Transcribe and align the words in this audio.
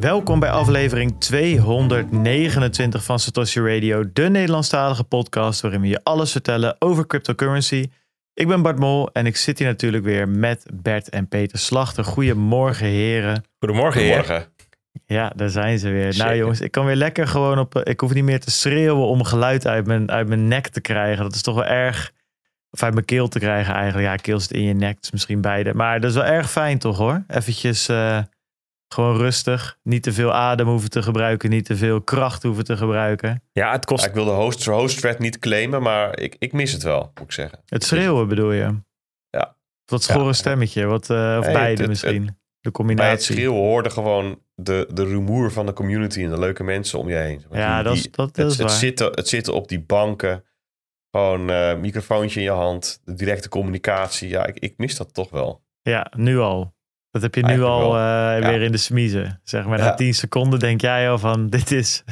Welkom 0.00 0.40
bij 0.40 0.50
aflevering 0.50 1.20
229 1.20 3.04
van 3.04 3.18
Satoshi 3.18 3.60
Radio, 3.60 4.12
de 4.12 4.28
Nederlandstalige 4.28 5.04
podcast 5.04 5.60
waarin 5.60 5.80
we 5.80 5.88
je 5.88 6.00
alles 6.02 6.32
vertellen 6.32 6.76
over 6.78 7.06
cryptocurrency. 7.06 7.90
Ik 8.34 8.48
ben 8.48 8.62
Bart 8.62 8.78
Mol 8.78 9.12
en 9.12 9.26
ik 9.26 9.36
zit 9.36 9.58
hier 9.58 9.68
natuurlijk 9.68 10.04
weer 10.04 10.28
met 10.28 10.66
Bert 10.74 11.08
en 11.08 11.28
Peter 11.28 11.58
Slachter. 11.58 12.04
Goedemorgen 12.04 12.86
heren. 12.86 13.44
Goedemorgen, 13.58 14.00
Goedemorgen. 14.00 14.44
Ja, 15.06 15.32
daar 15.36 15.48
zijn 15.48 15.78
ze 15.78 15.90
weer. 15.90 16.16
Nou 16.16 16.36
jongens, 16.36 16.60
ik 16.60 16.70
kan 16.70 16.84
weer 16.86 16.96
lekker 16.96 17.28
gewoon 17.28 17.58
op... 17.58 17.78
Ik 17.78 18.00
hoef 18.00 18.14
niet 18.14 18.24
meer 18.24 18.40
te 18.40 18.50
schreeuwen 18.50 19.06
om 19.06 19.24
geluid 19.24 19.66
uit 19.66 19.86
mijn, 19.86 20.10
uit 20.10 20.28
mijn 20.28 20.48
nek 20.48 20.68
te 20.68 20.80
krijgen. 20.80 21.22
Dat 21.22 21.34
is 21.34 21.42
toch 21.42 21.54
wel 21.54 21.66
erg... 21.66 22.12
Of 22.70 22.82
uit 22.82 22.94
mijn 22.94 23.06
keel 23.06 23.28
te 23.28 23.38
krijgen 23.38 23.74
eigenlijk. 23.74 24.06
Ja, 24.08 24.16
keel 24.16 24.40
zit 24.40 24.50
in 24.50 24.62
je 24.62 24.74
nek, 24.74 25.00
dus 25.00 25.10
misschien 25.10 25.40
beide. 25.40 25.74
Maar 25.74 26.00
dat 26.00 26.10
is 26.10 26.16
wel 26.16 26.24
erg 26.24 26.50
fijn 26.50 26.78
toch 26.78 26.96
hoor? 26.96 27.24
Eventjes 27.28 27.88
eh, 27.88 28.18
gewoon 28.94 29.16
rustig. 29.16 29.78
Niet 29.82 30.02
te 30.02 30.12
veel 30.12 30.32
adem 30.34 30.66
hoeven 30.66 30.90
te 30.90 31.02
gebruiken. 31.02 31.50
Niet 31.50 31.64
te 31.64 31.76
veel 31.76 32.00
kracht 32.02 32.42
hoeven 32.42 32.64
te 32.64 32.76
gebruiken. 32.76 33.42
Ja, 33.52 33.72
het 33.72 33.84
kost... 33.84 34.02
Ja, 34.02 34.08
ik 34.08 34.14
wil 34.14 34.24
de 34.24 34.30
host, 34.30 34.64
host 34.64 34.98
thread 34.98 35.18
niet 35.18 35.38
claimen, 35.38 35.82
maar 35.82 36.18
ik, 36.18 36.36
ik 36.38 36.52
mis 36.52 36.72
het 36.72 36.82
wel, 36.82 37.00
moet 37.14 37.24
ik 37.24 37.32
zeggen. 37.32 37.58
Het 37.66 37.84
schreeuwen 37.84 38.28
bedoel 38.28 38.52
je? 38.52 38.74
Ja. 39.30 39.56
Wat 39.84 40.02
schorre 40.02 40.24
Ja. 40.24 40.32
stemmetje. 40.32 40.84
Wat, 40.84 41.10
eh, 41.10 41.36
of 41.40 41.44
beide 41.44 41.68
het- 41.70 41.78
het- 41.78 41.88
misschien. 41.88 42.24
de 42.24 42.30
Bij 42.30 42.34
het 42.60 42.72
combinatie. 42.72 43.34
schreeuwen 43.34 43.60
hoorde 43.60 43.90
gewoon 43.90 44.40
de, 44.54 44.88
de 44.92 45.04
rumoer 45.04 45.52
van 45.52 45.66
de 45.66 45.72
community 45.72 46.22
en 46.22 46.30
de 46.30 46.38
leuke 46.38 46.62
mensen 46.64 46.98
om 46.98 47.08
je 47.08 47.14
heen. 47.14 47.42
Want 47.48 47.54
Ja, 47.62 47.74
die- 47.74 47.84
dat 47.84 47.94
is- 47.94 48.02
die- 48.02 48.10
dat- 48.10 48.26
het, 48.26 48.34
dat 48.36 48.50
is 48.50 48.58
het, 48.58 48.66
waar. 48.66 48.76
zitten, 48.76 49.06
het 49.10 49.28
zitten 49.28 49.54
op 49.54 49.68
die 49.68 49.80
banken, 49.80 50.44
gewoon 51.10 51.50
eh 51.50 51.76
microfoontje 51.76 52.38
in 52.40 52.44
je 52.44 52.52
hand, 52.52 53.00
de 53.04 53.14
directe 53.14 53.48
communicatie. 53.48 54.28
Ja, 54.28 54.46
ik, 54.46 54.58
ik 54.58 54.74
mis 54.76 54.96
dat 54.96 55.14
toch 55.14 55.30
wel. 55.30 55.62
Ja, 55.82 56.12
nu 56.16 56.38
al. 56.38 56.74
Dat 57.10 57.22
heb 57.22 57.34
je 57.34 57.40
nu 57.40 57.48
Eigenlijk 57.48 57.76
al 57.78 57.94
eh, 57.94 58.00
Ja. 58.00 58.38
weer 58.48 58.62
in 58.62 58.72
de 58.72 58.78
smiezen. 58.78 59.40
Zeg 59.44 59.64
maar, 59.66 59.78
na 59.78 59.84
Ja. 59.84 59.94
10 59.94 60.14
seconden 60.14 60.58
denk 60.58 60.80
jij 60.80 61.10
al 61.10 61.18
van, 61.18 61.48
dit 61.56 61.70
is... 61.72 62.04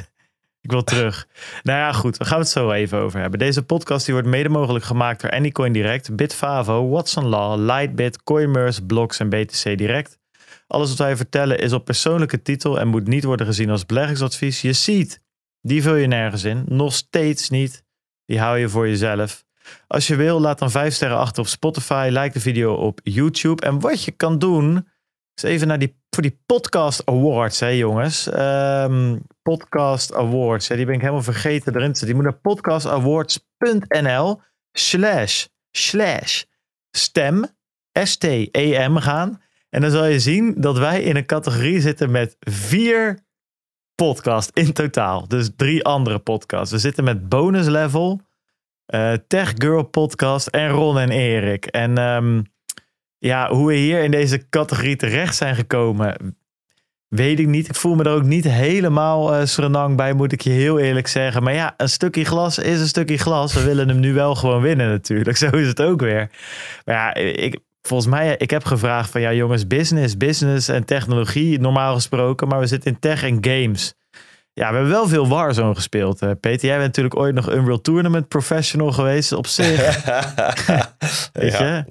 Ik 0.61 0.71
wil 0.71 0.85
terug. 0.85 1.27
nou 1.63 1.79
ja, 1.79 1.93
goed. 1.93 2.17
We 2.17 2.25
gaan 2.25 2.39
het 2.39 2.49
zo 2.49 2.71
even 2.71 2.99
over 2.99 3.21
hebben. 3.21 3.39
Deze 3.39 3.63
podcast 3.63 4.05
die 4.05 4.15
wordt 4.15 4.29
mede 4.29 4.49
mogelijk 4.49 4.85
gemaakt 4.85 5.21
door 5.21 5.31
Anycoin 5.31 5.73
Direct, 5.73 6.17
Bitfavo, 6.17 6.89
Watson 6.89 7.25
Law, 7.27 7.59
Lightbit, 7.65 8.23
Coinmerce, 8.23 8.85
Blocks 8.85 9.19
en 9.19 9.29
BTC 9.29 9.79
Direct. 9.79 10.19
Alles 10.67 10.89
wat 10.89 10.99
wij 10.99 11.17
vertellen 11.17 11.59
is 11.59 11.73
op 11.73 11.85
persoonlijke 11.85 12.43
titel 12.43 12.81
en 12.81 12.89
moet 12.89 13.07
niet 13.07 13.25
worden 13.25 13.47
gezien 13.47 13.71
als 13.71 13.87
beleggingsadvies. 13.87 14.61
Je 14.61 14.73
ziet, 14.73 15.21
die 15.61 15.83
vul 15.83 15.95
je 15.95 16.07
nergens 16.07 16.45
in. 16.45 16.65
Nog 16.67 16.93
steeds 16.93 17.51
niet. 17.51 17.85
Die 18.25 18.41
hou 18.41 18.59
je 18.59 18.69
voor 18.69 18.89
jezelf. 18.89 19.45
Als 19.87 20.07
je 20.07 20.17
wil, 20.17 20.41
laat 20.41 20.59
dan 20.59 20.71
5 20.71 20.95
sterren 20.95 21.19
achter 21.19 21.43
op 21.43 21.49
Spotify. 21.49 22.09
Like 22.11 22.33
de 22.33 22.41
video 22.41 22.75
op 22.75 23.01
YouTube. 23.03 23.67
En 23.67 23.81
wat 23.81 24.05
je 24.05 24.11
kan 24.11 24.39
doen, 24.39 24.89
is 25.35 25.43
even 25.43 25.69
naar 25.69 25.79
die, 25.79 26.01
voor 26.11 26.23
die 26.23 26.41
Podcast 26.47 27.07
Awards, 27.07 27.61
hè 27.61 27.69
jongens. 27.69 28.29
Ehm, 28.29 29.17
podcast 29.43 30.15
Awards, 30.15 30.69
hè, 30.69 30.77
die 30.77 30.85
ben 30.85 30.95
ik 30.95 31.01
helemaal 31.01 31.23
vergeten 31.23 31.75
erin 31.75 31.93
te 31.93 31.99
zetten. 31.99 32.07
Die 32.07 32.15
moet 32.15 32.25
naar 32.25 32.41
podcastawards.nl 32.41 34.41
slash, 34.73 35.47
slash 35.71 36.43
stem, 36.91 37.47
S-T-E-M 37.93 38.97
gaan. 38.97 39.41
En 39.71 39.81
dan 39.81 39.91
zal 39.91 40.05
je 40.05 40.21
zien 40.21 40.55
dat 40.57 40.79
wij 40.79 41.03
in 41.03 41.17
een 41.17 41.27
categorie 41.27 41.81
zitten 41.81 42.11
met 42.11 42.37
vier 42.41 43.19
podcasts 43.95 44.51
in 44.55 44.73
totaal. 44.73 45.29
Dus 45.29 45.51
drie 45.57 45.85
andere 45.85 46.19
podcasts. 46.19 46.73
We 46.73 46.79
zitten 46.79 47.05
met 47.05 47.29
bonus 47.29 47.67
level, 47.67 48.21
eh, 48.89 49.13
Tech 49.27 49.53
Girl 49.57 49.83
podcast 49.83 50.47
en 50.47 50.69
Ron 50.69 50.99
en 50.99 51.11
Erik. 51.11 51.67
En 51.67 51.99
ehm, 51.99 52.43
ja, 53.19 53.51
hoe 53.51 53.67
we 53.67 53.75
hier 53.75 54.03
in 54.03 54.11
deze 54.11 54.49
categorie 54.49 54.97
terecht 54.97 55.37
zijn 55.37 55.55
gekomen, 55.55 56.37
weet 57.09 57.39
ik 57.39 57.47
niet. 57.47 57.69
Ik 57.69 57.75
voel 57.75 57.95
me 57.95 58.05
er 58.05 58.13
ook 58.13 58.25
niet 58.25 58.45
helemaal 58.45 59.35
eh 59.35 59.47
Srenang 59.47 59.97
bij, 59.97 60.13
moet 60.13 60.33
ik 60.33 60.41
je 60.41 60.51
heel 60.51 60.79
eerlijk 60.79 61.07
zeggen. 61.07 61.43
Maar 61.43 61.55
ja, 61.55 61.75
een 61.77 61.89
stukje 61.89 62.25
glas 62.25 62.59
is 62.59 62.81
een 62.81 62.87
stukje 62.87 63.19
glas. 63.19 63.55
We 63.55 63.65
willen 63.65 63.89
hem 63.89 64.01
nu 64.01 64.13
wel 64.13 64.35
gewoon 64.35 64.63
winnen 64.63 64.89
natuurlijk. 64.89 65.37
Zo 65.47 65.51
is 65.51 65.69
het 65.69 65.83
ook 65.83 66.01
weer. 66.01 66.31
Maar 66.85 66.95
ja, 66.95 67.15
ik, 67.15 67.59
volgens 67.83 68.11
mij, 68.11 68.37
ik 68.37 68.51
heb 68.51 68.65
gevraagd 68.65 69.11
van 69.11 69.21
ja 69.21 69.33
jongens, 69.33 69.67
business, 69.67 70.17
business 70.17 70.69
en 70.69 70.85
technologie 70.85 71.61
normaal 71.61 71.95
gesproken. 71.95 72.49
Maar 72.49 72.61
we 72.61 72.67
zitten 72.67 72.93
in 72.93 72.99
tech 72.99 73.23
en 73.23 73.39
games. 73.41 73.95
Ja, 74.59 74.69
we 74.71 74.75
hebben 74.75 74.89
wel 74.93 75.09
veel 75.09 75.29
Warzone 75.29 75.75
gespeeld. 75.75 76.23
eh, 76.23 76.31
Peter, 76.41 76.67
jij 76.67 76.75
bent 76.77 76.87
natuurlijk 76.87 77.17
ooit 77.17 77.35
nog 77.35 77.51
Unreal 77.53 77.81
Tournament 77.81 78.29
professional 78.29 78.93
geweest 78.93 79.33
op 79.33 79.47
zich. 79.47 80.05
Weet 81.33 81.53
Ja. 81.53 81.65
je? 81.77 81.85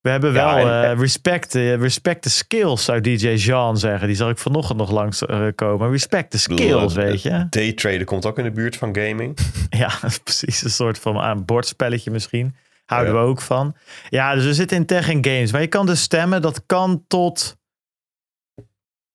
We 0.00 0.10
hebben 0.10 0.32
Ja, 0.32 0.54
wel 0.54 0.68
en- 0.68 0.90
eh, 0.90 0.98
respect, 0.98 1.54
eh, 1.54 1.74
respect 1.76 2.22
the 2.22 2.30
skills, 2.30 2.84
zou 2.84 3.00
DJ 3.00 3.28
Jean 3.28 3.78
zeggen. 3.78 4.06
Die 4.06 4.16
zag 4.16 4.30
ik 4.30 4.38
vanochtend 4.38 4.78
nog 4.78 4.90
langs 4.90 5.22
komen. 5.54 5.90
Respect 5.90 6.46
bedoel, 6.48 6.58
skills, 6.58 6.94
weet 6.94 7.22
je? 7.22 7.46
Daytraden 7.50 8.04
komt 8.04 8.26
ook 8.26 8.38
in 8.38 8.44
de 8.44 8.50
buurt 8.50 8.76
van 8.76 8.96
gaming. 8.96 9.38
Ja, 9.70 9.90
precies. 10.24 10.64
Een 10.64 10.70
soort 10.70 10.98
van 10.98 11.18
aan 11.18 11.44
bordspelletje 11.44 12.10
misschien. 12.10 12.54
Houden 12.84 13.14
Ja. 13.14 13.20
we 13.20 13.26
ook 13.26 13.40
van. 13.40 13.74
Ja, 14.08 14.34
dus 14.34 14.44
we 14.44 14.54
zitten 14.54 14.76
in 14.76 14.86
tech 14.86 15.08
en 15.10 15.24
games. 15.24 15.52
Maar 15.52 15.60
je 15.60 15.66
kan 15.66 15.86
dus 15.86 16.02
stemmen. 16.02 16.42
Dat 16.42 16.62
kan 16.66 17.04
tot 17.08 17.56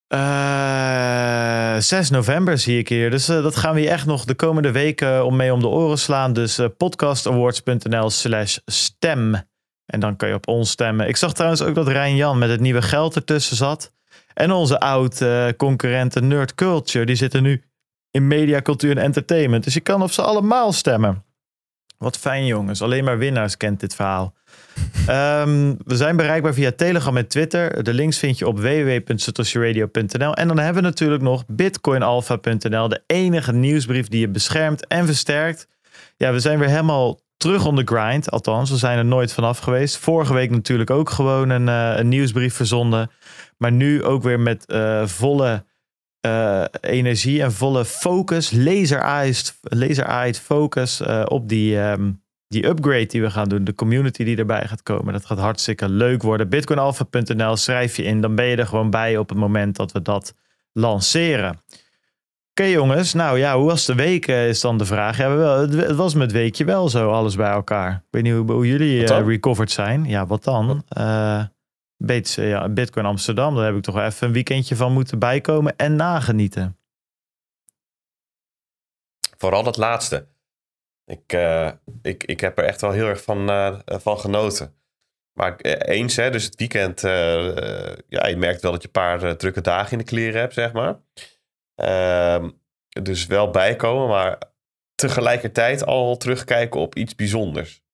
eh 0.07 1.47
6 1.79 2.09
november 2.09 2.57
zie 2.57 2.77
ik 2.77 2.89
hier. 2.89 3.09
Dus 3.09 3.29
eh, 3.29 3.43
dat 3.43 3.55
gaan 3.55 3.73
we 3.73 3.81
je 3.81 3.89
echt 3.89 4.05
nog 4.05 4.25
de 4.25 4.35
komende 4.35 4.71
weken 4.71 5.25
om 5.25 5.35
mee 5.35 5.53
om 5.53 5.59
de 5.59 5.67
oren 5.67 5.97
slaan. 5.97 6.33
Dus 6.33 6.57
eh, 6.57 6.67
podcastawards.nl 6.77 8.09
slash 8.09 8.57
stem. 8.65 9.35
En 9.85 9.99
dan 9.99 10.15
kan 10.15 10.29
je 10.29 10.35
op 10.35 10.47
ons 10.47 10.69
stemmen. 10.69 11.07
Ik 11.07 11.17
zag 11.17 11.33
trouwens 11.33 11.61
ook 11.61 11.75
dat 11.75 11.87
Rijn 11.87 12.15
Jan 12.15 12.37
met 12.37 12.49
het 12.49 12.59
nieuwe 12.59 12.81
geld 12.81 13.15
ertussen 13.15 13.55
zat. 13.55 13.93
En 14.33 14.51
onze 14.51 14.79
oud-concurrenten 14.79 16.27
Nerd 16.27 16.55
Culture. 16.55 17.05
Die 17.05 17.15
zitten 17.15 17.43
nu 17.43 17.63
in 18.11 18.27
media, 18.27 18.61
cultuur 18.61 18.97
en 18.97 19.03
entertainment. 19.03 19.63
Dus 19.63 19.73
je 19.73 19.79
kan 19.79 20.01
op 20.01 20.11
ze 20.11 20.21
allemaal 20.21 20.73
stemmen. 20.73 21.23
Wat 21.97 22.17
fijn 22.17 22.45
jongens. 22.45 22.81
Alleen 22.81 23.03
maar 23.03 23.17
winnaars 23.17 23.57
kent 23.57 23.79
dit 23.79 23.95
verhaal. 23.95 24.33
Ehm, 25.07 25.73
we 25.85 25.95
zijn 25.95 26.15
bereikbaar 26.15 26.53
via 26.53 26.71
Telegram 26.71 27.17
en 27.17 27.27
Twitter. 27.27 27.83
De 27.83 27.93
links 27.93 28.17
vind 28.17 28.37
je 28.37 28.47
op 28.47 28.59
www.satoshiradio.nl. 28.59 30.33
En 30.33 30.47
dan 30.47 30.57
hebben 30.57 30.83
we 30.83 30.89
natuurlijk 30.89 31.21
nog 31.21 31.43
bitcoinalpha.nl. 31.47 32.87
De 32.87 33.01
enige 33.05 33.53
nieuwsbrief 33.53 34.07
die 34.07 34.19
je 34.19 34.29
beschermt 34.29 34.87
en 34.87 35.05
versterkt. 35.05 35.67
Ja, 36.17 36.31
we 36.31 36.39
zijn 36.39 36.59
weer 36.59 36.69
helemaal 36.69 37.19
terug 37.37 37.65
on 37.65 37.75
the 37.75 37.95
grind. 37.95 38.31
Althans, 38.31 38.69
we 38.69 38.77
zijn 38.77 38.97
er 38.97 39.05
nooit 39.05 39.33
vanaf 39.33 39.59
geweest. 39.59 39.97
Vorige 39.97 40.33
week 40.33 40.49
natuurlijk 40.49 40.89
ook 40.89 41.09
gewoon 41.09 41.49
een, 41.49 41.67
eh, 41.67 41.93
een 41.97 42.07
nieuwsbrief 42.07 42.53
verzonden. 42.55 43.11
Maar 43.57 43.71
nu 43.71 44.03
ook 44.03 44.23
weer 44.23 44.39
met 44.39 44.65
eh, 44.65 45.05
volle 45.05 45.65
eh, 46.19 46.63
energie 46.81 47.41
en 47.41 47.51
volle 47.51 47.85
focus, 47.85 48.51
laser-eyed, 49.61 50.39
focus 50.39 51.01
op 51.25 51.49
die, 51.49 51.79
ehm, 51.79 52.11
die 52.47 52.65
upgrade 52.65 53.05
die 53.05 53.21
we 53.21 53.31
gaan 53.31 53.49
doen. 53.49 53.63
De 53.63 53.75
community 53.75 54.23
die 54.23 54.37
erbij 54.37 54.67
gaat 54.67 54.83
komen. 54.83 55.13
Dat 55.13 55.25
gaat 55.25 55.39
hartstikke 55.39 55.89
leuk 55.89 56.21
worden. 56.21 56.49
Bitcoinalpha.nl 56.49 57.55
schrijf 57.55 57.95
je 57.95 58.03
in. 58.03 58.21
Dan 58.21 58.35
ben 58.35 58.45
je 58.45 58.55
er 58.55 58.67
gewoon 58.67 58.89
bij 58.89 59.17
op 59.17 59.29
het 59.29 59.37
moment 59.37 59.75
dat 59.75 59.91
we 59.91 60.01
dat 60.01 60.33
lanceren. 60.71 61.61
Oké 62.59 62.69
jongens, 62.69 63.13
nou 63.13 63.37
ja, 63.37 63.57
hoe 63.57 63.65
was 63.65 63.85
de 63.85 63.95
week 63.95 64.27
eh, 64.27 64.47
is 64.47 64.61
dan 64.61 64.77
de 64.77 64.85
vraag. 64.85 65.17
Ja, 65.17 65.35
wel, 65.35 65.59
het, 65.59 65.95
was 65.95 66.13
met 66.13 66.31
weekje 66.31 66.65
wel 66.65 66.89
zo, 66.89 67.11
alles 67.11 67.35
bij 67.35 67.49
elkaar. 67.49 67.93
Ik 67.93 68.07
weet 68.09 68.23
niet 68.23 68.33
hoe, 68.33 68.51
hoe 68.51 68.67
jullie 68.67 69.07
eh, 69.07 69.25
recovered 69.25 69.71
zijn. 69.71 70.05
Ja, 70.05 70.25
wat 70.25 70.43
dan? 70.43 70.83
Eh, 70.87 71.43
ja, 72.35 72.69
Bitcoin 72.69 73.05
Amsterdam, 73.05 73.55
daar 73.55 73.65
heb 73.65 73.75
ik 73.75 73.81
toch 73.81 73.95
wel 73.95 74.05
even 74.05 74.27
een 74.27 74.33
weekendje 74.33 74.75
van 74.75 74.93
moeten 74.93 75.19
bijkomen 75.19 75.75
en 75.75 75.95
nagenieten. 75.95 76.77
Vooral 79.37 79.63
dat 79.63 79.77
laatste. 79.77 80.27
Ik, 81.07 81.33
eh, 81.33 81.71
ik, 82.01 82.23
ik 82.23 82.39
heb 82.39 82.57
er 82.57 82.63
echt 82.63 82.81
wel 82.81 82.91
heel 82.91 83.07
erg 83.07 83.23
van, 83.23 83.49
eh, 83.49 83.79
van 83.85 84.19
genoten. 84.19 84.75
Maar 85.33 85.55
eh, 85.55 85.95
eens, 85.95 86.15
hè, 86.15 86.29
dus 86.29 86.43
het 86.43 86.55
weekend, 86.55 87.01
ja, 88.07 88.27
je 88.27 88.35
merkt 88.37 88.61
wel 88.61 88.71
dat 88.71 88.81
je 88.81 88.87
een 88.87 89.01
paar 89.01 89.37
drukke 89.37 89.61
dagen 89.61 89.91
in 89.91 89.97
de 89.97 90.03
kleren 90.03 90.39
hebt, 90.39 90.53
zeg 90.53 90.73
maar. 90.73 90.99
Ehm, 91.75 92.49
dus 93.01 93.25
wel 93.25 93.49
bijkomen, 93.49 94.07
maar 94.07 94.37
tegelijkertijd 94.95 95.85
al 95.85 96.17
terugkijken 96.17 96.79
op 96.79 96.95
iets 96.95 97.15
bijzonders. 97.15 97.85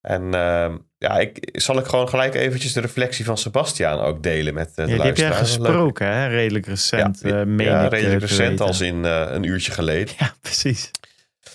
En 0.00 0.34
ehm, 0.34 0.76
ja, 0.98 1.18
ik, 1.18 1.48
zal 1.52 1.78
ik 1.78 1.86
gewoon 1.86 2.08
gelijk 2.08 2.34
eventjes 2.34 2.72
de 2.72 2.80
reflectie 2.80 3.24
van 3.24 3.38
Sebastiaan 3.38 3.98
ook 3.98 4.22
delen 4.22 4.54
met 4.54 4.74
de 4.74 4.82
Ja, 4.82 4.86
die 4.86 5.00
heb 5.00 5.16
jij 5.16 5.32
gesproken, 5.32 6.06
hè? 6.06 6.26
Redelijk 6.26 6.66
recent, 6.66 7.20
Ja, 7.22 7.44
meen 7.44 7.66
ja, 7.66 7.84
ik, 7.84 7.90
redelijk 7.90 8.20
recent, 8.20 8.48
weten. 8.48 8.66
als 8.66 8.80
in 8.80 9.04
een 9.04 9.42
uurtje 9.42 9.72
geleden. 9.72 10.14
Ja, 10.18 10.34
precies. 10.40 10.90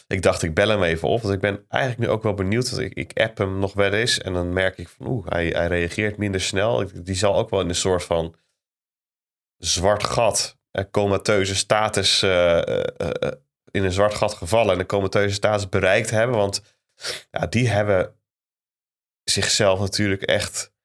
Ik 0.08 0.22
dacht, 0.22 0.44
ik 0.44 0.54
bel 0.54 0.70
hem 0.70 0.84
even 0.84 1.08
op. 1.08 1.22
Want 1.22 1.34
ik 1.34 1.40
ben 1.40 1.66
eigenlijk 1.68 2.02
nu 2.02 2.10
ook 2.16 2.24
wel 2.24 2.34
benieuwd. 2.34 2.70
Want 2.70 2.82
ik, 2.82 2.94
ik 2.94 3.20
app 3.20 3.38
hem 3.38 3.60
nog 3.60 3.74
wel 3.74 3.94
eens. 3.94 4.18
En 4.20 4.34
dan 4.34 4.54
merk 4.54 4.78
ik 4.78 4.88
van, 4.88 5.08
oeh, 5.08 5.28
hij, 5.28 5.48
hij 5.48 5.68
reageert 5.68 6.18
minder 6.18 6.42
snel. 6.42 6.90
Die 6.94 7.16
zal 7.16 7.36
ook 7.36 7.50
wel 7.50 7.62
in 7.62 7.70
een 7.70 7.76
soort 7.76 8.04
van 8.04 8.36
zwart 9.58 10.04
gat, 10.04 10.58
eh, 10.72 10.84
comateuze 10.92 11.56
status, 11.56 12.22
eh, 12.22 12.78
eh, 12.78 13.32
in 13.72 13.84
een 13.84 13.92
zwart 13.92 14.14
gat 14.14 14.34
gevallen. 14.34 14.74
En 14.74 14.80
een 14.80 14.86
comateuze 14.86 15.34
status 15.34 15.70
bereikt 15.70 16.10
hebben. 16.10 16.38
Want 16.38 16.62
ja, 17.32 17.48
die 17.48 17.70
hebben 17.70 18.16
zichzelf 19.24 19.80
natuurlijk 19.80 20.22
echt 20.22 20.76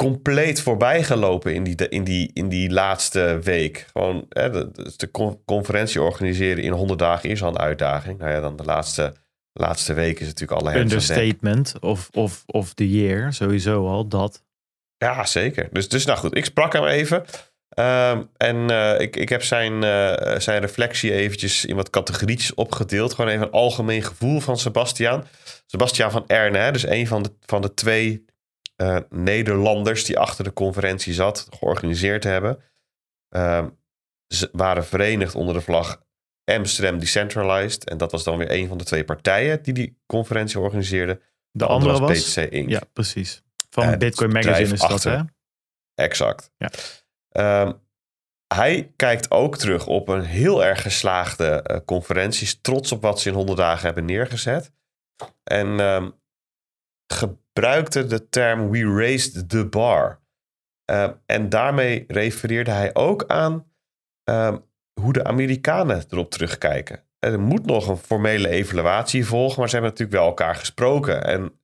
compleet 0.00 0.60
voorbij 0.60 1.02
gelopen 1.02 1.54
in 1.54 1.64
die, 1.64 1.88
in 1.88 2.04
die, 2.04 2.30
in 2.34 2.48
die 2.48 2.70
laatste 2.70 3.38
week. 3.42 3.86
Gewoon 3.92 4.26
hè, 4.28 4.50
de, 4.50 4.92
de 4.96 5.10
conferentie 5.44 6.02
organiseren 6.02 6.62
in 6.62 6.72
100 6.72 6.98
dagen 6.98 7.30
is 7.30 7.42
al 7.42 7.48
een 7.48 7.58
uitdaging. 7.58 8.18
Nou 8.18 8.30
ja, 8.30 8.40
dan 8.40 8.56
de 8.56 8.64
laatste, 8.64 9.14
laatste 9.52 9.92
week 9.92 10.20
is 10.20 10.26
natuurlijk 10.26 10.60
alle 10.60 10.78
Understatement 10.78 11.74
of, 11.80 12.08
of, 12.12 12.42
of 12.46 12.74
the 12.74 12.90
year, 12.90 13.32
sowieso 13.32 13.88
al, 13.88 14.08
dat. 14.08 14.44
Ja, 14.96 15.24
zeker. 15.26 15.68
Dus, 15.72 15.88
dus 15.88 16.04
nou 16.04 16.18
goed, 16.18 16.36
ik 16.36 16.44
sprak 16.44 16.72
hem 16.72 16.84
even. 16.84 17.24
Ehm, 17.68 18.22
en 18.36 18.70
uh, 18.70 19.00
ik, 19.00 19.16
ik 19.16 19.28
heb 19.28 19.42
zijn, 19.42 19.72
uh, 19.72 20.38
zijn 20.38 20.60
reflectie 20.60 21.12
eventjes 21.12 21.64
in 21.64 21.76
wat 21.76 21.90
categorietjes 21.90 22.54
opgedeeld. 22.54 23.14
Gewoon 23.14 23.30
even 23.30 23.46
een 23.46 23.52
algemeen 23.52 24.02
gevoel 24.02 24.40
van 24.40 24.58
Sebastiaan. 24.58 25.26
Sebastiaan 25.66 26.10
van 26.10 26.24
Erne, 26.26 26.58
hè, 26.58 26.72
dus 26.72 26.86
een 26.86 27.06
van 27.06 27.22
de, 27.22 27.30
van 27.46 27.62
de 27.62 27.74
twee 27.74 28.28
uh, 28.80 28.98
Nederlanders 29.08 30.04
die 30.04 30.18
achter 30.18 30.44
de 30.44 30.52
conferentie 30.52 31.12
zat, 31.12 31.46
georganiseerd 31.50 32.24
hebben. 32.24 32.62
Ehm, 33.28 33.68
ze 34.26 34.48
waren 34.52 34.84
verenigd 34.84 35.34
onder 35.34 35.54
de 35.54 35.60
vlag 35.60 36.02
Amsterdam 36.44 36.98
Decentralized. 36.98 37.88
En 37.88 37.98
dat 37.98 38.12
was 38.12 38.24
dan 38.24 38.38
weer 38.38 38.50
een 38.50 38.68
van 38.68 38.78
de 38.78 38.84
twee 38.84 39.04
partijen 39.04 39.62
die 39.62 39.74
die 39.74 39.98
conferentie 40.06 40.60
organiseerden. 40.60 41.20
De, 41.50 41.66
andere, 41.66 41.98
was, 41.98 42.34
BTC 42.34 42.50
Inc. 42.50 42.68
Ja, 42.68 42.80
precies. 42.92 43.42
Van 43.70 43.98
Bitcoin 43.98 44.32
Magazine 44.32 44.72
is 44.72 44.80
dat, 44.80 45.02
hè? 45.02 45.20
Exact. 45.94 46.52
Ja. 46.56 46.70
Um, 47.62 47.80
hij 48.54 48.92
kijkt 48.96 49.30
ook 49.30 49.56
terug 49.56 49.86
op 49.86 50.08
een 50.08 50.24
heel 50.24 50.64
erg 50.64 50.82
geslaagde 50.82 51.64
uh, 51.70 51.76
conferenties. 51.84 52.60
Trots 52.60 52.92
op 52.92 53.02
wat 53.02 53.20
ze 53.20 53.28
in 53.28 53.34
100 53.34 53.58
dagen 53.58 53.84
hebben 53.84 54.04
neergezet. 54.04 54.72
En 55.42 55.66
um, 55.80 56.19
gebruikte 57.12 58.06
de 58.06 58.28
term 58.28 58.70
We 58.70 58.94
raised 58.94 59.48
the 59.48 59.66
bar. 59.66 60.20
Uh, 60.90 61.08
en 61.26 61.48
daarmee 61.48 62.04
refereerde 62.08 62.70
hij 62.70 62.94
ook 62.94 63.24
aan 63.26 63.66
uh, 64.30 64.56
hoe 65.00 65.12
de 65.12 65.24
Amerikanen 65.24 66.04
erop 66.08 66.30
terugkijken. 66.30 67.04
Er 67.18 67.40
moet 67.40 67.66
nog 67.66 67.88
een 67.88 67.96
formele 67.96 68.48
evaluatie 68.48 69.26
volgen, 69.26 69.58
maar 69.58 69.68
ze 69.68 69.74
hebben 69.74 69.92
natuurlijk 69.92 70.18
wel 70.18 70.28
elkaar 70.28 70.54
gesproken 70.54 71.24
en 71.24 71.60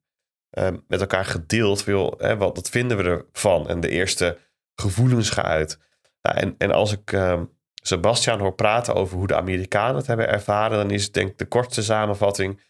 uh, 0.59 0.69
met 0.89 1.01
elkaar 1.01 1.25
gedeeld. 1.25 1.83
Veel, 1.83 2.15
hè, 2.19 2.37
wat, 2.37 2.57
wat 2.57 2.69
vinden 2.69 2.97
we 2.97 3.25
ervan? 3.33 3.69
En 3.69 3.81
de 3.81 3.89
eerste 3.89 4.39
gevoelens 4.75 5.31
geuit. 5.31 5.79
Nou, 6.23 6.37
en, 6.37 6.55
en 6.59 6.71
als 6.71 6.93
ik 6.93 7.13
ehm, 7.13 7.45
Sebastian 7.83 8.39
hoor 8.39 8.55
praten 8.55 8.95
over 8.95 9.17
hoe 9.17 9.27
de 9.27 9.37
Amerikanen 9.37 9.97
het 9.97 10.07
hebben 10.07 10.29
ervaren, 10.29 10.77
dan 10.77 10.91
is 10.91 11.13
denk 11.13 11.31
ik 11.31 11.39
de 11.39 11.47
kortste 11.47 11.83
samenvatting 11.83 12.61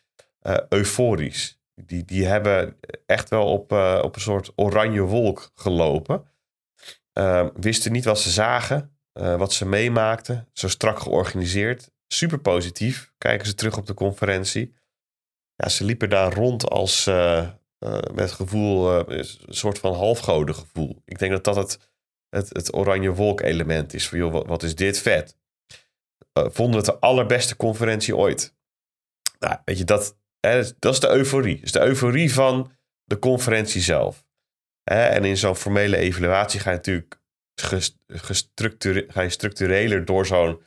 uh, 0.43 0.57
euforisch. 0.69 1.56
Die, 1.85 2.05
die 2.05 2.27
hebben 2.27 2.77
echt 3.07 3.29
wel 3.29 3.53
op, 3.53 3.73
uh, 3.73 4.01
op 4.03 4.15
een 4.15 4.21
soort 4.21 4.53
oranje 4.55 5.01
wolk 5.01 5.51
gelopen. 5.55 6.25
Uh, 7.19 7.47
wisten 7.55 7.93
niet 7.93 8.05
wat 8.05 8.21
ze 8.21 8.31
zagen, 8.31 8.97
uh, 9.15 9.37
wat 9.37 9.53
ze 9.53 9.67
meemaakten. 9.67 10.49
Zo 10.53 10.69
strak 10.69 10.99
georganiseerd. 10.99 11.91
Super 12.07 12.39
positief. 12.39 13.13
Kijken 13.19 13.47
ze 13.47 13.55
terug 13.55 13.77
op 13.77 13.87
de 13.87 13.95
conferentie. 13.95 14.75
Ja, 15.55 15.69
ze 15.69 15.85
liepen 15.85 16.11
daar 16.11 16.33
rond 16.33 16.71
als 16.71 17.07
uh, 17.07 17.49
met 18.13 18.33
gevoel, 18.33 19.11
een 19.11 19.25
soort 19.49 19.79
van 19.79 19.95
halfgoden 19.95 20.55
gevoel. 20.55 21.03
Ik 21.05 21.19
denk 21.19 21.33
dat 21.33 21.45
dat 21.45 21.57
het, 21.57 21.91
het, 22.29 22.49
het 22.49 22.75
oranje 22.75 23.13
wolk 23.13 23.41
element 23.41 23.95
is. 23.95 24.09
Van 24.09 24.19
joh, 24.19 24.33
wat, 24.33 24.47
wat 24.47 24.63
is 24.63 24.75
dit 24.75 24.99
vet. 24.99 25.37
vonden 26.33 26.77
het 26.77 26.85
de 26.85 26.99
allerbeste 26.99 27.57
conferentie 27.57 28.17
ooit. 28.17 28.55
Nou, 29.39 29.57
weet 29.65 29.79
je, 29.79 29.85
dat, 29.85 30.17
dat 30.79 30.93
is 30.93 31.01
de 31.01 31.09
euforie. 31.09 31.61
Dus 31.61 31.73
de 31.73 31.81
euforie 31.81 32.33
van 32.33 32.73
de 33.05 33.19
conferentie 33.19 33.81
zelf. 33.81 34.25
En 34.85 35.25
in 35.25 35.37
zo'n 35.37 35.57
formele 35.57 35.97
evaluatie 35.97 36.61
ga 36.61 36.71
je 36.71 36.77
natuurlijk 36.77 37.21
ga 39.07 39.23
je 39.23 39.31
structureler 39.31 40.05
door 40.05 40.27
zo'n 40.27 40.61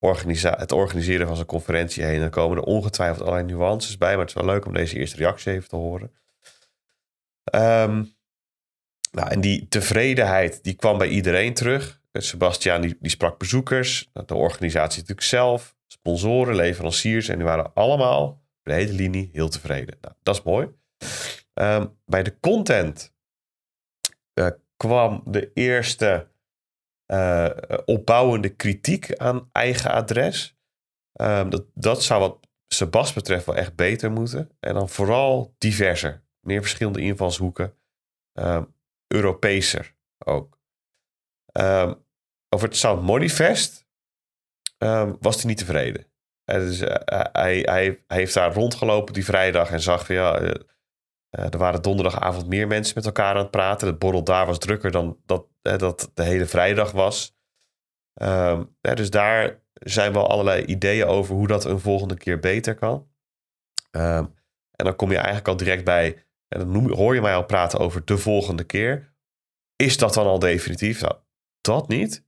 het 0.00 0.72
organiseren 0.72 1.26
van 1.26 1.36
zo'n 1.36 1.46
conferentie 1.46 2.04
heen. 2.04 2.20
Dan 2.20 2.30
komen 2.30 2.56
er 2.56 2.62
ongetwijfeld 2.62 3.20
allerlei 3.20 3.52
nuances 3.52 3.96
bij, 3.96 4.10
maar 4.10 4.26
het 4.26 4.28
is 4.28 4.34
wel 4.34 4.44
leuk 4.44 4.66
om 4.66 4.72
deze 4.72 4.96
eerste 4.96 5.16
reactie 5.16 5.52
even 5.52 5.68
te 5.68 5.76
horen. 5.76 6.12
Um, 7.54 8.14
nou, 9.10 9.30
en 9.30 9.40
die 9.40 9.68
tevredenheid 9.68 10.64
die 10.64 10.74
kwam 10.74 10.98
bij 10.98 11.08
iedereen 11.08 11.54
terug. 11.54 12.00
Sebastian 12.12 12.80
die, 12.80 12.96
die 13.00 13.10
sprak 13.10 13.38
bezoekers, 13.38 14.10
de 14.12 14.34
organisatie 14.34 15.00
natuurlijk 15.00 15.26
zelf, 15.26 15.76
sponsoren, 15.86 16.54
leveranciers 16.54 17.28
en 17.28 17.36
die 17.36 17.46
waren 17.46 17.74
allemaal 17.74 18.39
de 18.70 18.76
hele 18.76 18.92
linie 18.92 19.30
heel 19.32 19.48
tevreden. 19.48 19.98
Nou, 20.00 20.14
dat 20.22 20.34
is 20.34 20.42
mooi. 20.42 20.68
Ehm, 21.54 21.86
bij 22.04 22.22
de 22.22 22.40
content 22.40 23.14
uh, 24.34 24.50
kwam 24.76 25.22
de 25.26 25.50
eerste 25.54 26.28
uh, 27.06 27.50
opbouwende 27.84 28.48
kritiek 28.48 29.16
aan 29.16 29.48
eigen 29.52 29.90
adres. 29.90 30.58
Um, 31.20 31.50
dat, 31.50 31.64
dat 31.74 32.02
zou 32.02 32.20
wat 32.20 32.48
Sebas 32.66 33.12
betreft 33.12 33.46
wel 33.46 33.56
echt 33.56 33.74
beter 33.74 34.10
moeten. 34.10 34.50
En 34.60 34.74
dan 34.74 34.88
vooral 34.88 35.54
diverser. 35.58 36.24
Meer 36.40 36.60
verschillende 36.60 37.00
invalshoeken. 37.00 37.74
Um, 38.32 38.74
Europeeser 39.06 39.96
ook. 40.24 40.58
over 42.48 42.68
het 42.68 42.76
Sound 42.76 43.02
Moneyfest 43.02 43.86
was 45.20 45.36
hij 45.36 45.44
niet 45.44 45.58
tevreden. 45.58 46.09
Dus, 46.58 46.80
eh, 46.80 47.20
hij, 47.32 47.58
hij, 47.60 48.02
heeft 48.06 48.34
daar 48.34 48.54
rondgelopen 48.54 49.14
die 49.14 49.24
vrijdag 49.24 49.70
en 49.70 49.80
zag 49.80 50.06
van 50.06 50.14
ja, 50.14 50.38
eh, 50.38 50.50
eh, 51.30 51.52
er 51.52 51.58
waren 51.58 51.82
donderdagavond 51.82 52.46
meer 52.46 52.66
mensen 52.66 52.94
met 52.94 53.06
elkaar 53.06 53.34
aan 53.34 53.42
het 53.42 53.50
praten. 53.50 53.88
Het 53.88 53.98
borrel 53.98 54.24
daar 54.24 54.46
was 54.46 54.58
drukker 54.58 54.90
dan 54.90 55.18
dat, 55.26 55.46
dat 55.62 56.10
de 56.14 56.22
hele 56.22 56.46
vrijdag 56.46 56.92
was. 56.92 57.38
Ehm, 58.14 58.64
dus 58.80 59.10
daar 59.10 59.62
zijn 59.72 60.12
wel 60.12 60.28
allerlei 60.28 60.64
ideeën 60.64 61.06
over 61.06 61.34
hoe 61.34 61.46
dat 61.46 61.64
een 61.64 61.80
volgende 61.80 62.16
keer 62.16 62.38
beter 62.40 62.74
kan. 62.74 63.08
Ehm, 63.90 64.24
en 64.70 64.84
dan 64.84 64.96
kom 64.96 65.08
je 65.08 65.16
eigenlijk 65.16 65.48
al 65.48 65.56
direct 65.56 65.84
bij, 65.84 66.24
en 66.48 66.58
dan 66.58 66.92
hoor 66.92 67.14
je 67.14 67.20
mij 67.20 67.34
al 67.34 67.44
praten 67.44 67.78
over 67.78 68.04
de 68.04 68.18
volgende 68.18 68.64
keer. 68.64 69.14
Is 69.76 69.98
dat 69.98 70.14
dan 70.14 70.26
al 70.26 70.38
definitief? 70.38 71.00
Nou, 71.00 71.14
dat 71.60 71.88
niet. 71.88 72.24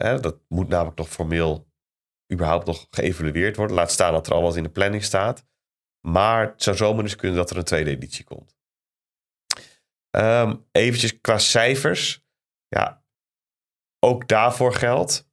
dat 0.00 0.38
moet 0.48 0.68
namelijk 0.68 0.96
nog 0.96 1.08
formeel 1.08 1.69
überhaupt 2.32 2.66
nog 2.66 2.86
geëvalueerd 2.90 3.56
worden. 3.56 3.76
Laat 3.76 3.90
staan 3.90 4.12
dat 4.12 4.26
er 4.26 4.32
al 4.32 4.42
wat 4.42 4.56
in 4.56 4.62
de 4.62 4.68
planning 4.68 5.04
staat. 5.04 5.44
Maar 6.06 6.46
het 6.46 6.62
zou 6.62 6.76
zomaar 6.76 7.02
eens 7.02 7.16
kunnen 7.16 7.36
dat 7.36 7.50
er 7.50 7.56
een 7.56 7.64
tweede 7.64 7.90
editie 7.90 8.24
komt. 8.24 8.58
Um, 10.16 10.66
eventjes 10.72 11.20
qua 11.20 11.38
cijfers. 11.38 12.24
Ja, 12.68 13.04
ook 13.98 14.28
daarvoor 14.28 14.74
geldt. 14.74 15.28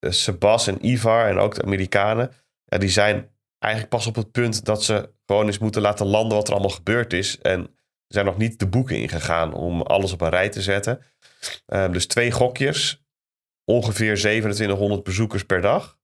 Sebas 0.00 0.66
en 0.66 0.86
Ivar 0.86 1.28
en 1.28 1.38
ook 1.38 1.54
de 1.54 1.62
Amerikanen. 1.62 2.32
Ja, 2.64 2.78
die 2.78 2.88
zijn 2.88 3.30
eigenlijk 3.58 3.92
pas 3.92 4.06
op 4.06 4.14
het 4.14 4.30
punt 4.30 4.64
dat 4.64 4.84
ze 4.84 5.12
gewoon 5.26 5.46
eens 5.46 5.58
moeten 5.58 5.82
laten 5.82 6.06
landen 6.06 6.36
wat 6.36 6.46
er 6.46 6.52
allemaal 6.52 6.70
gebeurd 6.70 7.12
is. 7.12 7.38
En 7.38 7.76
zijn 8.06 8.26
nog 8.26 8.36
niet 8.36 8.58
de 8.58 8.68
boeken 8.68 8.96
ingegaan 8.96 9.52
om 9.54 9.82
alles 9.82 10.12
op 10.12 10.20
een 10.20 10.28
rij 10.28 10.48
te 10.48 10.62
zetten. 10.62 11.02
Um, 11.66 11.92
dus 11.92 12.06
twee 12.06 12.30
gokjes 12.30 13.03
ongeveer 13.64 14.16
2700 14.16 15.02
bezoekers 15.02 15.44
per 15.44 15.60
dag. 15.60 15.98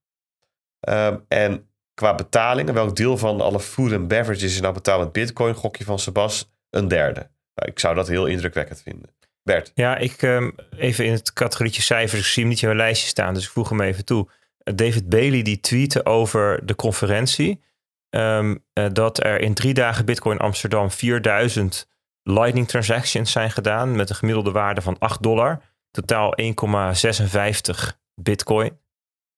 Ehm, 0.79 1.17
en 1.27 1.69
qua 1.93 2.15
betalingen, 2.15 2.73
welk 2.73 2.95
deel 2.95 3.17
van 3.17 3.41
alle 3.41 3.59
food 3.59 3.93
and 3.93 4.07
beverages 4.07 4.43
is 4.43 4.61
nou 4.61 4.73
betaald 4.73 5.03
met 5.03 5.11
bitcoin? 5.11 5.53
Gokje 5.53 5.83
van 5.83 5.99
Sebas, 5.99 6.51
een 6.69 6.87
derde. 6.87 7.29
Nou, 7.55 7.71
ik 7.71 7.79
zou 7.79 7.95
dat 7.95 8.07
heel 8.07 8.25
indrukwekkend 8.25 8.81
vinden. 8.81 9.09
Bert. 9.43 9.71
Ja, 9.75 9.97
ik 9.97 10.21
um, 10.21 10.55
even 10.77 11.05
in 11.05 11.11
het 11.11 11.33
categorietje 11.33 11.81
cijfers. 11.81 12.21
Ik 12.21 12.27
zie 12.27 12.41
hem 12.41 12.51
niet 12.51 12.61
in 12.61 12.67
mijn 12.67 12.79
lijstje 12.79 13.07
staan, 13.07 13.33
dus 13.33 13.43
ik 13.43 13.49
voeg 13.49 13.69
hem 13.69 13.81
even 13.81 14.05
toe. 14.05 14.27
Eh, 14.57 14.73
David 14.75 15.09
Bailey 15.09 15.41
die 15.41 15.59
tweette 15.59 16.05
over 16.05 16.65
de 16.65 16.75
conferentie. 16.75 17.61
Um, 18.09 18.63
uh, 18.73 18.85
dat 18.93 19.23
er 19.23 19.39
in 19.39 19.53
drie 19.53 19.73
dagen 19.73 20.05
Bitcoin 20.05 20.37
Amsterdam 20.37 20.91
4000 20.91 21.87
Lightning 22.23 22.67
transactions 22.67 23.31
zijn 23.31 23.51
gedaan 23.51 23.95
met 23.95 24.09
een 24.09 24.15
gemiddelde 24.15 24.51
waarde 24.51 24.81
van 24.81 24.95
8 24.99 25.23
dollar 25.23 25.61
totaal 25.91 26.33
1,56 26.41 27.87
bitcoin. 28.15 28.79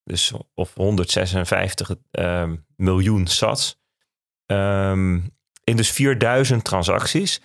Dus 0.04 0.32
of 0.54 0.74
156 0.74 1.90
um, 1.90 1.96
ehm, 2.10 2.56
miljoen 2.76 3.26
sats. 3.26 3.82
Um, 4.46 5.32
in 5.64 5.76
dus 5.76 5.90
4000 5.90 6.64
transacties. 6.64 7.40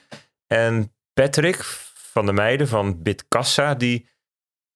En 0.48 0.94
Patrick 1.13 1.63
van 2.12 2.25
de 2.25 2.34
meiden 2.34 2.68
van 2.68 3.01
Bitkassa, 3.01 3.75
die 3.75 4.08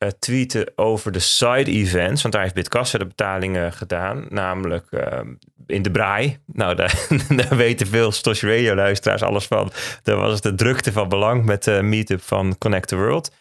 uh, 0.04 0.10
tweeten 0.20 0.72
over 0.76 1.12
de 1.12 1.20
side 1.20 1.72
events. 1.72 2.22
Want 2.22 2.34
daar 2.34 2.44
heeft 2.44 2.56
Bitkassa 2.56 2.98
de 2.98 3.06
betalingen 3.06 3.74
gedaan. 3.74 4.26
Namelijk 4.30 4.88
uh, 4.92 5.20
in 5.68 5.82
de 5.82 5.92
braai. 5.92 6.38
Nou, 6.46 6.76
daar, 6.76 7.08
daar 7.36 7.56
weten 7.56 7.88
veel 7.88 8.12
Stosh 8.12 8.44
Radio 8.44 8.76
luisteraars 8.76 9.22
alles 9.22 9.46
van. 9.46 9.72
Daar 10.04 10.16
was 10.16 10.34
het 10.34 10.44
de 10.44 10.56
drukte 10.56 10.92
van 10.92 11.10
belang 11.10 11.46
met 11.46 11.64
de 11.64 11.82
meetup 11.82 12.22
van 12.22 12.58
Connect 12.58 12.88
the 12.88 12.96
World. 12.96 13.32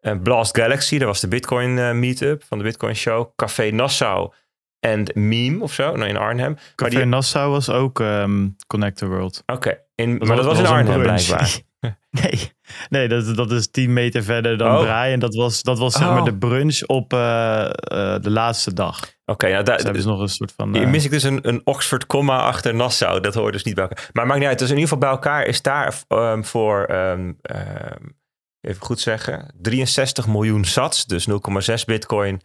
En 0.00 0.22
Blast 0.22 0.56
Galaxy, 0.56 0.98
dat 0.98 1.06
was 1.06 1.20
de 1.20 1.28
Bitcoin 1.28 1.98
meetup 1.98 2.44
van 2.48 2.58
de 2.58 2.64
Bitcoin 2.64 2.96
Show. 2.96 3.30
Café 3.36 3.70
Nassau 3.70 4.32
en 4.80 5.10
Meme 5.14 5.62
of 5.62 5.72
zo, 5.72 5.96
nou 5.96 6.08
in 6.08 6.16
Arnhem. 6.16 6.56
Café 6.74 6.96
die... 6.96 7.04
Nassau 7.04 7.50
was 7.50 7.70
ook 7.70 7.98
um, 7.98 8.56
Connect 8.66 8.96
the 8.96 9.06
World. 9.06 9.42
Oké, 9.46 9.52
okay. 9.96 10.06
maar 10.06 10.36
dat 10.36 10.44
was, 10.44 10.58
was 10.58 10.58
in 10.58 10.66
Arnhem 10.66 11.02
blijkbaar. 11.02 11.58
Nee, 12.10 12.52
nee 12.88 13.08
dat, 13.08 13.36
dat 13.36 13.50
is 13.50 13.70
10 13.70 13.92
meter 13.92 14.22
verder 14.22 14.58
dan 14.58 14.76
Oh. 14.76 14.80
Braai. 14.80 15.12
En 15.12 15.20
dat 15.20 15.34
was, 15.34 15.62
dat 15.62 15.78
was 15.78 15.92
zeg 15.92 16.06
Oh. 16.06 16.14
maar 16.14 16.24
de 16.24 16.36
brunch 16.36 16.82
op 16.86 17.12
eh, 17.12 17.64
eh, 17.64 18.22
de 18.22 18.30
laatste 18.30 18.72
dag. 18.72 19.00
Oké, 19.24 19.50
nou, 19.50 19.64
daar 19.64 19.92
Dus 19.92 20.02
ze 20.02 20.08
nog 20.08 20.20
een 20.20 20.28
soort 20.28 20.52
van... 20.56 20.74
Eh, 20.74 20.86
mis 20.86 21.04
ik 21.04 21.10
dus 21.10 21.22
een, 21.22 21.48
een 21.48 21.60
Oxford 21.64 22.06
comma 22.06 22.38
achter 22.38 22.74
Nassau. 22.74 23.20
Dat 23.20 23.34
hoort 23.34 23.52
dus 23.52 23.64
niet 23.64 23.74
bij 23.74 23.88
elkaar. 23.88 24.08
Maar 24.12 24.26
maakt 24.26 24.38
niet 24.38 24.48
uit. 24.48 24.58
Dus 24.58 24.70
in 24.70 24.74
ieder 24.74 24.88
geval 24.88 25.08
bij 25.08 25.16
elkaar 25.18 25.46
is 25.46 25.62
daar 25.62 26.02
ehm, 26.08 26.42
voor, 26.42 26.84
ehm, 26.84 27.32
ehm, 27.42 28.04
even 28.60 28.82
goed 28.82 29.00
zeggen, 29.00 29.54
63 29.60 30.26
miljoen 30.26 30.64
sats. 30.64 31.06
Dus 31.06 31.26
0,6 31.26 31.84
bitcoin 31.84 32.40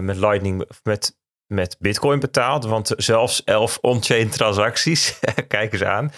met 0.00 0.16
Lightning, 0.16 0.68
met, 0.82 1.16
met 1.46 1.76
bitcoin 1.78 2.20
betaald. 2.20 2.64
Want 2.64 2.92
zelfs 2.96 3.44
11 3.44 3.78
on-chain 3.80 4.28
transacties. 4.28 5.18
Kijk 5.48 5.72
eens 5.72 5.84
aan. 5.84 6.12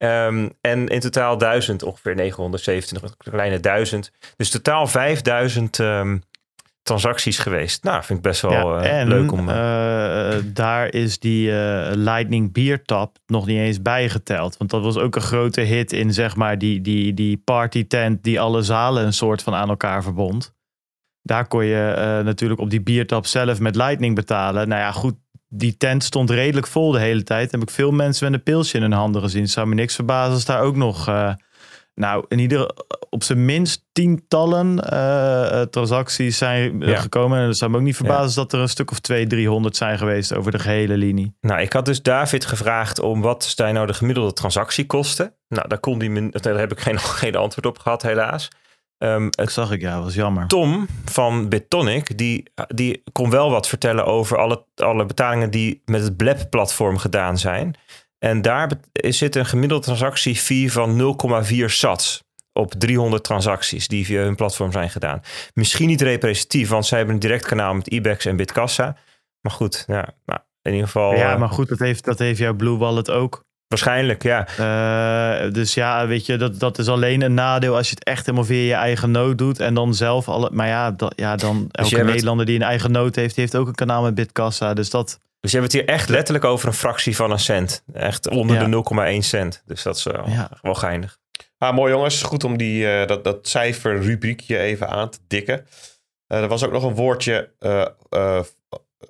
Ehm, 0.00 0.48
en 0.60 0.88
in 0.88 1.00
totaal 1.00 1.38
1000, 1.38 1.82
ongeveer 1.82 2.14
927, 2.14 3.02
een 3.18 3.32
kleine 3.32 3.60
1000. 3.60 4.10
Dus 4.36 4.50
totaal 4.50 4.86
5000 4.86 5.78
ehm, 5.78 6.18
transacties 6.82 7.38
geweest. 7.38 7.84
Nou, 7.84 8.04
vind 8.04 8.18
ik 8.18 8.24
best 8.24 8.40
wel 8.40 8.52
ja, 8.76 8.82
eh, 8.82 9.00
en 9.00 9.08
leuk 9.08 9.32
om... 9.32 9.48
eh, 9.48 10.36
daar 10.44 10.94
is 10.94 11.18
die 11.18 11.52
Lightning 11.96 12.52
Beer 12.52 12.82
Tap 12.82 13.16
nog 13.26 13.46
niet 13.46 13.58
eens 13.58 13.82
bijgeteld. 13.82 14.56
Want 14.56 14.70
dat 14.70 14.82
was 14.82 14.96
ook 14.96 15.14
een 15.14 15.22
grote 15.22 15.60
hit 15.60 15.92
in 15.92 16.12
zeg 16.12 16.36
maar 16.36 16.58
die, 16.58 16.80
die, 16.80 17.14
die 17.14 17.42
party 17.44 17.86
tent 17.86 18.22
die 18.22 18.40
alle 18.40 18.62
zalen 18.62 19.04
een 19.04 19.12
soort 19.12 19.42
van 19.42 19.54
aan 19.54 19.68
elkaar 19.68 20.02
verbond. 20.02 20.54
Daar 21.22 21.48
kon 21.48 21.64
je 21.64 22.20
natuurlijk 22.24 22.60
op 22.60 22.70
die 22.70 22.82
biertap 22.82 23.26
zelf 23.26 23.60
met 23.60 23.76
Lightning 23.76 24.14
betalen. 24.14 24.68
Nou 24.68 24.80
ja, 24.80 24.92
goed, 24.92 25.14
die 25.52 25.76
tent 25.76 26.04
stond 26.04 26.30
redelijk 26.30 26.66
vol 26.66 26.90
de 26.92 26.98
hele 27.00 27.22
tijd. 27.22 27.50
Heb 27.52 27.62
ik 27.62 27.70
veel 27.70 27.90
mensen 27.90 28.24
met 28.30 28.34
een 28.34 28.42
pilsje 28.42 28.76
in 28.76 28.82
hun 28.82 28.92
handen 28.92 29.22
gezien. 29.22 29.42
Het 29.42 29.50
zou 29.50 29.66
me 29.66 29.74
niks 29.74 29.94
verbazen 29.94 30.32
als 30.34 30.44
daar 30.44 30.60
ook 30.60 30.76
nog... 30.76 31.08
eh, 31.08 31.32
nou, 31.94 32.24
in 32.28 32.38
ieder 32.38 32.70
op 33.10 33.22
zijn 33.22 33.44
minst 33.44 33.84
tientallen 33.92 34.78
eh, 34.90 35.60
eh, 35.60 35.66
transacties 35.68 36.38
zijn 36.38 36.80
Ja. 36.80 37.00
gekomen. 37.00 37.38
En 37.38 37.46
het 37.46 37.56
zou 37.56 37.70
me 37.70 37.76
ook 37.76 37.82
niet 37.82 37.96
verbazen 37.96 38.28
Ja. 38.28 38.34
dat 38.34 38.52
er 38.52 38.58
een 38.60 38.68
stuk 38.68 38.90
of 38.90 38.98
200, 39.00 39.38
300 39.40 39.76
zijn 39.76 39.98
geweest 39.98 40.34
over 40.34 40.52
de 40.52 40.58
gehele 40.58 40.96
linie. 40.96 41.34
Nou, 41.40 41.60
ik 41.60 41.72
had 41.72 41.84
dus 41.84 42.02
David 42.02 42.44
gevraagd 42.44 43.00
om 43.00 43.20
wat 43.20 43.44
zijn 43.44 43.74
nou 43.74 43.86
de 43.86 43.94
gemiddelde 43.94 44.32
transactiekosten. 44.32 45.34
Nou, 45.48 45.68
daar, 45.68 45.78
kon 45.80 45.98
die, 45.98 46.30
daar 46.30 46.58
heb 46.58 46.72
ik 46.72 46.80
geen, 46.80 46.98
geen 47.22 47.36
antwoord 47.36 47.66
op 47.66 47.78
gehad, 47.78 48.02
helaas. 48.02 48.48
Ehm, 49.00 49.28
Dat 49.30 49.52
zag 49.52 49.70
ik, 49.70 49.80
ja, 49.80 50.02
was 50.02 50.14
jammer. 50.14 50.46
Tom 50.46 50.86
van 51.04 51.48
Bitonic, 51.48 52.18
die, 52.18 52.50
die 52.68 53.02
kon 53.12 53.30
wel 53.30 53.50
wat 53.50 53.68
vertellen 53.68 54.06
over 54.06 54.38
alle, 54.38 54.64
alle 54.74 55.06
betalingen 55.06 55.50
die 55.50 55.82
met 55.84 56.02
het 56.02 56.16
Blab-platform 56.16 56.98
gedaan 56.98 57.38
zijn. 57.38 57.74
En 58.18 58.42
daar 58.42 58.70
zit 58.92 59.36
een 59.36 59.46
gemiddelde 59.46 59.84
transactiefee 59.84 60.72
van 60.72 61.16
0,4 61.44 61.64
sats 61.64 62.22
op 62.52 62.72
300 62.78 63.24
transacties 63.24 63.88
die 63.88 64.04
via 64.04 64.22
hun 64.22 64.34
platform 64.34 64.72
zijn 64.72 64.90
gedaan. 64.90 65.20
Misschien 65.54 65.88
niet 65.88 66.00
representatief, 66.00 66.68
want 66.68 66.86
zij 66.86 66.98
hebben 66.98 67.14
een 67.14 67.20
direct 67.20 67.46
kanaal 67.46 67.74
met 67.74 67.86
IBEX 67.86 68.24
en 68.24 68.36
Bitkassa. 68.36 68.96
Maar 69.40 69.52
goed, 69.52 69.84
ja, 69.86 70.08
nou, 70.24 70.40
in 70.62 70.72
ieder 70.72 70.86
geval 70.86 71.14
ja, 71.14 71.32
eh, 71.32 71.38
maar 71.38 71.48
goed, 71.48 71.68
dat 71.68 71.78
heeft, 71.78 72.04
dat 72.04 72.18
heeft 72.18 72.38
jouw 72.38 72.54
Blue 72.54 72.76
Wallet 72.76 73.10
ook. 73.10 73.44
Waarschijnlijk, 73.74 74.22
ja. 74.22 74.46
Eh, 74.56 75.52
dus 75.52 75.74
ja, 75.74 76.06
weet 76.06 76.26
je, 76.26 76.36
dat, 76.36 76.58
dat 76.60 76.78
is 76.78 76.88
alleen 76.88 77.22
een 77.22 77.34
nadeel 77.34 77.76
als 77.76 77.88
je 77.88 77.94
het 77.94 78.04
echt 78.04 78.24
helemaal 78.26 78.46
via 78.46 78.56
je 78.66 78.74
eigen 78.74 79.10
nood 79.10 79.38
doet. 79.38 79.60
En 79.60 79.74
dan 79.74 79.94
zelf 79.94 80.28
alle. 80.28 80.50
Maar 80.52 80.66
ja, 80.66 80.90
dat, 80.90 81.12
ja 81.16 81.36
dan 81.36 81.68
elke 81.70 81.90
jij 81.90 81.98
bent- 81.98 82.10
Nederlander 82.10 82.46
die 82.46 82.56
een 82.56 82.62
eigen 82.62 82.90
nood 82.92 83.14
heeft, 83.16 83.34
die 83.34 83.44
heeft 83.44 83.56
ook 83.56 83.66
een 83.66 83.74
kanaal 83.74 84.02
met 84.02 84.14
Bitkassa. 84.14 84.74
Dus 84.74 84.90
dat. 84.90 85.20
Dus 85.40 85.50
je 85.50 85.58
hebt 85.58 85.72
het 85.72 85.80
hier 85.82 85.90
echt 85.94 86.08
letterlijk 86.08 86.44
over 86.44 86.68
een 86.68 86.74
fractie 86.74 87.16
van 87.16 87.30
een 87.30 87.38
cent. 87.38 87.82
Echt 87.92 88.28
onder 88.28 88.56
Ja. 88.56 88.64
de 88.64 88.68
0,1 89.16 89.22
cent. 89.22 89.62
Dus 89.66 89.82
dat 89.82 89.96
is 89.96 90.02
wel, 90.02 90.28
Ja. 90.28 90.50
wel 90.62 90.74
geinig. 90.74 91.18
Ah, 91.58 91.74
mooi 91.74 91.92
jongens. 91.92 92.22
Goed 92.22 92.44
om 92.44 92.56
die, 92.56 92.90
eh, 92.92 93.06
dat, 93.06 93.24
dat 93.24 93.48
cijferrubriekje 93.48 94.58
even 94.58 94.88
aan 94.88 95.10
te 95.10 95.18
dikken. 95.26 95.66
Eh, 96.26 96.40
er 96.40 96.48
was 96.48 96.64
ook 96.64 96.72
nog 96.72 96.82
een 96.84 96.94
woordje 96.94 97.50
eh, 97.58 97.86
eh, 98.10 98.40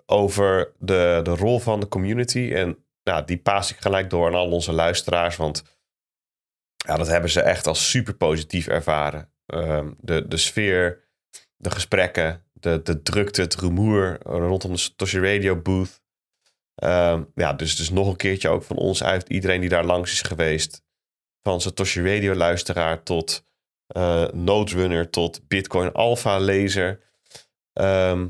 over 0.06 0.72
de, 0.78 1.20
de 1.22 1.30
rol 1.36 1.58
van 1.60 1.80
de 1.80 1.88
community. 1.88 2.50
En 2.54 2.76
nou, 3.02 3.24
die 3.24 3.38
paas 3.38 3.70
ik 3.70 3.80
gelijk 3.80 4.10
door 4.10 4.26
aan 4.26 4.34
al 4.34 4.50
onze 4.50 4.72
luisteraars. 4.72 5.36
Want 5.36 5.62
ja, 6.76 6.96
dat 6.96 7.06
hebben 7.06 7.30
ze 7.30 7.40
echt 7.40 7.66
als 7.66 7.90
super 7.90 8.14
positief 8.14 8.66
ervaren. 8.66 9.32
Ehm, 9.46 9.92
de, 9.98 10.28
de 10.28 10.36
sfeer, 10.36 11.08
de 11.56 11.70
gesprekken, 11.70 12.44
de, 12.52 12.82
de 12.82 13.02
drukte, 13.02 13.40
het 13.40 13.54
rumoer 13.54 14.18
rondom 14.22 14.72
de 14.72 14.78
Satoshi 14.78 15.18
Radio 15.18 15.56
booth. 15.56 16.02
Ehm, 16.74 17.24
ja, 17.34 17.52
dus, 17.52 17.76
dus 17.76 17.90
nog 17.90 18.08
een 18.08 18.16
keertje 18.16 18.48
ook 18.48 18.62
van 18.62 18.76
ons 18.76 19.02
uit. 19.02 19.28
Iedereen 19.28 19.60
die 19.60 19.68
daar 19.68 19.84
langs 19.84 20.12
is 20.12 20.22
geweest 20.22 20.82
van 21.42 21.60
Satoshi 21.60 22.02
Radio 22.02 22.34
luisteraar 22.34 23.02
tot 23.02 23.44
eh 23.86 24.28
Node 24.32 24.72
Runner 24.72 25.10
tot 25.10 25.48
Bitcoin 25.48 25.92
Alpha 25.92 26.38
lezer. 26.38 27.00
Ehm, 27.72 28.28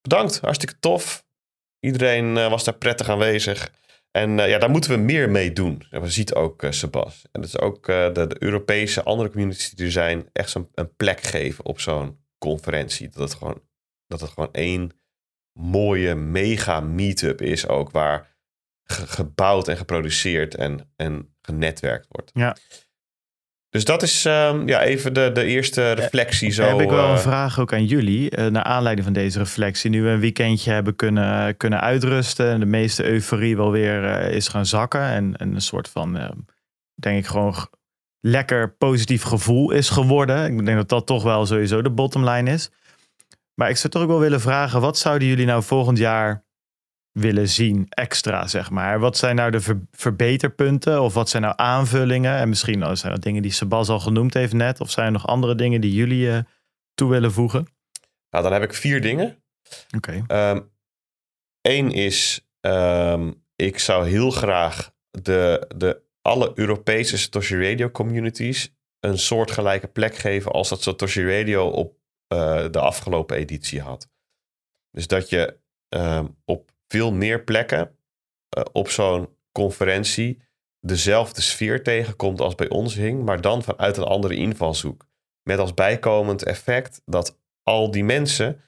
bedankt, 0.00 0.40
hartstikke 0.40 0.78
tof. 0.78 1.26
Iedereen 1.80 2.36
eh, 2.36 2.50
was 2.50 2.64
daar 2.64 2.74
prettig 2.74 3.08
aanwezig. 3.08 3.72
En 4.16 4.38
eh, 4.40 4.48
ja, 4.48 4.58
daar 4.58 4.70
moeten 4.70 4.90
we 4.90 4.96
meer 4.96 5.30
mee 5.30 5.52
doen. 5.52 5.82
En 5.90 6.00
we 6.00 6.10
ziet 6.10 6.34
ook 6.34 6.62
eh, 6.62 6.70
Sebas. 6.70 7.24
En 7.32 7.40
dat 7.40 7.50
is 7.50 7.58
ook 7.58 7.88
eh, 7.88 8.12
de, 8.12 8.36
Europese 8.38 9.02
andere 9.02 9.30
communities 9.30 9.70
die 9.70 9.86
er 9.86 9.92
zijn, 9.92 10.28
echt 10.32 10.50
zo'n 10.50 10.68
een 10.74 10.96
plek 10.96 11.20
geven 11.20 11.64
op 11.64 11.80
zo'n 11.80 12.18
conferentie. 12.38 13.08
Dat 13.08 13.28
het 13.28 13.34
gewoon, 13.34 13.62
dat 14.06 14.20
het 14.20 14.30
gewoon 14.30 14.52
één 14.52 14.90
mooie 15.58 16.14
mega 16.14 16.80
meetup 16.80 17.40
is 17.42 17.66
ook, 17.68 17.90
waar 17.90 18.36
ge- 18.84 19.06
gebouwd 19.06 19.68
en 19.68 19.76
geproduceerd 19.76 20.54
en, 20.54 20.92
en 20.96 21.34
genetwerkt 21.42 22.06
wordt. 22.08 22.30
Ja. 22.34 22.56
Dus 23.74 23.84
dat 23.84 24.02
is 24.02 24.24
ehm, 24.24 24.68
ja, 24.68 24.82
even 24.82 25.12
de, 25.14 25.30
de 25.32 25.44
eerste 25.44 25.92
reflectie. 25.92 26.50
Zo, 26.50 26.62
heb 26.62 26.80
ik 26.80 26.90
wel 26.90 27.08
een 27.08 27.14
eh, 27.14 27.20
vraag 27.20 27.60
ook 27.60 27.72
aan 27.72 27.84
jullie. 27.84 28.30
eh, 28.30 28.46
naar 28.46 28.62
aanleiding 28.62 29.04
van 29.06 29.14
deze 29.14 29.38
reflectie. 29.38 29.90
Nu 29.90 30.02
we 30.02 30.08
een 30.08 30.20
weekendje 30.20 30.70
hebben 30.70 30.96
kunnen, 30.96 31.56
kunnen 31.56 31.80
uitrusten. 31.80 32.50
En 32.50 32.60
de 32.60 32.66
meeste 32.66 33.04
euforie 33.04 33.56
wel 33.56 33.70
weer 33.70 34.04
eh, 34.04 34.36
is 34.36 34.48
gaan 34.48 34.66
zakken. 34.66 35.00
En, 35.00 35.36
en 35.36 35.54
een 35.54 35.60
soort 35.60 35.88
van, 35.88 36.18
eh, 36.18 36.30
denk 36.94 37.18
ik 37.18 37.26
gewoon 37.26 37.54
lekker 38.20 38.74
positief 38.74 39.22
gevoel 39.22 39.70
is 39.70 39.88
geworden. 39.88 40.44
Ik 40.58 40.64
denk 40.64 40.76
dat 40.76 40.88
dat 40.88 41.06
toch 41.06 41.22
wel 41.22 41.46
sowieso 41.46 41.82
de 41.82 41.90
bottomline 41.90 42.50
is. 42.50 42.70
Maar 43.54 43.68
ik 43.68 43.76
zou 43.76 43.92
toch 43.92 44.02
ook 44.02 44.08
wel 44.08 44.20
willen 44.20 44.40
vragen. 44.40 44.80
Wat 44.80 44.98
zouden 44.98 45.28
jullie 45.28 45.46
nou 45.46 45.62
volgend 45.62 45.98
jaar 45.98 46.44
willen 47.14 47.48
zien 47.48 47.86
extra, 47.88 48.46
zeg 48.46 48.70
maar? 48.70 48.98
Wat 48.98 49.16
zijn 49.16 49.36
nou 49.36 49.50
de 49.50 49.60
ver- 49.60 49.86
verbeterpunten? 49.90 51.02
Of 51.02 51.14
wat 51.14 51.28
zijn 51.28 51.42
nou 51.42 51.54
aanvullingen? 51.56 52.36
En 52.36 52.48
misschien 52.48 52.78
nou, 52.78 52.96
zijn 52.96 53.12
dat 53.12 53.22
dingen 53.22 53.42
die 53.42 53.52
Sebas 53.52 53.88
al 53.88 54.00
genoemd 54.00 54.34
heeft 54.34 54.52
net. 54.52 54.80
Of 54.80 54.90
zijn 54.90 55.06
er 55.06 55.12
nog 55.12 55.26
andere 55.26 55.54
dingen 55.54 55.80
die 55.80 55.92
jullie 55.92 56.30
eh, 56.30 56.38
toe 56.94 57.10
willen 57.10 57.32
voegen? 57.32 57.66
nou, 58.30 58.42
dan 58.44 58.52
heb 58.52 58.62
ik 58.62 58.74
vier 58.74 59.00
dingen. 59.00 59.42
Oké. 59.96 60.24
Eén 61.60 61.90
is, 61.90 62.46
ehm, 62.60 63.32
ik 63.56 63.78
zou 63.78 64.08
heel 64.08 64.30
graag 64.30 64.92
de, 65.10 65.66
de 65.76 66.02
alle 66.22 66.52
Europese 66.54 67.18
Satoshi 67.18 67.70
Radio 67.70 67.90
communities 67.90 68.74
een 69.00 69.18
soortgelijke 69.18 69.86
plek 69.86 70.16
geven 70.16 70.52
als 70.52 70.68
dat 70.68 70.82
Satoshi 70.82 71.38
Radio 71.38 71.68
op 71.68 71.98
eh, 72.26 72.64
de 72.70 72.80
afgelopen 72.80 73.36
editie 73.36 73.80
had. 73.80 74.08
Dus 74.90 75.06
dat 75.06 75.28
je 75.28 75.58
ehm, 75.88 76.26
op 76.44 76.73
veel 76.94 77.12
meer 77.12 77.44
plekken 77.44 77.98
eh, 78.48 78.64
op 78.72 78.88
zo'n 78.88 79.28
conferentie 79.52 80.42
dezelfde 80.80 81.40
sfeer 81.40 81.82
tegenkomt 81.82 82.40
als 82.40 82.54
bij 82.54 82.68
ons 82.68 82.94
hing, 82.94 83.24
maar 83.24 83.40
dan 83.40 83.62
vanuit 83.62 83.96
een 83.96 84.04
andere 84.04 84.34
invalshoek. 84.34 85.06
Met 85.42 85.58
als 85.58 85.74
bijkomend 85.74 86.42
effect 86.42 87.02
dat 87.04 87.38
al 87.62 87.90
die 87.90 88.04
mensen 88.04 88.60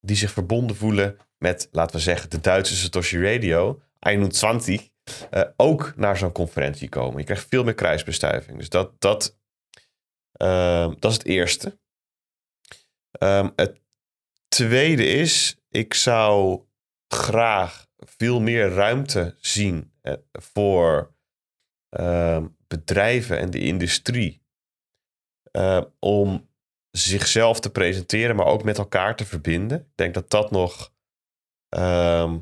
die 0.00 0.16
zich 0.16 0.30
verbonden 0.30 0.76
voelen 0.76 1.16
met, 1.38 1.68
laten 1.72 1.96
we 1.96 2.02
zeggen, 2.02 2.30
de 2.30 2.40
Duitse 2.40 2.76
Satoshi 2.76 3.22
Radio, 3.22 3.82
21, 3.98 4.88
eh, 5.30 5.42
ook 5.56 5.92
naar 5.96 6.16
zo'n 6.16 6.32
conferentie 6.32 6.88
komen. 6.88 7.18
Je 7.18 7.24
krijgt 7.24 7.48
veel 7.48 7.64
meer 7.64 7.74
kruisbestuiving. 7.74 8.58
Dus 8.58 8.68
dat, 8.68 9.00
dat, 9.00 9.38
ehm, 10.32 10.94
dat 10.98 11.10
is 11.10 11.16
het 11.16 11.26
eerste. 11.26 11.78
Ehm, 13.10 13.48
het 13.56 13.80
tweede 14.48 15.06
is, 15.06 15.56
ik 15.68 15.94
zou 15.94 16.64
graag 17.14 17.86
veel 17.96 18.40
meer 18.40 18.68
ruimte 18.68 19.36
zien 19.40 19.92
eh, 20.00 20.14
voor 20.32 21.14
ehm, 21.88 22.48
bedrijven 22.66 23.38
en 23.38 23.50
de 23.50 23.58
industrie 23.58 24.42
eh, 25.50 25.84
om 25.98 26.48
zichzelf 26.90 27.60
te 27.60 27.70
presenteren, 27.70 28.36
maar 28.36 28.46
ook 28.46 28.64
met 28.64 28.78
elkaar 28.78 29.16
te 29.16 29.24
verbinden. 29.24 29.78
Ik 29.78 29.96
denk 29.96 30.14
dat 30.14 30.30
dat 30.30 30.50
nog 30.50 30.92
ehm, 31.68 32.38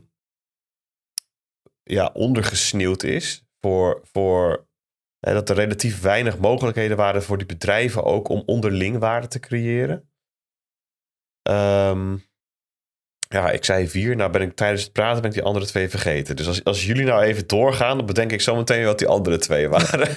ja, 1.83 2.11
ondergesneeuwd 2.13 3.03
is 3.03 3.47
voor, 3.61 4.01
voor 4.03 4.69
en 5.21 5.35
dat 5.35 5.49
er 5.49 5.57
relatief 5.57 6.01
weinig 6.01 6.39
mogelijkheden 6.39 6.97
waren 6.97 7.23
voor 7.23 7.39
die 7.39 7.47
bedrijven 7.47 8.05
ook 8.05 8.29
om 8.29 8.43
onderling 8.47 8.99
waarde 8.99 9.29
te 9.29 9.41
creëren. 9.41 10.11
Ehm, 11.43 12.17
Ja, 13.29 13.51
ik 13.51 13.65
zei 13.65 13.89
vier. 13.89 14.17
Nou 14.17 14.31
ben 14.31 14.43
ik 14.43 14.55
tijdens 14.57 14.83
het 14.83 14.93
praten 14.93 15.21
ben 15.21 15.31
ik 15.31 15.37
die 15.37 15.47
andere 15.47 15.67
twee 15.67 15.89
vergeten. 15.89 16.37
Dus 16.37 16.47
als, 16.47 16.65
als 16.65 16.87
jullie 16.87 17.05
nou 17.05 17.23
even 17.23 17.47
doorgaan, 17.47 17.97
dan 17.97 18.07
bedenk 18.07 18.33
ik 18.33 18.41
zo 18.41 18.57
meteen 18.57 18.85
wat 18.85 18.99
die 18.99 19.09
andere 19.09 19.39
twee 19.39 19.69
waren. 19.69 20.09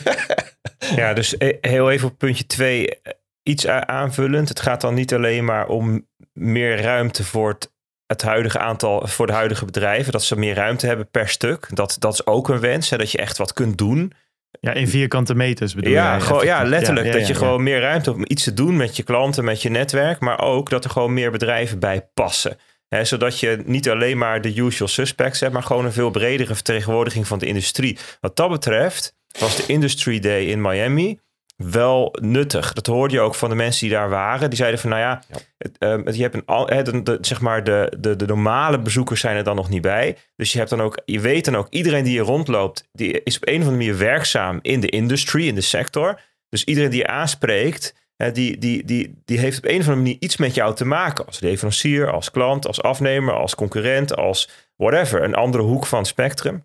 Ja, 0.96 1.14
dus 1.14 1.36
e- 1.38 1.58
heel 1.62 1.92
even 1.92 2.08
op 2.08 2.18
puntje 2.18 2.46
twee. 2.46 3.00
Iets 3.44 3.68
a- 3.68 3.88
aanvullend. 3.88 4.50
Het 4.50 4.60
gaat 4.60 4.82
dan 4.82 4.94
niet 4.94 5.14
alleen 5.14 5.46
maar 5.46 5.68
om 5.68 6.08
meer 6.34 6.82
ruimte 6.82 7.24
voor 7.24 7.50
het, 7.50 7.72
het 8.06 8.22
huidige 8.22 8.60
aantal, 8.60 9.08
voor 9.08 9.28
de 9.28 9.34
huidige 9.34 9.66
bedrijven. 9.66 10.12
Dat 10.12 10.24
ze 10.24 10.38
meer 10.38 10.56
ruimte 10.56 10.88
hebben 10.88 11.10
per 11.10 11.30
stuk. 11.30 11.68
Dat, 11.76 11.96
dat 12.00 12.14
is 12.14 12.26
ook 12.26 12.50
een 12.50 12.60
wens. 12.60 12.90
Hè, 12.90 12.98
dat 12.98 13.12
je 13.12 13.18
echt 13.18 13.38
wat 13.38 13.54
kunt 13.54 13.78
doen. 13.78 14.14
Ja, 14.60 14.74
in 14.74 14.88
vierkante 14.88 15.36
meters 15.36 15.74
bedoel 15.76 15.92
Ja, 15.94 16.12
jij, 16.12 16.22
gewoon, 16.22 16.46
ja, 16.46 16.64
letterlijk. 16.64 17.06
Ja, 17.06 17.12
dat 17.12 17.22
ja, 17.22 17.28
je 17.28 17.34
ja. 17.34 17.40
gewoon 17.40 17.64
meer 17.64 17.80
ruimte 17.80 18.10
hebt 18.10 18.22
om 18.22 18.26
iets 18.28 18.44
te 18.44 18.54
doen 18.54 18.78
met 18.78 18.96
je 18.96 19.04
klanten, 19.04 19.44
met 19.44 19.62
je 19.62 19.70
netwerk. 19.70 20.20
Maar 20.20 20.40
ook 20.40 20.70
dat 20.70 20.84
er 20.84 20.90
gewoon 20.90 21.14
meer 21.14 21.32
bedrijven 21.32 21.80
bij 21.80 22.10
passen. 22.14 22.58
Zodat 23.02 23.40
je 23.40 23.62
niet 23.66 23.90
alleen 23.90 24.18
maar 24.18 24.42
de 24.42 24.56
usual 24.58 24.88
suspects 24.90 25.40
hebt, 25.40 25.54
maar 25.54 25.64
gewoon 25.64 25.86
een 25.86 25.92
veel 25.94 26.10
bredere 26.10 26.54
vertegenwoordiging 26.56 27.28
van 27.28 27.40
de 27.40 27.46
industrie. 27.46 27.98
Wat 28.20 28.36
dat 28.36 28.50
betreft 28.50 29.16
was 29.40 29.56
de 29.56 29.64
Industry 29.66 30.20
Day 30.20 30.46
in 30.46 30.62
Miami 30.62 31.20
wel 31.56 32.16
nuttig. 32.22 32.74
Dat 32.74 32.86
hoorde 32.86 33.14
je 33.14 33.20
ook 33.20 33.36
van 33.36 33.50
de 33.50 33.56
mensen 33.56 33.88
die 33.88 33.96
daar 33.98 34.10
waren. 34.10 34.50
Die 34.50 34.58
zeiden 34.58 34.80
van, 34.80 34.90
nou 34.90 35.02
ja, 35.02 35.24
het, 35.58 35.78
ehm, 35.78 36.06
het- 36.06 36.16
je 36.16 36.22
hebt 36.22 36.36
een, 36.36 36.84
de, 36.84 37.04
de- 37.04 37.18
zeg 37.22 37.42
maar 37.42 37.64
de, 37.64 37.94
de, 38.00 38.16
de 38.16 38.26
normale 38.26 38.80
bezoekers 38.80 39.22
zijn 39.22 39.38
er 39.38 39.44
dan 39.44 39.56
nog 39.56 39.70
niet 39.70 39.82
bij. 39.82 40.18
Dus 40.36 40.52
je 40.52 40.58
hebt 40.58 40.70
dan 40.70 40.82
ook, 40.82 41.02
je 41.06 41.20
weet 41.20 41.46
dan 41.46 41.56
ook, 41.58 41.68
iedereen 41.70 42.04
die 42.04 42.12
hier 42.14 42.22
rondloopt, 42.24 42.88
die 42.92 43.24
is 43.24 43.36
op 43.36 43.48
een 43.48 43.54
of 43.62 43.68
andere 43.68 43.78
manier 43.78 43.98
werkzaam 43.98 44.60
in 44.62 44.80
de 44.80 44.90
industry, 44.90 45.48
in 45.48 45.56
de 45.56 45.62
sector. 45.62 46.20
Dus 46.50 46.64
iedereen 46.64 46.90
die 46.90 47.00
je 47.00 47.08
aanspreekt, 47.08 47.94
die, 48.30 48.58
die, 48.58 48.86
die, 48.86 49.22
die 49.26 49.40
heeft 49.40 49.58
op 49.58 49.66
een 49.66 49.80
of 49.80 49.88
andere 49.88 49.96
manier 49.96 50.18
iets 50.20 50.38
met 50.38 50.56
jou 50.56 50.76
te 50.76 50.86
maken. 50.86 51.26
Als 51.26 51.40
leverancier, 51.40 52.12
als 52.12 52.32
klant, 52.32 52.68
als 52.68 52.82
afnemer, 52.82 53.34
als 53.34 53.56
concurrent, 53.56 54.16
als 54.16 54.50
whatever. 54.76 55.24
Een 55.24 55.36
andere 55.36 55.64
hoek 55.64 55.86
van 55.86 56.00
het 56.00 56.08
spectrum. 56.08 56.64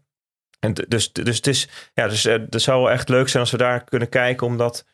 En 0.61 0.73
dus, 0.89 1.13
dus 1.13 1.37
het 1.37 1.47
is, 1.47 1.69
ja, 1.95 2.09
dus 2.09 2.25
eh, 2.25 2.35
het 2.51 2.63
zou 2.63 2.83
wel 2.83 2.91
echt 2.91 3.09
leuk 3.09 3.29
zijn 3.29 3.43
als 3.43 3.53
we 3.53 3.59
daar 3.59 3.85
kunnen 3.85 4.09
kijken, 4.09 4.47
omdat 4.47 4.87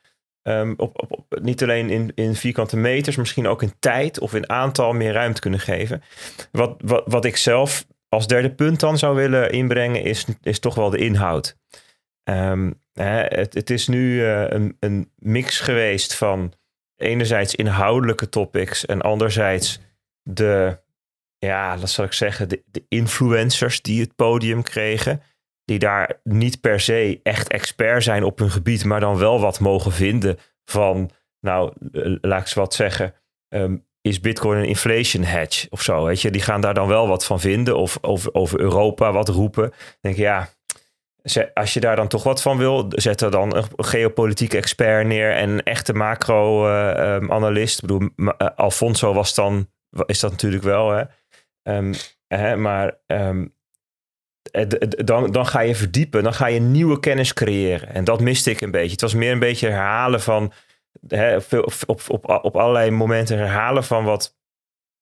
ehm, 0.43 0.75
op, 0.77 1.03
op, 1.03 1.13
op, 1.13 1.39
niet 1.43 1.63
alleen 1.63 1.91
in, 1.91 2.13
in 2.15 2.35
vierkante 2.35 2.77
meters, 2.77 3.17
misschien 3.17 3.47
ook 3.47 3.63
in 3.63 3.75
tijd 3.79 4.19
of 4.19 4.35
in 4.35 4.49
aantal 4.49 4.93
meer 4.93 5.13
ruimte 5.13 5.41
kunnen 5.41 5.61
geven. 5.61 6.03
Wat, 6.51 6.75
wat, 6.85 7.03
wat 7.07 7.25
ik 7.25 7.37
zelf 7.37 7.87
als 8.09 8.27
derde 8.27 8.55
punt 8.55 8.81
dan 8.81 8.99
zou 8.99 9.17
willen 9.17 9.51
inbrengen, 9.51 10.03
is, 10.03 10.27
is 10.43 10.59
toch 10.59 10.75
wel 10.75 10.91
de 10.91 10.99
inhoud. 10.99 11.57
Ehm, 12.25 12.71
hè, 12.93 13.21
het, 13.23 13.71
is 13.71 13.89
nu 13.89 14.25
eh, 14.25 14.45
een, 14.49 14.77
een 14.81 15.11
mix 15.17 15.61
geweest 15.61 16.15
van 16.15 16.53
enerzijds 16.97 17.55
inhoudelijke 17.55 18.29
topics 18.29 18.87
en 18.87 19.01
anderzijds 19.01 19.81
de, 20.23 20.79
ja, 21.39 21.77
dat 21.77 21.91
zal 21.91 22.05
ik 22.05 22.13
zeggen, 22.13 22.49
de, 22.49 22.85
influencers 22.89 23.83
die 23.83 24.01
het 24.01 24.17
podium 24.17 24.63
kregen. 24.63 25.23
Die 25.65 25.79
daar 25.79 26.21
niet 26.25 26.61
per 26.61 26.81
se 26.81 27.21
echt 27.23 27.49
expert 27.49 28.03
zijn 28.03 28.25
op 28.25 28.39
hun 28.39 28.51
gebied, 28.51 28.85
maar 28.85 29.01
dan 29.01 29.17
wel 29.17 29.41
wat 29.41 29.61
mogen 29.61 29.93
vinden 29.93 30.39
van, 30.65 31.11
nou, 31.41 31.73
laat 32.21 32.39
ik 32.41 32.45
eens 32.47 32.55
wat 32.55 32.75
zeggen, 32.75 33.15
ehm, 33.49 33.77
is 34.01 34.21
Bitcoin 34.21 34.59
een 34.59 34.65
inflation 34.69 35.23
hedge 35.23 35.67
of 35.71 35.83
zo? 35.83 36.05
Weet 36.05 36.21
je, 36.21 36.31
die 36.31 36.41
gaan 36.41 36.61
daar 36.61 36.75
dan 36.75 36.89
wel 36.89 37.09
wat 37.09 37.25
van 37.25 37.41
vinden 37.41 37.77
of 37.77 37.99
over, 38.01 38.35
over 38.35 38.61
Europa 38.61 39.13
wat 39.13 39.29
roepen. 39.29 39.73
Denk 40.01 40.17
je, 40.17 40.23
ja, 40.23 40.43
ze- 40.45 40.53
als 41.55 41.75
je 41.75 41.81
daar 41.81 41.97
dan 41.97 42.09
toch 42.09 42.23
wat 42.23 42.43
van 42.43 42.59
wil, 42.59 42.87
zet 42.89 43.21
er 43.21 43.31
dan 43.31 43.57
een 43.57 43.65
geopolitieke 43.77 44.57
expert 44.57 45.07
neer 45.07 45.33
en 45.33 45.51
een 45.51 45.63
echte 45.63 45.93
macro-analyst. 45.93 47.83
Ik 47.83 47.89
bedoel, 47.89 48.09
eh, 48.39 48.49
Alfonso 48.57 49.13
was 49.13 49.35
dan, 49.35 49.69
is 50.07 50.21
dat 50.21 50.31
natuurlijk 50.31 50.63
wel, 50.63 50.91
hè? 50.91 51.03
Ehm, 51.63 51.95
hè 52.27 52.57
maar 52.57 52.99
ehm, 53.07 53.47
eh, 54.51 54.67
dan, 55.05 55.33
dan 55.33 55.47
ga 55.47 55.61
je 55.61 55.75
verdiepen, 55.75 56.23
dan 56.23 56.35
ga 56.35 56.47
je 56.47 56.61
nieuwe 56.61 57.01
kennis 57.01 57.33
creëren. 57.33 57.89
En 57.89 58.05
dat 58.05 58.21
miste 58.21 58.51
ik 58.51 58.61
een 58.61 58.71
beetje. 58.71 58.91
Het 58.91 59.01
was 59.01 59.15
meer 59.15 59.33
een 59.33 59.39
beetje 59.39 59.69
herhalen 59.69 60.21
van, 60.21 60.53
hè, 61.09 61.41
veel- 61.41 61.71
op, 61.87 62.01
op, 62.07 62.29
op 62.45 62.57
allerlei 62.57 62.91
momenten 62.91 63.39
herhalen 63.39 63.85
van 63.85 64.05
wat 64.05 64.37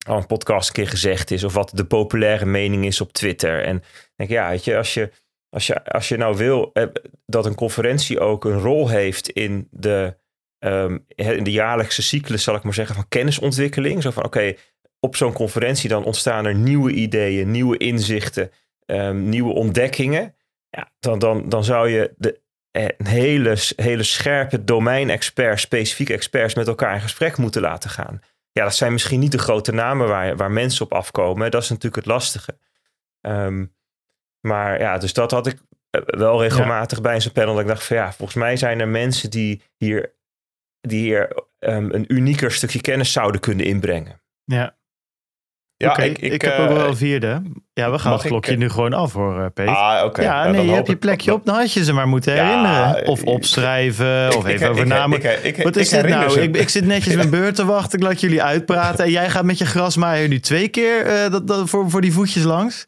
al 0.07 0.17
een 0.17 0.27
podcast 0.27 0.69
een 0.69 0.75
keer 0.75 0.89
gezegd 0.89 1.31
is, 1.31 1.45
of 1.45 1.55
wat 1.55 1.71
de 1.75 1.85
populaire 1.85 2.47
mening 2.47 2.85
is 2.85 3.01
op 3.01 3.13
Twitter. 3.13 3.65
En 3.65 3.83
denk, 4.17 4.31
ja, 4.31 4.49
weet 4.49 4.65
je, 4.65 4.77
als 4.77 4.95
je, 4.95 5.11
als 5.51 5.67
je, 5.67 5.85
als 5.85 6.09
je 6.09 6.17
nou 6.17 6.37
wil 6.37 6.71
eh, 6.73 6.85
dat 7.27 7.47
een 7.47 7.55
conferentie 7.55 8.21
ook 8.21 8.45
een 8.45 8.59
rol 8.59 8.89
heeft 8.89 9.29
in 9.29 9.69
de, 9.71 10.17
ehm, 10.59 10.99
in 11.15 11.45
de 11.45 11.51
jaarlijkse 11.51 12.03
cyclus, 12.03 12.43
zal 12.43 12.55
ik 12.55 12.63
maar 12.63 12.75
zeggen, 12.75 12.95
van 12.95 13.09
kennisontwikkeling. 13.09 14.03
Zo 14.03 14.11
van, 14.11 14.25
oké, 14.25 14.55
op 15.01 15.17
zo'n 15.17 15.33
conferentie 15.33 15.89
dan 15.89 16.05
ontstaan 16.05 16.45
er 16.45 16.55
nieuwe 16.55 16.93
ideeën, 16.93 17.51
nieuwe 17.51 17.77
inzichten, 17.77 18.51
ehm, 18.87 19.29
nieuwe 19.29 19.53
ontdekkingen. 19.53 20.35
Ja, 20.71 20.91
dan, 20.99 21.19
dan, 21.19 21.49
dan 21.49 21.65
zou 21.65 21.89
je 21.89 22.15
de, 22.17 22.41
eh, 22.71 22.85
een 22.99 23.07
hele, 23.07 23.57
hele 23.77 24.03
scherpe 24.03 24.65
domein-experts, 24.65 25.63
specifieke 25.63 26.13
experts 26.13 26.55
met 26.55 26.69
elkaar 26.69 26.95
in 26.95 27.01
gesprek 27.01 27.37
moeten 27.37 27.63
laten 27.63 27.91
gaan. 27.91 28.21
Ja, 28.53 28.65
dat 28.65 28.75
zijn 28.75 28.93
misschien 28.93 29.21
niet 29.21 29.33
de 29.33 29.39
grote 29.39 29.73
namen 29.73 30.09
waar, 30.09 30.37
waar 30.37 30.51
mensen 30.51 30.85
op 30.85 30.93
afkomen. 30.93 31.51
Dat 31.51 31.63
is 31.63 31.69
natuurlijk 31.69 31.97
het 31.97 32.07
lastige. 32.07 32.59
Ehm, 33.21 33.65
maar 34.41 34.81
ja, 34.81 34.99
dus 34.99 35.13
dat 35.13 35.31
had 35.31 35.47
ik 35.47 35.59
eh, 35.91 36.01
wel 36.07 36.43
regelmatig 36.43 37.01
bij 37.01 37.21
zo'n 37.21 37.33
panel. 37.33 37.53
Dat 37.53 37.63
ik 37.63 37.69
dacht 37.69 37.85
van 37.85 37.97
ja, 37.97 38.13
volgens 38.13 38.39
mij 38.39 38.57
zijn 38.57 38.81
er 38.81 38.89
mensen 38.89 39.31
die 39.31 39.63
hier, 39.77 40.15
die 40.81 41.01
hier 41.01 41.33
ehm, 41.59 41.89
een 41.93 42.05
unieker 42.15 42.53
stukje 42.53 42.81
kennis 42.81 43.13
zouden 43.13 43.41
kunnen 43.41 43.67
inbrengen. 43.67 44.21
Ja, 44.45 44.77
Ja, 45.77 45.91
oké. 45.91 46.03
ik, 46.03 46.19
ik, 46.19 46.33
ik, 46.33 46.43
heb 46.43 46.53
eh, 46.53 46.61
ook 46.63 46.69
wel 46.77 46.87
een 46.89 46.97
vierde. 46.97 47.43
Ja, 47.73 47.91
we 47.91 47.99
gaan 47.99 48.13
het 48.13 48.23
klokje 48.23 48.51
ik, 48.53 48.57
eh, 48.57 48.63
nu 48.63 48.71
gewoon 48.71 48.93
af 48.93 49.13
hoor, 49.13 49.41
eh, 49.41 49.47
Peet. 49.55 49.67
Ah, 49.69 50.05
oké. 50.05 50.23
ja, 50.23 50.35
Nou, 50.35 50.47
nee, 50.47 50.57
dan 50.57 50.67
je 50.67 50.73
hebt 50.75 50.87
je 50.87 50.97
plekje 50.97 51.33
op. 51.33 51.45
Dan 51.47 51.55
had 51.55 51.73
je 51.73 51.85
ze 51.85 51.93
maar 51.93 52.09
moeten 52.09 52.35
Ja, 52.35 52.45
herinneren. 52.47 53.07
Of 53.07 53.21
ik- 53.21 53.29
opschrijven, 53.29 54.29
of 54.37 54.47
even 54.47 54.67
ik- 54.67 54.71
over 54.73 54.83
ik- 54.83 54.89
namen. 54.89 55.19
ik- 55.25 55.57
ik- 55.57 55.63
Wat 55.65 55.77
is 55.77 55.89
dit 55.89 56.09
nou? 56.09 56.41
Ik, 56.41 56.57
ik 56.57 56.69
zit 56.69 56.85
netjes 56.85 57.15
mijn 57.15 57.31
beurt 57.41 57.55
te 57.55 57.65
wachten. 57.65 57.99
Ik 57.99 58.05
laat 58.05 58.21
jullie 58.21 58.43
uitpraten. 58.43 59.05
En 59.05 59.11
jij 59.11 59.31
gaat 59.31 59.45
met 59.45 59.59
je 59.59 59.67
grasmaaier 59.67 60.29
nu 60.29 60.41
twee 60.41 60.69
keer 60.69 61.07
eh, 61.07 61.31
dat, 61.31 61.47
dat, 61.47 61.69
voor, 61.69 61.91
voor 61.91 62.01
die 62.01 62.13
voetjes 62.13 62.43
langs. 62.43 62.87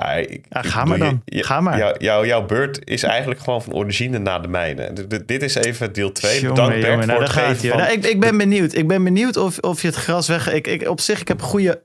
Ja, 0.00 0.12
ik- 0.12 0.46
Ja, 0.48 0.62
ik 0.62 0.66
ga 0.70 0.84
maar 0.84 0.98
dan. 0.98 1.22
je- 1.24 1.44
Ga 1.44 1.60
maar. 1.60 1.78
jou- 1.78 1.94
jou- 1.98 2.26
jouw 2.26 2.46
beurt 2.46 2.88
is 2.88 3.02
eigenlijk 3.02 3.40
gewoon 3.40 3.62
van 3.62 3.72
origine 3.72 4.18
naar 4.18 4.42
de 4.42 4.48
mijne. 4.48 4.92
D- 4.92 5.10
d- 5.10 5.28
dit 5.28 5.42
is 5.42 5.54
even 5.54 5.92
deel 5.92 6.12
2. 6.12 6.34
Jongen, 6.40 6.48
Bedankt 6.54 6.74
Bert 6.74 6.86
jongen, 6.86 7.06
nou, 7.06 7.18
voor 7.18 7.28
het 7.28 7.36
geven 7.36 7.68
van... 7.68 7.78
Nou, 7.78 7.92
ik, 7.92 8.04
ik 8.04 8.20
ben 8.20 8.36
benieuwd. 8.38 8.74
Ik 8.74 8.88
ben 8.88 9.04
benieuwd 9.04 9.36
of, 9.36 9.58
of 9.58 9.80
je 9.82 9.86
het 9.86 9.96
gras 9.96 10.28
weg... 10.28 10.52
Ik, 10.52 10.66
ik, 10.66 10.88
op 10.88 11.00
zich, 11.00 11.20
ik 11.20 11.28
heb 11.28 11.40
een 11.40 11.46
goede... 11.46 11.82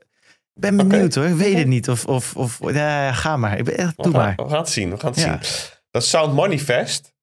Ik 0.54 0.62
ben 0.62 0.76
benieuwd 0.76 1.14
hoor. 1.14 1.24
Ik 1.24 1.34
weet 1.34 1.56
het 1.58 1.66
niet. 1.66 1.88
Of, 1.88 2.04
of, 2.06 2.36
of 2.36 2.58
ja, 2.72 3.12
ga 3.12 3.36
maar. 3.36 3.58
Ik 3.58 3.64
ben 3.64 3.76
echt, 3.78 3.96
doe 3.96 4.12
we, 4.12 4.18
maar. 4.18 4.34
gaan, 4.36 4.44
we 4.46 4.50
gaan 4.50 4.60
het 4.60 4.68
zien. 4.68 4.90
We 4.90 4.98
gaan 4.98 5.10
het 5.10 5.20
Ja. 5.20 5.38
zien. 5.42 5.70
Dat 5.90 6.04
Sound 6.04 6.34
Manifest. 6.34 7.14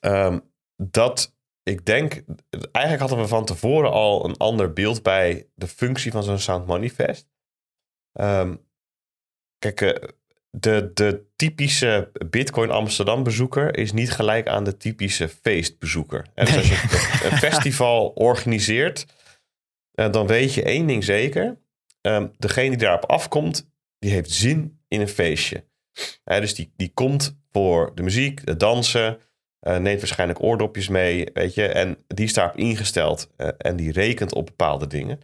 ehm, 0.00 0.38
dat 0.76 1.36
ik 1.62 1.84
denk... 1.86 2.22
Eigenlijk 2.72 3.00
hadden 3.08 3.18
we 3.18 3.28
van 3.34 3.44
tevoren 3.44 3.90
al 3.90 4.24
een 4.24 4.36
ander 4.36 4.72
beeld 4.72 5.02
bij 5.02 5.46
de 5.54 5.66
functie 5.66 6.12
van 6.12 6.22
zo'n 6.22 6.38
Sound 6.38 6.66
Manifest. 6.66 7.28
Ehm, 8.12 8.54
kijk, 9.58 9.80
eh, 9.80 10.08
de, 10.50 10.90
de 10.94 11.26
typische 11.36 12.10
Bitcoin 12.30 12.70
Amsterdam 12.70 13.22
bezoeker 13.22 13.76
is 13.76 13.92
niet 13.92 14.10
gelijk 14.10 14.48
aan 14.48 14.64
de 14.64 14.76
typische 14.76 15.28
feestbezoeker. 15.28 16.26
En 16.34 16.44
dus 16.44 16.56
als 16.56 16.68
je 16.68 17.28
een 17.30 17.38
festival 17.38 18.08
organiseert, 18.30 19.06
eh, 19.92 20.12
dan 20.12 20.26
weet 20.26 20.54
je 20.54 20.62
één 20.62 20.86
ding 20.86 21.04
zeker. 21.04 21.58
Ehm, 22.00 22.26
degene 22.38 22.68
die 22.68 22.78
daarop 22.78 23.10
afkomt, 23.10 23.70
die 23.98 24.10
heeft 24.10 24.30
zin 24.30 24.80
in 24.88 25.00
een 25.00 25.08
feestje. 25.08 25.66
Dus 26.24 26.54
die, 26.54 26.72
die 26.76 26.92
komt 26.94 27.38
voor 27.52 27.92
de 27.94 28.02
muziek, 28.02 28.40
het 28.44 28.60
dansen, 28.60 29.18
eh, 29.60 29.76
neemt 29.76 30.00
waarschijnlijk 30.00 30.42
oordopjes 30.42 30.88
mee, 30.88 31.30
weet 31.32 31.54
je. 31.54 31.66
En 31.66 32.04
die 32.06 32.24
is 32.24 32.34
daarop 32.34 32.56
ingesteld 32.56 33.30
en 33.58 33.76
die 33.76 33.92
rekent 33.92 34.34
op 34.34 34.46
bepaalde 34.46 34.86
dingen. 34.86 35.20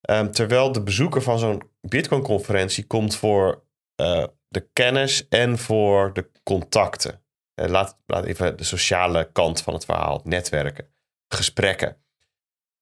Ehm, 0.00 0.30
terwijl 0.30 0.72
de 0.72 0.82
bezoeker 0.82 1.22
van 1.22 1.38
zo'n 1.38 1.62
Bitcoin-conferentie 1.80 2.84
komt 2.84 3.16
voor 3.16 3.62
eh, 4.00 4.24
de 4.48 4.68
kennis 4.72 5.28
en 5.28 5.58
voor 5.58 6.12
de 6.12 6.30
contacten. 6.42 7.22
Eh, 7.54 7.68
laat, 7.68 7.98
laat 8.06 8.24
even 8.24 8.56
de 8.56 8.64
sociale 8.64 9.30
kant 9.32 9.62
van 9.62 9.74
het 9.74 9.84
verhaal, 9.84 10.20
netwerken, 10.24 10.86
gesprekken. 11.28 11.96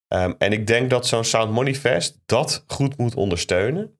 Ehm, 0.07 0.33
en 0.37 0.51
ik 0.51 0.67
denk 0.67 0.89
dat 0.89 1.07
zo'n 1.07 1.23
Sound 1.23 1.51
Manifest 1.53 2.19
dat 2.25 2.63
goed 2.67 2.97
moet 2.97 3.15
ondersteunen. 3.15 3.99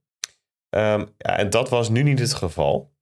Ehm, 0.70 1.06
ja, 1.18 1.38
en 1.38 1.50
dat 1.50 1.70
was 1.70 1.90
nu 1.90 2.04
niet 2.04 2.20
het 2.20 2.34
geval. 2.34 2.94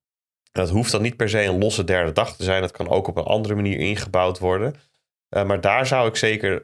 Dat 0.51 0.69
hoeft 0.69 0.91
dan 0.91 1.01
niet 1.01 1.15
per 1.17 1.29
se 1.29 1.43
een 1.43 1.57
losse 1.59 1.83
derde 1.83 2.11
dag 2.11 2.35
te 2.35 2.43
zijn. 2.43 2.61
Dat 2.61 2.71
kan 2.71 2.89
ook 2.89 3.07
op 3.07 3.17
een 3.17 3.23
andere 3.23 3.55
manier 3.55 3.79
ingebouwd 3.79 4.39
worden. 4.39 4.75
Eh, 5.29 5.43
maar 5.43 5.61
daar 5.61 5.85
zou 5.87 6.07
ik 6.07 6.15
zeker 6.15 6.61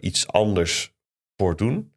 iets 0.00 0.26
anders 0.26 0.92
voor 1.36 1.56
doen. 1.56 1.92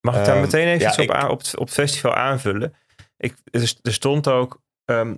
Mag 0.00 0.16
ik 0.18 0.24
daar 0.24 0.34
Ehm, 0.34 0.44
meteen 0.44 0.66
even 0.66 0.80
ja, 0.80 0.90
op, 0.92 0.98
ik- 1.24 1.30
op, 1.30 1.38
het, 1.38 1.56
op 1.58 1.64
het 1.66 1.74
festival 1.74 2.14
aanvullen? 2.14 2.74
Ik, 3.20 3.34
er, 3.50 3.92
stond 3.92 4.28
ook 4.28 4.62
ehm, 4.84 5.14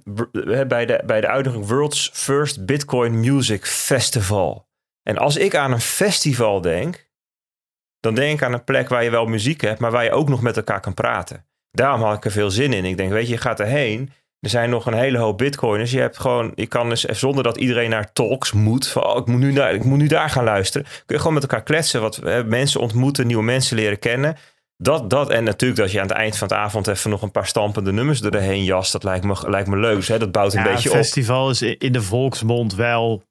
bij, 0.68 0.86
de, 0.86 1.02
bij 1.06 1.20
de 1.20 1.28
uitdrukking 1.28 1.68
World's 1.68 2.10
First 2.12 2.66
Bitcoin 2.66 3.20
Music 3.20 3.66
Festival. 3.66 4.68
En 5.02 5.18
als 5.18 5.36
ik 5.36 5.54
aan 5.54 5.72
een 5.72 5.80
festival 5.80 6.60
denk, 6.60 7.10
dan 8.00 8.14
denk 8.14 8.38
ik 8.38 8.42
aan 8.42 8.52
een 8.52 8.64
plek 8.64 8.88
waar 8.88 9.04
je 9.04 9.10
wel 9.10 9.26
muziek 9.26 9.60
hebt, 9.60 9.80
maar 9.80 9.90
waar 9.90 10.04
je 10.04 10.10
ook 10.10 10.28
nog 10.28 10.42
met 10.42 10.56
elkaar 10.56 10.80
kan 10.80 10.94
praten. 10.94 11.46
Daarom 11.70 12.02
had 12.02 12.16
ik 12.16 12.24
er 12.24 12.30
veel 12.30 12.50
zin 12.50 12.72
in. 12.72 12.84
Ik 12.84 12.96
denk, 12.96 13.12
weet 13.12 13.26
je, 13.26 13.32
je 13.32 13.38
gaat 13.38 13.60
erheen. 13.60 14.10
Er 14.40 14.50
zijn 14.50 14.70
nog 14.70 14.86
een 14.86 14.94
hele 14.94 15.18
hoop 15.18 15.38
bitcoiners. 15.38 15.90
Je 15.90 16.00
hebt 16.00 16.18
gewoon, 16.18 16.52
je 16.54 16.66
kan 16.66 16.88
dus 16.88 17.04
zonder 17.04 17.44
dat 17.44 17.56
iedereen 17.56 17.90
naar 17.90 18.12
talks 18.12 18.52
moet. 18.52 18.88
Van, 18.88 19.04
oh, 19.04 19.16
ik 19.16 19.26
moet 19.26 19.40
nu 19.40 19.52
daar, 19.52 19.74
ik 19.74 19.84
moet 19.84 19.98
nu 19.98 20.06
daar 20.06 20.30
gaan 20.30 20.44
luisteren. 20.44 20.86
Kun 20.86 21.02
je 21.06 21.18
gewoon 21.18 21.34
met 21.34 21.42
elkaar 21.42 21.62
kletsen, 21.62 22.00
wat 22.00 22.16
hè, 22.16 22.44
mensen 22.44 22.80
ontmoeten, 22.80 23.26
nieuwe 23.26 23.42
mensen 23.42 23.76
leren 23.76 23.98
kennen. 23.98 24.36
Dat, 24.76 25.10
dat 25.10 25.30
en 25.30 25.44
natuurlijk 25.44 25.80
dat 25.80 25.92
je 25.92 26.00
aan 26.00 26.06
het 26.06 26.16
eind 26.16 26.38
van 26.38 26.48
de 26.48 26.54
avond 26.54 26.86
even 26.86 27.10
nog 27.10 27.22
een 27.22 27.30
paar 27.30 27.46
stampende 27.46 27.92
nummers 27.92 28.22
erheen 28.22 28.64
jast. 28.64 28.92
Dat 28.92 29.04
lijkt 29.04 29.24
me, 29.24 29.36
lijkt 29.46 29.68
me 29.68 29.76
leuk. 29.76 29.96
Dus, 29.96 30.08
hè, 30.08 30.18
dat 30.18 30.32
bouwt 30.32 30.54
een 30.54 30.64
Ja, 30.64 30.72
beetje 30.72 30.88
op. 30.90 30.94
festival 30.96 31.50
is 31.50 31.62
in 31.62 31.92
de 31.92 32.02
volksmond 32.02 32.74
wel 32.74 33.22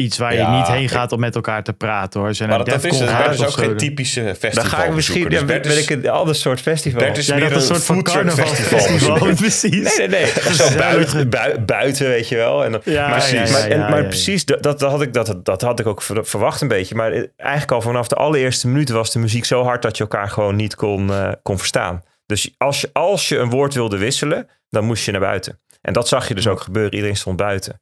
iets 0.00 0.18
waar 0.18 0.34
je 0.34 0.46
niet 0.46 0.66
heen 0.66 0.88
gaat 0.88 1.12
om 1.12 1.20
met 1.20 1.34
elkaar 1.34 1.62
te 1.62 1.72
praten 1.72 2.20
hoor. 2.20 2.28
Als 2.28 2.38
je 2.38 2.46
Maar 2.46 2.58
dat, 2.58 2.66
dat 2.66 2.84
is, 2.84 3.00
gaat 3.00 3.32
is 3.34 3.44
ook 3.44 3.50
geen 3.50 3.76
typische 3.76 4.20
festival. 4.38 4.52
Dan 4.54 4.64
ga 4.64 4.84
ik 4.84 4.94
misschien, 4.94 5.28
Dus 5.28 5.38
ja, 5.40 5.44
Bert 5.44 5.62
ben 5.62 5.78
ik 5.78 5.90
een 5.90 6.08
ander 6.08 6.34
soort 6.34 6.60
festival. 6.60 7.00
Bert 7.00 7.18
is 7.18 7.26
Ja, 7.26 7.34
meer 7.34 7.42
dat 7.42 7.52
een 7.52 7.56
een 7.58 7.66
soort 7.66 7.84
van 7.84 8.02
carnavalfestival. 8.02 8.78
festival. 8.78 9.34
Precies. 9.44 9.96
Nee, 9.98 10.08
nee, 10.08 10.08
nee. 10.08 10.26
Zo 10.68 10.76
buiten, 10.76 11.28
bui- 11.30 11.58
buiten, 11.58 12.08
weet 12.08 12.28
je 12.28 12.36
wel. 12.36 12.64
En, 12.64 12.80
Ja, 12.84 13.08
maar, 13.08 13.34
ja, 13.34 13.42
ja, 13.44 13.50
maar, 13.50 13.60
en- 13.60 13.78
ja, 13.78 13.88
maar 13.88 13.96
ja, 13.96 14.02
ja. 14.02 14.08
precies, 14.08 14.44
dat, 14.44 14.62
dat, 14.62 14.80
had 14.80 15.02
ik, 15.02 15.12
dat, 15.12 15.34
dat 15.42 15.60
had 15.60 15.80
ik 15.80 15.86
ook 15.86 16.02
ver- 16.02 16.26
verwacht 16.26 16.60
een 16.60 16.68
beetje. 16.68 16.94
Maar 16.94 17.12
eigenlijk 17.36 17.72
al 17.72 17.80
vanaf 17.82 18.08
de 18.08 18.14
allereerste 18.14 18.68
minuut 18.68 18.88
was 18.90 19.12
de 19.12 19.18
muziek 19.18 19.44
zo 19.44 19.62
hard 19.64 19.82
dat 19.82 19.96
je 19.96 20.02
elkaar 20.02 20.28
gewoon 20.28 20.56
niet 20.56 20.74
kon, 20.74 21.10
eh, 21.12 21.28
kon 21.42 21.58
verstaan. 21.58 22.02
Dus 22.26 22.54
als 22.56 22.80
je, 22.80 22.90
als 22.92 23.28
je 23.28 23.38
een 23.38 23.50
woord 23.50 23.74
wilde 23.74 23.96
wisselen, 23.98 24.48
dan 24.68 24.84
moest 24.84 25.04
je 25.04 25.10
naar 25.10 25.20
buiten. 25.20 25.60
En 25.80 25.92
dat 25.92 26.08
zag 26.08 26.28
je 26.28 26.34
dus 26.34 26.46
ook 26.48 26.60
gebeuren. 26.60 26.94
Iedereen 26.94 27.16
stond 27.16 27.36
buiten. 27.36 27.80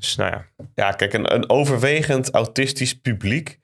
Dus 0.00 0.16
nou 0.16 0.30
ja, 0.30 0.46
Ja, 0.74 0.90
kijk, 0.92 1.12
een, 1.12 1.34
een 1.34 1.50
overwegend 1.50 2.30
autistisch 2.30 3.00
publiek. 3.00 3.60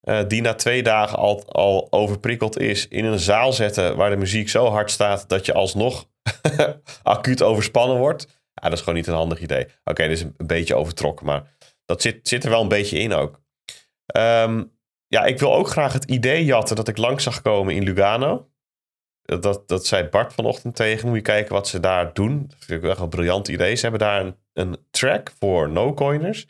eh, 0.00 0.20
die 0.28 0.40
na 0.42 0.54
twee 0.54 0.82
dagen 0.82 1.18
al, 1.18 1.44
al 1.48 1.86
overprikkeld 1.90 2.58
is. 2.58 2.88
in 2.88 3.04
een 3.04 3.18
zaal 3.18 3.52
zetten 3.52 3.96
waar 3.96 4.10
de 4.10 4.16
muziek 4.16 4.48
zo 4.48 4.66
hard 4.66 4.90
staat. 4.90 5.28
dat 5.28 5.46
je 5.46 5.52
alsnog 5.52 6.08
acuut 7.02 7.42
overspannen 7.42 7.96
wordt. 7.96 8.26
Ja, 8.54 8.62
dat 8.68 8.72
is 8.72 8.78
gewoon 8.78 8.94
niet 8.94 9.06
een 9.06 9.14
handig 9.14 9.40
idee. 9.40 9.66
Oké, 9.84 10.02
dit 10.02 10.16
is 10.16 10.22
een, 10.22 10.34
een 10.36 10.46
beetje 10.46 10.74
overtrokken, 10.74 11.26
maar 11.26 11.56
dat 11.84 12.02
zit, 12.02 12.28
zit 12.28 12.44
er 12.44 12.50
wel 12.50 12.62
een 12.62 12.68
beetje 12.68 12.98
in 12.98 13.12
ook. 13.12 13.40
Ehm, 14.06 14.64
ja, 15.06 15.24
ik 15.24 15.38
wil 15.38 15.54
ook 15.54 15.68
graag 15.68 15.92
het 15.92 16.04
idee 16.04 16.44
jatten 16.44 16.76
dat 16.76 16.88
ik 16.88 16.96
langs 16.96 17.24
zag 17.24 17.42
komen 17.42 17.74
in 17.74 17.82
Lugano. 17.82 18.50
Dat, 19.22 19.68
dat 19.68 19.86
zei 19.86 20.08
Bart 20.08 20.32
vanochtend 20.32 20.76
tegen. 20.76 21.08
Moet 21.08 21.16
je 21.16 21.22
kijken 21.22 21.52
wat 21.52 21.68
ze 21.68 21.80
daar 21.80 22.12
doen. 22.12 22.46
Dat 22.48 22.58
vind 22.58 22.82
ik 22.82 22.90
echt 22.90 23.00
een 23.00 23.08
briljant 23.08 23.48
idee. 23.48 23.74
Ze 23.74 23.82
hebben 23.82 24.00
daar 24.00 24.20
een, 24.20 24.36
een 24.52 24.76
track 24.90 25.32
voor 25.38 25.70
no-coiners. 25.70 26.46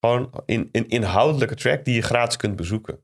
Gewoon 0.00 0.30
een, 0.46 0.68
een 0.72 0.88
inhoudelijke 0.88 1.54
track 1.54 1.84
die 1.84 1.94
je 1.94 2.02
gratis 2.02 2.36
kunt 2.36 2.56
bezoeken. 2.56 3.00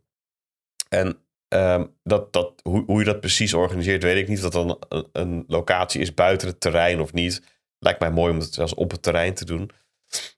En 0.89 1.19
ehm, 1.49 1.87
dat, 2.03 2.33
dat, 2.33 2.61
hoe, 2.63 2.85
hoe 2.87 2.99
je 2.99 3.05
dat 3.05 3.21
precies 3.21 3.55
organiseert, 3.55 4.03
weet 4.03 4.17
ik 4.17 4.29
niet. 4.29 4.45
Of 4.45 4.51
dat 4.51 4.53
dan 4.53 4.79
een, 4.89 5.09
een 5.13 5.45
locatie 5.47 6.01
is 6.01 6.15
buiten 6.15 6.49
het 6.49 6.61
terrein 6.61 7.01
of 7.01 7.13
niet. 7.13 7.43
Lijkt 7.79 8.01
mij 8.01 8.11
mooi 8.11 8.33
om 8.33 8.39
het 8.39 8.55
zelfs 8.55 8.75
op 8.75 8.91
het 8.91 9.03
terrein 9.03 9.35
te 9.35 9.45
doen. 9.45 9.71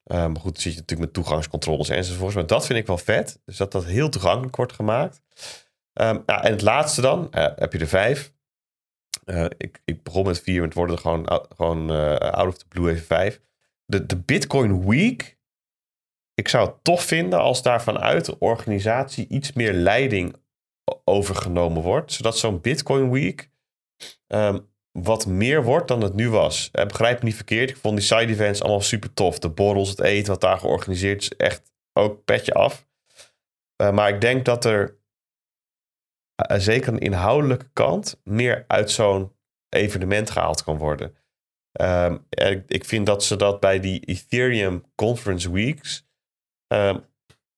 Ehm, 0.05 0.33
maar 0.33 0.41
goed, 0.41 0.53
dan 0.53 0.63
zit 0.63 0.73
je 0.73 0.79
natuurlijk 0.79 1.01
met 1.01 1.13
toegangscontroles 1.13 1.89
enzovoorts. 1.89 2.35
Maar 2.35 2.47
dat 2.47 2.67
vind 2.67 2.79
ik 2.79 2.87
wel 2.87 2.99
vet. 2.99 3.41
Dus 3.45 3.57
dat 3.57 3.73
dat 3.73 3.85
heel 3.85 4.09
toegankelijk 4.09 4.57
wordt 4.57 4.73
gemaakt. 4.73 5.23
Ehm, 5.93 6.19
nou, 6.27 6.43
en 6.43 6.53
het 6.53 6.63
laatste 6.63 7.01
dan, 7.01 7.33
eh, 7.33 7.47
heb 7.57 7.73
je 7.73 7.79
er 7.79 7.87
vijf. 7.87 8.33
Eh, 9.31 9.45
ik, 9.57 9.83
ik 9.85 10.03
begon 10.03 10.25
met 10.25 10.41
vier, 10.41 10.63
het 10.63 10.75
worden 10.75 10.95
er 10.95 11.01
gewoon, 11.01 11.47
gewoon 11.57 11.91
eh, 11.91 12.15
out 12.15 12.49
of 12.49 12.59
the 12.59 12.69
blue 12.69 12.91
even 12.91 13.05
vijf. 13.05 13.41
De, 13.85 14.07
de 14.07 14.17
Bitcoin 14.17 14.87
Week. 14.89 15.39
Ik 16.35 16.49
zou 16.49 16.69
het 16.69 16.85
tof 16.85 17.03
vinden 17.03 17.39
als 17.39 17.63
daar 17.63 17.83
vanuit 17.83 18.25
de 18.25 18.39
organisatie 18.39 19.27
iets 19.29 19.53
meer 19.53 19.73
leiding 19.73 20.37
overgenomen 21.05 21.83
wordt. 21.83 22.13
Zodat 22.13 22.39
zo'n 22.39 22.61
Bitcoin 22.61 23.11
Week 23.11 23.51
ehm, 24.27 24.59
wat 24.93 25.27
meer 25.27 25.65
wordt 25.65 25.89
dan 25.89 26.03
het 26.03 26.15
nu 26.15 26.31
was. 26.31 26.69
Eh, 26.73 26.87
begrijp 26.87 27.19
me 27.19 27.25
niet 27.25 27.35
verkeerd. 27.35 27.71
Ik 27.71 27.77
vond 27.77 27.97
die 27.97 28.07
side 28.07 28.33
events 28.33 28.63
allemaal 28.63 28.81
super 28.81 29.13
tof. 29.13 29.39
De 29.39 29.51
borrels, 29.51 29.89
het 29.89 30.01
eten 30.01 30.33
wat 30.33 30.41
daar 30.41 30.59
georganiseerd 30.59 31.23
is, 31.23 31.37
echt 31.37 31.73
ook 31.93 32.25
petje 32.25 32.55
af. 32.55 32.89
Maar 33.77 34.09
ik 34.09 34.21
denk 34.21 34.45
dat 34.45 34.65
er 34.65 35.00
eh, 36.43 36.59
zeker 36.59 36.93
een 36.93 36.99
inhoudelijke 36.99 37.69
kant 37.73 38.21
meer 38.25 38.65
uit 38.67 38.91
zo'n 38.91 39.33
evenement 39.69 40.31
gehaald 40.31 40.65
kan 40.65 40.79
worden. 40.79 41.15
Ehm, 41.73 42.17
ik, 42.29 42.63
ik 42.67 42.85
vind 42.85 43.07
dat 43.07 43.25
ze 43.25 43.37
dat 43.37 43.61
bij 43.61 43.81
die 43.81 44.01
Ethereum 44.05 44.85
Conference 44.95 45.53
Weeks 45.53 46.07
ehm, 46.67 46.99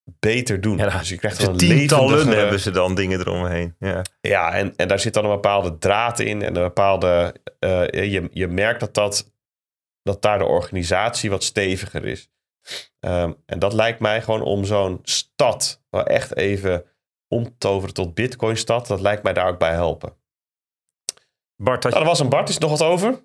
beter 0.04 0.60
doen. 0.60 0.76
Ja, 0.76 0.98
dus 0.98 1.08
je 1.08 1.18
krijgt 1.18 1.38
de 1.38 1.44
dan 1.44 1.52
een 1.52 1.58
tientallen 1.58 2.28
hebben 2.28 2.60
ze 2.60 2.70
dan 2.70 2.94
dingen 2.94 3.20
eromheen. 3.20 3.74
Ja. 3.78 4.02
ja, 4.20 4.52
en, 4.52 4.76
en 4.76 4.88
daar 4.88 4.98
zit 4.98 5.14
dan 5.14 5.24
een 5.24 5.30
bepaalde 5.30 5.78
draad 5.78 6.18
in 6.18 6.42
en 6.42 6.56
een 6.56 6.62
bepaalde. 6.62 7.34
eh, 7.58 8.12
je, 8.12 8.28
je 8.32 8.48
merkt 8.48 8.80
dat, 8.80 8.94
dat, 8.94 9.32
dat 10.02 10.22
daar 10.22 10.38
de 10.38 10.44
organisatie 10.44 11.30
wat 11.30 11.44
steviger 11.44 12.04
is. 12.04 12.30
Ehm, 13.00 13.32
en 13.46 13.58
dat 13.58 13.72
lijkt 13.72 14.00
mij 14.00 14.22
gewoon 14.22 14.42
om 14.42 14.64
zo'n 14.64 15.00
stad 15.02 15.82
wel 15.90 16.06
echt 16.06 16.36
even 16.36 16.84
om 17.32 17.44
te 17.44 17.58
toveren 17.58 17.94
tot 17.94 18.14
Bitcoin-stad. 18.14 18.86
Dat 18.86 19.00
lijkt 19.00 19.22
mij 19.22 19.32
daar 19.32 19.48
ook 19.48 19.58
bij 19.58 19.72
helpen. 19.72 20.12
Bart, 21.56 21.82
had 21.82 21.92
Nou, 21.92 22.04
dat 22.04 22.12
was 22.12 22.20
een 22.20 22.28
Bart. 22.28 22.48
Is 22.48 22.54
er 22.54 22.60
nog 22.60 22.70
wat 22.70 22.82
over? 22.82 23.20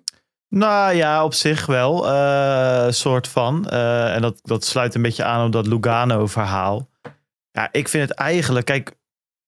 Nou 0.48 0.94
ja, 0.94 1.24
op 1.24 1.34
zich 1.34 1.66
wel. 1.66 2.08
eh 2.08 2.86
soort 2.90 3.28
van. 3.28 3.68
Eh, 3.68 4.14
en 4.14 4.22
dat, 4.22 4.40
dat 4.42 4.64
sluit 4.64 4.94
een 4.94 5.02
beetje 5.02 5.24
aan 5.24 5.46
op 5.46 5.52
dat 5.52 5.66
Lugano-verhaal. 5.66 6.88
Ja, 7.50 7.68
ik 7.72 7.88
vind 7.88 8.08
het 8.08 8.18
eigenlijk... 8.18 8.66
Kijk, 8.66 8.96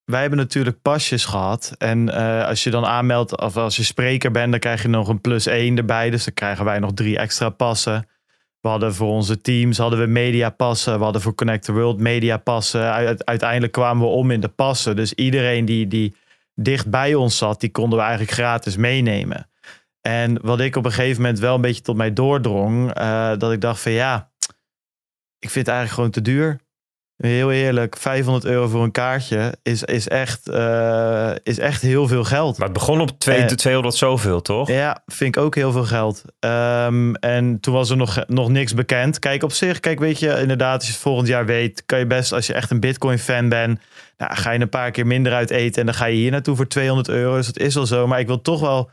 wij 0.05 0.21
hebben 0.21 0.39
natuurlijk 0.39 0.83
pasjes 0.83 1.25
gehad. 1.25 1.75
En 1.79 2.09
eh, 2.09 2.47
als 2.47 2.65
je 2.65 2.71
dan 2.71 2.87
aanmeldt, 2.87 3.41
of 3.41 3.57
als 3.57 3.77
je 3.77 3.83
spreker 3.83 4.31
bent... 4.31 4.51
dan 4.51 4.61
krijg 4.61 4.83
je 4.83 4.89
nog 4.89 5.09
een 5.09 5.21
plus 5.21 5.47
één 5.47 5.77
erbij. 5.77 6.11
Dus 6.11 6.25
dan 6.25 6.35
krijgen 6.35 6.65
wij 6.65 6.79
nog 6.79 6.93
drie 6.95 7.19
extra 7.19 7.49
passen. 7.49 8.09
We 8.61 8.69
hadden 8.69 8.95
voor 8.95 9.09
onze 9.09 9.41
teams 9.41 9.79
hadden 9.79 9.99
we 9.99 10.07
mediapassen. 10.07 10.99
We 10.99 11.05
hadden 11.05 11.23
voor 11.23 11.35
Connect 11.35 11.65
the 11.65 11.73
World 11.73 11.99
mediapassen. 11.99 12.93
Uit- 12.93 13.25
Uiteindelijk 13.25 13.73
kwamen 13.73 14.03
we 14.07 14.13
om 14.13 14.31
in 14.31 14.41
de 14.41 14.49
passen. 14.49 14.97
Dus 14.97 15.13
iedereen 15.15 15.65
die, 15.65 15.87
die 15.89 16.15
dicht 16.55 16.91
bij 16.91 17.15
ons 17.15 17.37
zat... 17.37 17.61
die 17.61 17.71
konden 17.71 17.99
we 17.99 18.05
eigenlijk 18.05 18.33
gratis 18.33 18.77
meenemen. 18.77 19.49
En 20.01 20.41
wat 20.43 20.61
ik 20.61 20.77
op 20.77 20.85
een 20.85 20.93
gegeven 20.93 21.23
moment 21.23 21.39
wel 21.39 21.55
een 21.55 21.61
beetje 21.61 21.83
tot 21.83 21.97
mij 21.97 22.13
doordrong, 22.13 22.95
eh, 22.95 23.33
dat 23.39 23.53
ik 23.53 23.61
dacht 23.61 23.81
van 23.81 23.93
ja, 23.93 24.31
ik 25.39 25.51
vind 25.51 25.67
het 25.67 25.75
eigenlijk 25.75 25.95
gewoon 25.95 26.11
te 26.11 26.23
duur. 26.23 26.61
Heel 27.21 27.53
eerlijk, 27.53 27.97
500 27.97 28.45
euro 28.45 28.69
voor 28.69 28.83
een 28.83 28.91
kaartje 28.91 29.55
is, 29.63 29.83
is, 29.83 30.09
echt, 30.09 30.49
eh, 30.49 31.31
is 31.43 31.59
echt 31.59 31.83
heel 31.83 32.07
veel 32.07 32.25
geld. 32.25 32.59
maar 32.59 32.69
het 32.69 32.77
begon 32.77 33.01
op 33.01 33.19
twee, 33.19 33.39
Eh, 33.39 33.47
200 33.47 33.95
zoveel, 33.95 34.43
toch? 34.43 34.69
Ja, 34.69 35.03
vind 35.07 35.37
ik 35.37 35.43
ook 35.43 35.55
heel 35.55 35.73
veel 35.73 35.85
geld. 35.85 36.25
Ehm, 36.39 37.15
en 37.15 37.61
toen 37.61 37.75
was 37.75 37.91
er 37.91 37.97
nog, 37.97 38.25
nog 38.27 38.49
niks 38.49 38.75
bekend. 38.75 39.19
Kijk, 39.19 39.43
op 39.43 39.53
zich, 39.53 39.81
kijk, 39.81 39.99
weet 39.99 40.19
je, 40.19 40.41
inderdaad, 40.41 40.75
als 40.75 40.87
je 40.87 40.93
het 40.93 41.01
volgend 41.01 41.29
jaar 41.29 41.47
weet, 41.47 41.83
kan 41.87 41.99
je 41.99 42.07
best, 42.07 42.33
als 42.33 42.47
je 42.47 42.53
echt 42.55 42.71
een 42.71 42.81
Bitcoin-fan 42.81 43.49
bent, 43.49 43.81
nou, 44.17 44.35
ga 44.35 44.51
je 44.51 44.61
een 44.61 44.69
paar 44.69 44.91
keer 44.91 45.07
minder 45.07 45.33
uit 45.33 45.51
eten 45.51 45.81
en 45.81 45.87
dan 45.87 45.95
ga 45.95 46.05
je 46.05 46.17
hier 46.17 46.31
naartoe 46.31 46.57
voor 46.57 46.69
200 46.69 47.09
euro. 47.09 47.37
Dus 47.37 47.47
dat 47.47 47.59
is 47.59 47.75
wel 47.75 47.87
zo. 47.87 48.07
Maar 48.07 48.21
ik 48.21 48.27
wil 48.27 48.41
toch 48.43 48.61
wel, 48.61 48.91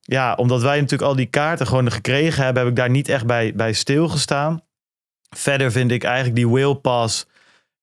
ja, 0.00 0.34
omdat 0.34 0.62
wij 0.62 0.76
natuurlijk 0.76 1.10
al 1.10 1.16
die 1.16 1.26
kaarten 1.26 1.66
gewoon 1.66 1.90
gekregen 1.92 2.44
hebben, 2.44 2.62
heb 2.62 2.70
ik 2.70 2.78
daar 2.78 2.90
niet 2.90 3.08
echt 3.08 3.26
bij, 3.26 3.52
bij 3.54 3.72
stilgestaan. 3.72 4.62
Verder 5.36 5.72
vind 5.72 5.90
ik 5.90 6.04
eigenlijk 6.04 6.36
die 6.36 6.48
Whale 6.48 6.74
Pass, 6.76 7.26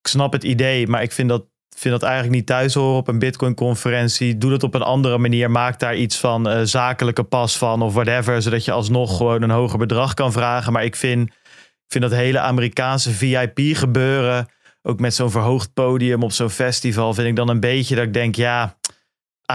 ik 0.00 0.08
snap 0.08 0.32
het 0.32 0.44
idee, 0.44 0.86
maar 0.86 1.02
ik 1.02 1.12
vind 1.12 1.28
dat 1.28 1.44
vind 1.78 2.00
dat 2.00 2.02
eigenlijk 2.02 2.34
niet 2.34 2.46
thuis 2.46 2.74
horen 2.74 2.96
op 2.96 3.08
een 3.08 3.18
Bitcoin-conferentie. 3.18 4.38
Doe 4.38 4.50
dat 4.50 4.62
op 4.62 4.74
een 4.74 4.82
andere 4.82 5.18
manier. 5.18 5.50
Maak 5.50 5.78
daar 5.78 5.96
iets 5.96 6.16
van 6.16 6.48
eh, 6.48 6.60
zakelijke 6.62 7.22
pas 7.22 7.58
van 7.58 7.82
of 7.82 7.94
whatever. 7.94 8.42
Zodat 8.42 8.64
je 8.64 8.72
alsnog 8.72 9.16
gewoon 9.16 9.42
een 9.42 9.50
hoger 9.50 9.78
bedrag 9.78 10.14
kan 10.14 10.32
vragen. 10.32 10.72
Maar 10.72 10.84
ik 10.84 10.96
vind, 10.96 11.28
ik 11.28 11.88
vind 11.88 12.04
dat 12.04 12.12
hele 12.12 12.38
Amerikaanse 12.38 13.10
VIP-gebeuren. 13.10 14.48
Ook 14.82 15.00
met 15.00 15.14
zo'n 15.14 15.30
verhoogd 15.30 15.74
podium 15.74 16.22
op 16.22 16.32
zo'n 16.32 16.50
festival. 16.50 17.14
Vind 17.14 17.28
ik 17.28 17.36
dan 17.36 17.48
een 17.48 17.60
beetje 17.60 17.94
dat 17.94 18.04
ik 18.04 18.12
denk, 18.12 18.34
ja. 18.34 18.76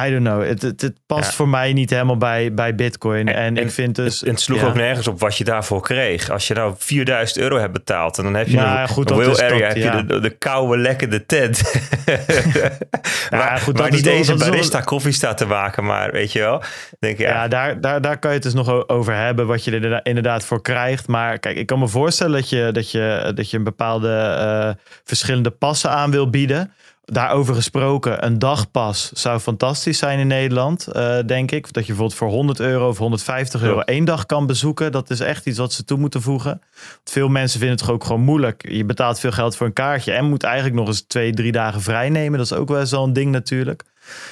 I 0.08 0.10
don't 0.10 0.23
know. 0.23 0.45
Het, 0.45 0.62
het, 0.62 0.82
het 0.82 0.97
past 1.06 1.29
Ja. 1.29 1.36
voor 1.36 1.47
mij 1.47 1.73
niet 1.73 1.89
helemaal 1.89 2.17
bij, 2.17 2.53
bij 2.53 2.75
Bitcoin. 2.75 3.27
En, 3.27 3.36
En- 3.36 3.58
ik 3.58 3.71
vind 3.71 3.95
dus. 3.95 4.19
Het, 4.19 4.29
het 4.29 4.39
sloeg 4.41 4.60
ja. 4.60 4.67
ook 4.67 4.75
nergens 4.75 5.08
op 5.08 5.19
wat 5.19 5.38
je 5.38 5.43
daarvoor 5.43 5.82
kreeg. 5.82 6.29
Als 6.29 6.47
je 6.47 6.53
nou 6.53 6.73
4000 6.77 7.39
euro 7.39 7.58
hebt 7.60 7.73
betaald 7.73 8.17
en 8.17 8.23
dan 8.23 8.34
heb 8.34 8.47
je 8.47 8.56
Nou 8.56 8.79
een, 8.79 8.88
goed, 8.88 9.10
een 9.12 9.17
dat 9.17 9.41
area, 9.41 9.67
heb 9.67 9.75
je 9.77 10.06
de, 10.06 10.19
de 10.19 10.29
koude 10.29 10.77
lekkende 10.77 11.25
tent. 11.25 11.62
waar 13.29 13.60
goed, 13.60 13.77
waar 13.77 13.91
niet 13.91 14.06
eens 14.06 14.27
een 14.27 14.38
wel- 14.38 14.49
barista 14.49 14.79
koffie 14.82 15.12
staat 15.12 15.38
te 15.38 15.45
maken, 15.45 15.84
maar 15.86 16.12
weet 16.12 16.32
je 16.32 16.39
wel. 16.39 16.62
Denk 16.99 17.17
je, 17.17 17.23
Ja, 17.23 17.29
ja, 17.29 17.47
daar, 17.47 17.82
daar, 17.82 18.01
daar 18.01 18.19
kan 18.19 18.29
je 18.29 18.36
het 18.36 18.45
dus 18.45 18.53
nog 18.53 18.88
over 18.89 19.15
hebben, 19.15 19.47
wat 19.47 19.63
je 19.63 19.69
er 19.71 19.75
inderdaad- 19.75 20.06
inderdaad 20.08 20.45
voor 20.45 20.62
krijgt. 20.62 21.08
Maar 21.08 21.39
kijk, 21.39 21.58
ik 21.58 21.65
kan 21.65 21.79
me 21.79 21.88
voorstellen 21.88 22.34
dat 22.34 22.49
je, 22.49 22.69
dat 22.71 22.91
je, 22.91 23.32
dat 23.36 23.49
je 23.49 23.58
een 23.58 23.63
bepaalde 23.63 24.13
eh, 24.39 24.69
verschillende 25.03 25.49
passen 25.49 25.89
aan 25.89 26.12
wil 26.12 26.29
bieden. 26.29 26.73
Daarover 27.06 27.56
gesproken, 27.56 28.26
een 28.26 28.39
dagpas 28.39 29.12
zou 29.13 29.39
fantastisch 29.39 29.98
zijn 29.98 30.20
in 30.20 30.28
Nederland, 30.28 30.88
eh, 30.88 31.18
denk 31.26 31.52
ik. 31.52 31.63
Dat 31.74 31.82
je 31.84 31.88
bijvoorbeeld 31.88 32.18
voor 32.20 32.28
100 32.30 32.60
euro 32.60 32.88
of 32.89 32.98
150 32.98 33.62
euro 33.62 33.76
Ja. 33.78 33.84
één 33.86 34.06
dag 34.06 34.26
kan 34.26 34.46
bezoeken. 34.48 34.92
Dat 34.92 35.10
is 35.10 35.20
echt 35.20 35.46
iets 35.46 35.58
wat 35.58 35.74
ze 35.74 35.84
toe 35.84 35.98
moeten 35.98 36.22
voegen. 36.22 36.62
Want 36.72 37.10
veel 37.12 37.28
mensen 37.28 37.60
vinden 37.60 37.78
het 37.78 37.89
ook 37.89 38.04
gewoon 38.04 38.22
moeilijk. 38.22 38.70
Je 38.70 38.86
betaalt 38.86 39.20
veel 39.20 39.32
geld 39.32 39.56
voor 39.56 39.68
een 39.68 39.74
kaartje 39.74 40.12
en 40.12 40.26
moet 40.26 40.44
eigenlijk 40.44 40.76
nog 40.76 40.88
eens 40.88 41.02
twee, 41.08 41.34
drie 41.34 41.52
dagen 41.52 41.82
vrij 41.82 42.10
nemen. 42.10 42.38
Dat 42.38 42.52
is 42.52 42.58
ook 42.58 42.70
wel 42.70 42.86
zo'n 42.86 43.13
ding 43.13 43.32
natuurlijk. 43.32 43.84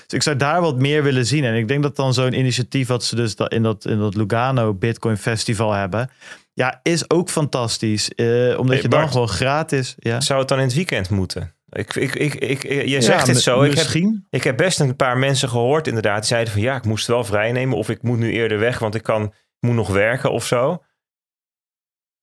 Dus 0.07 0.13
ik 0.17 0.23
zou 0.23 0.35
daar 0.35 0.61
wat 0.61 0.77
meer 0.77 1.03
willen 1.03 1.25
zien. 1.25 1.43
En 1.43 1.55
ik 1.55 1.67
denk 1.67 1.83
dat 1.83 1.95
dan 1.95 2.13
zo'n 2.13 2.33
initiatief 2.33 2.87
wat 2.87 3.03
ze 3.03 3.15
dus 3.15 3.35
in 3.47 3.63
dat, 3.63 3.85
in 3.85 3.99
dat 3.99 4.15
Lugano 4.15 4.73
Bitcoin 4.73 5.17
Festival 5.17 5.71
hebben. 5.71 6.09
Ja, 6.53 6.79
is 6.83 7.09
ook 7.09 7.29
fantastisch. 7.29 8.11
Uh, 8.15 8.27
omdat 8.59 8.73
Hey, 8.73 8.81
je 8.81 8.87
dan 8.87 8.99
Bart. 8.99 9.11
gewoon 9.11 9.29
gratis. 9.29 9.95
Ja, 9.99 10.21
Zou 10.21 10.39
het 10.39 10.47
dan 10.47 10.57
in 10.57 10.63
het 10.63 10.73
weekend 10.73 11.09
moeten? 11.09 11.53
Ik, 11.71 11.95
ik, 11.95 12.15
ik, 12.15 12.33
ik, 12.33 12.63
je 12.63 12.89
Ja, 12.89 13.01
zegt 13.01 13.27
het 13.27 13.41
zo. 13.41 13.61
Ik 13.61 13.67
heb, 13.67 13.77
Misschien. 13.77 14.25
ik 14.29 14.43
heb 14.43 14.57
best 14.57 14.79
een 14.79 14.95
paar 14.95 15.17
mensen 15.17 15.49
gehoord 15.49 15.87
inderdaad. 15.87 16.17
Die 16.17 16.25
zeiden 16.27 16.53
van 16.53 16.61
ja, 16.61 16.75
ik 16.75 16.85
moest 16.85 17.07
wel 17.07 17.23
vrijnemen. 17.23 17.77
Of 17.77 17.89
ik 17.89 18.01
moet 18.01 18.17
nu 18.17 18.31
eerder 18.31 18.59
weg, 18.59 18.79
want 18.79 18.95
ik 18.95 19.03
kan, 19.03 19.33
moet 19.59 19.75
nog 19.75 19.87
werken 19.89 20.31
of 20.31 20.45
zo. 20.45 20.83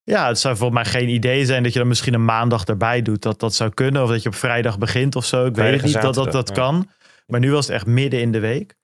Ja, 0.03 0.29
het 0.29 0.39
zou 0.39 0.57
volgens 0.57 0.83
mij 0.83 0.93
geen 0.93 1.09
idee 1.09 1.45
zijn 1.47 1.63
dat 1.63 1.73
je 1.73 1.79
dan 1.79 1.89
misschien 1.89 2.15
een 2.15 2.25
maandag 2.25 2.65
erbij 2.65 3.03
doet. 3.03 3.23
Dat 3.23 3.41
dat 3.41 3.55
zou 3.55 3.71
kunnen. 3.75 4.03
Of 4.03 4.09
dat 4.09 4.23
je 4.23 4.29
op 4.29 4.35
vrijdag 4.35 4.79
begint 4.79 5.17
of 5.17 5.25
zo. 5.25 5.47
Ik 5.47 5.55
weet 5.55 5.73
het 5.73 5.83
niet 5.83 6.01
dat 6.03 6.15
dat, 6.15 6.33
dat 6.33 6.53
kan. 6.53 6.89
Maar 7.27 7.41
nu 7.41 7.51
was 7.53 7.67
het 7.67 7.75
echt 7.75 7.87
midden 7.87 8.21
in 8.21 8.33
de 8.33 8.39
week. 8.39 8.75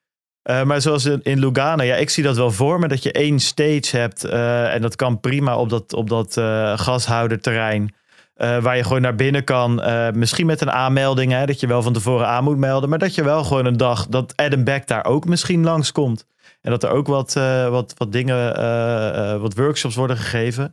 Eh, 0.43 0.63
maar 0.65 0.81
zoals 0.81 1.05
in, 1.05 1.21
in 1.23 1.39
Lugano, 1.39 1.83
ja, 1.83 1.95
ik 1.97 2.11
zie 2.11 2.23
dat 2.23 2.37
wel 2.37 2.51
voor 2.51 2.79
me. 2.79 2.89
Dat 2.89 3.03
je 3.03 3.13
één 3.13 3.39
stage 3.41 3.97
hebt. 3.97 4.25
eh, 4.25 4.75
en 4.75 4.81
dat 4.83 4.97
kan 4.97 5.21
prima 5.21 5.57
op 5.59 5.69
dat, 5.69 5.93
op 5.93 6.09
dat 6.09 6.37
eh, 6.37 6.79
gashouderterrein. 6.79 7.95
Eh, 8.35 8.63
waar 8.63 8.77
je 8.77 8.83
gewoon 8.83 9.03
naar 9.03 9.15
binnen 9.15 9.45
kan. 9.45 9.83
eh, 9.83 10.11
misschien 10.11 10.47
met 10.47 10.61
een 10.61 10.71
aanmelding. 10.71 11.33
Hè, 11.33 11.47
dat 11.47 11.61
je 11.61 11.67
wel 11.67 11.83
van 11.83 11.93
tevoren 11.93 12.27
aan 12.27 12.45
moet 12.45 12.57
melden. 12.59 12.89
Maar 12.89 12.99
dat 12.99 13.15
je 13.15 13.25
wel 13.25 13.45
gewoon 13.45 13.65
een 13.65 13.77
dag. 13.77 14.07
Dat 14.07 14.37
Adam 14.37 14.65
Beck 14.65 14.87
daar 14.87 15.05
ook 15.05 15.25
misschien 15.25 15.65
langskomt. 15.65 16.27
En 16.61 16.71
dat 16.71 16.83
er 16.83 16.91
ook 16.91 17.07
wat, 17.07 17.37
eh, 17.37 17.69
wat, 17.69 17.95
wat 17.97 18.13
dingen. 18.13 19.41
wat 19.41 19.55
workshops 19.55 19.95
worden 19.95 20.17
gegeven. 20.17 20.65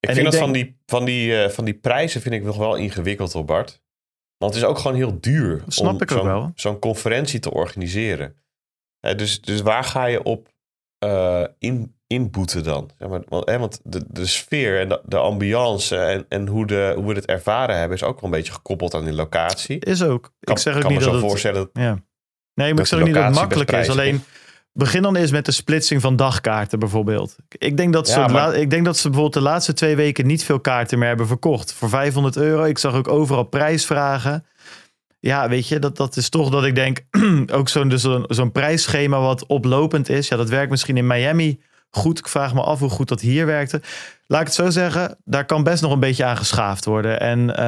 Ik 0.00 0.08
En 0.08 0.14
vind 0.14 0.26
ik 0.26 0.32
dat 0.32 0.40
van, 0.40 0.52
die, 0.52 0.76
van, 0.86 1.04
die, 1.04 1.48
van 1.48 1.64
die 1.64 1.74
prijzen 1.74 2.20
vind 2.20 2.34
ik 2.34 2.42
nog 2.42 2.56
wel 2.56 2.74
ingewikkeld 2.74 3.34
op 3.34 3.46
Bart. 3.46 3.82
Want 4.38 4.54
het 4.54 4.62
is 4.62 4.68
ook 4.68 4.78
gewoon 4.78 4.96
heel 4.96 5.20
duur 5.20 5.62
snap 5.66 5.94
om 5.94 6.00
ik 6.00 6.12
ook 6.12 6.18
zo'n, 6.18 6.26
wel. 6.26 6.52
zo'n 6.54 6.78
conferentie 6.78 7.40
te 7.40 7.52
organiseren. 7.52 8.36
Dus, 9.00 9.40
dus 9.40 9.60
waar 9.60 9.84
ga 9.84 10.04
je 10.04 10.22
op 10.22 10.48
in, 11.58 11.94
inboeten 12.12 12.62
dan? 12.62 12.90
Zeg 12.98 13.08
maar, 13.08 13.20
want 13.28 13.48
hè, 13.48 13.58
want 13.58 13.80
de, 13.84 14.04
de 14.08 14.26
sfeer 14.26 14.80
en 14.80 14.88
de, 14.88 15.00
de 15.04 15.16
ambiance 15.16 15.96
en, 15.96 16.24
en 16.28 16.46
hoe, 16.46 16.66
de, 16.66 16.92
hoe 16.96 17.06
we 17.06 17.14
het 17.14 17.26
ervaren 17.26 17.78
hebben... 17.78 17.96
is 17.96 18.02
ook 18.02 18.20
wel 18.20 18.30
een 18.30 18.36
beetje 18.36 18.52
gekoppeld 18.52 18.94
aan 18.94 19.04
die 19.04 19.14
locatie. 19.14 19.78
Is 19.78 20.02
ook. 20.02 20.32
Kan, 20.40 20.54
ik 20.54 20.60
zeg 20.60 20.74
ook 20.74 20.80
kan 20.80 20.90
niet 20.90 21.00
me 21.00 21.04
dat 21.04 21.14
zo 21.14 21.20
het. 21.20 21.30
voorstellen 21.30 21.70
Ja. 21.72 21.98
Nee, 22.54 22.72
maar 22.72 22.82
ik 22.82 22.88
zeg 22.88 22.98
ook 22.98 23.04
niet 23.04 23.14
dat 23.14 23.24
het 23.24 23.34
makkelijk 23.34 23.72
is. 23.72 23.88
Alleen 23.88 24.22
begin 24.72 25.02
dan 25.02 25.16
eens 25.16 25.30
met 25.30 25.44
de 25.44 25.52
splitsing 25.52 26.00
van 26.00 26.16
dagkaarten 26.16 26.78
bijvoorbeeld. 26.78 27.36
Ik 27.48 27.76
denk 27.76 27.92
dat, 27.92 28.08
ze 28.08 28.18
Ja, 28.18 28.26
maar- 28.26 28.54
ik 28.54 28.70
denk 28.70 28.84
dat 28.84 28.96
ze 28.96 29.02
bijvoorbeeld 29.02 29.44
de 29.44 29.50
laatste 29.50 29.72
twee 29.72 29.96
weken 29.96 30.26
niet 30.26 30.44
veel 30.44 30.60
kaarten 30.60 30.98
meer 30.98 31.08
hebben 31.08 31.26
verkocht. 31.26 31.72
Voor 31.72 31.88
500 31.88 32.36
euro. 32.36 32.64
Ik 32.64 32.78
zag 32.78 32.94
ook 32.94 33.08
overal 33.08 33.44
prijsvragen. 33.44 34.44
Ja, 35.20 35.48
weet 35.48 35.68
je, 35.68 35.78
dat, 35.78 35.96
dat 35.96 36.16
is 36.16 36.28
toch 36.28 36.50
dat 36.50 36.64
ik 36.64 36.74
denk, 36.74 36.98
ook 37.52 37.68
zo'n 37.68 37.88
dus 37.88 38.06
zo'n 38.26 38.52
prijsschema 38.52 39.20
wat 39.20 39.46
oplopend 39.46 40.08
is. 40.08 40.28
Ja, 40.28 40.36
dat 40.36 40.48
werkt 40.48 40.70
misschien 40.70 40.96
in 40.96 41.06
Miami 41.06 41.60
goed. 41.92 42.18
Ik 42.18 42.28
vraag 42.28 42.54
me 42.54 42.60
af 42.60 42.78
hoe 42.78 42.88
goed 42.90 43.08
dat 43.08 43.20
hier 43.20 43.46
werkte. 43.46 43.80
Laat 44.26 44.40
ik 44.40 44.46
het 44.46 44.56
zo 44.56 44.70
zeggen, 44.70 45.16
daar 45.24 45.46
kan 45.46 45.62
best 45.62 45.82
nog 45.82 45.92
een 45.92 46.00
beetje 46.00 46.24
aan 46.24 46.36
geschaafd 46.36 46.84
worden. 46.84 47.20
En 47.20 47.56
eh, 47.56 47.64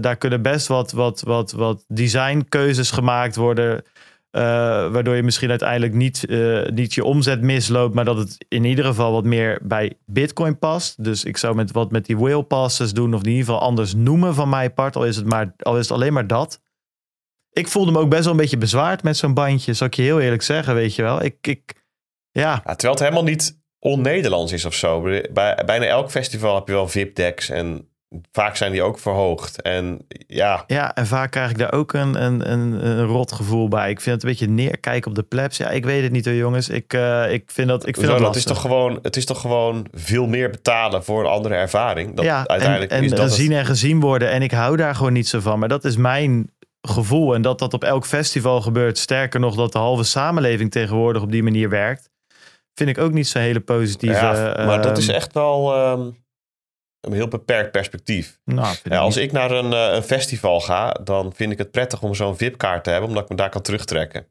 daar 0.00 0.16
kunnen 0.16 0.42
best 0.42 0.66
wat, 0.66 0.92
wat, 0.92 1.20
wat, 1.20 1.52
wat 1.52 1.84
designkeuzes 1.88 2.90
gemaakt 2.90 3.36
worden. 3.36 3.82
eh, 4.30 4.42
waardoor 4.90 5.16
je 5.16 5.22
misschien 5.22 5.50
uiteindelijk 5.50 5.92
niet, 5.94 6.26
eh, 6.26 6.66
niet 6.66 6.94
je 6.94 7.04
omzet 7.04 7.40
misloopt, 7.40 7.94
maar 7.94 8.04
dat 8.04 8.16
het 8.16 8.44
in 8.48 8.64
ieder 8.64 8.84
geval 8.84 9.12
wat 9.12 9.24
meer 9.24 9.58
bij 9.62 9.92
Bitcoin 10.06 10.58
past. 10.58 11.04
Dus 11.04 11.24
ik 11.24 11.36
zou 11.36 11.54
met 11.54 11.72
wat 11.72 11.90
met 11.90 12.06
die 12.06 12.16
whale 12.18 12.42
passes 12.42 12.92
doen, 12.92 13.14
of 13.14 13.20
in 13.22 13.28
ieder 13.28 13.44
geval 13.44 13.60
anders 13.60 13.94
noemen 13.94 14.34
van 14.34 14.48
mijn 14.48 14.74
part. 14.74 14.96
Al 14.96 15.04
is 15.06 15.16
het, 15.16 15.26
maar, 15.26 15.54
al 15.58 15.76
is 15.78 15.88
het 15.88 15.96
alleen 15.96 16.12
maar 16.12 16.26
dat. 16.26 16.60
Ik 17.52 17.68
voelde 17.68 17.92
me 17.92 17.98
ook 17.98 18.10
best 18.10 18.22
wel 18.24 18.32
een 18.32 18.38
beetje 18.38 18.58
bezwaard 18.58 19.02
met 19.02 19.16
zo'n 19.16 19.34
bandje, 19.34 19.72
zal 19.74 19.86
ik 19.86 19.94
je 19.94 20.02
heel 20.02 20.20
eerlijk 20.20 20.42
zeggen, 20.42 20.74
weet 20.74 20.94
je 20.94 21.02
wel. 21.02 21.22
Ik, 21.24 21.36
ik 21.40 21.74
ja, 22.30 22.50
Ja, 22.50 22.60
terwijl 22.62 22.90
het 22.92 22.98
helemaal 23.02 23.22
niet 23.22 23.57
on-Nederlands 23.80 24.52
is 24.52 24.64
of 24.64 24.74
zo. 24.74 25.00
Bij, 25.32 25.62
bijna 25.66 25.84
elk 25.86 26.10
festival 26.10 26.54
heb 26.54 26.66
je 26.66 26.72
wel 26.72 26.88
VIP-decks 26.88 27.48
en 27.50 27.88
vaak 28.32 28.56
zijn 28.56 28.72
die 28.72 28.82
ook 28.82 28.98
verhoogd. 28.98 29.62
En 29.62 29.98
ja, 30.26 30.64
Ja, 30.66 30.94
en 30.94 31.06
vaak 31.06 31.30
krijg 31.30 31.50
ik 31.50 31.58
daar 31.58 31.72
ook 31.72 31.92
een, 31.92 32.22
een, 32.24 32.52
een, 32.52 32.86
een 32.86 33.04
rot 33.04 33.32
gevoel 33.32 33.68
bij. 33.68 33.90
Ik 33.90 34.00
vind 34.00 34.14
het 34.14 34.24
een 34.24 34.30
beetje 34.30 34.48
neerkijken 34.48 35.10
op 35.10 35.16
de 35.16 35.22
plebs. 35.22 35.56
Ja, 35.56 35.70
ik 35.70 35.84
weet 35.84 36.02
het 36.02 36.12
niet 36.12 36.24
hoor, 36.24 36.34
jongens. 36.34 36.68
Ik, 36.68 36.92
eh, 36.92 37.32
ik 37.32 37.50
vind 37.50 37.68
dat, 37.68 37.86
ik 37.86 37.94
vind 37.96 38.06
dat 38.08 38.18
dat 38.18 38.36
is 38.36 38.44
toch 38.44 38.60
gewoon, 38.60 38.98
het 39.02 39.16
is 39.16 39.24
toch 39.24 39.40
gewoon 39.40 39.86
veel 39.92 40.26
meer 40.26 40.50
betalen 40.50 41.04
voor 41.04 41.20
een 41.20 41.30
andere 41.30 41.54
ervaring. 41.54 42.16
Dat 42.16 42.24
ja, 42.24 42.46
uiteindelijk 42.46 42.90
en, 42.90 42.96
en 42.98 43.04
is 43.04 43.10
dat 43.10 43.18
het- 43.20 43.32
zien 43.32 43.52
en 43.52 43.66
gezien 43.66 44.00
worden. 44.00 44.30
En 44.30 44.42
ik 44.42 44.50
hou 44.50 44.76
daar 44.76 44.94
gewoon 44.94 45.12
niet 45.12 45.28
zo 45.28 45.40
van. 45.40 45.58
Maar 45.58 45.68
dat 45.68 45.84
is 45.84 45.96
mijn 45.96 46.50
gevoel. 46.80 47.34
En 47.34 47.42
dat 47.42 47.58
dat 47.58 47.74
op 47.74 47.84
elk 47.84 48.06
festival 48.06 48.60
gebeurt. 48.60 48.98
Sterker 48.98 49.40
nog, 49.40 49.54
dat 49.54 49.72
de 49.72 49.78
halve 49.78 50.04
samenleving 50.04 50.70
tegenwoordig 50.70 51.22
op 51.22 51.30
die 51.30 51.42
manier 51.42 51.68
werkt. 51.68 52.07
Vind 52.78 52.90
ik 52.90 52.98
ook 52.98 53.12
niet 53.12 53.28
zo'n 53.28 53.42
hele 53.42 53.60
positieve... 53.60 54.16
Ja, 54.16 54.64
maar 54.66 54.82
dat 54.82 54.98
is 54.98 55.06
ehm, 55.08 55.16
echt 55.16 55.32
wel 55.32 55.74
ehm, 55.74 56.10
een 57.00 57.12
heel 57.12 57.28
beperkt 57.28 57.70
perspectief. 57.70 58.38
Nou, 58.44 58.76
ik 58.84 58.92
als 58.92 59.14
niet. 59.14 59.24
ik 59.24 59.32
naar 59.32 59.50
een, 59.50 59.72
eh, 59.72 59.94
een 59.94 60.02
festival 60.02 60.60
ga, 60.60 60.92
dan 60.92 61.32
vind 61.34 61.52
ik 61.52 61.58
het 61.58 61.70
prettig 61.70 62.02
om 62.02 62.14
zo'n 62.14 62.36
VIP-kaart 62.36 62.84
te 62.84 62.90
hebben, 62.90 63.08
omdat 63.08 63.22
ik 63.24 63.28
me 63.30 63.36
daar 63.36 63.50
kan 63.50 63.62
terugtrekken. 63.62 64.26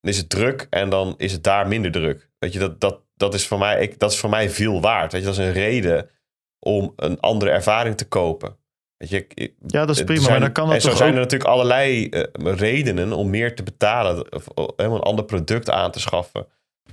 Dan 0.00 0.10
is 0.12 0.16
het 0.18 0.28
druk 0.30 0.66
en 0.70 0.88
dan 0.90 1.14
is 1.16 1.32
het 1.32 1.42
daar 1.44 1.68
minder 1.68 1.90
druk. 1.90 2.30
Weet 2.38 2.52
je, 2.52 2.58
dat, 2.58 2.80
dat, 2.80 3.00
dat, 3.14 3.34
is, 3.34 3.46
voor 3.46 3.58
mij, 3.58 3.80
ik, 3.82 3.98
dat 3.98 4.12
is 4.12 4.18
voor 4.18 4.30
mij 4.30 4.50
veel 4.50 4.80
waard. 4.80 5.12
Weet 5.12 5.20
je, 5.20 5.26
dat 5.26 5.38
is 5.38 5.44
een 5.44 5.52
reden 5.52 6.10
om 6.58 6.92
een 6.96 7.20
andere 7.20 7.50
ervaring 7.50 7.96
te 7.96 8.08
kopen. 8.08 8.56
Weet 8.96 9.08
je, 9.10 9.26
ik- 9.34 9.54
Ja, 9.66 9.84
dat 9.86 9.96
is 9.96 10.04
prima. 10.04 10.20
zijn- 10.20 10.30
maar 10.32 10.40
dan 10.40 10.52
kan 10.52 10.72
en 10.72 10.80
zo 10.80 10.88
toch 10.88 10.96
zijn 10.96 11.08
ook... 11.10 11.14
er 11.16 11.20
natuurlijk 11.22 11.50
allerlei 11.50 12.08
eh, 12.08 12.22
redenen 12.54 13.12
om 13.12 13.30
meer 13.30 13.54
te 13.54 13.62
betalen. 13.62 14.32
Of, 14.32 14.48
of 14.48 14.72
helemaal 14.76 14.98
een 14.98 15.04
ander 15.04 15.24
product 15.24 15.70
aan 15.70 15.90
te 15.90 16.00
schaffen. 16.00 16.46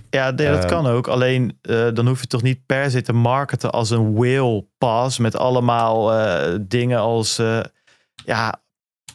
Ja, 0.09 0.29
nee, 0.31 0.47
dat 0.49 0.59
Ehm, 0.59 0.67
kan 0.67 0.87
ook. 0.87 1.07
Alleen 1.07 1.57
eh, 1.61 1.87
dan 1.93 2.07
hoef 2.07 2.21
je 2.21 2.27
toch 2.27 2.41
niet 2.41 2.65
per 2.65 2.91
se 2.91 3.01
te 3.01 3.13
marketen 3.13 3.71
als 3.71 3.89
een 3.89 4.13
whale 4.13 4.65
pass. 4.77 5.17
Met 5.17 5.35
allemaal 5.35 6.13
eh, 6.13 6.57
dingen 6.61 6.99
als. 6.99 7.39
eh, 7.39 7.59
ja, 8.25 8.61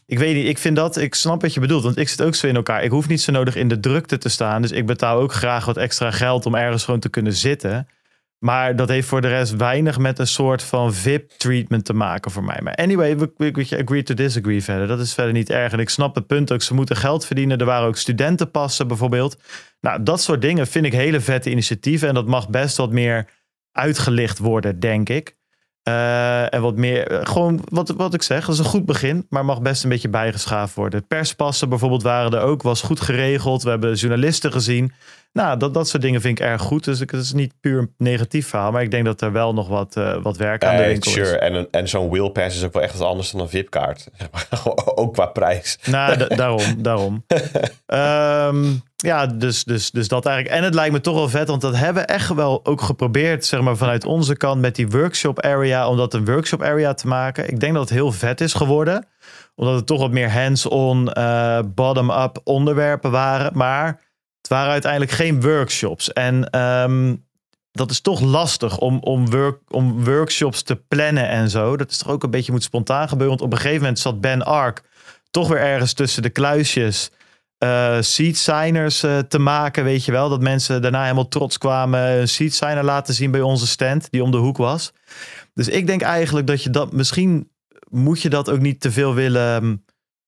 ik 0.07 0.19
weet 0.19 0.35
niet. 0.35 0.47
Ik 0.47 0.59
vind 0.59 0.77
dat. 0.77 0.97
Ik 0.97 1.15
snap 1.15 1.43
wat 1.43 1.55
je 1.55 1.61
bedoelt. 1.61 1.83
Want 1.83 1.97
ik 1.97 2.09
zit 2.09 2.23
ook 2.23 2.35
zo 2.35 2.47
in 2.47 2.57
elkaar. 2.57 2.83
Ik 2.83 2.91
hoef 2.91 3.09
niet 3.09 3.21
zo 3.21 3.33
nodig 3.33 3.57
in 3.57 3.69
de 3.69 3.81
drukte 3.81 4.19
te 4.19 4.29
staan. 4.29 4.63
Dus 4.63 4.71
ik 4.71 4.87
betaal 4.87 5.19
ook 5.21 5.33
graag 5.33 5.65
wat 5.65 5.77
extra 5.77 6.11
geld 6.11 6.47
om 6.47 6.55
ergens 6.55 6.85
gewoon 6.85 7.01
te 7.01 7.09
kunnen 7.09 7.33
zitten. 7.33 7.89
Maar 8.45 8.77
dat 8.77 8.89
heeft 8.89 9.09
voor 9.09 9.21
de 9.21 9.29
rest 9.29 9.57
weinig 9.57 9.99
met 9.99 10.19
een 10.19 10.27
soort 10.27 10.63
van 10.63 10.95
VIP-treatment 10.95 11.85
te 11.85 11.93
maken 11.93 12.31
voor 12.31 12.45
mij. 12.45 12.59
Maar 12.63 12.75
anyway, 12.75 13.19
we, 13.19 13.33
we, 13.37 13.77
agree 13.83 14.03
to 14.03 14.15
disagree 14.15 14.63
verder. 14.63 14.87
Dat 14.87 15.01
is 15.01 15.15
verder 15.15 15.33
niet 15.33 15.51
erg. 15.51 15.73
En 15.73 15.79
ik 15.79 15.89
snap 15.89 16.15
het 16.15 16.27
punt 16.27 16.53
ook. 16.53 16.63
Ze 16.63 16.75
moeten 16.75 16.97
geld 16.97 17.27
verdienen. 17.27 17.59
Er 17.59 17.67
waren 17.67 17.87
ook 17.87 17.97
studentenpassen 17.97 18.89
bijvoorbeeld. 18.89 19.37
Nou, 19.81 20.03
dat 20.03 20.23
soort 20.23 20.41
dingen 20.41 20.67
vind 20.67 20.85
ik 20.85 20.93
hele 20.93 21.21
vette 21.21 21.51
initiatieven. 21.51 22.09
En 22.09 22.15
dat 22.15 22.27
mag 22.27 22.49
best 22.49 22.77
wat 22.77 22.93
meer 22.93 23.29
uitgelicht 23.73 24.39
worden, 24.39 24.81
denk 24.81 25.09
ik. 25.09 25.37
Eh, 25.83 26.55
en 26.55 26.61
wat 26.61 26.77
meer, 26.77 27.07
eh, 27.07 27.21
gewoon 27.23 27.61
wat, 27.65 27.89
wat 27.89 28.15
ik 28.15 28.23
zeg, 28.23 28.47
dat 28.47 28.55
is 28.55 28.61
een 28.61 28.65
goed 28.65 28.87
begin, 28.87 29.27
maar 29.29 29.45
mag 29.45 29.63
best 29.63 29.83
een 29.83 29.89
beetje 29.89 30.09
bijgeschaafd 30.09 30.75
worden. 30.75 31.07
Perspassen 31.07 31.69
bijvoorbeeld 31.69 32.03
waren 32.03 32.33
er 32.33 32.41
ook, 32.41 32.63
was 32.63 32.83
goed 32.83 33.01
geregeld. 33.01 33.63
We 33.63 33.71
hebben 33.71 33.95
journalisten 33.95 34.53
gezien. 34.53 34.93
Nou, 35.35 35.59
dat, 35.59 35.75
dat 35.75 35.89
soort 35.89 36.03
dingen 36.03 36.21
vind 36.21 36.39
ik 36.39 36.45
erg 36.47 36.63
goed. 36.63 36.85
Dus 36.85 37.01
ik- 37.01 37.11
het 37.11 37.21
is 37.21 37.33
niet 37.33 37.55
puur 37.61 37.79
een 37.79 37.95
negatief 37.99 38.49
verhaal, 38.49 38.71
maar 38.73 38.83
ik 38.83 38.91
denk 38.91 39.05
dat 39.05 39.21
er 39.21 39.33
wel 39.33 39.55
nog 39.55 39.69
wat, 39.69 39.97
eh, 39.97 40.17
wat 40.23 40.37
werk 40.37 40.65
aan 40.65 40.77
de 40.77 40.83
winkel 40.85 41.11
sure. 41.11 41.27
is. 41.27 41.37
En, 41.39 41.69
en 41.71 41.89
zo'n 41.89 42.09
wheelpass 42.11 42.57
is 42.57 42.65
ook 42.65 42.73
wel 42.73 42.83
echt 42.83 42.99
wat 42.99 43.09
anders 43.09 43.31
dan 43.31 43.41
een 43.41 43.49
VIP-kaart. 43.49 44.09
ook 44.95 45.13
qua 45.13 45.27
prijs. 45.27 45.79
Nou, 45.87 46.17
da- 46.17 46.27
daarom, 46.43 46.83
daarom. 46.83 47.25
Ehm, 47.87 48.65
ja, 48.97 49.27
dus, 49.27 49.65
dus, 49.65 49.91
dus 49.91 50.09
dat 50.09 50.27
eigenlijk. 50.27 50.57
En 50.57 50.65
het 50.65 50.75
lijkt 50.75 50.93
me 50.93 51.01
toch 51.01 51.15
wel 51.15 51.29
vet, 51.29 51.49
want 51.49 51.61
dat 51.61 51.77
hebben 51.77 52.03
we 52.03 52.09
echt 52.13 52.35
wel 52.35 52.61
ook 52.65 52.81
geprobeerd, 52.81 53.45
zeg 53.45 53.61
maar, 53.61 53.77
vanuit 53.77 54.05
onze 54.05 54.37
kant 54.37 54.61
met 54.61 54.75
die 54.75 54.89
workshop 54.89 55.41
area, 55.41 55.89
om 55.89 55.97
dat 55.97 56.15
een 56.15 56.25
workshop 56.25 56.63
area 56.63 56.95
te 56.95 57.07
maken. 57.07 57.49
Ik 57.49 57.61
denk 57.61 57.73
dat 57.73 57.83
het 57.83 57.93
heel 57.99 58.13
vet 58.13 58.41
is 58.41 58.55
geworden, 58.55 59.07
omdat 59.55 59.75
het 59.75 59.87
toch 59.87 60.01
wat 60.01 60.11
meer 60.11 60.31
hands-on, 60.33 61.13
eh, 61.13 61.59
bottom-up 61.75 62.41
onderwerpen 62.45 63.11
waren. 63.11 63.51
Maar 63.55 64.01
het 64.45 64.53
waren 64.53 64.73
uiteindelijk 64.73 65.13
geen 65.13 65.41
workshops. 65.41 66.13
En 66.13 66.51
ehm, 66.51 67.15
dat 67.73 67.91
is 67.91 68.01
toch 68.01 68.21
lastig 68.21 68.79
om, 68.79 68.99
om, 69.01 69.31
work, 69.31 69.59
om 69.69 70.05
workshops 70.05 70.63
te 70.63 70.77
plannen 70.77 71.29
en 71.29 71.51
zo. 71.51 71.77
Dat 71.77 71.91
is 71.91 71.99
toch 71.99 72.09
ook 72.09 72.23
een 72.23 72.31
beetje 72.31 72.53
moet 72.53 72.63
spontaan 72.63 73.09
gebeuren. 73.09 73.37
Want 73.37 73.49
op 73.49 73.53
een 73.53 73.63
gegeven 73.63 73.81
moment 73.81 73.99
zat 73.99 74.21
Ben 74.21 74.43
Ark 74.43 74.83
toch 75.31 75.49
weer 75.49 75.61
ergens 75.61 75.93
tussen 75.93 76.23
de 76.23 76.31
kluisjes 76.31 77.11
eh 77.59 77.97
seat 78.01 78.37
signers 78.37 79.03
eh, 79.03 79.19
te 79.19 79.39
maken, 79.39 79.85
weet 79.85 80.05
je 80.05 80.13
wel. 80.13 80.29
Dat 80.29 80.41
mensen 80.41 80.83
daarna 80.83 81.03
helemaal 81.03 81.29
trots 81.29 81.59
kwamen 81.59 82.01
een 82.01 82.29
seat 82.29 82.53
signer 82.53 82.85
laten 82.85 83.15
zien 83.15 83.31
bij 83.31 83.41
onze 83.41 83.67
stand, 83.67 84.11
die 84.11 84.23
om 84.23 84.31
de 84.31 84.37
hoek 84.37 84.57
was. 84.57 84.93
Dus 85.55 85.69
ik 85.69 85.87
denk 85.87 86.03
eigenlijk 86.03 86.47
dat 86.47 86.63
je 86.63 86.71
dat 86.71 86.93
misschien 86.93 87.51
moet 87.91 88.23
je 88.23 88.29
dat 88.29 88.51
ook 88.51 88.61
niet 88.61 88.81
te 88.81 88.93
veel 88.93 89.15
willen 89.15 89.63
hm, 89.63 89.77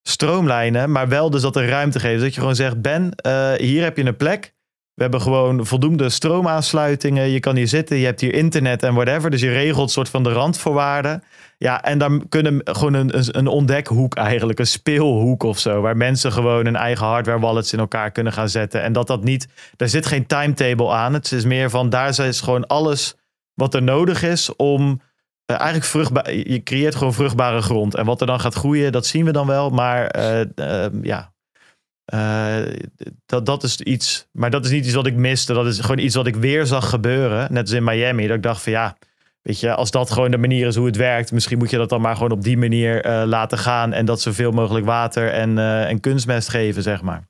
stroomlijnen, 0.08 0.90
maar 0.90 1.08
wel 1.08 1.30
dus 1.30 1.42
dat 1.42 1.56
er 1.56 1.68
ruimte 1.68 2.00
geven. 2.00 2.20
Dat 2.20 2.34
je 2.34 2.40
gewoon 2.40 2.54
zegt, 2.54 2.82
Ben, 2.82 3.10
eh, 3.14 3.52
hier 3.52 3.82
heb 3.82 3.96
je 3.96 4.04
een 4.04 4.16
plek. 4.16 4.54
We 4.94 5.02
hebben 5.02 5.20
gewoon 5.20 5.66
voldoende 5.66 6.08
stroomaansluitingen. 6.08 7.28
Je 7.28 7.40
kan 7.40 7.56
hier 7.56 7.68
zitten, 7.68 7.96
je 7.96 8.04
hebt 8.04 8.20
hier 8.20 8.34
internet 8.34 8.82
en 8.82 8.94
whatever. 8.94 9.30
Dus 9.30 9.40
je 9.40 9.52
regelt 9.52 9.90
soort 9.90 10.08
van 10.08 10.22
de 10.22 10.32
randvoorwaarden. 10.32 11.22
Ja, 11.58 11.82
en 11.82 11.98
dan 11.98 12.28
kunnen 12.28 12.60
gewoon 12.64 12.94
een, 12.94 13.38
een 13.38 13.46
ontdekhoek 13.46 14.14
eigenlijk, 14.14 14.58
een 14.58 14.66
speelhoek 14.66 15.42
of 15.42 15.58
zo. 15.58 15.80
Waar 15.80 15.96
mensen 15.96 16.32
gewoon 16.32 16.64
hun 16.64 16.76
eigen 16.76 17.06
hardware 17.06 17.40
wallets 17.40 17.72
in 17.72 17.78
elkaar 17.78 18.10
kunnen 18.10 18.32
gaan 18.32 18.48
zetten. 18.48 18.82
En 18.82 18.92
dat 18.92 19.06
dat 19.06 19.24
niet, 19.24 19.48
daar 19.76 19.88
zit 19.88 20.06
geen 20.06 20.26
timetable 20.26 20.90
aan. 20.90 21.12
Het 21.12 21.32
is 21.32 21.44
meer 21.44 21.70
van, 21.70 21.90
daar 21.90 22.18
is 22.18 22.40
gewoon 22.40 22.66
alles 22.66 23.16
wat 23.54 23.74
er 23.74 23.82
nodig 23.82 24.22
is 24.22 24.56
om 24.56 25.00
uh, 25.50 25.56
eigenlijk 25.56 25.84
vruchtbaar, 25.90 26.34
je 26.34 26.62
creëert 26.62 26.94
gewoon 26.94 27.14
vruchtbare 27.14 27.60
grond. 27.60 27.94
En 27.94 28.04
wat 28.04 28.20
er 28.20 28.26
dan 28.26 28.40
gaat 28.40 28.54
groeien, 28.54 28.92
dat 28.92 29.06
zien 29.06 29.24
we 29.24 29.32
dan 29.32 29.46
wel. 29.46 29.70
Maar 29.70 30.16
uh, 30.18 30.40
uh, 30.56 30.86
ja, 31.02 31.32
dat, 33.26 33.46
dat 33.46 33.62
is 33.62 33.80
iets. 33.80 34.28
Maar 34.32 34.50
dat 34.50 34.64
is 34.64 34.70
niet 34.70 34.84
iets 34.84 34.94
wat 34.94 35.06
ik 35.06 35.14
miste. 35.14 35.52
Dat 35.52 35.66
is 35.66 35.80
gewoon 35.80 35.98
iets 35.98 36.14
wat 36.14 36.26
ik 36.26 36.36
weer 36.36 36.66
zag 36.66 36.88
gebeuren. 36.88 37.52
Net 37.52 37.62
als 37.62 37.72
in 37.72 37.84
Miami. 37.84 38.26
Dat 38.26 38.36
ik 38.36 38.42
dacht 38.42 38.62
van 38.62 38.72
ja, 38.72 38.96
weet 39.42 39.60
je, 39.60 39.74
als 39.74 39.90
dat 39.90 40.10
gewoon 40.10 40.30
de 40.30 40.38
manier 40.38 40.66
is 40.66 40.76
hoe 40.76 40.86
het 40.86 40.96
werkt. 40.96 41.32
Misschien 41.32 41.58
moet 41.58 41.70
je 41.70 41.76
dat 41.76 41.88
dan 41.88 42.00
maar 42.00 42.14
gewoon 42.14 42.32
op 42.32 42.42
die 42.42 42.58
manier 42.58 43.26
laten 43.26 43.58
gaan. 43.58 43.92
En 43.92 44.04
dat 44.04 44.20
zoveel 44.20 44.50
mogelijk 44.50 44.86
water 44.86 45.32
en, 45.32 45.58
en 45.58 46.00
kunstmest 46.00 46.48
geven, 46.48 46.82
zeg 46.82 47.02
maar. 47.02 47.28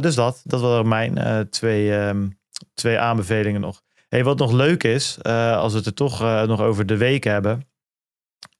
dus 0.00 0.14
dat, 0.14 0.40
dat 0.44 0.60
waren 0.60 0.88
mijn 0.88 1.46
twee, 1.50 1.92
um, 1.92 2.38
twee 2.74 2.98
aanbevelingen 2.98 3.60
nog. 3.60 3.83
Hey, 4.14 4.24
wat 4.24 4.38
nog 4.38 4.52
leuk 4.52 4.84
is, 4.84 5.18
uh, 5.22 5.56
als 5.56 5.72
we 5.72 5.78
het 5.78 5.86
er 5.86 5.94
toch 5.94 6.22
uh, 6.22 6.42
nog 6.42 6.60
over 6.60 6.86
de 6.86 6.96
week 6.96 7.24
hebben. 7.24 7.66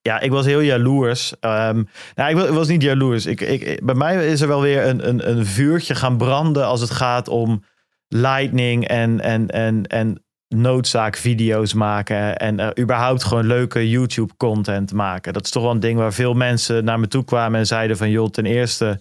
Ja, 0.03 0.21
ik 0.21 0.31
was 0.31 0.47
heel 0.47 0.61
jaloers. 0.61 1.33
Um, 1.41 1.89
nou, 2.15 2.31
ik 2.31 2.51
was, 2.51 2.69
niet 2.69 2.83
jaloers. 2.83 3.27
Ik, 3.27 3.41
ik, 3.41 3.85
bij 3.85 3.95
mij 3.95 4.31
is 4.31 4.41
er 4.41 4.49
wel 4.49 4.61
weer 4.61 4.87
een, 4.87 5.09
een, 5.09 5.31
een 5.31 5.47
vuurtje 5.47 5.95
gaan 5.95 6.17
branden 6.17 6.67
als 6.67 6.81
het 6.81 6.91
gaat 6.91 7.29
om 7.29 7.65
Lightning 8.09 8.89
en, 8.89 9.21
en, 9.21 9.49
en, 9.49 9.87
en 9.87 10.25
noodzaakvideo's 10.49 11.75
maken. 11.75 12.37
En 12.37 12.61
uh, 12.61 12.69
überhaupt 12.79 13.25
gewoon 13.25 13.47
leuke 13.47 13.89
YouTube-content 13.89 14.93
maken. 14.93 15.33
Dat 15.33 15.45
is 15.45 15.51
toch 15.51 15.63
wel 15.63 15.73
een 15.73 15.81
ding 15.81 15.99
waar 15.99 16.13
veel 16.13 16.35
mensen 16.35 16.85
naar 16.85 17.01
me 17.01 17.09
toe 17.09 17.25
kwamen 17.25 17.59
en 17.59 17.67
zeiden 17.67 17.97
van... 17.97 18.11
joh, 18.11 18.29
ten 18.29 18.47
eerste 18.47 19.01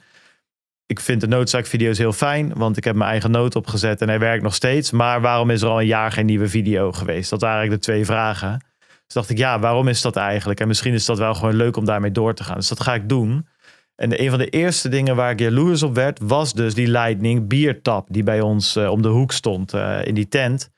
ik 0.85 0.99
vind 0.99 1.21
de 1.21 1.27
noodzaakvideo's 1.27 1.97
heel 1.97 2.13
fijn, 2.13 2.53
want 2.53 2.77
ik 2.77 2.83
heb 2.83 2.95
mijn 2.95 3.09
eigen 3.09 3.31
noot 3.31 3.55
opgezet 3.55 4.01
en 4.01 4.07
hij 4.07 4.19
werkt 4.19 4.43
nog 4.43 4.55
steeds. 4.55 4.91
Maar 4.91 5.21
waarom 5.21 5.49
is 5.49 5.61
er 5.61 5.67
al 5.67 5.79
een 5.79 5.85
jaar 5.85 6.11
geen 6.11 6.25
nieuwe 6.25 6.47
video 6.47 6.91
geweest? 6.91 7.29
Dat 7.29 7.41
waren 7.41 7.57
eigenlijk 7.57 7.85
de 7.85 7.91
twee 7.91 8.05
vragen. 8.05 8.65
Dus 9.05 9.13
dacht 9.13 9.29
ik, 9.29 9.37
ja, 9.37 9.59
waarom 9.59 9.87
is 9.87 10.01
dat 10.01 10.15
eigenlijk? 10.15 10.59
En 10.59 10.67
misschien 10.67 10.93
is 10.93 11.05
dat 11.05 11.17
wel 11.17 11.33
gewoon 11.33 11.55
leuk 11.55 11.77
om 11.77 11.85
daarmee 11.85 12.11
door 12.11 12.33
te 12.33 12.43
gaan. 12.43 12.55
Dus 12.55 12.67
dat 12.67 12.81
ga 12.81 12.93
ik 12.93 13.09
doen. 13.09 13.47
En 13.95 14.21
een 14.21 14.29
van 14.29 14.39
de 14.39 14.49
eerste 14.49 14.89
dingen 14.89 15.15
waar 15.15 15.31
ik 15.31 15.39
jaloers 15.39 15.83
op 15.83 15.95
werd, 15.95 16.19
was 16.23 16.53
dus 16.53 16.73
die 16.73 16.87
Lightning 16.87 17.47
biertap 17.47 18.07
die 18.11 18.23
bij 18.23 18.41
ons 18.41 18.77
uh, 18.77 18.89
om 18.89 19.01
de 19.01 19.07
hoek 19.07 19.31
stond 19.31 19.73
uh, 19.73 20.05
in 20.05 20.13
die 20.13 20.27
tent. 20.27 20.69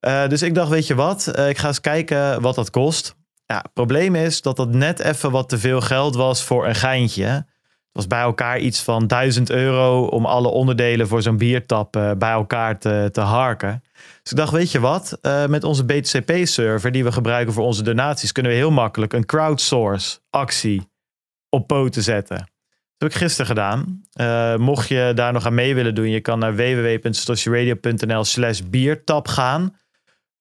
Uh, 0.00 0.28
dus 0.28 0.42
ik 0.42 0.54
dacht, 0.54 0.68
weet 0.70 0.86
je 0.86 0.94
wat, 0.94 1.38
ik 1.48 1.58
ga 1.58 1.68
eens 1.68 1.80
kijken 1.80 2.40
wat 2.40 2.54
dat 2.54 2.70
kost. 2.70 3.16
Ja, 3.46 3.56
het 3.56 3.72
probleem 3.72 4.14
is 4.14 4.42
dat 4.42 4.56
dat 4.56 4.68
net 4.68 5.00
even 5.00 5.30
wat 5.30 5.48
te 5.48 5.58
veel 5.58 5.80
geld 5.80 6.14
was 6.14 6.42
voor 6.42 6.66
een 6.66 6.74
geintje 6.74 7.46
was 7.94 8.06
bij 8.06 8.20
elkaar 8.20 8.58
iets 8.58 8.82
van 8.82 9.06
1000 9.06 9.50
euro 9.50 10.06
om 10.06 10.26
alle 10.26 10.48
onderdelen 10.48 11.08
voor 11.08 11.22
zo'n 11.22 11.36
biertap 11.36 11.96
uh, 11.96 12.10
bij 12.18 12.30
elkaar 12.30 12.78
te, 12.78 13.08
te 13.12 13.20
harken. 13.20 13.82
Dus 14.22 14.32
ik 14.32 14.36
dacht, 14.36 14.52
weet 14.52 14.70
je 14.70 14.80
wat, 14.80 15.18
uh, 15.22 15.46
met 15.46 15.64
onze 15.64 15.84
BTCP-server 15.84 16.92
die 16.92 17.04
we 17.04 17.12
gebruiken 17.12 17.54
voor 17.54 17.64
onze 17.64 17.82
donaties, 17.82 18.32
kunnen 18.32 18.52
we 18.52 18.58
heel 18.58 18.70
makkelijk 18.70 19.12
een 19.12 19.26
crowdsource 19.26 20.18
actie 20.30 20.90
op 21.48 21.66
poten 21.66 22.02
zetten. 22.02 22.36
Dat 22.36 22.46
heb 22.96 23.10
ik 23.10 23.16
gisteren 23.16 23.46
gedaan. 23.46 24.02
Uh, 24.20 24.56
mocht 24.56 24.88
je 24.88 25.12
daar 25.14 25.32
nog 25.32 25.46
aan 25.46 25.54
mee 25.54 25.74
willen 25.74 25.94
doen, 25.94 26.10
je 26.10 26.20
kan 26.20 26.38
naar 26.38 26.56
www.statieradio.nl 26.56 28.24
slash 28.24 28.60
biertap 28.60 29.28
gaan. 29.28 29.76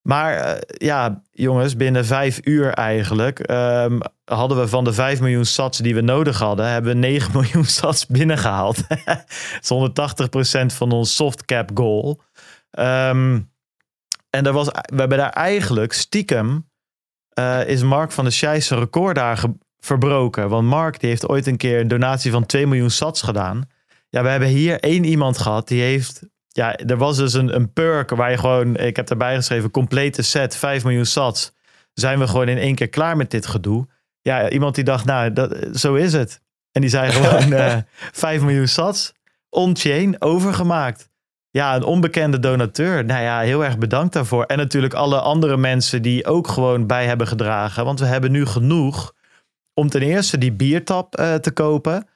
Maar 0.04 0.56
uh, 0.56 0.62
ja, 0.68 1.22
jongens, 1.32 1.76
binnen 1.76 2.06
vijf 2.06 2.40
uur 2.44 2.74
eigenlijk 2.74 3.52
um, 3.52 4.00
hadden 4.24 4.60
we 4.60 4.68
van 4.68 4.84
de 4.84 4.94
5 4.94 5.20
miljoen 5.20 5.46
sats 5.46 5.78
die 5.78 5.96
we 5.96 6.02
nodig 6.02 6.40
hadden, 6.40 6.68
hebben 6.68 6.94
we 6.94 7.00
9 7.00 7.32
miljoen 7.40 7.66
sats 7.66 8.08
binnengehaald. 8.08 8.88
Dat 8.88 9.26
is 9.62 10.72
180% 10.72 10.76
van 10.76 10.92
ons 10.92 11.16
softcap 11.16 11.70
goal. 11.74 12.22
Um, 12.80 13.52
en 14.30 14.46
er 14.46 14.54
was, 14.54 14.68
we 14.68 14.96
hebben 14.96 15.18
daar 15.18 15.30
eigenlijk 15.30 15.94
stiekem, 15.94 16.70
uh, 17.40 17.68
is 17.68 17.84
Mark 17.84 18.12
van 18.12 18.24
der 18.24 18.34
Scheijs 18.34 18.68
zijn 18.68 18.80
record 18.80 19.16
daar 19.16 19.44
verbroken. 19.80 20.50
Want 20.50 20.68
Mark 20.68 21.00
die 21.00 21.10
heeft 21.10 21.28
ooit 21.28 21.48
een 21.48 21.58
keer 21.58 21.80
een 21.80 21.88
donatie 21.88 22.32
van 22.32 22.46
2 22.46 22.68
miljoen 22.68 22.90
sats 22.90 23.22
gedaan. 23.22 23.70
Ja, 24.10 24.24
we 24.24 24.30
hebben 24.30 24.48
hier 24.48 24.80
één 24.80 25.04
iemand 25.04 25.38
gehad 25.38 25.68
die 25.68 25.82
heeft 25.82 26.22
ja, 26.54 26.76
er 26.76 26.98
was 26.98 27.18
dus 27.18 27.34
een, 27.34 27.56
een 27.56 27.74
perk 27.74 28.10
waar 28.10 28.32
je 28.32 28.38
gewoon, 28.38 28.78
ik 28.78 28.96
heb 28.96 29.10
erbij 29.10 29.36
geschreven, 29.36 29.72
complete 29.72 30.22
set, 30.22 30.56
5 30.56 30.84
miljoen 30.84 31.06
sats. 31.06 31.52
Zijn 31.94 32.20
we 32.20 32.28
gewoon 32.28 32.48
in 32.48 32.58
één 32.58 32.76
keer 32.76 32.90
klaar 32.90 33.18
met 33.18 33.32
dit 33.32 33.46
gedoe? 33.46 33.88
Ja, 34.22 34.50
iemand 34.50 34.76
die 34.76 34.84
dacht, 34.84 35.06
nou, 35.06 35.34
dat, 35.34 35.58
zo 35.74 35.94
is 35.96 36.14
het. 36.14 36.42
En 36.72 36.82
die 36.82 36.90
zei 36.90 37.12
gewoon 37.12 37.54
uh, 37.60 37.78
5 38.12 38.42
miljoen 38.42 38.68
sats, 38.68 39.14
on-chain, 39.50 40.22
overgemaakt. 40.22 41.10
Ja, 41.50 41.76
een 41.76 41.84
onbekende 41.84 42.40
donateur. 42.40 43.06
Nou 43.06 43.24
ja, 43.24 43.40
heel 43.40 43.64
erg 43.64 43.78
bedankt 43.78 44.14
daarvoor. 44.14 44.44
En 44.44 44.58
natuurlijk 44.58 44.94
alle 44.94 45.20
andere 45.20 45.58
mensen 45.58 46.02
die 46.02 46.26
ook 46.26 46.48
gewoon 46.48 46.88
bij 46.88 47.06
hebben 47.06 47.28
gedragen. 47.28 47.86
Want 47.86 48.00
we 48.00 48.06
hebben 48.06 48.32
nu 48.32 48.46
genoeg 48.46 49.14
om 49.74 49.90
ten 49.90 50.02
eerste 50.02 50.38
die 50.38 50.52
biertap 50.52 51.20
uh, 51.20 51.34
te 51.34 51.52
kopen. 51.52 52.08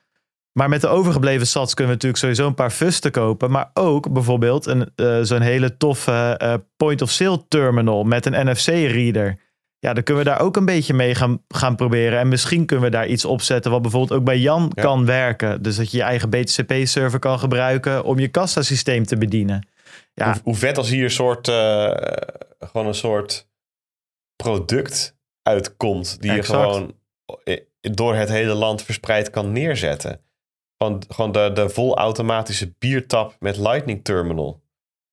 Maar 0.58 0.68
met 0.68 0.80
de 0.80 0.88
overgebleven 0.88 1.46
sats 1.46 1.74
kunnen 1.74 1.86
we 1.86 2.02
natuurlijk 2.02 2.22
sowieso 2.22 2.46
een 2.46 2.54
paar 2.54 2.70
fusten 2.70 3.10
kopen. 3.10 3.50
Maar 3.50 3.70
ook 3.74 4.12
bijvoorbeeld 4.12 4.66
een, 4.66 4.90
uh, 4.96 5.18
zo'n 5.22 5.40
hele 5.40 5.76
toffe 5.76 6.40
uh, 6.42 6.54
point-of-sale 6.76 7.48
terminal 7.48 8.04
met 8.04 8.26
een 8.26 8.50
NFC-reader. 8.50 9.38
Ja, 9.78 9.92
dan 9.92 10.02
kunnen 10.02 10.24
we 10.24 10.30
daar 10.30 10.40
ook 10.40 10.56
een 10.56 10.64
beetje 10.64 10.94
mee 10.94 11.14
gaan, 11.14 11.42
gaan 11.48 11.76
proberen. 11.76 12.18
En 12.18 12.28
misschien 12.28 12.66
kunnen 12.66 12.84
we 12.84 12.90
daar 12.90 13.06
iets 13.06 13.24
opzetten 13.24 13.70
wat 13.70 13.82
bijvoorbeeld 13.82 14.20
ook 14.20 14.24
bij 14.24 14.38
Jan 14.38 14.72
ja. 14.74 14.82
kan 14.82 15.04
werken. 15.04 15.62
Dus 15.62 15.76
dat 15.76 15.90
je 15.90 15.96
je 15.96 16.02
eigen 16.02 16.30
BTCP-server 16.30 17.18
kan 17.18 17.38
gebruiken 17.38 18.04
om 18.04 18.18
je 18.18 18.28
kassasysteem 18.28 19.04
te 19.04 19.16
bedienen. 19.16 19.68
Ja. 20.14 20.32
Hoe, 20.32 20.40
hoe 20.42 20.54
vet 20.54 20.78
als 20.78 20.88
hier 20.90 21.04
een 21.04 21.10
soort, 21.10 21.48
uh, 21.48 21.90
gewoon 22.58 22.86
een 22.86 22.94
soort 22.94 23.48
product 24.36 25.16
uitkomt 25.42 26.20
die 26.20 26.30
exact. 26.30 26.48
je 26.48 26.54
gewoon 26.54 26.94
door 27.80 28.14
het 28.14 28.28
hele 28.28 28.54
land 28.54 28.82
verspreid 28.82 29.30
kan 29.30 29.52
neerzetten. 29.52 30.26
Gewoon, 30.78 31.02
gewoon 31.08 31.32
de, 31.32 31.50
de 31.54 31.68
volautomatische 31.68 32.74
biertap 32.78 33.36
met 33.38 33.56
Lightning 33.56 34.04
Terminal. 34.04 34.62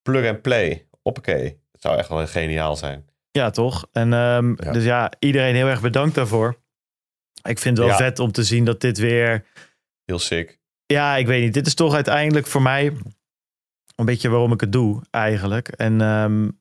Plug 0.02 0.28
and 0.28 0.42
play. 0.42 0.86
Hoppakee. 1.02 1.60
Het 1.72 1.80
zou 1.82 1.96
echt 1.96 2.08
wel 2.08 2.26
geniaal 2.26 2.76
zijn. 2.76 3.04
Ja, 3.30 3.50
toch? 3.50 3.86
En 3.92 4.12
um, 4.12 4.56
ja. 4.58 4.72
dus 4.72 4.84
ja, 4.84 5.12
iedereen 5.18 5.54
heel 5.54 5.66
erg 5.66 5.80
bedankt 5.80 6.14
daarvoor. 6.14 6.56
Ik 7.42 7.58
vind 7.58 7.78
het 7.78 7.86
wel 7.86 7.96
ja. 7.96 8.04
vet 8.04 8.18
om 8.18 8.32
te 8.32 8.44
zien 8.44 8.64
dat 8.64 8.80
dit 8.80 8.98
weer... 8.98 9.44
Heel 10.04 10.18
sick. 10.18 10.58
Ja, 10.86 11.16
ik 11.16 11.26
weet 11.26 11.42
niet. 11.42 11.54
Dit 11.54 11.66
is 11.66 11.74
toch 11.74 11.94
uiteindelijk 11.94 12.46
voor 12.46 12.62
mij 12.62 12.92
een 13.96 14.04
beetje 14.04 14.28
waarom 14.28 14.52
ik 14.52 14.60
het 14.60 14.72
doe, 14.72 15.02
eigenlijk. 15.10 15.68
En 15.68 16.00
um, 16.00 16.60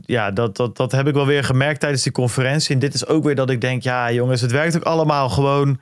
ja, 0.00 0.30
dat, 0.30 0.56
dat, 0.56 0.76
dat 0.76 0.92
heb 0.92 1.06
ik 1.06 1.14
wel 1.14 1.26
weer 1.26 1.44
gemerkt 1.44 1.80
tijdens 1.80 2.02
die 2.02 2.12
conferentie. 2.12 2.74
En 2.74 2.80
dit 2.80 2.94
is 2.94 3.06
ook 3.06 3.24
weer 3.24 3.34
dat 3.34 3.50
ik 3.50 3.60
denk, 3.60 3.82
ja 3.82 4.12
jongens, 4.12 4.40
het 4.40 4.50
werkt 4.50 4.76
ook 4.76 4.82
allemaal 4.82 5.28
gewoon 5.28 5.80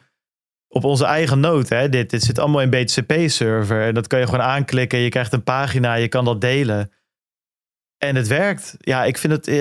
op 0.75 0.85
onze 0.85 1.05
eigen 1.05 1.41
noot. 1.41 1.69
Hè? 1.69 1.89
Dit, 1.89 2.11
dit 2.11 2.23
zit 2.23 2.39
allemaal 2.39 2.61
in 2.61 2.71
BTCP-server. 2.71 3.83
En 3.83 3.95
dat 3.95 4.07
kan 4.07 4.19
je 4.19 4.25
gewoon 4.25 4.41
aanklikken. 4.41 4.99
Je 4.99 5.09
krijgt 5.09 5.33
een 5.33 5.43
pagina, 5.43 5.95
je 5.95 6.09
kan 6.09 6.25
dat 6.25 6.41
delen. 6.41 6.91
En 7.99 8.17
het 8.17 8.27
werkt. 8.27 8.77
Ja, 8.79 9.05
ik 9.05 9.19
vind 9.19 9.33
het. 9.33 9.49
Uh, 9.49 9.55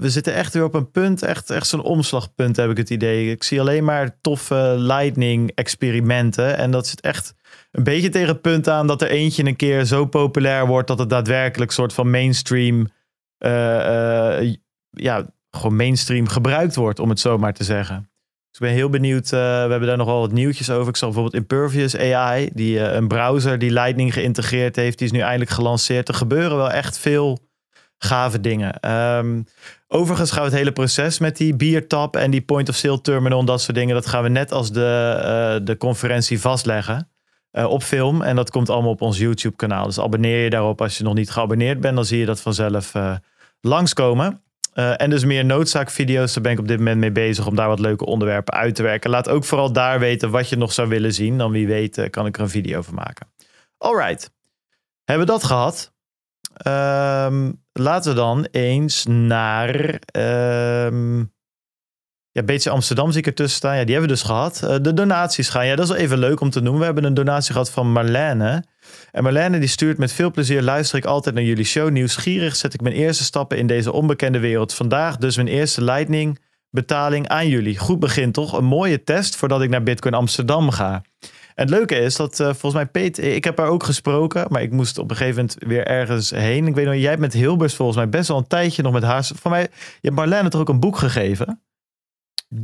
we 0.00 0.10
zitten 0.10 0.34
echt 0.34 0.54
weer 0.54 0.64
op 0.64 0.74
een 0.74 0.90
punt. 0.90 1.22
Echt, 1.22 1.50
echt 1.50 1.66
zo'n 1.66 1.82
omslagpunt, 1.82 2.56
heb 2.56 2.70
ik 2.70 2.76
het 2.76 2.90
idee. 2.90 3.30
Ik 3.30 3.42
zie 3.42 3.60
alleen 3.60 3.84
maar 3.84 4.20
toffe 4.20 4.74
Lightning-experimenten. 4.78 6.56
En 6.56 6.70
dat 6.70 6.86
zit 6.86 7.00
echt 7.00 7.34
een 7.70 7.84
beetje 7.84 8.08
tegen 8.08 8.28
het 8.28 8.40
punt 8.40 8.68
aan 8.68 8.86
dat 8.86 9.02
er 9.02 9.10
eentje 9.10 9.46
een 9.46 9.56
keer 9.56 9.84
zo 9.84 10.06
populair 10.06 10.66
wordt. 10.66 10.88
dat 10.88 10.98
het 10.98 11.10
daadwerkelijk 11.10 11.70
soort 11.70 11.92
van 11.92 12.10
mainstream. 12.10 12.88
Uh, 13.38 13.50
uh, 14.40 14.54
ja, 14.90 15.26
gewoon 15.50 15.76
mainstream 15.76 16.28
gebruikt 16.28 16.74
wordt, 16.74 16.98
om 16.98 17.08
het 17.08 17.20
zo 17.20 17.38
maar 17.38 17.54
te 17.54 17.64
zeggen. 17.64 18.09
Ik 18.60 18.66
ben 18.66 18.74
heel 18.74 18.90
benieuwd. 18.90 19.24
Uh, 19.24 19.30
we 19.30 19.70
hebben 19.70 19.86
daar 19.86 19.96
nog 19.96 20.06
wel 20.06 20.20
wat 20.20 20.32
nieuwtjes 20.32 20.70
over. 20.70 20.88
Ik 20.88 20.96
zag 20.96 21.08
bijvoorbeeld 21.08 21.42
Impervious 21.42 21.96
AI, 21.96 22.50
die, 22.52 22.74
uh, 22.74 22.94
een 22.94 23.08
browser 23.08 23.58
die 23.58 23.70
Lightning 23.70 24.12
geïntegreerd 24.12 24.76
heeft. 24.76 24.98
Die 24.98 25.06
is 25.06 25.12
nu 25.12 25.20
eindelijk 25.20 25.50
gelanceerd. 25.50 26.08
Er 26.08 26.14
gebeuren 26.14 26.56
wel 26.56 26.70
echt 26.70 26.98
veel 26.98 27.38
gave 27.98 28.40
dingen. 28.40 28.90
Um, 29.16 29.46
overigens 29.88 30.30
gaan 30.30 30.42
we 30.42 30.48
het 30.48 30.58
hele 30.58 30.72
proces 30.72 31.18
met 31.18 31.36
die 31.36 31.56
biertap 31.56 32.16
en 32.16 32.30
die 32.30 32.40
point-of-sale 32.40 33.00
terminal 33.00 33.40
en 33.40 33.46
dat 33.46 33.60
soort 33.60 33.76
dingen. 33.76 33.94
Dat 33.94 34.06
gaan 34.06 34.22
we 34.22 34.28
net 34.28 34.52
als 34.52 34.72
de, 34.72 35.14
uh, 35.60 35.66
de 35.66 35.76
conferentie 35.76 36.40
vastleggen. 36.40 37.08
op 37.52 37.82
film. 37.82 38.22
En 38.22 38.36
dat 38.36 38.50
komt 38.50 38.70
allemaal 38.70 38.90
op 38.90 39.00
ons 39.00 39.18
YouTube 39.18 39.56
kanaal. 39.56 39.84
Dus 39.84 40.00
abonneer 40.00 40.44
je 40.44 40.50
daarop 40.50 40.80
als 40.80 40.98
je 40.98 41.04
nog 41.04 41.14
niet 41.14 41.30
geabonneerd 41.30 41.80
bent. 41.80 41.94
Dan 41.94 42.04
zie 42.04 42.18
je 42.18 42.26
dat 42.26 42.40
vanzelf 42.40 42.92
langskomen. 43.60 44.42
Uh, 44.74 45.00
en 45.00 45.10
dus 45.10 45.24
meer 45.24 45.44
noodzaakvideo's. 45.44 46.32
Daar 46.32 46.42
ben 46.42 46.52
ik 46.52 46.58
op 46.58 46.68
dit 46.68 46.78
moment 46.78 46.98
mee 46.98 47.12
bezig 47.12 47.46
om 47.46 47.54
daar 47.54 47.68
wat 47.68 47.78
leuke 47.78 48.04
onderwerpen 48.04 48.54
uit 48.54 48.74
te 48.74 48.82
werken. 48.82 49.10
Laat 49.10 49.28
ook 49.28 49.44
vooral 49.44 49.72
daar 49.72 49.98
weten 49.98 50.30
wat 50.30 50.48
je 50.48 50.56
nog 50.56 50.72
zou 50.72 50.88
willen 50.88 51.14
zien. 51.14 51.38
Dan 51.38 51.50
wie 51.50 51.66
weet 51.66 51.98
uh, 51.98 52.10
kan 52.10 52.26
ik 52.26 52.36
er 52.36 52.42
een 52.42 52.48
video 52.48 52.82
van 52.82 52.94
maken. 52.94 53.26
Alright. 53.78 54.30
Hebben 55.04 55.26
we 55.26 55.32
dat 55.32 55.44
gehad? 55.44 55.92
Ehm, 56.54 57.52
laten 57.72 58.10
we 58.10 58.16
dan 58.16 58.46
eens 58.50 59.04
naar... 59.06 59.98
ehm, 60.06 61.18
ja, 62.32 62.42
beetje 62.42 62.70
Amsterdam 62.70 63.10
zie 63.10 63.20
ik 63.20 63.26
ertussen 63.26 63.56
staan. 63.56 63.76
Ja, 63.76 63.84
die 63.84 63.92
hebben 63.92 64.10
we 64.10 64.16
dus 64.16 64.26
gehad. 64.26 64.62
Eh, 64.62 64.76
de 64.80 64.94
donaties 64.94 65.48
gaan. 65.48 65.66
Ja, 65.66 65.76
dat 65.76 65.84
is 65.84 65.90
wel 65.90 66.00
even 66.00 66.18
leuk 66.18 66.40
om 66.40 66.50
te 66.50 66.60
noemen. 66.60 66.78
We 66.78 66.86
hebben 66.86 67.04
een 67.04 67.14
donatie 67.14 67.52
gehad 67.52 67.70
van 67.70 67.92
Marlene. 67.92 68.64
En 69.12 69.22
Marlene 69.22 69.58
die 69.58 69.68
stuurt 69.68 69.98
met 69.98 70.12
veel 70.12 70.30
plezier 70.30 70.62
luister 70.62 70.98
ik 70.98 71.04
altijd 71.04 71.34
naar 71.34 71.44
jullie 71.44 71.64
show. 71.64 71.90
Nieuwsgierig 71.90 72.56
zet 72.56 72.74
ik 72.74 72.80
mijn 72.80 72.94
eerste 72.94 73.24
stappen 73.24 73.58
in 73.58 73.66
deze 73.66 73.92
onbekende 73.92 74.38
wereld. 74.38 74.74
Vandaag 74.74 75.16
dus 75.16 75.36
mijn 75.36 75.48
eerste 75.48 75.84
Lightning 75.84 76.38
betaling 76.70 77.28
aan 77.28 77.48
jullie. 77.48 77.78
Goed 77.78 78.00
begin 78.00 78.32
toch? 78.32 78.52
Een 78.52 78.64
mooie 78.64 79.04
test 79.04 79.36
voordat 79.36 79.62
ik 79.62 79.70
naar 79.70 79.82
Bitcoin 79.82 80.14
Amsterdam 80.14 80.70
ga. 80.70 81.02
En 81.54 81.66
het 81.66 81.70
leuke 81.70 81.96
is 81.96 82.16
dat 82.16 82.40
eh, 82.40 82.46
volgens 82.46 82.74
mij 82.74 82.86
Peter, 82.86 83.24
ik 83.24 83.44
heb 83.44 83.58
haar 83.58 83.66
ook 83.68 83.82
gesproken, 83.82 84.46
maar 84.48 84.62
ik 84.62 84.70
moest 84.72 84.98
op 84.98 85.10
een 85.10 85.16
gegeven 85.16 85.36
moment 85.40 85.56
weer 85.66 85.86
ergens 85.86 86.30
heen. 86.30 86.66
Ik 86.66 86.74
weet 86.74 86.84
nog, 86.84 86.94
jij 86.94 87.08
hebt 87.08 87.20
met 87.20 87.32
Hilbers 87.32 87.74
volgens 87.74 87.98
mij 87.98 88.08
best 88.08 88.28
wel 88.28 88.36
een 88.36 88.46
tijdje 88.46 88.82
nog 88.82 88.92
met 88.92 89.02
haar. 89.02 89.24
Voor 89.34 89.50
mij, 89.50 89.62
je 89.62 89.68
hebt 90.00 90.14
Marlene 90.14 90.48
toch 90.48 90.60
ook 90.60 90.68
een 90.68 90.80
boek 90.80 90.98
gegeven? 90.98 91.62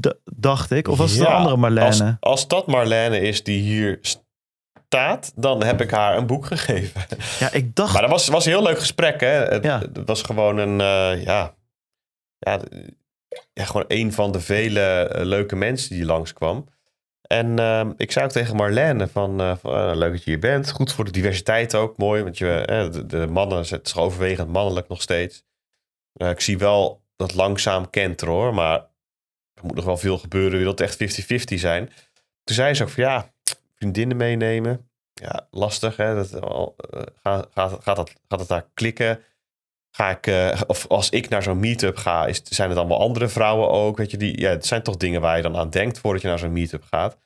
D- 0.01 0.15
dacht 0.25 0.71
ik. 0.71 0.89
Of 0.89 0.99
was 0.99 1.11
het 1.11 1.21
Ja, 1.21 1.27
een 1.31 1.37
andere 1.37 1.57
Marlene? 1.57 1.87
Als, 1.87 2.03
als 2.21 2.49
dat 2.49 2.67
Marlene 2.67 3.21
is 3.21 3.43
die 3.43 3.61
hier 3.61 3.99
staat, 4.87 5.33
dan 5.35 5.65
heb 5.65 5.81
ik 5.81 5.91
haar 5.91 6.17
een 6.17 6.27
boek 6.27 6.47
gegeven. 6.57 7.03
Ja, 7.39 7.53
ik 7.53 7.75
dacht. 7.75 7.93
Maar 7.93 8.03
dat 8.03 8.11
was, 8.11 8.29
was 8.29 8.45
een 8.45 8.53
heel 8.53 8.63
leuk 8.63 8.79
gesprek. 8.79 9.21
Hè? 9.21 9.29
Het, 9.29 9.65
Ja. 9.65 9.79
het 9.81 10.07
was 10.07 10.23
gewoon 10.23 10.59
een, 10.59 10.81
eh, 10.81 11.25
ja, 11.25 11.55
ja, 12.39 12.61
ja, 13.53 13.65
gewoon 13.65 13.85
een 13.89 14.13
van 14.13 14.33
de 14.33 14.41
vele 14.41 14.81
eh, 14.81 15.25
leuke 15.25 15.57
mensen 15.57 15.95
die 15.95 16.05
langskwam. 16.05 16.69
En 17.27 17.59
ehm, 17.59 17.93
ik 17.97 18.13
zei 18.13 18.25
ook 18.25 18.31
tegen 18.31 18.57
Marlene 18.57 19.09
van, 19.09 19.41
eh, 19.41 19.57
van, 19.57 19.75
eh, 19.75 19.97
leuk 19.97 20.11
dat 20.13 20.25
je 20.25 20.31
hier 20.31 20.39
bent. 20.39 20.71
Goed 20.71 20.93
voor 20.93 21.05
de 21.05 21.11
diversiteit 21.11 21.75
ook, 21.75 21.97
mooi. 21.97 22.23
Want 22.23 22.39
je, 22.39 22.89
de, 22.93 23.07
de 23.07 23.27
mannen, 23.27 23.59
het 23.59 23.87
is 23.87 23.97
overwegend 23.97 24.49
mannelijk 24.49 24.89
nog 24.89 25.03
steeds. 25.03 25.45
Ik 26.13 26.41
zie 26.41 26.59
wel 26.59 27.05
dat 27.17 27.35
langzaam 27.35 27.91
kenteren 27.91 28.35
hoor, 28.35 28.55
maar 28.55 28.79
er 29.55 29.63
moet 29.63 29.75
nog 29.75 29.85
wel 29.85 29.97
veel 29.97 30.19
gebeuren. 30.19 30.59
Wil 30.59 30.71
het 30.71 30.81
echt 30.81 30.97
50-50 30.97 31.59
zijn. 31.59 31.87
Toen 32.45 32.57
zei 32.57 32.75
ze 32.75 32.83
ook 32.83 32.89
van 32.89 33.05
ja, 33.05 33.33
vriendinnen 33.77 34.17
meenemen. 34.17 34.91
Ja, 35.13 35.47
lastig 35.51 35.97
hè. 35.97 36.15
Dat, 36.15 36.41
al, 36.41 36.75
eh, 36.91 37.01
gaat, 37.23 37.49
gaat, 37.55 37.79
gaat, 37.83 37.97
dat, 37.97 38.13
gaat 38.29 38.39
het 38.39 38.49
daar 38.49 38.67
klikken? 38.75 39.21
Ga 39.91 40.11
ik, 40.11 40.27
eh, 40.27 40.61
of 40.67 40.87
als 40.87 41.11
ik 41.11 41.29
naar 41.29 41.43
zo'n 41.43 41.61
meetup 41.61 41.97
ga, 41.97 42.33
zijn 42.43 42.69
het 42.69 42.79
allemaal 42.79 43.01
andere 43.01 43.29
vrouwen 43.29 43.69
ook? 43.69 43.97
Weet 43.97 44.11
je, 44.11 44.17
die, 44.17 44.41
ja, 44.41 44.51
het 44.51 44.67
zijn 44.67 44.83
toch 44.83 44.97
dingen 44.97 45.21
waar 45.21 45.37
je 45.37 45.43
dan 45.43 45.57
aan 45.57 45.71
denkt 45.71 45.99
voordat 45.99 46.23
je 46.23 46.29
naar 46.29 46.39
zo'n 46.39 46.53
meetup 46.53 46.83
gaat. 46.91 47.17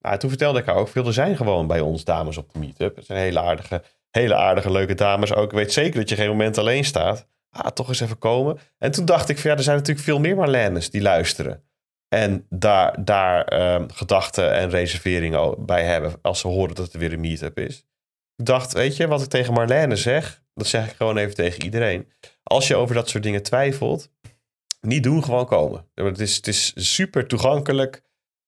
Nou, 0.00 0.18
toen 0.18 0.28
vertelde 0.28 0.58
ik 0.58 0.66
haar 0.66 0.74
ook 0.74 0.88
veel. 0.88 1.06
Er 1.06 1.12
zijn 1.12 1.36
gewoon 1.36 1.66
bij 1.66 1.80
ons 1.80 2.04
dames 2.04 2.36
op 2.36 2.52
de 2.52 2.58
meetup. 2.58 2.96
Het 2.96 3.06
zijn 3.06 3.18
hele 3.18 3.40
aardige, 3.40 3.82
hele 4.10 4.34
aardige, 4.34 4.70
leuke 4.70 4.94
dames. 4.94 5.34
Ook 5.34 5.44
ik 5.44 5.58
weet 5.58 5.72
zeker 5.72 6.00
dat 6.00 6.08
je 6.08 6.14
geen 6.14 6.28
moment 6.28 6.58
alleen 6.58 6.84
staat. 6.84 7.26
Ah, 7.50 7.66
toch 7.66 7.88
eens 7.88 8.00
even 8.00 8.18
komen. 8.18 8.58
En 8.78 8.90
toen 8.90 9.04
dacht 9.04 9.28
ik 9.28 9.38
ja, 9.38 9.56
er 9.56 9.62
zijn 9.62 9.76
natuurlijk 9.76 10.06
veel 10.06 10.18
meer 10.18 10.36
Marlenes 10.36 10.90
die 10.90 11.02
luisteren. 11.02 11.67
En 12.08 12.46
daar, 12.48 13.04
daar 13.04 13.44
ehm, 13.44 13.88
gedachten 13.88 14.52
en 14.52 14.70
reserveringen 14.70 15.66
bij 15.66 15.84
hebben 15.84 16.12
als 16.22 16.40
ze 16.40 16.48
horen 16.48 16.74
dat 16.74 16.92
er 16.92 16.98
weer 16.98 17.12
een 17.12 17.20
meetup 17.20 17.58
is. 17.58 17.84
Ik 18.36 18.44
dacht, 18.44 18.72
weet 18.72 18.96
je, 18.96 19.06
wat 19.06 19.22
ik 19.22 19.28
tegen 19.28 19.52
Marlene 19.52 19.96
zeg, 19.96 20.42
dat 20.54 20.66
zeg 20.66 20.90
ik 20.90 20.96
gewoon 20.96 21.16
even 21.16 21.34
tegen 21.34 21.64
iedereen. 21.64 22.12
Als 22.42 22.68
je 22.68 22.76
over 22.76 22.94
dat 22.94 23.08
soort 23.08 23.22
dingen 23.22 23.42
twijfelt, 23.42 24.10
niet 24.80 25.02
doen, 25.02 25.24
gewoon 25.24 25.46
komen. 25.46 25.86
Het 25.94 26.20
is, 26.20 26.36
het 26.36 26.46
is 26.46 26.72
super 26.76 27.26
toegankelijk, 27.26 28.02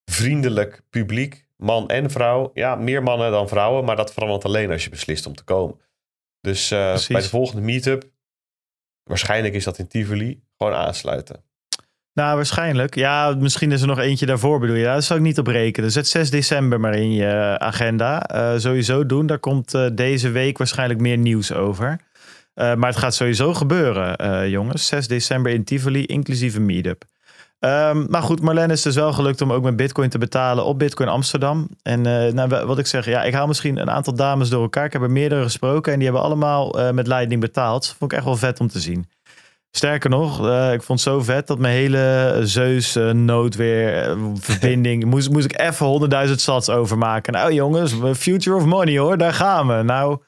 vriendelijk 0.05 0.83
publiek, 0.91 1.47
man 1.57 1.89
en 1.89 2.11
vrouw. 2.11 2.51
Ja, 2.55 2.75
meer 2.75 3.03
mannen 3.03 3.31
dan 3.31 3.49
vrouwen, 3.49 3.85
maar 3.85 3.97
dat 3.97 4.13
verandert 4.13 4.45
alleen 4.45 4.71
als 4.71 4.85
je 4.85 4.91
beslist 4.91 5.27
om 5.27 5.35
te 5.35 5.45
komen. 5.45 5.81
Dus 6.41 6.71
eh, 6.71 6.99
bij 7.09 7.21
de 7.21 7.29
volgende 7.29 7.63
meetup, 7.63 8.11
waarschijnlijk 9.03 9.55
is 9.55 9.65
dat 9.65 9.79
in 9.79 9.89
Tivoli, 9.89 10.43
gewoon 10.57 10.75
aansluiten. 10.75 11.45
Nou, 12.15 12.37
waarschijnlijk. 12.37 12.95
Ja, 12.95 13.35
misschien 13.39 13.73
is 13.73 13.81
er 13.81 13.87
nog 13.87 13.99
eentje 13.99 14.27
daarvoor, 14.27 14.61
bedoel 14.61 14.77
je. 14.77 14.85
Daar 14.85 15.03
zou 15.03 15.19
ik 15.19 15.25
niet 15.25 15.39
op 15.39 15.47
rekenen. 15.47 15.93
Zet 15.93 16.09
6 16.09 16.31
december 16.31 16.81
maar 16.81 16.95
in 16.95 17.13
je 17.13 17.57
agenda. 17.59 18.23
Eh, 18.27 18.53
sowieso 18.59 19.07
doen. 19.07 19.27
Daar 19.27 19.39
komt 19.39 19.75
eh, 19.75 19.87
deze 19.93 20.31
week 20.31 20.59
waarschijnlijk 20.59 21.01
meer 21.01 21.17
nieuws 21.19 21.53
over. 21.53 22.01
Eh, 22.55 22.75
maar 22.75 22.89
het 22.91 22.99
gaat 22.99 23.15
sowieso 23.15 23.55
gebeuren, 23.55 24.51
jongens. 24.51 24.87
6 24.87 25.09
december 25.09 25.53
in 25.53 25.65
Tivoli, 25.65 26.05
inclusief 26.05 26.55
een 26.55 26.67
meetup. 26.67 27.05
Ehm, 27.59 28.05
maar 28.09 28.23
goed, 28.23 28.41
Marlene 28.43 28.73
is 28.73 28.83
dus 28.83 28.95
wel 28.95 29.13
gelukt 29.13 29.41
om 29.41 29.53
ook 29.53 29.63
met 29.63 29.77
Bitcoin 29.77 30.09
te 30.09 30.19
betalen 30.19 30.65
op 30.65 30.79
Bitcoin 30.79 31.09
Amsterdam. 31.09 31.69
En 31.83 32.01
nou, 32.35 32.49
wa- 32.49 32.67
wat 32.67 32.79
ik 32.79 32.87
zeg, 32.87 33.05
ja, 33.05 33.23
ik 33.23 33.35
haal 33.35 33.47
misschien 33.47 33.77
een 33.77 33.91
aantal 33.91 34.15
dames 34.15 34.49
door 34.49 34.63
elkaar. 34.63 34.85
Ik 34.85 34.93
heb 34.93 35.03
er 35.03 35.11
meerdere 35.11 35.43
gesproken 35.43 35.93
en 35.93 35.99
die 35.99 36.09
hebben 36.09 36.27
allemaal 36.27 36.93
met 36.93 37.07
Lightning 37.07 37.41
betaald. 37.41 37.95
Vond 37.99 38.11
ik 38.13 38.17
echt 38.19 38.27
wel 38.27 38.37
vet 38.37 38.61
om 38.61 38.69
te 38.69 38.81
zien. 38.81 39.07
Sterker 39.71 40.11
nog, 40.11 40.47
eh, 40.47 40.73
ik 40.73 40.83
vond 40.83 41.05
het 41.05 41.09
zo 41.09 41.21
vet 41.21 41.47
dat 41.47 41.59
mijn 41.59 41.75
hele 41.75 42.41
Zeus 42.43 42.97
eh, 42.97 43.11
verbinding 44.35 45.05
moest, 45.05 45.31
moest 45.31 45.45
ik 45.45 45.61
even 45.61 45.87
100.000 45.87 46.41
sats 46.41 46.71
overmaken. 46.71 47.33
Nou 47.33 47.53
jongens, 47.53 47.95
future 48.17 48.57
of 48.57 48.65
money 48.65 48.99
hoor, 48.99 49.19
daar 49.19 49.33
gaan 49.33 49.67
we. 49.67 49.83
Nou, 49.83 50.19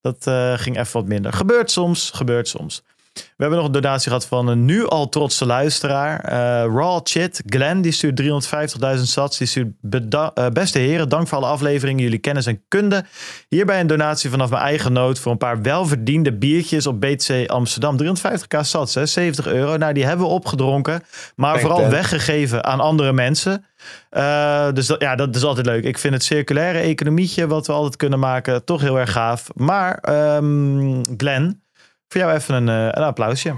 dat 0.00 0.22
ging 0.60 0.78
even 0.78 0.92
wat 0.92 1.06
minder. 1.08 1.32
Gebeurt 1.32 1.70
soms, 1.70 2.10
gebeurt 2.14 2.48
soms. 2.48 2.82
We 3.16 3.42
hebben 3.42 3.58
nog 3.58 3.66
een 3.66 3.72
donatie 3.72 4.08
gehad 4.08 4.26
van 4.26 4.48
een 4.48 4.64
nu 4.64 4.86
al 4.86 5.08
trotse 5.08 5.46
luisteraar. 5.46 6.20
Eh, 6.20 6.36
Raw 6.74 7.00
Chit, 7.02 7.42
Glenn, 7.46 7.80
die 7.80 7.92
stuurt 7.92 8.16
350.000 8.16 9.02
sats. 9.02 9.38
Die 9.38 9.46
stuurt 9.46 9.72
eh, 9.90 10.46
beste 10.52 10.78
heren, 10.78 11.08
dank 11.08 11.28
voor 11.28 11.38
alle 11.38 11.46
afleveringen, 11.46 12.02
jullie 12.02 12.18
kennis 12.18 12.46
en 12.46 12.62
kunde. 12.68 13.04
Hierbij 13.48 13.80
een 13.80 13.86
donatie 13.86 14.30
vanaf 14.30 14.50
mijn 14.50 14.62
eigen 14.62 14.92
nood 14.92 15.18
voor 15.18 15.32
een 15.32 15.38
paar 15.38 15.62
welverdiende 15.62 16.32
biertjes 16.32 16.86
op 16.86 17.00
BTC 17.00 17.48
Amsterdam. 17.48 17.96
350k 17.96 18.60
sats, 18.60 18.94
hè, 18.94 19.06
70 19.06 19.46
euro. 19.46 19.76
Nou, 19.76 19.92
die 19.92 20.04
hebben 20.04 20.26
we 20.26 20.32
opgedronken, 20.32 21.02
maar 21.36 21.60
vooral 21.60 21.88
weggegeven 21.88 22.64
aan 22.64 22.80
andere 22.80 23.12
mensen. 23.12 23.64
Eh, 24.10 24.72
dus 24.72 24.86
dat, 24.86 25.00
ja, 25.00 25.14
dat 25.14 25.36
is 25.36 25.44
altijd 25.44 25.66
leuk. 25.66 25.84
Ik 25.84 25.98
vind 25.98 26.14
het 26.14 26.24
circulaire 26.24 26.78
economietje 26.78 27.46
wat 27.46 27.66
we 27.66 27.72
altijd 27.72 27.96
kunnen 27.96 28.18
maken 28.18 28.64
toch 28.64 28.80
heel 28.80 28.98
erg 28.98 29.12
gaaf. 29.12 29.48
Maar 29.54 29.98
ehm, 29.98 31.02
Glenn, 31.16 31.62
voor 32.08 32.20
jou 32.20 32.32
even 32.32 32.54
een, 32.54 32.68
eh, 32.68 32.84
een 32.84 33.02
applausje. 33.02 33.54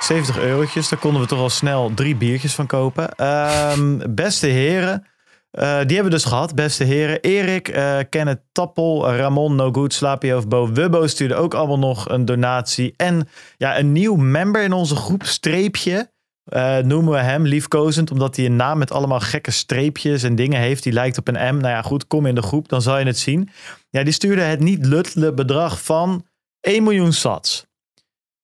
...70 0.00 0.38
eurotjes, 0.38 0.88
daar 0.88 0.98
konden 0.98 1.22
we 1.22 1.28
toch 1.28 1.38
al 1.38 1.50
snel 1.50 1.94
drie 1.94 2.16
biertjes 2.16 2.54
van 2.54 2.66
kopen. 2.66 3.14
Ehm, 3.14 3.98
beste 4.14 4.46
heren, 4.46 5.06
eh, 5.50 5.62
die 5.62 5.94
hebben 5.94 6.04
we 6.04 6.10
dus 6.10 6.24
gehad. 6.24 6.54
Beste 6.54 6.84
heren, 6.84 7.20
Erik, 7.20 7.68
eh 7.68 7.98
Kenneth 8.10 8.40
Tappel, 8.52 9.14
Ramon, 9.14 9.54
No 9.54 9.72
Good, 9.72 9.92
Slapio 9.92 10.36
of 10.36 10.48
Bo 10.48 10.72
Wubbo 10.72 11.06
stuurden 11.06 11.38
ook 11.38 11.54
allemaal 11.54 11.78
nog 11.78 12.08
een 12.08 12.24
donatie. 12.24 12.94
En 12.96 13.28
ja, 13.56 13.78
een 13.78 13.92
nieuw 13.92 14.14
member 14.14 14.62
in 14.62 14.72
onze 14.72 14.96
groep, 14.96 15.24
Streepje, 15.24 16.10
eh, 16.46 16.78
noemen 16.78 17.12
we 17.12 17.18
hem 17.18 17.46
liefkozend, 17.46 18.10
omdat 18.10 18.36
hij 18.36 18.44
een 18.44 18.56
naam 18.56 18.78
met 18.78 18.92
allemaal 18.92 19.20
gekke 19.20 19.50
streepjes 19.50 20.22
en 20.22 20.34
dingen 20.34 20.60
heeft. 20.60 20.82
Die 20.82 20.92
lijkt 20.92 21.18
op 21.18 21.28
een 21.28 21.56
M. 21.56 21.60
Nou 21.60 21.68
ja, 21.68 21.82
goed, 21.82 22.06
kom 22.06 22.26
in 22.26 22.34
de 22.34 22.42
groep, 22.42 22.68
dan 22.68 22.82
zal 22.82 22.98
je 22.98 23.04
het 23.04 23.18
zien. 23.18 23.48
Ja, 23.90 24.02
die 24.02 24.12
stuurde 24.12 24.42
het 24.42 24.60
niet 24.60 24.86
luttele 24.86 25.34
bedrag 25.34 25.82
van 25.82 26.26
1 26.60 26.82
miljoen 26.82 27.12
sats. 27.12 27.66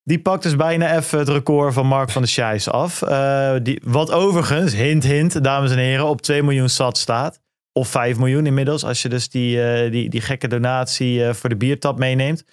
Die 0.04 0.20
pakt 0.20 0.42
dus 0.42 0.56
bijna 0.56 0.96
even 0.96 1.18
het 1.18 1.28
record 1.28 1.74
van 1.74 1.86
Mark 1.86 2.10
van 2.10 2.22
der 2.22 2.30
Scheijs 2.30 2.68
af. 2.68 3.02
Eh, 3.02 3.54
die, 3.62 3.80
wat 3.84 4.10
overigens, 4.10 4.74
hint 4.74 5.04
hint, 5.04 5.44
dames 5.44 5.70
en 5.70 5.78
heren, 5.78 6.06
op 6.06 6.22
2 6.22 6.42
miljoen 6.42 6.68
sats 6.68 7.00
staat. 7.00 7.40
Of 7.74 7.88
5 7.88 8.18
miljoen 8.18 8.46
inmiddels, 8.46 8.84
als 8.84 9.02
je 9.02 9.08
dus 9.08 9.28
die, 9.28 9.62
eh, 9.62 9.90
die, 9.90 10.08
die 10.10 10.20
gekke 10.20 10.48
donatie 10.48 11.24
eh, 11.26 11.34
voor 11.34 11.48
de 11.48 11.56
biertap 11.56 11.98
meeneemt. 11.98 12.44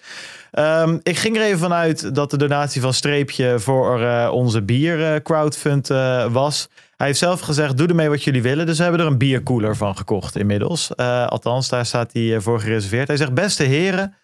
Ehm, 0.50 0.98
ik 1.02 1.16
ging 1.18 1.36
er 1.36 1.42
even 1.42 1.58
vanuit 1.58 2.14
dat 2.14 2.30
de 2.30 2.36
donatie 2.36 2.80
van 2.80 2.94
Streepje 2.94 3.58
voor 3.58 4.02
eh, 4.02 4.30
onze 4.32 4.62
bier 4.62 5.22
crowdfund 5.22 5.88
was. 6.30 6.68
Hij 6.96 7.06
heeft 7.06 7.18
zelf 7.18 7.40
gezegd, 7.40 7.76
doe 7.76 7.86
ermee 7.88 8.08
wat 8.08 8.24
jullie 8.24 8.42
willen. 8.42 8.66
Dus 8.66 8.76
we 8.76 8.82
hebben 8.82 9.00
er 9.00 9.06
een 9.06 9.18
biercooler 9.18 9.76
van 9.76 9.96
gekocht 9.96 10.36
inmiddels. 10.36 10.96
Althans, 11.26 11.68
daar 11.68 11.86
staat 11.86 12.12
hij 12.12 12.40
voor 12.40 12.60
gereserveerd. 12.60 13.08
Hij 13.08 13.16
zegt, 13.16 13.34
beste 13.34 13.62
heren, 13.64 14.14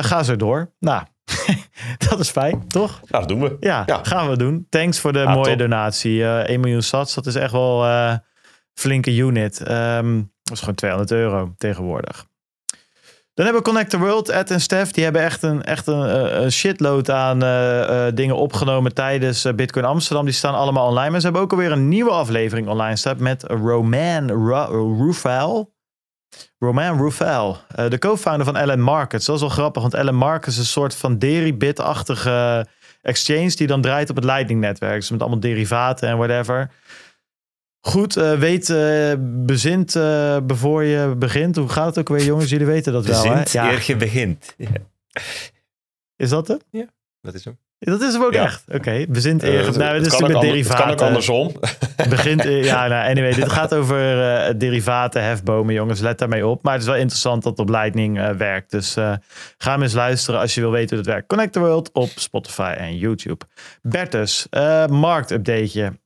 ga 0.00 0.22
zo 0.22 0.36
door. 0.36 0.70
Nou, 0.80 1.02
dat 2.10 2.20
is 2.20 2.30
fijn, 2.30 2.68
toch? 2.68 2.90
Nou, 3.08 3.26
dat 3.26 3.28
doen 3.28 3.40
we. 3.40 3.56
Ja, 3.60 3.82
Ja. 3.86 4.00
gaan 4.02 4.28
we 4.30 4.36
doen. 4.36 4.66
Thanks 4.68 5.00
voor 5.00 5.12
de 5.12 5.18
Ja, 5.18 5.32
mooie 5.34 5.48
top. 5.48 5.58
donatie. 5.58 6.24
Eh 6.24 6.48
1 6.48 6.60
miljoen 6.60 6.82
sats, 6.82 7.14
dat 7.14 7.26
is 7.26 7.34
echt 7.34 7.52
wel 7.52 7.84
flinke 8.74 9.14
unit. 9.16 9.60
Ehm, 9.60 10.14
dat 10.42 10.52
is 10.52 10.58
gewoon 10.60 10.74
200 10.74 11.10
euro 11.10 11.54
tegenwoordig. 11.58 12.26
Dan 13.34 13.44
hebben 13.44 13.62
we 13.62 13.68
Connect 13.70 13.90
the 13.90 13.98
World, 13.98 14.28
Ed 14.28 14.50
en 14.50 14.60
Stef. 14.60 14.90
Die 14.90 15.04
hebben 15.04 15.22
echt 15.22 15.42
een, 15.42 15.62
echt 15.62 15.86
een, 15.86 16.06
eh, 16.08 16.48
shitload 16.48 17.10
aan 17.10 17.42
eh, 17.42 18.06
eh, 18.06 18.14
dingen 18.14 18.36
opgenomen 18.36 18.94
tijdens 18.94 19.54
Bitcoin 19.54 19.84
Amsterdam. 19.84 20.24
Die 20.24 20.34
staan 20.34 20.54
allemaal 20.54 20.86
online. 20.86 21.10
Maar 21.10 21.18
ze 21.18 21.24
hebben 21.24 21.42
ook 21.42 21.50
alweer 21.52 21.72
een 21.72 21.88
nieuwe 21.88 22.10
aflevering 22.10 22.68
online 22.68 22.96
staan 22.96 23.16
met 23.22 23.42
Roman 23.42 24.28
Ru- 24.28 25.04
Rufal. 25.04 25.72
Roman 26.58 26.98
Rufal, 27.02 27.56
eh, 27.74 27.88
de 27.88 27.98
co-founder 27.98 28.46
van 28.46 28.70
LN 28.72 28.80
Markets. 28.80 29.26
Dat 29.26 29.34
is 29.34 29.40
wel 29.40 29.50
grappig, 29.50 29.82
want 29.82 29.94
LN 29.94 30.14
Markets 30.14 30.54
is 30.54 30.58
een 30.62 30.64
soort 30.68 30.94
van 30.94 31.18
Deribit-achtige 31.18 32.66
exchange 33.02 33.50
die 33.54 33.66
dan 33.66 33.80
draait 33.80 34.10
op 34.10 34.16
het 34.16 34.24
Lightning-netwerk. 34.24 35.00
Dus 35.00 35.10
met 35.10 35.20
allemaal 35.20 35.40
derivaten 35.40 36.08
en 36.08 36.16
whatever. 36.16 36.70
Goed, 37.84 38.16
uh, 38.16 38.32
weet, 38.38 38.68
uh, 38.68 39.12
bezint 39.20 39.94
uh, 39.94 40.36
voor 40.46 40.84
je 40.84 41.14
begint. 41.16 41.56
Hoe 41.56 41.68
gaat 41.68 41.86
het 41.86 41.98
ook 41.98 42.08
weer, 42.16 42.26
jongens? 42.26 42.50
Jullie 42.50 42.66
weten 42.66 42.92
dat 42.92 43.04
bezint 43.06 43.24
wel, 43.24 43.34
hè? 43.34 43.42
Ja. 43.68 43.72
eer 43.72 43.82
je 43.86 43.96
begint. 43.96 44.54
Ja. 44.56 44.68
Is 46.16 46.28
dat 46.28 46.48
het? 46.48 46.64
Ja, 46.70 46.84
dat 47.20 47.34
is 47.34 47.44
hem. 47.44 47.58
Dat 47.78 48.00
is 48.02 48.12
hem 48.12 48.22
ook 48.22 48.32
Ja. 48.32 48.42
echt. 48.44 48.64
Oké, 48.72 49.04
bezint 49.08 49.42
eer. 49.42 49.66
het, 49.66 49.76
nou, 49.76 49.94
het 49.94 50.02
dit 50.04 50.12
is 50.12 50.18
kan 50.18 50.28
met 50.28 50.36
het 50.36 50.46
derivaten. 50.46 50.84
kan 50.84 50.92
ook 50.92 51.00
andersom. 51.00 51.52
Begint, 52.08 52.44
eh, 52.44 52.64
ja, 52.64 52.86
nou, 52.86 53.08
anyway, 53.10 53.32
dit 53.32 53.52
gaat 53.52 53.74
over 53.74 54.22
eh, 54.36 54.54
derivaten, 54.58 55.24
hefbomen, 55.24 55.74
jongens. 55.74 56.00
Let 56.00 56.18
daarmee 56.18 56.46
op. 56.46 56.62
Maar 56.62 56.72
het 56.72 56.82
is 56.82 56.88
wel 56.88 56.96
interessant 56.96 57.42
dat 57.42 57.52
het 57.58 57.60
op 57.60 57.74
Lightning 57.74 58.18
eh, 58.18 58.30
werkt. 58.30 58.70
Dus 58.70 58.96
eh, 58.96 59.12
ga 59.58 59.72
hem 59.72 59.82
eens 59.82 59.92
luisteren 59.92 60.40
als 60.40 60.54
je 60.54 60.60
wil 60.60 60.70
weten 60.70 60.88
hoe 60.88 60.98
het 60.98 61.06
werkt. 61.06 61.28
Connect 61.28 61.52
the 61.52 61.58
World 61.60 61.90
op 61.92 62.08
Spotify 62.14 62.74
en 62.78 62.96
YouTube. 62.96 63.44
Bertus, 63.82 64.46
eh 64.50 64.86
marktupdateje. 64.86 66.00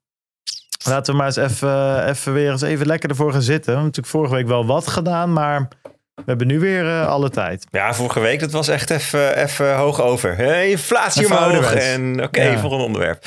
Laten 0.86 1.12
we 1.12 1.18
maar 1.18 1.26
eens 1.26 1.36
even, 1.36 2.06
even 2.08 2.32
weer 2.32 2.50
eens 2.50 2.62
even 2.62 2.86
lekker 2.86 3.08
ervoor 3.10 3.32
gaan 3.32 3.42
zitten. 3.42 3.64
We 3.64 3.70
hebben 3.78 3.84
natuurlijk 3.84 4.14
vorige 4.14 4.34
week 4.34 4.46
wel 4.46 4.66
wat 4.66 4.86
gedaan, 4.86 5.32
maar 5.32 5.68
we 6.14 6.22
hebben 6.26 6.46
nu 6.46 6.60
weer 6.60 6.86
eh, 6.86 7.06
alle 7.08 7.30
tijd. 7.30 7.66
Ja, 7.70 7.94
vorige 7.94 8.20
week, 8.20 8.40
dat 8.40 8.50
was 8.50 8.68
echt 8.68 8.90
even, 8.90 9.36
even 9.42 9.76
hoog 9.76 10.00
over. 10.00 10.38
Eh, 10.38 10.70
inflatie 10.70 11.22
Even 11.24 11.36
omhoog. 11.36 11.52
ouderwets. 11.52 11.86
En 11.86 12.22
oké, 12.22 12.42
Ja. 12.42 12.58
volgende 12.58 12.84
onderwerp. 12.84 13.26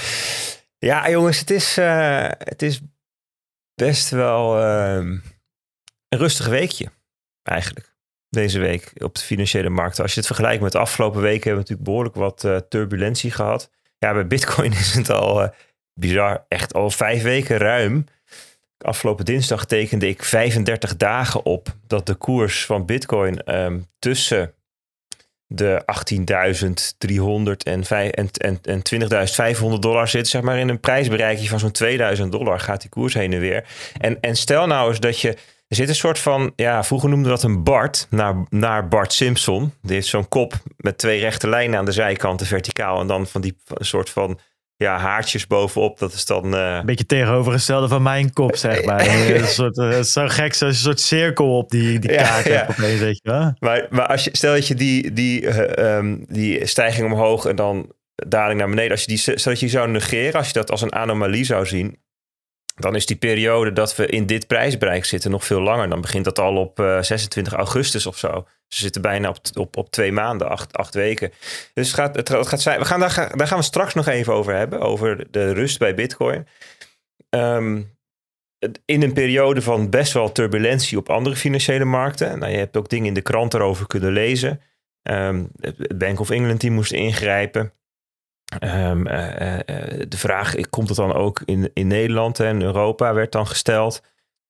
Ja, 0.77 1.09
jongens, 1.09 1.39
het 1.39 1.49
is, 1.49 1.77
eh, 1.77 2.27
het 2.37 2.61
is 2.61 2.81
best 3.75 4.09
wel 4.09 4.59
ehm, 4.59 5.07
een 6.09 6.19
rustig 6.19 6.47
weekje, 6.47 6.87
eigenlijk. 7.43 7.87
Deze 8.29 8.59
week 8.59 8.91
op 8.97 9.15
de 9.15 9.21
financiële 9.21 9.69
markten. 9.69 10.03
Als 10.03 10.11
je 10.13 10.17
het 10.17 10.27
vergelijkt 10.27 10.61
met 10.61 10.71
de 10.71 10.79
afgelopen 10.79 11.21
weken, 11.21 11.43
hebben 11.49 11.51
we 11.65 11.69
natuurlijk 11.69 11.87
behoorlijk 11.87 12.15
wat 12.15 12.43
eh, 12.43 12.55
turbulentie 12.69 13.31
gehad. 13.31 13.69
Ja, 13.97 14.13
bij 14.13 14.27
Bitcoin 14.27 14.71
is 14.83 14.93
het 14.93 15.09
al 15.09 15.53
bizar, 15.99 16.45
echt 16.47 16.73
al 16.73 16.89
vijf 16.89 17.23
weken 17.23 17.57
ruim. 17.57 18.05
Afgelopen 18.77 19.25
dinsdag 19.25 19.65
tekende 19.65 20.07
ik 20.07 20.23
35 20.23 20.97
dagen 20.97 21.45
op 21.45 21.75
dat 21.87 22.05
de 22.05 22.15
koers 22.15 22.65
van 22.65 22.85
Bitcoin 22.85 23.43
ehm, 23.43 23.79
tussen 23.99 24.53
de 25.51 25.81
18.300 25.81 27.51
en, 27.63 27.83
en, 27.83 28.29
en, 28.31 28.59
en 28.61 28.81
20.500 29.73 29.79
dollar 29.79 30.07
zit. 30.07 30.27
Zeg 30.27 30.41
maar 30.41 30.57
in 30.57 30.69
een 30.69 30.79
prijsbereikje 30.79 31.49
van 31.49 31.59
zo'n 31.59 31.71
2000 31.71 32.31
dollar 32.31 32.59
gaat 32.59 32.81
die 32.81 32.89
koers 32.89 33.13
heen 33.13 33.33
en 33.33 33.39
weer. 33.39 33.65
En, 33.97 34.17
en 34.21 34.35
stel 34.35 34.67
nou 34.67 34.89
eens 34.89 34.99
dat 34.99 35.19
je. 35.19 35.37
Er 35.67 35.75
zit 35.75 35.89
een 35.89 35.95
soort 35.95 36.19
van, 36.19 36.53
ja, 36.55 36.83
vroeger 36.83 37.09
noemden 37.09 37.31
we 37.31 37.35
dat 37.35 37.43
een 37.43 37.63
Bart, 37.63 38.07
naar, 38.09 38.45
naar 38.49 38.87
Bart 38.87 39.13
Simpson. 39.13 39.73
Die 39.81 39.93
heeft 39.93 40.07
zo'n 40.07 40.27
kop 40.27 40.53
met 40.77 40.97
twee 40.97 41.19
rechte 41.19 41.49
lijnen 41.49 41.79
aan 41.79 41.85
de 41.85 41.91
zijkanten 41.91 42.47
verticaal. 42.47 42.99
En 42.99 43.07
dan 43.07 43.27
van 43.27 43.41
die 43.41 43.57
soort 43.75 44.09
van, 44.09 44.39
ja, 44.83 44.97
haartjes 44.97 45.47
bovenop. 45.47 45.99
Dat 45.99 46.13
is 46.13 46.25
dan... 46.25 46.55
eh, 46.55 46.75
Een 46.79 46.85
beetje 46.85 47.05
tegenovergestelde 47.05 47.87
van 47.87 48.01
mijn 48.01 48.33
kop, 48.33 48.55
zeg 48.55 48.83
maar. 48.85 49.07
een 49.35 49.47
soort, 49.47 49.77
eh, 49.77 49.89
het 49.89 50.05
is 50.05 50.11
zo 50.11 50.27
gek, 50.27 50.59
een 50.59 50.73
soort 50.73 50.99
cirkel 50.99 51.57
op 51.57 51.69
die, 51.69 51.99
die 51.99 52.11
Ja, 52.11 52.23
kaart 52.23 52.45
ja. 52.45 52.65
opeens, 52.69 52.99
weet 52.99 53.19
je 53.23 53.29
wel. 53.31 53.53
Maar, 53.59 53.87
maar 53.89 54.07
als 54.07 54.23
je, 54.23 54.29
stel 54.33 54.53
dat 54.53 54.67
je 54.67 54.75
die, 54.75 55.13
die, 55.13 55.47
eh, 55.47 55.95
ehm, 55.97 56.17
die 56.27 56.65
stijging 56.65 57.11
omhoog 57.11 57.45
en 57.45 57.55
dan 57.55 57.91
daling 58.15 58.59
naar 58.59 58.69
beneden, 58.69 58.91
als 58.91 59.01
je 59.01 59.07
die, 59.07 59.17
stel 59.17 59.33
dat 59.35 59.59
je 59.59 59.65
die 59.65 59.69
zou 59.69 59.89
negeren, 59.89 60.33
als 60.33 60.47
je 60.47 60.53
dat 60.53 60.71
als 60.71 60.81
een 60.81 60.93
anomalie 60.93 61.43
zou 61.43 61.65
zien, 61.65 61.97
dan 62.79 62.95
is 62.95 63.05
die 63.05 63.17
periode 63.17 63.73
dat 63.73 63.95
we 63.95 64.05
in 64.05 64.25
dit 64.25 64.47
prijsbereik 64.47 65.05
zitten 65.05 65.31
nog 65.31 65.45
veel 65.45 65.61
langer. 65.61 65.89
Dan 65.89 66.01
begint 66.01 66.25
dat 66.25 66.39
al 66.39 66.55
op 66.55 66.79
eh, 66.79 67.01
26 67.01 67.53
augustus 67.53 68.05
of 68.05 68.17
zo. 68.17 68.45
Ze 68.67 68.79
zitten 68.81 69.01
bijna 69.01 69.29
op, 69.29 69.37
op, 69.53 69.77
op 69.77 69.91
twee 69.91 70.11
maanden, 70.11 70.49
acht, 70.49 70.73
acht 70.73 70.93
weken. 70.93 71.31
Dus 71.73 71.93
gaat, 71.93 72.15
het 72.15 72.29
gaat 72.29 72.63
we 72.63 72.85
gaan 72.85 72.99
daar, 72.99 73.31
daar 73.35 73.47
gaan 73.47 73.57
we 73.57 73.63
straks 73.63 73.93
nog 73.93 74.07
even 74.07 74.33
over 74.33 74.55
hebben, 74.55 74.79
over 74.79 75.31
de 75.31 75.53
rust 75.53 75.79
bij 75.79 75.95
Bitcoin. 75.95 76.47
Ehm, 77.29 77.81
in 78.85 79.01
een 79.01 79.13
periode 79.13 79.61
van 79.61 79.89
best 79.89 80.13
wel 80.13 80.31
turbulentie 80.31 80.97
op 80.97 81.09
andere 81.09 81.35
financiële 81.35 81.85
markten. 81.85 82.39
Nou, 82.39 82.51
je 82.51 82.57
hebt 82.57 82.77
ook 82.77 82.89
dingen 82.89 83.07
in 83.07 83.13
de 83.13 83.21
krant 83.21 83.53
erover 83.53 83.87
kunnen 83.87 84.11
lezen. 84.11 84.61
Ehm, 85.01 85.43
Bank 85.95 86.19
of 86.19 86.29
England 86.29 86.61
die 86.61 86.71
moest 86.71 86.91
ingrijpen. 86.91 87.73
Ehm, 88.59 89.07
eh, 89.07 89.41
eh, 89.41 89.59
eh, 89.65 90.05
de 90.07 90.17
vraag, 90.17 90.55
komt 90.69 90.87
het 90.87 90.97
dan 90.97 91.13
ook 91.13 91.41
in, 91.45 91.71
in 91.73 91.87
Nederland 91.87 92.39
en 92.39 92.61
Europa, 92.61 93.13
werd 93.13 93.31
dan 93.31 93.47
gesteld. 93.47 94.01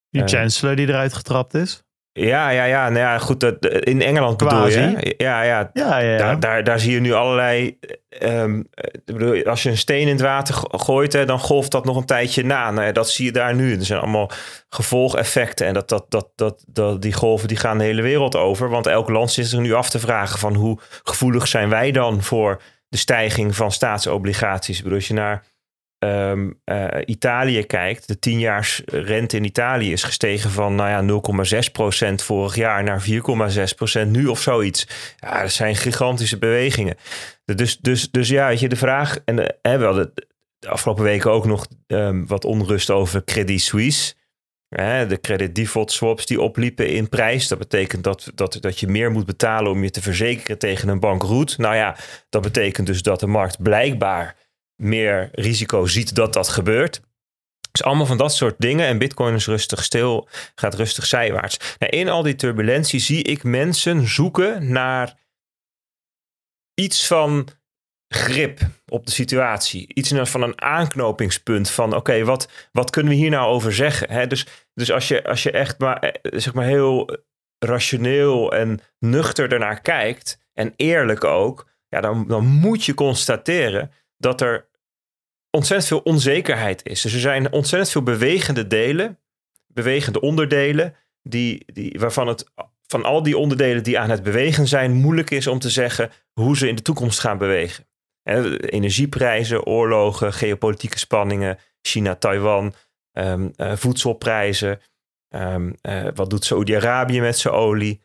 Die 0.09 0.21
Eh, 0.23 0.27
chancellor 0.27 0.75
die 0.75 0.87
eruit 0.87 1.13
getrapt 1.13 1.53
is. 1.53 1.83
Ja, 2.11 2.49
ja, 2.49 2.63
ja. 2.63 2.83
Nou 2.89 2.99
ja, 2.99 3.17
goed. 3.17 3.39
Dat, 3.39 3.65
in 3.65 4.01
Engeland 4.01 4.37
bedoel 4.37 4.67
je? 4.67 5.13
Ja, 5.17 5.41
ja. 5.41 5.69
Ja, 5.73 5.99
ja, 5.99 6.11
ja. 6.11 6.17
Daar, 6.17 6.39
daar, 6.39 6.63
daar 6.63 6.79
zie 6.79 6.91
je 6.91 6.99
nu 6.99 7.13
allerlei. 7.13 7.77
ehm, 8.09 8.63
eh, 8.71 8.93
bedoel, 9.05 9.43
als 9.43 9.63
je 9.63 9.69
een 9.69 9.77
steen 9.77 10.01
in 10.01 10.07
het 10.07 10.21
water 10.21 10.53
go- 10.53 10.77
gooit, 10.77 11.13
hè, 11.13 11.25
dan 11.25 11.39
golft 11.39 11.71
dat 11.71 11.85
nog 11.85 11.95
een 11.97 12.05
tijdje 12.05 12.43
na. 12.45 12.71
Nou 12.71 12.85
ja, 12.85 12.91
dat 12.91 13.09
zie 13.09 13.25
je 13.25 13.31
daar 13.31 13.55
nu. 13.55 13.73
Er 13.75 13.85
zijn 13.85 13.99
allemaal 13.99 14.31
gevolgeffecten. 14.69 15.67
En 15.67 15.73
dat, 15.73 15.89
dat, 15.89 16.05
dat, 16.09 16.27
dat, 16.35 16.63
dat, 16.67 17.01
die 17.01 17.13
golven 17.13 17.47
die 17.47 17.57
gaan 17.57 17.77
de 17.77 17.83
hele 17.83 18.01
wereld 18.01 18.35
over. 18.35 18.69
Want 18.69 18.87
elk 18.87 19.09
land 19.09 19.31
zit 19.31 19.47
zich 19.47 19.59
nu 19.59 19.73
af 19.73 19.89
te 19.89 19.99
vragen: 19.99 20.39
van 20.39 20.53
hoe 20.55 20.79
gevoelig 21.03 21.47
zijn 21.47 21.69
wij 21.69 21.91
dan 21.91 22.23
voor 22.23 22.61
de 22.89 22.97
stijging 22.97 23.55
van 23.55 23.71
staatsobligaties? 23.71 24.81
Ik 24.81 24.91
als 24.91 25.07
je 25.07 25.13
naar 25.13 25.45
ehm, 25.97 26.51
eh, 26.63 26.87
Italië 27.05 27.63
kijkt, 27.63 28.07
de 28.07 28.29
10-jaars 28.29 28.81
rente 28.85 29.37
in 29.37 29.43
Italië 29.43 29.91
is 29.91 30.03
gestegen 30.03 30.49
van 30.49 30.75
nou 30.75 30.89
ja, 30.89 31.01
0,6% 32.09 32.23
vorig 32.23 32.55
jaar 32.55 32.83
naar 32.83 33.01
4,6% 34.03 34.07
nu 34.07 34.27
of 34.27 34.41
zoiets. 34.41 34.87
Ja, 35.17 35.41
dat 35.41 35.51
zijn 35.51 35.75
gigantische 35.75 36.37
bewegingen. 36.37 36.97
Dus, 37.45 37.77
dus, 37.77 38.11
dus 38.11 38.29
ja, 38.29 38.47
weet 38.47 38.59
je, 38.59 38.69
de 38.69 38.75
vraag, 38.75 39.17
en 39.25 39.61
eh, 39.61 39.77
we 39.77 39.85
hadden 39.85 40.11
de 40.59 40.69
afgelopen 40.69 41.03
weken 41.03 41.31
ook 41.31 41.45
nog 41.45 41.67
ehm, 41.87 42.25
wat 42.25 42.45
onrust 42.45 42.89
over 42.89 43.23
Credit 43.23 43.61
Suisse. 43.61 44.13
De 44.69 45.17
credit 45.21 45.55
default 45.55 45.91
swaps 45.91 46.25
die 46.25 46.41
opliepen 46.41 46.87
in 46.89 47.09
prijs. 47.09 47.47
Dat 47.47 47.57
betekent 47.57 48.03
dat, 48.03 48.31
dat, 48.35 48.57
dat 48.61 48.79
je 48.79 48.87
meer 48.87 49.11
moet 49.11 49.25
betalen 49.25 49.71
om 49.71 49.83
je 49.83 49.89
te 49.89 50.01
verzekeren 50.01 50.57
tegen 50.57 50.89
een 50.89 50.99
bankroet. 50.99 51.57
Nou 51.57 51.75
ja, 51.75 51.97
dat 52.29 52.41
betekent 52.41 52.87
dus 52.87 53.01
dat 53.01 53.19
de 53.19 53.27
markt 53.27 53.61
blijkbaar 53.61 54.35
meer 54.75 55.29
risico 55.31 55.85
ziet 55.85 56.15
dat 56.15 56.33
dat 56.33 56.49
gebeurt. 56.49 57.01
Dus 57.71 57.83
allemaal 57.83 58.05
van 58.05 58.17
dat 58.17 58.33
soort 58.33 58.55
dingen. 58.57 58.87
En 58.87 58.97
Bitcoin 58.97 59.35
is 59.35 59.45
rustig 59.45 59.83
stil, 59.83 60.27
gaat 60.55 60.75
rustig 60.75 61.05
zijwaarts. 61.05 61.75
Nou, 61.79 61.91
in 61.91 62.09
al 62.09 62.23
die 62.23 62.35
turbulentie 62.35 62.99
zie 62.99 63.23
ik 63.23 63.43
mensen 63.43 64.07
zoeken 64.07 64.71
naar 64.71 65.17
iets 66.73 67.07
van 67.07 67.47
grip 68.09 68.59
op 68.87 69.05
de 69.05 69.11
situatie. 69.11 69.93
Iets 69.93 70.11
van 70.13 70.41
een 70.41 70.61
aanknopingspunt 70.61 71.69
van 71.69 71.95
oké, 71.95 72.23
wat, 72.23 72.69
wat 72.71 72.89
kunnen 72.89 73.11
we 73.11 73.17
hier 73.17 73.29
nou 73.29 73.47
over 73.47 73.73
zeggen? 73.73 74.29
Dus, 74.29 74.45
dus 74.73 74.91
als, 74.91 75.07
je, 75.07 75.23
als 75.23 75.43
je 75.43 75.51
echt 75.51 75.79
maar, 75.79 75.99
eh, 75.99 76.39
zeg 76.39 76.53
maar 76.53 76.65
heel 76.65 77.17
rationeel 77.59 78.53
en 78.53 78.79
nuchter 78.99 79.53
ernaar 79.53 79.81
kijkt 79.81 80.39
en 80.53 80.73
eerlijk 80.75 81.23
ook, 81.23 81.69
ja, 81.87 82.01
dan, 82.01 82.27
dan 82.27 82.45
moet 82.45 82.85
je 82.85 82.93
constateren 82.93 83.91
dat 84.17 84.41
er 84.41 84.67
ontzettend 85.49 85.87
veel 85.87 86.13
onzekerheid 86.13 86.85
is. 86.85 87.01
Dus 87.01 87.13
er 87.13 87.19
zijn 87.19 87.51
ontzettend 87.51 87.91
veel 87.91 88.03
bewegende 88.03 88.67
delen, 88.67 89.19
bewegende 89.67 90.21
onderdelen, 90.21 90.95
die, 91.21 91.63
die, 91.73 91.99
waarvan 91.99 92.27
het 92.27 92.45
van 92.87 93.03
al 93.03 93.23
die 93.23 93.37
onderdelen 93.37 93.83
die 93.83 93.99
aan 93.99 94.09
het 94.09 94.23
bewegen 94.23 94.67
zijn, 94.67 94.93
moeilijk 94.93 95.29
is 95.29 95.47
om 95.47 95.59
te 95.59 95.69
zeggen 95.69 96.11
hoe 96.33 96.57
ze 96.57 96.67
in 96.67 96.75
de 96.75 96.81
toekomst 96.81 97.19
gaan 97.19 97.37
bewegen. 97.37 97.88
Energieprijzen, 98.59 99.65
oorlogen, 99.65 100.33
geopolitieke 100.33 100.99
spanningen, 100.99 101.57
China, 101.81 102.15
Taiwan, 102.15 102.73
ehm, 103.11 103.49
eh, 103.55 103.71
voedselprijzen. 103.75 104.79
ehm, 105.29 105.71
eh, 105.81 106.07
wat 106.15 106.29
doet 106.29 106.45
Saoedi-Arabië 106.45 107.21
met 107.21 107.37
zijn 107.37 107.53
olie? 107.53 108.01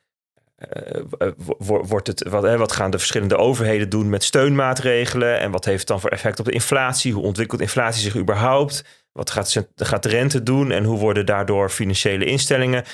Eh, 0.57 1.01
wo- 1.37 1.57
wo- 1.59 1.85
wordt 1.85 2.07
het, 2.07 2.29
wat, 2.29 2.57
wat 2.57 2.73
gaan 2.73 2.91
de 2.91 2.99
verschillende 2.99 3.37
overheden 3.37 3.89
doen 3.89 4.09
met 4.09 4.25
steunmaatregelen? 4.25 5.41
En 5.41 5.51
wat 5.51 5.65
heeft 5.65 5.79
het 5.79 5.89
dan 5.89 6.01
voor 6.01 6.11
effect 6.11 6.39
op 6.39 6.45
de 6.45 6.53
inflatie? 6.53 7.13
Hoe 7.13 7.23
ontwikkelt 7.23 7.61
inflatie 7.61 8.03
zich 8.03 8.17
überhaupt? 8.17 8.85
Wat 9.13 9.31
gaat, 9.31 9.67
gaat 9.77 10.03
de 10.03 10.09
rente 10.09 10.43
doen? 10.43 10.71
En 10.71 10.85
hoe 10.85 10.99
worden 10.99 11.27
daardoor 11.27 11.71
financiële 11.71 12.25
instellingen 12.25 12.85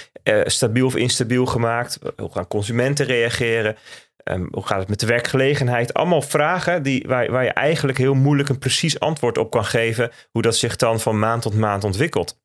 stabiel 0.45 0.87
of 0.87 0.97
instabiel 0.97 1.47
gemaakt? 1.47 1.99
Hoe 2.17 2.33
gaan 2.33 2.47
consumenten 2.49 3.07
reageren? 3.07 3.77
Ehm, 4.25 4.47
hoe 4.51 4.67
gaat 4.67 4.79
het 4.79 4.89
met 4.89 5.01
de 5.01 5.07
werkgelegenheid? 5.07 5.95
Allemaal 5.95 6.23
vragen 6.23 6.83
die, 6.83 7.05
waar, 7.07 7.45
je 7.45 7.51
eigenlijk 7.51 7.99
heel 7.99 8.15
moeilijk 8.15 8.49
een 8.49 8.59
precies 8.59 9.01
antwoord 9.01 9.39
op 9.39 9.51
kan 9.51 9.65
geven. 9.65 10.11
Hoe 10.31 10.43
dat 10.43 10.57
zich 10.57 10.77
dan 10.77 11.01
van 11.01 11.19
maand 11.19 11.43
tot 11.43 11.55
maand 11.55 11.85
ontwikkelt. 11.85 12.39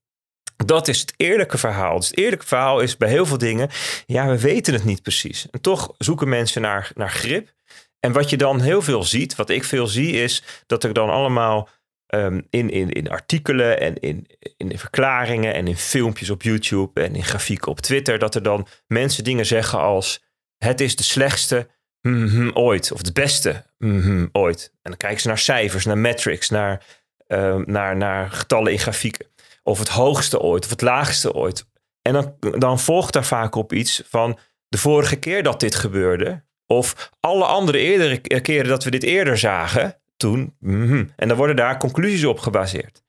Dat 0.55 0.87
is 0.87 0.99
het 0.99 1.13
eerlijke 1.17 1.57
verhaal. 1.57 1.99
Dus 1.99 2.07
het 2.07 2.17
eerlijke 2.17 2.45
verhaal 2.45 2.79
is 2.79 2.97
bij 2.97 3.09
heel 3.09 3.25
veel 3.25 3.37
dingen, 3.37 3.69
ja, 4.05 4.27
we 4.27 4.39
weten 4.39 4.73
het 4.73 4.83
niet 4.83 5.01
precies. 5.01 5.47
En 5.51 5.61
toch 5.61 5.93
zoeken 5.97 6.29
mensen 6.29 6.61
naar, 6.61 6.91
naar 6.95 7.09
grip. 7.09 7.53
En 7.99 8.11
wat 8.11 8.29
je 8.29 8.37
dan 8.37 8.61
heel 8.61 8.81
veel 8.81 9.03
ziet, 9.03 9.35
wat 9.35 9.49
ik 9.49 9.63
veel 9.63 9.87
zie, 9.87 10.11
is 10.11 10.43
dat 10.65 10.83
er 10.83 10.93
dan 10.93 11.09
allemaal 11.09 11.69
ehm, 12.05 12.41
in, 12.49 12.69
in, 12.69 12.89
in 12.89 13.09
artikelen 13.09 13.79
en 13.79 13.99
in, 13.99 14.27
in 14.57 14.79
verklaringen 14.79 15.53
en 15.53 15.67
in 15.67 15.77
filmpjes 15.77 16.29
op 16.29 16.41
YouTube 16.41 17.01
en 17.01 17.15
in 17.15 17.23
grafieken 17.23 17.71
op 17.71 17.79
Twitter, 17.79 18.19
dat 18.19 18.35
er 18.35 18.43
dan 18.43 18.67
mensen 18.87 19.23
dingen 19.23 19.45
zeggen 19.45 19.79
als: 19.79 20.24
het 20.57 20.81
is 20.81 20.95
de 20.95 21.03
slechtste 21.03 21.67
mhm, 22.01 22.49
ooit, 22.53 22.91
of 22.91 22.97
het 22.97 23.13
beste 23.13 23.65
mhm, 23.77 24.27
ooit. 24.31 24.69
En 24.73 24.89
dan 24.91 24.97
kijken 24.97 25.21
ze 25.21 25.27
naar 25.27 25.37
cijfers, 25.37 25.85
naar 25.85 25.97
metrics, 25.97 26.49
naar, 26.49 26.85
ehm, 27.27 27.63
naar, 27.65 27.97
naar 27.97 28.31
getallen 28.31 28.71
in 28.71 28.79
grafieken. 28.79 29.33
of 29.63 29.79
het 29.79 29.89
hoogste 29.89 30.39
ooit, 30.39 30.63
of 30.63 30.69
het 30.69 30.81
laagste 30.81 31.33
ooit. 31.33 31.65
En 32.01 32.13
dan, 32.13 32.35
dan 32.39 32.79
volgt 32.79 33.13
daar 33.13 33.25
vaak 33.25 33.55
op 33.55 33.73
iets 33.73 34.03
van 34.05 34.37
de 34.67 34.77
vorige 34.77 35.15
keer 35.15 35.43
dat 35.43 35.59
dit 35.59 35.75
gebeurde, 35.75 36.43
of 36.65 37.11
alle 37.19 37.45
andere 37.45 37.77
eerdere 37.77 38.41
keren 38.41 38.67
dat 38.67 38.83
we 38.83 38.91
dit 38.91 39.03
eerder 39.03 39.37
zagen, 39.37 39.99
toen. 40.17 40.55
mhm. 40.59 41.05
En 41.15 41.27
dan 41.27 41.37
worden 41.37 41.55
daar 41.55 41.77
conclusies 41.77 42.25
op 42.25 42.39
gebaseerd. 42.39 43.03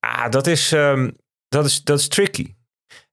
Ah, 0.00 0.30
dat 0.30 0.46
is, 0.46 0.72
ehm, 0.72 1.10
dat 1.48 1.64
is, 1.64 1.82
dat 1.82 1.98
is 1.98 2.08
tricky. 2.08 2.54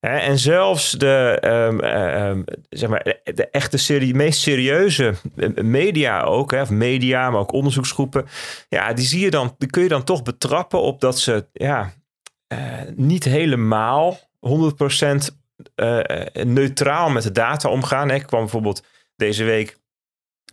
En 0.10 0.40
zelfs 0.40 0.92
de, 0.92 1.38
eh, 1.42 2.28
ehm, 2.28 2.42
zeg 2.70 2.90
maar, 2.90 3.18
de 3.24 3.50
echte 3.50 3.78
serie, 3.78 4.16
meest 4.16 4.40
serieuze 4.40 5.14
eh, 5.36 5.50
media 5.54 6.22
ook, 6.22 6.52
hè, 6.52 6.62
of 6.62 6.70
media, 6.70 7.30
maar 7.30 7.40
ook 7.40 7.54
onderzoeksgroepen, 7.54 8.26
ja, 8.70 8.94
die 8.94 9.06
zie 9.06 9.20
je 9.20 9.30
dan, 9.30 9.56
die 9.58 9.70
kun 9.70 9.84
je 9.84 9.90
dan 9.90 10.04
toch 10.04 10.24
betrappen 10.24 10.82
op 10.82 11.02
dat 11.02 11.20
ze 11.20 11.46
ja, 11.54 11.94
eh, 12.48 12.82
niet 12.96 13.24
helemaal 13.24 14.20
100% 14.40 15.38
eh, 15.76 16.26
eh, 16.34 16.46
neutraal 16.46 17.10
met 17.10 17.24
de 17.24 17.32
data 17.32 17.70
omgaan. 17.70 18.10
Ik 18.10 18.26
kwam 18.26 18.40
bijvoorbeeld 18.40 18.84
deze 19.16 19.44
week 19.44 19.78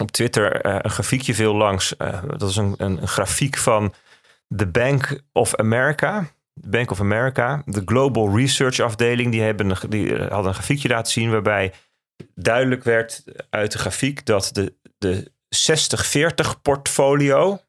op 0.00 0.10
Twitter 0.10 0.66
een 0.84 0.90
grafiekje 0.90 1.34
veel 1.34 1.54
langs. 1.54 1.94
Dat 2.36 2.48
is 2.48 2.56
een, 2.56 2.74
een, 2.76 3.02
een 3.02 3.08
grafiek 3.08 3.56
van 3.56 3.94
de 4.46 4.66
Bank 4.66 5.20
of 5.32 5.56
America. 5.56 6.30
Bank 6.54 6.90
of 6.90 7.00
America, 7.00 7.62
de 7.66 7.82
Global 7.84 8.36
Research 8.36 8.80
afdeling, 8.80 9.30
die, 9.32 9.42
hebben 9.42 9.70
een, 9.70 9.90
die 9.90 10.14
eh, 10.16 10.30
hadden 10.30 10.46
een 10.46 10.54
grafiekje 10.54 10.88
laten 10.88 11.12
zien 11.12 11.30
waarbij 11.30 11.72
duidelijk 12.34 12.84
werd 12.84 13.24
uit 13.50 13.72
de 13.72 13.78
grafiek 13.78 14.26
dat 14.26 14.50
de, 14.52 14.74
de 14.98 15.32
60-40 16.56 16.60
portfolio, 16.62 17.60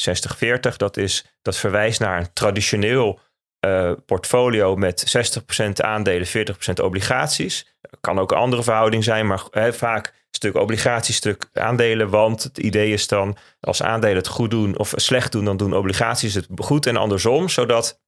60-40, 0.00 0.76
dat, 0.76 0.96
is, 0.96 1.24
dat 1.42 1.56
verwijst 1.56 2.00
naar 2.00 2.20
een 2.20 2.32
traditioneel 2.32 3.20
eh, 3.60 3.92
portfolio 4.06 4.76
met 4.76 5.16
60% 5.60 5.70
aandelen, 5.72 6.26
40% 6.26 6.82
obligaties. 6.82 7.74
Kan 8.00 8.18
ook 8.18 8.30
een 8.30 8.38
andere 8.38 8.62
verhouding 8.62 9.04
zijn, 9.04 9.26
maar 9.26 9.42
hè, 9.50 9.72
vaak 9.72 10.14
stuk 10.30 10.54
obligaties, 10.54 11.16
stuk 11.16 11.48
aandelen. 11.52 12.10
Want 12.10 12.42
het 12.42 12.58
idee 12.58 12.92
is 12.92 13.08
dan, 13.08 13.36
als 13.60 13.82
aandelen 13.82 14.16
het 14.16 14.26
goed 14.26 14.50
doen 14.50 14.78
of 14.78 14.92
slecht 14.96 15.32
doen, 15.32 15.44
dan 15.44 15.56
doen 15.56 15.72
obligaties 15.72 16.34
het 16.34 16.46
goed 16.56 16.86
en 16.86 16.96
andersom. 16.96 17.48
Zodat 17.48 18.00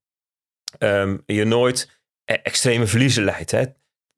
ehm, 0.78 1.16
je 1.26 1.44
nooit 1.44 2.00
e- 2.24 2.34
extreme 2.34 2.86
verliezen 2.86 3.24
leidt. 3.24 3.50
Hè. 3.50 3.64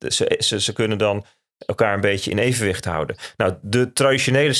Ze, 0.09 0.36
ze, 0.38 0.61
ze 0.61 0.72
kunnen 0.72 0.98
dan 0.98 1.26
elkaar 1.59 1.94
een 1.94 2.00
beetje 2.00 2.30
in 2.30 2.38
evenwicht 2.38 2.84
houden. 2.84 3.16
Nou, 3.36 3.55
de 3.62 3.92
traditionele 3.92 4.55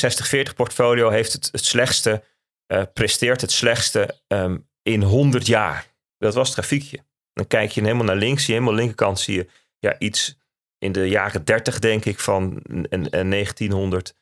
60-40 0.51 0.55
portfolio 0.55 1.09
heeft 1.09 1.33
het, 1.33 1.65
slechtste, 1.65 2.25
eh, 2.67 2.83
presteert 2.93 3.41
het 3.41 3.53
slechtste 3.53 4.21
ehm, 4.27 4.59
in 4.83 5.03
100 5.03 5.47
jaar. 5.47 5.87
Dat 6.19 6.35
was 6.35 6.49
het 6.49 6.57
grafiekje. 6.59 7.05
Dan 7.33 7.47
kijk 7.47 7.71
je 7.71 7.81
helemaal 7.81 8.05
naar 8.05 8.17
links, 8.17 8.45
zie 8.45 8.55
je 8.55 8.61
helemaal 8.61 8.81
linkerkant 8.81 9.21
zie 9.21 9.35
je 9.35 9.47
ja, 9.79 9.99
iets 9.99 10.39
in 10.85 10.93
de 10.93 11.09
jaren 11.09 11.45
30 11.45 11.79
denk 11.79 12.05
ik 12.05 12.21
van 12.21 12.61
een 12.63 13.29
1900, 13.29 14.15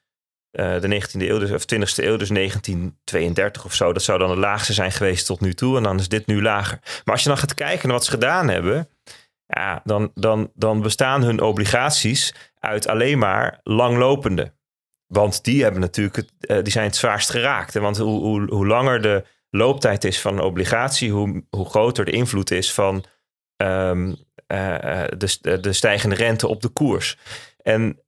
eh, 0.50 0.80
de 0.80 0.88
19e 0.88 1.28
eeuw, 1.28 1.38
dus, 1.38 1.50
of 1.50 1.64
20e 1.64 2.04
eeuw, 2.04 2.16
dus 2.16 2.30
1932 2.30 3.64
of 3.64 3.74
zo. 3.74 3.92
Dat 3.92 4.02
zou 4.02 4.18
dan 4.18 4.30
het 4.30 4.38
laagste 4.38 4.72
zijn 4.72 4.92
geweest 4.92 5.26
tot 5.26 5.40
nu 5.40 5.54
toe 5.54 5.76
en 5.76 5.82
dan 5.82 5.98
is 5.98 6.08
dit 6.08 6.26
nu 6.26 6.42
lager. 6.42 6.78
Maar 6.82 7.14
als 7.14 7.22
je 7.22 7.28
dan 7.28 7.38
gaat 7.38 7.54
kijken 7.54 7.88
naar 7.88 7.96
wat 7.96 8.04
ze 8.04 8.10
gedaan 8.10 8.48
hebben, 8.48 8.88
ja, 9.46 9.80
dan, 9.84 10.10
dan, 10.14 10.50
dan 10.54 10.82
bestaan 10.82 11.22
hun 11.22 11.40
obligaties 11.40 12.34
uit 12.58 12.86
alleen 12.88 13.18
maar 13.18 13.60
langlopende. 13.62 14.52
Want 15.06 15.44
die, 15.44 15.62
hebben 15.62 15.80
natuurlijk 15.80 16.16
het, 16.16 16.32
eh, 16.40 16.62
die 16.62 16.72
zijn 16.72 16.86
het 16.86 16.96
zwaarst 16.96 17.30
geraakt. 17.30 17.74
Want 17.74 17.98
hoe, 17.98 18.20
hoe, 18.20 18.54
hoe 18.54 18.66
langer 18.66 19.02
de 19.02 19.24
looptijd 19.50 20.04
is 20.04 20.20
van 20.20 20.32
een 20.32 20.44
obligatie, 20.44 21.10
hoe, 21.10 21.44
hoe 21.50 21.70
groter 21.70 22.04
de 22.04 22.10
invloed 22.10 22.50
is 22.50 22.74
van 22.74 23.04
ehm, 23.56 24.08
eh, 24.08 24.14
de, 24.46 25.58
de 25.60 25.72
stijgende 25.72 26.14
rente 26.14 26.48
op 26.48 26.62
de 26.62 26.68
koers. 26.68 27.16
En, 27.62 27.98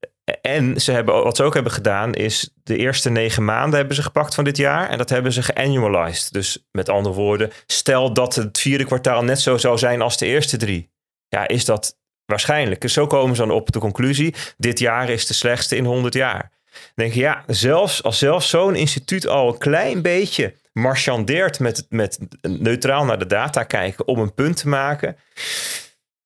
en 0.41 0.81
ze 0.81 0.93
hebben, 0.93 1.25
wat 1.25 1.37
ze 1.37 1.43
ook 1.43 1.55
hebben 1.55 1.73
gedaan, 1.73 2.15
is 2.15 2.51
de 2.63 2.77
eerste 2.77 3.11
negen 3.11 3.45
maanden 3.45 3.79
hebben 3.79 3.97
ze 3.97 4.03
gepakt 4.03 4.35
van 4.35 4.45
dit 4.45 4.57
jaar. 4.57 4.89
En 4.89 4.99
dat 4.99 5.11
hebben 5.11 5.33
ze 5.33 5.43
geannualized. 5.43 6.33
Dus 6.33 6.67
met 6.73 6.89
andere 6.89 7.15
woorden, 7.15 7.51
stel 7.67 8.13
dat 8.13 8.35
het 8.35 8.59
vierde 8.59 8.85
kwartaal 8.85 9.25
net 9.25 9.41
zo 9.41 9.57
zou 9.57 9.79
zijn 9.79 10.03
als 10.03 10.19
de 10.19 10.27
eerste 10.27 10.57
drie. 10.57 10.93
Ja, 11.29 11.49
is 11.49 11.65
dat 11.65 11.99
waarschijnlijk. 12.27 12.81
Dus 12.81 12.93
zo 12.93 13.07
komen 13.07 13.37
ze 13.37 13.43
dan 13.47 13.57
op 13.57 13.73
de 13.73 13.79
conclusie. 13.79 14.35
Dit 14.57 14.79
jaar 14.79 15.11
is 15.11 15.27
de 15.27 15.35
slechtste 15.35 15.77
in 15.77 15.85
100 15.85 16.15
jaar. 16.15 16.51
Dan 16.71 16.93
denk 16.95 17.13
je, 17.13 17.21
ja, 17.21 17.45
zelfs 17.47 18.03
als 18.03 18.19
zelfs 18.19 18.49
zo'n 18.49 18.75
instituut 18.75 19.27
al 19.27 19.49
een 19.49 19.59
klein 19.59 20.03
beetje 20.03 20.55
marchandeert 20.73 21.61
met, 21.61 21.87
met 21.89 22.19
neutraal 22.41 23.05
naar 23.05 23.19
de 23.19 23.27
data 23.27 23.63
kijken 23.63 24.07
om 24.07 24.19
een 24.19 24.35
punt 24.35 24.57
te 24.57 24.69
maken. 24.69 25.17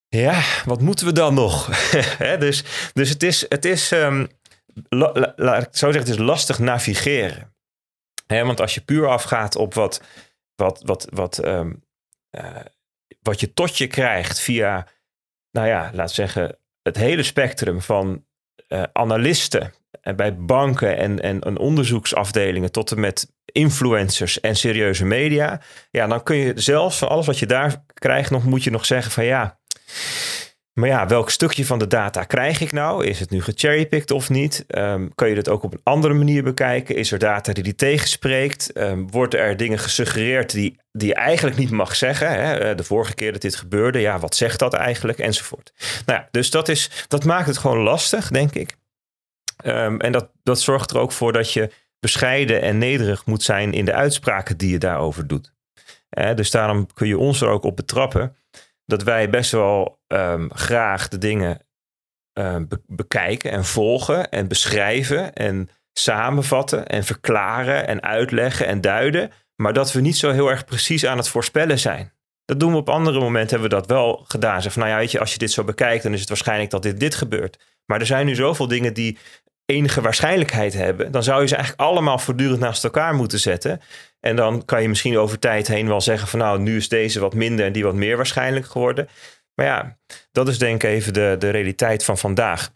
Ja, 0.09 0.41
wat 0.65 0.81
moeten 0.81 1.05
we 1.05 1.11
dan 1.11 1.33
nog? 1.33 1.69
Dus, 2.39 2.63
dus 2.93 3.09
het 3.09 3.23
is, 3.23 3.45
het 3.49 3.65
is 3.65 3.91
ehm, 3.91 4.25
la- 4.89 5.13
la- 5.13 5.33
laat 5.35 5.61
ik 5.61 5.67
zo 5.71 5.91
zeggen, 5.91 6.11
het 6.11 6.19
is 6.19 6.25
lastig 6.25 6.59
navigeren. 6.59 7.53
Want 8.27 8.61
als 8.61 8.73
je 8.73 8.81
puur 8.81 9.07
afgaat 9.07 9.55
op 9.55 9.73
wat, 9.73 10.01
wat, 10.55 10.81
wat, 10.85 11.07
wat, 11.09 11.37
ehm, 11.37 11.73
eh, 12.29 12.61
wat 13.21 13.39
je 13.39 13.53
tot 13.53 13.77
je 13.77 13.87
krijgt 13.87 14.39
via, 14.39 14.87
nou 15.51 15.67
ja, 15.67 15.91
we 15.93 16.07
zeggen, 16.07 16.57
het 16.81 16.97
hele 16.97 17.23
spectrum 17.23 17.81
van 17.81 18.25
eh, 18.67 18.83
analisten 18.93 19.73
en 20.01 20.15
bij 20.15 20.37
banken 20.37 20.97
en, 20.97 21.19
en, 21.19 21.41
en 21.41 21.57
onderzoeksafdelingen 21.57 22.71
tot 22.71 22.91
en 22.91 22.99
met 22.99 23.33
influencers 23.45 24.39
en 24.39 24.55
serieuze 24.55 25.05
media. 25.05 25.61
Ja, 25.91 26.07
dan 26.07 26.23
kun 26.23 26.35
je 26.35 26.51
zelfs 26.55 26.97
van 26.97 27.09
alles 27.09 27.25
wat 27.25 27.39
je 27.39 27.45
daar 27.45 27.83
krijgt, 27.93 28.31
nog 28.31 28.43
moet 28.43 28.63
je 28.63 28.71
nog 28.71 28.85
zeggen 28.85 29.11
van 29.11 29.25
ja. 29.25 29.58
Maar 30.79 30.89
ja, 30.89 31.07
welk 31.07 31.29
stukje 31.29 31.65
van 31.65 31.79
de 31.79 31.87
data 31.87 32.23
krijg 32.23 32.61
ik 32.61 32.71
nou? 32.71 33.05
Is 33.05 33.19
het 33.19 33.29
nu 33.29 33.41
gecherrypicked 33.41 34.11
of 34.11 34.29
niet? 34.29 34.63
Ehm, 34.67 35.07
kan 35.15 35.29
je 35.29 35.35
dit 35.35 35.49
ook 35.49 35.63
op 35.63 35.73
een 35.73 35.81
andere 35.83 36.13
manier 36.13 36.43
bekijken? 36.43 36.95
Is 36.95 37.11
er 37.11 37.19
data 37.19 37.53
die 37.53 37.63
die 37.63 37.75
tegenspreekt? 37.75 38.71
Ehm, 38.71 39.07
worden 39.07 39.39
er 39.39 39.57
dingen 39.57 39.79
gesuggereerd 39.79 40.51
die, 40.51 40.79
die 40.91 41.07
je 41.07 41.13
eigenlijk 41.13 41.57
niet 41.57 41.71
mag 41.71 41.95
zeggen? 41.95 42.31
Hè? 42.31 42.53
Eh, 42.53 42.77
De 42.77 42.83
vorige 42.83 43.13
keer 43.13 43.31
dat 43.31 43.41
dit 43.41 43.55
gebeurde, 43.55 43.99
ja, 43.99 44.19
wat 44.19 44.35
zegt 44.35 44.59
dat 44.59 44.73
eigenlijk? 44.73 45.19
Enzovoort. 45.19 45.73
Nou 46.05 46.19
ja, 46.19 46.27
dus 46.31 46.49
dat, 46.49 46.69
is, 46.69 47.05
dat 47.07 47.25
maakt 47.25 47.47
het 47.47 47.57
gewoon 47.57 47.79
lastig, 47.79 48.29
denk 48.29 48.53
ik. 48.53 48.75
Ehm, 49.57 49.97
en 49.97 50.11
dat, 50.11 50.29
dat 50.43 50.61
zorgt 50.61 50.91
er 50.91 50.97
ook 50.99 51.11
voor 51.11 51.33
dat 51.33 51.53
je 51.53 51.71
bescheiden 51.99 52.61
en 52.61 52.77
nederig 52.77 53.25
moet 53.25 53.43
zijn 53.43 53.73
in 53.73 53.85
de 53.85 53.93
uitspraken 53.93 54.57
die 54.57 54.71
je 54.71 54.77
daarover 54.77 55.27
doet. 55.27 55.53
Eh, 56.09 56.35
dus 56.35 56.51
daarom 56.51 56.93
kun 56.93 57.07
je 57.07 57.17
ons 57.17 57.41
er 57.41 57.49
ook 57.49 57.63
op 57.63 57.75
betrappen 57.75 58.35
dat 58.89 59.03
wij 59.03 59.29
best 59.29 59.51
wel 59.51 59.99
ehm, 60.07 60.49
graag 60.49 61.07
de 61.07 61.17
dingen 61.17 61.65
ehm, 62.33 62.65
be- 62.67 62.81
bekijken 62.85 63.51
en 63.51 63.65
volgen 63.65 64.29
en 64.29 64.47
beschrijven 64.47 65.33
en 65.33 65.69
samenvatten 65.93 66.87
en 66.87 67.03
verklaren 67.03 67.87
en 67.87 68.01
uitleggen 68.01 68.67
en 68.67 68.81
duiden, 68.81 69.31
maar 69.55 69.73
dat 69.73 69.91
we 69.91 70.01
niet 70.01 70.17
zo 70.17 70.31
heel 70.31 70.49
erg 70.49 70.65
precies 70.65 71.05
aan 71.05 71.17
het 71.17 71.27
voorspellen 71.27 71.79
zijn. 71.79 72.13
Dat 72.45 72.59
doen 72.59 72.71
we 72.71 72.77
op 72.77 72.89
andere 72.89 73.19
momenten, 73.19 73.59
hebben 73.59 73.69
we 73.69 73.75
dat 73.75 73.87
wel 73.87 74.25
gedaan. 74.27 74.61
Zeg 74.61 74.73
van, 74.73 74.81
nou 74.81 74.93
ja, 74.93 74.99
weet 74.99 75.11
je, 75.11 75.19
als 75.19 75.31
je 75.31 75.37
dit 75.37 75.51
zo 75.51 75.63
bekijkt, 75.63 76.03
dan 76.03 76.13
is 76.13 76.19
het 76.19 76.29
waarschijnlijk 76.29 76.69
dat 76.69 76.83
dit, 76.83 76.99
dit 76.99 77.15
gebeurt. 77.15 77.59
Maar 77.85 77.99
er 77.99 78.05
zijn 78.05 78.25
nu 78.25 78.35
zoveel 78.35 78.67
dingen 78.67 78.93
die 78.93 79.17
enige 79.69 80.01
waarschijnlijkheid 80.01 80.73
hebben. 80.73 81.11
Dan 81.11 81.23
zou 81.23 81.41
je 81.41 81.47
ze 81.47 81.55
eigenlijk 81.55 81.89
allemaal 81.89 82.19
voortdurend 82.19 82.59
naast 82.59 82.83
elkaar 82.83 83.13
moeten 83.13 83.39
zetten. 83.39 83.81
En 84.19 84.35
dan 84.35 84.65
kan 84.65 84.81
je 84.81 84.89
misschien 84.89 85.17
over 85.17 85.39
tijd 85.39 85.67
heen 85.67 85.87
wel 85.87 86.01
zeggen 86.01 86.27
van 86.27 86.39
nou, 86.39 86.59
nu 86.59 86.77
is 86.77 86.89
deze 86.89 87.19
wat 87.19 87.33
minder 87.33 87.65
en 87.65 87.71
die 87.71 87.83
wat 87.83 87.93
meer 87.93 88.17
waarschijnlijk 88.17 88.65
geworden. 88.65 89.09
Maar 89.55 89.65
ja, 89.65 89.97
dat 90.31 90.47
is 90.47 90.57
denk 90.57 90.83
ik 90.83 90.89
even 90.89 91.13
de, 91.13 91.35
de 91.39 91.49
realiteit 91.49 92.03
van 92.03 92.17
vandaag. 92.17 92.69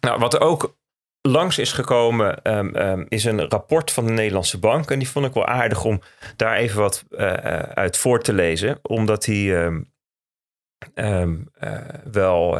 Nou, 0.00 0.18
wat 0.18 0.34
er 0.34 0.40
ook 0.40 0.76
langs 1.20 1.58
is 1.58 1.72
gekomen, 1.72 2.42
ehm, 2.42 2.74
ehm, 2.74 3.04
is 3.08 3.24
een 3.24 3.48
rapport 3.48 3.90
van 3.90 4.06
de 4.06 4.12
Nederlandse 4.12 4.58
Bank. 4.58 4.90
En 4.90 4.98
die 4.98 5.08
vond 5.08 5.26
ik 5.26 5.34
wel 5.34 5.46
aardig 5.46 5.84
om 5.84 6.00
daar 6.36 6.56
even 6.56 6.80
wat 6.80 7.04
eh, 7.10 7.44
eh, 7.44 7.60
uit 7.60 7.96
voor 7.96 8.22
te 8.22 8.32
lezen. 8.32 8.78
Omdat 8.82 9.24
die 9.24 9.56
ehm, 9.56 9.82
eh, 10.94 11.78
wel, 12.10 12.58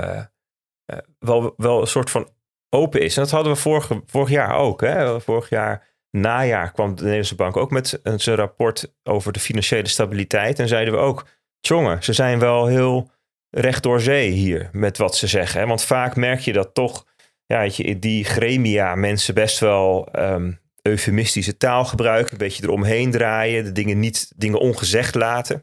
wel, 1.19 1.55
wel 1.57 1.81
een 1.81 1.87
soort 1.87 2.11
van 2.11 2.29
open 2.71 3.01
is. 3.01 3.17
En 3.17 3.23
dat 3.23 3.31
hadden 3.31 3.53
we 3.53 4.01
vorig 4.07 4.31
jaar 4.31 4.57
ook. 4.57 4.81
Hè? 4.81 5.21
Vorig 5.21 5.49
jaar 5.49 5.87
najaar 6.11 6.73
kwam 6.73 6.89
de 6.95 7.01
Nederlandse 7.03 7.35
Bank 7.35 7.57
ook 7.57 7.71
met 7.71 8.01
zijn 8.17 8.37
rapport 8.37 8.93
over 9.03 9.33
de 9.33 9.41
financiële 9.41 9.89
stabiliteit. 9.89 10.59
En 10.59 10.69
zeiden 10.69 10.95
we 10.95 11.01
ook, 11.01 11.27
jongen, 11.61 12.03
ze 12.03 12.13
zijn 12.13 12.39
wel 12.39 12.67
heel 12.67 13.11
recht 13.51 13.83
door 13.83 14.01
zee 14.01 14.31
hier 14.31 14.69
met 14.73 14.99
wat 14.99 15.17
ze 15.17 15.27
zeggen. 15.27 15.61
Hè? 15.61 15.67
Want 15.67 15.83
vaak 15.83 16.17
merk 16.17 16.41
je 16.41 16.53
dat 16.53 16.75
toch, 16.75 17.07
ja, 17.47 17.59
weet 17.59 17.77
je, 17.77 17.99
die 17.99 18.25
gremia 18.25 18.95
mensen 18.95 19.35
best 19.35 19.59
wel 19.59 20.09
ehm, 20.13 20.53
eufemistische 20.83 21.57
taal 21.57 21.85
gebruiken. 21.85 22.33
Een 22.33 22.39
beetje 22.39 22.63
eromheen 22.63 23.11
draaien, 23.11 23.65
de 23.65 23.73
dingen 23.73 23.99
niet, 23.99 24.33
dingen 24.37 24.61
ongezegd 24.61 25.15
laten. 25.15 25.63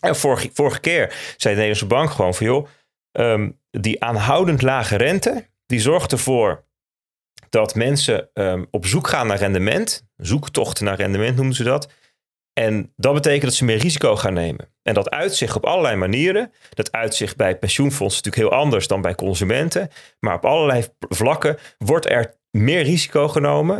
En 0.00 0.16
vorige, 0.16 0.50
vorige 0.52 0.80
keer 0.80 1.06
zei 1.36 1.54
de 1.54 1.60
Nederlandse 1.60 1.86
Bank 1.86 2.10
gewoon 2.10 2.34
van, 2.34 2.46
joh, 2.46 2.68
ehm, 3.12 3.50
die 3.70 4.04
aanhoudend 4.04 4.62
lage 4.62 4.96
rente, 4.96 5.46
die 5.68 5.80
zorgt 5.80 6.12
ervoor 6.12 6.64
dat 7.48 7.74
mensen 7.74 8.30
ehm, 8.34 8.64
op 8.70 8.86
zoek 8.86 9.08
gaan 9.08 9.26
naar 9.26 9.38
rendement. 9.38 10.06
Zoektochten 10.16 10.84
naar 10.84 10.96
rendement 10.96 11.36
noemen 11.36 11.54
ze 11.54 11.64
dat. 11.64 11.92
En 12.52 12.92
dat 12.96 13.14
betekent 13.14 13.42
dat 13.42 13.54
ze 13.54 13.64
meer 13.64 13.78
risico 13.78 14.16
gaan 14.16 14.32
nemen. 14.32 14.72
En 14.82 14.94
dat 14.94 15.10
uitzicht 15.10 15.56
op 15.56 15.66
allerlei 15.66 15.96
manieren. 15.96 16.52
Dat 16.74 16.92
uitzicht 16.92 17.36
bij 17.36 17.58
pensioenfondsen 17.58 18.22
natuurlijk 18.24 18.52
heel 18.52 18.60
anders 18.60 18.86
dan 18.86 19.00
bij 19.00 19.14
consumenten. 19.14 19.90
Maar 20.20 20.34
op 20.34 20.44
allerlei 20.44 20.84
vlakken 20.98 21.58
wordt 21.78 22.10
er 22.10 22.34
meer 22.50 22.82
risico 22.82 23.28
genomen. 23.28 23.78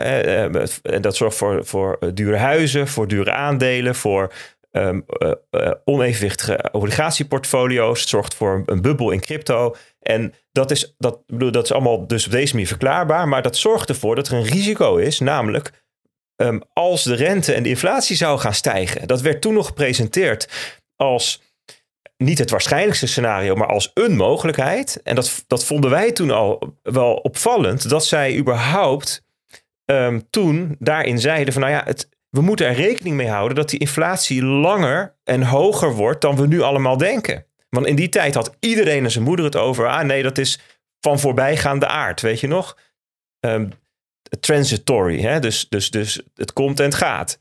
En 0.82 1.02
dat 1.02 1.16
zorgt 1.16 1.36
voor, 1.36 1.66
voor 1.66 1.98
dure 2.14 2.36
huizen, 2.36 2.88
voor 2.88 3.08
dure 3.08 3.32
aandelen, 3.32 3.94
voor 3.94 4.32
um, 4.70 5.04
onevenwichtige 5.84 6.68
obligatieportfolio's. 6.72 8.00
Het 8.00 8.08
zorgt 8.08 8.34
voor 8.34 8.62
een 8.66 8.82
bubbel 8.82 9.10
in 9.10 9.20
crypto. 9.20 9.76
En 9.98 10.34
dat 10.52 10.70
is, 10.70 10.94
dat, 10.98 11.26
bedoel, 11.26 11.50
dat 11.50 11.64
is 11.64 11.72
allemaal 11.72 12.06
dus 12.06 12.26
op 12.26 12.32
deze 12.32 12.52
manier 12.52 12.68
verklaarbaar. 12.68 13.28
Maar 13.28 13.42
dat 13.42 13.56
zorgt 13.56 13.88
ervoor 13.88 14.14
dat 14.14 14.28
er 14.28 14.34
een 14.34 14.44
risico 14.44 14.96
is. 14.96 15.20
Namelijk 15.20 15.84
um, 16.36 16.62
als 16.72 17.02
de 17.02 17.14
rente 17.14 17.52
en 17.52 17.62
de 17.62 17.68
inflatie 17.68 18.16
zou 18.16 18.38
gaan 18.38 18.54
stijgen. 18.54 19.06
Dat 19.06 19.20
werd 19.20 19.40
toen 19.40 19.54
nog 19.54 19.66
gepresenteerd 19.66 20.48
als 20.96 21.42
niet 22.16 22.38
het 22.38 22.50
waarschijnlijkste 22.50 23.06
scenario, 23.06 23.54
maar 23.54 23.68
als 23.68 23.90
een 23.94 24.16
mogelijkheid. 24.16 25.00
En 25.02 25.14
dat, 25.14 25.44
dat 25.46 25.64
vonden 25.64 25.90
wij 25.90 26.12
toen 26.12 26.30
al 26.30 26.76
wel 26.82 27.14
opvallend. 27.14 27.88
Dat 27.88 28.06
zij 28.06 28.36
überhaupt 28.36 29.24
um, 29.84 30.30
toen 30.30 30.76
daarin 30.78 31.18
zeiden 31.18 31.52
van 31.52 31.62
nou 31.62 31.74
ja, 31.74 31.82
het, 31.84 32.08
we 32.30 32.40
moeten 32.40 32.66
er 32.66 32.74
rekening 32.74 33.16
mee 33.16 33.28
houden 33.28 33.56
dat 33.56 33.68
die 33.68 33.80
inflatie 33.80 34.44
langer 34.44 35.16
en 35.24 35.42
hoger 35.42 35.94
wordt 35.94 36.20
dan 36.20 36.36
we 36.36 36.46
nu 36.46 36.60
allemaal 36.60 36.96
denken. 36.96 37.46
Want 37.68 37.86
in 37.86 37.96
die 37.96 38.08
tijd 38.08 38.34
had 38.34 38.56
iedereen 38.60 39.04
en 39.04 39.10
zijn 39.10 39.24
moeder 39.24 39.44
het 39.44 39.56
over. 39.56 39.88
Ah 39.88 40.04
nee, 40.04 40.22
dat 40.22 40.38
is 40.38 40.58
van 41.00 41.18
voorbijgaande 41.18 41.86
aard, 41.86 42.20
weet 42.20 42.40
je 42.40 42.46
nog? 42.46 42.76
Um, 43.40 43.72
transitory, 44.40 45.20
hè? 45.20 45.40
Dus, 45.40 45.68
dus, 45.68 45.90
dus 45.90 46.22
het 46.34 46.52
komt 46.52 46.78
en 46.78 46.84
het 46.84 46.94
gaat. 46.94 47.38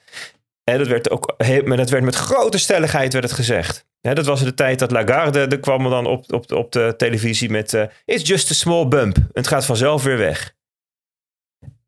En 0.63 0.78
dat 0.78 0.88
werd 0.88 1.09
ook 1.09 1.36
maar 1.65 1.78
dat 1.78 1.89
werd 1.89 2.03
met 2.03 2.15
grote 2.15 2.57
stelligheid 2.57 3.13
werd 3.13 3.25
het 3.25 3.34
gezegd. 3.34 3.86
dat 4.01 4.25
was 4.25 4.43
de 4.43 4.53
tijd 4.53 4.80
dat 4.80 4.91
Lagarde, 4.91 5.39
er 5.39 5.59
kwam 5.59 5.89
dan 5.89 6.05
op, 6.05 6.34
op, 6.34 6.51
op 6.51 6.71
de 6.71 6.93
televisie 6.97 7.49
met 7.49 7.73
uh, 7.73 7.84
It's 8.05 8.28
just 8.28 8.51
a 8.51 8.53
small 8.53 8.88
bump. 8.88 9.17
Het 9.34 9.47
gaat 9.47 9.65
vanzelf 9.65 10.03
weer 10.03 10.17
weg. 10.17 10.55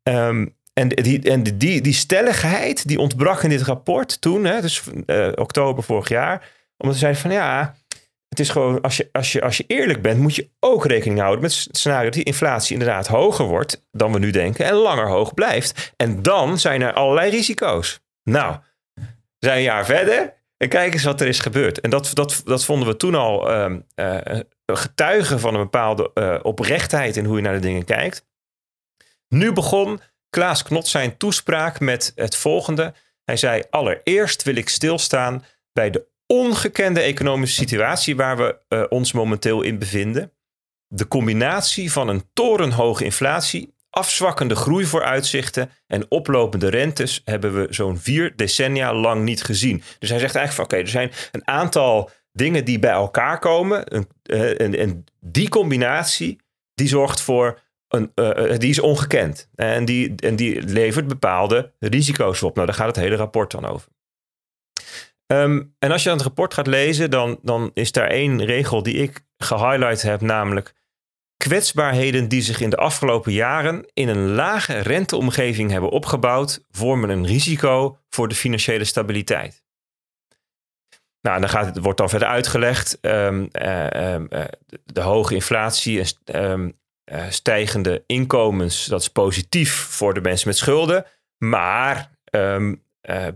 Um, 0.02 0.56
en, 0.72 0.88
die, 0.88 1.30
en 1.30 1.42
die, 1.42 1.80
die 1.80 1.92
stelligheid 1.92 2.88
die 2.88 2.98
ontbrak 2.98 3.42
in 3.42 3.48
dit 3.48 3.62
rapport 3.62 4.20
toen, 4.20 4.44
hè, 4.44 4.60
dus 4.60 4.82
uh, 5.06 5.28
oktober 5.34 5.82
vorig 5.82 6.08
jaar. 6.08 6.48
Omdat 6.76 6.94
ze 6.94 7.00
zeiden 7.00 7.22
van 7.22 7.30
ja, 7.30 7.74
het 8.30 8.40
is 8.40 8.48
gewoon, 8.48 8.80
als 8.80 8.96
je, 8.96 9.08
als, 9.12 9.32
je, 9.32 9.42
als 9.42 9.56
je 9.56 9.64
eerlijk 9.66 10.02
bent, 10.02 10.20
moet 10.20 10.34
je 10.34 10.50
ook 10.60 10.86
rekening 10.86 11.20
houden 11.20 11.42
met 11.42 11.64
het 11.64 11.76
scenario 11.76 12.04
dat 12.04 12.12
die 12.12 12.24
inflatie 12.24 12.72
inderdaad 12.72 13.06
hoger 13.06 13.44
wordt 13.44 13.86
dan 13.90 14.12
we 14.12 14.18
nu 14.18 14.30
denken 14.30 14.64
en 14.64 14.74
langer 14.74 15.08
hoog 15.08 15.34
blijft. 15.34 15.92
En 15.96 16.22
dan 16.22 16.58
zijn 16.58 16.82
er 16.82 16.92
allerlei 16.92 17.30
risico's. 17.30 18.00
Nou, 18.22 18.56
zijn 19.38 19.56
een 19.56 19.62
jaar 19.62 19.84
verder 19.84 20.34
en 20.56 20.68
kijk 20.68 20.92
eens 20.92 21.04
wat 21.04 21.20
er 21.20 21.26
is 21.26 21.38
gebeurd. 21.38 21.80
En 21.80 21.90
dat, 21.90 22.10
dat, 22.12 22.42
dat 22.44 22.64
vonden 22.64 22.88
we 22.88 22.96
toen 22.96 23.14
al 23.14 23.50
uh, 23.50 23.76
uh, 23.94 24.40
getuigen 24.66 25.40
van 25.40 25.54
een 25.54 25.62
bepaalde 25.62 26.10
uh, 26.14 26.38
oprechtheid 26.42 27.16
in 27.16 27.24
hoe 27.24 27.36
je 27.36 27.42
naar 27.42 27.54
de 27.54 27.60
dingen 27.60 27.84
kijkt. 27.84 28.26
Nu 29.28 29.52
begon 29.52 30.00
Klaas 30.28 30.62
Knot 30.62 30.88
zijn 30.88 31.16
toespraak 31.16 31.80
met 31.80 32.12
het 32.14 32.36
volgende. 32.36 32.94
Hij 33.24 33.36
zei: 33.36 33.62
Allereerst 33.70 34.42
wil 34.42 34.54
ik 34.54 34.68
stilstaan 34.68 35.44
bij 35.72 35.90
de 35.90 36.09
ongekende 36.30 37.00
economische 37.00 37.56
situatie 37.56 38.16
waar 38.16 38.36
we 38.36 38.58
uh, 38.68 38.84
ons 38.88 39.12
momenteel 39.12 39.62
in 39.62 39.78
bevinden. 39.78 40.32
De 40.86 41.08
combinatie 41.08 41.92
van 41.92 42.08
een 42.08 42.24
torenhoge 42.32 43.04
inflatie, 43.04 43.74
afzwakkende 43.90 44.54
groeivooruitzichten 44.54 45.70
en 45.86 46.10
oplopende 46.10 46.68
rentes 46.68 47.20
hebben 47.24 47.54
we 47.54 47.66
zo'n 47.70 47.98
vier 47.98 48.36
decennia 48.36 48.94
lang 48.94 49.24
niet 49.24 49.42
gezien. 49.42 49.82
Dus 49.98 50.10
hij 50.10 50.18
zegt 50.18 50.34
eigenlijk 50.34 50.72
oké, 50.72 50.80
er 50.80 50.88
zijn 50.88 51.10
een 51.32 51.46
aantal 51.48 52.10
dingen 52.32 52.64
die 52.64 52.78
bij 52.78 52.90
elkaar 52.90 53.38
komen. 53.38 53.84
En, 53.86 54.08
en, 54.56 54.78
en 54.78 55.04
die 55.20 55.48
combinatie 55.48 56.40
die 56.74 56.88
zorgt 56.88 57.20
voor 57.20 57.60
een, 57.88 58.12
uh, 58.14 58.58
die 58.58 58.70
is 58.70 58.80
ongekend. 58.80 59.48
En 59.54 59.84
die, 59.84 60.14
en 60.16 60.36
die 60.36 60.62
levert 60.62 61.08
bepaalde 61.08 61.72
risico's 61.78 62.42
op. 62.42 62.54
Nou, 62.54 62.66
daar 62.66 62.76
gaat 62.76 62.86
het 62.86 63.04
hele 63.04 63.16
rapport 63.16 63.50
dan 63.50 63.64
over. 63.64 63.88
Um, 65.32 65.74
en 65.78 65.90
als 65.90 66.02
je 66.02 66.10
aan 66.10 66.16
het 66.16 66.24
rapport 66.24 66.54
gaat 66.54 66.66
lezen, 66.66 67.10
dan, 67.10 67.38
dan 67.42 67.70
is 67.74 67.92
daar 67.92 68.08
één 68.08 68.44
regel 68.44 68.82
die 68.82 68.94
ik 68.94 69.20
gehighlight 69.36 70.02
heb, 70.02 70.20
namelijk 70.20 70.74
kwetsbaarheden 71.36 72.28
die 72.28 72.42
zich 72.42 72.60
in 72.60 72.70
de 72.70 72.76
afgelopen 72.76 73.32
jaren 73.32 73.90
in 73.92 74.08
een 74.08 74.28
lage 74.28 74.78
renteomgeving 74.78 75.70
hebben 75.70 75.90
opgebouwd, 75.90 76.60
vormen 76.70 77.10
een 77.10 77.26
risico 77.26 77.98
voor 78.08 78.28
de 78.28 78.34
financiële 78.34 78.84
stabiliteit. 78.84 79.62
Nou, 81.20 81.40
dan 81.40 81.48
gaat 81.48 81.78
wordt 81.78 81.98
dan 81.98 82.08
verder 82.08 82.28
uitgelegd. 82.28 82.98
Um, 83.00 83.48
uh, 83.52 83.84
uh, 83.84 84.44
de 84.84 85.00
hoge 85.00 85.34
inflatie 85.34 86.02
en 86.24 86.80
uh, 87.12 87.24
stijgende 87.28 88.02
inkomens, 88.06 88.84
dat 88.84 89.00
is 89.00 89.08
positief 89.08 89.74
voor 89.74 90.14
de 90.14 90.20
mensen 90.20 90.48
met 90.48 90.56
schulden. 90.56 91.06
Maar 91.38 92.10
uh, 93.02 93.26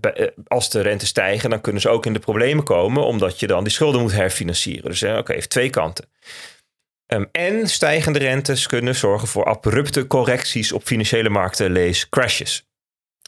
als 0.47 0.71
de 0.71 0.81
rente 0.81 1.07
stijgen, 1.07 1.51
dan 1.51 1.61
kunnen 1.61 1.83
ze 1.83 1.89
ook 1.89 2.07
in 2.07 2.13
de 2.13 2.19
problemen 2.19 2.65
komen, 2.65 3.05
omdat 3.05 3.41
je 3.41 3.47
dan 3.47 3.65
die 3.65 3.73
schulden 3.73 4.01
moet 4.01 4.13
herfinancieren. 4.13 4.91
Dus 4.91 5.03
oké, 5.03 5.19
okay, 5.19 5.35
heeft 5.35 5.51
twee 5.51 5.71
kanten. 5.71 6.09
Um, 7.07 7.29
en 7.33 7.69
stijgende 7.69 8.19
rentes 8.19 8.67
kunnen 8.67 8.95
zorgen 8.95 9.29
voor 9.29 9.45
abrupte 9.45 10.07
correcties 10.07 10.73
op 10.73 10.85
financiële 10.85 11.29
markten, 11.29 11.71
lees 11.71 12.09
crashes. 12.09 12.69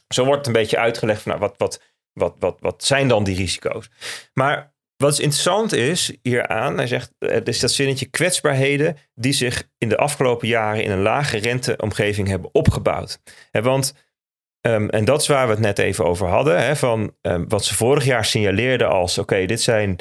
Zo 0.07 0.25
wordt 0.25 0.47
een 0.47 0.53
beetje 0.53 0.77
uitgelegd 0.77 1.21
van 1.21 1.31
nou, 1.31 1.43
wat, 1.43 1.57
wat, 1.57 1.81
wat, 2.13 2.35
wat, 2.39 2.57
wat 2.59 2.83
zijn 2.83 3.07
dan 3.07 3.23
die 3.23 3.35
risico's. 3.35 3.89
Maar 4.33 4.75
wat 4.97 5.19
interessant 5.19 5.73
is 5.73 6.17
hieraan, 6.21 6.77
hij 6.77 6.87
zegt, 6.87 7.13
het 7.19 7.47
is 7.47 7.59
dat 7.59 7.71
zinnetje 7.71 8.05
kwetsbaarheden 8.05 8.97
die 9.15 9.33
zich 9.33 9.69
in 9.77 9.89
de 9.89 9.97
afgelopen 9.97 10.47
jaren 10.47 10.83
in 10.83 10.91
een 10.91 11.01
lage 11.01 11.37
renteomgeving 11.37 12.27
hebben 12.27 12.49
opgebouwd. 12.53 13.19
want, 13.51 13.93
um, 14.61 14.89
en 14.89 15.05
dat 15.05 15.21
is 15.21 15.27
waar 15.27 15.45
we 15.45 15.53
het 15.53 15.61
net 15.61 15.79
even 15.79 16.05
over 16.05 16.27
hadden, 16.27 16.65
hè, 16.65 16.75
van 16.75 17.15
um, 17.21 17.47
wat 17.47 17.65
ze 17.65 17.75
vorig 17.75 18.05
jaar 18.05 18.25
signaleerden 18.25 18.89
als, 18.89 19.17
oké, 19.17 19.45
dit 19.45 19.61
zijn 19.61 19.99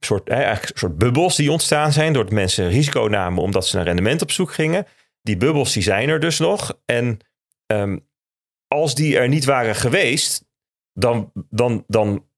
soort, 0.00 0.28
eigenlijk 0.28 0.78
soort 0.78 0.98
bubbels 0.98 1.36
die 1.36 1.52
ontstaan 1.52 1.92
zijn 1.92 2.12
doordat 2.12 2.32
mensen 2.32 2.68
risico 2.68 3.06
namen 3.10 3.42
omdat 3.42 3.66
ze 3.66 3.76
naar 3.76 3.84
rendement 3.84 4.22
op 4.22 4.30
zoek 4.30 4.52
gingen. 4.52 4.86
Die 5.22 5.36
bubbels 5.36 5.72
die 5.72 5.82
zijn 5.82 6.08
er 6.08 6.20
dus 6.20 6.38
nog. 6.38 6.78
En 6.84 7.18
um, 7.66 8.06
als 8.68 8.94
die 8.94 9.18
er 9.18 9.28
niet 9.28 9.44
waren 9.44 9.74
geweest, 9.74 10.44
dan, 10.92 11.32
dan, 11.48 11.84
dan 11.86 12.28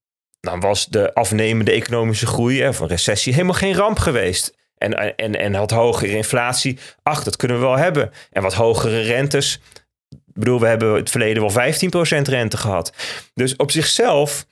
dan 0.43 0.61
was 0.61 0.87
de 0.87 1.15
afnemende 1.15 1.71
economische 1.71 2.27
groei 2.27 2.69
of 2.69 2.81
een 2.81 2.89
recessie 2.89 3.33
helemaal 3.33 3.55
geen 3.55 3.75
ramp 3.75 3.99
geweest. 3.99 4.57
En, 4.77 5.17
en, 5.17 5.39
en 5.39 5.55
had 5.55 5.71
hogere 5.71 6.17
inflatie, 6.17 6.79
ach, 7.03 7.25
dat 7.25 7.37
kunnen 7.37 7.57
we 7.57 7.63
wel 7.63 7.77
hebben. 7.77 8.11
En 8.31 8.43
wat 8.43 8.55
hogere 8.55 9.01
rentes. 9.01 9.61
Ik 10.35 10.41
bedoel, 10.41 10.61
we 10.61 10.67
hebben 10.67 10.95
het 10.95 11.11
verleden 11.11 11.43
wel 11.43 11.73
15% 12.21 12.23
rente 12.23 12.57
gehad. 12.57 12.93
Dus 13.35 13.57
op 13.57 13.71
zichzelf 13.71 14.47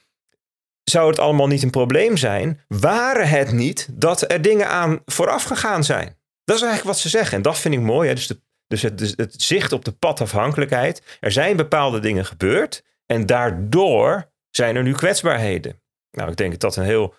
zou 0.85 1.09
het 1.09 1.18
allemaal 1.18 1.47
niet 1.47 1.62
een 1.62 1.70
probleem 1.70 2.16
zijn, 2.16 2.61
waren 2.68 3.28
het 3.28 3.53
niet 3.53 3.89
dat 3.91 4.31
er 4.33 4.43
dingen 4.43 4.68
aan 4.68 5.01
vooraf 5.05 5.43
gegaan 5.43 5.85
zijn. 5.85 6.18
Dat 6.45 6.57
is 6.57 6.62
eigenlijk 6.62 6.95
wat 6.95 7.03
ze 7.03 7.09
zeggen. 7.09 7.37
En 7.37 7.43
dat 7.43 7.59
vind 7.59 7.74
ik 7.74 7.81
mooi. 7.81 8.09
Hè? 8.09 8.14
Dus, 8.14 8.26
de, 8.26 8.41
dus 8.66 8.83
het, 8.83 8.99
dus 8.99 9.12
het 9.16 9.43
zicht 9.43 9.72
op 9.72 9.85
de 9.85 9.93
padafhankelijkheid. 9.93 11.03
Er 11.20 11.33
zijn 11.33 11.57
bepaalde 11.57 12.01
dingen 12.01 12.26
gebeurd. 12.26 12.85
En 13.07 13.26
daardoor 13.26 14.31
zijn 14.51 14.76
er 14.76 14.83
nu 14.83 14.93
kwetsbaarheden. 14.93 15.83
Nou, 16.11 16.31
ik 16.31 16.37
denk 16.37 16.51
dat 16.51 16.61
dat 16.61 16.76
een 16.76 16.85
heel 16.85 17.14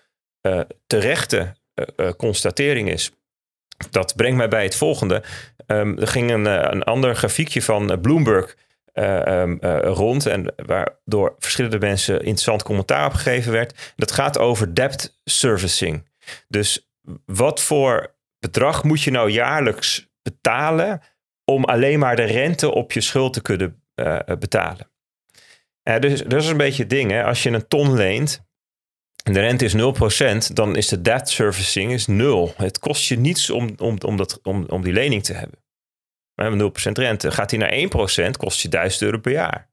uh, 0.47 0.61
terechte 0.87 1.55
uh, 1.95 2.09
constatering 2.17 2.89
is. 2.89 3.11
Dat 3.89 4.15
brengt 4.15 4.37
mij 4.37 4.47
bij 4.47 4.63
het 4.63 4.75
volgende. 4.75 5.23
Um, 5.71 5.97
er 5.97 6.07
ging 6.07 6.31
een, 6.31 6.45
een 6.45 6.83
ander 6.83 7.15
grafiekje 7.15 7.61
van 7.61 8.01
Bloomberg 8.01 8.55
um, 8.93 9.57
rond. 9.81 10.25
En 10.25 10.53
waardoor 10.65 11.35
verschillende 11.39 11.79
mensen 11.79 12.15
interessant 12.15 12.63
commentaar 12.63 13.05
op 13.05 13.13
gegeven 13.13 13.51
werd. 13.51 13.93
Dat 13.95 14.11
gaat 14.11 14.37
over 14.37 14.75
debt 14.75 15.19
servicing. 15.23 16.09
Dus 16.47 16.91
wat 17.25 17.61
voor 17.61 18.15
bedrag 18.39 18.83
moet 18.83 19.01
je 19.01 19.11
nou 19.11 19.29
jaarlijks 19.29 20.09
betalen 20.21 21.01
om 21.45 21.63
alleen 21.63 21.99
maar 21.99 22.15
de 22.15 22.23
rente 22.23 22.71
op 22.71 22.91
je 22.91 23.01
schuld 23.01 23.33
te 23.33 23.41
kunnen 23.41 23.83
betalen? 24.39 24.89
dus 25.83 26.21
dat 26.21 26.41
is 26.41 26.47
een 26.47 26.57
beetje 26.57 26.81
het 26.81 26.91
ding. 26.91 27.11
Hè? 27.11 27.23
Als 27.23 27.43
je 27.43 27.49
een 27.49 27.67
ton 27.67 27.93
leent 27.93 28.45
de 29.23 29.39
rente 29.39 29.65
is 29.65 29.75
0%, 30.49 30.53
dan 30.53 30.75
is 30.75 30.87
de 30.87 31.01
debt 31.01 31.29
servicing 31.29 31.91
is 31.91 32.07
nul. 32.07 32.53
Het 32.57 32.79
kost 32.79 33.07
je 33.07 33.17
niets 33.19 33.49
om, 33.49 33.69
om, 33.77 33.97
om, 34.05 34.17
dat, 34.17 34.39
om, 34.43 34.65
om 34.67 34.83
die 34.83 34.93
lening 34.93 35.23
te 35.23 35.33
hebben. 35.33 35.59
We 36.33 36.43
hebben 36.43 36.71
0% 36.89 36.91
rente. 36.91 37.31
Gaat 37.31 37.49
die 37.49 37.59
naar 37.59 38.27
1%, 38.27 38.31
kost 38.37 38.61
je 38.61 38.69
1000 38.69 39.01
euro 39.01 39.17
per 39.17 39.31
jaar. 39.31 39.69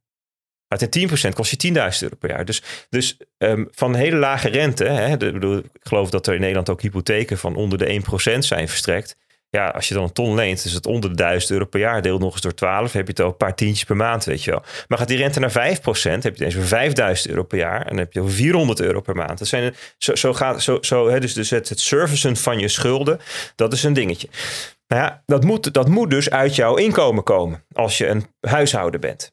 Gaat 0.68 0.94
hij 0.94 1.08
10%, 1.30 1.34
kost 1.34 1.62
je 1.62 1.72
10.000 1.72 1.74
euro 2.00 2.16
per 2.18 2.30
jaar. 2.30 2.44
Dus, 2.44 2.62
dus 2.88 3.16
um, 3.38 3.68
van 3.70 3.94
hele 3.94 4.16
lage 4.16 4.48
rente, 4.48 4.84
hè, 4.84 5.16
bedoel, 5.16 5.58
ik 5.58 5.70
geloof 5.82 6.10
dat 6.10 6.26
er 6.26 6.34
in 6.34 6.40
Nederland 6.40 6.70
ook 6.70 6.82
hypotheken 6.82 7.38
van 7.38 7.56
onder 7.56 7.78
de 7.78 8.02
1% 8.34 8.38
zijn 8.38 8.68
verstrekt. 8.68 9.16
Ja, 9.50 9.68
als 9.68 9.88
je 9.88 9.94
dan 9.94 10.02
een 10.02 10.12
ton 10.12 10.34
leent, 10.34 10.64
is 10.64 10.72
het 10.72 10.86
onder 10.86 11.10
de 11.10 11.16
1000 11.16 11.52
euro 11.52 11.64
per 11.64 11.80
jaar. 11.80 12.02
Deel 12.02 12.18
nog 12.18 12.32
eens 12.32 12.40
door 12.40 12.54
12, 12.54 12.92
heb 12.92 13.04
je 13.04 13.10
het 13.10 13.20
al 13.20 13.26
een 13.26 13.36
paar 13.36 13.54
tientjes 13.54 13.84
per 13.84 13.96
maand, 13.96 14.24
weet 14.24 14.44
je 14.44 14.50
wel. 14.50 14.62
Maar 14.88 14.98
gaat 14.98 15.08
die 15.08 15.16
rente 15.16 15.40
naar 15.40 15.50
5%, 15.50 15.52
heb 15.52 16.22
je 16.22 16.36
ineens 16.36 16.54
weer 16.54 16.64
5000 16.64 17.28
euro 17.28 17.42
per 17.42 17.58
jaar. 17.58 17.80
En 17.80 17.88
dan 17.88 17.98
heb 17.98 18.12
je 18.12 18.20
over 18.20 18.32
400 18.32 18.80
euro 18.80 19.00
per 19.00 19.14
maand. 19.14 19.38
Dat 19.38 19.48
zijn, 19.48 19.74
zo, 19.98 20.14
zo 20.14 20.34
gaat, 20.34 20.62
zo, 20.62 20.78
zo, 20.80 21.08
hè, 21.08 21.20
dus, 21.20 21.34
dus 21.34 21.50
het, 21.50 21.68
het 21.68 21.80
servicen 21.80 22.36
van 22.36 22.58
je 22.58 22.68
schulden, 22.68 23.20
dat 23.54 23.72
is 23.72 23.82
een 23.82 23.92
dingetje. 23.92 24.28
Nou 24.86 25.02
ja, 25.02 25.22
dat 25.26 25.44
moet, 25.44 25.74
dat 25.74 25.88
moet 25.88 26.10
dus 26.10 26.30
uit 26.30 26.54
jouw 26.54 26.76
inkomen 26.76 27.22
komen 27.22 27.64
als 27.72 27.98
je 27.98 28.06
een 28.06 28.26
huishouden 28.40 29.00
bent. 29.00 29.30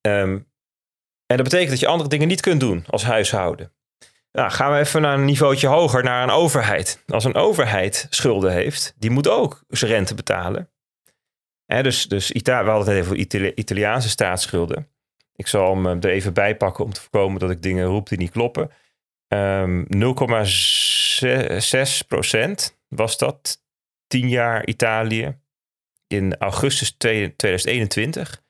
Ehm, 0.00 0.38
en 1.26 1.36
dat 1.36 1.42
betekent 1.42 1.70
dat 1.70 1.80
je 1.80 1.86
andere 1.86 2.08
dingen 2.08 2.28
niet 2.28 2.40
kunt 2.40 2.60
doen 2.60 2.84
als 2.86 3.04
huishouden. 3.04 3.72
Nou, 4.32 4.50
gaan 4.50 4.72
we 4.72 4.78
even 4.78 5.02
naar 5.02 5.14
een 5.14 5.24
niveautje 5.24 5.66
hoger, 5.66 6.04
naar 6.04 6.22
een 6.22 6.30
overheid. 6.30 7.04
Als 7.06 7.24
een 7.24 7.34
overheid 7.34 8.06
schulden 8.10 8.52
heeft, 8.52 8.94
die 8.96 9.10
moet 9.10 9.28
ook 9.28 9.64
zijn 9.68 9.90
rente 9.90 10.14
betalen. 10.14 10.70
dus 11.66 12.08
dus 12.08 12.30
Ita 12.30 12.64
we 12.64 12.70
hadden 12.70 12.88
het 12.88 13.04
even 13.04 13.16
over 13.16 13.58
Italiaanse 13.58 14.08
staatsschulden. 14.08 14.88
Ik 15.34 15.46
zal 15.46 15.76
hem 15.76 15.86
er 15.86 16.10
even 16.10 16.34
bij 16.34 16.56
pakken 16.56 16.84
om 16.84 16.92
te 16.92 17.00
voorkomen 17.00 17.40
dat 17.40 17.50
ik 17.50 17.62
dingen 17.62 17.86
roep 17.86 18.08
die 18.08 18.18
niet 18.18 18.30
kloppen. 18.30 18.70
Um, 19.28 19.86
ehm, 19.88 19.88
0,6 19.88 22.06
procent 22.06 22.78
was 22.88 23.18
dat 23.18 23.62
10 24.06 24.28
jaar 24.28 24.66
Italië 24.66 25.38
in 26.06 26.36
augustus 26.38 26.90
2021. 26.90 28.42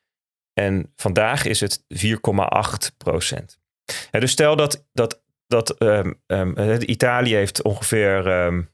En 0.53 0.93
vandaag 0.97 1.45
is 1.45 1.61
het 1.61 1.85
4,8 1.89 2.95
procent. 2.97 3.61
dus 4.11 4.31
stel 4.31 4.57
dat, 4.57 4.87
dat, 4.93 5.22
dat 5.53 5.83
um, 5.83 6.21
Italië 6.81 7.35
heeft 7.35 7.63
ongeveer, 7.63 8.27
um, 8.27 8.71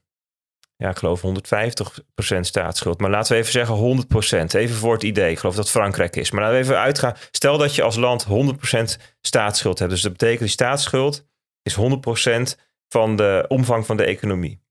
ja, 0.75 0.89
ik 0.89 0.97
geloof 0.97 1.21
150 1.21 1.99
procent 2.13 2.47
staatsschuld. 2.47 2.99
Maar 2.99 3.09
laten 3.09 3.31
we 3.31 3.37
even 3.37 3.51
zeggen 3.51 3.75
100 3.75 4.07
procent. 4.07 4.53
Even 4.53 4.75
voor 4.75 4.93
het 4.93 5.03
idee. 5.03 5.31
Ik 5.31 5.39
geloof 5.39 5.55
dat 5.55 5.69
Frankrijk 5.69 6.15
is. 6.15 6.31
Maar 6.31 6.41
laten 6.41 6.57
we 6.57 6.63
even 6.63 6.79
uitgaan. 6.79 7.15
Stel 7.31 7.57
dat 7.57 7.75
je 7.75 7.83
als 7.83 7.95
land 7.95 8.23
100 8.23 8.57
procent 8.57 8.99
staatsschuld 9.21 9.79
hebt. 9.79 9.91
Dus 9.91 10.01
dat 10.01 10.11
betekent 10.11 10.39
die 10.39 10.49
staatsschuld 10.49 11.27
is 11.61 11.73
100 11.73 12.01
procent 12.01 12.57
van 12.87 13.15
de 13.15 13.45
omvang 13.47 13.85
van 13.85 13.97
de 13.97 14.03
economie. 14.03 14.61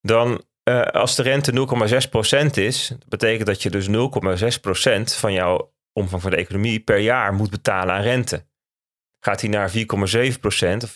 Dan 0.00 0.44
uh, 0.64 0.82
als 0.82 1.16
de 1.16 1.22
rente 1.22 1.52
0,6% 2.46 2.50
is, 2.50 2.92
betekent 3.08 3.46
dat 3.46 3.62
je 3.62 3.70
dus 3.70 3.88
0,6% 3.88 3.92
van 5.18 5.32
jouw 5.32 5.72
omvang 5.92 6.22
van 6.22 6.30
de 6.30 6.36
economie 6.36 6.80
per 6.80 6.98
jaar 6.98 7.34
moet 7.34 7.50
betalen 7.50 7.94
aan 7.94 8.02
rente. 8.02 8.46
Gaat 9.20 9.40
hij 9.40 9.50
naar 9.50 9.70
4,7% 9.70 9.76
of 10.82 10.94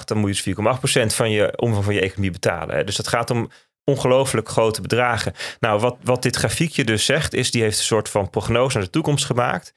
4,8%, 0.00 0.04
dan 0.04 0.18
moet 0.18 0.38
je 0.38 0.54
dus 0.54 1.10
4,8% 1.12 1.16
van 1.16 1.30
je 1.30 1.58
omvang 1.58 1.84
van 1.84 1.94
je 1.94 2.00
economie 2.00 2.30
betalen. 2.30 2.86
Dus 2.86 2.96
dat 2.96 3.08
gaat 3.08 3.30
om 3.30 3.50
ongelooflijk 3.84 4.48
grote 4.48 4.80
bedragen. 4.80 5.32
Nou, 5.60 5.80
wat, 5.80 5.96
wat 6.02 6.22
dit 6.22 6.36
grafiekje 6.36 6.84
dus 6.84 7.04
zegt, 7.04 7.34
is 7.34 7.50
die 7.50 7.62
heeft 7.62 7.78
een 7.78 7.84
soort 7.84 8.08
van 8.08 8.30
prognose 8.30 8.76
naar 8.76 8.86
de 8.86 8.92
toekomst 8.92 9.24
gemaakt. 9.24 9.74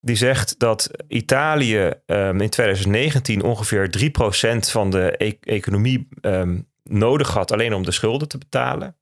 Die 0.00 0.16
zegt 0.16 0.58
dat 0.58 0.90
Italië 1.08 1.90
um, 2.06 2.40
in 2.40 2.50
2019 2.50 3.42
ongeveer 3.42 3.90
3% 3.98 4.58
van 4.58 4.90
de 4.90 5.14
e 5.16 5.36
economie 5.40 6.08
um, 6.20 6.68
nodig 6.82 7.30
had 7.30 7.52
alleen 7.52 7.74
om 7.74 7.84
de 7.84 7.92
schulden 7.92 8.28
te 8.28 8.38
betalen. 8.38 8.96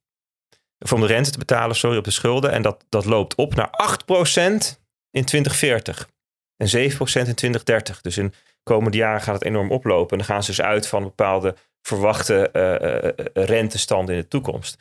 Om 0.93 1.01
de 1.01 1.07
rente 1.07 1.31
te 1.31 1.37
betalen, 1.37 1.75
sorry, 1.75 1.97
op 1.97 2.03
de 2.03 2.11
schulden. 2.11 2.51
En 2.51 2.61
dat, 2.61 2.85
dat 2.89 3.05
loopt 3.05 3.35
op 3.35 3.55
naar 3.55 3.69
8% 3.69 3.69
in 5.11 5.25
2040 5.25 6.09
en 6.61 6.91
7% 6.91 7.27
in 7.27 7.35
2030. 7.35 8.01
Dus 8.01 8.17
in 8.17 8.27
de 8.27 8.35
komende 8.63 8.97
jaren 8.97 9.21
gaat 9.21 9.33
het 9.33 9.43
enorm 9.43 9.71
oplopen. 9.71 10.11
En 10.11 10.17
dan 10.17 10.25
gaan 10.25 10.43
ze 10.43 10.49
dus 10.49 10.61
uit 10.61 10.87
van 10.87 11.03
bepaalde 11.03 11.55
verwachte 11.81 12.49
uh, 12.53 13.45
rentestanden 13.45 14.15
in 14.15 14.21
de 14.21 14.27
toekomst. 14.27 14.77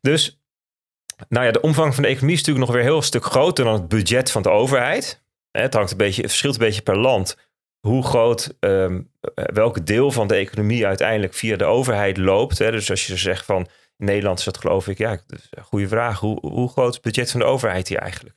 Dus 0.00 0.38
nou 1.28 1.46
ja, 1.46 1.52
de 1.52 1.60
omvang 1.60 1.94
van 1.94 2.02
de 2.02 2.08
economie 2.08 2.34
is 2.34 2.40
natuurlijk 2.40 2.66
nog 2.66 2.76
weer 2.76 2.84
heel 2.84 3.02
stuk 3.02 3.24
groter 3.24 3.64
dan 3.64 3.72
het 3.72 3.88
budget 3.88 4.30
van 4.30 4.42
de 4.42 4.50
overheid. 4.50 5.22
Het, 5.50 5.74
hangt 5.74 5.90
een 5.90 5.96
beetje, 5.96 6.22
verschilt 6.22 6.54
een 6.54 6.60
beetje 6.60 6.82
per 6.82 6.98
land 6.98 7.36
hoe 7.80 8.02
groot, 8.02 8.56
um, 8.60 9.10
welke 9.34 9.82
deel 9.82 10.10
van 10.10 10.26
de 10.26 10.34
economie 10.34 10.86
uiteindelijk 10.86 11.34
via 11.34 11.56
de 11.56 11.64
overheid 11.64 12.16
loopt. 12.16 12.58
Dus 12.58 12.90
als 12.90 13.06
je 13.06 13.16
zegt 13.16 13.44
van 13.44 13.68
Nederland 13.96 14.38
is 14.38 14.44
dat 14.44 14.58
geloof 14.58 14.88
ik, 14.88 14.98
ja, 14.98 15.18
goede 15.62 15.88
vraag. 15.88 16.20
Hoe, 16.20 16.38
hoe 16.40 16.68
groot 16.68 16.88
is 16.88 16.94
het 16.94 17.04
budget 17.04 17.30
van 17.30 17.40
de 17.40 17.46
overheid 17.46 17.88
hier 17.88 17.98
eigenlijk? 17.98 18.36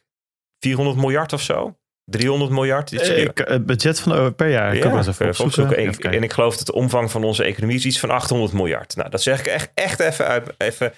400 0.60 0.98
miljard 0.98 1.34
of 1.34 1.42
zo? 1.42 1.78
300 2.10 2.52
miljard? 2.52 2.92
Ik, 2.92 3.42
het 3.46 3.66
budget 3.66 4.00
van 4.00 4.12
de, 4.12 4.32
per 4.32 4.50
jaar. 4.50 4.76
Ik 4.76 4.84
ja, 4.84 4.98
eens 4.98 5.08
even 5.08 5.44
opzoeken. 5.46 5.78
En, 5.78 6.00
en, 6.00 6.24
ik 6.24 6.34
geloof 6.34 6.58
dat 6.58 6.66
de 6.66 6.74
omvang 6.74 7.12
van 7.12 7.24
onze 7.24 7.44
economie 7.44 7.76
is 7.76 7.86
iets 7.86 8.00
van 8.00 8.10
800 8.10 8.54
miljard. 8.54 8.96
Nou, 8.96 9.10
dat 9.10 9.22
zeg 9.22 9.40
ik 9.40 9.46
echt, 9.46 9.72
echt 9.74 10.00
even, 10.00 10.28
uit, 10.28 10.54
even 10.58 10.94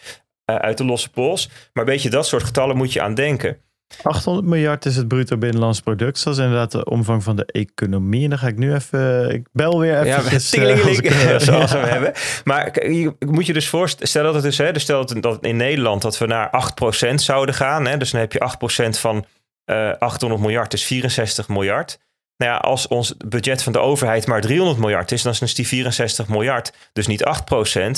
uh, 0.49 0.55
uit 0.55 0.77
de 0.77 0.85
losse 0.85 1.09
pols. 1.09 1.47
Maar 1.47 1.83
een 1.83 1.91
beetje 1.91 2.09
dat 2.09 2.27
soort 2.27 2.43
getallen 2.43 2.77
moet 2.77 2.93
je 2.93 3.01
aan 3.01 3.13
denken. 3.13 3.57
800 4.03 4.47
miljard 4.47 4.85
is 4.85 4.95
het 4.95 5.07
bruto 5.07 5.37
binnenlands 5.37 5.81
product. 5.81 6.23
Dat 6.23 6.33
is 6.33 6.39
inderdaad 6.39 6.71
de 6.71 6.85
omvang 6.85 7.23
van 7.23 7.35
de 7.35 7.45
economie. 7.45 8.23
En 8.23 8.29
dan 8.29 8.39
ga 8.39 8.47
ik 8.47 8.57
nu 8.57 8.73
even... 8.73 9.33
Ik 9.33 9.47
bel 9.51 9.79
weer 9.79 9.93
even. 9.93 10.07
Ja, 10.07 10.21
uh, 10.21 11.39
zoals 11.49 11.71
we 11.71 11.77
hebben. 11.77 12.13
Maar 12.43 12.89
je, 12.91 13.15
moet 13.19 13.45
je 13.45 13.53
dus 13.53 13.67
voorstellen 13.67 14.25
dat 14.25 14.35
het 14.35 14.43
dus... 14.43 14.57
Hè, 14.57 14.71
dus 14.71 14.81
stel 14.81 15.05
dat 15.05 15.43
in 15.43 15.57
Nederland 15.57 16.01
dat 16.01 16.17
we 16.17 16.25
naar 16.25 16.73
8% 17.11 17.13
zouden 17.15 17.55
gaan. 17.55 17.87
Hè, 17.87 17.97
dus 17.97 18.11
dan 18.11 18.19
heb 18.19 18.33
je 18.33 18.51
8% 18.85 18.89
van 18.89 19.25
uh, 19.69 19.89
eh, 19.89 19.97
800 19.99 20.41
miljard, 20.41 20.73
is 20.73 20.85
64 20.85 21.47
miljard. 21.47 21.99
Nou 22.37 22.51
ja, 22.51 22.57
als 22.57 22.87
ons 22.87 23.15
budget 23.17 23.63
van 23.63 23.73
de 23.73 23.79
overheid 23.79 24.27
maar 24.27 24.41
300 24.41 24.79
miljard 24.79 25.11
is... 25.11 25.21
dan 25.21 25.33
is 25.39 25.55
die 25.55 25.67
64 25.67 26.27
miljard 26.27 26.73
dus 26.93 27.07
niet 27.07 27.23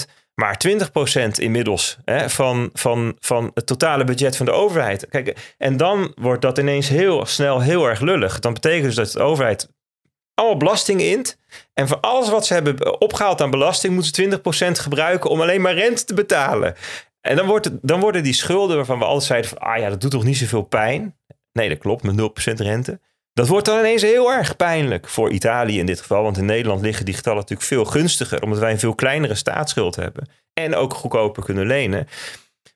8%... 0.06 0.12
Maar 0.36 0.62
20% 0.68 1.28
inmiddels 1.32 1.98
hè, 2.06 2.30
van, 2.30 2.70
van, 2.74 3.16
van 3.20 3.52
het 3.54 3.66
totale 3.66 4.04
budget 4.04 4.38
van 4.38 4.46
de 4.46 4.52
overheid. 4.52 5.08
Kijk, 5.10 5.54
en 5.58 5.78
dan 5.78 6.12
wordt 6.16 6.42
dat 6.42 6.58
ineens 6.58 6.88
heel 6.88 7.26
snel 7.26 7.60
heel 7.60 7.90
erg 7.90 8.00
lullig. 8.00 8.40
Dan 8.40 8.54
betekent 8.54 8.84
dus 8.84 8.96
dat 8.96 9.12
de 9.12 9.20
overheid 9.20 9.70
allemaal 10.34 10.58
belasting 10.58 11.02
int. 11.02 11.38
En 11.74 11.88
voor 11.88 12.00
alles 12.00 12.30
wat 12.30 12.46
ze 12.46 12.54
hebben 12.54 13.02
opgehaald 13.02 13.42
aan 13.42 13.52
belasting, 13.52 13.94
moeten 13.94 14.14
ze 14.16 14.40
20% 14.78 14.82
gebruiken 14.82 15.30
om 15.30 15.42
alleen 15.42 15.62
maar 15.62 15.74
rente 15.74 16.06
te 16.06 16.14
betalen. 16.14 16.76
En 17.22 17.36
dan, 17.36 17.46
wordt 17.46 17.70
dan 17.82 18.00
worden 18.00 18.24
die 18.24 18.34
schulden 18.34 18.76
waarvan 18.76 19.00
we 19.00 19.06
altijd 19.06 19.24
zeiden 19.24 19.50
van, 19.50 19.60
ah 19.60 19.78
ja, 19.78 19.90
dat 19.90 20.02
doet 20.02 20.12
toch 20.12 20.24
niet 20.24 20.38
zoveel 20.38 20.64
pijn. 20.64 21.18
Nee, 21.54 21.70
dat 21.70 21.78
klopt, 21.78 22.04
met 22.04 22.16
0% 22.52 22.54
rente. 22.54 23.00
Dat 23.34 23.48
wordt 23.48 23.66
dan 23.66 23.80
ineens 23.80 24.02
heel 24.02 24.32
erg 24.32 24.56
pijnlijk 24.56 25.08
voor 25.08 25.32
Italië 25.32 25.80
in 25.80 25.86
dit 25.86 26.00
geval. 26.00 26.24
Want 26.24 26.38
in 26.38 26.46
Nederland 26.46 26.82
liggen 26.82 27.06
die 27.06 27.14
getallen 27.14 27.40
natuurlijk 27.40 27.68
veel 27.68 27.86
gunstiger. 27.86 28.42
Omdat 28.42 28.60
wij 28.60 28.72
een 28.72 28.80
veel 28.80 28.96
kleinere 28.96 29.36
staatsschuld 29.36 29.96
hebben. 29.96 30.30
En 30.54 30.76
ook 30.76 30.94
goedkoper 30.94 31.44
kunnen 31.44 31.68
lenen. 31.68 32.08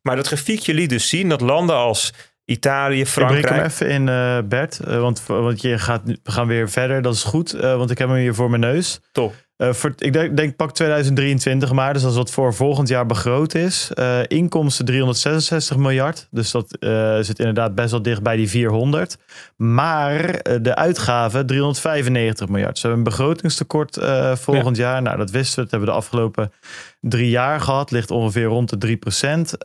Maar 0.01 0.15
dat 0.15 0.28
grafiekje 0.28 0.73
liet 0.73 0.89
dus 0.89 1.09
zien 1.09 1.30
dat 1.30 1.41
landen 1.41 1.76
als 1.76 2.13
Italië, 2.45 3.05
Frankrijk... 3.05 3.43
Ik 3.43 3.49
breek 3.49 3.61
hem 3.61 3.69
even 3.69 3.89
in, 3.89 4.07
uh, 4.07 4.39
Bert. 4.49 4.80
Uh, 4.88 4.99
want, 4.99 5.26
want 5.26 5.61
je 5.61 5.80
gaat, 5.80 6.01
we 6.05 6.32
gaan 6.32 6.47
weer 6.47 6.69
verder. 6.69 7.01
Dat 7.01 7.13
is 7.13 7.23
goed, 7.23 7.55
uh, 7.55 7.61
want 7.61 7.91
ik 7.91 7.97
heb 7.97 8.07
hem 8.07 8.17
hier 8.17 8.34
voor 8.34 8.49
mijn 8.49 8.61
neus. 8.61 8.99
Top. 9.11 9.34
Uh, 9.58 9.74
voor, 9.74 9.93
ik 9.97 10.14
denk, 10.14 10.38
denk, 10.38 10.56
pak 10.56 10.74
2023 10.74 11.72
maar, 11.72 11.93
dus 11.93 12.06
als 12.06 12.16
wat 12.16 12.32
voor 12.32 12.53
volgend 12.53 12.88
jaar 12.88 13.06
begroot 13.06 13.53
is. 13.53 13.91
Uh, 13.93 14.20
inkomsten 14.28 14.86
366 14.86 15.78
miljard, 15.78 16.28
dus 16.32 16.51
dat 16.51 16.78
uh, 16.80 17.18
zit 17.20 17.39
inderdaad 17.39 17.76
best 17.76 17.91
wel 17.91 18.01
dicht 18.01 18.24
bij 18.24 18.36
die 18.36 18.49
400. 18.49 19.18
Maar 19.56 20.43
de 20.62 20.76
uitgaven 20.76 21.45
395 21.45 22.47
miljard. 22.47 22.78
Ze 22.78 22.88
hebben 22.88 23.06
een 23.06 23.12
begrotingstekort 23.12 23.99
volgend 24.34 24.78
jaar. 24.78 25.01
Nou, 25.01 25.18
dat 25.18 25.32
wisten 25.32 25.56
we, 25.56 25.62
dat 25.62 25.72
hebben 25.72 25.89
we 25.89 25.95
de 25.95 26.01
afgelopen 26.01 26.51
drie 26.99 27.30
jaar 27.30 27.62
gehad. 27.62 27.91
Ligt 27.91 28.12
ongeveer 28.12 28.45
rond 28.45 28.70
de 28.70 28.78
3 28.78 28.97
procent. 28.97 29.64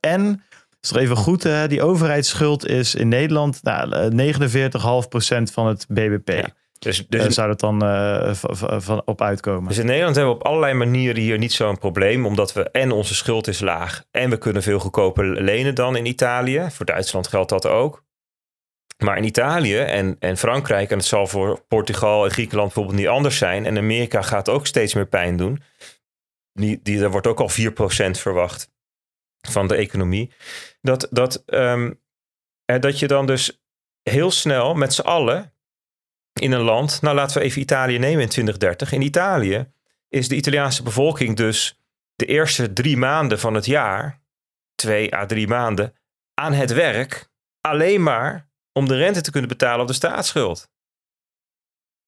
en 0.00 0.42
is 0.80 0.88
toch 0.88 0.98
even 0.98 1.16
goed, 1.16 1.42
hè? 1.42 1.68
die 1.68 1.82
overheidsschuld 1.82 2.66
is 2.66 2.94
in 2.94 3.08
Nederland 3.08 3.62
nou, 3.62 4.10
49,5% 4.32 5.52
van 5.52 5.66
het 5.66 5.86
BBP. 5.88 6.28
Ja. 6.28 6.48
Dus, 6.80 7.06
dus 7.08 7.24
uh, 7.24 7.30
zou 7.30 7.48
dat 7.48 7.60
dan 7.60 7.84
uh, 7.84 8.34
van, 8.34 9.02
op 9.04 9.22
uitkomen? 9.22 9.68
Dus 9.68 9.78
in 9.78 9.86
Nederland 9.86 10.16
hebben 10.16 10.34
we 10.34 10.40
op 10.40 10.46
allerlei 10.46 10.74
manieren 10.74 11.22
hier 11.22 11.38
niet 11.38 11.52
zo'n 11.52 11.78
probleem. 11.78 12.26
Omdat 12.26 12.52
we 12.52 12.70
en 12.70 12.92
onze 12.92 13.14
schuld 13.14 13.46
is 13.46 13.60
laag. 13.60 14.04
En 14.10 14.30
we 14.30 14.38
kunnen 14.38 14.62
veel 14.62 14.78
goedkoper 14.78 15.42
lenen 15.42 15.74
dan 15.74 15.96
in 15.96 16.06
Italië. 16.06 16.66
Voor 16.70 16.86
Duitsland 16.86 17.28
geldt 17.28 17.50
dat 17.50 17.66
ook. 17.66 18.04
Maar 18.98 19.16
in 19.16 19.24
Italië 19.24 19.78
en, 19.78 20.16
en 20.18 20.36
Frankrijk, 20.36 20.90
en 20.90 20.96
het 20.96 21.06
zal 21.06 21.26
voor 21.26 21.64
Portugal 21.68 22.24
en 22.24 22.30
Griekenland 22.30 22.66
bijvoorbeeld 22.66 22.98
niet 22.98 23.08
anders 23.08 23.38
zijn. 23.38 23.66
En 23.66 23.78
Amerika 23.78 24.22
gaat 24.22 24.48
ook 24.48 24.66
steeds 24.66 24.94
meer 24.94 25.06
pijn 25.06 25.36
doen. 25.36 25.62
Die, 26.52 26.80
die, 26.82 27.02
er 27.02 27.10
wordt 27.10 27.26
ook 27.26 27.40
al 27.40 27.50
4% 27.50 27.54
verwacht 28.10 28.72
van 29.48 29.68
de 29.68 29.74
economie. 29.74 30.32
Dat, 30.80 31.08
dat, 31.10 31.42
um, 31.46 32.00
dat 32.64 32.98
je 32.98 33.06
dan 33.06 33.26
dus 33.26 33.62
heel 34.02 34.30
snel 34.30 34.74
met 34.74 34.94
z'n 34.94 35.00
allen 35.00 35.54
in 36.40 36.52
een 36.52 36.60
land, 36.60 37.02
nou 37.02 37.14
laten 37.14 37.38
we 37.38 37.44
even 37.44 37.60
Italië 37.60 37.98
nemen 37.98 38.22
in 38.22 38.28
2030. 38.28 38.92
In 38.92 39.02
Italië 39.02 39.72
is 40.08 40.28
de 40.28 40.36
Italiaanse 40.36 40.82
bevolking 40.82 41.36
dus 41.36 41.80
de 42.14 42.26
eerste 42.26 42.72
drie 42.72 42.96
maanden 42.96 43.38
van 43.38 43.54
het 43.54 43.66
jaar, 43.66 44.20
twee 44.74 45.14
à 45.14 45.26
drie 45.26 45.48
maanden, 45.48 45.94
aan 46.34 46.52
het 46.52 46.72
werk 46.72 47.30
alleen 47.60 48.02
maar 48.02 48.48
om 48.72 48.88
de 48.88 48.96
rente 48.96 49.20
te 49.20 49.30
kunnen 49.30 49.48
betalen 49.48 49.80
op 49.80 49.86
de 49.86 49.92
staatsschuld. 49.92 50.70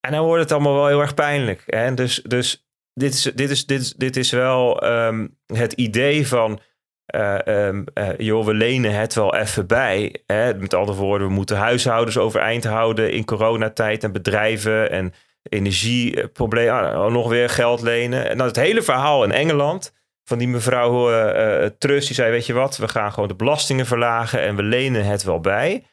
En 0.01 0.13
dan 0.13 0.25
wordt 0.25 0.43
het 0.43 0.53
allemaal 0.53 0.75
wel 0.75 0.87
heel 0.87 1.01
erg 1.01 1.15
pijnlijk. 1.15 1.63
Hè? 1.67 1.95
Dus, 1.95 2.23
dus 2.23 2.67
dit, 2.95 3.15
is, 3.15 3.23
dit, 3.23 3.51
is, 3.51 3.67
dit, 3.67 3.81
is, 3.81 3.93
dit 3.93 4.17
is 4.17 4.31
wel 4.31 4.85
um, 4.85 5.39
het 5.47 5.73
idee 5.73 6.29
van 6.29 6.61
eh, 7.07 7.47
ehm, 7.47 7.85
eh, 7.95 8.09
joh, 8.19 8.45
we 8.45 8.55
lenen 8.55 8.95
het 8.95 9.15
wel 9.15 9.35
even 9.35 9.67
bij. 9.67 10.23
Hè? 10.27 10.55
Met 10.55 10.75
andere 10.75 10.99
woorden, 10.99 11.27
we 11.27 11.33
moeten 11.33 11.57
huishoudens 11.57 12.19
overeind 12.19 12.65
houden 12.65 13.13
in 13.13 13.25
coronatijd 13.25 14.05
en 14.05 14.13
bedrijven 14.13 14.91
en 14.91 15.13
energieproblemen. 15.43 16.73
Ah, 16.73 17.13
nog 17.13 17.29
weer 17.29 17.49
geld 17.49 17.81
lenen. 17.81 18.29
En 18.29 18.39
dan 18.39 18.47
het 18.47 18.57
hele 18.57 18.83
verhaal 18.83 19.25
in 19.25 19.33
Engeland 19.33 19.93
van 20.25 20.39
die 20.39 20.49
mevrouw 20.49 21.13
uh, 21.13 21.67
Truss, 21.79 22.07
die 22.07 22.15
zei, 22.15 22.31
weet 22.31 22.47
je 22.47 22.53
wat, 22.53 22.77
we 22.77 22.89
gaan 22.89 23.13
gewoon 23.13 23.29
de 23.29 23.35
belastingen 23.35 23.87
verlagen 23.87 24.41
en 24.41 24.57
we 24.57 24.63
lenen 24.63 25.05
het 25.05 25.23
wel 25.23 25.41
bij. 25.41 25.85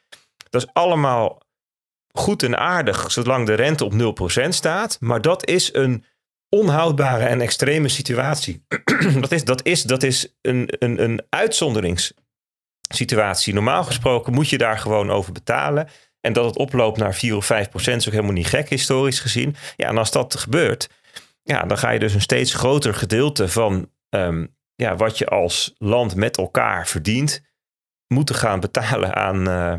Dat 0.50 0.62
is 0.62 0.68
allemaal 0.72 1.42
goed 2.12 2.42
en 2.42 2.58
aardig, 2.58 3.10
zolang 3.10 3.46
de 3.46 3.54
rente 3.54 3.84
op 3.84 3.92
0% 4.44 4.48
staat. 4.48 4.96
Maar 5.00 5.20
dat 5.20 5.46
is 5.46 5.74
een 5.74 6.04
onhoudbare 6.50 7.24
en 7.24 7.40
extreme 7.40 7.88
situatie. 7.88 8.64
dat 9.20 9.32
is, 9.32 9.44
dat 9.44 9.66
is, 9.66 9.82
dat 9.82 10.02
is 10.02 10.34
een, 10.40 10.68
een, 10.78 11.02
een 11.02 11.22
uitzonderingssituatie. 11.28 13.54
Normaal 13.54 13.84
gesproken 13.84 14.32
moet 14.32 14.48
je 14.48 14.58
daar 14.58 14.78
gewoon 14.78 15.10
over 15.10 15.32
betalen. 15.32 15.88
En 16.20 16.32
dat 16.32 16.44
het 16.44 16.56
oploopt 16.56 16.98
naar 16.98 17.14
4 17.14 17.36
of 17.36 17.46
5 17.46 17.68
procent 17.68 18.00
is 18.00 18.06
ook 18.06 18.12
helemaal 18.12 18.34
niet 18.34 18.46
gek 18.46 18.68
historisch 18.68 19.20
gezien. 19.20 19.56
Ja, 19.76 19.88
en 19.88 19.98
als 19.98 20.10
dat 20.10 20.36
gebeurt, 20.36 20.88
ja, 21.42 21.62
dan 21.62 21.78
ga 21.78 21.90
je 21.90 21.98
dus 21.98 22.14
een 22.14 22.20
steeds 22.20 22.54
groter 22.54 22.94
gedeelte 22.94 23.48
van 23.48 23.90
ehm, 24.08 24.46
ja, 24.74 24.96
wat 24.96 25.18
je 25.18 25.26
als 25.26 25.74
land 25.78 26.14
met 26.14 26.36
elkaar 26.36 26.86
verdient, 26.86 27.42
moeten 28.06 28.34
gaan 28.34 28.60
betalen 28.60 29.14
aan 29.14 29.48
uh, 29.48 29.74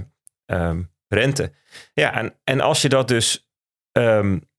um, 0.69 0.91
rente. 1.07 1.53
Ja, 1.93 2.13
en, 2.13 2.36
en 2.43 2.61
als 2.61 2.82
je 2.82 2.89
dat 2.89 3.07
dus 3.07 3.49
um, 3.91 4.49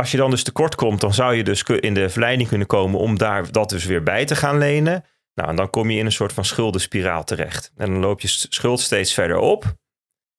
als 0.00 0.10
je 0.10 0.16
dan 0.16 0.30
dus 0.30 0.42
tekort 0.42 0.74
komt, 0.74 1.00
dan 1.00 1.14
zou 1.14 1.34
je 1.34 1.44
dus 1.44 1.62
in 1.62 1.94
de 1.94 2.10
verleiding 2.10 2.48
kunnen 2.48 2.66
komen 2.66 3.00
om 3.00 3.18
daar 3.18 3.52
dat 3.52 3.68
dus 3.68 3.84
weer 3.84 4.02
bij 4.02 4.24
te 4.24 4.36
gaan 4.36 4.58
lenen. 4.58 5.04
Nou, 5.34 5.48
en 5.48 5.56
dan 5.56 5.70
kom 5.70 5.90
je 5.90 5.98
in 5.98 6.04
een 6.04 6.12
soort 6.12 6.32
van 6.32 6.44
schuldenspiraal 6.44 7.24
terecht. 7.24 7.72
En 7.76 7.90
dan 7.90 8.00
loop 8.00 8.20
je 8.20 8.28
schuld 8.28 8.80
steeds 8.80 9.14
verder 9.14 9.36
op, 9.36 9.74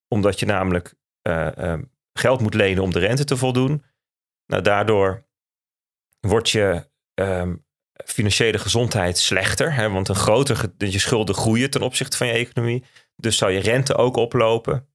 omdat 0.07 0.39
je 0.39 0.45
namelijk 0.45 0.93
uh, 1.28 1.74
geld 2.14 2.41
moet 2.41 2.53
lenen 2.53 2.84
om 2.84 2.91
de 2.91 2.99
rente 2.99 3.24
te 3.24 3.38
voldoen. 3.38 3.84
Nou, 4.45 4.64
daardoor 4.64 5.26
wordt 6.20 6.49
je 6.49 6.89
um, 7.14 7.66
financiële 8.05 8.57
gezondheid 8.57 9.18
slechter, 9.18 9.74
hè, 9.74 9.89
want 9.89 10.10
een 10.10 10.16
groter 10.16 10.72
je 10.78 10.99
schulden 10.99 11.36
groeien 11.36 11.70
ten 11.70 11.82
opzichte 11.82 12.18
van 12.18 12.28
je 12.28 12.34
economie. 12.34 12.84
Dus 13.16 13.38
zou 13.38 13.51
je 13.51 13.60
rente 13.60 13.95
ook 13.95 14.16
oplopen. 14.16 14.88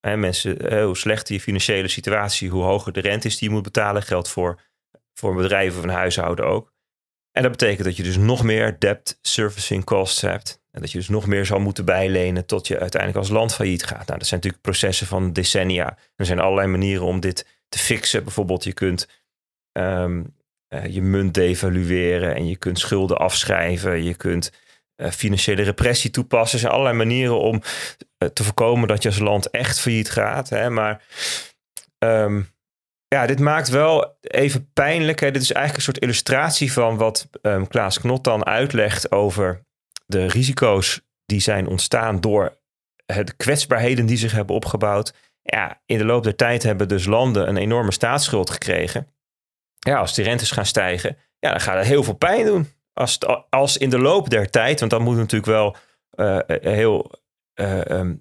En 0.00 0.20
mensen, 0.20 0.82
hoe 0.84 0.96
slechter 0.96 1.34
je 1.34 1.40
financiële 1.40 1.88
situatie, 1.88 2.50
hoe 2.50 2.62
hoger 2.62 2.92
de 2.92 3.00
rente 3.00 3.26
is 3.26 3.38
die 3.38 3.48
je 3.48 3.54
moet 3.54 3.62
betalen, 3.62 4.02
geldt 4.02 4.28
voor, 4.28 4.60
voor 5.14 5.34
bedrijven 5.34 5.78
of 5.78 5.84
een 5.84 5.90
huishouden 5.90 6.46
ook. 6.46 6.72
En 7.32 7.42
dat 7.42 7.50
betekent 7.50 7.84
dat 7.84 7.96
je 7.96 8.02
dus 8.02 8.16
nog 8.16 8.42
meer 8.42 8.78
debt 8.78 9.18
servicing 9.22 9.84
costs 9.84 10.20
hebt. 10.20 10.62
En 10.70 10.80
dat 10.80 10.92
je 10.92 10.98
dus 10.98 11.08
nog 11.08 11.26
meer 11.26 11.46
zal 11.46 11.60
moeten 11.60 11.84
bijlenen 11.84 12.46
tot 12.46 12.66
je 12.66 12.78
uiteindelijk 12.78 13.20
als 13.20 13.30
land 13.30 13.54
failliet 13.54 13.84
gaat. 13.84 14.06
Nou, 14.06 14.18
dat 14.18 14.26
zijn 14.26 14.40
natuurlijk 14.40 14.62
processen 14.62 15.06
van 15.06 15.32
decennia. 15.32 15.98
Er 16.16 16.26
zijn 16.26 16.40
allerlei 16.40 16.68
manieren 16.68 17.04
om 17.04 17.20
dit 17.20 17.46
te 17.68 17.78
fixen. 17.78 18.24
Bijvoorbeeld, 18.24 18.64
je 18.64 18.72
kunt 18.72 19.08
um, 19.72 20.36
uh, 20.74 20.86
je 20.86 21.02
munt 21.02 21.34
devalueren 21.34 22.34
en 22.34 22.46
je 22.48 22.56
kunt 22.56 22.78
schulden 22.78 23.18
afschrijven. 23.18 24.02
Je 24.02 24.14
kunt 24.14 24.52
uh, 24.96 25.10
financiële 25.10 25.62
repressie 25.62 26.10
toepassen. 26.10 26.54
Er 26.54 26.60
zijn 26.60 26.72
allerlei 26.72 26.96
manieren 26.96 27.38
om 27.38 27.62
te 28.32 28.44
voorkomen 28.44 28.88
dat 28.88 29.02
je 29.02 29.08
als 29.08 29.18
land 29.18 29.50
echt 29.50 29.80
failliet 29.80 30.10
gaat. 30.10 30.48
Hè? 30.48 30.70
Maar 30.70 31.02
um, 31.98 32.50
ja, 33.08 33.26
dit 33.26 33.38
maakt 33.38 33.68
wel 33.68 34.18
even 34.20 34.72
pijnlijk. 34.72 35.20
Hè? 35.20 35.30
Dit 35.30 35.42
is 35.42 35.52
eigenlijk 35.52 35.76
een 35.76 35.92
soort 35.92 36.04
illustratie 36.04 36.72
van 36.72 36.96
wat 36.96 37.28
um, 37.42 37.68
Klaas 37.68 38.00
Knot 38.00 38.24
dan 38.24 38.46
uitlegt 38.46 39.12
over 39.12 39.64
de 40.06 40.26
risico's 40.26 41.00
die 41.24 41.40
zijn 41.40 41.66
ontstaan 41.66 42.20
door 42.20 42.58
de 43.06 43.34
kwetsbaarheden 43.36 44.06
die 44.06 44.16
zich 44.16 44.32
hebben 44.32 44.56
opgebouwd. 44.56 45.14
Ja, 45.42 45.82
in 45.86 45.98
de 45.98 46.04
loop 46.04 46.22
der 46.22 46.36
tijd 46.36 46.62
hebben 46.62 46.88
dus 46.88 47.04
landen 47.04 47.48
een 47.48 47.56
enorme 47.56 47.92
staatsschuld 47.92 48.50
gekregen. 48.50 49.06
Ja, 49.78 49.98
als 49.98 50.14
die 50.14 50.24
rentes 50.24 50.50
gaan 50.50 50.66
stijgen, 50.66 51.16
ja, 51.38 51.50
dan 51.50 51.60
gaat 51.60 51.76
het 51.76 51.86
heel 51.86 52.04
veel 52.04 52.14
pijn 52.14 52.46
doen 52.46 52.68
als, 52.92 53.18
als 53.50 53.76
in 53.76 53.90
de 53.90 53.98
loop 53.98 54.30
der 54.30 54.50
tijd, 54.50 54.78
want 54.78 54.90
dan 54.90 55.02
moet 55.02 55.16
natuurlijk 55.16 55.52
wel 55.52 55.76
uh, 56.14 56.38
heel 56.46 57.10
uh, 57.10 57.20
um, 57.60 58.20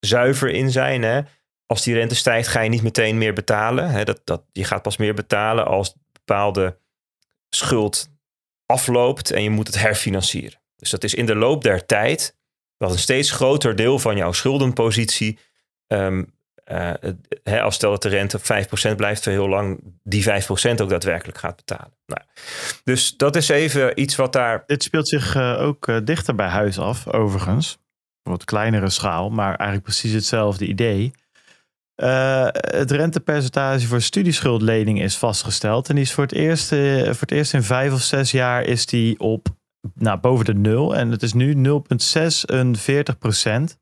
zuiver 0.00 0.50
in 0.50 0.70
zijn. 0.70 1.02
Hè? 1.02 1.20
Als 1.66 1.82
die 1.82 1.94
rente 1.94 2.14
stijgt, 2.14 2.48
ga 2.48 2.60
je 2.60 2.68
niet 2.68 2.82
meteen 2.82 3.18
meer 3.18 3.32
betalen. 3.32 3.90
Hè? 3.90 4.04
Dat, 4.04 4.20
dat, 4.24 4.42
je 4.52 4.64
gaat 4.64 4.82
pas 4.82 4.96
meer 4.96 5.14
betalen 5.14 5.66
als 5.66 5.94
bepaalde 6.12 6.78
schuld 7.50 8.08
afloopt 8.66 9.30
en 9.30 9.42
je 9.42 9.50
moet 9.50 9.66
het 9.66 9.80
herfinancieren. 9.80 10.60
Dus 10.76 10.90
dat 10.90 11.04
is 11.04 11.14
in 11.14 11.26
de 11.26 11.34
loop 11.34 11.62
der 11.62 11.86
tijd 11.86 12.36
dat 12.76 12.92
een 12.92 12.98
steeds 12.98 13.30
groter 13.30 13.76
deel 13.76 13.98
van 13.98 14.16
jouw 14.16 14.32
schuldenpositie 14.32 15.38
hè, 17.42 17.60
als 17.62 17.74
stel 17.74 17.98
de 17.98 18.08
rente 18.08 18.36
op 18.36 18.92
5% 18.92 18.96
blijft 18.96 19.22
voor 19.22 19.32
heel 19.32 19.48
lang, 19.48 19.80
die 20.02 20.24
5% 20.24 20.26
ook 20.80 20.88
daadwerkelijk 20.88 21.38
gaat 21.38 21.56
betalen. 21.56 21.96
Nou, 22.06 22.22
dus 22.84 23.16
dat 23.16 23.36
is 23.36 23.48
even 23.48 24.00
iets 24.00 24.16
wat 24.16 24.32
daar. 24.32 24.62
Dit 24.66 24.82
speelt 24.82 25.08
zich 25.08 25.36
ook 25.36 26.06
dichter 26.06 26.34
bij 26.34 26.48
huis 26.48 26.78
af, 26.78 27.06
overigens. 27.06 27.78
Wat 28.28 28.44
kleinere 28.44 28.90
schaal, 28.90 29.30
maar 29.30 29.54
eigenlijk 29.54 29.82
precies 29.82 30.12
hetzelfde 30.12 30.66
idee. 30.66 31.10
het 32.52 32.90
rentepercentage 32.90 33.86
voor 33.86 34.00
studieschuldlening 34.00 35.02
is 35.02 35.16
vastgesteld. 35.16 35.88
En 35.88 35.94
die 35.94 36.04
is 36.04 36.12
voor 36.12 36.24
het 36.24 36.32
eerst, 36.32 36.68
voor 36.68 37.20
het 37.20 37.30
eerst 37.30 37.54
in 37.54 37.62
vijf 37.62 37.92
of 37.92 38.00
zes 38.00 38.30
jaar 38.30 38.62
is 38.62 38.86
die 38.86 39.20
op 39.20 39.48
nou, 39.94 40.18
boven 40.18 40.44
de 40.44 40.54
nul. 40.54 40.96
En 40.96 41.10
het 41.10 41.22
is 41.22 41.32
nu 41.32 41.54
0,46 41.54 43.18
procent. 43.18 43.78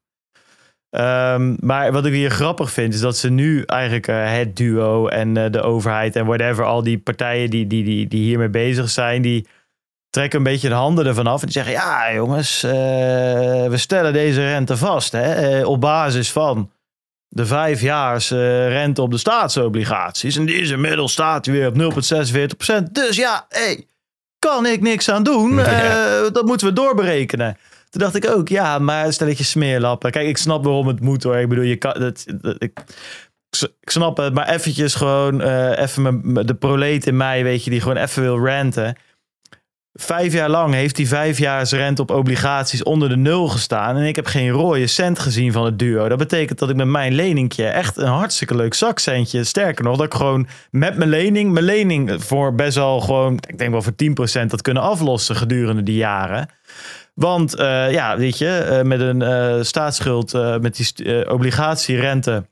Um, 0.91 1.57
maar 1.61 1.93
wat 1.93 2.07
ik 2.07 2.13
hier 2.13 2.31
grappig 2.31 2.71
vind, 2.71 2.95
is 2.95 3.01
dat 3.01 3.17
ze 3.17 3.31
nu 3.31 3.63
eigenlijk 3.63 4.09
uh, 4.09 4.33
het 4.33 4.57
duo 4.57 5.09
en 5.09 5.37
uh, 5.37 5.51
de 5.51 5.61
overheid 5.61 6.17
en 6.17 6.27
whatever, 6.27 6.65
al 6.65 6.83
die 6.83 6.99
partijen 6.99 7.51
die, 7.51 7.67
die, 7.67 7.85
die, 7.85 8.09
die 8.09 8.23
hiermee 8.23 8.49
bezig 8.49 8.91
zijn, 8.91 9.23
die 9.23 9.47
trekken 10.17 10.39
een 10.39 10.45
beetje 10.45 10.69
de 10.69 10.75
handen 10.75 11.07
ervan 11.07 11.27
af 11.27 11.41
en 11.41 11.47
die 11.47 11.63
zeggen: 11.63 11.73
Ja, 11.73 12.15
jongens, 12.15 12.65
uh, 12.65 12.73
we 12.73 13.75
stellen 13.75 14.13
deze 14.13 14.41
rente 14.41 14.77
vast 14.77 15.13
hè, 15.13 15.65
op 15.65 15.81
basis 15.81 16.33
van 16.33 16.71
de 17.29 17.47
vijfjaars 17.47 18.31
rente 18.31 19.03
op 19.03 19.11
de 19.11 19.19
staatsobligaties. 19.19 20.37
En 20.37 20.45
die 20.45 20.73
inmiddels 20.73 21.13
staat 21.13 21.47
weer 21.47 21.67
op 21.67 21.75
0,46%. 21.75 22.93
Dus 22.93 23.17
ja, 23.17 23.47
hey, 23.49 23.87
kan 24.39 24.67
ik 24.67 24.81
niks 24.81 25.11
aan 25.11 25.23
doen. 25.23 25.57
Ja. 25.57 26.31
dat 26.31 26.47
moeten 26.47 26.67
we 26.67 26.73
doorberekenen. 26.73 27.57
Toen 27.91 28.01
dacht 28.01 28.15
ik 28.15 28.31
ook, 28.31 28.49
ja, 28.49 28.79
maar 28.79 29.13
stel 29.13 29.27
dat 29.27 29.39
je 29.39 29.45
smeerlappen. 29.45 30.11
Kijk, 30.11 30.29
ik 30.29 30.37
snap 30.37 30.65
waarom 30.65 30.87
het 30.87 31.01
moet 31.01 31.23
hoor. 31.23 31.37
Ik 31.37 31.49
bedoel, 31.49 31.65
je 31.65 31.77
kan. 31.77 32.01
Dat, 32.01 32.25
ik, 32.59 32.85
ik 33.81 33.91
snap 33.91 34.17
het, 34.17 34.35
maar 34.35 34.49
eventjes 34.49 34.95
gewoon 34.95 35.41
uh, 35.41 35.79
even 35.79 36.47
de 36.47 36.55
proleet 36.55 37.07
in 37.07 37.17
mij, 37.17 37.43
weet 37.43 37.65
je, 37.65 37.71
die 37.71 37.81
gewoon 37.81 37.97
even 37.97 38.23
wil 38.23 38.47
ranten. 38.47 38.97
Vijf 39.99 40.33
jaar 40.33 40.49
lang 40.49 40.75
heeft 40.75 40.97
die 40.97 41.09
vijf 41.09 41.39
jaar 41.39 41.67
rente 41.69 42.03
op 42.03 42.11
obligaties 42.11 42.83
onder 42.83 43.09
de 43.09 43.17
nul 43.17 43.49
gestaan. 43.49 43.97
En 43.97 44.05
ik 44.05 44.17
heb 44.17 44.27
geen 44.27 44.51
rode 44.51 44.87
cent 44.87 45.19
gezien 45.19 45.53
van 45.53 45.65
het 45.65 45.79
duo. 45.79 46.09
Dat 46.09 46.19
betekent 46.19 46.59
dat 46.59 46.71
ik 46.71 46.77
met 46.77 46.87
mijn 46.87 47.15
leningje 47.15 47.67
echt 47.67 47.97
een 47.97 48.07
hartstikke 48.07 48.57
leuk 48.57 48.75
zakcentje. 48.75 49.45
Sterker 49.45 49.85
nog, 49.85 49.97
dat 49.97 50.07
ik 50.07 50.15
gewoon 50.15 50.47
met 50.71 50.97
mijn 50.97 51.11
lening, 51.11 51.53
mijn 51.53 51.65
lening 51.65 52.25
voor 52.25 52.55
best 52.55 52.77
wel 52.77 53.01
gewoon, 53.01 53.35
ik 53.49 53.59
denk 53.59 53.71
wel 53.71 53.83
voor 53.83 54.41
10% 54.43 54.47
dat 54.47 54.63
kunnen 54.63 54.83
aflossen 54.83 55.37
gedurende 55.37 55.83
die 55.83 55.97
jaren. 55.97 56.49
Want 57.15 57.59
uh, 57.59 57.93
ja, 57.93 58.17
weet 58.17 58.39
je, 58.39 58.67
uh, 58.71 58.83
met 58.83 59.01
een 59.01 59.23
uh, 59.23 59.63
staatsschuld, 59.63 60.33
met 60.61 60.77
die 60.77 61.31
obligatierente 61.31 62.45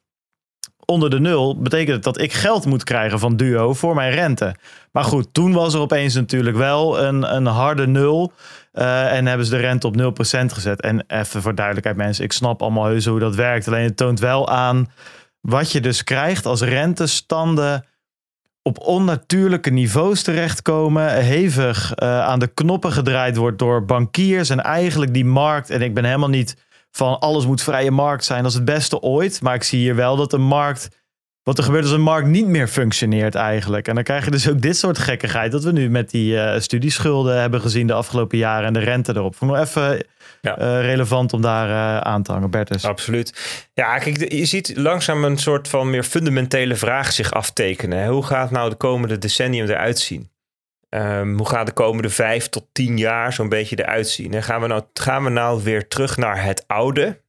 onder 0.84 1.10
de 1.10 1.20
nul, 1.20 1.60
betekent 1.60 2.02
dat 2.02 2.20
ik 2.20 2.32
geld 2.32 2.66
moet 2.66 2.84
krijgen 2.84 3.18
van 3.18 3.36
Duo 3.36 3.74
voor 3.74 3.94
mijn 3.94 4.12
rente. 4.12 4.54
Maar 4.92 5.04
goed, 5.04 5.28
toen 5.32 5.52
was 5.52 5.74
er 5.74 5.80
opeens 5.80 6.14
natuurlijk 6.14 6.56
wel 6.56 7.02
een, 7.02 7.34
een 7.34 7.46
harde 7.46 7.86
nul. 7.86 8.32
en 8.72 9.26
hebben 9.26 9.46
ze 9.46 9.52
de 9.52 9.60
rente 9.60 9.86
op 9.86 9.96
0% 9.96 10.44
gezet. 10.44 10.80
En 10.80 11.04
even 11.06 11.42
voor 11.42 11.54
duidelijkheid, 11.54 11.96
mensen, 11.96 12.24
ik 12.24 12.32
snap 12.32 12.62
allemaal 12.62 12.84
heus 12.84 13.06
hoe 13.06 13.18
dat 13.18 13.34
werkt. 13.34 13.66
Alleen 13.66 13.84
het 13.84 13.96
toont 13.96 14.20
wel 14.20 14.48
aan 14.48 14.88
wat 15.40 15.72
je 15.72 15.80
dus 15.80 16.04
krijgt 16.04 16.46
als 16.46 16.62
rentestanden 16.62 17.84
op 18.62 18.78
onnatuurlijke 18.78 19.70
niveaus 19.70 20.22
terechtkomen, 20.22 21.14
hevig 21.14 21.92
uh, 22.02 22.20
aan 22.20 22.38
de 22.38 22.46
knoppen 22.46 22.92
gedraaid 22.92 23.36
wordt 23.36 23.58
door 23.58 23.84
bankiers 23.84 24.50
en 24.50 24.60
eigenlijk 24.60 25.14
die 25.14 25.24
markt. 25.24 25.70
En 25.70 25.82
ik 25.82 25.94
ben 25.94 26.04
helemaal 26.04 26.28
niet 26.28 26.56
van 26.96 27.20
alles 27.20 27.46
moet 27.46 27.62
vrije 27.62 27.90
markt 27.90 28.24
zijn, 28.24 28.42
dat 28.42 28.50
is 28.50 28.56
het 28.56 28.64
beste 28.64 29.00
ooit. 29.00 29.42
Maar 29.42 29.54
ik 29.54 29.62
zie 29.62 29.78
hier 29.78 29.94
wel 29.94 30.16
dat 30.16 30.30
de 30.30 30.38
markt, 30.38 30.88
wat 31.42 31.58
er 31.58 31.64
gebeurt 31.64 31.82
als 31.82 31.92
een 31.92 32.00
markt 32.00 32.28
niet 32.28 32.46
meer 32.46 32.68
functioneert 32.68 33.34
eigenlijk. 33.34 33.88
En 33.88 33.94
dan 33.94 34.04
krijg 34.04 34.24
je 34.24 34.30
dus 34.30 34.48
ook 34.48 34.60
dit 34.60 34.76
soort 34.76 34.98
gekkigheid 34.98 35.52
dat 35.52 35.64
we 35.64 35.72
nu 35.72 35.90
met 35.90 36.10
die 36.10 36.34
uh, 36.34 36.58
studieschulden 36.58 37.40
hebben 37.40 37.60
gezien 37.60 37.86
de 37.86 37.92
afgelopen 37.92 38.38
jaren 38.38 38.66
en 38.66 38.72
de 38.72 38.78
rente 38.78 39.16
erop. 39.16 39.36
Vond 39.36 39.50
nog 39.50 39.60
even 39.60 40.06
ja. 40.40 40.58
Uh, 40.58 40.80
relevant 40.80 41.32
om 41.32 41.40
daar 41.40 41.68
uh, 41.68 41.98
aan 41.98 42.22
te 42.22 42.32
hangen, 42.32 42.50
Bertus. 42.50 42.84
Absoluut. 42.84 43.62
Ja, 43.72 43.98
kijk, 43.98 44.32
je 44.32 44.44
ziet 44.44 44.72
langzaam 44.76 45.24
een 45.24 45.38
soort 45.38 45.68
van 45.68 45.90
meer 45.90 46.04
fundamentele 46.04 46.74
vraag 46.74 47.12
zich 47.12 47.32
aftekenen. 47.32 48.06
Hoe 48.06 48.24
gaat 48.24 48.50
nou 48.50 48.70
de 48.70 48.76
komende 48.76 49.18
decennium 49.18 49.68
eruit 49.68 49.98
zien? 49.98 50.32
Ehm, 50.94 51.36
hoe 51.36 51.48
gaat 51.48 51.66
de 51.66 51.72
komende 51.72 52.10
vijf 52.10 52.48
tot 52.48 52.66
tien 52.72 52.98
jaar 52.98 53.32
zo'n 53.32 53.48
beetje 53.48 53.78
eruit 53.78 54.08
zien? 54.08 54.34
En 54.34 54.42
gaan 54.42 54.60
we, 54.60 54.66
nou, 54.66 54.82
gaan 54.92 55.24
we 55.24 55.30
nou 55.30 55.62
weer 55.62 55.88
terug 55.88 56.16
naar 56.16 56.44
het 56.44 56.64
oude? 56.66 57.20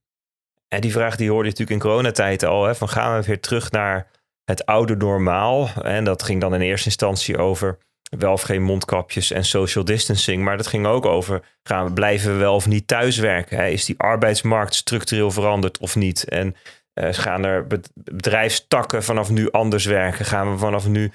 En 0.67 0.81
die 0.81 0.91
vraag 0.91 1.15
die 1.15 1.29
hoorde 1.29 1.43
je 1.43 1.49
natuurlijk 1.49 1.83
in 1.83 1.89
coronatijd 1.89 2.43
al. 2.43 2.65
Hè, 2.65 2.75
van 2.75 2.89
gaan 2.89 3.19
we 3.19 3.25
weer 3.25 3.39
terug 3.39 3.71
naar 3.71 4.07
het 4.43 4.65
oude 4.65 4.95
normaal? 4.95 5.69
En 5.83 6.03
dat 6.03 6.23
ging 6.23 6.41
dan 6.41 6.53
in 6.53 6.61
eerste 6.61 6.85
instantie 6.85 7.37
over 7.37 7.77
wel 8.17 8.31
of 8.31 8.41
geen 8.41 8.63
mondkapjes 8.63 9.31
en 9.31 9.45
social 9.45 9.85
distancing. 9.85 10.43
Maar 10.43 10.57
dat 10.57 10.67
ging 10.67 10.85
ook 10.85 11.05
over, 11.05 11.41
gaan 11.63 11.85
we, 11.85 11.93
blijven 11.93 12.31
we 12.31 12.37
wel 12.37 12.55
of 12.55 12.67
niet 12.67 12.87
thuiswerken? 12.87 13.71
Is 13.71 13.85
die 13.85 13.99
arbeidsmarkt 13.99 14.75
structureel 14.75 15.31
veranderd 15.31 15.77
of 15.77 15.95
niet? 15.95 16.23
En 16.23 16.55
uh, 16.93 17.07
gaan 17.11 17.45
er 17.45 17.67
bedrijfstakken 17.93 19.03
vanaf 19.03 19.29
nu 19.29 19.51
anders 19.51 19.85
werken? 19.85 20.25
Gaan 20.25 20.51
we 20.51 20.57
vanaf 20.57 20.87
nu 20.87 21.11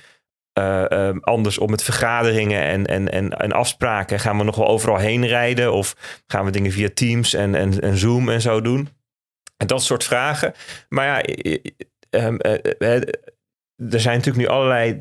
uh, 0.61 1.17
anders 1.21 1.59
om 1.59 1.71
met 1.71 1.83
vergaderingen 1.83 2.63
en, 2.63 2.87
en, 2.87 3.09
en, 3.09 3.31
en 3.31 3.53
afspraken? 3.53 4.21
Gaan 4.21 4.39
we 4.39 4.45
nog 4.45 4.57
wel 4.57 4.69
overal 4.69 4.97
heen 4.97 5.27
rijden? 5.27 5.73
Of 5.73 5.97
gaan 6.27 6.45
we 6.45 6.51
dingen 6.51 6.73
via 6.73 6.89
Teams 6.95 7.35
en, 7.35 7.55
en, 7.55 7.81
en 7.81 7.97
Zoom 7.97 8.29
en 8.29 8.41
zo 8.41 8.61
doen? 8.61 8.89
En 9.57 9.67
dat 9.67 9.83
soort 9.83 10.05
vragen. 10.05 10.55
Maar 10.89 11.07
ja, 11.07 11.35
um, 12.11 12.41
er 13.91 14.01
zijn 14.01 14.17
natuurlijk 14.17 14.47
nu 14.47 14.55
allerlei 14.55 14.99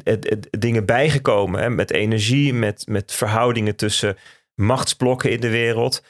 dingen 0.60 0.86
bijgekomen. 0.86 1.62
Hè, 1.62 1.70
met 1.70 1.91
energie, 1.91 2.53
met, 2.53 2.88
met 2.88 3.12
verhoudingen 3.12 3.76
tussen 3.76 4.18
machtsblokken 4.55 5.32
in 5.32 5.39
de 5.39 5.49
wereld. 5.49 6.03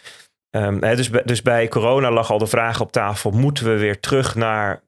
Um, 0.55 0.83
hè, 0.83 0.95
dus, 0.95 1.09
dus 1.09 1.41
bij 1.41 1.67
corona 1.67 2.11
lag 2.11 2.31
al 2.31 2.37
de 2.37 2.47
vraag 2.47 2.81
op 2.81 2.91
tafel: 2.91 3.31
moeten 3.31 3.65
we 3.65 3.77
weer 3.77 3.99
terug 3.99 4.35
naar 4.35 4.81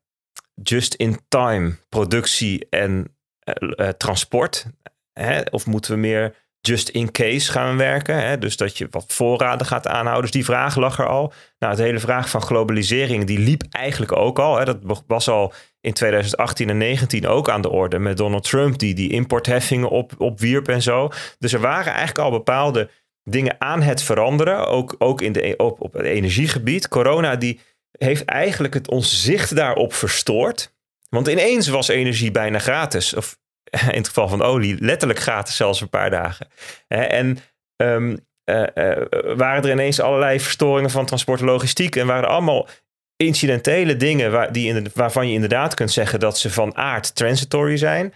just-in-time 0.64 1.76
productie 1.90 2.68
en 2.70 3.16
uh, 3.44 3.88
transport? 3.88 4.66
Hè? 5.14 5.42
Of 5.42 5.66
moeten 5.66 5.94
we 5.94 6.00
meer 6.00 6.36
just 6.62 6.90
in 6.90 7.12
case 7.12 7.52
gaan 7.52 7.78
werken? 7.78 8.28
Hè? 8.28 8.38
Dus 8.38 8.58
dat 8.58 8.78
je 8.78 8.88
wat 8.92 9.06
voorraden 9.08 9.68
gaat 9.68 9.88
aanhouden. 9.88 10.22
Dus 10.22 10.32
die 10.32 10.46
vraag 10.46 10.76
lag 10.76 11.00
er 11.00 11.08
al. 11.08 11.34
Nou, 11.60 11.76
de 11.76 11.84
hele 11.84 12.00
vraag 12.00 12.30
van 12.30 12.42
globalisering, 12.42 13.26
die 13.26 13.40
liep 13.40 13.64
eigenlijk 13.70 14.16
ook 14.16 14.40
al. 14.40 14.58
Hè? 14.58 14.66
Dat 14.66 15.04
was 15.08 15.30
al 15.30 15.54
in 15.82 15.94
2018 15.94 16.70
en 16.70 16.76
2019 16.76 17.28
ook 17.28 17.50
aan 17.50 17.62
de 17.62 17.70
orde 17.70 18.00
met 18.00 18.18
Donald 18.18 18.44
Trump, 18.44 18.80
die 18.80 18.94
die 18.94 19.12
importheffingen 19.12 19.90
op, 19.90 20.14
opwierp 20.18 20.68
en 20.68 20.82
zo. 20.82 21.10
Dus 21.40 21.54
er 21.54 21.60
waren 21.60 21.94
eigenlijk 21.94 22.20
al 22.20 22.32
bepaalde 22.32 22.90
dingen 23.24 23.56
aan 23.60 23.82
het 23.82 24.04
veranderen, 24.04 24.68
ook, 24.68 24.96
ook 24.98 25.22
in 25.22 25.32
de, 25.32 25.54
op, 25.58 25.82
op 25.82 25.94
het 25.94 26.06
energiegebied. 26.06 26.88
Corona 26.88 27.36
die 27.36 27.60
heeft 27.92 28.26
eigenlijk 28.26 28.74
het 28.74 28.90
ons 28.90 29.24
zicht 29.24 29.56
daarop 29.56 29.94
verstoord. 29.94 30.74
Want 31.16 31.28
ineens 31.28 31.68
was 31.68 31.88
energie 31.88 32.32
bijna 32.32 32.60
gratis. 32.60 33.14
Of 33.14 33.38
in 33.92 33.98
het 33.98 34.08
geval 34.08 34.28
van 34.28 34.42
olie, 34.42 34.76
letterlijk 34.80 35.20
gratis 35.20 35.56
zelfs 35.56 35.82
een 35.82 35.90
paar 35.90 36.10
dagen. 36.10 36.48
En 36.88 37.38
um, 37.76 38.20
uh, 38.46 38.64
uh, 38.76 39.36
waren 39.36 39.64
er 39.64 39.72
ineens 39.72 40.00
allerlei 40.00 40.40
verstoringen 40.40 40.90
van 40.90 41.06
transport 41.06 41.40
en 41.40 41.46
logistiek. 41.46 41.96
En 41.96 42.08
waren 42.08 42.30
allemaal 42.30 42.68
incidentele 43.16 43.98
dingen 43.98 44.32
waar, 44.32 44.52
die 44.52 44.74
in 44.74 44.88
waarvan 44.94 45.28
je 45.28 45.34
inderdaad 45.34 45.74
kunt 45.74 45.92
zeggen 45.92 46.20
dat 46.20 46.38
ze 46.38 46.50
van 46.50 46.76
aard 46.76 47.16
transitory 47.16 47.78
zijn. 47.78 48.14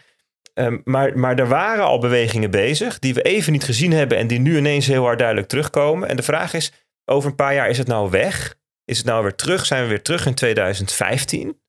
Um, 0.54 0.82
maar, 0.84 1.18
maar 1.18 1.40
er 1.40 1.48
waren 1.48 1.84
al 1.84 2.00
bewegingen 2.00 2.52
bezig 2.52 3.00
die 3.00 3.14
we 3.14 3.22
even 3.22 3.52
niet 3.52 3.64
gezien 3.64 3.92
hebben 3.92 4.18
en 4.18 4.28
die 4.28 4.40
nu 4.40 4.58
ineens 4.58 4.88
heel 4.88 5.04
hard 5.04 5.20
duidelijk 5.20 5.48
terugkomen. 5.48 6.10
En 6.10 6.16
de 6.16 6.24
vraag 6.24 6.54
is, 6.54 6.72
over 7.06 7.30
een 7.30 7.36
paar 7.36 7.54
jaar 7.54 7.70
is 7.70 7.78
het 7.78 7.88
nou 7.88 8.10
weg? 8.10 8.58
Is 8.86 8.98
het 8.98 9.06
nou 9.06 9.24
weer 9.24 9.36
terug? 9.36 9.66
Zijn 9.66 9.84
we 9.84 9.90
weer 9.90 10.02
terug 10.02 10.26
in 10.26 10.34
2015? 10.34 11.60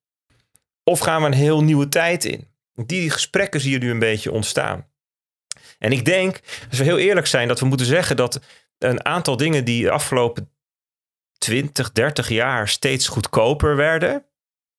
Of 0.90 0.98
gaan 0.98 1.20
we 1.20 1.26
een 1.26 1.32
heel 1.32 1.62
nieuwe 1.62 1.88
tijd 1.88 2.24
in? 2.24 2.48
Die 2.72 3.10
gesprekken 3.10 3.60
zie 3.60 3.70
je 3.70 3.78
nu 3.78 3.90
een 3.90 3.98
beetje 3.98 4.32
ontstaan. 4.32 4.90
En 5.78 5.92
ik 5.92 6.04
denk, 6.04 6.40
als 6.68 6.78
we 6.78 6.84
heel 6.84 6.98
eerlijk 6.98 7.26
zijn, 7.26 7.48
dat 7.48 7.60
we 7.60 7.66
moeten 7.66 7.86
zeggen 7.86 8.16
dat 8.16 8.40
een 8.78 9.04
aantal 9.04 9.36
dingen 9.36 9.64
die 9.64 9.82
de 9.82 9.90
afgelopen 9.90 10.50
20, 11.38 11.92
30 11.92 12.28
jaar 12.28 12.68
steeds 12.68 13.08
goedkoper 13.08 13.76
werden, 13.76 14.26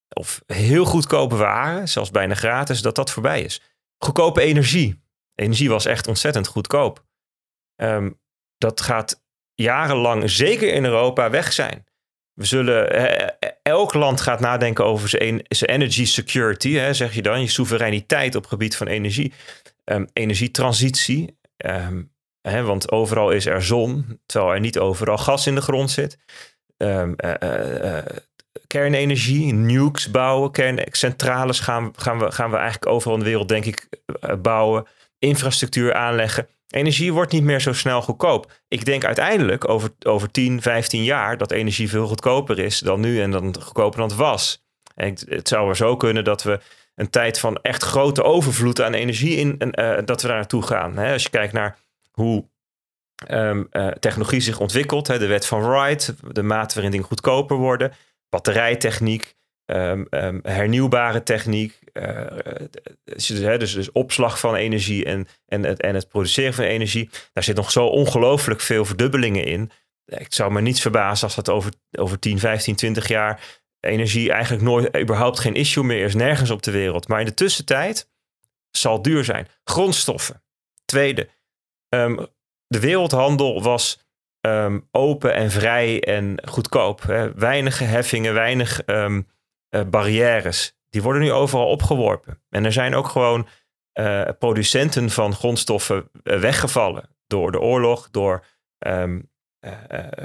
of 0.10 0.41
heel 0.45 0.86
goedkope 0.86 1.36
waren, 1.36 1.89
zelfs 1.89 2.12
bijna 2.12 2.34
gratis, 2.34 2.82
dat 2.82 2.95
dat 2.95 3.12
voorbij 3.12 3.41
is. 3.41 3.62
Goedkope 3.97 4.41
energie. 4.41 5.03
Energie 5.36 5.70
was 5.70 5.86
echt 5.86 6.08
ontzettend 6.08 6.47
goedkoop. 6.47 7.05
Um, 7.76 8.20
dat 8.58 8.82
gaat 8.82 9.24
jarenlang, 9.53 10.30
zeker 10.30 10.74
in 10.74 10.86
Europa, 10.86 11.30
weg 11.30 11.53
zijn. 11.53 11.86
We 12.38 12.45
zullen, 12.45 12.89
elk 13.63 13.93
land 13.93 14.21
gaat 14.21 14.39
nadenken 14.39 14.85
over 14.85 15.09
zijn, 15.09 15.41
zijn 15.47 15.71
energy 15.71 16.05
security, 16.05 16.73
hè, 16.73 16.93
zeg 16.93 17.13
je 17.13 17.21
dan, 17.21 17.41
je 17.41 17.47
soevereiniteit 17.47 18.35
op 18.35 18.45
gebied 18.45 18.75
van 18.75 18.88
energie. 18.88 19.33
Um, 19.85 20.07
energietransitie, 20.13 21.38
um, 21.57 22.11
hè, 22.41 22.63
want 22.63 22.91
overal 22.91 23.31
is 23.31 23.45
er 23.45 23.63
zon, 23.63 24.19
terwijl 24.25 24.53
er 24.53 24.59
niet 24.59 24.79
overal 24.79 25.17
gas 25.17 25.47
in 25.47 25.55
de 25.55 25.61
grond 25.61 25.91
zit. 25.91 26.17
Um, 26.77 27.15
uh, 27.25 27.33
uh, 27.43 27.97
kernenergie, 28.67 29.53
nukes 29.53 30.11
bouwen, 30.11 30.51
kerncentrales 30.51 31.59
gaan, 31.59 31.91
gaan, 31.95 32.19
we, 32.19 32.31
gaan 32.31 32.51
we 32.51 32.57
eigenlijk 32.57 32.91
overal 32.91 33.13
in 33.13 33.23
de 33.23 33.29
wereld, 33.29 33.49
denk 33.49 33.65
ik, 33.65 33.88
bouwen. 34.41 34.88
Infrastructuur 35.19 35.93
aanleggen. 35.93 36.47
Energie 36.68 37.13
wordt 37.13 37.32
niet 37.32 37.43
meer 37.43 37.61
zo 37.61 37.74
snel 37.74 38.01
goedkoop. 38.01 38.51
Ik 38.68 38.86
denk 38.86 39.05
uiteindelijk 39.05 39.70
over, 39.70 39.89
over 39.99 40.32
10, 40.32 40.61
15 40.61 41.03
jaar 41.03 41.38
dat 41.38 41.51
energie 41.51 41.89
veel 41.89 42.07
goedkoper 42.07 42.59
is 42.59 42.80
dan 42.80 42.99
nu 42.99 43.22
en 43.22 43.32
dan 43.32 43.61
goedkoper 43.61 43.99
dan 43.99 44.07
het 44.07 44.18
was. 44.18 44.65
En 44.95 45.18
het 45.26 45.47
zou 45.47 45.70
er 45.70 45.76
zo 45.76 45.97
kunnen 45.97 46.24
dat 46.24 46.43
we 46.43 46.59
een 46.95 47.09
tijd 47.09 47.39
van 47.39 47.55
echt 47.61 47.84
grote 47.84 48.24
overvloed 48.24 48.82
aan 48.82 48.93
energie 48.93 49.36
in, 49.36 49.55
uh, 49.59 49.97
dat 50.05 50.22
we 50.22 50.28
daar 50.28 50.38
naartoe 50.38 50.63
gaan. 50.63 50.97
Als 50.97 51.24
je 51.24 51.30
kijkt 51.30 51.53
naar 51.53 51.78
hoe 52.11 52.49
um, 53.30 53.68
uh, 53.72 53.88
technologie 53.88 54.39
zich 54.39 54.59
ontwikkelt, 54.59 55.05
de 55.05 55.28
wet 55.28 55.45
van 55.45 55.61
Wright, 55.61 56.13
de 56.32 56.43
mate 56.43 56.74
waarin 56.74 56.91
dingen 56.91 57.07
goedkoper 57.07 57.57
worden, 57.57 57.93
batterijtechniek, 58.30 59.36
um, 59.72 60.07
um, 60.09 60.39
hernieuwbare 60.43 61.24
techniek, 61.24 61.80
uh, 61.93 62.26
dus, 63.03 63.26
dus, 63.26 63.74
dus, 63.74 63.91
opslag 63.91 64.39
van 64.39 64.55
energie 64.55 65.05
en, 65.05 65.28
en, 65.45 65.63
het, 65.63 65.82
en 65.82 65.95
het 65.95 66.07
produceren 66.07 66.53
van 66.53 66.63
energie. 66.63 67.09
Daar 67.34 67.43
zit 67.43 67.55
nog 67.55 67.72
zo 67.72 67.86
ongelooflijk 67.86 68.61
veel 68.61 68.86
verdubbelingen 68.86 69.43
in. 69.43 69.72
Ik 70.05 70.34
zou 70.34 70.51
me 70.51 70.61
niets 70.61 70.82
verbazen 70.82 71.24
als 71.24 71.36
dat 71.36 71.49
over, 71.49 71.72
over 71.91 72.20
10, 72.20 72.39
15, 72.39 72.76
20 72.76 73.07
jaar 73.07 73.41
energie 73.80 74.32
eigenlijk 74.32 74.63
nooit 74.63 74.97
überhaupt 74.97 75.39
geen 75.39 75.55
issue 75.55 75.84
meer 75.84 76.05
is, 76.05 76.15
nergens 76.15 76.49
op 76.49 76.63
de 76.63 76.72
wereld. 76.72 77.07
Maar 77.07 77.20
in 77.20 77.26
de 77.26 77.34
tussentijd 77.34 78.09
zal 78.72 79.01
duur 79.01 79.24
zijn. 79.24 79.47
Grondstoffen. 79.63 80.43
Tweede, 80.86 81.30
um, 81.89 82.28
de 82.68 82.80
wereldhandel 82.80 83.61
was 83.61 84.05
open 84.91 85.34
en 85.34 85.51
vrij 85.51 86.03
en 86.03 86.38
goedkoop. 86.45 87.01
Hè. 87.01 87.32
Heffingen, 87.70 88.34
weinig 88.34 88.82
uh, 89.70 89.82
barrières. 89.84 90.76
Die 90.89 91.01
worden 91.01 91.22
nu 91.22 91.32
overal 91.32 91.68
opgeworpen. 91.68 92.41
En 92.49 92.65
er 92.65 92.74
zijn 92.74 92.95
ook 92.95 93.07
gewoon 93.07 93.47
uh, 93.99 94.30
producenten 94.39 95.09
van 95.09 95.34
grondstoffen 95.34 96.09
uh, 96.24 96.39
weggevallen 96.39 97.09
door 97.28 97.51
de 97.51 97.59
oorlog, 97.59 98.09
door 98.11 98.45
um, 98.88 99.30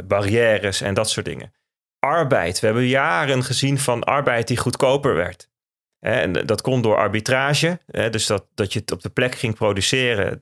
barrières 0.05 0.81
en 0.81 0.95
dat 0.95 1.11
soort 1.11 1.27
dingen. 1.27 1.53
Arbeid. 1.99 2.61
We 2.61 2.67
hebben 2.67 2.87
jaren 2.87 3.43
gezien 3.43 3.79
van 3.79 4.05
arbeid 4.05 4.49
die 4.49 4.57
goedkoper 4.57 5.15
werd. 5.15 5.51
En 5.99 6.33
dat 6.33 6.61
kon 6.61 6.83
door 6.83 6.97
arbitrage. 6.97 7.81
Dus 7.87 8.27
dat, 8.27 8.47
dat 8.55 8.73
je 8.73 8.79
het 8.79 8.93
op 8.93 9.03
de 9.03 9.11
plek 9.11 9.35
ging 9.35 9.55
produceren 9.55 10.41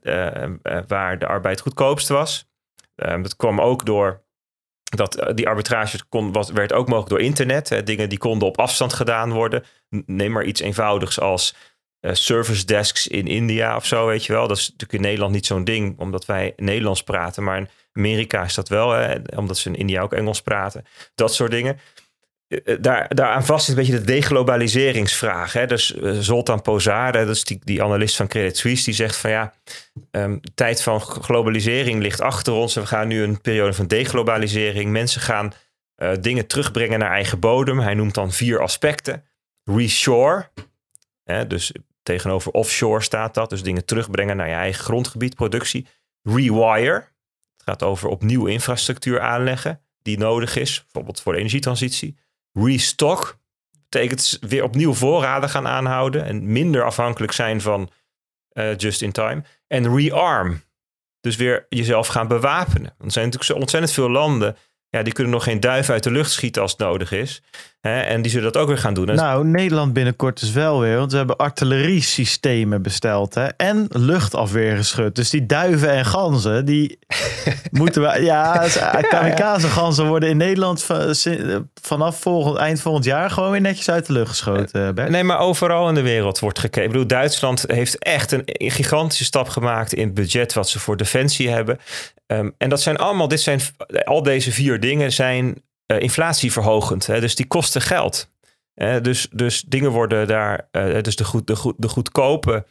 waar 0.87 1.19
de 1.19 1.27
arbeid 1.27 1.61
goedkoopst 1.61 2.07
was. 2.07 2.49
Dat 2.95 3.35
kwam 3.35 3.61
ook 3.61 3.85
door 3.85 4.23
dat 4.97 5.15
eh, 5.15 5.35
die 5.35 5.47
arbitrage 5.47 5.99
kon, 6.09 6.33
werd 6.53 6.73
ook 6.73 6.87
mogelijk 6.87 7.09
door 7.09 7.21
internet. 7.21 7.81
Dingen 7.85 8.09
die 8.09 8.17
konden 8.17 8.47
op 8.47 8.59
afstand 8.59 8.93
gedaan 8.93 9.31
worden. 9.31 9.63
Neem 10.05 10.31
maar 10.31 10.45
iets 10.45 10.61
eenvoudigs 10.61 11.19
als 11.19 11.55
uh, 12.01 12.13
service 12.13 12.65
desks 12.65 13.07
in 13.07 13.27
India 13.27 13.75
of 13.75 13.85
zo, 13.85 14.07
weet 14.07 14.25
je 14.25 14.33
wel. 14.33 14.47
Dat 14.47 14.57
is 14.57 14.63
natuurlijk 14.63 14.93
in 14.93 15.01
Nederland 15.01 15.33
niet 15.33 15.45
zo'n 15.45 15.63
ding, 15.63 15.99
omdat 15.99 16.25
wij 16.25 16.53
Nederlands 16.55 17.03
praten. 17.03 17.43
Maar 17.43 17.57
in 17.57 17.69
Amerika 17.93 18.43
is 18.43 18.53
dat 18.53 18.69
wel, 18.69 19.17
omdat 19.35 19.57
ze 19.57 19.69
in 19.69 19.75
India 19.75 20.01
ook 20.01 20.13
Engels 20.13 20.41
praten. 20.41 20.85
Dat 21.15 21.33
soort 21.33 21.51
dingen. 21.51 21.79
Eh, 22.51 22.73
eh, 22.73 22.81
daar, 22.81 23.15
daaraan 23.15 23.45
vast 23.45 23.63
is 23.63 23.69
een 23.69 23.79
beetje 23.79 23.99
de 23.99 24.05
deglobaliseringsvraag. 24.05 25.53
Hè? 25.53 25.65
Dus 25.65 25.95
uh, 25.95 26.19
Zoltan 26.19 26.61
Pozar, 26.61 27.11
dat 27.11 27.29
is 27.29 27.43
die, 27.43 27.59
die 27.63 27.83
analist 27.83 28.15
van 28.15 28.27
Credit 28.27 28.57
Suisse, 28.57 28.85
die 28.85 28.93
zegt 28.93 29.15
van 29.15 29.29
ja, 29.29 29.53
de 30.11 30.39
tijd 30.55 30.81
van 30.81 31.01
globalisering 31.01 32.01
ligt 32.01 32.21
achter 32.21 32.53
ons 32.53 32.75
en 32.75 32.81
we 32.81 32.87
gaan 32.87 33.07
nu 33.07 33.23
een 33.23 33.41
periode 33.41 33.73
van 33.73 33.87
deglobalisering. 33.87 34.91
Mensen 34.91 35.21
gaan 35.21 35.53
uh, 35.97 36.11
dingen 36.21 36.47
terugbrengen 36.47 36.99
naar 36.99 37.11
eigen 37.11 37.39
bodem. 37.39 37.79
Hij 37.79 37.93
noemt 37.93 38.13
dan 38.13 38.31
vier 38.31 38.61
aspecten. 38.61 39.23
Reshore, 39.63 40.49
hè? 41.23 41.47
dus 41.47 41.71
tegenover 42.03 42.51
offshore 42.51 43.01
staat 43.01 43.33
dat, 43.33 43.49
dus 43.49 43.63
dingen 43.63 43.85
terugbrengen 43.85 44.37
naar 44.37 44.47
je 44.47 44.53
eigen 44.53 44.83
grondgebied, 44.83 45.35
productie. 45.35 45.87
Rewire, 46.23 46.93
het 47.53 47.63
gaat 47.65 47.83
over 47.83 48.09
opnieuw 48.09 48.45
infrastructuur 48.45 49.19
aanleggen 49.19 49.81
die 50.01 50.17
nodig 50.17 50.55
is, 50.55 50.81
bijvoorbeeld 50.81 51.21
voor 51.21 51.33
de 51.33 51.39
energietransitie 51.39 52.15
restock. 52.53 53.39
Betekent 53.89 54.37
weer 54.41 54.63
opnieuw 54.63 54.93
voorraden 54.93 55.49
gaan 55.49 55.67
aanhouden 55.67 56.25
en 56.25 56.51
minder 56.51 56.83
afhankelijk 56.83 57.31
zijn 57.31 57.61
van 57.61 57.91
uh, 58.53 58.75
just 58.77 59.01
in 59.01 59.11
time. 59.11 59.43
En 59.67 59.95
rearm. 59.95 60.61
dus 61.19 61.35
weer 61.35 61.65
jezelf 61.69 62.07
gaan 62.07 62.27
bewapenen. 62.27 62.93
Want 62.97 63.03
er 63.03 63.11
zijn 63.11 63.25
natuurlijk 63.25 63.51
zo 63.51 63.59
ontzettend 63.59 63.93
veel 63.93 64.09
landen 64.09 64.57
ja, 64.91 65.03
die 65.03 65.13
kunnen 65.13 65.33
nog 65.33 65.43
geen 65.43 65.59
duif 65.59 65.89
uit 65.89 66.03
de 66.03 66.11
lucht 66.11 66.31
schieten 66.31 66.61
als 66.61 66.71
het 66.71 66.79
nodig 66.79 67.11
is. 67.11 67.41
Hè? 67.81 67.99
En 67.99 68.21
die 68.21 68.31
zullen 68.31 68.51
dat 68.51 68.61
ook 68.61 68.67
weer 68.67 68.77
gaan 68.77 68.93
doen. 68.93 69.05
Nou, 69.05 69.45
Nederland 69.45 69.93
binnenkort 69.93 70.39
dus 70.39 70.51
wel 70.51 70.79
weer. 70.79 70.97
Want 70.97 71.11
we 71.11 71.17
hebben 71.17 71.37
artilleriesystemen 71.37 72.81
besteld. 72.81 73.33
Hè? 73.33 73.45
En 73.47 73.85
luchtafweergeschut. 73.89 75.15
Dus 75.15 75.29
die 75.29 75.45
duiven 75.45 75.89
en 75.89 76.05
ganzen, 76.05 76.65
die 76.65 76.99
moeten 77.71 78.01
we... 78.01 78.23
Ja, 78.23 78.67
kamikaze 79.09 79.67
ganzen 79.67 80.07
worden 80.07 80.29
in 80.29 80.37
Nederland 80.37 80.85
vanaf 81.81 82.19
volgend, 82.19 82.57
eind 82.57 82.81
volgend 82.81 83.05
jaar 83.05 83.29
gewoon 83.29 83.51
weer 83.51 83.61
netjes 83.61 83.89
uit 83.89 84.05
de 84.05 84.13
lucht 84.13 84.29
geschoten. 84.29 84.95
Bert. 84.95 85.09
Nee, 85.09 85.23
maar 85.23 85.39
overal 85.39 85.89
in 85.89 85.95
de 85.95 86.01
wereld 86.01 86.39
wordt 86.39 86.59
gekeken. 86.59 86.83
Ik 86.83 86.91
bedoel, 86.91 87.07
Duitsland 87.07 87.63
heeft 87.67 87.97
echt 87.97 88.31
een 88.31 88.43
gigantische 88.57 89.23
stap 89.23 89.49
gemaakt 89.49 89.93
in 89.93 90.05
het 90.05 90.13
budget 90.13 90.53
wat 90.53 90.69
ze 90.69 90.79
voor 90.79 90.97
defensie 90.97 91.49
hebben. 91.49 91.77
Ehm, 92.27 92.49
en 92.57 92.69
dat 92.69 92.81
zijn 92.81 92.97
allemaal, 92.97 93.27
dit 93.27 93.41
zijn, 93.41 93.61
al 94.03 94.23
deze 94.23 94.51
vier 94.51 94.79
dingen 94.79 95.11
zijn 95.11 95.61
uh, 95.91 95.99
inflatieverhogend. 95.99 97.07
Hè? 97.07 97.19
Dus 97.19 97.35
die 97.35 97.47
kosten 97.47 97.81
geld. 97.81 98.29
dus, 99.01 99.27
dus 99.31 99.61
dingen 99.61 99.91
worden 99.91 100.27
daar, 100.27 100.67
uh, 100.71 101.01
dus 101.01 101.15
de, 101.15 101.23
goed, 101.23 101.47
de, 101.47 101.55
goed, 101.55 101.75
de 101.77 101.87
goedkope 101.87 102.65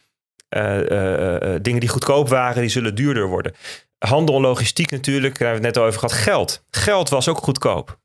uh, 0.57 1.57
dingen 1.63 1.81
die 1.81 1.89
goedkoop 1.89 2.29
waren, 2.29 2.61
die 2.61 2.71
zullen 2.71 2.95
duurder 2.95 3.29
worden. 3.29 3.55
Handel 3.99 4.35
en 4.35 4.41
logistiek 4.41 4.91
natuurlijk, 4.91 5.39
daar 5.39 5.49
hebben 5.49 5.61
we 5.61 5.67
het 5.67 5.77
net 5.77 5.85
al 5.85 5.89
over 5.89 6.09
gehad. 6.09 6.25
Geld. 6.25 6.65
Geld 6.71 7.09
was 7.09 7.29
ook 7.29 7.39
goedkoop 7.39 7.99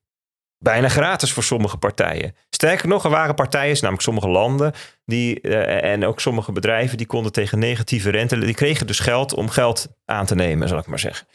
bijna 0.65 0.89
gratis 0.89 1.31
voor 1.31 1.43
sommige 1.43 1.77
partijen. 1.77 2.35
Sterker 2.49 2.87
nog, 2.87 3.03
er 3.03 3.09
waren 3.09 3.35
partijen, 3.35 3.75
namelijk 3.75 4.01
sommige 4.01 4.27
landen 4.27 4.73
die, 5.05 5.41
en 5.81 6.05
ook 6.05 6.19
sommige 6.19 6.51
bedrijven, 6.51 6.97
die 6.97 7.07
konden 7.07 7.31
tegen 7.31 7.59
negatieve 7.59 8.09
rente, 8.09 8.39
die 8.39 8.53
kregen 8.53 8.87
dus 8.87 8.99
geld 8.99 9.33
om 9.33 9.49
geld 9.49 9.87
aan 10.05 10.25
te 10.25 10.35
nemen, 10.35 10.67
zal 10.67 10.77
ik 10.77 10.85
maar 10.85 10.99
zeggen. 10.99 11.27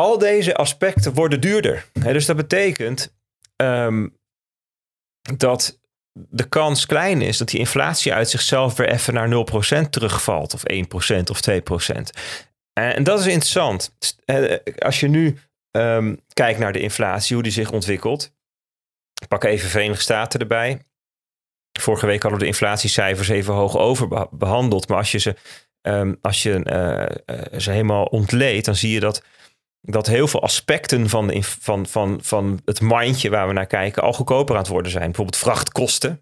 Al 0.00 0.18
deze 0.18 0.54
aspecten 0.54 1.14
worden 1.14 1.40
duurder. 1.40 1.86
dus 1.92 2.26
dat 2.26 2.36
betekent 2.36 3.14
um, 3.56 4.16
dat 5.36 5.80
de 6.12 6.48
kans 6.48 6.86
klein 6.86 7.22
is 7.22 7.38
dat 7.38 7.48
die 7.48 7.58
inflatie 7.58 8.12
uit 8.12 8.30
zichzelf 8.30 8.76
weer 8.76 8.88
even 8.88 9.14
naar 9.14 9.28
0% 9.84 9.88
terugvalt, 9.90 10.54
of 10.54 10.62
1% 10.72 11.22
of 11.30 11.40
2%. 11.90 12.00
En 12.72 13.04
dat 13.04 13.20
is 13.20 13.26
interessant. 13.26 13.96
Als 14.78 15.00
je 15.00 15.08
nu 15.08 15.38
Um, 15.72 16.20
kijk 16.32 16.58
naar 16.58 16.72
de 16.72 16.80
inflatie, 16.80 17.34
hoe 17.34 17.42
die 17.42 17.52
zich 17.52 17.70
ontwikkelt. 17.70 18.32
Ik 19.22 19.28
pak 19.28 19.44
even 19.44 19.68
Verenigde 19.68 20.02
Staten 20.02 20.40
erbij. 20.40 20.82
Vorige 21.80 22.06
week 22.06 22.22
hadden 22.22 22.38
we 22.38 22.44
de 22.44 22.50
inflatiecijfers 22.50 23.28
even 23.28 23.54
hoog 23.54 23.76
over 23.76 24.28
behandeld. 24.30 24.88
Maar 24.88 24.98
als 24.98 25.12
je 25.12 25.18
ze, 25.18 25.36
um, 25.82 26.18
als 26.20 26.42
je, 26.42 26.52
ze 27.56 27.70
helemaal 27.70 28.04
ontleedt, 28.04 28.64
dan 28.64 28.76
zie 28.76 28.92
je 28.92 29.00
dat, 29.00 29.22
dat 29.80 30.06
heel 30.06 30.28
veel 30.28 30.42
aspecten 30.42 31.08
van, 31.08 31.42
van, 31.42 31.86
van, 31.86 32.18
van 32.22 32.60
het 32.64 32.80
mandje 32.80 33.30
waar 33.30 33.46
we 33.46 33.52
naar 33.52 33.66
kijken 33.66 34.02
al 34.02 34.12
goedkoper 34.12 34.54
aan 34.54 34.60
het 34.60 34.70
worden 34.70 34.92
zijn. 34.92 35.04
Bijvoorbeeld 35.04 35.36
vrachtkosten. 35.36 36.20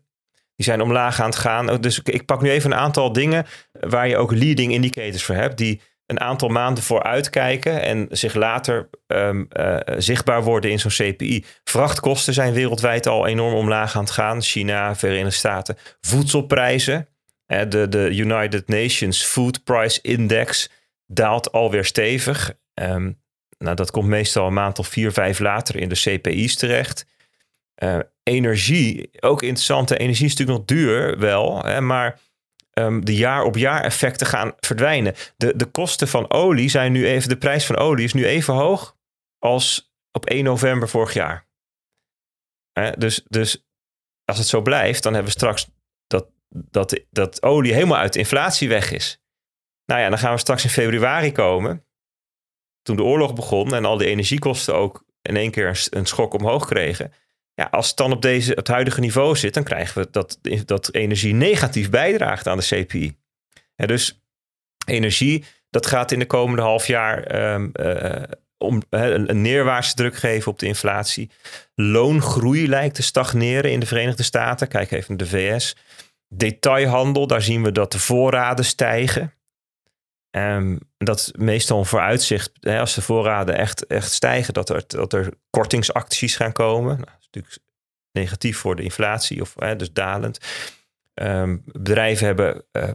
Die 0.54 0.66
zijn 0.66 0.80
omlaag 0.80 1.20
aan 1.20 1.30
het 1.30 1.38
gaan. 1.38 1.80
Dus 1.80 2.00
ik 2.02 2.24
pak 2.24 2.42
nu 2.42 2.50
even 2.50 2.70
een 2.72 2.78
aantal 2.78 3.12
dingen 3.12 3.46
waar 3.72 4.08
je 4.08 4.16
ook 4.16 4.32
leading 4.32 4.72
indicators 4.72 5.24
voor 5.24 5.34
hebt. 5.34 5.58
Die 5.58 5.80
een 6.06 6.20
aantal 6.20 6.48
maanden 6.48 6.84
vooruitkijken 6.84 7.82
en 7.82 8.06
zich 8.10 8.34
later 8.34 8.90
um, 9.06 9.48
uh, 9.52 9.76
zichtbaar 9.96 10.42
worden 10.42 10.70
in 10.70 10.78
zo'n 10.78 10.90
CPI. 10.90 11.44
Vrachtkosten 11.64 12.34
zijn 12.34 12.52
wereldwijd 12.52 13.06
al 13.06 13.26
enorm 13.26 13.54
omlaag 13.54 13.96
aan 13.96 14.02
het 14.02 14.10
gaan. 14.10 14.42
China, 14.42 14.96
Verenigde 14.96 15.30
Staten. 15.30 15.76
Voedselprijzen. 16.00 17.08
Uh, 17.46 17.60
de, 17.68 17.88
de 17.88 18.10
United 18.10 18.68
Nations 18.68 19.24
Food 19.24 19.64
Price 19.64 20.00
Index 20.02 20.70
daalt 21.06 21.52
alweer 21.52 21.84
stevig. 21.84 22.54
Um, 22.74 23.20
nou, 23.58 23.76
dat 23.76 23.90
komt 23.90 24.08
meestal 24.08 24.46
een 24.46 24.52
maand 24.52 24.78
of 24.78 24.88
vier, 24.88 25.12
vijf 25.12 25.38
later 25.38 25.76
in 25.76 25.88
de 25.88 25.94
CPI's 25.94 26.56
terecht. 26.56 27.06
Uh, 27.82 27.98
energie, 28.22 29.10
ook 29.20 29.42
interessante. 29.42 29.98
Energie 29.98 30.26
is 30.26 30.34
natuurlijk 30.36 30.58
nog 30.58 30.66
duur, 30.66 31.18
wel. 31.18 31.64
Hè, 31.64 31.80
maar 31.80 32.20
um, 32.72 33.04
de 33.04 33.14
jaar-op-jaar 33.14 33.84
effecten 33.84 34.26
gaan 34.26 34.52
verdwijnen. 34.60 35.14
De, 35.36 35.56
de 35.56 35.66
kosten 35.66 36.08
van 36.08 36.30
olie 36.30 36.68
zijn 36.68 36.92
nu 36.92 37.06
even, 37.06 37.28
de 37.28 37.38
prijs 37.38 37.66
van 37.66 37.76
olie 37.76 38.04
is 38.04 38.12
nu 38.12 38.26
even 38.26 38.54
hoog 38.54 38.96
als 39.38 39.92
op 40.12 40.26
1 40.26 40.44
november 40.44 40.88
vorig 40.88 41.12
jaar. 41.12 41.46
dus, 42.96 43.22
dus 43.28 43.66
als 44.24 44.38
het 44.38 44.46
zo 44.46 44.62
blijft, 44.62 45.02
dan 45.02 45.14
hebben 45.14 45.32
we 45.32 45.38
straks 45.38 45.70
dat, 46.06 46.28
dat, 46.48 47.00
dat 47.10 47.42
olie 47.42 47.72
helemaal 47.72 47.98
uit 47.98 48.12
de 48.12 48.18
inflatie 48.18 48.68
weg 48.68 48.90
is. 48.90 49.22
Nou 49.84 50.00
ja, 50.00 50.08
dan 50.08 50.18
gaan 50.18 50.32
we 50.32 50.38
straks 50.38 50.64
in 50.64 50.70
februari 50.70 51.32
komen. 51.32 51.87
Toen 52.88 52.96
de 52.96 53.02
oorlog 53.02 53.34
begon 53.34 53.74
en 53.74 53.84
al 53.84 53.96
die 53.96 54.08
energiekosten 54.08 54.74
ook 54.74 55.04
in 55.22 55.36
één 55.36 55.50
keer 55.50 55.88
een 55.90 56.06
schok 56.06 56.34
omhoog 56.34 56.66
kregen 56.66 57.12
ja, 57.58 57.68
als 57.70 57.88
het 57.88 57.96
dan 57.96 58.12
op 58.12 58.22
deze, 58.22 58.52
het 58.52 58.68
huidige 58.68 59.00
niveau 59.00 59.36
zit, 59.36 59.54
dan 59.54 59.64
krijgen 59.64 60.02
we 60.02 60.08
dat, 60.10 60.38
dat 60.64 60.94
energie 60.94 61.34
negatief 61.34 61.90
bijdraagt 61.90 62.46
aan 62.46 62.58
de 62.58 62.84
CPI. 62.84 63.16
Dus 63.76 64.22
energie, 64.86 65.44
dat 65.70 65.86
gaat 65.86 66.12
in 66.12 66.18
de 66.18 66.26
komende 66.26 66.62
half 66.62 66.86
jaar 66.86 67.52
um, 67.54 67.70
uh, 67.74 68.22
om, 68.58 68.82
een 68.90 69.42
neerwaartse 69.42 69.94
druk 69.94 70.16
geven 70.16 70.52
op 70.52 70.58
de 70.58 70.66
inflatie. 70.66 71.30
Loongroei 71.74 72.68
lijkt 72.68 72.94
te 72.94 73.02
stagneren 73.02 73.70
in 73.70 73.80
de 73.80 73.86
Verenigde 73.86 74.22
Staten. 74.22 74.68
Kijk 74.68 74.90
even 74.90 75.16
naar 75.16 75.26
de 75.26 75.36
VS. 75.36 75.76
Detailhandel, 76.28 77.26
daar 77.26 77.42
zien 77.42 77.62
we 77.62 77.72
dat 77.72 77.92
de 77.92 77.98
voorraden 77.98 78.64
stijgen. 78.64 79.32
Um, 80.30 80.78
dat 80.96 81.32
meestal 81.36 81.78
een 81.78 81.86
vooruitzicht, 81.86 82.50
hè, 82.60 82.80
als 82.80 82.94
de 82.94 83.02
voorraden 83.02 83.56
echt, 83.56 83.86
echt 83.86 84.12
stijgen, 84.12 84.54
dat 84.54 84.70
er, 84.70 84.84
dat 84.86 85.12
er 85.12 85.32
kortingsacties 85.50 86.36
gaan 86.36 86.52
komen. 86.52 86.96
Nou, 86.96 87.18
natuurlijk 87.20 87.58
negatief 88.12 88.58
voor 88.58 88.76
de 88.76 88.82
inflatie, 88.82 89.40
of 89.40 89.54
hè, 89.58 89.76
dus 89.76 89.92
dalend. 89.92 90.38
Um, 91.14 91.62
bedrijven 91.64 92.26
hebben, 92.26 92.64
uh, 92.72 92.90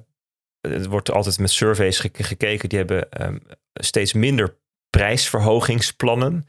er 0.61 0.89
wordt 0.89 1.11
altijd 1.11 1.39
met 1.39 1.51
surveys 1.51 1.99
gekeken, 1.99 2.69
die 2.69 2.77
hebben 2.77 3.27
um, 3.27 3.41
steeds 3.73 4.13
minder 4.13 4.57
prijsverhogingsplannen. 4.89 6.47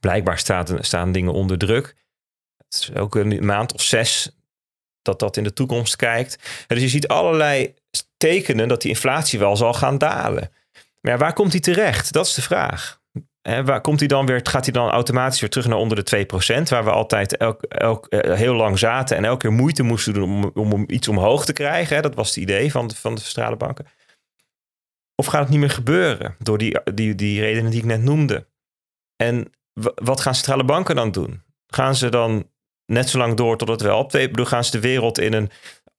Blijkbaar 0.00 0.38
staan 0.80 1.12
dingen 1.12 1.32
onder 1.32 1.58
druk. 1.58 1.96
Het 2.56 2.74
is 2.74 2.94
ook 2.94 3.14
een 3.14 3.46
maand 3.46 3.72
of 3.72 3.82
zes 3.82 4.36
dat 5.02 5.18
dat 5.18 5.36
in 5.36 5.44
de 5.44 5.52
toekomst 5.52 5.96
kijkt. 5.96 6.64
dus 6.66 6.80
je 6.80 6.88
ziet 6.88 7.08
allerlei 7.08 7.74
tekenen 8.30 8.68
dat 8.68 8.80
die 8.82 8.90
inflatie 8.90 9.38
wel 9.38 9.56
zal 9.56 9.74
gaan 9.74 9.98
dalen. 9.98 10.50
Maar 11.00 11.18
waar 11.18 11.32
komt 11.32 11.52
die 11.52 11.60
terecht? 11.60 12.12
Dat 12.12 12.26
is 12.26 12.34
de 12.34 12.42
vraag 12.42 13.00
waar 13.42 13.80
komt 13.80 13.98
hij 13.98 14.08
dan 14.08 14.26
weer? 14.26 14.40
Gaat 14.42 14.64
hij 14.64 14.72
dan 14.72 14.90
automatisch 14.90 15.40
weer 15.40 15.50
terug 15.50 15.66
naar 15.66 15.78
onder 15.78 16.04
de 16.04 16.26
2%, 16.60 16.68
waar 16.68 16.84
we 16.84 16.90
altijd 16.90 17.36
elk, 17.36 17.62
elk, 17.62 18.06
eh, 18.06 18.34
heel 18.34 18.54
lang 18.54 18.78
zaten 18.78 19.16
en 19.16 19.24
elke 19.24 19.38
keer 19.38 19.52
moeite 19.52 19.82
moesten 19.82 20.14
doen 20.14 20.52
om, 20.54 20.70
om 20.72 20.84
iets 20.86 21.08
omhoog 21.08 21.44
te 21.44 21.52
krijgen? 21.52 22.02
Dat 22.02 22.14
was 22.14 22.28
het 22.28 22.36
idee 22.36 22.70
van 22.70 22.86
de, 22.86 22.96
van 22.96 23.14
de 23.14 23.20
centrale 23.20 23.56
banken. 23.56 23.86
Of 25.14 25.26
gaat 25.26 25.40
het 25.40 25.48
niet 25.48 25.58
meer 25.58 25.70
gebeuren 25.70 26.36
door 26.38 26.58
die, 26.58 26.78
die, 26.94 27.14
die 27.14 27.40
redenen 27.40 27.70
die 27.70 27.80
ik 27.80 27.86
net 27.86 28.02
noemde? 28.02 28.46
En 29.16 29.50
wat 29.94 30.20
gaan 30.20 30.34
centrale 30.34 30.64
banken 30.64 30.96
dan 30.96 31.10
doen? 31.10 31.42
Gaan 31.66 31.94
ze 31.94 32.08
dan 32.08 32.48
net 32.86 33.08
zo 33.08 33.18
lang 33.18 33.34
door 33.34 33.56
tot 33.56 33.68
het 33.68 33.80
wel 33.80 33.98
op? 33.98 34.10
Bedoel, 34.10 34.44
gaan 34.44 34.64
ze 34.64 34.70
de 34.70 34.80
wereld 34.80 35.18
in 35.18 35.32
een 35.32 35.50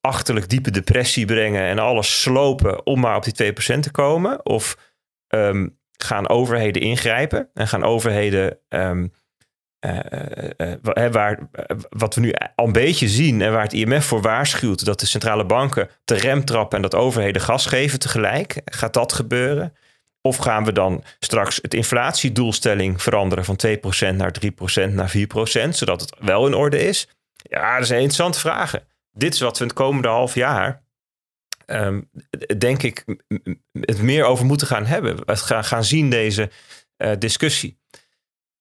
achterlijk 0.06 0.50
diepe 0.50 0.72
depressie 0.72 1.26
brengen 1.26 1.64
en 1.64 1.80
alles 1.80 2.22
slopen 2.22 2.86
om 2.86 3.00
maar 3.00 3.16
op 3.16 3.24
die 3.24 3.54
2% 3.54 3.80
te 3.80 3.92
komen? 3.92 4.46
Of 4.46 4.78
um, 5.28 5.78
gaan 5.92 6.30
overheden 6.30 6.82
ingrijpen 6.82 7.50
en 7.54 7.68
gaan 7.68 7.84
overheden. 7.84 8.58
Um, 8.70 9.14
waar, 11.12 11.40
wat 11.90 12.16
we 12.16 12.22
nu 12.22 12.34
al 12.56 12.66
een 12.66 12.72
beetje 12.72 13.08
zien 13.08 13.42
en 13.42 13.52
waar 13.52 13.64
het 13.64 13.74
IMF 13.74 14.06
voor 14.06 14.22
waarschuwt, 14.22 14.86
dat 14.86 15.00
de 15.00 15.06
centrale 15.06 15.46
banken 15.46 15.90
te 16.04 16.14
rem 16.16 16.46
trappen 16.46 16.78
en 16.78 16.84
dat 16.84 16.96
overheden 16.96 17.42
gas 17.42 17.66
geven 17.66 18.00
tegelijk. 18.00 18.62
Gaat 18.66 18.94
dat 18.94 19.14
gebeuren? 19.14 19.74
Of 20.22 20.38
gaan 20.38 20.66
we 20.66 20.72
dan 20.72 21.04
straks 21.20 21.60
het 21.62 21.74
inflatiedoelstelling 21.74 23.02
veranderen 23.02 23.46
van 23.46 23.60
2% 23.68 24.16
naar 24.16 24.36
3% 24.88 24.94
naar 24.94 25.14
4%, 25.68 25.70
zodat 25.70 26.02
het 26.02 26.16
wel 26.20 26.48
in 26.48 26.54
orde 26.54 26.80
is? 26.80 27.08
Ja, 27.36 27.78
dat 27.78 27.88
zijn 27.88 28.00
interessante 28.00 28.40
vragen. 28.40 28.84
Dit 29.14 29.34
is 29.34 29.40
wat 29.40 29.58
we 29.58 29.64
het 29.64 29.74
komende 29.74 30.08
half 30.08 30.36
jaar 30.36 30.84
Ehm, 31.66 32.02
denk 32.58 32.84
ik, 32.84 33.06
het 33.72 34.02
meer 34.02 34.26
over 34.26 34.46
moeten 34.46 34.68
gaan 34.68 34.86
hebben. 34.86 35.18
Het 35.26 35.42
gaan, 35.42 35.64
gaan 35.64 35.84
zien, 35.84 36.10
deze 36.10 36.52
uh, 36.98 37.12
discussie. 37.20 37.80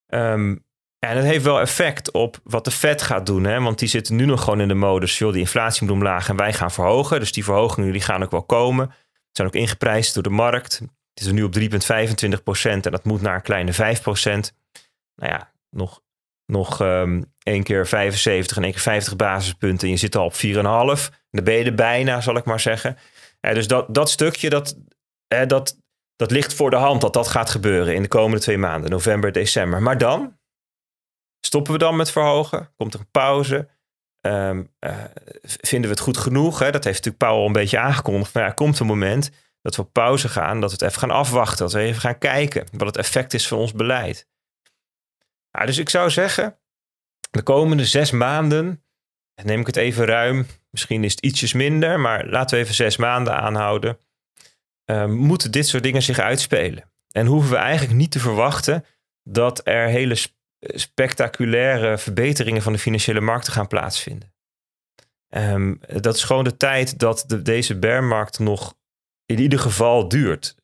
Um, 0.07 0.65
en 0.99 1.17
het 1.17 1.25
heeft 1.25 1.45
wel 1.45 1.61
effect 1.61 2.11
op 2.11 2.41
wat 2.45 2.65
de 2.65 2.71
Fed 2.71 3.03
gaat 3.03 3.27
doen. 3.27 3.45
Hè? 3.45 3.61
Want 3.61 3.79
die 3.79 3.89
zitten 3.89 4.17
nu 4.17 4.25
nog 4.25 4.45
gewoon 4.45 4.61
in 4.61 4.69
de 4.69 4.75
modus. 4.75 5.19
Joh, 5.19 5.33
die 5.33 5.41
inflatie 5.41 5.83
moet 5.83 5.93
omlaag 5.93 6.29
en 6.29 6.37
wij 6.37 6.53
gaan 6.53 6.71
verhogen. 6.71 7.21
Dus 7.21 7.33
die 7.33 7.45
verhogingen 7.45 7.93
die 7.93 8.01
gaan 8.01 8.23
ook 8.23 8.31
wel 8.31 8.43
komen. 8.43 8.95
Zijn 9.33 9.49
ook 9.49 9.55
ingeprijsd 9.55 10.15
door 10.15 10.23
de 10.23 10.31
markt. 10.31 10.79
Het 11.15 11.27
is 11.27 11.33
nu 11.33 11.43
op 11.43 11.59
3,25 11.59 12.43
procent. 12.45 12.87
En 12.87 12.93
dat 12.93 13.05
moet 13.05 13.21
naar 13.21 13.35
een 13.35 13.43
kleine 13.43 13.73
5 13.73 14.03
procent. 14.03 14.55
Nou 15.15 15.33
ja, 15.33 15.53
nog, 15.71 16.02
nog 16.53 16.81
um, 16.81 17.33
één 17.43 17.63
keer 17.63 17.87
75 17.87 18.57
en 18.57 18.63
één 18.63 18.73
keer 18.73 18.81
50 18.81 19.17
basispunten. 19.17 19.87
En 19.87 19.93
je 19.93 19.99
zit 19.99 20.17
al 20.17 20.25
op 20.25 20.35
4,5. 20.35 20.41
Dan 21.31 21.45
ben 21.45 21.55
je 21.55 21.65
er 21.65 21.75
bijna, 21.75 22.21
zal 22.21 22.37
ik 22.37 22.45
maar 22.45 22.61
zeggen. 22.61 22.99
dus 23.41 23.67
dat, 23.67 23.95
dat 23.95 24.11
stukje, 24.11 24.51
dat, 24.51 24.77
dat, 25.47 25.77
dat 26.17 26.31
ligt 26.31 26.55
voor 26.55 26.71
de 26.71 26.77
hand 26.77 27.01
dat 27.01 27.13
dat 27.13 27.29
gaat 27.29 27.51
gebeuren 27.51 27.95
in 27.95 28.03
de 28.03 28.09
komende 28.09 28.41
twee 28.41 28.59
maanden, 28.59 28.91
november, 28.91 29.33
december. 29.33 29.83
Maar 29.83 29.99
dan 29.99 30.39
stoppen 31.47 31.73
we 31.73 31.79
dan 31.79 31.97
met 31.97 32.11
verhogen? 32.11 32.73
Komt 32.77 32.95
er 32.95 33.01
een 33.01 33.11
pauze? 33.11 33.69
Ehm, 34.21 34.63
eh, 34.79 34.97
vinden 35.43 35.91
we 35.91 35.97
het 35.97 36.05
goed 36.05 36.17
genoeg? 36.17 36.59
Hè? 36.59 36.71
Dat 36.71 36.85
heeft 36.85 37.05
natuurlijk 37.05 37.33
al 37.33 37.47
een 37.47 37.53
beetje 37.53 37.79
aangekondigd. 37.79 38.35
Maar 38.35 38.43
ja, 38.43 38.49
er 38.49 38.55
komt 38.55 38.79
een 38.79 38.87
moment 38.87 39.31
dat 39.63 39.77
we 39.77 39.83
op 39.83 39.93
pauze 39.93 40.29
gaan, 40.29 40.61
dat 40.61 40.71
we 40.71 40.77
het 40.77 40.85
even 40.85 41.01
gaan 41.01 41.17
afwachten, 41.17 41.59
dat 41.59 41.73
we 41.73 41.81
even 41.81 42.01
gaan 42.01 42.19
kijken 42.19 42.67
wat 42.73 42.87
het 42.87 42.97
effect 42.97 43.35
is 43.35 43.49
van 43.49 43.59
ons 43.59 43.73
beleid. 43.73 44.29
Nou, 45.53 45.67
dus 45.67 45.79
ik 45.79 45.89
zou 45.89 46.11
zeggen, 46.11 46.59
de 47.31 47.43
komende 47.43 47.85
zes 47.85 48.11
maanden, 48.11 48.85
neem 49.43 49.61
ik 49.61 49.67
het 49.67 49.77
even 49.77 50.05
ruim, 50.05 50.47
misschien 50.71 51.05
is 51.05 51.11
het 51.11 51.25
ietsjes 51.25 51.53
minder, 51.53 52.01
maar 52.01 52.27
laten 52.27 52.57
we 52.57 52.63
even 52.63 52.75
zes 52.75 52.97
maanden 52.97 53.37
aanhouden, 53.37 53.99
uh, 54.91 55.07
moeten 55.07 55.51
dit 55.51 55.67
soort 55.67 55.83
dingen 55.83 56.03
zich 56.03 56.19
uitspelen. 56.19 56.91
En 57.11 57.27
hoeven 57.27 57.51
we 57.51 57.57
eigenlijk 57.57 57.99
niet 57.99 58.11
te 58.11 58.21
verwachten 58.21 58.85
dat 59.23 59.67
er 59.67 59.89
hele 59.89 60.17
spectaculaire 60.59 61.99
verbeteringen 61.99 62.63
van 62.63 62.73
de 62.73 62.79
financiële 62.79 63.21
markten 63.21 63.53
gaan 63.53 63.67
plaatsvinden. 63.67 64.35
Um, 65.35 65.81
dat 65.87 66.15
is 66.15 66.25
gewoon 66.25 66.45
de 66.45 66.57
tijd 66.57 66.99
dat 66.99 67.25
de, 67.27 67.43
deze 67.43 67.79
bearmarkt 67.79 68.39
nog 68.39 68.75
in 69.27 69.39
ieder 69.39 69.59
geval 69.59 70.09
duurt. 70.09 70.57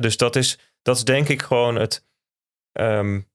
dus 0.00 0.16
dat 0.16 0.36
is, 0.36 0.58
dat 0.82 0.96
is 0.96 1.04
denk 1.04 1.28
ik 1.28 1.42
gewoon 1.42 1.74
het. 1.74 2.06
Um, 2.72 3.29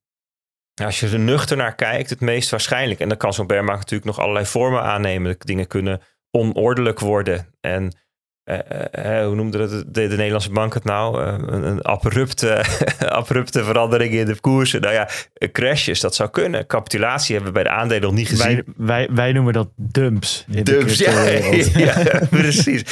als 0.83 0.99
je 0.99 1.09
er 1.09 1.19
nuchter 1.19 1.57
naar 1.57 1.75
kijkt, 1.75 2.09
het 2.09 2.21
meest 2.21 2.49
waarschijnlijk. 2.49 2.99
En 2.99 3.09
dan 3.09 3.17
kan 3.17 3.33
zo'n 3.33 3.47
bearmarkt 3.47 3.79
natuurlijk 3.79 4.09
nog 4.09 4.19
allerlei 4.19 4.45
vormen 4.45 4.81
aannemen. 4.81 5.35
Dingen 5.39 5.67
kunnen 5.67 6.01
onordelijk 6.31 6.99
worden. 6.99 7.47
En 7.61 7.97
uh, 8.45 9.25
hoe 9.25 9.35
noemde 9.35 9.67
de, 9.67 9.91
de, 9.91 10.15
Nederlandse 10.15 10.51
bank 10.51 10.73
het 10.73 10.83
nou? 10.83 11.23
een, 11.23 11.63
een 11.63 11.81
abrupte, 11.81 12.65
abrupte 12.99 13.63
verandering 13.63 14.13
in 14.13 14.25
de 14.25 14.39
koersen. 14.39 14.81
Nou 14.81 14.93
ja, 14.93 15.09
crashes, 15.51 15.99
dat 15.99 16.15
zou 16.15 16.29
kunnen. 16.29 16.67
Capitulatie 16.67 17.35
hebben 17.35 17.53
we 17.53 17.59
bij 17.59 17.71
de 17.71 17.77
aandelen 17.77 18.03
nog 18.03 18.13
niet 18.13 18.27
gezien. 18.27 18.45
Wij, 18.45 18.63
wij, 18.77 19.09
wij 19.11 19.31
noemen 19.31 19.53
dat 19.53 19.69
dumps. 19.75 20.45
dumps, 20.47 20.97
ja, 20.97 21.21
ja, 21.85 22.19
precies. 22.29 22.83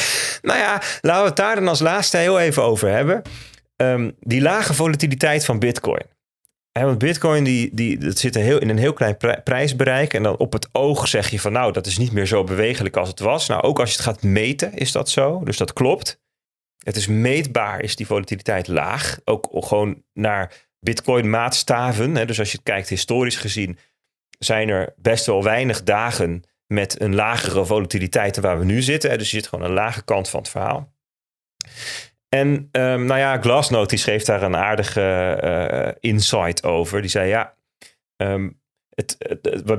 nou 0.42 0.60
ja, 0.60 0.82
laten 1.02 1.22
we 1.22 1.28
het 1.28 1.36
daar 1.36 1.56
dan 1.56 1.68
als 1.68 1.80
laatste 1.80 2.18
heel 2.18 2.40
even 2.40 2.64
over 2.64 2.90
hebben. 2.90 3.22
Um, 3.76 4.16
die 4.20 4.42
lage 4.42 4.74
volatiliteit 4.74 5.46
van 5.46 5.60
Bitcoin 5.60 6.13
want 6.82 6.98
Bitcoin 6.98 7.44
die, 7.44 7.70
die, 7.74 7.98
dat 7.98 8.18
zit 8.18 8.36
heel, 8.36 8.60
in 8.60 8.70
een 8.70 8.78
heel 8.78 8.94
klein 8.94 9.18
prijsbereik. 9.44 10.14
En 10.14 10.24
dan 10.24 10.38
op 10.38 10.54
het 10.54 10.70
oog 10.72 11.08
zeg 11.08 11.30
je 11.30 11.40
van 11.40 11.52
nou, 11.52 11.72
dat 11.72 11.86
is 11.86 11.98
niet 11.98 12.12
meer 12.12 12.26
zo 12.26 12.44
bewegelijk 12.44 12.98
als 12.98 13.10
het 13.10 13.20
was. 13.20 13.48
Nou, 13.48 13.62
ook 13.62 13.80
als 13.80 13.90
je 13.90 13.96
het 13.96 14.06
gaat 14.06 14.24
meten, 14.24 14.74
is 14.74 14.92
dat 14.92 15.10
zo. 15.10 15.42
Dus 15.44 15.58
dat 15.58 15.74
klopt. 15.74 16.22
Het 16.84 16.96
is 16.96 17.08
meetbaar, 17.08 17.82
is 17.82 17.96
die 17.96 18.06
volatiliteit 18.06 18.68
laag. 18.68 19.20
Ook 19.24 19.48
gewoon 19.52 20.04
naar 20.14 20.54
Bitcoin 20.80 21.30
maatstaven. 21.30 22.16
Hè. 22.16 22.26
Dus 22.26 22.40
als 22.40 22.52
je 22.52 22.60
kijkt 22.64 22.90
historisch 22.90 23.36
gezien, 23.38 23.78
zijn 24.40 24.70
er 24.70 24.94
best 24.98 25.26
wel 25.26 25.44
weinig 25.44 25.84
dagen 25.84 26.44
met 26.68 27.02
een 27.02 27.16
lagere 27.16 27.66
volatiliteit 27.66 28.34
dan 28.34 28.44
waar 28.44 28.60
we 28.60 28.66
nu 28.66 28.82
zitten. 28.82 29.18
Dus 29.18 29.32
je 29.32 29.38
zit 29.38 29.48
gewoon 29.48 29.66
aan 29.66 29.72
een 29.72 29.78
lage 29.78 30.04
kant 30.04 30.30
van 30.30 30.40
het 30.40 30.50
verhaal. 30.50 30.94
En 32.34 32.70
um, 32.72 33.06
nou 33.06 33.20
ja, 33.20 33.42
Glassnote 33.42 33.88
die 33.88 33.98
schreef 33.98 34.24
daar 34.24 34.44
een 34.44 34.56
aardige 34.56 35.40
uh, 35.44 36.12
insight 36.12 36.64
over. 36.64 37.02
Die 37.02 37.10
zei 37.10 37.28
ja, 37.28 37.56
um, 38.18 38.62
het, 38.90 39.18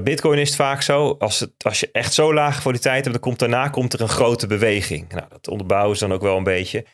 Bitcoin 0.04 0.38
is 0.38 0.48
het 0.48 0.56
vaak 0.56 0.82
zo, 0.82 1.16
als, 1.18 1.40
het, 1.40 1.52
als 1.58 1.80
je 1.80 1.88
echt 1.92 2.12
zo 2.12 2.34
lage 2.34 2.60
kwaliteit 2.60 3.04
hebt, 3.04 3.12
dan 3.12 3.20
komt 3.20 3.38
daarna 3.38 3.68
komt 3.68 3.92
er 3.92 4.00
een 4.00 4.08
grote 4.08 4.46
beweging. 4.46 5.12
Nou, 5.12 5.28
dat 5.28 5.48
onderbouwen 5.48 5.96
ze 5.96 6.06
dan 6.06 6.16
ook 6.16 6.22
wel 6.22 6.36
een 6.36 6.44
beetje. 6.44 6.86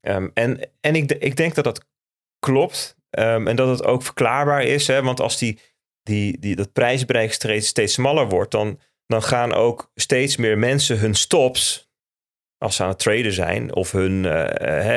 Um, 0.00 0.30
en 0.34 0.70
en 0.80 0.94
ik, 0.94 1.12
ik 1.12 1.36
denk 1.36 1.54
dat 1.54 1.64
dat 1.64 1.86
klopt 2.38 2.96
en 3.10 3.56
dat 3.56 3.68
het 3.68 3.84
ook 3.84 4.02
verklaarbaar 4.02 4.62
is. 4.62 4.86
Hè, 4.86 5.02
want 5.02 5.20
als 5.20 5.38
die, 5.38 5.58
die, 6.02 6.38
die, 6.38 6.56
dat 6.56 6.72
prijsbereik 6.72 7.32
steeds, 7.32 7.66
steeds 7.66 7.92
smaller 7.92 8.28
wordt, 8.28 8.50
dan, 8.50 8.80
dan 9.06 9.22
gaan 9.22 9.54
ook 9.54 9.90
steeds 9.94 10.36
meer 10.36 10.58
mensen 10.58 10.98
hun 10.98 11.14
stops 11.14 11.83
als 12.64 12.76
ze 12.76 12.82
aan 12.82 12.88
het 12.88 12.98
traden 12.98 13.32
zijn, 13.32 13.74
of 13.74 13.92
hun, 13.92 14.24
uh, 14.24 14.44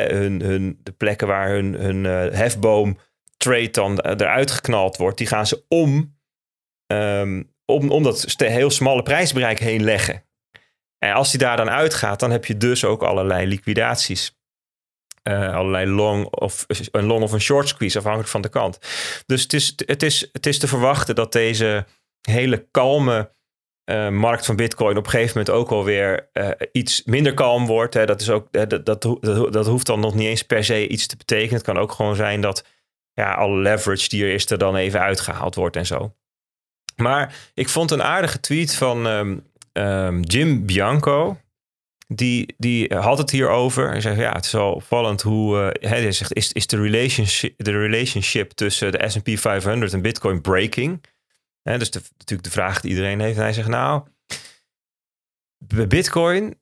hun, 0.07 0.41
hun, 0.41 0.80
de 0.84 0.91
plekken 0.91 1.27
waar 1.27 1.49
hun, 1.49 1.73
hun 1.73 2.03
uh, 2.03 2.31
hefboom 2.31 2.98
trade 3.38 3.69
dan 3.69 3.99
eruit 3.99 4.52
geknald 4.52 4.98
wordt, 4.98 5.18
die 5.18 5.27
gaan 5.27 5.48
ze 5.48 5.64
om, 5.68 6.18
um, 6.88 7.53
om, 7.65 7.91
om 7.91 8.03
dat 8.03 8.35
heel 8.38 8.69
smalle 8.69 9.03
prijsbereik 9.03 9.60
heen 9.60 9.84
leggen. 9.84 10.23
En 10.98 11.14
als 11.14 11.30
die 11.30 11.39
daar 11.39 11.57
dan 11.57 11.69
uitgaat, 11.69 12.19
dan 12.19 12.31
heb 12.31 12.45
je 12.45 12.57
dus 12.57 12.85
ook 12.85 13.03
allerlei 13.03 13.48
liquidaties. 13.48 14.35
Uh, 15.23 15.56
allerlei 15.56 15.85
long 15.85 16.26
of 16.26 16.65
een 16.91 17.06
long 17.06 17.23
of 17.23 17.31
een 17.31 17.41
short 17.41 17.68
squeeze, 17.68 17.98
afhankelijk 17.98 18.30
van 18.30 18.41
de 18.41 18.49
kant. 18.49 18.80
Dus 19.26 19.41
het 19.41 19.53
is, 19.53 19.73
het 19.85 20.03
is, 20.03 20.30
het 20.31 20.45
is 20.45 20.60
te 20.60 20.68
verwachten 20.68 21.15
dat 21.15 21.31
deze 21.31 21.85
hele 22.22 22.68
kalme 22.72 23.30
uh, 23.90 24.10
markt 24.10 24.46
van 24.46 24.56
Bitcoin 24.56 24.98
op 24.98 25.04
een 25.06 25.10
gegeven 25.10 25.38
moment 25.38 25.56
ook 25.56 25.70
alweer 25.70 26.30
uh, 26.34 26.50
iets 26.72 27.04
minder 27.04 27.34
kalm 27.34 27.66
wordt. 27.66 27.94
Hè. 27.94 28.06
Dat, 28.06 28.22
is 28.22 28.30
ook, 28.30 28.48
dat, 28.52 28.86
dat, 28.86 29.02
dat, 29.52 29.68
hoeft 29.68 29.86
dan 29.86 30.00
nog 30.00 30.16
niet 30.16 30.28
eens 30.28 30.44
per 30.44 30.64
se 30.64 30.88
iets 30.88 31.08
te 31.08 31.18
betekenen. 31.18 31.54
Het 31.54 31.64
kan 31.64 31.78
ook 31.78 31.92
gewoon 31.92 32.16
zijn 32.16 32.42
dat 32.42 32.66
ja, 33.14 33.34
alle 33.34 33.58
leverage 33.58 34.10
die 34.10 34.24
er 34.24 34.34
is, 34.34 34.50
er 34.50 34.58
dan 34.58 34.76
even 34.76 35.00
uitgehaald 35.00 35.56
wordt 35.56 35.76
en 35.76 35.86
zo. 35.86 36.14
Maar 36.96 37.36
ik 37.54 37.70
vond 37.70 37.92
een 37.92 38.04
aardige 38.04 38.40
tweet 38.40 38.76
van 38.76 39.06
um, 39.06 39.44
um, 39.74 40.22
Jim 40.22 40.66
Bianco. 40.66 41.38
Die, 42.08 42.54
die 42.58 42.94
had 42.96 43.18
het 43.18 43.32
hierover. 43.32 43.90
Hij 43.90 44.02
zegt, 44.02 44.18
ja, 44.18 44.32
het 44.32 44.46
is 44.46 44.52
wel 44.52 44.74
opvallend 44.74 45.22
hoe... 45.22 45.74
Uh, 45.82 45.90
hij 45.90 46.12
zegt, 46.12 46.34
is, 46.34 46.52
is 46.52 46.68
de, 46.68 46.82
relationship, 46.82 47.54
de 47.58 47.80
relationship 47.80 48.52
tussen 48.52 48.92
de 48.92 49.10
S&P 49.10 49.30
500 49.40 49.94
en 49.94 50.02
Bitcoin 50.02 50.42
breaking? 50.42 51.02
Dus 51.77 51.91
de, 51.91 52.02
natuurlijk 52.18 52.48
de 52.48 52.53
vraag 52.53 52.81
die 52.81 52.89
iedereen 52.89 53.19
heeft. 53.19 53.38
En 53.38 53.44
hij 53.44 53.53
zegt, 53.53 53.68
nou, 53.68 54.07
Bitcoin, 55.88 56.61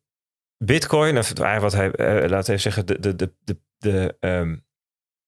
Bitcoin, 0.63 1.17
of 1.17 1.37
wat 1.37 1.73
hij, 1.73 1.87
uh, 2.23 2.29
laten 2.29 2.53
we 2.53 2.59
zeggen, 2.59 2.85
de, 2.85 2.99
de, 2.99 3.15
de, 3.15 3.35
de, 3.43 3.59
de, 3.77 4.17
um, 4.19 4.65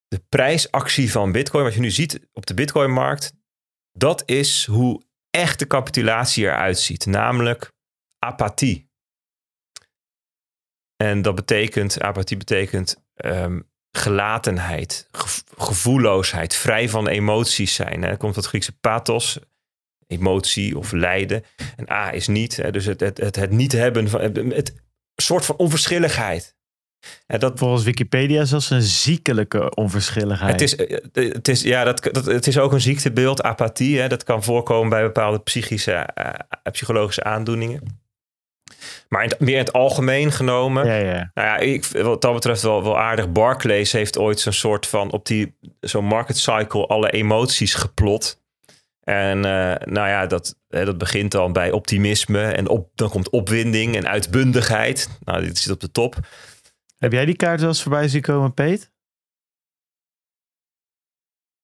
de 0.07 0.19
prijsactie 0.29 1.11
van 1.11 1.31
Bitcoin, 1.31 1.63
wat 1.63 1.73
je 1.73 1.79
nu 1.79 1.91
ziet 1.91 2.27
op 2.33 2.45
de 2.45 2.53
Bitcoin-markt, 2.53 3.33
dat 3.91 4.23
is 4.25 4.65
hoe 4.65 5.03
echte 5.29 5.67
capitulatie 5.67 6.45
eruit 6.45 6.79
ziet, 6.79 7.05
namelijk 7.05 7.71
apathie. 8.19 8.89
En 10.95 11.21
dat 11.21 11.35
betekent, 11.35 12.01
apathie 12.01 12.37
betekent 12.37 13.03
um, 13.15 13.69
gelatenheid, 13.91 15.07
gevoelloosheid, 15.57 16.55
vrij 16.55 16.89
van 16.89 17.07
emoties 17.07 17.73
zijn. 17.73 18.01
Hè. 18.01 18.17
komt 18.17 18.35
het 18.35 18.45
Griekse 18.45 18.79
pathos, 18.79 19.39
emotie 20.07 20.77
of 20.77 20.91
lijden. 20.91 21.43
En 21.75 21.91
A 21.91 22.13
is 22.13 22.27
niet. 22.27 22.55
Hè, 22.55 22.71
dus 22.71 22.85
het, 22.85 22.99
het, 22.99 23.17
het, 23.17 23.35
het, 23.35 23.51
niet 23.51 23.71
hebben 23.71 24.09
van 24.09 24.21
het, 24.21 24.73
soort 25.15 25.45
van 25.45 25.55
onverschilligheid. 25.55 26.55
En 27.25 27.39
dat, 27.39 27.59
Volgens 27.59 27.83
Wikipedia 27.83 28.45
zelfs 28.45 28.69
een 28.69 28.81
ziekelijke 28.81 29.75
onverschilligheid. 29.75 30.51
Het 30.51 30.61
is, 30.61 30.75
eh, 30.75 30.97
eh, 31.13 31.33
het 31.33 31.47
is, 31.47 31.61
ja, 31.61 31.83
dat, 31.83 32.09
dat, 32.11 32.25
het 32.25 32.47
is 32.47 32.59
ook 32.59 32.71
een 32.71 32.81
ziektebeeld, 32.81 33.43
apathie. 33.43 33.99
Hè, 33.99 34.07
dat 34.07 34.23
kan 34.23 34.43
voorkomen 34.43 34.89
bij 34.89 35.01
bepaalde 35.01 35.39
psychische, 35.39 36.09
uh, 36.19 36.71
psychologische 36.71 37.23
aandoeningen. 37.23 38.05
Maar 39.09 39.23
in 39.23 39.31
meer 39.39 39.53
in 39.53 39.59
het 39.59 39.73
algemeen 39.73 40.31
genomen. 40.31 40.85
Ja, 40.85 40.95
ja. 40.95 41.31
Nou 41.33 41.47
ja, 41.47 41.57
ik, 41.57 41.85
wat 41.85 42.21
dat 42.21 42.33
betreft 42.33 42.61
wel, 42.61 42.83
wel 42.83 42.99
aardig. 42.99 43.31
Barclays 43.31 43.91
heeft 43.91 44.17
ooit 44.17 44.39
zo'n 44.39 44.53
soort 44.53 44.87
van 44.87 45.11
op 45.11 45.25
die 45.25 45.55
zo'n 45.79 46.05
market 46.05 46.37
cycle 46.37 46.87
alle 46.87 47.11
emoties 47.11 47.73
geplot. 47.73 48.41
En 49.07 49.37
uh, 49.37 49.75
nou 49.75 50.07
ja, 50.07 50.25
dat, 50.25 50.55
dat 50.67 50.97
begint 50.97 51.31
dan 51.31 51.53
bij 51.53 51.71
optimisme. 51.71 52.41
En 52.41 52.67
op, 52.67 52.89
dan 52.95 53.09
komt 53.09 53.29
opwinding 53.29 53.95
en 53.95 54.07
uitbundigheid. 54.07 55.09
Nou, 55.23 55.41
dit 55.43 55.57
zit 55.57 55.71
op 55.71 55.79
de 55.79 55.91
top. 55.91 56.15
Heb 56.97 57.11
jij 57.11 57.25
die 57.25 57.35
kaart 57.35 57.59
zelfs 57.59 57.81
voorbij 57.81 58.07
zien 58.07 58.21
komen, 58.21 58.53
Peet? 58.53 58.91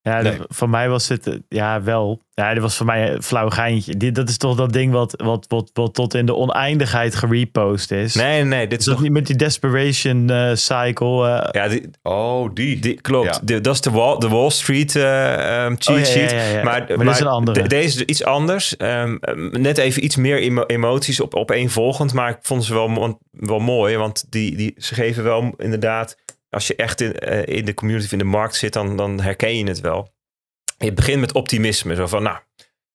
Ja, 0.04 0.22
nee. 0.22 0.38
voor 0.48 0.70
mij 0.70 0.90
was 0.90 1.08
het, 1.08 1.28
eh, 1.28 1.34
ja 1.50 1.84
wel. 1.84 2.22
Ja, 2.34 2.54
dit 2.54 2.62
was 2.62 2.78
voor 2.78 2.86
mij 2.86 3.12
een 3.12 3.24
flauw 3.24 3.50
geintje. 3.50 3.98
Dit, 3.98 4.16
dat 4.16 4.30
is 4.30 4.38
toch 4.38 4.56
dat 4.56 4.74
ding 4.74 4.92
wat, 4.92 5.14
wat, 5.24 5.46
wat, 5.48 5.70
wat 5.74 5.94
tot 5.94 6.14
in 6.14 6.26
de 6.26 6.36
oneindigheid 6.36 7.16
gerepost 7.16 7.92
is. 7.92 8.16
Nee, 8.16 8.44
nee, 8.44 8.68
dit 8.68 8.80
is 8.80 8.86
dat 8.86 8.94
toch... 8.94 9.04
niet 9.04 9.12
met 9.12 9.28
die 9.28 9.36
desperation 9.36 10.32
uh, 10.32 10.50
cycle. 10.54 11.28
Uh... 11.28 11.48
Ja, 11.52 11.68
die... 11.68 11.90
oh, 12.02 12.50
die. 12.54 12.80
die 12.80 13.02
klopt. 13.02 13.26
Ja. 13.26 13.40
De, 13.44 13.62
dat 13.62 13.74
is 13.74 13.82
de 13.82 13.92
Wall, 13.92 14.18
de 14.18 14.28
Wall 14.28 14.50
Street 14.50 14.96
uh, 14.96 15.64
um, 15.64 15.76
cheat 15.80 16.08
sheet. 16.08 16.32
Oh, 16.32 16.38
ja, 16.38 16.44
ja, 16.44 16.64
maar, 16.64 16.86
maar, 16.88 16.98
maar 16.98 17.14
is 17.14 17.20
een 17.20 17.28
andere. 17.28 17.62
De, 17.62 17.68
deze 17.68 17.98
is 17.98 18.06
iets 18.06 18.24
anders. 18.24 18.76
Um, 18.78 19.20
net 19.52 19.78
even 19.78 20.04
iets 20.04 20.16
meer 20.16 20.38
emo 20.38 20.64
emoties 20.66 21.20
op, 21.20 21.36
op 21.36 21.52
één 21.52 21.70
volgend. 21.70 22.14
Maar 22.14 22.30
ik 22.30 22.38
vond 22.42 22.66
ze 22.66 22.74
wel, 22.74 23.20
wel 23.32 23.60
mooi. 23.60 23.98
Want 23.98 24.26
die, 24.30 24.56
die, 24.56 24.74
ze 24.78 24.94
geven 24.94 25.24
wel 25.24 25.54
inderdaad... 25.58 26.18
Als 26.54 26.68
je 26.68 26.76
echt 26.76 27.02
in, 27.02 27.14
in 27.46 27.66
de 27.66 27.74
community 27.74 28.06
of 28.06 28.12
in 28.12 28.18
de 28.18 28.24
markt 28.24 28.56
zit, 28.56 28.74
dan, 28.74 28.98
dan 28.98 29.22
herken 29.22 29.58
je 29.58 29.68
het 29.68 29.80
wel. 29.80 30.14
Je 30.78 30.94
begint 30.94 31.20
met 31.20 31.34
optimisme. 31.34 31.96
Zo 31.96 32.08
van, 32.08 32.24
nou, 32.24 32.38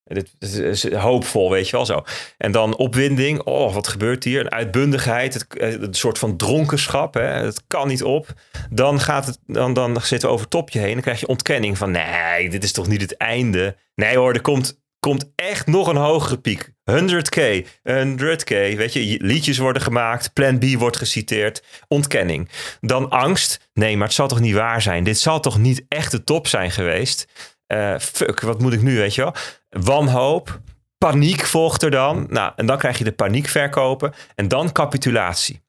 Dit 0.08 0.34
is 0.38 0.92
hoopvol, 0.92 1.50
weet 1.50 1.68
je 1.68 1.76
wel 1.76 1.86
zo. 1.86 2.04
En 2.38 2.52
dan 2.52 2.76
opwinding. 2.76 3.40
Oh, 3.40 3.74
wat 3.74 3.88
gebeurt 3.88 4.24
hier? 4.24 4.40
Een 4.40 4.50
uitbundigheid. 4.50 5.34
Het, 5.34 5.46
een 5.82 5.94
soort 5.94 6.18
van 6.18 6.36
dronkenschap. 6.36 7.14
Hè? 7.14 7.20
Het 7.20 7.62
kan 7.66 7.88
niet 7.88 8.02
op. 8.02 8.26
Dan, 8.70 9.00
gaat 9.00 9.26
het, 9.26 9.38
dan, 9.46 9.74
dan 9.74 10.00
zit 10.00 10.22
het 10.22 10.30
over 10.30 10.48
topje 10.48 10.78
heen. 10.78 10.92
Dan 10.92 11.02
krijg 11.02 11.20
je 11.20 11.26
ontkenning 11.26 11.78
van... 11.78 11.90
Nee, 11.90 12.50
dit 12.50 12.64
is 12.64 12.72
toch 12.72 12.86
niet 12.86 13.00
het 13.00 13.16
einde? 13.16 13.76
Nee 13.94 14.16
hoor, 14.16 14.32
er 14.32 14.40
komt, 14.40 14.80
komt 15.00 15.32
echt 15.34 15.66
nog 15.66 15.88
een 15.88 15.96
hogere 15.96 16.38
piek. 16.38 16.70
100k, 16.90 17.66
100k. 17.82 18.76
Weet 18.76 18.92
je, 18.92 19.18
liedjes 19.20 19.58
worden 19.58 19.82
gemaakt. 19.82 20.32
Plan 20.32 20.58
B 20.58 20.64
wordt 20.64 20.96
geciteerd. 20.96 21.62
Ontkenning. 21.88 22.48
Dan 22.80 23.10
angst. 23.10 23.70
Nee, 23.72 23.96
maar 23.96 24.06
het 24.06 24.16
zal 24.16 24.28
toch 24.28 24.40
niet 24.40 24.54
waar 24.54 24.82
zijn? 24.82 25.04
Dit 25.04 25.18
zal 25.18 25.40
toch 25.40 25.58
niet 25.58 25.84
echt 25.88 26.10
de 26.10 26.24
top 26.24 26.46
zijn 26.46 26.70
geweest? 26.70 27.26
Uh, 27.72 27.98
fuck, 27.98 28.40
wat 28.40 28.60
moet 28.60 28.72
ik 28.72 28.82
nu, 28.82 28.96
weet 28.96 29.14
je 29.14 29.22
wel? 29.22 29.34
Wanhoop, 29.68 30.60
paniek 30.98 31.46
volgt 31.46 31.82
er 31.82 31.90
dan. 31.90 32.26
Nou, 32.28 32.52
en 32.56 32.66
dan 32.66 32.78
krijg 32.78 32.98
je 32.98 33.04
de 33.04 33.12
paniek 33.12 33.48
verkopen. 33.48 34.12
En 34.34 34.48
dan 34.48 34.72
capitulatie. 34.72 35.66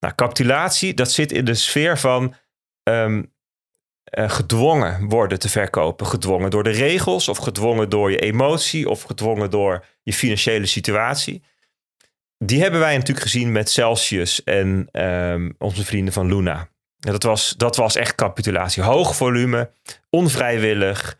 Nou, 0.00 0.14
capitulatie, 0.14 0.94
dat 0.94 1.10
zit 1.10 1.32
in 1.32 1.44
de 1.44 1.54
sfeer 1.54 1.98
van 1.98 2.34
ehm, 2.82 3.22
eh, 4.14 4.30
gedwongen 4.30 5.08
worden 5.08 5.38
te 5.38 5.48
verkopen. 5.48 6.06
Gedwongen 6.06 6.50
door 6.50 6.62
de 6.62 6.70
regels, 6.70 7.28
of 7.28 7.38
gedwongen 7.38 7.90
door 7.90 8.10
je 8.10 8.18
emotie, 8.18 8.88
of 8.88 9.02
gedwongen 9.02 9.50
door 9.50 9.84
je 10.02 10.12
financiële 10.12 10.66
situatie. 10.66 11.42
Die 12.38 12.60
hebben 12.60 12.80
wij 12.80 12.96
natuurlijk 12.96 13.26
gezien 13.26 13.52
met 13.52 13.70
Celsius 13.70 14.44
en 14.44 14.88
ehm, 14.90 15.50
onze 15.58 15.84
vrienden 15.84 16.12
van 16.12 16.26
Luna. 16.26 16.68
Dat 16.96 17.22
was, 17.22 17.54
dat 17.56 17.76
was 17.76 17.96
echt 17.96 18.14
capitulatie. 18.14 18.82
Hoog 18.82 19.16
volume, 19.16 19.70
onvrijwillig, 20.10 21.18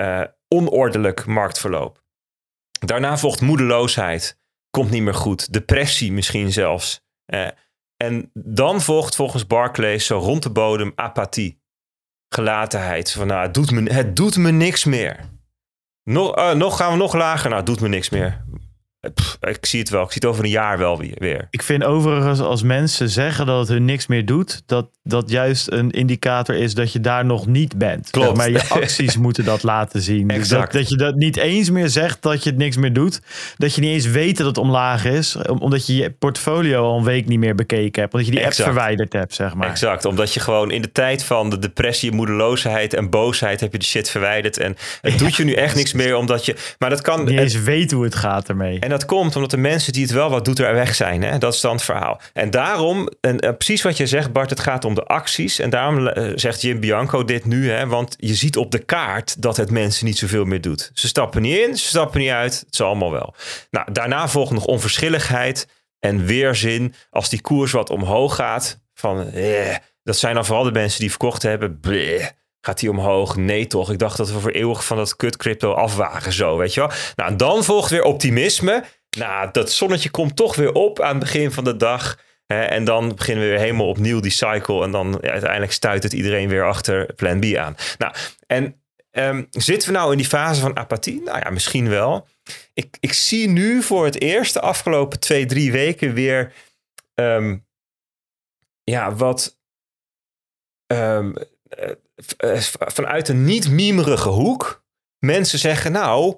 uh, 0.00 0.22
onordelijk 0.48 1.26
marktverloop. 1.26 2.02
Daarna 2.70 3.18
volgt 3.18 3.40
moedeloosheid, 3.40 4.38
komt 4.70 4.90
niet 4.90 5.02
meer 5.02 5.14
goed, 5.14 5.52
depressie 5.52 6.12
misschien 6.12 6.52
zelfs. 6.52 7.04
Uh, 7.26 7.48
en 7.96 8.30
dan 8.34 8.80
volgt 8.80 9.14
volgens 9.14 9.46
Barclays 9.46 10.06
zo 10.06 10.18
rond 10.18 10.42
de 10.42 10.50
bodem 10.50 10.92
apathie, 10.94 11.60
gelatenheid. 12.28 13.12
Van 13.12 13.26
nou, 13.26 13.42
het 13.42 13.54
doet 13.54 13.70
me, 13.70 13.92
het 13.92 14.16
doet 14.16 14.36
me 14.36 14.50
niks 14.50 14.84
meer. 14.84 15.16
Nog, 16.02 16.38
uh, 16.38 16.52
nog 16.52 16.76
gaan 16.76 16.92
we 16.92 16.98
nog 16.98 17.14
lager, 17.14 17.48
nou, 17.48 17.56
het 17.56 17.66
doet 17.66 17.80
me 17.80 17.88
niks 17.88 18.10
meer 18.10 18.44
ik 19.40 19.66
zie 19.66 19.80
het 19.80 19.88
wel. 19.88 20.02
Ik 20.02 20.12
zie 20.12 20.20
het 20.20 20.30
over 20.30 20.44
een 20.44 20.50
jaar 20.50 20.78
wel 20.78 20.98
weer. 20.98 21.46
Ik 21.50 21.62
vind 21.62 21.84
overigens 21.84 22.40
als 22.40 22.62
mensen 22.62 23.08
zeggen 23.08 23.46
dat 23.46 23.58
het 23.58 23.68
hun 23.68 23.84
niks 23.84 24.06
meer 24.06 24.26
doet, 24.26 24.62
dat 24.66 24.88
dat 25.06 25.30
juist 25.30 25.72
een 25.72 25.90
indicator 25.90 26.54
is 26.54 26.74
dat 26.74 26.92
je 26.92 27.00
daar 27.00 27.24
nog 27.24 27.46
niet 27.46 27.78
bent. 27.78 28.10
Klopt. 28.10 28.36
maar 28.36 28.50
je 28.50 28.68
acties 28.68 29.16
moeten 29.26 29.44
dat 29.44 29.62
laten 29.62 30.00
zien. 30.02 30.28
Dus 30.28 30.36
exact. 30.36 30.72
dat, 30.72 30.80
dat, 30.80 30.90
je 30.90 30.96
dat 30.96 31.14
niet 31.14 31.36
eens 31.36 31.70
meer 31.70 31.88
zegt 31.88 32.22
dat 32.22 32.42
je 32.42 32.50
het 32.50 32.58
niks 32.58 32.76
meer 32.76 32.92
doet. 32.92 33.20
Dat 33.56 33.74
je 33.74 33.80
niet 33.80 33.90
eens 33.90 34.06
weet 34.06 34.36
dat 34.36 34.46
het 34.46 34.58
omlaag 34.58 35.04
is, 35.04 35.36
omdat 35.58 35.86
je 35.86 35.96
je 35.96 36.10
portfolio 36.10 36.82
al 36.82 36.98
een 36.98 37.04
week 37.04 37.26
niet 37.26 37.38
meer 37.38 37.54
bekeken 37.54 38.00
hebt. 38.00 38.14
Omdat 38.14 38.28
je 38.28 38.34
die 38.34 38.44
apps 38.44 38.62
verwijderd 38.62 39.12
hebt, 39.12 39.34
zeg 39.34 39.54
maar. 39.54 39.68
Exact. 39.68 40.04
Omdat 40.04 40.34
je 40.34 40.40
gewoon 40.40 40.70
in 40.70 40.82
de 40.82 40.92
tijd 40.92 41.24
van 41.24 41.50
de 41.50 41.58
depressie, 41.58 42.12
moedeloosheid 42.12 42.94
en 42.94 43.10
boosheid 43.10 43.60
heb 43.60 43.72
je 43.72 43.78
de 43.78 43.84
shit 43.84 44.10
verwijderd. 44.10 44.58
En 44.58 44.76
het 45.00 45.18
doet 45.18 45.36
je 45.36 45.44
nu 45.44 45.52
echt 45.52 45.74
niks 45.74 45.92
meer, 45.92 46.16
omdat 46.16 46.44
je. 46.44 46.56
Maar 46.78 46.90
dat 46.90 47.00
kan. 47.00 47.24
Niet 47.24 47.38
eens 47.38 47.60
weet 47.62 47.90
hoe 47.90 48.04
het 48.04 48.14
gaat 48.14 48.48
ermee. 48.48 48.78
En 48.78 48.88
dat 48.98 49.06
komt 49.06 49.34
omdat 49.34 49.50
de 49.50 49.56
mensen 49.56 49.92
die 49.92 50.02
het 50.02 50.10
wel 50.10 50.30
wat 50.30 50.44
doet 50.44 50.58
er 50.58 50.74
weg 50.74 50.94
zijn. 50.94 51.22
Hè? 51.22 51.38
Dat 51.38 51.54
is 51.54 51.60
dan 51.60 51.72
het 51.72 51.82
verhaal. 51.82 52.20
En 52.32 52.50
daarom, 52.50 53.08
en, 53.20 53.38
precies 53.38 53.82
wat 53.82 53.96
je 53.96 54.06
zegt 54.06 54.32
Bart, 54.32 54.50
het 54.50 54.60
gaat 54.60 54.84
om 54.84 54.94
de 54.94 55.04
acties. 55.04 55.58
En 55.58 55.70
daarom 55.70 56.06
uh, 56.06 56.32
zegt 56.34 56.62
Jim 56.62 56.80
Bianco 56.80 57.24
dit 57.24 57.44
nu. 57.44 57.70
Hè? 57.70 57.86
Want 57.86 58.14
je 58.18 58.34
ziet 58.34 58.56
op 58.56 58.70
de 58.70 58.78
kaart 58.78 59.42
dat 59.42 59.56
het 59.56 59.70
mensen 59.70 60.06
niet 60.06 60.18
zoveel 60.18 60.44
meer 60.44 60.60
doet. 60.60 60.90
Ze 60.94 61.06
stappen 61.06 61.42
niet 61.42 61.58
in, 61.58 61.76
ze 61.76 61.86
stappen 61.86 62.20
niet 62.20 62.30
uit. 62.30 62.60
Het 62.60 62.72
is 62.72 62.80
allemaal 62.80 63.10
wel. 63.10 63.34
Nou, 63.70 63.92
daarna 63.92 64.28
volgt 64.28 64.52
nog 64.52 64.64
onverschilligheid 64.64 65.68
en 65.98 66.24
weerzin. 66.24 66.94
Als 67.10 67.28
die 67.28 67.40
koers 67.40 67.72
wat 67.72 67.90
omhoog 67.90 68.34
gaat, 68.34 68.80
van 68.94 69.30
eh, 69.30 69.74
dat 70.02 70.16
zijn 70.16 70.34
dan 70.34 70.44
vooral 70.44 70.64
de 70.64 70.72
mensen 70.72 71.00
die 71.00 71.10
verkocht 71.10 71.42
hebben. 71.42 71.80
Gaat 72.66 72.78
die 72.78 72.90
omhoog? 72.90 73.36
Nee 73.36 73.66
toch? 73.66 73.90
Ik 73.90 73.98
dacht 73.98 74.16
dat 74.16 74.30
we 74.30 74.40
voor 74.40 74.50
eeuwig 74.50 74.84
van 74.84 74.96
dat 74.96 75.16
kut 75.16 75.36
crypto 75.36 75.72
afwagen 75.72 76.32
zo, 76.32 76.56
weet 76.56 76.74
je 76.74 76.80
wel. 76.80 76.90
Nou, 77.16 77.30
en 77.30 77.36
dan 77.36 77.64
volgt 77.64 77.90
weer 77.90 78.02
optimisme. 78.02 78.84
Nou, 79.18 79.48
dat 79.52 79.70
zonnetje 79.70 80.10
komt 80.10 80.36
toch 80.36 80.56
weer 80.56 80.72
op 80.72 81.00
aan 81.00 81.10
het 81.10 81.18
begin 81.18 81.50
van 81.50 81.64
de 81.64 81.76
dag. 81.76 82.18
Hè, 82.46 82.62
en 82.62 82.84
dan 82.84 83.14
beginnen 83.14 83.44
we 83.44 83.50
weer 83.50 83.58
helemaal 83.58 83.88
opnieuw 83.88 84.20
die 84.20 84.30
cycle. 84.30 84.84
En 84.84 84.90
dan 84.90 85.22
uiteindelijk 85.22 85.72
stuit 85.72 86.02
het 86.02 86.12
iedereen 86.12 86.48
weer 86.48 86.66
achter 86.66 87.14
plan 87.14 87.40
B 87.40 87.44
aan. 87.56 87.76
Nou, 87.98 88.14
en 88.46 88.82
ehm, 89.10 89.44
zitten 89.50 89.88
we 89.88 89.94
nou 89.94 90.10
in 90.10 90.16
die 90.16 90.26
fase 90.26 90.60
van 90.60 90.76
apathie? 90.76 91.22
Nou 91.22 91.38
ja, 91.38 91.50
misschien 91.50 91.88
wel. 91.88 92.28
Ik, 92.74 92.96
ik 93.00 93.12
zie 93.12 93.48
nu 93.48 93.82
voor 93.82 94.04
het 94.04 94.20
eerst 94.20 94.54
de 94.54 94.60
afgelopen 94.60 95.20
twee, 95.20 95.46
drie 95.46 95.72
weken 95.72 96.14
weer 96.14 96.52
um, 97.14 97.66
ja, 98.84 99.14
wat 99.14 99.58
um, 100.86 101.34
vanuit 102.78 103.28
een 103.28 103.44
niet-miemerige 103.44 104.28
hoek 104.28 104.84
mensen 105.18 105.58
zeggen, 105.58 105.92
nou, 105.92 106.36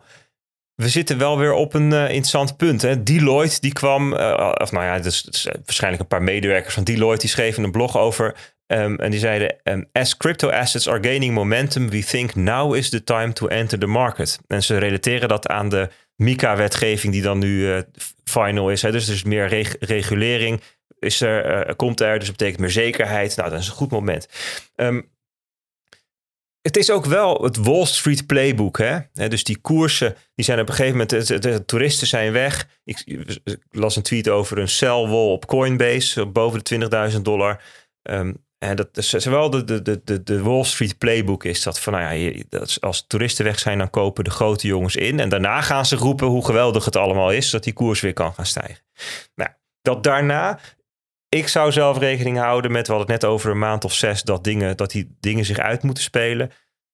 we 0.75 0.89
zitten 0.89 1.19
wel 1.19 1.39
weer 1.39 1.53
op 1.53 1.75
een 1.75 1.91
uh, 1.91 2.03
interessant 2.03 2.57
punt. 2.57 2.83
Hè? 2.83 3.03
Deloitte, 3.03 3.61
die 3.61 3.73
kwam, 3.73 4.13
uh, 4.13 4.53
of 4.55 4.73
nou 4.73 4.85
ja, 4.85 4.99
dus, 4.99 5.23
dus, 5.23 5.49
waarschijnlijk 5.65 6.03
een 6.03 6.09
paar 6.09 6.23
medewerkers 6.23 6.75
van 6.75 6.85
Deloitte, 6.85 7.21
die 7.21 7.31
schreven 7.31 7.65
een 7.65 7.71
blog 7.71 7.97
over. 7.97 8.37
Um, 8.67 8.97
en 8.97 9.11
die 9.11 9.21
zeiden: 9.21 9.57
um, 9.65 9.89
As 9.93 10.17
crypto 10.17 10.51
assets 10.51 10.89
are 10.89 11.03
gaining 11.03 11.35
momentum, 11.35 11.91
we 11.91 12.05
think 12.05 12.35
now 12.35 12.75
is 12.75 12.89
the 12.89 13.05
time 13.05 13.33
to 13.33 13.47
enter 13.47 13.79
the 13.79 13.87
market. 13.87 14.39
En 14.47 14.63
ze 14.63 14.79
relateren 14.79 15.29
dat 15.29 15.49
aan 15.49 15.69
de 15.69 15.89
MICA-wetgeving, 16.17 17.13
die 17.13 17.23
dan 17.23 17.39
nu 17.39 17.83
final 18.25 18.71
is. 18.71 18.83
Hè? 18.83 18.93
Dus 18.93 19.09
er 19.09 19.15
is 19.15 19.23
meer 19.23 19.47
reg 19.47 19.77
regulering, 19.81 20.61
is 20.99 21.21
er, 21.21 21.77
komt 21.77 22.01
er, 22.01 22.19
dus 22.19 22.29
dat 22.29 22.37
betekent 22.37 22.61
meer 22.61 22.71
zekerheid. 22.71 23.37
Nou, 23.37 23.51
dat 23.51 23.61
is 23.61 23.67
een 23.67 23.75
goed 23.75 23.91
moment. 23.91 24.29
Um, 24.77 25.11
het 26.63 26.77
is 26.77 26.91
ook 26.91 27.05
wel 27.05 27.43
het 27.43 27.57
Wall 27.57 27.85
Street 27.85 28.27
playbook. 28.27 28.79
Hè? 28.79 29.29
Dus 29.29 29.45
die 29.45 29.59
koersen, 29.61 30.17
die 30.35 30.45
zijn 30.45 30.61
op 30.61 30.69
een 30.69 30.75
gegeven 30.75 30.99
moment, 30.99 31.43
de, 31.43 31.65
toeristen 31.65 32.07
zijn 32.07 32.33
weg. 32.33 32.69
Ik, 32.85 33.29
las 33.71 33.97
een 33.97 34.03
tweet 34.03 34.29
over 34.29 34.59
een 34.59 34.69
sell 34.69 35.07
wall 35.07 35.31
op 35.31 35.47
Coinbase, 35.47 36.27
boven 36.27 36.61
de 36.65 37.11
20.000 37.13 37.21
dollar. 37.23 37.63
En 38.59 38.77
dat 38.77 38.97
is 38.97 39.09
zowel 39.09 39.51
de, 39.51 39.83
de, 39.83 40.01
de, 40.05 40.23
de 40.23 40.43
Wall 40.43 40.65
Street 40.65 40.99
playbook 40.99 41.45
is 41.45 41.63
dat 41.63 41.81
van, 41.81 41.93
nou 41.93 42.15
ja, 42.15 42.45
als 42.81 43.07
toeristen 43.07 43.45
weg 43.45 43.59
zijn, 43.59 43.79
dan 43.79 43.91
kopen 43.91 44.25
de 44.25 44.31
grote 44.31 44.67
jongens 44.67 44.97
in. 44.97 45.21
En 45.21 45.29
daarna 45.29 45.61
gaan 45.61 45.87
ze 45.87 45.97
roepen 45.97 46.27
hoe 46.27 46.45
geweldig 46.45 46.85
het 46.85 46.97
allemaal 46.97 47.33
is, 47.33 47.49
zodat 47.49 47.65
die 47.65 47.73
koers 47.73 48.01
weer 48.01 48.13
kan 48.13 48.35
gaan 48.35 48.47
stijgen. 48.47 48.85
Nou, 49.35 49.51
dat 49.83 50.05
daarna 50.05 50.61
ik 51.29 51.49
zou 51.49 51.73
zelf 51.73 51.99
rekening 51.99 52.39
houden 52.39 52.73
met, 52.73 52.87
hadden 52.87 53.07
het 53.07 53.23
net 53.23 53.31
over 53.31 53.51
een 53.51 53.59
maand 53.59 53.85
of 53.85 53.95
zes, 53.95 54.23
dat, 54.23 54.45
dingen, 54.45 54.77
dat 54.77 54.91
die 54.91 55.17
dingen 55.21 55.45
zich 55.45 55.59
uit 55.59 55.83
moeten 55.83 56.03
spelen. 56.03 56.51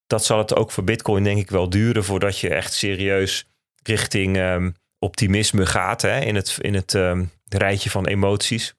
Dat 0.06 0.24
zal 0.24 0.39
het 0.39 0.56
ook 0.56 0.70
voor 0.70 0.85
Bitcoin 0.85 1.24
denk 1.24 1.39
ik 1.39 1.51
wel 1.51 1.70
duren 1.70 2.05
voordat 2.05 2.39
je 2.39 2.48
echt 2.48 2.73
serieus 2.73 3.48
richting 3.82 4.36
um, 4.36 4.74
optimisme 4.98 5.66
gaat 5.66 6.02
hè, 6.02 6.20
in 6.20 6.35
het, 6.35 6.59
in 6.61 6.74
het 6.74 6.93
um, 6.93 7.31
rijtje 7.48 7.90
van 7.90 8.06
emoties. 8.06 8.74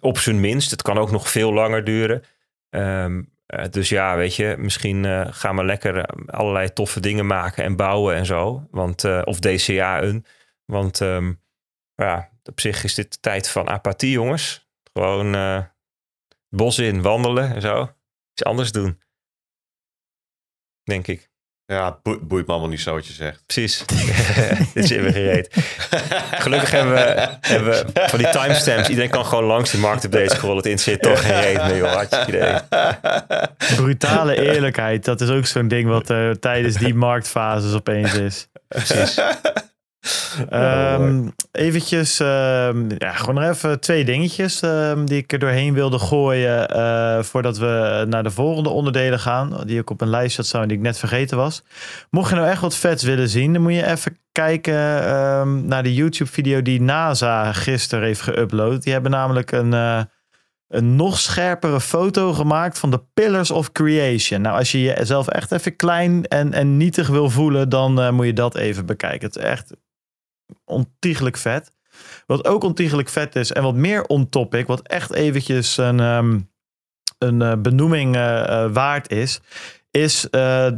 Op 0.00 0.18
zijn 0.18 0.40
minst. 0.40 0.70
Het 0.70 0.82
kan 0.82 0.98
ook 0.98 1.10
nog 1.10 1.30
veel 1.30 1.52
langer 1.52 1.84
duren. 1.84 2.24
Um, 2.70 3.32
uh, 3.46 3.64
dus 3.70 3.88
ja, 3.88 4.16
weet 4.16 4.36
je, 4.36 4.54
misschien 4.58 5.04
uh, 5.04 5.26
gaan 5.30 5.56
we 5.56 5.64
lekker 5.64 6.06
allerlei 6.26 6.72
toffe 6.72 7.00
dingen 7.00 7.26
maken 7.26 7.64
en 7.64 7.76
bouwen 7.76 8.14
en 8.14 8.26
zo. 8.26 8.66
Want, 8.70 9.04
uh, 9.04 9.22
of 9.24 9.38
DCA'en. 9.38 10.24
Want 10.64 10.98
ja, 11.94 12.30
op 12.48 12.60
zich 12.60 12.84
is 12.84 12.94
dit 12.94 13.12
de 13.12 13.18
tijd 13.20 13.48
van 13.48 13.68
apathie, 13.68 14.10
jongens. 14.10 14.68
Gewoon 14.92 15.34
uh, 15.34 15.60
bos 16.48 16.78
in, 16.78 17.02
wandelen 17.02 17.54
en 17.54 17.60
zo. 17.60 17.82
Iets 18.32 18.44
anders 18.44 18.72
doen. 18.72 19.00
Denk 20.82 21.06
ik. 21.06 21.30
Ja, 21.72 22.00
boeit 22.02 22.46
me 22.46 22.52
allemaal 22.52 22.68
niet 22.68 22.80
zo 22.80 22.94
wat 22.94 23.06
je 23.06 23.12
zegt. 23.12 23.46
Precies. 23.46 23.84
Dit 24.74 24.84
is 24.84 24.90
weer 24.90 25.12
gereed. 25.12 25.48
Gelukkig 26.30 26.70
hebben 26.70 26.94
we, 26.94 27.36
hebben 27.40 27.70
we 27.70 28.06
van 28.06 28.18
die 28.18 28.30
timestamps. 28.30 28.88
Iedereen 28.88 29.10
kan 29.10 29.26
gewoon 29.26 29.44
langs 29.44 29.70
die 29.70 29.80
marktupdates 29.80 30.32
scrollen. 30.32 30.56
Het 30.56 30.66
interesseert 30.66 31.02
toch 31.02 31.26
geen 31.26 31.40
reet 31.40 31.66
meer, 31.66 31.76
joh. 31.76 31.92
Had 31.92 32.10
je 32.10 32.24
idee. 32.28 33.76
Brutale 33.76 34.52
eerlijkheid. 34.52 35.04
Dat 35.04 35.20
is 35.20 35.28
ook 35.28 35.46
zo'n 35.46 35.68
ding 35.68 35.88
wat 35.88 36.10
uh, 36.10 36.30
tijdens 36.30 36.76
die 36.76 36.94
marktfases 36.94 37.74
opeens 37.74 38.14
is. 38.14 38.48
Precies. 38.68 39.20
Um, 40.52 41.34
eventjes, 41.52 42.20
um, 42.20 42.86
ja, 42.98 43.12
gewoon 43.12 43.34
nog 43.34 43.44
even 43.44 43.80
twee 43.80 44.04
dingetjes 44.04 44.62
um, 44.62 45.06
die 45.06 45.18
ik 45.18 45.32
er 45.32 45.38
doorheen 45.38 45.74
wilde 45.74 45.98
gooien 45.98 46.76
uh, 46.76 47.22
voordat 47.22 47.58
we 47.58 48.04
naar 48.08 48.22
de 48.22 48.30
volgende 48.30 48.68
onderdelen 48.68 49.20
gaan, 49.20 49.62
die 49.66 49.78
ik 49.78 49.90
op 49.90 50.00
een 50.00 50.08
lijst 50.08 50.36
had 50.36 50.46
staan 50.46 50.68
die 50.68 50.76
ik 50.76 50.82
net 50.82 50.98
vergeten 50.98 51.36
was. 51.36 51.62
Mocht 52.10 52.30
je 52.30 52.36
nou 52.36 52.48
echt 52.48 52.60
wat 52.60 52.76
vets 52.76 53.02
willen 53.02 53.28
zien, 53.28 53.52
dan 53.52 53.62
moet 53.62 53.74
je 53.74 53.86
even 53.86 54.18
kijken 54.32 54.74
naar 55.66 55.82
de 55.82 55.94
YouTube 55.94 56.30
video 56.30 56.62
die 56.62 56.80
NASA 56.80 57.52
gisteren 57.52 58.04
heeft 58.04 58.30
geüpload. 58.30 58.78
Die 58.78 58.92
hebben 58.92 59.10
namelijk 59.10 59.52
een, 59.52 59.72
uh, 59.72 60.00
een 60.68 60.96
nog 60.96 61.18
scherpere 61.18 61.80
foto 61.80 62.32
gemaakt 62.32 62.78
van 62.78 62.90
de 62.90 63.02
Pillars 63.14 63.50
of 63.50 63.72
Creation. 63.72 64.40
Nou, 64.40 64.58
als 64.58 64.72
je 64.72 64.80
jezelf 64.80 65.28
echt 65.28 65.52
even 65.52 65.76
klein 65.76 66.24
en, 66.24 66.52
en 66.52 66.76
nietig 66.76 67.08
wil 67.08 67.30
voelen, 67.30 67.68
dan 67.68 68.00
uh, 68.00 68.10
moet 68.10 68.26
je 68.26 68.32
dat 68.32 68.56
even 68.56 68.86
bekijken. 68.86 69.26
Het 69.26 69.36
is 69.36 69.42
echt 69.42 69.72
ontiegelijk 70.64 71.36
vet. 71.36 71.72
Wat 72.26 72.46
ook 72.46 72.62
ontiegelijk 72.64 73.08
vet 73.08 73.36
is 73.36 73.52
en 73.52 73.62
wat 73.62 73.74
meer 73.74 74.04
on 74.04 74.28
topic, 74.28 74.66
wat 74.66 74.82
echt 74.82 75.12
eventjes 75.12 75.76
een, 75.76 76.00
um, 76.00 76.50
een 77.18 77.40
uh, 77.40 77.52
benoeming 77.58 78.16
uh, 78.16 78.72
waard 78.72 79.10
is, 79.10 79.40
is 79.90 80.26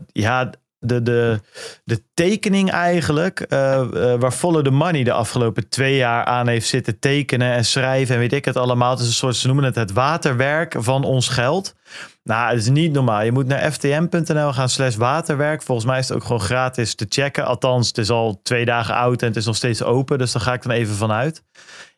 ja, 0.06 0.50
de, 0.80 1.02
de, 1.02 1.40
de 1.84 2.02
tekening 2.14 2.70
eigenlijk, 2.70 3.46
uh, 3.48 3.82
uh, 3.94 4.14
waar 4.14 4.32
Follow 4.32 4.64
the 4.64 4.70
Money 4.70 5.04
de 5.04 5.12
afgelopen 5.12 5.68
twee 5.68 5.96
jaar 5.96 6.24
aan 6.24 6.48
heeft 6.48 6.66
zitten 6.66 6.98
tekenen 6.98 7.52
en 7.52 7.64
schrijven 7.64 8.14
en 8.14 8.20
weet 8.20 8.32
ik 8.32 8.44
het 8.44 8.56
allemaal. 8.56 8.90
Het 8.90 9.00
is 9.00 9.06
een 9.06 9.12
soort, 9.12 9.36
ze 9.36 9.46
noemen 9.46 9.64
het 9.64 9.74
het 9.74 9.92
waterwerk 9.92 10.74
van 10.78 11.04
ons 11.04 11.28
geld. 11.28 11.74
Nou, 12.22 12.50
het 12.50 12.60
is 12.60 12.68
niet 12.68 12.92
normaal. 12.92 13.22
Je 13.22 13.32
moet 13.32 13.46
naar 13.46 13.72
ftm.nl 13.72 14.52
gaan 14.52 14.68
slash 14.68 14.96
waterwerk. 14.96 15.62
Volgens 15.62 15.86
mij 15.86 15.98
is 15.98 16.08
het 16.08 16.16
ook 16.16 16.24
gewoon 16.24 16.40
gratis 16.40 16.94
te 16.94 17.06
checken. 17.08 17.44
Althans, 17.44 17.88
het 17.88 17.98
is 17.98 18.10
al 18.10 18.40
twee 18.42 18.64
dagen 18.64 18.94
oud 18.94 19.22
en 19.22 19.28
het 19.28 19.36
is 19.36 19.46
nog 19.46 19.56
steeds 19.56 19.82
open. 19.82 20.18
Dus 20.18 20.32
daar 20.32 20.42
ga 20.42 20.52
ik 20.52 20.62
dan 20.62 20.72
even 20.72 20.94
vanuit. 20.94 21.42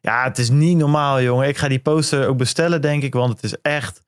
Ja, 0.01 0.25
het 0.25 0.39
is 0.39 0.51
niet 0.51 0.77
normaal, 0.77 1.23
jongen. 1.23 1.49
Ik 1.49 1.59
ga 1.59 1.69
die 1.69 1.79
poster 1.79 2.27
ook 2.27 2.37
bestellen, 2.37 2.81
denk 2.81 3.03
ik. 3.03 3.15
Want 3.15 3.33
het 3.33 3.45
is 3.45 3.57
echt... 3.63 4.01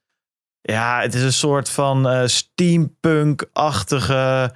Ja, 0.60 1.00
het 1.00 1.14
is 1.14 1.22
een 1.22 1.32
soort 1.32 1.70
van 1.70 2.10
uh, 2.10 2.22
steampunk-achtige 2.26 4.52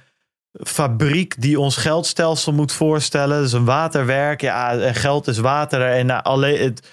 fabriek 0.51 1.41
die 1.41 1.59
ons 1.59 1.77
geldstelsel 1.77 2.53
moet 2.53 2.71
voorstellen. 2.71 3.41
Dus 3.41 3.51
een 3.51 3.65
waterwerk. 3.65 4.41
Ja, 4.41 4.77
en 4.77 4.95
geld 4.95 5.27
is 5.27 5.37
water. 5.37 5.81
En 5.81 6.05
nou, 6.05 6.23
alleen 6.23 6.63
het, 6.63 6.87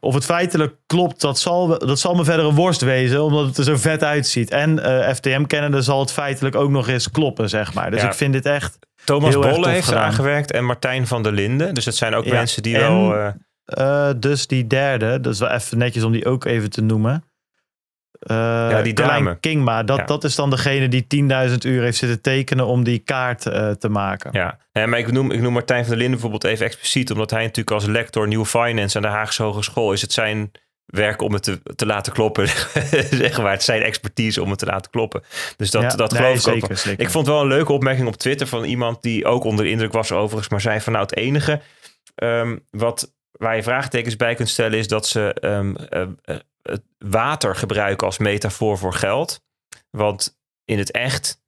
of 0.00 0.14
het 0.14 0.24
feitelijk 0.24 0.74
klopt, 0.86 1.20
dat 1.20 1.38
zal, 1.38 1.78
dat 1.78 2.00
zal 2.00 2.14
me 2.14 2.24
verder 2.24 2.44
een 2.44 2.54
worst 2.54 2.80
wezen, 2.80 3.22
omdat 3.22 3.46
het 3.46 3.58
er 3.58 3.64
zo 3.64 3.76
vet 3.76 4.04
uitziet. 4.04 4.50
En 4.50 4.78
uh, 4.78 5.08
eh, 5.08 5.14
FTM 5.14 5.44
kennende 5.44 5.82
zal 5.82 6.00
het 6.00 6.12
feitelijk 6.12 6.54
ook 6.54 6.70
nog 6.70 6.88
eens 6.88 7.10
kloppen, 7.10 7.48
zeg 7.48 7.74
maar. 7.74 7.90
Dus 7.90 8.02
ik 8.02 8.14
vind 8.14 8.32
dit 8.32 8.46
echt. 8.46 8.78
Thomas 9.04 9.34
Bolle 9.34 9.68
heeft 9.68 9.88
gedaan. 9.88 10.02
aangewerkt 10.02 10.52
en 10.52 10.64
Martijn 10.64 11.06
van 11.06 11.22
der 11.22 11.32
Linden. 11.32 11.74
Dus 11.74 11.84
dat 11.84 11.94
zijn 11.94 12.14
ook 12.14 12.26
mensen 12.26 12.62
die 12.62 12.76
wel. 12.76 13.14
Uh... 13.14 13.28
Uh, 13.78 14.10
dus 14.16 14.46
die 14.46 14.66
derde, 14.66 15.20
dat 15.20 15.32
is 15.32 15.38
wel 15.38 15.50
even 15.50 15.78
netjes 15.78 16.02
om 16.02 16.12
die 16.12 16.26
ook 16.26 16.44
even 16.44 16.70
te 16.70 16.82
noemen. 16.82 17.24
Uh, 18.30 18.36
ja, 18.70 18.82
die 18.82 18.92
dame. 18.92 19.36
Kingma, 19.40 19.82
dat, 19.82 20.08
dat 20.08 20.24
is 20.24 20.34
dan 20.34 20.50
degene 20.50 20.88
die 20.88 21.06
10.000 21.50 21.54
uur 21.64 21.82
heeft 21.82 21.96
zitten 21.96 22.20
tekenen 22.20 22.66
om 22.66 22.84
die 22.84 22.98
kaart 22.98 23.46
uh, 23.46 23.70
te 23.70 23.88
maken. 23.88 24.30
Ja, 24.32 24.58
ja 24.72 24.86
maar 24.86 24.98
ik 24.98 25.12
noem, 25.12 25.30
ik 25.30 25.40
noem 25.40 25.52
Martijn 25.52 25.80
van 25.80 25.88
der 25.88 25.98
Linden 25.98 26.20
bijvoorbeeld 26.20 26.52
even 26.52 26.66
expliciet, 26.66 27.10
omdat 27.10 27.30
hij 27.30 27.40
natuurlijk 27.40 27.70
als 27.70 27.84
lector 27.84 28.28
New 28.28 28.44
Finance 28.44 28.96
aan 28.96 29.02
de 29.02 29.08
Haagse 29.08 29.42
Hogeschool 29.42 29.92
is 29.92 30.02
het 30.02 30.12
zijn 30.12 30.50
werk 30.86 31.22
om 31.22 31.32
het 31.32 31.42
te, 31.42 31.60
te 31.76 31.86
laten 31.86 32.12
kloppen. 32.12 32.48
zeg 33.10 33.38
maar, 33.42 33.50
het 33.50 33.62
zijn 33.62 33.82
expertise 33.82 34.42
om 34.42 34.50
het 34.50 34.58
te 34.58 34.66
laten 34.66 34.90
kloppen. 34.90 35.22
Dus 35.56 35.70
dat, 35.70 35.82
ja, 35.82 35.88
dat 35.88 36.14
geloof 36.14 36.46
ik 36.46 36.64
ook. 36.64 36.76
Zeker. 36.76 37.04
Ik 37.04 37.10
vond 37.10 37.26
wel 37.26 37.40
een 37.40 37.46
leuke 37.46 37.72
opmerking 37.72 38.08
op 38.08 38.16
Twitter 38.16 38.46
van 38.46 38.64
iemand 38.64 39.02
die 39.02 39.24
ook 39.24 39.44
onder 39.44 39.64
de 39.64 39.70
indruk 39.70 39.92
was 39.92 40.12
overigens, 40.12 40.48
maar 40.48 40.60
zei 40.60 40.80
van 40.80 40.92
nou 40.92 41.04
het 41.04 41.16
enige 41.16 41.60
um, 42.16 42.66
wat 42.70 43.12
waar 43.32 43.56
je 43.56 43.62
vraagtekens 43.62 44.16
bij 44.16 44.34
kunt 44.34 44.48
stellen 44.48 44.78
is 44.78 44.88
dat 44.88 45.06
ze 45.06 45.36
um, 45.40 45.76
uh, 45.90 46.36
het 46.62 46.82
water 46.98 47.56
gebruiken 47.56 48.06
als 48.06 48.18
metafoor 48.18 48.78
voor 48.78 48.94
geld. 48.94 49.42
Want 49.90 50.40
in 50.64 50.78
het 50.78 50.90
echt 50.90 51.40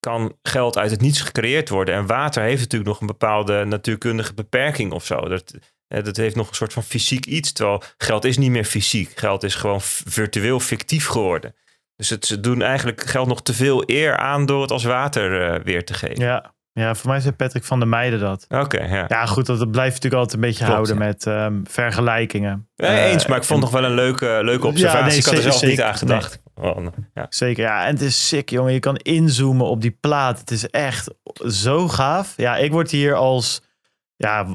kan 0.00 0.38
geld 0.42 0.78
uit 0.78 0.90
het 0.90 1.00
niets 1.00 1.20
gecreëerd 1.20 1.68
worden. 1.68 1.94
En 1.94 2.06
water 2.06 2.42
heeft 2.42 2.60
natuurlijk 2.60 2.90
nog 2.90 3.00
een 3.00 3.06
bepaalde 3.06 3.64
natuurkundige 3.64 4.34
beperking 4.34 4.92
of 4.92 5.04
zo. 5.04 5.20
Dat, 5.28 5.54
dat 5.88 6.16
heeft 6.16 6.36
nog 6.36 6.48
een 6.48 6.54
soort 6.54 6.72
van 6.72 6.82
fysiek 6.82 7.26
iets. 7.26 7.52
Terwijl 7.52 7.82
geld 7.96 8.24
is 8.24 8.38
niet 8.38 8.50
meer 8.50 8.64
fysiek. 8.64 9.18
Geld 9.18 9.42
is 9.42 9.54
gewoon 9.54 9.80
virtueel 9.80 10.60
fictief 10.60 11.06
geworden. 11.06 11.54
Dus 11.96 12.10
het, 12.10 12.26
ze 12.26 12.40
doen 12.40 12.62
eigenlijk 12.62 13.04
geld 13.04 13.28
nog 13.28 13.42
te 13.42 13.54
veel 13.54 13.82
eer 13.86 14.16
aan 14.16 14.46
door 14.46 14.62
het 14.62 14.70
als 14.70 14.84
water 14.84 15.54
uh, 15.54 15.64
weer 15.64 15.84
te 15.84 15.94
geven. 15.94 16.24
Ja, 16.24 16.54
ja, 16.80 16.94
voor 16.94 17.10
mij 17.10 17.20
zei 17.20 17.34
Patrick 17.34 17.64
van 17.64 17.78
der 17.78 17.88
Meijden 17.88 18.20
dat. 18.20 18.46
Oké, 18.48 18.84
ja. 18.84 19.04
Ja, 19.08 19.26
goed, 19.26 19.46
dat 19.46 19.70
blijft 19.70 19.94
natuurlijk 19.94 20.22
altijd 20.22 20.34
een 20.34 20.48
beetje 20.48 20.64
houden 20.64 20.98
met 20.98 21.26
um, 21.26 21.62
vergelijkingen. 21.68 22.68
Ja, 22.74 23.04
eens, 23.04 23.26
maar 23.26 23.36
ik 23.36 23.44
vond 23.44 23.60
nog 23.60 23.70
wel 23.70 23.84
een 23.84 23.94
leuke, 23.94 24.40
leuke 24.42 24.66
observatie. 24.66 25.00
Ja, 25.00 25.06
nee, 25.06 25.18
ik 25.18 25.24
had 25.24 25.34
er 25.34 25.42
zelf 25.42 25.62
niet 25.62 25.82
aan 25.82 25.94
gedacht. 25.94 26.42
Nee. 26.54 26.74
Oh, 26.74 26.86
ja. 27.14 27.26
Zeker, 27.28 27.64
ja. 27.64 27.86
En 27.86 27.92
het 27.92 28.00
is 28.00 28.28
sick, 28.28 28.50
jongen. 28.50 28.72
Je 28.72 28.78
kan 28.78 28.96
inzoomen 28.96 29.66
op 29.66 29.80
die 29.80 29.96
plaat. 30.00 30.38
Het 30.38 30.50
is 30.50 30.70
echt 30.70 31.10
zo 31.48 31.88
gaaf. 31.88 32.34
Ja, 32.36 32.56
ik 32.56 32.72
word 32.72 32.90
hier 32.90 33.14
als, 33.14 33.62
ja, 34.16 34.46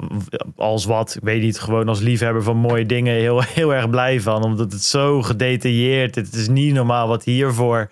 als 0.55 0.85
wat, 0.85 1.15
ik 1.15 1.23
weet 1.23 1.41
niet, 1.41 1.59
gewoon 1.59 1.87
als 1.87 1.99
liefhebber 1.99 2.43
van 2.43 2.57
mooie 2.57 2.85
dingen 2.85 3.13
heel, 3.13 3.41
heel 3.59 3.73
erg 3.73 3.89
blij 3.89 4.21
van. 4.21 4.43
Omdat 4.43 4.71
het 4.71 4.83
zo 4.83 5.21
gedetailleerd 5.21 6.17
is. 6.17 6.25
Het 6.25 6.35
is 6.35 6.47
niet 6.47 6.73
normaal 6.73 7.07
wat 7.07 7.23
hiervoor 7.23 7.91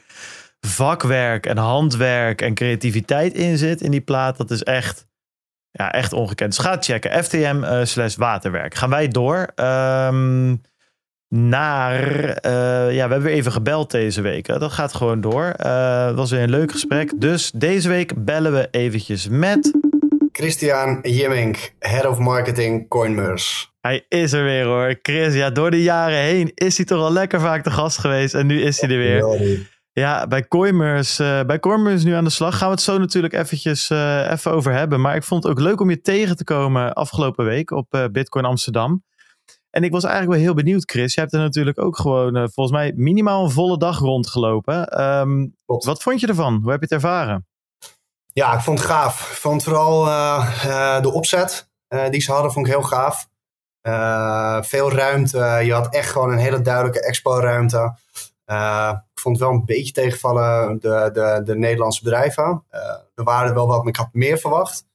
vakwerk 0.67 1.45
en 1.45 1.57
handwerk 1.57 2.41
en 2.41 2.53
creativiteit 2.53 3.33
in 3.33 3.57
zit 3.57 3.81
in 3.81 3.91
die 3.91 4.01
plaat. 4.01 4.37
Dat 4.37 4.51
is 4.51 4.63
echt, 4.63 5.07
ja, 5.71 5.91
echt 5.91 6.13
ongekend. 6.13 6.55
Dus 6.55 6.65
ga 6.65 6.77
checken. 6.79 7.23
FTM 7.23 7.59
uh, 7.63 7.79
eh, 7.79 7.85
slash 7.85 8.15
waterwerk. 8.15 8.75
Gaan 8.75 8.89
wij 8.89 9.07
door 9.07 9.47
um, 9.55 10.61
naar... 11.29 12.01
Uh, 12.45 12.93
ja, 12.93 13.05
we 13.05 13.13
hebben 13.13 13.21
weer 13.21 13.33
even 13.33 13.51
gebeld 13.51 13.91
deze 13.91 14.21
week. 14.21 14.47
Dat 14.47 14.71
gaat 14.71 14.93
gewoon 14.93 15.21
door. 15.21 15.53
Uh, 15.65 16.05
dat 16.05 16.15
was 16.15 16.31
weer 16.31 16.41
een 16.41 16.49
leuk 16.49 16.71
gesprek. 16.71 17.11
Dus 17.21 17.51
deze 17.51 17.89
week 17.89 18.25
bellen 18.25 18.53
we 18.53 18.67
eventjes 18.71 19.27
met... 19.27 19.71
Christian 20.31 20.99
Jimmink, 21.01 21.73
Head 21.79 22.05
of 22.05 22.17
Marketing 22.17 22.87
Coinmers. 22.87 23.71
Hij 23.81 24.05
is 24.09 24.33
er 24.33 24.43
weer 24.43 24.65
hoor. 24.65 24.95
Chris, 25.01 25.33
ja, 25.33 25.49
door 25.49 25.71
de 25.71 25.83
jaren 25.83 26.17
heen 26.17 26.51
is 26.55 26.77
hij 26.77 26.85
toch 26.85 26.99
al 26.99 27.11
lekker 27.11 27.39
vaak 27.39 27.63
de 27.63 27.71
gast 27.71 27.97
geweest. 27.97 28.33
En 28.33 28.47
nu 28.47 28.61
is 28.61 28.81
hij 28.81 28.89
er 28.89 28.97
weer. 28.97 29.21
Ja, 29.95 30.27
bij 30.27 30.47
Coimers, 30.47 31.19
uh, 31.19 31.41
bij 31.41 31.59
nu 32.03 32.13
aan 32.13 32.23
de 32.23 32.29
slag. 32.29 32.57
Gaan 32.57 32.67
we 32.67 32.73
het 32.73 32.83
zo 32.83 32.97
natuurlijk 32.97 33.33
eventjes 33.33 33.89
uh, 33.89 34.31
even 34.31 34.51
over 34.51 34.73
hebben. 34.73 35.01
Maar 35.01 35.15
ik 35.15 35.23
vond 35.23 35.43
het 35.43 35.51
ook 35.51 35.59
leuk 35.59 35.81
om 35.81 35.89
je 35.89 36.01
tegen 36.01 36.35
te 36.35 36.43
komen 36.43 36.93
afgelopen 36.93 37.45
week 37.45 37.71
op 37.71 37.95
uh, 37.95 38.05
Bitcoin 38.11 38.45
Amsterdam. 38.45 39.03
En 39.69 39.83
ik 39.83 39.91
was 39.91 40.03
eigenlijk 40.03 40.33
wel 40.33 40.43
heel 40.43 40.53
benieuwd, 40.53 40.91
Chris. 40.91 41.13
Je 41.13 41.19
hebt 41.19 41.33
er 41.33 41.39
natuurlijk 41.39 41.79
ook 41.79 41.97
gewoon 41.97 42.33
volgens 42.33 42.71
mij 42.71 42.93
minimaal 42.95 43.43
een 43.43 43.51
volle 43.51 43.77
dag 43.77 43.99
rondgelopen. 43.99 45.01
Um, 45.01 45.55
wat 45.65 46.01
vond 46.01 46.19
je 46.19 46.27
ervan? 46.27 46.59
Hoe 46.61 46.71
heb 46.71 46.79
je 46.79 46.85
het 46.85 47.03
ervaren? 47.03 47.47
Ja, 48.31 48.53
ik 48.53 48.59
vond 48.59 48.79
het 48.79 48.87
gaaf. 48.87 49.31
Ik 49.31 49.37
vond 49.37 49.63
vooral 49.63 50.03
de 51.01 51.11
opzet 51.11 51.69
die 52.09 52.21
ze 52.21 52.31
hadden, 52.31 52.51
vond 52.51 52.67
ik 52.67 52.73
heel 52.73 52.83
gaaf. 52.83 53.27
veel 54.67 54.91
ruimte. 54.91 55.61
Je 55.63 55.73
had 55.73 55.93
echt 55.93 56.09
gewoon 56.09 56.31
een 56.31 56.37
hele 56.37 56.61
duidelijke 56.61 57.05
expo-ruimte. 57.05 57.95
Uh, 58.45 58.91
ik 59.13 59.19
vond 59.19 59.37
het 59.37 59.47
wel 59.47 59.55
een 59.55 59.65
beetje 59.65 59.93
tegenvallen 59.93 60.79
de, 60.79 61.09
de, 61.13 61.41
de 61.43 61.55
Nederlandse 61.55 62.03
bedrijven. 62.03 62.63
Uh, 62.71 62.79
er 63.15 63.23
waren 63.23 63.53
wel 63.53 63.67
wat, 63.67 63.79
maar 63.79 63.87
ik 63.87 63.95
had 63.95 64.09
meer 64.11 64.37
verwacht. 64.37 64.85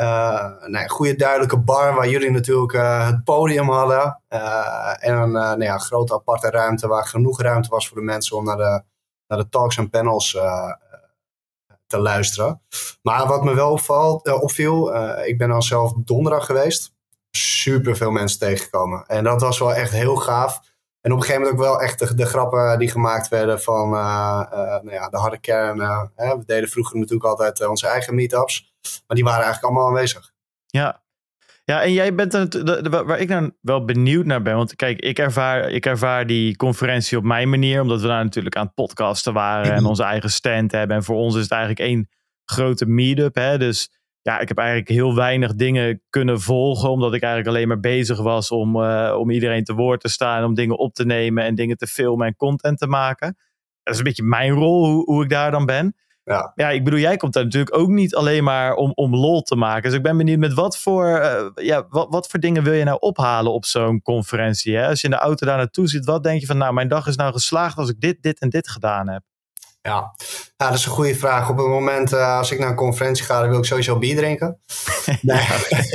Uh, 0.00 0.50
goede 0.86 1.16
duidelijke 1.16 1.58
bar 1.58 1.94
waar 1.94 2.08
jullie 2.08 2.30
natuurlijk 2.30 2.72
het 3.06 3.24
podium 3.24 3.68
hadden. 3.68 4.20
en 4.98 5.16
een 5.16 5.32
nou 5.32 5.62
ja, 5.62 5.78
grote 5.78 6.14
aparte 6.14 6.50
ruimte 6.50 6.88
waar 6.88 7.06
genoeg 7.06 7.40
ruimte 7.40 7.68
was 7.68 7.88
voor 7.88 7.96
de 7.96 8.02
mensen 8.02 8.36
om 8.36 8.44
naar 8.44 8.56
de, 8.56 8.82
naar 9.26 9.38
de 9.38 9.48
talks 9.48 9.76
en 9.76 9.90
panels 9.90 10.30
te 11.86 11.98
luisteren. 11.98 12.62
Maar 13.02 13.26
wat 13.26 13.44
me 13.44 13.54
wel 13.54 13.70
opvalt, 13.70 14.40
opviel, 14.40 14.96
ik 15.24 15.38
ben 15.38 15.50
al 15.50 15.62
zelf 15.62 15.92
donderdag 15.96 16.46
geweest. 16.46 16.92
Super 17.30 17.96
veel 17.96 18.10
mensen 18.10 18.38
tegengekomen. 18.38 19.04
En 19.06 19.24
dat 19.24 19.40
was 19.40 19.58
wel 19.58 19.74
echt 19.74 19.90
heel 19.90 20.16
gaaf. 20.16 20.60
En 21.04 21.12
op 21.12 21.16
een 21.16 21.24
gegeven 21.24 21.42
moment 21.42 21.60
ook 21.60 21.66
wel 21.66 21.80
echt 21.80 21.98
de, 21.98 22.14
de 22.14 22.26
grappen 22.26 22.78
die 22.78 22.90
gemaakt 22.90 23.28
werden 23.28 23.60
van 23.60 23.92
uh, 23.92 24.42
uh, 24.52 24.58
nou 24.58 24.90
ja, 24.90 25.08
de 25.08 25.16
harde 25.16 25.38
kern. 25.38 25.78
Uh, 25.78 26.02
hè, 26.16 26.38
we 26.38 26.44
deden 26.46 26.68
vroeger 26.68 26.96
natuurlijk 26.96 27.24
altijd 27.24 27.66
onze 27.66 27.86
eigen 27.86 28.14
meetups. 28.14 28.74
Maar 29.06 29.16
die 29.16 29.24
waren 29.24 29.44
eigenlijk 29.44 29.64
allemaal 29.64 29.88
aanwezig. 29.88 30.32
Ja, 30.66 31.02
ja, 31.64 31.82
en 31.82 31.92
jij 31.92 32.14
bent 32.14 32.34
er, 32.34 33.06
waar 33.06 33.18
ik 33.18 33.28
nou 33.28 33.52
wel 33.60 33.84
benieuwd 33.84 34.24
naar 34.24 34.42
ben. 34.42 34.56
Want 34.56 34.76
kijk, 34.76 35.00
ik 35.00 35.18
ervaar, 35.18 35.70
ik 35.70 35.86
ervaar 35.86 36.26
die 36.26 36.56
conferentie 36.56 37.18
op 37.18 37.24
mijn 37.24 37.48
manier. 37.48 37.80
Omdat 37.80 38.00
we 38.00 38.06
daar 38.06 38.24
natuurlijk 38.24 38.56
aan 38.56 38.66
het 38.66 38.74
podcasten 38.74 39.32
waren. 39.32 39.72
En 39.72 39.84
onze 39.84 40.02
eigen 40.02 40.30
stand 40.30 40.72
hebben. 40.72 40.96
En 40.96 41.04
voor 41.04 41.16
ons 41.16 41.34
is 41.34 41.42
het 41.42 41.50
eigenlijk 41.50 41.80
één 41.80 42.08
grote 42.44 42.86
meetup. 42.86 43.34
Hè? 43.34 43.58
Dus 43.58 43.90
ja, 44.24 44.38
ik 44.38 44.48
heb 44.48 44.58
eigenlijk 44.58 44.88
heel 44.88 45.14
weinig 45.14 45.54
dingen 45.54 46.02
kunnen 46.10 46.40
volgen. 46.40 46.90
Omdat 46.90 47.14
ik 47.14 47.22
eigenlijk 47.22 47.56
alleen 47.56 47.68
maar 47.68 47.80
bezig 47.80 48.20
was 48.20 48.50
om, 48.50 48.76
uh, 48.76 49.16
om 49.18 49.30
iedereen 49.30 49.64
te 49.64 49.74
woord 49.74 50.00
te 50.00 50.08
staan. 50.08 50.44
Om 50.44 50.54
dingen 50.54 50.78
op 50.78 50.94
te 50.94 51.04
nemen 51.04 51.44
en 51.44 51.54
dingen 51.54 51.76
te 51.76 51.86
filmen 51.86 52.26
en 52.26 52.36
content 52.36 52.78
te 52.78 52.86
maken. 52.86 53.36
Dat 53.82 53.92
is 53.92 53.98
een 53.98 54.04
beetje 54.04 54.22
mijn 54.22 54.50
rol, 54.50 54.86
hoe, 54.86 55.04
hoe 55.04 55.22
ik 55.22 55.28
daar 55.28 55.50
dan 55.50 55.66
ben. 55.66 55.96
Ja. 56.22 56.52
ja, 56.54 56.70
ik 56.70 56.84
bedoel, 56.84 56.98
jij 57.00 57.16
komt 57.16 57.32
daar 57.32 57.44
natuurlijk 57.44 57.76
ook 57.76 57.88
niet 57.88 58.14
alleen 58.14 58.44
maar 58.44 58.74
om, 58.74 58.92
om 58.94 59.14
lol 59.14 59.42
te 59.42 59.56
maken. 59.56 59.82
Dus 59.82 59.92
ik 59.92 60.02
ben 60.02 60.16
benieuwd 60.16 60.38
met 60.38 60.54
wat 60.54 60.78
voor, 60.78 61.06
uh, 61.06 61.64
ja, 61.66 61.86
wat, 61.88 62.06
wat 62.10 62.28
voor 62.28 62.40
dingen 62.40 62.62
wil 62.62 62.72
je 62.72 62.84
nou 62.84 62.96
ophalen 63.00 63.52
op 63.52 63.64
zo'n 63.64 64.02
conferentie? 64.02 64.76
Hè? 64.76 64.88
Als 64.88 65.00
je 65.00 65.06
in 65.06 65.12
de 65.12 65.20
auto 65.20 65.46
daar 65.46 65.56
naartoe 65.56 65.88
zit, 65.88 66.04
wat 66.04 66.22
denk 66.22 66.40
je 66.40 66.46
van, 66.46 66.58
nou, 66.58 66.74
mijn 66.74 66.88
dag 66.88 67.06
is 67.06 67.16
nou 67.16 67.32
geslaagd 67.32 67.78
als 67.78 67.90
ik 67.90 68.00
dit, 68.00 68.22
dit 68.22 68.40
en 68.40 68.48
dit 68.48 68.68
gedaan 68.68 69.08
heb? 69.08 69.22
Ja. 69.88 70.14
ja, 70.56 70.68
dat 70.68 70.74
is 70.74 70.84
een 70.84 70.90
goede 70.90 71.14
vraag. 71.14 71.50
Op 71.50 71.56
het 71.56 71.66
moment 71.66 72.12
uh, 72.12 72.38
als 72.38 72.50
ik 72.50 72.58
naar 72.58 72.68
een 72.68 72.74
conferentie 72.74 73.24
ga, 73.24 73.40
dan 73.40 73.48
wil 73.48 73.58
ik 73.58 73.64
sowieso 73.64 73.98
bier 73.98 74.16
drinken. 74.16 74.58
Nee, 75.20 75.46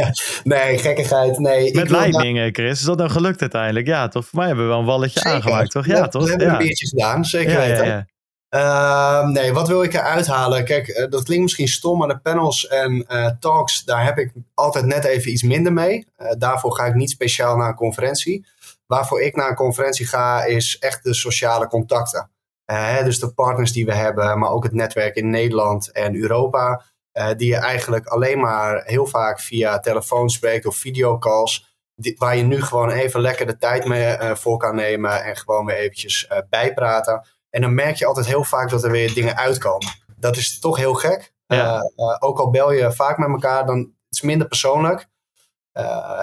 nee 0.43 0.77
gekkigheid. 0.77 1.39
Nee, 1.39 1.75
Met 1.75 1.89
Lightning, 1.89 2.49
Chris. 2.55 2.79
Is 2.79 2.85
dat 2.85 2.97
nou 2.97 3.09
gelukt 3.09 3.41
uiteindelijk? 3.41 3.87
Ja, 3.87 4.07
toch? 4.07 4.25
Voor 4.27 4.37
mij 4.37 4.47
hebben 4.47 4.65
we 4.65 4.71
wel 4.71 4.79
een 4.79 4.85
walletje 4.85 5.19
Zeker. 5.19 5.35
aangemaakt, 5.35 5.71
toch? 5.71 5.85
Ja, 5.85 6.07
toch? 6.07 6.23
We 6.23 6.29
hebben 6.29 6.47
ja. 6.47 6.53
een 6.53 6.59
biertje 6.59 6.87
gedaan, 6.87 7.25
zeker 7.25 7.57
weten. 7.57 7.85
ja. 7.85 8.05
Ehm, 8.49 9.31
nee, 9.31 9.53
wat 9.53 9.67
wil 9.67 9.83
ik 9.83 9.93
eruit 9.93 10.27
halen? 10.27 10.65
Kijk, 10.65 10.87
eh, 10.87 11.09
dat 11.09 11.23
klinkt 11.23 11.43
misschien 11.43 11.67
stom, 11.67 11.97
maar 11.97 12.07
de 12.07 12.19
panels 12.19 12.67
en 12.67 13.05
eh, 13.07 13.29
talks, 13.39 13.83
daar 13.83 14.05
heb 14.05 14.17
ik 14.17 14.31
altijd 14.53 14.85
net 14.85 15.03
even 15.03 15.31
iets 15.31 15.43
minder 15.43 15.73
mee. 15.73 16.07
Daarvoor 16.37 16.73
ga 16.73 16.85
ik 16.85 16.93
niet 16.93 17.09
speciaal 17.09 17.55
naar 17.55 17.69
een 17.69 17.75
conferentie. 17.75 18.45
Waarvoor 18.87 19.21
ik 19.21 19.35
naar 19.35 19.49
een 19.49 19.55
conferentie 19.55 20.07
ga, 20.07 20.43
is 20.43 20.77
echt 20.79 21.03
de 21.03 21.13
sociale 21.13 21.67
contacten. 21.67 22.29
Eh, 22.69 23.03
dus 23.03 23.19
de 23.19 23.33
partners 23.33 23.71
die 23.71 23.85
we 23.85 23.93
hebben, 23.93 24.39
maar 24.39 24.49
ook 24.49 24.63
het 24.63 24.73
netwerk 24.73 25.15
in 25.15 25.29
Nederland 25.29 25.91
en 25.91 26.15
Europa. 26.15 26.81
eh, 27.11 27.29
die 27.37 27.47
je 27.47 27.55
eigenlijk 27.55 28.07
alleen 28.07 28.39
maar 28.39 28.83
heel 28.85 29.05
vaak 29.05 29.39
via 29.39 29.79
telefoon 29.79 30.29
spreekt 30.29 30.65
of 30.65 30.75
videocalls. 30.75 31.75
Die, 31.95 32.15
waar 32.17 32.35
je 32.35 32.43
nu 32.43 32.61
gewoon 32.61 32.89
even 32.89 33.21
lekker 33.21 33.45
de 33.45 33.57
tijd 33.57 33.85
mee 33.85 34.05
eh, 34.05 34.35
voor 34.35 34.57
kan 34.57 34.75
nemen 34.75 35.23
en 35.23 35.37
gewoon 35.37 35.65
weer 35.65 35.75
eventjes 35.75 36.27
bijpraten. 36.49 37.27
En 37.49 37.61
dan 37.61 37.73
merk 37.73 37.95
je 37.95 38.05
altijd 38.05 38.25
heel 38.25 38.43
vaak 38.43 38.69
dat 38.69 38.83
er 38.83 38.91
weer 38.91 39.13
dingen 39.13 39.37
uitkomen. 39.37 39.87
Dat 40.17 40.37
is 40.37 40.59
toch 40.59 40.77
heel 40.77 40.93
gek. 40.93 41.33
Ja. 41.47 41.81
Ook 42.19 42.39
al 42.39 42.49
bel 42.49 42.71
je 42.71 42.91
vaak 42.91 43.17
met 43.17 43.29
elkaar, 43.29 43.65
dan 43.65 43.77
het 43.77 43.93
is 44.09 44.21
minder 44.21 44.47
persoonlijk. 44.47 45.07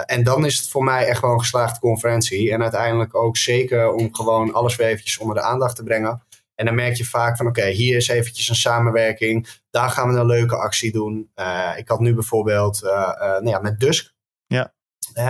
En 0.05 0.23
dan 0.23 0.45
is 0.45 0.57
het 0.59 0.69
voor 0.69 0.83
mij 0.83 1.05
echt 1.05 1.21
wel 1.21 1.31
een 1.31 1.39
geslaagde 1.39 1.79
conferentie. 1.79 2.51
En 2.51 2.61
uiteindelijk 2.61 3.15
ook 3.15 3.37
zeker 3.37 3.91
om 3.91 4.15
gewoon 4.15 4.53
alles 4.53 4.75
weer 4.75 4.87
eventjes 4.87 5.17
onder 5.17 5.35
de 5.35 5.41
aandacht 5.41 5.75
te 5.75 5.83
brengen. 5.83 6.25
En 6.57 6.65
dan 6.65 6.75
merk 6.75 6.95
je 6.95 7.05
vaak 7.05 7.37
van 7.37 7.47
oké, 7.47 7.65
hier 7.65 7.97
is 7.97 8.07
eventjes 8.07 8.49
een 8.49 8.55
samenwerking. 8.55 9.59
Daar 9.69 9.89
gaan 9.89 10.13
we 10.13 10.19
een 10.19 10.25
leuke 10.25 10.55
actie 10.55 10.91
doen. 10.91 11.31
Eh, 11.33 11.71
ik 11.77 11.87
had 11.87 11.99
nu 11.99 12.13
bijvoorbeeld 12.13 12.83
eh, 12.83 12.91
eh, 12.91 13.19
nou 13.19 13.49
ja, 13.49 13.59
met 13.59 13.79
Dusk. 13.79 14.13
Ja. 14.47 14.73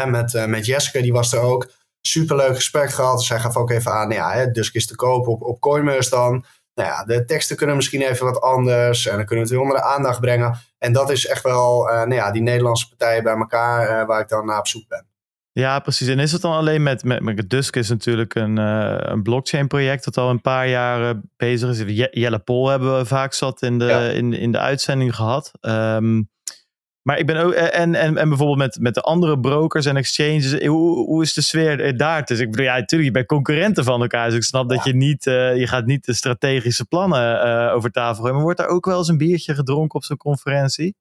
Met, 0.05 0.47
met 0.47 0.65
Jessica, 0.65 1.01
die 1.01 1.13
was 1.13 1.33
er 1.33 1.39
ook. 1.39 1.71
Superleuk 2.01 2.55
gesprek 2.55 2.89
gehad. 2.89 3.23
Zij 3.23 3.39
gaf 3.39 3.55
ook 3.55 3.71
even 3.71 3.91
aan, 3.91 4.07
nou 4.07 4.21
ja, 4.21 4.31
hè, 4.31 4.51
Dusk 4.51 4.73
is 4.75 4.87
te 4.87 4.95
koop 4.95 5.27
op, 5.27 5.41
op 5.41 5.59
Coinmerce 5.59 6.09
dan. 6.09 6.45
Nou 6.73 6.89
ja, 6.89 7.03
de 7.03 7.25
teksten 7.25 7.55
kunnen 7.55 7.75
misschien 7.75 8.01
even 8.01 8.25
wat 8.25 8.41
anders. 8.41 9.05
En 9.05 9.15
dan 9.15 9.25
kunnen 9.25 9.45
we 9.45 9.51
het 9.51 9.59
weer 9.59 9.71
onder 9.71 9.77
de 9.77 9.95
aandacht 9.95 10.19
brengen. 10.19 10.59
En 10.77 10.93
dat 10.93 11.09
is 11.09 11.25
echt 11.25 11.43
wel, 11.43 11.89
eh, 11.89 11.95
nou 11.95 12.13
ja, 12.13 12.31
die 12.31 12.41
Nederlandse 12.41 12.87
partijen 12.87 13.23
bij 13.23 13.35
elkaar 13.35 14.05
waar 14.05 14.21
ik 14.21 14.27
dan 14.27 14.45
naar 14.45 14.59
op 14.59 14.67
zoek 14.67 14.87
ben. 14.87 15.07
Ja, 15.59 15.79
precies. 15.79 16.07
En 16.07 16.19
is 16.19 16.31
het 16.31 16.41
dan 16.41 16.51
alleen 16.53 16.83
met, 16.83 17.03
met, 17.03 17.21
met 17.21 17.49
Dusk 17.49 17.75
is 17.75 17.89
natuurlijk 17.89 18.35
een, 18.35 18.57
eh, 18.57 18.95
een 18.99 19.23
blockchain 19.23 19.67
project 19.67 20.03
dat 20.03 20.17
al 20.17 20.29
een 20.29 20.41
paar 20.41 20.67
jaar 20.69 21.21
bezig 21.37 21.69
is. 21.69 21.77
Je- 21.95 22.07
Jelle 22.11 22.39
Pol 22.39 22.67
hebben 22.69 22.97
we 22.97 23.05
vaak 23.05 23.33
zat 23.33 23.61
in 23.61 23.79
de, 23.79 23.85
Ja. 23.85 23.99
in, 24.09 24.33
in 24.33 24.51
de 24.51 24.59
uitzending 24.59 25.15
gehad. 25.15 25.51
Ehm, 25.61 26.21
maar 27.01 27.17
ik 27.19 27.25
ben 27.25 27.37
ook, 27.37 27.51
eh, 27.51 27.79
en, 27.79 27.95
en, 27.95 28.17
en 28.17 28.27
bijvoorbeeld 28.29 28.57
met, 28.57 28.77
met 28.79 28.93
de 28.93 29.01
andere 29.01 29.39
brokers 29.39 29.85
en 29.85 29.97
exchanges, 29.97 30.51
eh, 30.57 30.69
hoe, 30.69 31.05
hoe 31.05 31.21
is 31.23 31.33
de 31.33 31.41
sfeer 31.41 31.79
er 31.81 31.97
daar? 31.97 32.25
Dus 32.25 32.39
ik 32.39 32.51
bedoel, 32.51 32.65
ja, 32.65 32.77
natuurlijk, 32.77 33.09
je 33.09 33.15
bent 33.15 33.27
concurrenten 33.27 33.83
van 33.83 34.01
elkaar. 34.01 34.27
Dus 34.27 34.35
ik 34.37 34.43
snap 34.43 34.69
dat 34.69 34.83
je 34.83 34.95
niet, 34.95 35.23
je 35.23 35.67
gaat 35.67 35.85
niet 35.85 36.05
de 36.05 36.13
strategische 36.13 36.85
plannen 36.85 37.41
over 37.71 37.91
tafel 37.91 38.15
gooien. 38.19 38.33
Maar 38.35 38.43
wordt 38.43 38.59
er 38.59 38.67
ook 38.67 38.85
wel 38.85 38.97
eens 38.97 39.07
een 39.07 39.17
biertje 39.17 39.53
gedronken 39.55 39.95
op 39.95 40.03
zo'n 40.03 40.17
conferentie? 40.17 40.95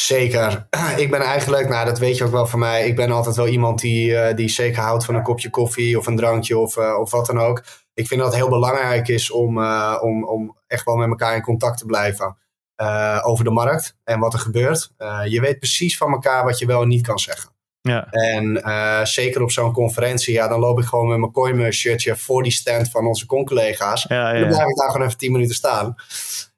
Zeker. 0.00 0.66
Ik 0.96 1.10
ben 1.10 1.20
eigenlijk, 1.20 1.68
nou 1.68 1.86
dat 1.86 1.98
weet 1.98 2.16
je 2.16 2.24
ook 2.24 2.30
wel 2.30 2.46
van 2.46 2.58
mij, 2.58 2.86
ik 2.86 2.96
ben 2.96 3.10
altijd 3.10 3.36
wel 3.36 3.46
iemand 3.46 3.80
die, 3.80 4.16
eh, 4.16 4.36
die 4.36 4.48
zeker 4.48 4.82
houdt 4.82 5.04
van 5.04 5.14
een 5.14 5.22
kopje 5.22 5.50
koffie 5.50 5.98
of 5.98 6.06
een 6.06 6.16
drankje 6.16 6.58
of, 6.58 6.76
eh, 6.76 6.98
of 7.00 7.10
wat 7.10 7.26
dan 7.26 7.38
ook. 7.38 7.64
Ik 7.94 8.06
vind 8.06 8.20
dat 8.20 8.28
het 8.28 8.38
heel 8.38 8.48
belangrijk 8.48 9.08
is 9.08 9.30
om, 9.30 9.62
eh, 9.62 9.98
om, 10.00 10.24
om 10.24 10.56
echt 10.66 10.84
wel 10.84 10.96
met 10.96 11.08
elkaar 11.08 11.34
in 11.34 11.42
contact 11.42 11.78
te 11.78 11.86
blijven 11.86 12.36
over 13.22 13.44
de 13.44 13.50
markt 13.50 13.96
en 14.04 14.20
wat 14.20 14.32
er 14.32 14.38
gebeurt. 14.38 14.90
Je 15.24 15.40
weet 15.40 15.58
precies 15.58 15.96
van 15.96 16.12
elkaar 16.12 16.44
wat 16.44 16.58
je 16.58 16.66
wel 16.66 16.82
en 16.82 16.88
niet 16.88 17.06
kan 17.06 17.18
zeggen. 17.18 17.50
Ja, 17.80 18.06
En 18.10 18.60
zeker 19.06 19.42
op 19.42 19.50
zo'n 19.50 19.72
conferentie, 19.72 20.34
ja, 20.34 20.48
dan 20.48 20.60
loop 20.60 20.78
ik 20.78 20.84
gewoon 20.84 21.08
met 21.08 21.18
mijn 21.18 21.32
Coinmerce 21.32 21.78
shirtje 21.78 22.16
voor 22.16 22.42
die 22.42 22.52
stand 22.52 22.90
van 22.90 23.06
onze 23.06 23.26
con-collega's. 23.26 24.04
ja, 24.08 24.32
En 24.32 24.40
dan 24.40 24.48
blijf 24.48 24.68
ik 24.68 24.76
daar 24.76 24.90
gewoon 24.90 25.06
even 25.06 25.18
10 25.18 25.32
minuten 25.32 25.54
staan. 25.54 25.94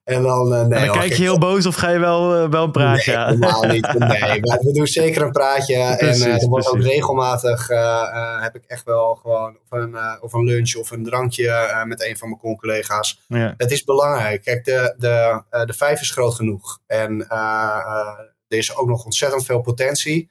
En 0.09 0.23
dan, 0.23 0.55
eh, 0.55 0.61
nee, 0.61 0.63
En 0.63 0.69
dan 0.69 0.81
hoor, 0.81 0.99
kijk 0.99 1.13
je 1.13 1.23
heel 1.23 1.39
boos 1.39 1.67
of 1.67 1.75
ga 1.75 1.91
je 1.91 1.99
wel, 1.99 2.35
eh, 2.35 2.51
wel 2.51 2.65
een 2.65 2.71
praatje 2.71 3.17
Nee, 3.17 3.25
helemaal 3.25 3.63
niet. 3.63 3.99
Nee, 3.99 4.41
maar 4.41 4.59
we 4.59 4.73
doen 4.73 4.87
zeker 4.87 5.23
een 5.23 5.33
praatje. 5.33 5.95
Precies, 5.99 6.25
en 6.25 6.31
eh, 6.31 6.43
er 6.43 6.49
wordt 6.49 6.69
ook 6.69 6.83
regelmatig, 6.83 7.69
heb 8.41 8.55
ik 8.55 8.65
echt 8.67 8.85
wel 8.85 9.15
gewoon 9.15 9.59
of 9.65 9.79
een, 9.79 9.97
of 10.21 10.33
een 10.33 10.45
lunch 10.45 10.75
of 10.75 10.91
een 10.91 11.05
drankje 11.05 11.83
met 11.87 12.03
een 12.03 12.17
van 12.17 12.29
mijn 12.29 12.41
con-collega's. 12.41 13.25
Ja. 13.27 13.55
Het 13.57 13.71
is 13.71 13.85
belangrijk. 13.85 14.43
Kijk, 14.43 14.65
de, 14.65 14.95
de, 14.97 15.43
de 15.65 15.73
vijf 15.73 16.01
is 16.01 16.11
groot 16.11 16.35
genoeg. 16.35 16.79
En 16.87 17.29
er 18.49 18.59
is 18.59 18.77
ook 18.77 18.89
nog 18.89 19.05
ontzettend 19.05 19.45
veel 19.45 19.61
potentie. 19.61 20.31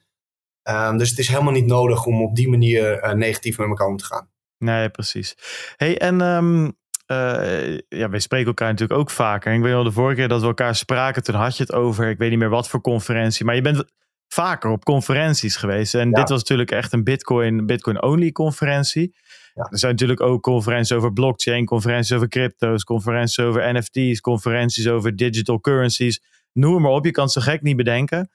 Ehm, 0.62 0.96
dus 0.96 1.10
het 1.10 1.18
is 1.18 1.28
helemaal 1.28 1.52
niet 1.52 1.66
nodig 1.66 2.04
om 2.04 2.22
op 2.22 2.36
die 2.36 2.48
manier 2.48 3.14
negatief 3.16 3.58
met 3.58 3.68
elkaar 3.68 3.86
om 3.86 3.96
te 3.96 4.04
gaan. 4.04 4.30
Nee, 4.58 4.88
precies. 4.88 5.34
Hey, 5.76 5.98
en 5.98 6.20
ehm, 6.20 6.68
eh, 7.08 7.78
ja, 7.88 8.08
wij 8.08 8.18
spreken 8.20 8.46
elkaar 8.46 8.70
natuurlijk 8.70 9.00
ook 9.00 9.10
vaker. 9.10 9.50
En 9.50 9.56
ik 9.56 9.62
weet 9.62 9.72
wel, 9.72 9.84
de 9.84 9.92
vorige 9.92 10.16
keer 10.16 10.28
dat 10.28 10.40
we 10.40 10.46
elkaar 10.46 10.74
spraken, 10.74 11.22
toen 11.22 11.34
had 11.34 11.56
je 11.56 11.62
het 11.62 11.72
over, 11.72 12.08
ik 12.08 12.18
weet 12.18 12.30
niet 12.30 12.38
meer 12.38 12.48
wat 12.48 12.68
voor 12.68 12.80
conferentie, 12.80 13.44
maar 13.44 13.54
je 13.54 13.60
bent 13.60 13.84
vaker 14.28 14.70
op 14.70 14.84
conferenties 14.84 15.56
geweest. 15.56 15.94
En 15.94 16.10
Ja. 16.10 16.14
dit 16.14 16.28
was 16.28 16.38
natuurlijk 16.38 16.70
echt 16.70 16.92
een 16.92 17.04
Bitcoin, 17.04 17.66
Bitcoin-only 17.66 18.32
conferentie. 18.32 19.14
Ja. 19.54 19.68
Er 19.70 19.78
zijn 19.78 19.92
natuurlijk 19.92 20.20
ook 20.20 20.42
conferenties 20.42 20.96
over 20.96 21.12
blockchain, 21.12 21.64
conferenties 21.64 22.12
over 22.12 22.28
crypto's, 22.28 22.84
conferenties 22.84 23.38
over 23.38 23.74
NFT's, 23.74 24.20
conferenties 24.20 24.88
over 24.88 25.16
digital 25.16 25.60
currencies. 25.60 26.22
Noem 26.52 26.82
maar 26.82 26.90
op, 26.90 27.04
je 27.04 27.10
kan 27.10 27.28
zo 27.28 27.40
gek 27.40 27.62
niet 27.62 27.76
bedenken. 27.76 28.30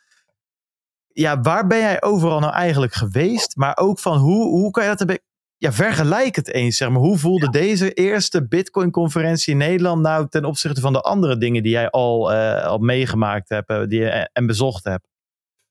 Ja, 1.08 1.42
waar 1.42 1.68
ben 1.68 1.78
jij 1.80 2.02
overal 2.02 2.40
nou 2.40 2.54
eigenlijk 2.54 2.94
geweest? 2.94 3.56
Maar 3.56 3.78
ook 3.78 4.00
van 4.00 4.18
hoe, 4.18 4.44
hoe 4.50 4.72
kan 4.72 4.84
je 4.84 4.96
dat 4.96 5.20
ja, 5.64 5.74
vergelijk 5.74 6.36
het 6.36 6.54
eens, 6.54 6.78
zeg 6.78 6.90
maar. 6.90 7.00
Hoe 7.00 7.18
voelde 7.18 7.50
deze 7.50 7.94
eerste 7.94 8.48
Bitcoin-conferentie 8.48 9.52
in 9.52 9.60
Nederland 9.60 10.02
nou 10.02 10.28
ten 10.30 10.46
opzichte 10.46 10.82
van 10.82 10.94
de 10.94 11.02
andere 11.02 11.38
dingen 11.38 11.64
die 11.64 11.72
jij 11.72 11.90
al, 11.90 12.34
eh, 12.34 12.66
al 12.66 12.78
meegemaakt 12.78 13.50
hebt 13.50 13.70
eh, 13.70 13.84
die 13.88 14.00
je, 14.00 14.30
en 14.34 14.46
bezocht 14.46 14.84
hebt? 14.84 15.08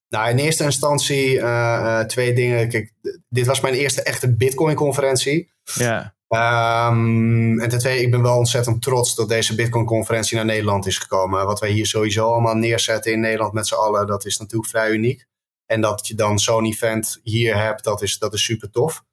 Nou, 0.09 0.31
in 0.31 0.39
eerste 0.39 0.65
instantie 0.65 1.41
eh, 1.41 2.01
eh, 2.01 2.07
twee 2.07 2.35
dingen. 2.35 2.69
Kijk, 2.69 2.93
dit 3.29 3.47
was 3.47 3.61
mijn 3.61 3.75
eerste 3.75 4.03
echte 4.03 4.35
Bitcoin-conferentie. 4.35 5.53
Ja, 5.75 6.15
Ehm, 6.33 7.61
en 7.61 7.69
ten 7.69 7.79
tweede, 7.79 8.03
ik 8.03 8.11
ben 8.11 8.23
wel 8.23 8.37
ontzettend 8.37 8.83
trots 8.83 9.15
dat 9.15 9.29
deze 9.29 9.55
Bitcoin-conferentie 9.55 10.37
naar 10.37 10.45
Nederland 10.45 10.87
is 10.87 10.99
gekomen. 10.99 11.47
Wat 11.47 11.61
wij 11.61 11.71
hier 11.71 11.87
sowieso 11.87 12.33
allemaal 12.33 12.55
neerzetten 12.55 13.13
in 13.13 13.21
Nederland 13.21 13.53
met 13.53 13.67
z'n 13.67 13.75
allen, 13.75 14.07
dat 14.07 14.25
is 14.25 14.39
natuurlijk 14.39 14.71
vrij 14.71 14.91
uniek. 14.91 15.27
En 15.67 15.81
dat 15.81 16.07
je 16.07 16.15
dan 16.15 16.39
zo'n 16.39 16.65
event 16.65 17.21
hier 17.23 17.57
hebt, 17.57 17.85
dat 17.85 18.03
is, 18.03 18.19
dat 18.19 18.35
is 18.35 18.45
super 18.45 18.71
tof. 18.71 19.05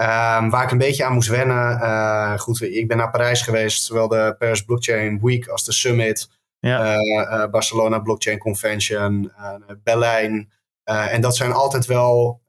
Ehm, 0.00 0.48
waar 0.48 0.64
ik 0.64 0.70
een 0.70 0.78
beetje 0.78 1.04
aan 1.04 1.12
moest 1.12 1.28
wennen. 1.28 1.80
eh, 1.80 2.38
goed, 2.38 2.62
ik 2.62 2.88
ben 2.88 2.96
naar 2.96 3.10
Parijs 3.10 3.42
geweest, 3.42 3.84
zowel 3.84 4.08
de 4.08 4.34
Paris 4.38 4.64
Blockchain 4.64 5.20
Week 5.22 5.48
als 5.48 5.64
de 5.64 5.72
Summit. 5.72 6.30
ja, 6.58 6.94
eh, 6.94 7.42
eh, 7.42 7.50
Barcelona 7.50 7.98
Blockchain 7.98 8.38
Convention, 8.38 9.32
Berlijn. 9.82 10.52
En 10.84 11.20
dat 11.20 11.36
zijn 11.36 11.52
altijd 11.52 11.86
wel 11.86 12.40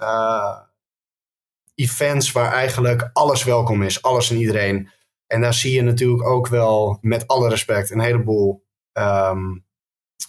events 1.75 2.31
waar 2.31 2.51
eigenlijk 2.51 3.09
alles 3.13 3.43
welkom 3.43 3.83
is, 3.83 4.01
alles 4.01 4.29
en 4.29 4.37
iedereen. 4.37 4.89
En 5.27 5.41
daar 5.41 5.53
zie 5.53 5.73
je 5.73 5.81
natuurlijk 5.81 6.23
ook 6.23 6.47
wel, 6.47 6.97
met 7.01 7.27
alle 7.27 7.49
respect, 7.49 7.89
een 7.89 7.99
heleboel 7.99 8.63
ehm, 8.93 9.57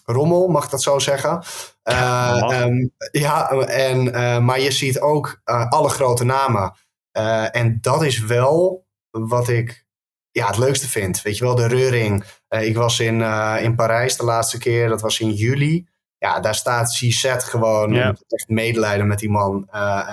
rommel, 0.05 0.49
mag 0.49 0.65
ik 0.65 0.71
dat 0.71 0.83
zo 0.83 0.99
zeggen? 0.99 1.43
Eh, 1.83 2.43
ehm, 2.51 2.89
ja, 3.13 3.51
en, 3.51 4.05
maar 4.45 4.61
je 4.61 4.71
ziet 4.71 5.01
ook 5.01 5.41
alle 5.45 5.89
grote 5.89 6.25
namen. 6.25 6.73
Eh, 7.13 7.57
en 7.57 7.79
dat 7.81 8.03
is 8.03 8.19
wel 8.19 8.87
wat 9.11 9.49
ik 9.49 9.87
ja, 10.31 10.47
het 10.47 10.59
leukste 10.59 10.89
vind. 10.89 11.23
Weet 11.23 11.37
je 11.37 11.45
wel, 11.45 11.55
de 11.55 11.67
reuring. 11.67 12.25
Eh, 12.49 12.67
ik 12.67 12.77
was 12.77 13.01
in, 13.01 13.23
eh, 13.23 13.57
in 13.61 13.75
Parijs 13.75 14.17
de 14.17 14.25
laatste 14.25 14.59
keer, 14.59 14.89
dat 14.89 15.01
was 15.01 15.21
in 15.21 15.31
juli. 15.31 15.89
Ja, 16.19 16.41
daar 16.41 16.55
staat 16.55 16.91
CZ 16.91 17.35
gewoon. 17.37 17.93
Heb 17.93 18.19
echt 18.29 18.49
medelijden 18.49 19.07
met 19.07 19.19
die 19.19 19.31
man. 19.31 19.69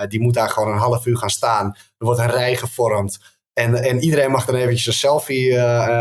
Die 0.08 0.22
moet 0.22 0.34
daar 0.34 0.50
gewoon 0.50 0.72
een 0.72 0.80
half 0.80 1.06
uur 1.06 1.18
gaan 1.18 1.30
staan. 1.30 1.66
Er 1.98 2.06
wordt 2.06 2.20
een 2.20 2.30
rij 2.30 2.56
gevormd. 2.56 3.20
En, 3.54 3.76
en 3.76 4.00
iedereen 4.00 4.32
mag 4.32 4.46
dan 4.46 4.56
eventjes 4.56 4.86
een 4.86 4.94
selfie 4.94 5.58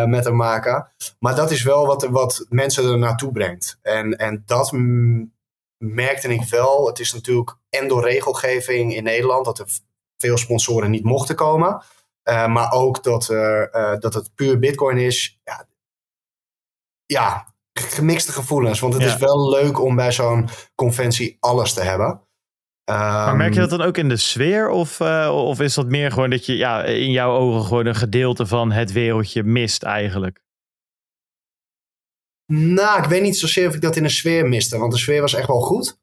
met 0.07 0.25
hem 0.25 0.37
maken. 0.37 0.93
Maar 1.19 1.35
dat 1.35 1.51
is 1.51 1.63
wel 1.63 1.87
wat, 1.87 2.05
wat 2.05 2.47
mensen 2.49 2.91
er 2.91 2.99
naartoe 2.99 3.33
brengt. 3.33 3.79
En, 3.83 4.17
en 4.17 4.43
dat 4.47 4.73
merkte 5.79 6.29
ik 6.29 6.45
wel. 6.45 6.87
Het 6.87 6.99
is 6.99 7.13
natuurlijk 7.13 7.57
en 7.71 7.89
door 7.89 8.05
regelgeving 8.05 8.95
in 8.95 9.03
Nederland 9.03 9.45
dat 9.45 9.59
er 9.59 9.67
veel 10.19 10.37
sponsoren 10.37 10.91
niet 10.91 11.05
mochten 11.05 11.35
komen. 11.35 11.83
Uh, 12.29 12.47
maar 12.47 12.73
ook 12.73 13.03
dat, 13.03 13.29
uh, 13.31 13.63
uh, 13.73 13.99
dat 13.99 14.15
het 14.15 14.35
puur 14.35 14.59
Bitcoin 14.59 14.99
is. 14.99 15.41
Ja, 15.45 15.67
ja 17.07 17.47
gemixte 17.73 18.33
gevoelens. 18.33 18.81
Want 18.81 18.95
het 18.95 19.03
Ja. 19.03 19.09
is 19.09 19.17
wel 19.17 19.51
leuk 19.51 19.81
om 19.81 19.97
bij 19.97 20.13
zo'n 20.13 20.49
conventie 20.75 21.37
alles 21.41 21.73
te 21.75 21.83
hebben. 21.83 22.23
maar 22.85 23.37
merk 23.37 23.55
je 23.55 23.61
dat 23.61 23.71
dan 23.71 23.83
ook 23.83 23.97
in 23.97 24.09
de 24.09 24.17
sfeer? 24.17 24.69
Of, 24.69 25.01
of 25.31 25.61
is 25.61 25.75
dat 25.75 25.87
meer 25.87 26.11
gewoon 26.13 26.31
dat 26.31 26.47
je 26.47 26.57
ja, 26.57 26.85
in 26.85 27.11
jouw 27.11 27.37
ogen 27.37 27.65
gewoon 27.67 27.87
een 27.87 27.95
gedeelte 27.95 28.47
van 28.47 28.73
het 28.73 28.93
wereldje 28.93 29.43
mist 29.43 29.83
eigenlijk? 29.83 30.41
Nou, 32.53 33.03
ik 33.03 33.09
weet 33.09 33.23
niet 33.23 33.37
zozeer 33.39 33.69
of 33.69 33.75
ik 33.75 33.81
dat 33.81 33.97
in 33.97 34.03
de 34.03 34.09
sfeer 34.09 34.49
miste. 34.49 34.79
Want 34.79 34.93
de 34.93 34.99
sfeer 34.99 35.21
was 35.21 35.35
echt 35.35 35.47
wel 35.47 35.61
goed. 35.61 35.99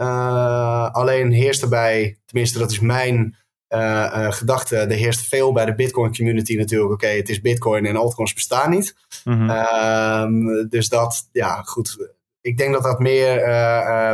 Uh, 0.00 0.90
alleen 0.90 1.32
heerst 1.32 1.62
erbij, 1.62 2.18
tenminste 2.26 2.58
dat 2.58 2.70
is 2.70 2.80
mijn 2.80 3.36
uh, 3.68 3.78
uh, 3.80 4.32
gedachte, 4.32 4.76
er 4.76 4.90
heerst 4.90 5.28
veel 5.28 5.52
bij 5.52 5.64
de 5.64 5.74
Bitcoin 5.74 6.14
community 6.14 6.56
natuurlijk. 6.56 6.92
Oké, 6.92 7.06
het 7.06 7.28
is 7.28 7.40
Bitcoin 7.40 7.86
en 7.86 7.96
altcoins 7.96 8.32
bestaan 8.32 8.70
niet. 8.70 8.94
Mm 9.24 9.48
-hmm. 9.48 10.68
dus 10.68 10.88
dat, 10.88 11.28
ja, 11.32 11.62
goed. 11.62 12.12
Ik 12.40 12.56
denk 12.56 12.72
dat 12.72 12.82
dat 12.82 12.98
meer 12.98 13.34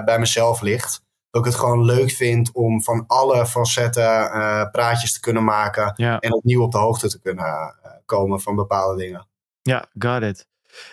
bij 0.05 0.19
mezelf 0.19 0.61
ligt. 0.61 1.05
Dat 1.31 1.47
ik 1.47 1.53
het 1.53 1.61
gewoon 1.61 1.85
leuk 1.85 2.11
vind 2.11 2.51
om 2.53 2.83
van 2.83 3.05
alle 3.07 3.47
facetten 3.47 4.31
praatjes 4.73 5.13
te 5.13 5.21
kunnen 5.21 5.45
maken. 5.45 5.93
Ja. 5.97 6.19
En 6.19 6.35
opnieuw 6.35 6.63
op 6.63 6.73
de 6.73 6.79
hoogte 6.79 7.09
te 7.09 7.21
kunnen 7.21 7.75
komen 8.05 8.41
van 8.41 8.55
bepaalde 8.55 9.03
dingen. 9.03 9.27
Ja, 9.63 9.85
got 9.99 10.23
it. 10.23 10.47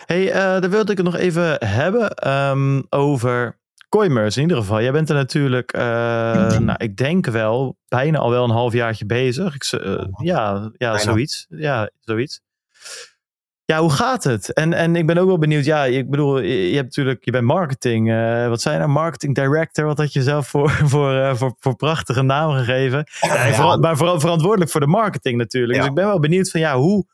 Hey, 0.06 0.32
daar 0.32 0.70
wilde 0.70 0.92
ik 0.92 0.96
het 0.96 1.06
nog 1.06 1.16
even 1.16 1.64
hebben 1.66 2.30
um, 2.30 2.86
over 2.90 3.62
Coimers 3.94 4.36
in 4.36 4.42
ieder 4.42 4.56
geval. 4.56 4.82
Jij 4.82 4.92
bent 4.92 5.08
er 5.08 5.14
natuurlijk, 5.14 5.76
uh, 5.76 5.82
nou, 6.58 6.74
ik 6.76 6.96
denk 6.96 7.26
wel, 7.26 7.76
bijna 7.88 8.18
al 8.18 8.30
wel 8.30 8.44
een 8.44 8.50
halfjaartje 8.50 9.06
bezig. 9.06 9.54
Ik, 9.54 9.72
uh, 9.72 10.04
ja, 10.16 10.70
ja 10.76 10.98
zoiets. 10.98 11.46
Ja, 11.48 11.90
zoiets. 12.00 12.40
Ja, 13.64 13.80
hoe 13.80 13.90
gaat 13.90 14.24
het? 14.24 14.52
En, 14.52 14.72
en 14.72 14.96
ik 14.96 15.06
ben 15.06 15.18
ook 15.18 15.26
wel 15.26 15.38
benieuwd. 15.38 15.64
Ja, 15.64 15.84
ik 15.84 16.10
bedoel, 16.10 16.40
je 16.40 16.74
hebt 16.74 16.84
natuurlijk, 16.84 17.24
je 17.24 17.30
bent 17.30 17.44
marketing. 17.44 18.10
Uh, 18.10 18.48
wat 18.48 18.60
zijn 18.60 18.78
nou? 18.78 18.90
Marketing 18.90 19.34
director. 19.34 19.84
Wat 19.84 19.98
had 19.98 20.12
je 20.12 20.22
zelf 20.22 20.48
voor, 20.48 20.70
voor, 20.92 21.36
voor, 21.36 21.54
voor 21.58 21.76
prachtige 21.76 22.22
naam 22.22 22.50
gegeven? 22.50 23.06
Ja, 23.20 23.46
ja. 23.46 23.76
maar 23.76 23.96
vooral 23.96 24.20
verantwoordelijk 24.20 24.70
voor 24.70 24.80
de 24.80 24.86
marketing 24.86 25.36
natuurlijk. 25.36 25.78
Dus 25.78 25.88
ik 25.88 25.94
ben 25.94 26.06
wel 26.06 26.20
benieuwd 26.20 26.50
van 26.50 26.60
ja, 26.60 26.76
hoe, 26.76 27.06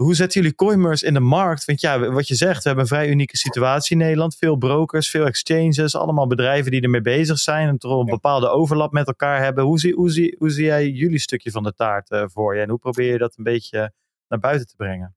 hoe 0.00 0.14
zetten 0.14 0.40
jullie 0.40 0.56
Coinmers 0.56 1.02
in 1.02 1.14
de 1.14 1.20
markt? 1.20 1.64
Want 1.64 1.80
ja, 1.80 2.10
wat 2.10 2.28
je 2.28 2.34
zegt, 2.34 2.62
we 2.62 2.68
hebben 2.68 2.84
een 2.84 2.90
vrij 2.90 3.08
unieke 3.08 3.36
situatie 3.36 3.96
in 3.96 4.02
Nederland. 4.02 4.36
Veel 4.36 4.56
brokers, 4.56 5.10
veel 5.10 5.26
exchanges, 5.26 5.96
allemaal 5.96 6.26
bedrijven 6.26 6.70
die 6.70 6.80
ermee 6.80 7.00
bezig 7.00 7.38
zijn 7.38 7.68
en 7.68 7.78
toch 7.78 8.00
een 8.00 8.06
bepaalde 8.06 8.48
overlap 8.48 8.92
met 8.92 9.06
elkaar 9.06 9.42
hebben. 9.42 9.64
Hoe 9.64 9.78
zie, 9.78 9.94
hoe 9.94 10.10
zie, 10.10 10.36
hoe 10.38 10.50
zie 10.50 10.64
jij 10.64 10.88
jullie 10.88 11.18
stukje 11.18 11.50
van 11.50 11.62
de 11.62 11.74
taart 11.74 12.10
uh, 12.10 12.24
voor 12.26 12.54
je 12.54 12.62
en 12.62 12.68
hoe 12.68 12.78
probeer 12.78 13.12
je 13.12 13.18
dat 13.18 13.34
een 13.36 13.44
beetje 13.44 13.92
naar 14.28 14.38
buiten 14.38 14.66
te 14.66 14.76
brengen? 14.76 15.14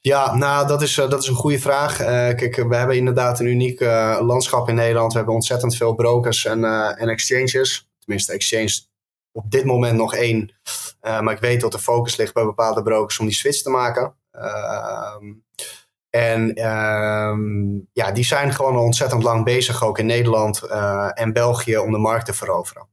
Ja, 0.00 0.36
nou, 0.36 0.68
dat 0.68 0.82
is, 0.82 0.98
uh, 0.98 1.10
dat 1.10 1.22
is 1.22 1.28
een 1.28 1.34
goede 1.34 1.58
vraag. 1.58 2.00
Uh, 2.00 2.06
kijk, 2.06 2.56
we 2.56 2.76
hebben 2.76 2.96
inderdaad 2.96 3.40
een 3.40 3.46
uniek 3.46 3.80
landschap 4.20 4.68
in 4.68 4.74
Nederland. 4.74 5.10
We 5.10 5.16
hebben 5.18 5.34
ontzettend 5.34 5.76
veel 5.76 5.94
brokers 5.94 6.44
en, 6.44 6.64
en 6.98 7.08
exchanges. 7.08 7.88
Tenminste, 7.98 8.32
exchange 8.32 8.94
op 9.36 9.50
dit 9.50 9.64
moment 9.64 9.96
nog 9.96 10.14
één. 10.14 10.52
Uh, 11.02 11.20
maar 11.20 11.34
ik 11.34 11.40
weet 11.40 11.60
dat 11.60 11.72
de 11.72 11.78
focus 11.78 12.16
ligt 12.16 12.34
bij 12.34 12.44
bepaalde 12.44 12.82
brokers 12.82 13.18
om 13.18 13.26
die 13.26 13.34
switch 13.34 13.62
te 13.62 13.70
maken. 13.70 14.16
Uh, 14.32 15.16
en 16.10 16.58
uh, 16.58 17.84
ja, 17.92 18.12
die 18.12 18.24
zijn 18.24 18.52
gewoon 18.52 18.76
ontzettend 18.76 19.22
lang 19.22 19.44
bezig, 19.44 19.84
ook 19.84 19.98
in 19.98 20.06
Nederland 20.06 20.62
uh, 20.64 21.10
en 21.14 21.32
België, 21.32 21.78
om 21.78 21.92
de 21.92 21.98
markt 21.98 22.26
te 22.26 22.34
veroveren. 22.34 22.88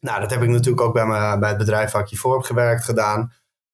Nou, 0.00 0.20
dat 0.20 0.30
heb 0.30 0.42
ik 0.42 0.48
natuurlijk 0.48 0.80
ook 0.80 0.92
bij, 0.92 1.06
me, 1.06 1.38
bij 1.38 1.48
het 1.48 1.58
bedrijf 1.58 1.92
waar 1.92 2.02
ik 2.02 2.08
hiervoor 2.08 2.34
heb 2.34 2.44
gewerkt 2.44 2.84
gedaan. 2.84 3.32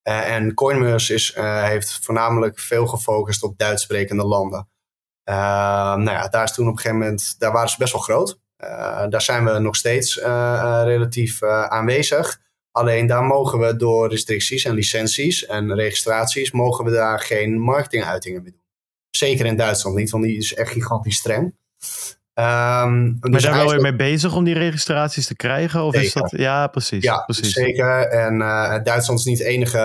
Uh, 0.08 0.34
en 0.34 0.54
Coinmers 0.54 1.10
is, 1.10 1.34
heeft 1.40 1.98
voornamelijk 2.02 2.60
veel 2.60 2.86
gefocust 2.86 3.42
op 3.42 3.58
Duits 3.58 3.82
sprekende 3.82 4.24
landen. 4.24 4.68
Ehm, 5.24 6.02
nou 6.02 6.10
ja, 6.10 6.28
daar 6.28 6.44
is 6.44 6.52
toen 6.52 6.66
op 6.66 6.72
een 6.72 6.78
gegeven 6.78 6.98
moment, 6.98 7.34
daar 7.38 7.52
waren 7.52 7.68
ze 7.68 7.78
best 7.78 7.92
wel 7.92 8.02
groot. 8.02 8.38
Uh, 8.64 9.04
daar 9.08 9.22
zijn 9.22 9.44
we 9.44 9.58
nog 9.58 9.76
steeds 9.76 10.16
uh, 10.16 10.24
uh, 10.24 10.80
relatief 10.84 11.42
aanwezig. 11.42 12.40
Alleen 12.72 13.06
daar 13.06 13.24
mogen 13.24 13.58
we 13.58 13.76
door 13.76 14.08
restricties 14.08 14.64
en 14.64 14.74
licenties 14.74 15.46
en 15.46 15.74
registraties, 15.74 16.50
mogen 16.50 16.84
we 16.84 16.90
daar 16.90 17.20
geen 17.20 17.60
marketinguitingen 17.60 18.42
mee 18.42 18.52
doen. 18.52 18.60
Zeker 19.10 19.46
in 19.46 19.56
Duitsland 19.56 19.96
niet, 19.96 20.10
want 20.10 20.24
die 20.24 20.36
is 20.36 20.54
echt 20.54 20.72
gigantisch 20.72 21.16
streng. 21.16 21.44
Um, 21.44 23.16
maar 23.20 23.30
dus 23.30 23.42
daar 23.42 23.64
ben 23.64 23.76
je 23.76 23.82
mee 23.82 23.96
bezig 23.96 24.34
om 24.34 24.44
die 24.44 24.54
registraties 24.54 25.26
te 25.26 25.36
krijgen? 25.36 25.82
Of 25.82 25.94
is 25.94 26.12
dat... 26.12 26.30
Ja, 26.30 26.66
precies. 26.66 27.04
Ja, 27.04 27.18
precies. 27.18 27.52
zeker. 27.52 28.08
En 28.08 28.38
Duitsland 28.84 29.18
is 29.18 29.24
niet 29.24 29.38
het 29.38 29.46
enige. 29.46 29.78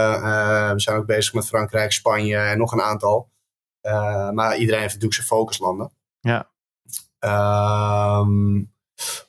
we 0.74 0.80
zijn 0.82 0.98
ook 0.98 1.06
bezig 1.06 1.34
met 1.34 1.46
Frankrijk, 1.46 1.92
Spanje 1.92 2.38
en 2.38 2.58
nog 2.58 2.72
een 2.72 2.82
aantal. 2.82 3.30
maar 4.32 4.58
iedereen 4.58 4.82
heeft 4.82 4.94
natuurlijk 4.94 5.14
zijn 5.14 5.28
focuslanden. 5.28 5.92
Ja. 6.20 6.50
Um, 7.26 8.74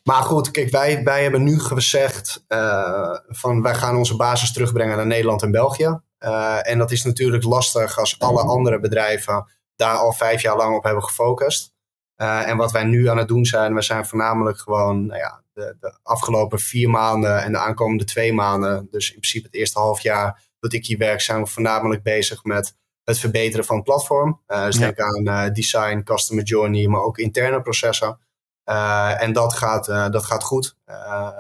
maar 0.02 0.23
goed, 0.23 0.51
kijk, 0.51 0.70
wij, 0.70 1.05
wij 1.05 1.23
hebben 1.23 1.43
nu 1.43 1.59
gezegd 1.60 2.44
uh, 2.48 3.16
van 3.28 3.62
wij 3.62 3.74
gaan 3.74 3.97
onze 3.97 4.16
basis 4.16 4.52
terugbrengen 4.52 4.97
naar 4.97 5.06
Nederland 5.06 5.43
en 5.43 5.51
België. 5.51 6.01
Uh, 6.18 6.68
en 6.68 6.78
dat 6.78 6.90
is 6.90 7.05
natuurlijk 7.05 7.44
lastig 7.44 7.98
als 7.98 8.18
alle 8.20 8.43
andere 8.43 8.81
bedrijven 8.81 9.51
daar 9.77 9.97
al 9.97 10.12
vijf 10.12 10.43
jaar 10.43 10.56
lang 10.56 10.77
op 10.77 10.85
hebben 10.85 11.02
gefocust. 11.02 11.74
Uh, 12.16 12.48
en 12.48 12.56
wat 12.56 12.73
wij 12.73 12.85
nu 12.85 13.09
aan 13.09 13.18
het 13.18 13.28
doen 13.28 13.44
zijn, 13.44 13.74
we 13.74 13.82
zijn 13.82 14.06
voornamelijk 14.06 14.59
gewoon 14.59 15.06
nou 15.06 15.18
ja, 15.18 15.43
de, 15.52 15.77
de, 15.81 15.98
afgelopen 16.02 16.59
vier 16.59 16.90
maanden 16.90 17.43
en 17.43 17.52
de 17.52 17.59
aankomende 17.59 18.05
twee 18.05 18.32
maanden, 18.32 18.89
dus 18.90 19.06
in 19.06 19.18
principe 19.18 19.47
het 19.47 19.55
eerste 19.55 19.78
half 19.78 20.01
jaar 20.01 20.43
dat 20.60 20.73
ik 20.73 20.86
hier 20.86 20.98
werk, 20.98 21.20
zijn 21.20 21.43
we 21.43 21.47
voornamelijk 21.47 22.02
bezig 22.02 22.44
met 22.44 22.77
het 23.07 23.19
verbeteren 23.19 23.65
van 23.65 23.77
het 23.77 23.85
platform. 23.85 24.41
Uh, 24.49 24.65
dus 24.65 24.77
denk 24.77 24.99
aan 24.99 25.23
uh, 25.28 25.53
design, 25.53 26.03
customer 26.05 26.45
journey, 26.45 26.87
maar 26.87 27.01
ook 27.01 27.19
interne 27.19 27.61
processen. 27.62 28.19
Uh, 28.65 29.23
en 29.23 29.33
dat 29.33 29.55
gaat, 29.55 29.87
dat 29.87 30.24
gaat 30.24 30.43
goed. 30.43 30.77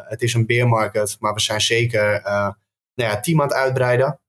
het 0.08 0.22
is 0.22 0.34
een 0.34 0.46
beermarket, 0.46 1.16
maar 1.20 1.34
we 1.34 1.40
zijn 1.40 1.60
zeker 1.60 2.20
nou 2.22 3.10
ja, 3.10 3.20
team 3.20 3.40
aan 3.40 3.46
het 3.46 3.56
uitbreiden. 3.56 4.20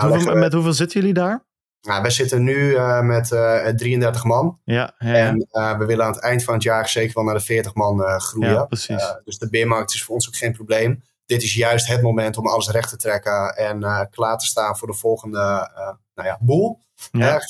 Hoeveel, 0.00 0.32
we, 0.32 0.38
met 0.38 0.52
hoeveel 0.52 0.72
zitten 0.72 1.00
jullie 1.00 1.14
daar? 1.14 1.44
Nou, 1.80 2.02
wij 2.02 2.10
zitten 2.10 2.42
nu 2.42 2.78
met 3.02 3.28
33 3.28 4.24
man. 4.24 4.60
Ja, 4.64 4.94
ja, 4.98 5.16
ja. 5.16 5.26
En 5.26 5.36
we 5.78 5.84
willen 5.86 6.04
aan 6.04 6.12
het 6.12 6.22
eind 6.22 6.44
van 6.44 6.54
het 6.54 6.62
jaar 6.62 6.88
zeker 6.88 7.14
wel 7.14 7.24
naar 7.24 7.34
de 7.34 7.40
40 7.40 7.74
man 7.74 8.20
groeien. 8.20 8.52
Ja, 8.52 8.64
precies. 8.64 9.14
dus 9.24 9.38
de 9.38 9.48
beermarkt 9.48 9.94
is 9.94 10.04
voor 10.04 10.14
ons 10.14 10.28
ook 10.28 10.36
geen 10.36 10.52
probleem 10.52 11.02
dit 11.26 11.42
is 11.42 11.54
juist 11.54 11.86
het 11.86 12.02
moment 12.02 12.36
om 12.36 12.46
alles 12.46 12.68
recht 12.68 12.88
te 12.88 12.96
trekken 12.96 13.56
en 13.56 13.82
uh, 13.82 14.00
klaar 14.10 14.38
te 14.38 14.46
staan 14.46 14.76
voor 14.76 14.88
de 14.88 14.94
volgende 14.94 15.70
uh, 15.76 15.90
nou 16.14 16.28
ja, 16.28 16.38
boel. 16.40 16.84
Ja. 17.10 17.40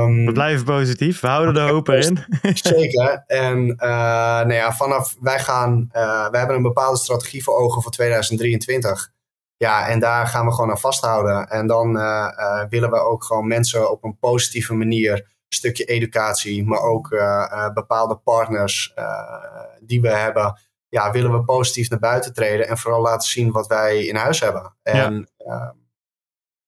Um, 0.00 0.26
we 0.26 0.32
blijven 0.32 0.64
positief, 0.64 1.20
we 1.20 1.26
houden 1.26 1.54
de 1.54 1.60
hoop 1.72 1.88
erin. 1.88 2.24
Zeker. 2.54 3.22
En 3.26 3.58
uh, 3.66 3.88
nou 4.40 4.52
ja, 4.52 4.72
vanaf 4.72 5.16
wij 5.20 5.38
gaan, 5.38 5.88
we 6.30 6.38
hebben 6.38 6.56
een 6.56 6.62
bepaalde 6.62 6.98
strategie 6.98 7.42
voor 7.42 7.54
ogen 7.54 7.82
voor 7.82 7.92
2023. 7.92 9.10
Ja, 9.56 9.88
en 9.88 10.00
daar 10.00 10.26
gaan 10.26 10.46
we 10.46 10.52
gewoon 10.52 10.70
aan 10.70 10.78
vasthouden. 10.78 11.48
En 11.48 11.66
dan 11.66 11.92
willen 12.68 12.90
we 12.90 12.98
ook 12.98 13.24
gewoon 13.24 13.46
mensen 13.46 13.90
op 13.90 14.04
een 14.04 14.18
positieve 14.18 14.74
manier 14.74 15.12
een 15.12 15.24
stukje 15.48 15.84
educatie, 15.84 16.64
maar 16.64 16.80
ook 16.80 17.08
bepaalde 17.74 18.16
partners 18.16 18.94
die 19.80 20.00
we 20.00 20.08
hebben 20.08 20.60
ja, 20.92 21.10
willen 21.10 21.32
we 21.32 21.44
positief 21.44 21.90
naar 21.90 21.98
buiten 21.98 22.32
treden 22.32 22.68
en 22.68 22.78
vooral 22.78 23.00
laten 23.00 23.28
zien 23.28 23.50
wat 23.50 23.66
wij 23.66 24.04
in 24.04 24.16
huis 24.16 24.40
hebben. 24.40 24.76
En 24.82 25.28
ja, 25.36 25.46
uh, 25.46 25.70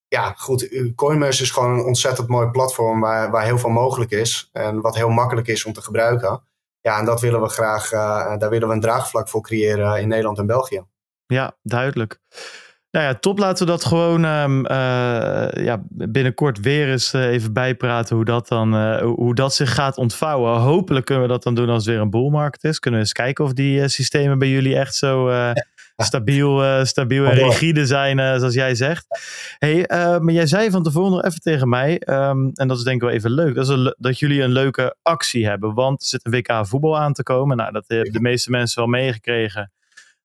ja 0.08 0.32
goed, 0.32 0.92
Coinmerce 0.94 1.42
is 1.42 1.50
gewoon 1.50 1.70
een 1.70 1.84
ontzettend 1.84 2.28
mooi 2.28 2.48
platform 2.48 3.00
waar, 3.00 3.30
waar 3.30 3.44
heel 3.44 3.58
veel 3.58 3.70
mogelijk 3.70 4.10
is 4.10 4.48
en 4.52 4.80
wat 4.80 4.94
heel 4.94 5.08
makkelijk 5.08 5.46
is 5.46 5.64
om 5.64 5.72
te 5.72 5.82
gebruiken. 5.82 6.46
Ja, 6.80 6.98
en 6.98 7.04
dat 7.04 7.20
willen 7.20 7.40
we 7.40 7.48
graag, 7.48 7.92
uh, 7.92 8.38
daar 8.38 8.50
willen 8.50 8.68
we 8.68 8.74
een 8.74 8.80
draagvlak 8.80 9.28
voor 9.28 9.42
creëren 9.42 10.00
in 10.00 10.08
Nederland 10.08 10.38
en 10.38 10.46
België. 10.46 10.84
Ja, 11.26 11.56
duidelijk. 11.62 12.20
Nou 12.94 13.06
ja, 13.06 13.14
top. 13.14 13.38
Laten 13.38 13.66
we 13.66 13.72
dat 13.72 13.84
gewoon 13.84 14.24
um, 14.24 14.58
uh, 14.58 15.48
ja, 15.52 15.82
binnenkort 15.88 16.60
weer 16.60 16.90
eens 16.90 17.14
uh, 17.14 17.26
even 17.26 17.52
bijpraten 17.52 18.16
hoe 18.16 18.24
dat, 18.24 18.48
dan, 18.48 18.74
uh, 18.74 19.02
hoe 19.02 19.34
dat 19.34 19.54
zich 19.54 19.74
gaat 19.74 19.96
ontvouwen. 19.96 20.60
Hopelijk 20.60 21.04
kunnen 21.06 21.24
we 21.24 21.30
dat 21.30 21.42
dan 21.42 21.54
doen 21.54 21.68
als 21.68 21.84
het 21.84 21.94
weer 21.94 22.02
een 22.02 22.10
bullmarket 22.10 22.64
is. 22.64 22.78
Kunnen 22.78 23.00
we 23.00 23.06
eens 23.06 23.14
kijken 23.14 23.44
of 23.44 23.52
die 23.52 23.88
systemen 23.88 24.38
bij 24.38 24.48
jullie 24.48 24.76
echt 24.76 24.94
zo 24.94 25.32
stabiel, 25.96 26.84
stabiel 26.86 27.24
en 27.24 27.32
rigide 27.32 27.86
zijn, 27.86 28.38
zoals 28.38 28.54
jij 28.54 28.74
zegt. 28.74 29.06
Hey, 29.58 29.84
maar 30.20 30.32
jij 30.32 30.46
zei 30.46 30.70
van 30.70 30.82
tevoren 30.82 31.10
nog 31.10 31.24
even 31.24 31.40
tegen 31.40 31.68
mij, 31.68 32.02
um, 32.06 32.50
en 32.54 32.68
dat 32.68 32.78
is 32.78 32.84
denk 32.84 32.96
ik 32.96 33.02
wel 33.02 33.16
even 33.16 33.30
leuk, 33.30 33.54
dat, 33.54 33.68
is 33.68 33.94
dat 33.98 34.18
jullie 34.18 34.42
een 34.42 34.52
leuke 34.52 34.96
actie 35.02 35.46
hebben. 35.46 35.74
Want 35.74 36.00
er 36.00 36.06
zit 36.06 36.24
een 36.24 36.32
WK 36.32 36.66
voetbal 36.66 36.98
aan 36.98 37.12
te 37.12 37.22
komen. 37.22 37.56
Nou, 37.56 37.72
dat 37.72 37.84
hebben 37.86 38.12
de 38.12 38.20
meeste 38.20 38.50
mensen 38.50 38.78
wel 38.78 38.88
meegekregen. 38.88 39.72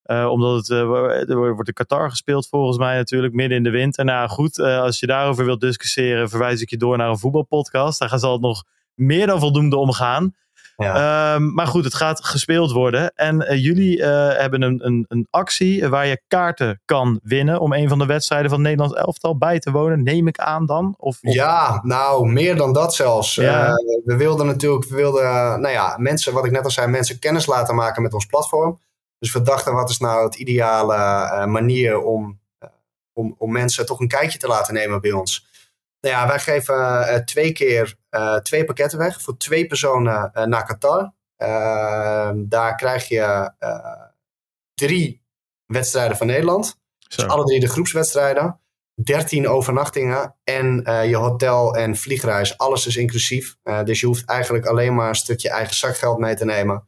Uh, 0.09 0.29
omdat 0.29 0.55
het, 0.57 0.69
uh, 0.69 1.29
er 1.29 1.53
wordt 1.53 1.67
in 1.67 1.73
Qatar 1.73 2.09
gespeeld 2.09 2.47
volgens 2.47 2.77
mij 2.77 2.95
natuurlijk, 2.95 3.33
midden 3.33 3.57
in 3.57 3.63
de 3.63 3.69
winter. 3.69 4.05
Nou 4.05 4.29
goed, 4.29 4.59
als 4.59 4.99
je 4.99 5.07
daarover 5.07 5.45
wilt 5.45 5.61
discussiëren, 5.61 6.29
verwijs 6.29 6.61
ik 6.61 6.69
je 6.69 6.77
door 6.77 6.97
naar 6.97 7.09
een 7.09 7.19
voetbalpodcast. 7.19 7.99
Daar 7.99 8.19
zal 8.19 8.31
het 8.31 8.41
nog 8.41 8.63
meer 8.93 9.27
dan 9.27 9.39
voldoende 9.39 9.75
omgaan. 9.77 10.35
Ja. 10.77 11.35
Uh, 11.35 11.41
maar 11.53 11.67
goed, 11.67 11.83
het 11.83 11.93
gaat 11.93 12.25
gespeeld 12.25 12.71
worden. 12.71 13.11
En 13.15 13.59
jullie 13.59 14.03
hebben 14.03 14.61
een, 14.61 14.85
een, 14.85 15.05
een, 15.07 15.27
actie 15.29 15.87
waar 15.87 16.05
je 16.05 16.21
kaarten 16.27 16.81
kan 16.85 17.19
winnen 17.23 17.59
om 17.59 17.73
een 17.73 17.89
van 17.89 17.99
de 17.99 18.05
wedstrijden 18.05 18.49
van 18.49 18.59
het 18.59 18.67
Nederlands 18.67 18.97
elftal 18.97 19.37
bij 19.37 19.59
te 19.59 19.71
wonen, 19.71 20.03
neem 20.03 20.27
ik 20.27 20.37
aan 20.37 20.65
dan? 20.65 20.95
Of, 20.97 21.17
of... 21.21 21.33
Ja, 21.33 21.79
nou, 21.83 22.31
meer 22.31 22.55
dan 22.55 22.73
dat 22.73 22.93
zelfs. 22.93 23.35
Ja. 23.35 23.73
we 24.03 24.15
wilden 24.15 24.45
natuurlijk, 24.45 24.85
we 24.85 24.95
wilden, 24.95 25.23
nou 25.61 25.69
ja, 25.69 25.95
mensen, 25.97 26.33
wat 26.33 26.45
ik 26.45 26.51
net 26.51 26.63
al 26.63 26.71
zei, 26.71 26.87
mensen 26.87 27.19
kennis 27.19 27.45
laten 27.45 27.75
maken 27.75 28.01
met 28.01 28.13
ons 28.13 28.25
platform. 28.25 28.79
Dus 29.19 29.33
we 29.33 29.41
dachten, 29.41 29.73
wat 29.73 29.89
is 29.89 29.97
nou 29.97 30.25
het 30.25 30.35
ideale 30.35 30.95
uh, 30.95 31.45
manier 31.45 32.01
om, 32.01 32.39
uh, 32.63 32.69
om, 33.13 33.35
om 33.37 33.51
mensen 33.51 33.85
toch 33.85 33.99
een 33.99 34.07
kijkje 34.07 34.39
te 34.39 34.47
laten 34.47 34.73
nemen 34.73 35.01
bij 35.01 35.11
ons? 35.11 35.47
nou 36.01 36.15
ja, 36.15 36.27
wij 36.27 36.39
geven 36.39 37.07
eh, 37.07 37.19
twee 37.19 37.51
keer 37.51 37.95
eh, 38.09 38.35
twee 38.35 38.65
pakketten 38.65 38.99
weg 38.99 39.21
voor 39.21 39.37
twee 39.37 39.67
personen 39.67 40.33
eh, 40.33 40.43
naar 40.43 40.65
Qatar. 40.65 41.13
Ehm, 41.35 42.43
daar 42.47 42.75
krijg 42.75 43.07
je 43.07 43.51
eh, 43.59 44.03
drie 44.73 45.23
wedstrijden 45.65 46.17
van 46.17 46.27
Nederland. 46.27 46.79
Zo. 46.97 47.21
Dus 47.21 47.31
alle 47.31 47.43
drie 47.43 47.59
de 47.59 47.67
groepswedstrijden. 47.67 48.59
13 49.03 49.47
overnachtingen 49.47 50.35
en 50.43 50.83
eh, 50.83 51.09
je 51.09 51.15
hotel 51.15 51.75
en 51.75 51.95
vliegreis. 51.95 52.57
Alles 52.57 52.87
is 52.87 52.95
inclusief. 52.95 53.55
Eh, 53.63 53.83
dus 53.83 53.99
je 53.99 54.05
hoeft 54.05 54.25
eigenlijk 54.25 54.65
alleen 54.65 54.95
maar 54.95 55.09
een 55.09 55.15
stukje 55.15 55.49
eigen 55.49 55.75
zakgeld 55.75 56.19
mee 56.19 56.35
te 56.35 56.45
nemen. 56.45 56.87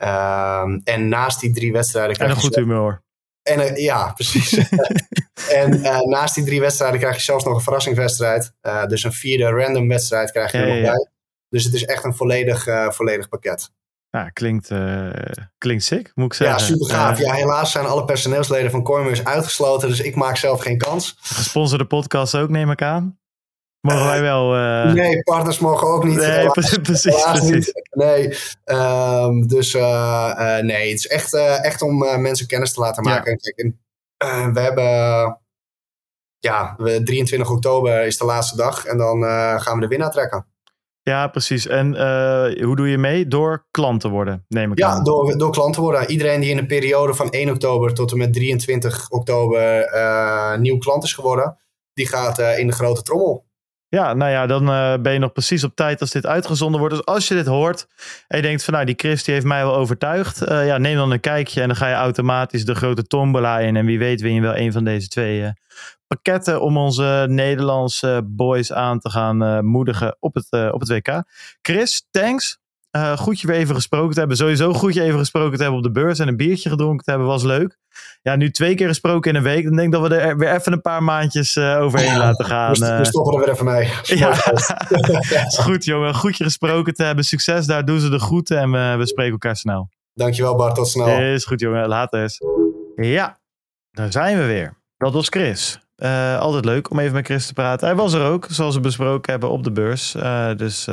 Ehm, 0.00 0.78
en 0.84 1.08
naast 1.08 1.40
die 1.40 1.52
drie 1.54 1.72
wedstrijden 1.72 2.10
En 2.10 2.16
krijg 2.16 2.30
een 2.32 2.36
je 2.40 2.46
goed 2.46 2.54
humeur. 2.56 3.02
en, 3.42 3.60
eh, 3.60 3.76
ja, 3.84 4.12
precies. 4.16 4.52
en 5.60 5.82
eh, 5.84 5.98
naast 6.00 6.34
die 6.34 6.44
drie 6.44 6.60
wedstrijden 6.60 6.98
krijg 7.00 7.14
je 7.14 7.20
zelfs 7.22 7.44
nog 7.44 7.54
een 7.54 7.60
verrassingswedstrijd. 7.62 8.52
Eh, 8.60 8.84
dus 8.86 9.04
een 9.04 9.12
vierde 9.12 9.44
random 9.50 9.88
wedstrijd 9.88 10.30
krijg 10.30 10.52
je 10.52 10.58
Ja, 10.58 10.62
er 10.64 10.68
nog 10.68 10.78
ja, 10.78 10.84
ja. 10.84 10.90
bij. 10.92 11.08
Dus 11.48 11.64
het 11.64 11.74
is 11.74 11.84
echt 11.84 12.04
een 12.04 12.14
volledig, 12.14 12.66
volledig 12.94 13.28
pakket. 13.28 13.70
Ja, 14.10 14.28
klinkt, 14.30 14.70
eh, 14.70 15.10
klinkt 15.58 15.84
sick, 15.84 16.10
moet 16.14 16.32
ik 16.34 16.38
Ja, 16.40 16.58
zeggen. 16.58 16.66
super 16.66 16.96
gaaf. 16.96 17.18
Ja, 17.18 17.32
helaas 17.32 17.72
zijn 17.72 17.86
alle 17.86 18.04
personeelsleden 18.04 18.70
van 18.70 18.82
Coinbase 18.82 19.24
uitgesloten. 19.24 19.88
Dus 19.88 20.00
ik 20.00 20.14
maak 20.16 20.36
zelf 20.36 20.60
geen 20.60 20.78
kans. 20.78 21.16
Gesponsorde 21.20 21.84
podcast 21.84 22.34
ook, 22.36 22.48
neem 22.48 22.70
ik 22.70 22.82
aan. 22.82 23.18
Mogen 23.80 24.04
wij 24.06 24.20
wel... 24.20 24.54
eh, 24.56 24.92
nee, 24.92 25.22
partners 25.22 25.58
mogen 25.58 25.88
ook 25.88 26.04
niet. 26.04 26.16
nee, 26.16 26.30
Helaas- 26.30 26.52
precies, 26.52 26.78
precies. 26.78 27.14
helaas 27.16 27.38
precies. 27.38 27.50
niet. 27.66 27.88
Nee, 27.90 28.36
Ehm, 28.64 29.40
dus 29.46 29.74
eh, 29.74 30.30
eh, 30.58 30.64
nee, 30.64 30.88
het 30.90 30.98
is 30.98 31.06
echt, 31.06 31.34
eh, 31.34 31.64
echt 31.64 31.82
om 31.82 32.04
eh, 32.04 32.16
mensen 32.16 32.46
kennis 32.46 32.72
te 32.72 32.80
laten 32.80 33.04
Ja. 33.04 33.10
maken. 33.10 33.38
Kijk, 33.38 33.56
en, 33.58 33.80
eh, 34.16 34.52
we 34.52 34.60
hebben, 34.60 34.84
ja, 36.38 36.74
we, 36.78 37.02
23 37.02 37.50
oktober 37.50 38.06
is 38.06 38.18
de 38.18 38.24
laatste 38.24 38.56
dag 38.56 38.84
en 38.84 38.98
dan 38.98 39.24
eh, 39.24 39.60
gaan 39.60 39.74
we 39.74 39.80
de 39.80 39.88
winnaar 39.88 40.10
trekken. 40.10 40.46
Ja, 41.02 41.28
precies. 41.28 41.66
En 41.66 41.94
eh, 41.94 42.64
hoe 42.64 42.76
doe 42.76 42.88
je 42.88 42.98
mee? 42.98 43.26
Door 43.28 43.66
klant 43.70 44.00
te 44.00 44.08
worden, 44.08 44.44
neem 44.48 44.72
ik 44.72 44.78
Ja, 44.78 44.88
aan. 44.88 45.04
door, 45.04 45.38
door 45.38 45.50
klant 45.52 45.74
te 45.74 45.80
worden. 45.80 46.10
Iedereen 46.10 46.40
die 46.40 46.50
in 46.50 46.56
de 46.56 46.66
periode 46.66 47.14
van 47.14 47.30
1 47.30 47.50
oktober 47.50 47.94
tot 47.94 48.12
en 48.12 48.18
met 48.18 48.32
23 48.32 49.10
oktober 49.10 49.82
eh, 49.84 50.56
nieuw 50.58 50.78
klant 50.78 51.04
is 51.04 51.12
geworden, 51.12 51.58
die 51.92 52.06
gaat 52.08 52.38
eh, 52.38 52.58
in 52.58 52.66
de 52.66 52.72
grote 52.72 53.02
trommel. 53.02 53.48
Ja, 53.90 54.14
nou 54.14 54.30
ja, 54.30 54.46
dan 54.46 54.68
eh, 54.68 54.94
ben 55.02 55.12
je 55.12 55.18
nog 55.18 55.32
precies 55.32 55.64
op 55.64 55.74
tijd 55.74 56.00
als 56.00 56.10
dit 56.10 56.26
uitgezonden 56.26 56.80
wordt. 56.80 56.94
Dus 56.94 57.04
als 57.04 57.28
je 57.28 57.34
dit 57.34 57.46
hoort 57.46 57.86
en 58.28 58.36
je 58.36 58.42
denkt 58.42 58.64
van 58.64 58.72
nou, 58.72 58.86
die 58.86 58.94
Chris 58.96 59.24
die 59.24 59.34
heeft 59.34 59.46
mij 59.46 59.64
wel 59.64 59.74
overtuigd. 59.74 60.42
eh, 60.42 60.66
ja, 60.66 60.78
neem 60.78 60.96
dan 60.96 61.10
een 61.10 61.20
kijkje 61.20 61.60
en 61.60 61.66
dan 61.66 61.76
ga 61.76 61.88
je 61.88 61.94
automatisch 61.94 62.64
de 62.64 62.74
grote 62.74 63.02
tombola 63.02 63.58
in. 63.58 63.76
En 63.76 63.86
wie 63.86 63.98
weet 63.98 64.20
win 64.20 64.34
je 64.34 64.40
wel 64.40 64.56
een 64.56 64.72
van 64.72 64.84
deze 64.84 65.08
twee 65.08 65.44
eh, 65.44 65.50
pakketten 66.06 66.60
om 66.60 66.76
onze 66.76 67.26
Nederlandse 67.28 68.22
boys 68.24 68.72
aan 68.72 68.98
te 68.98 69.10
gaan 69.10 69.64
moedigen 69.66 70.16
op 70.20 70.34
het, 70.34 70.72
op 70.72 70.80
het 70.80 70.88
WK. 70.88 71.22
Chris, 71.62 72.06
thanks. 72.10 72.58
Eh, 72.90 73.16
goed 73.16 73.40
je 73.40 73.46
weer 73.46 73.56
even 73.56 73.74
gesproken 73.74 74.12
te 74.12 74.18
hebben. 74.18 74.36
Sowieso 74.36 74.72
goed 74.72 74.94
je 74.94 75.02
even 75.02 75.18
gesproken 75.18 75.56
te 75.56 75.62
hebben 75.62 75.78
op 75.78 75.84
de 75.84 76.00
beurs 76.00 76.18
en 76.18 76.28
een 76.28 76.36
biertje 76.36 76.68
gedronken 76.68 77.04
te 77.04 77.10
hebben 77.10 77.28
was 77.28 77.42
leuk. 77.42 77.78
Ja, 78.22 78.36
nu 78.36 78.50
twee 78.50 78.74
keer 78.74 78.88
gesproken 78.88 79.30
in 79.30 79.36
een 79.36 79.42
week. 79.42 79.64
Dan 79.64 79.76
denk 79.76 79.94
ik 79.94 80.00
dat 80.00 80.08
we 80.08 80.16
er 80.16 80.36
weer 80.36 80.54
even 80.54 80.72
een 80.72 80.80
paar 80.80 81.02
maandjes 81.02 81.56
eh, 81.56 81.80
overheen 81.80 82.16
laten 82.16 82.44
gaan. 82.44 82.72
we, 82.72 82.86
eh. 82.86 82.98
we 82.98 83.04
stoppen 83.04 83.34
er 83.34 83.40
weer 83.40 83.50
even 83.54 83.64
mee. 83.64 83.92
Ja, 84.18 84.30
is 85.46 85.58
goed 85.58 85.84
jongen. 85.84 86.14
Goed 86.14 86.36
je 86.36 86.44
gesproken 86.44 86.94
te 86.94 87.04
hebben. 87.04 87.24
Succes 87.24 87.66
daar. 87.66 87.84
Doen 87.84 88.00
ze 88.00 88.08
de 88.08 88.18
groeten 88.18 88.58
en 88.58 88.70
we, 88.70 88.94
we 88.98 89.06
spreken 89.06 89.32
elkaar 89.32 89.56
snel. 89.56 89.88
Dankjewel 90.14 90.56
Bart, 90.56 90.74
tot 90.74 90.88
snel. 90.88 91.20
Is 91.20 91.44
goed 91.44 91.60
jongen. 91.60 91.88
Later 91.88 92.22
eens. 92.22 92.38
Ja, 92.96 93.38
daar 93.90 94.12
zijn 94.12 94.38
we 94.38 94.44
weer. 94.44 94.74
Dat 94.96 95.12
was 95.12 95.28
Chris. 95.28 95.80
Altijd 96.38 96.64
leuk 96.64 96.90
om 96.90 96.98
even 96.98 97.14
met 97.14 97.26
Chris 97.26 97.46
te 97.46 97.52
praten. 97.52 97.86
Hij 97.86 97.96
was 97.96 98.12
er 98.12 98.22
ook, 98.22 98.46
zoals 98.50 98.74
we 98.74 98.80
besproken 98.80 99.30
hebben, 99.30 99.50
op 99.50 99.64
de 99.64 99.72
beurs. 99.72 100.12
Dus 100.56 100.88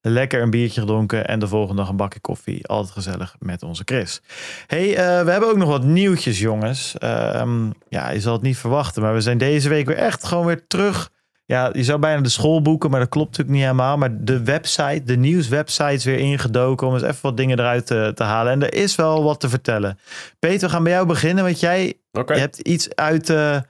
lekker 0.00 0.42
een 0.42 0.50
biertje 0.50 0.80
gedronken 0.80 1.26
en 1.26 1.38
de 1.38 1.48
volgende 1.48 1.80
dag 1.80 1.90
een 1.90 1.96
bakje 1.96 2.20
koffie. 2.20 2.66
Altijd 2.66 2.92
gezellig 2.92 3.36
met 3.38 3.62
onze 3.62 3.82
Chris. 3.84 4.22
hey, 4.66 4.96
eh, 4.96 5.24
we 5.24 5.30
hebben 5.30 5.48
ook 5.48 5.56
nog 5.56 5.68
wat 5.68 5.84
nieuwtjes, 5.84 6.38
jongens. 6.38 6.98
Ehm, 6.98 7.70
ja, 7.88 8.10
je 8.10 8.20
zal 8.20 8.32
het 8.32 8.42
niet 8.42 8.58
verwachten, 8.58 9.02
maar 9.02 9.14
we 9.14 9.20
zijn 9.20 9.38
deze 9.38 9.68
week 9.68 9.86
weer 9.86 9.96
echt 9.96 10.24
gewoon 10.24 10.46
weer 10.46 10.66
terug. 10.66 11.10
Ja, 11.44 11.70
je 11.72 11.84
zou 11.84 11.98
bijna 11.98 12.20
de 12.20 12.28
school 12.28 12.62
boeken, 12.62 12.90
maar 12.90 13.00
dat 13.00 13.08
klopt 13.08 13.28
natuurlijk 13.30 13.56
niet 13.56 13.66
helemaal. 13.66 13.96
Maar 13.96 14.24
de 14.24 14.42
website, 14.42 15.02
de 15.04 15.16
nieuwswebsite 15.16 15.92
is 15.92 16.04
weer 16.04 16.18
ingedoken 16.18 16.86
om 16.86 16.94
eens 16.94 17.02
even 17.02 17.22
wat 17.22 17.36
dingen 17.36 17.58
eruit 17.58 17.86
te, 17.86 18.12
te 18.14 18.22
halen. 18.22 18.52
En 18.52 18.62
er 18.62 18.74
is 18.74 18.94
wel 18.94 19.22
wat 19.22 19.40
te 19.40 19.48
vertellen. 19.48 19.98
Peter, 20.38 20.68
we 20.68 20.74
gaan 20.74 20.82
bij 20.82 20.92
jou 20.92 21.06
beginnen, 21.06 21.44
want 21.44 21.60
jij 21.60 21.94
je 22.10 22.24
hebt 22.24 22.58
iets 22.58 22.94
uit 22.94 23.26
de, 23.26 23.62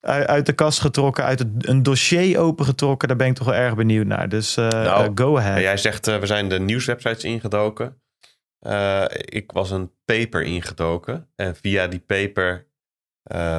uit, 0.00 0.46
de 0.46 0.52
kast 0.52 0.80
getrokken, 0.80 1.24
uit 1.24 1.38
het, 1.38 1.48
een 1.58 1.82
dossier 1.82 2.38
opengetrokken. 2.38 3.08
Daar 3.08 3.16
ben 3.16 3.26
ik 3.26 3.34
toch 3.34 3.46
wel 3.46 3.54
erg 3.54 3.74
benieuwd 3.74 4.06
naar. 4.06 4.28
Dus 4.28 4.56
eh, 4.56 4.68
Nou, 4.68 5.04
eh, 5.04 5.10
go 5.14 5.38
ahead. 5.38 5.60
Jij 5.60 5.76
zegt, 5.76 6.08
eh, 6.08 6.18
we 6.18 6.26
zijn 6.26 6.48
de 6.48 6.60
nieuwswebsites 6.60 7.24
ingedoken. 7.24 8.02
Ik 9.14 9.52
was 9.52 9.70
een 9.70 9.92
paper 10.04 10.42
ingedoken. 10.42 11.28
En 11.36 11.56
via 11.56 11.86
die 11.86 12.00
paper 12.00 12.66
eh 13.22 13.56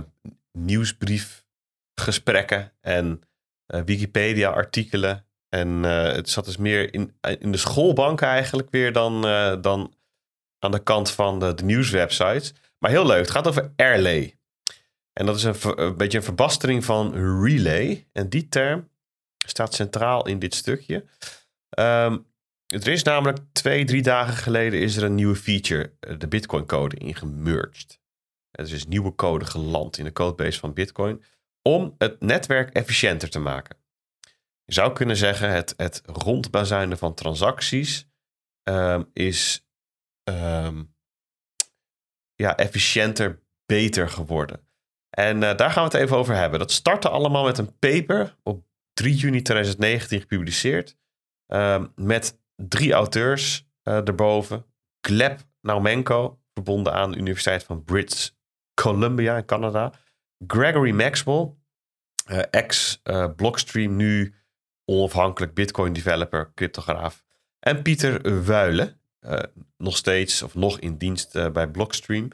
nieuwsbriefgesprekken 0.58 2.74
en 2.82 3.22
eh, 3.66 3.82
Wikipedia-artikelen. 3.86 5.26
En 5.50 5.84
het 5.84 6.30
zat 6.30 6.46
dus 6.46 6.58
meer 6.58 6.94
in, 6.94 7.16
in 7.40 7.52
de 7.52 7.58
schoolbank 7.58 8.22
eigenlijk 8.22 8.68
weer 8.72 8.94
dan, 8.94 9.22
dan 9.62 9.94
aan 10.60 10.72
de 10.72 10.84
kant 10.84 11.12
van 11.12 11.40
de, 11.40 11.54
de 11.54 11.64
nieuwswebsites. 11.64 12.54
Maar 12.80 12.92
heel 12.92 13.06
leuk. 13.06 13.20
Het 13.20 13.32
gaat 13.32 13.48
over 13.48 13.72
Airlay. 13.76 14.40
En 15.14 15.26
dat 15.26 15.36
is 15.36 15.44
een, 15.44 15.98
beetje 15.98 16.18
een 16.18 16.24
verbastering 16.24 16.86
van 16.86 17.14
relay. 17.44 18.08
En 18.12 18.30
die 18.30 18.50
term 18.50 18.90
staat 19.48 19.74
centraal 19.74 20.28
in 20.28 20.40
dit 20.40 20.56
stukje. 20.56 21.06
Ehm, 21.70 22.18
er 22.68 22.88
is 22.88 23.04
namelijk 23.04 23.40
twee, 23.52 23.86
drie 23.86 24.02
dagen 24.02 24.34
geleden 24.34 24.80
is 24.80 24.96
er 24.96 25.04
een 25.04 25.16
nieuwe 25.16 25.36
feature, 25.36 25.94
eh, 26.00 26.18
de 26.18 26.28
Bitcoin 26.28 26.66
code, 26.66 26.96
ingemerged. 26.96 28.00
Er 28.52 28.74
is 28.74 28.86
nieuwe 28.86 29.16
code 29.16 29.46
geland 29.46 29.98
in 29.98 30.04
de 30.04 30.14
codebase 30.14 30.60
van 30.60 30.74
Bitcoin 30.74 31.24
om 31.62 31.96
het 31.98 32.22
netwerk 32.22 32.70
efficiënter 32.70 33.30
te 33.30 33.40
maken. 33.40 33.78
Je 34.66 34.74
zou 34.74 34.94
kunnen 34.94 35.18
zeggen, 35.18 35.52
het, 35.52 35.74
het 35.78 36.02
rondbazuinen 36.06 36.98
van 36.98 37.14
transacties 37.14 38.08
ehm, 38.64 39.04
is 39.14 39.68
ehm, 40.24 40.84
ja, 42.36 42.58
efficiënter, 42.58 43.42
beter 43.66 44.10
geworden. 44.10 44.70
En 45.12 45.44
eh, 45.44 45.58
daar 45.58 45.72
gaan 45.72 45.88
we 45.88 45.92
het 45.92 46.02
even 46.02 46.18
over 46.18 46.36
hebben. 46.36 46.60
Dat 46.60 46.72
startte 46.72 47.10
allemaal 47.10 47.44
met 47.44 47.58
een 47.58 47.78
paper 47.80 48.36
op 48.44 48.64
3 48.94 49.16
juni 49.16 49.42
2019 49.42 50.20
gepubliceerd. 50.20 51.00
ehm, 51.48 51.88
met 51.96 52.40
drie 52.56 52.94
auteurs 52.94 53.68
eh, 53.84 54.08
erboven. 54.08 54.66
Gleb 55.08 55.40
Naumenko, 55.62 56.42
verbonden 56.54 56.94
aan 56.94 57.12
de 57.12 57.18
Universiteit 57.18 57.64
van 57.64 57.84
British 57.84 58.30
Columbia 58.74 59.38
in 59.38 59.46
Canada. 59.46 59.94
Gregory 60.48 60.92
Maxwell, 60.92 61.54
eh, 62.26 62.40
ex-Blockstream, 62.50 63.96
nu 63.96 64.36
onafhankelijk 64.86 65.54
Bitcoin 65.54 65.94
developer, 65.94 66.52
cryptograaf. 66.56 67.24
En 67.60 67.82
Pieter 67.82 68.46
Wuilen, 68.46 69.02
nog 69.78 69.98
steeds 69.98 70.44
of 70.44 70.56
nog 70.56 70.80
in 70.80 70.98
dienst 70.98 71.52
bij 71.54 71.68
Blockstream. 71.68 72.28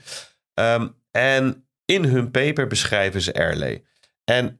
Ehm, 0.53 0.87
en 1.11 1.66
in 1.87 2.03
hun 2.03 2.31
paper 2.31 2.67
beschrijven 2.67 3.21
ze 3.21 3.33
Airlay. 3.33 3.83
En 4.23 4.59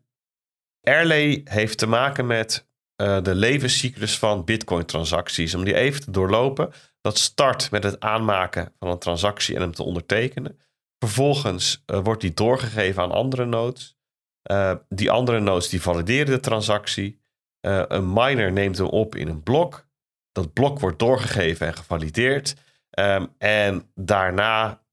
Airlay 0.81 1.41
heeft 1.43 1.77
te 1.77 1.87
maken 1.87 2.27
met 2.27 2.67
eh, 2.95 3.21
de 3.21 3.35
levenscyclus 3.35 4.17
van 4.17 4.45
Bitcoin-transacties. 4.45 5.55
Om 5.55 5.63
die 5.63 5.75
even 5.75 6.01
te 6.01 6.11
doorlopen. 6.11 6.71
Dat 7.01 7.17
start 7.17 7.71
met 7.71 7.83
het 7.83 7.99
aanmaken 7.99 8.73
van 8.79 8.89
een 8.89 8.99
transactie 8.99 9.55
en 9.55 9.61
hem 9.61 9.73
te 9.73 9.83
ondertekenen. 9.83 10.59
Vervolgens 10.99 11.83
eh, 11.85 11.99
wordt 12.03 12.21
die 12.21 12.33
doorgegeven 12.33 13.03
aan 13.03 13.11
andere 13.11 13.45
nodes. 13.45 13.97
Eh, 14.41 14.75
die 14.89 15.11
andere 15.11 15.39
nodes 15.39 15.69
die 15.69 15.81
valideren 15.81 16.33
de 16.33 16.39
transactie. 16.39 17.25
Een 17.61 18.13
miner 18.13 18.51
neemt 18.51 18.77
hem 18.77 18.87
op 18.87 19.15
in 19.15 19.27
een 19.27 19.43
blok. 19.43 19.87
Dat 20.31 20.53
blok 20.53 20.79
wordt 20.79 20.99
doorgegeven 20.99 21.67
en 21.67 21.73
gevalideerd. 21.73 22.55
Ehm, 22.89 23.25
en 23.37 23.91
daarna, 23.95 24.83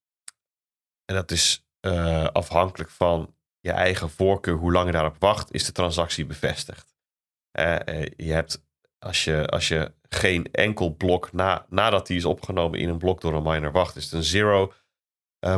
en 1.04 1.14
dat 1.14 1.30
is 1.30 1.63
eh, 1.84 2.24
afhankelijk 2.24 2.90
van 2.90 3.34
je 3.60 3.70
eigen 3.70 4.10
voorkeur, 4.10 4.54
hoe 4.54 4.72
lang 4.72 4.86
je 4.86 4.92
daarop 4.92 5.16
wacht, 5.18 5.52
is 5.52 5.64
de 5.64 5.72
transactie 5.72 6.26
bevestigd. 6.26 6.94
Eh, 7.50 7.88
eh, 7.88 8.10
je 8.16 8.32
hebt, 8.32 8.64
als 8.98 9.24
je, 9.24 9.46
als 9.46 9.68
je 9.68 9.92
geen 10.08 10.48
enkel 10.52 10.94
blok 10.94 11.32
na, 11.32 11.66
nadat 11.68 12.06
die 12.06 12.16
is 12.16 12.24
opgenomen 12.24 12.78
in 12.78 12.88
een 12.88 12.98
blok 12.98 13.20
door 13.20 13.34
een 13.34 13.42
miner 13.42 13.72
wacht, 13.72 13.96
is 13.96 14.04
het 14.04 14.12
een 14.12 14.24
zero 14.24 14.72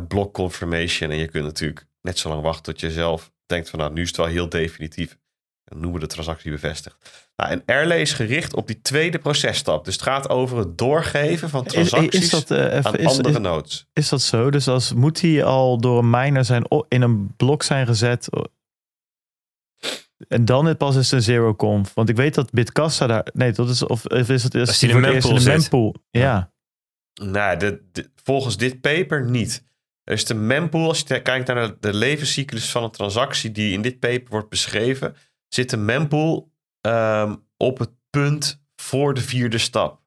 block 0.09 0.35
confirmation. 0.35 1.11
En 1.11 1.16
je 1.16 1.28
kunt 1.28 1.44
natuurlijk 1.44 1.86
net 2.01 2.19
zo 2.19 2.28
lang 2.28 2.43
wachten 2.43 2.62
tot 2.62 2.81
je 2.81 2.90
zelf 2.90 3.32
denkt 3.47 3.70
van 3.70 3.78
nou, 3.78 3.93
nu 3.93 4.03
is 4.03 4.09
het 4.09 4.16
wel 4.16 4.27
heel 4.27 4.48
definitief. 4.48 5.19
En 5.67 5.81
noemen 5.81 6.01
we 6.01 6.07
de 6.07 6.13
transactie 6.13 6.51
bevestigd. 6.51 6.97
Nou, 7.37 7.51
en 7.51 7.63
Airlay 7.67 8.01
is 8.01 8.13
gericht 8.13 8.55
op 8.55 8.67
die 8.67 8.81
tweede 8.83 9.19
processtap. 9.19 9.85
Dus 9.85 9.95
het 9.95 10.03
gaat 10.03 10.29
over 10.29 10.59
het 10.59 10.79
doorgeven 10.79 11.49
van 11.51 11.65
Is, 11.65 11.73
transacties 11.73 12.23
is, 12.23 12.31
dat, 12.31 12.51
eh, 12.51 12.65
even- 12.65 12.85
aan 12.85 12.97
is, 12.97 13.07
andere 13.07 13.29
is, 13.35 13.39
nodes. 13.39 13.87
is 13.93 14.09
dat 14.09 14.23
zo? 14.23 14.51
Dus 14.51 14.69
als 14.69 14.93
moet 14.93 15.21
hij 15.21 15.45
al 15.45 15.79
door 15.81 15.99
een 15.99 16.11
miner 16.11 16.45
zijn 16.45 16.65
in 16.89 17.03
een 17.03 17.35
blok 17.37 17.63
zijn 17.63 17.87
gezet? 17.87 18.29
En 20.29 20.45
dan 20.45 20.67
het 20.67 20.79
pas 20.79 20.97
is 20.97 21.05
het 21.05 21.13
een 21.13 21.23
zero 21.23 21.55
conf. 21.55 21.95
Want 21.95 22.09
ik 22.09 22.17
weet 22.17 22.35
dat 22.35 22.51
Bitkassa 22.51 23.07
daar... 23.07 23.27
Nee, 23.33 23.53
dat 23.53 23.69
is... 23.69 23.83
Of, 23.83 24.05
of 24.07 24.29
is 24.29 24.43
het 24.43 24.55
is 24.55 24.69
Als 24.69 24.79
die 24.79 25.13
eerst 25.13 25.47
mempool? 25.47 25.95
Ja. 26.11 26.53
Nee, 27.23 27.57
de, 27.57 27.83
de- 27.93 28.11
volgens 28.23 28.57
dit 28.57 28.81
paper 28.81 29.25
niet. 29.31 29.65
Er 30.05 30.13
is 30.13 30.25
de 30.25 30.35
mempool, 30.35 30.89
als 30.89 31.03
je 31.07 31.23
kijkt 31.23 31.47
naar 31.47 31.75
de 31.81 31.95
levenscyclus 31.95 32.71
van 32.71 32.83
een 32.83 32.91
transactie 32.91 33.53
die 33.53 33.73
in 33.73 33.83
dit 33.83 33.99
paper 33.99 34.27
wordt 34.29 34.49
beschreven, 34.49 35.17
zit 35.48 35.70
de 35.70 35.77
mempool 35.77 36.52
ehm, 36.81 37.36
op 37.56 37.78
het 37.78 37.90
punt 38.10 38.64
voor 38.77 39.14
de 39.14 39.20
vierde 39.20 39.59
stap. 39.59 40.05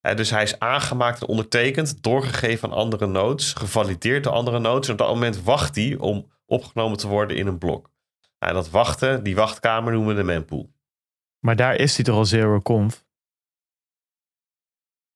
Dus 0.00 0.30
hij 0.30 0.42
is 0.42 0.58
aangemaakt 0.58 1.20
en 1.20 1.26
ondertekend, 1.28 2.02
doorgegeven 2.02 2.68
aan 2.70 2.76
andere 2.76 3.06
nodes, 3.06 3.52
gevalideerd 3.52 4.24
door 4.24 4.32
andere 4.32 4.58
nodes. 4.58 4.86
En 4.86 4.92
op 4.92 4.98
dat 4.98 5.08
moment 5.08 5.42
wacht 5.42 5.74
hij 5.74 5.96
om 5.96 6.30
opgenomen 6.46 6.98
te 6.98 7.08
worden 7.08 7.36
in 7.36 7.46
een 7.46 7.58
blok. 7.58 7.90
En 8.38 8.54
dat 8.54 8.70
wachten, 8.70 9.22
die 9.22 9.34
wachtkamer 9.34 9.92
noemen 9.92 10.14
we 10.14 10.20
de 10.20 10.26
mempool. 10.26 10.72
Maar 11.38 11.56
daar 11.56 11.74
is 11.74 11.94
die 11.94 12.04
toch 12.04 12.16
al 12.16 12.24
zero 12.24 12.60
conf? 12.60 13.06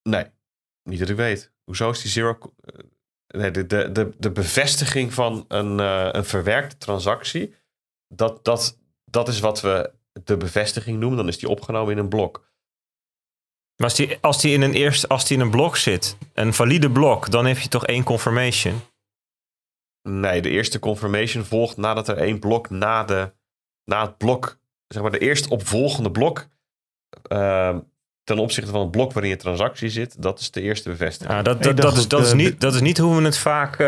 Nee, 0.03 0.27
niet 0.83 0.99
dat 0.99 1.09
ik 1.09 1.17
weet. 1.17 1.53
Hoezo 1.65 1.91
is 1.91 2.03
die 2.03 2.11
zero... 2.11 2.39
eh, 2.61 2.75
Nee, 3.27 3.51
de, 3.51 3.67
de, 3.67 3.93
de, 3.93 4.15
de 4.19 4.31
bevestiging 4.33 5.15
van 5.15 5.45
een, 5.49 5.81
eh, 5.81 6.09
een 6.13 6.25
verwerkte 6.25 6.77
transactie, 6.77 7.55
dat, 8.09 8.45
dat, 8.45 8.79
dat 9.11 9.29
is 9.29 9.41
wat 9.41 9.61
we 9.61 9.93
de 10.25 10.37
bevestiging 10.37 10.99
noemen. 10.99 11.19
Dan 11.19 11.29
is 11.29 11.39
die 11.39 11.49
opgenomen 11.49 11.93
in 11.93 11.99
een 11.99 12.09
blok. 12.09 12.45
Maar 13.77 13.89
als 13.89 13.95
die, 13.95 14.19
als, 14.21 14.41
die 14.41 14.53
in 14.53 14.63
een 14.63 14.75
eerst, 14.75 15.09
als 15.09 15.27
die 15.27 15.37
in 15.37 15.43
een 15.43 15.51
blok 15.51 15.77
zit, 15.77 16.17
een 16.35 16.55
valide 16.55 16.91
blok, 16.91 17.31
dan 17.31 17.47
heb 17.47 17.59
je 17.59 17.69
toch 17.69 17.87
één 17.87 18.05
confirmation. 18.05 18.81
Nee, 20.03 20.43
de 20.43 20.51
eerste 20.51 20.79
confirmation 20.79 21.45
volgt 21.45 21.77
nadat 21.77 22.09
er 22.09 22.17
één 22.17 22.39
blok 22.39 22.71
na, 22.71 23.05
de, 23.05 23.33
na 23.85 24.07
het 24.07 24.17
blok, 24.17 24.59
zeg 24.87 25.03
maar 25.03 25.11
de 25.11 25.19
eerst 25.19 25.49
opvolgende 25.49 26.11
blok, 26.11 26.47
eh, 27.23 27.79
ten 28.27 28.39
opzichte 28.39 28.71
van 28.71 28.81
het 28.81 28.91
blok 28.91 29.13
waarin 29.13 29.31
je 29.31 29.39
transactie 29.39 29.89
zit, 29.89 30.23
dat 30.23 30.41
is 30.41 30.51
de 30.51 30.61
eerste 30.61 30.89
bevestiging. 30.89 31.37
Ja, 31.37 31.43
dat, 31.43 31.57
Ik 31.57 31.63
dat, 31.63 31.77
dacht 31.77 31.95
dat, 31.95 32.03
is, 32.03 32.09
dat, 32.09 32.27
is 32.27 32.33
niet, 32.33 32.61
dat 32.61 32.75
is 32.75 32.81
niet 32.81 32.99
hoe 32.99 33.17
we 33.17 33.23
het 33.23 33.39
vaak 33.39 33.79
eh, 33.79 33.87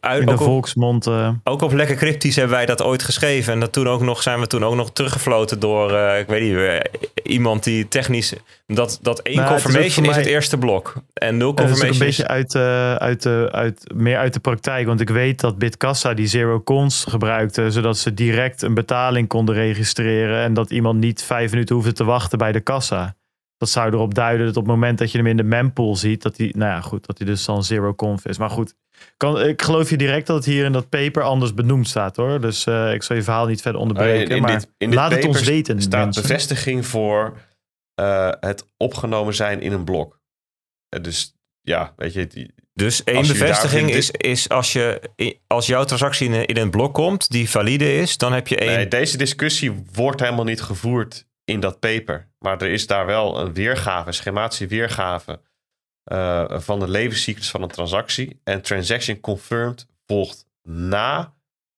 uit... 0.00 0.20
In 0.20 0.26
de 0.26 0.32
Ook 0.32 0.40
op, 0.40 0.46
volksmond... 0.46 1.06
eh, 1.06 1.30
ook 1.44 1.62
op 1.62 1.72
Lekker 1.72 1.96
Cryptisch 1.96 2.36
hebben 2.36 2.56
wij 2.56 2.66
dat 2.66 2.82
ooit 2.82 3.02
geschreven. 3.02 3.52
En 3.52 3.60
dat 3.60 3.72
toen 3.72 3.88
ook 3.88 4.00
nog, 4.00 4.22
zijn 4.22 4.40
we 4.40 4.46
toen 4.46 4.64
ook 4.64 4.74
nog 4.74 4.92
teruggefloten 4.92 5.60
door, 5.60 5.92
eh, 5.94 6.18
ik 6.18 6.26
weet 6.26 6.42
niet, 6.42 6.88
iemand 7.22 7.64
die 7.64 7.88
technisch... 7.88 8.34
Dat, 8.66 8.98
dat 9.02 9.20
één 9.20 9.36
Nou, 9.36 9.48
het 9.48 9.58
is 9.58 9.64
ook 9.64 9.72
confirmation 9.72 10.06
is, 10.06 10.16
het 10.16 10.26
eerste 10.26 10.58
blok. 10.58 10.94
En 11.14 11.36
nul 11.36 11.48
En 11.48 11.54
dat 11.54 11.64
is 11.64 11.70
een 11.70 11.86
confirmation 11.86 12.08
is... 12.08 12.16
beetje 12.16 12.28
uit, 12.28 12.54
eh, 12.54 12.94
uit, 12.94 13.22
de 13.22 13.48
uit, 13.52 13.92
meer 13.94 14.16
uit 14.16 14.32
de 14.32 14.40
praktijk. 14.40 14.86
Want 14.86 15.00
ik 15.00 15.10
weet 15.10 15.40
dat 15.40 15.58
Bitkassa 15.58 16.14
die 16.14 16.26
zero 16.26 16.62
cons 16.62 17.04
gebruikte. 17.08 17.70
Zodat 17.70 17.98
ze 17.98 18.14
direct 18.14 18.62
een 18.62 18.74
betaling 18.74 19.28
konden 19.28 19.54
registreren. 19.54 20.42
En 20.42 20.54
dat 20.54 20.70
iemand 20.70 20.98
niet 20.98 21.22
vijf 21.22 21.50
minuten 21.50 21.74
hoefde 21.74 21.92
te 21.92 22.04
wachten 22.04 22.38
bij 22.38 22.52
de 22.52 22.60
kassa. 22.60 23.16
Dat 23.56 23.68
zou 23.68 23.92
erop 23.92 24.14
duiden 24.14 24.46
dat 24.46 24.56
op 24.56 24.62
het 24.62 24.72
moment 24.72 24.98
dat 24.98 25.12
je 25.12 25.18
hem 25.18 25.26
in 25.26 25.36
de 25.36 25.42
mempool 25.42 25.96
ziet. 25.96 26.22
Dat 26.22 26.36
hij, 26.36 26.52
nou 26.56 26.70
ja, 26.70 26.80
goed, 26.80 27.06
dat 27.06 27.18
hij 27.18 27.26
dus 27.26 27.44
dan 27.44 27.64
zero 27.64 27.94
conf 27.94 28.24
is. 28.26 28.38
Maar 28.38 28.50
goed, 28.50 28.74
kan, 29.16 29.40
ik 29.40 29.62
geloof 29.62 29.90
je 29.90 29.96
direct 29.96 30.26
dat 30.26 30.36
het 30.36 30.44
hier 30.44 30.64
in 30.64 30.72
dat 30.72 30.88
paper 30.88 31.22
anders 31.22 31.54
benoemd 31.54 31.88
staat 31.88 32.16
hoor. 32.16 32.40
Dus 32.40 32.66
eh, 32.66 32.92
ik 32.92 33.02
zal 33.02 33.16
je 33.16 33.22
verhaal 33.22 33.46
niet 33.46 33.62
verder 33.62 33.80
onderbreken. 33.80 34.36
in 34.36 34.42
maar 34.42 34.58
dit- 34.58 34.70
in 34.78 34.90
dit 34.90 34.98
laat 34.98 35.10
het 35.10 35.24
ons 35.24 35.42
weten. 35.42 35.82
staat 35.82 36.04
mensen. 36.04 36.22
bevestiging 36.22 36.86
voor 36.86 37.36
eh, 37.94 38.30
het 38.40 38.66
opgenomen 38.76 39.34
zijn 39.34 39.60
in 39.60 39.72
een 39.72 39.84
blok. 39.84 40.20
Eh, 40.88 41.02
dus 41.02 41.34
ja, 41.60 41.92
weet 41.96 42.12
je, 42.12 42.26
die, 42.26 42.54
Dus 42.72 43.04
één 43.04 43.26
bevestiging 43.26 43.90
is, 43.90 44.10
is 44.10 44.48
als, 44.48 44.72
je, 44.72 45.00
als 45.46 45.66
jouw 45.66 45.84
transactie 45.84 46.26
in 46.26 46.32
een, 46.32 46.46
in 46.46 46.56
een 46.56 46.70
blok 46.70 46.94
komt, 46.94 47.30
die 47.30 47.50
valide 47.50 47.94
is, 47.94 48.16
dan 48.16 48.32
heb 48.32 48.48
je 48.48 48.56
één... 48.56 48.74
nee, 48.74 48.88
deze 48.88 49.16
discussie 49.16 49.84
wordt 49.92 50.20
helemaal 50.20 50.44
niet 50.44 50.60
gevoerd 50.60 51.25
in 51.46 51.60
dat 51.60 51.80
paper. 51.80 52.28
Maar 52.38 52.62
er 52.62 52.68
is 52.70 52.86
daar 52.86 53.06
wel 53.06 53.38
een 53.40 53.52
weergave, 53.54 54.06
een 54.08 54.14
schematische 54.14 54.66
weergave 54.66 55.40
eh, 56.04 56.44
van 56.60 56.78
de 56.80 56.88
levenscyclus 56.88 57.50
van 57.50 57.62
een 57.62 57.68
transactie. 57.68 58.40
En 58.44 58.62
transaction 58.62 59.20
confirmed 59.20 59.86
volgt 60.06 60.46
na 60.62 61.34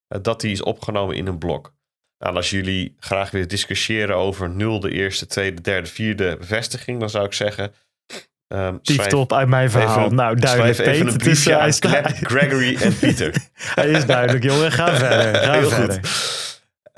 eh, 0.09 0.19
dat 0.23 0.41
die 0.41 0.53
is 0.53 0.63
opgenomen 0.63 1.17
in 1.17 1.27
een 1.27 1.39
blok. 1.39 1.73
Nou, 2.19 2.31
en 2.33 2.37
als 2.37 2.51
jullie 2.51 2.97
graag 2.99 3.31
willen 3.31 3.49
discussiëren 3.49 4.17
over 4.17 4.51
nul, 4.51 4.81
de 4.81 4.91
eerste, 4.91 5.27
tweede, 5.27 5.61
derde, 5.61 5.89
vierde 5.89 6.37
bevestiging, 6.37 7.01
dan 7.01 7.11
zou 7.11 7.25
ik 7.25 7.33
zeggen. 7.33 7.73
schrijf- 8.83 9.07
top 9.11 9.33
uit 9.33 9.49
mijn 9.49 9.71
verhaal. 9.71 10.05
even- 10.05 10.15
nou, 10.17 10.37
duidelijk. 10.37 10.73
Even 10.79 10.85
Peet. 10.85 11.01
een 11.01 11.07
Het 11.07 11.17
is, 11.17 11.23
briefje 11.43 11.57
aan. 11.57 11.73
Gregory 12.15 12.77
en 12.77 12.99
Pieter. 12.99 13.35
Hij 13.75 13.91
is 13.91 14.07
duidelijk, 14.07 14.45
jongen. 14.45 14.73
Ga 14.73 14.95
verder. 14.97 15.35
Ga 15.43 15.53
Heel 15.53 15.69
verder. 15.69 15.95
goed. 16.05 16.48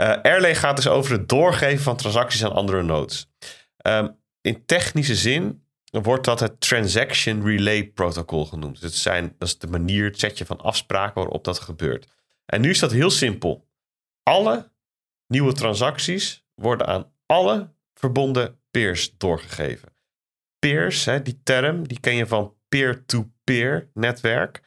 Eh 0.01 0.22
Airlay 0.22 0.55
gaat 0.55 0.77
dus 0.77 0.89
over 0.89 1.12
het 1.12 1.28
doorgeven 1.28 1.82
van 1.82 1.97
transacties 1.97 2.44
aan 2.44 2.52
andere 2.52 2.82
nodes. 2.82 3.31
Ehm, 3.77 4.09
in 4.40 4.64
technische 4.66 5.14
zin 5.14 5.64
wordt 5.90 6.24
dat 6.24 6.40
het 6.40 6.60
Transaction 6.60 7.47
Relay 7.47 7.85
Protocol 7.85 8.47
genoemd. 8.47 8.81
Dus 8.81 9.02
zijn, 9.02 9.35
dat 9.39 9.48
is 9.48 9.59
de 9.59 9.66
manier, 9.66 10.05
het 10.05 10.18
setje 10.18 10.47
van 10.47 10.60
afspraken 10.60 11.14
waarop 11.14 11.44
dat 11.44 11.59
gebeurt. 11.59 12.06
En 12.47 12.60
nu 12.60 12.70
is 12.70 12.78
dat 12.78 12.93
heel 12.93 13.10
simpel. 13.10 13.68
Alle 14.22 14.70
nieuwe 15.27 15.52
transacties 15.52 16.44
worden 16.55 16.86
aan 16.86 17.12
alle 17.27 17.72
verbonden 17.94 18.60
peers 18.70 19.16
doorgegeven. 19.16 19.89
Peers, 20.59 21.05
hè, 21.05 21.22
die 21.22 21.40
term, 21.43 21.89
die 21.89 22.01
ken 22.01 22.14
je 22.14 22.27
van 22.27 22.55
peer-to-peer 22.68 23.90
netwerk. 23.94 24.62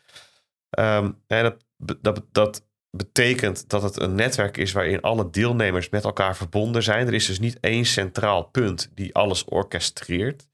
Hè, 0.69 1.41
dat, 1.41 1.65
dat, 2.01 2.25
dat 2.31 2.65
betekent 2.97 3.69
dat 3.69 3.83
het 3.83 3.99
een 3.99 4.15
netwerk 4.15 4.57
is 4.57 4.71
waarin 4.71 5.01
alle 5.01 5.29
deelnemers 5.29 5.89
met 5.89 6.03
elkaar 6.03 6.35
verbonden 6.35 6.83
zijn. 6.83 7.07
Er 7.07 7.13
is 7.13 7.25
dus 7.25 7.39
niet 7.39 7.59
één 7.59 7.85
centraal 7.85 8.43
punt 8.43 8.91
die 8.93 9.15
alles 9.15 9.43
orchestreert. 9.45 10.47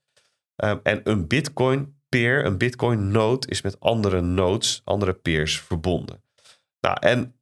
Ehm, 0.55 0.77
en 0.83 1.01
een 1.03 1.27
Bitcoin 1.27 2.01
peer, 2.09 2.45
een 2.45 2.57
Bitcoin 2.57 3.11
node, 3.11 3.47
is 3.47 3.61
met 3.61 3.79
andere 3.79 4.21
nodes, 4.21 4.81
andere 4.83 5.13
peers 5.13 5.59
verbonden. 5.59 6.23
Nou, 6.79 6.97
en 6.99 7.35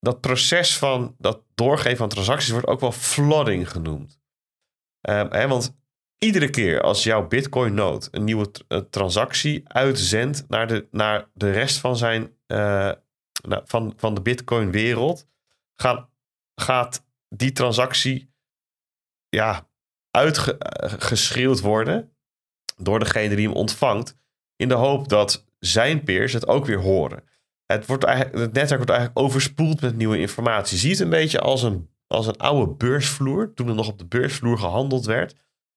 dat 0.00 0.20
proces 0.20 0.78
van 0.78 1.14
dat 1.18 1.42
doorgeven 1.54 1.96
van 1.96 2.08
transacties 2.08 2.50
wordt 2.50 2.66
ook 2.66 2.80
wel 2.80 2.92
flooding 2.92 3.70
genoemd. 3.70 4.20
Ehm, 5.00 5.30
hè, 5.30 5.48
want 5.48 5.76
iedere 6.18 6.50
keer 6.50 6.80
als 6.80 7.02
jouw 7.02 7.28
Bitcoin 7.28 7.74
node 7.74 8.08
een 8.10 8.24
nieuwe 8.24 8.50
eh, 8.68 8.78
transactie 8.78 9.68
uitzendt 9.68 10.44
naar 10.48 10.66
de, 10.66 10.86
naar 10.90 11.28
de 11.34 11.50
rest 11.50 11.78
van 11.78 11.96
zijn 11.96 12.32
eh, 12.46 12.92
van, 13.64 13.92
van 13.96 14.14
de 14.14 14.20
Bitcoin 14.20 14.70
wereld, 14.70 15.26
gaat, 16.54 17.04
die 17.28 17.52
transactie 17.52 18.32
ja, 19.28 19.68
uitgeschreeuwd 20.10 21.60
worden 21.60 22.12
door 22.76 22.98
degene 22.98 23.36
die 23.36 23.46
hem 23.46 23.56
ontvangt, 23.56 24.16
in 24.56 24.68
de 24.68 24.74
hoop 24.74 25.08
dat 25.08 25.46
zijn 25.58 26.02
peers 26.02 26.32
het 26.32 26.46
ook 26.46 26.66
weer 26.66 26.80
horen. 26.80 27.24
Het, 27.66 27.86
wordt 27.86 28.04
eigenlijk, 28.04 28.36
het 28.36 28.52
netwerk 28.52 28.76
wordt 28.76 28.90
eigenlijk 28.90 29.20
overspoeld 29.20 29.80
met 29.80 29.96
nieuwe 29.96 30.18
informatie. 30.18 30.78
Zie 30.78 30.90
het 30.90 31.00
een 31.00 31.10
beetje 31.10 31.40
als 31.40 31.62
een, 31.62 31.90
als 32.06 32.26
een 32.26 32.36
oude 32.36 32.72
beursvloer, 32.72 33.54
toen 33.54 33.68
er 33.68 33.74
nog 33.74 33.88
op 33.88 33.98
de 33.98 34.06
beursvloer 34.06 34.58
gehandeld 34.58 35.06
werd. 35.06 35.34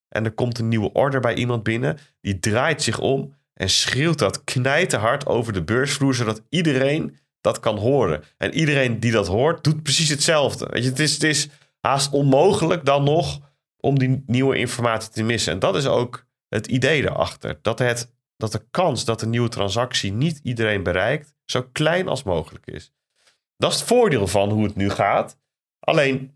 En 0.08 0.26
er 0.26 0.32
komt 0.34 0.60
een 0.60 0.68
nieuwe 0.68 0.92
order 0.92 1.20
bij 1.20 1.34
iemand 1.34 1.64
binnen, 1.64 1.98
die 2.22 2.40
draait 2.40 2.82
zich 2.82 3.00
om 3.00 3.36
en 3.54 3.70
schreeuwt 3.70 4.20
dat 4.20 4.44
knijterhard 4.44 5.26
over 5.26 5.54
de 5.54 5.64
beursvloer, 5.64 6.16
zodat 6.16 6.44
iedereen 6.50 7.20
dat 7.42 7.60
kan 7.60 7.78
horen. 7.78 8.24
En 8.38 8.54
iedereen 8.54 9.00
die 9.00 9.12
dat 9.12 9.28
hoort, 9.28 9.64
doet 9.64 9.84
precies 9.84 10.10
hetzelfde. 10.10 10.68
Weet 10.70 10.84
je, 10.84 10.90
het, 10.90 11.00
is, 11.00 11.14
het 11.14 11.24
is 11.24 11.50
haast 11.80 12.12
onmogelijk 12.12 12.86
dan 12.86 13.04
nog 13.04 13.40
om 13.80 14.00
die 14.00 14.24
nieuwe 14.28 14.58
informatie 14.58 15.12
te 15.12 15.24
missen. 15.24 15.54
En 15.54 15.60
dat 15.60 15.76
is 15.76 15.86
ook 15.86 16.26
het 16.50 16.68
idee 16.68 17.02
erachter. 17.02 17.60
Dat, 17.62 17.80
het, 17.80 18.14
dat 18.38 18.52
de 18.52 18.66
kans 18.72 19.06
dat 19.06 19.22
een 19.22 19.30
nieuwe 19.30 19.50
transactie 19.50 20.12
niet 20.12 20.40
iedereen 20.44 20.84
bereikt, 20.84 21.36
zo 21.46 21.68
klein 21.72 22.08
als 22.08 22.24
mogelijk 22.24 22.68
is. 22.68 22.94
Dat 23.58 23.72
is 23.72 23.80
het 23.80 23.88
voordeel 23.88 24.28
van 24.28 24.50
hoe 24.50 24.64
het 24.64 24.76
nu 24.76 24.90
gaat. 24.90 25.38
Alleen, 25.80 26.36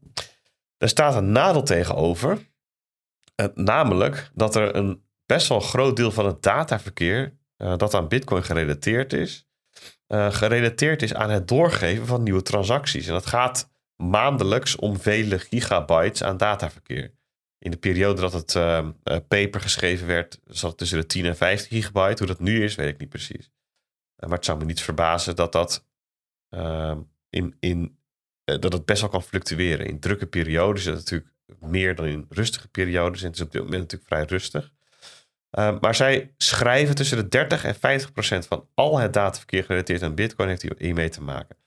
er 0.77 0.89
staat 0.89 1.15
een 1.15 1.31
nadeel 1.31 1.63
tegenover. 1.63 2.49
Eh, 3.35 3.45
namelijk 3.53 4.31
dat 4.33 4.55
er 4.55 4.75
een 4.75 5.03
best 5.25 5.47
wel 5.47 5.59
groot 5.59 5.95
deel 5.95 6.11
van 6.11 6.25
het 6.25 6.43
dataverkeer 6.43 7.37
eh, 7.57 7.77
dat 7.77 7.93
aan 7.93 8.07
Bitcoin 8.07 8.43
gerelateerd 8.43 9.13
is, 9.13 9.47
eh, 10.07 10.31
gerelateerd 10.31 11.01
is 11.01 11.13
aan 11.13 11.29
het 11.29 11.47
doorgeven 11.47 12.05
van 12.05 12.23
nieuwe 12.23 12.41
transacties. 12.41 13.07
En 13.07 13.13
dat 13.13 13.25
gaat 13.25 13.69
maandelijks 13.95 14.75
om 14.75 14.99
vele 14.99 15.39
gigabytes 15.39 16.23
aan 16.23 16.37
dataverkeer. 16.37 17.13
In 17.57 17.71
de 17.71 17.77
periode 17.77 18.21
dat 18.21 18.33
het 18.33 18.55
eh, 18.55 18.77
eh, 18.77 19.17
paper 19.27 19.61
geschreven 19.61 20.07
werd, 20.07 20.39
zat 20.45 20.69
het 20.69 20.79
tussen 20.79 20.99
de 20.99 21.05
10 21.05 21.25
en 21.25 21.35
15 21.35 21.69
gigabyte. 21.69 22.23
Hoe 22.23 22.33
dat 22.33 22.39
nu 22.39 22.63
is, 22.63 22.75
weet 22.75 22.93
ik 22.93 22.99
niet 22.99 23.09
precies. 23.09 23.51
Eh, 24.15 24.29
maar 24.29 24.37
het 24.37 24.45
zou 24.45 24.57
me 24.57 24.65
niet 24.65 24.81
verbazen 24.81 25.35
dat 25.35 25.51
dat, 25.51 25.85
eh, 26.49 26.97
in, 27.29 27.55
in, 27.59 27.99
dat 28.43 28.73
het 28.73 28.85
best 28.85 29.01
wel 29.01 29.09
kan 29.09 29.23
fluctueren. 29.23 29.85
In 29.85 29.99
drukke 29.99 30.27
periodes 30.27 30.79
is 30.79 30.85
het 30.85 30.95
natuurlijk 30.95 31.31
meer 31.59 31.95
dan 31.95 32.05
in 32.05 32.25
rustige 32.29 32.67
periodes. 32.67 33.21
En 33.21 33.27
het 33.27 33.35
is 33.35 33.41
op 33.41 33.51
dit 33.51 33.61
moment 33.61 33.81
natuurlijk 33.81 34.09
vrij 34.09 34.25
rustig. 34.25 34.73
Uh, 35.59 35.79
maar 35.79 35.95
zij 35.95 36.33
schrijven 36.37 36.95
tussen 36.95 37.17
de 37.17 37.27
30 37.27 37.63
en 37.63 37.75
50 37.75 38.11
procent 38.11 38.47
van 38.47 38.67
al 38.73 38.97
het 38.97 39.13
dataverkeer 39.13 39.63
gerelateerd 39.63 40.03
aan 40.03 40.15
Bitcoin 40.15 40.49
heeft 40.49 40.77
hiermee 40.77 41.09
te 41.09 41.21
maken. 41.21 41.57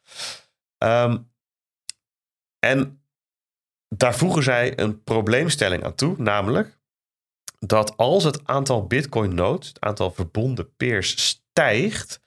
Um, 0.78 1.30
en 2.58 3.02
daar 3.88 4.14
voegen 4.14 4.42
zij 4.42 4.78
een 4.78 5.02
probleemstelling 5.02 5.84
aan 5.84 5.94
toe, 5.94 6.14
namelijk 6.18 6.78
dat 7.58 7.96
als 7.96 8.24
het 8.24 8.46
aantal 8.46 8.86
Bitcoin 8.86 9.34
nodes, 9.34 9.68
het 9.68 9.80
aantal 9.80 10.10
verbonden 10.10 10.74
peers 10.76 11.26
stijgt, 11.26 12.20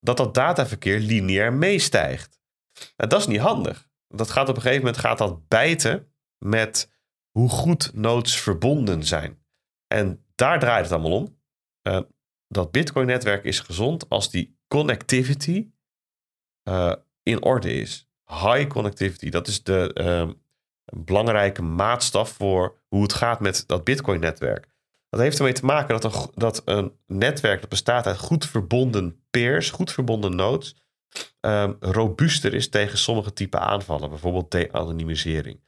dat 0.00 0.16
dat 0.16 0.34
dataverkeer 0.34 0.98
lineair 0.98 1.52
meestijgt. 1.52 2.40
Nou, 2.96 3.10
dat 3.10 3.20
is 3.20 3.26
niet 3.26 3.40
handig. 3.40 3.88
Dat 4.08 4.30
gaat 4.30 4.48
op 4.48 4.56
een 4.56 4.62
gegeven 4.62 4.84
moment 4.84 5.02
gaat 5.02 5.18
dat 5.18 5.48
bijten 5.48 6.12
met 6.38 6.90
hoe 7.30 7.48
goed 7.48 7.90
nodes 7.94 8.40
verbonden 8.40 9.04
zijn. 9.04 9.45
En 9.86 10.24
daar 10.34 10.58
draait 10.58 10.84
het 10.84 10.92
allemaal 10.92 11.18
om. 11.18 11.38
Uh, 11.82 12.00
dat 12.48 12.70
Bitcoin-netwerk 12.70 13.44
is 13.44 13.60
gezond 13.60 14.08
als 14.08 14.30
die 14.30 14.58
connectivity 14.68 15.70
uh, 16.68 16.92
in 17.22 17.42
orde 17.42 17.72
is. 17.72 18.08
High 18.24 18.66
connectivity, 18.66 19.28
dat 19.28 19.46
is 19.46 19.62
de 19.62 19.90
uh, 19.94 20.30
belangrijke 21.04 21.62
maatstaf 21.62 22.30
voor 22.30 22.78
hoe 22.88 23.02
het 23.02 23.12
gaat 23.12 23.40
met 23.40 23.64
dat 23.66 23.84
Bitcoin-netwerk. 23.84 24.68
Dat 25.08 25.20
heeft 25.20 25.38
ermee 25.38 25.52
te 25.52 25.64
maken 25.64 26.00
dat 26.00 26.14
een, 26.14 26.30
dat 26.34 26.62
een 26.64 26.92
netwerk 27.06 27.60
dat 27.60 27.68
bestaat 27.68 28.06
uit 28.06 28.18
goed 28.18 28.46
verbonden 28.46 29.24
peers, 29.30 29.70
goed 29.70 29.92
verbonden 29.92 30.36
nodes, 30.36 30.76
um, 31.40 31.76
robuuster 31.80 32.54
is 32.54 32.68
tegen 32.68 32.98
sommige 32.98 33.32
type 33.32 33.58
aanvallen, 33.58 34.08
bijvoorbeeld 34.08 34.50
de-anonymisering. 34.50 35.60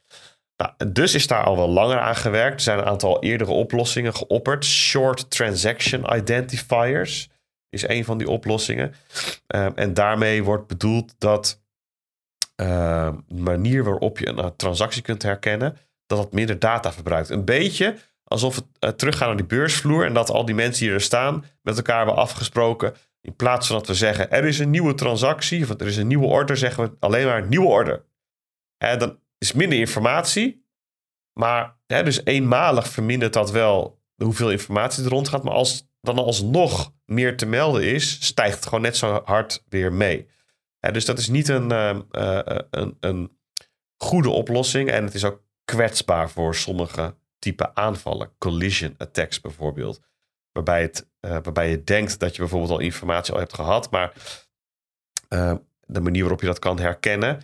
Nou, 0.63 0.91
dus 0.91 1.13
is 1.13 1.27
daar 1.27 1.43
al 1.43 1.55
wel 1.55 1.69
langer 1.69 1.99
aan 1.99 2.15
gewerkt. 2.15 2.55
Er 2.55 2.61
zijn 2.61 2.79
een 2.79 2.85
aantal 2.85 3.23
eerdere 3.23 3.51
oplossingen 3.51 4.15
geopperd. 4.15 4.65
Short 4.65 5.31
Transaction 5.31 6.15
Identifiers 6.15 7.29
is 7.69 7.87
een 7.87 8.05
van 8.05 8.17
die 8.17 8.29
oplossingen. 8.29 8.93
Um, 9.47 9.71
en 9.75 9.93
daarmee 9.93 10.43
wordt 10.43 10.67
bedoeld 10.67 11.15
dat 11.17 11.61
uh, 12.61 13.11
de 13.27 13.41
manier 13.41 13.83
waarop 13.83 14.17
je 14.17 14.27
een 14.27 14.55
transactie 14.55 15.01
kunt 15.01 15.23
herkennen, 15.23 15.77
dat 16.05 16.19
het 16.19 16.33
minder 16.33 16.59
data 16.59 16.93
verbruikt. 16.93 17.29
Een 17.29 17.45
beetje 17.45 17.95
alsof 18.23 18.55
het 18.55 18.65
uh, 18.79 18.89
teruggaan 18.89 19.27
naar 19.27 19.37
die 19.37 19.45
beursvloer 19.45 20.05
en 20.05 20.13
dat 20.13 20.29
al 20.29 20.45
die 20.45 20.55
mensen 20.55 20.85
die 20.85 20.93
er 20.93 21.01
staan 21.01 21.45
met 21.61 21.77
elkaar 21.77 21.97
hebben 21.97 22.15
afgesproken. 22.15 22.93
In 23.21 23.35
plaats 23.35 23.67
van 23.67 23.75
dat 23.75 23.87
we 23.87 23.93
zeggen 23.93 24.31
er 24.31 24.45
is 24.45 24.59
een 24.59 24.69
nieuwe 24.69 24.93
transactie 24.93 25.63
of 25.63 25.69
er 25.69 25.87
is 25.87 25.97
een 25.97 26.07
nieuwe 26.07 26.25
order, 26.25 26.57
zeggen 26.57 26.83
we 26.83 26.91
alleen 26.99 27.25
maar 27.25 27.47
nieuwe 27.47 27.67
order. 27.67 28.05
En 28.77 28.99
dan 28.99 29.19
is 29.39 29.53
minder 29.53 29.79
informatie, 29.79 30.65
maar 31.33 31.77
hè, 31.85 32.03
dus 32.03 32.25
eenmalig 32.25 32.87
vermindert 32.87 33.33
dat 33.33 33.51
wel 33.51 34.01
hoeveel 34.15 34.51
informatie 34.51 35.03
er 35.03 35.09
rondgaat. 35.09 35.43
Maar 35.43 35.53
als 35.53 35.87
dan 36.01 36.17
alsnog 36.17 36.93
meer 37.05 37.37
te 37.37 37.45
melden 37.45 37.83
is, 37.83 38.25
stijgt 38.25 38.55
het 38.55 38.65
gewoon 38.65 38.81
net 38.81 38.97
zo 38.97 39.21
hard 39.25 39.63
weer 39.69 39.93
mee. 39.93 40.29
dus 40.91 41.05
dat 41.05 41.17
is 41.17 41.27
niet 41.27 41.47
een, 41.47 41.71
uh, 41.71 41.99
een, 42.69 42.97
een 42.99 43.37
goede 43.97 44.29
oplossing 44.29 44.89
en 44.89 45.03
het 45.03 45.13
is 45.13 45.23
ook 45.23 45.43
kwetsbaar 45.65 46.29
voor 46.29 46.55
sommige 46.55 47.15
type 47.39 47.75
aanvallen. 47.75 48.31
Collision 48.37 48.95
attacks 48.97 49.41
bijvoorbeeld. 49.41 50.01
Waarbij, 50.51 50.81
het, 50.81 51.09
uh, 51.21 51.31
waarbij 51.31 51.69
je 51.69 51.83
denkt 51.83 52.19
dat 52.19 52.35
je 52.35 52.41
bijvoorbeeld 52.41 52.71
al 52.71 52.79
informatie 52.79 53.33
al 53.33 53.39
hebt 53.39 53.53
gehad, 53.53 53.91
maar 53.91 54.13
uh, 55.29 55.55
de 55.85 55.99
manier 55.99 56.21
waarop 56.21 56.41
je 56.41 56.47
dat 56.47 56.59
kan 56.59 56.79
herkennen, 56.79 57.41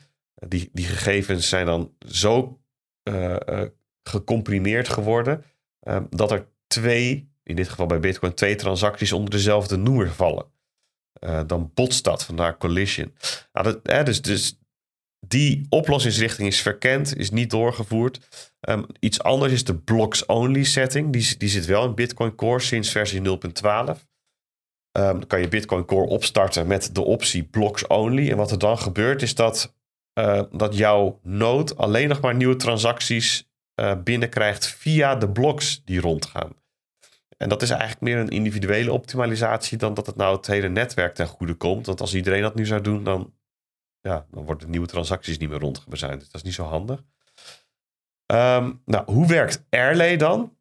die, 0.47 0.69
die 0.73 0.85
gegevens 0.85 1.49
zijn 1.49 1.65
dan 1.65 1.93
zo 2.07 2.59
uh, 3.09 3.35
gecomprimeerd 4.03 4.89
geworden 4.89 5.43
dat 6.09 6.31
er 6.31 6.47
twee, 6.67 7.31
in 7.43 7.55
dit 7.55 7.69
geval 7.69 7.85
bij 7.85 7.99
Bitcoin, 7.99 8.33
twee 8.33 8.55
transacties 8.55 9.11
onder 9.11 9.29
dezelfde 9.29 9.77
noemer 9.77 10.11
vallen. 10.11 10.45
dan 11.47 11.71
botst 11.73 12.03
dat, 12.03 12.25
vandaar 12.25 12.57
collision. 12.57 13.13
Nou, 13.53 13.79
dat, 13.83 14.05
dus, 14.05 14.21
dus 14.21 14.59
die 15.27 15.65
oplossingsrichting 15.69 16.47
is 16.47 16.61
verkend, 16.61 17.17
is 17.17 17.31
niet 17.31 17.49
doorgevoerd. 17.49 18.19
Um, 18.69 18.85
iets 18.99 19.21
anders 19.21 19.53
is 19.53 19.63
de 19.63 19.75
blocks-only 19.77 20.63
setting. 20.63 21.13
Die, 21.13 21.37
die 21.37 21.49
zit 21.49 21.65
wel 21.65 21.85
in 21.85 21.95
Bitcoin 21.95 22.35
Core 22.35 22.59
sinds 22.59 22.91
versie 22.91 23.19
0.12. 23.19 23.23
Um, 23.27 23.93
dan 24.91 25.27
kan 25.27 25.41
je 25.41 25.47
Bitcoin 25.47 25.85
Core 25.85 26.07
opstarten 26.07 26.67
met 26.67 26.95
de 26.95 27.01
optie 27.01 27.43
blocks 27.43 27.87
only. 27.87 28.31
En 28.31 28.37
wat 28.37 28.51
er 28.51 28.59
dan 28.59 28.77
gebeurt 28.77 29.21
is 29.21 29.35
dat, 29.35 29.75
uh, 30.19 30.41
dat 30.51 30.77
jouw 30.77 31.19
node 31.23 31.75
alleen 31.75 32.07
nog 32.07 32.21
maar 32.21 32.35
nieuwe 32.35 32.55
transacties 32.55 33.49
uh, 33.75 33.93
binnenkrijgt 34.03 34.67
via 34.67 35.15
de 35.15 35.29
blocks 35.29 35.81
die 35.85 35.99
rondgaan. 35.99 36.53
En 37.37 37.49
dat 37.49 37.61
is 37.61 37.69
eigenlijk 37.69 38.01
meer 38.01 38.17
een 38.17 38.29
individuele 38.29 38.91
optimalisatie 38.91 39.77
dan 39.77 39.93
dat 39.93 40.05
het 40.05 40.15
nou 40.15 40.35
het 40.35 40.47
hele 40.47 40.69
netwerk 40.69 41.15
ten 41.15 41.27
goede 41.27 41.53
komt. 41.53 41.85
Want 41.85 42.01
als 42.01 42.15
iedereen 42.15 42.41
dat 42.41 42.55
nu 42.55 42.65
zou 42.65 42.81
doen, 42.81 43.03
dan 43.03 43.33
ja, 44.01 44.25
dan 44.31 44.45
worden 44.45 44.69
nieuwe 44.69 44.87
transacties 44.87 45.37
niet 45.37 45.49
meer 45.49 45.59
rondgebezuind. 45.59 46.19
Dus 46.19 46.29
dat 46.29 46.41
is 46.41 46.43
niet 46.47 46.53
zo 46.53 46.63
handig. 46.63 47.03
Um, 48.33 48.81
nou, 48.85 49.11
hoe 49.11 49.27
werkt 49.27 49.65
Airlay 49.69 50.17
dan? 50.17 50.57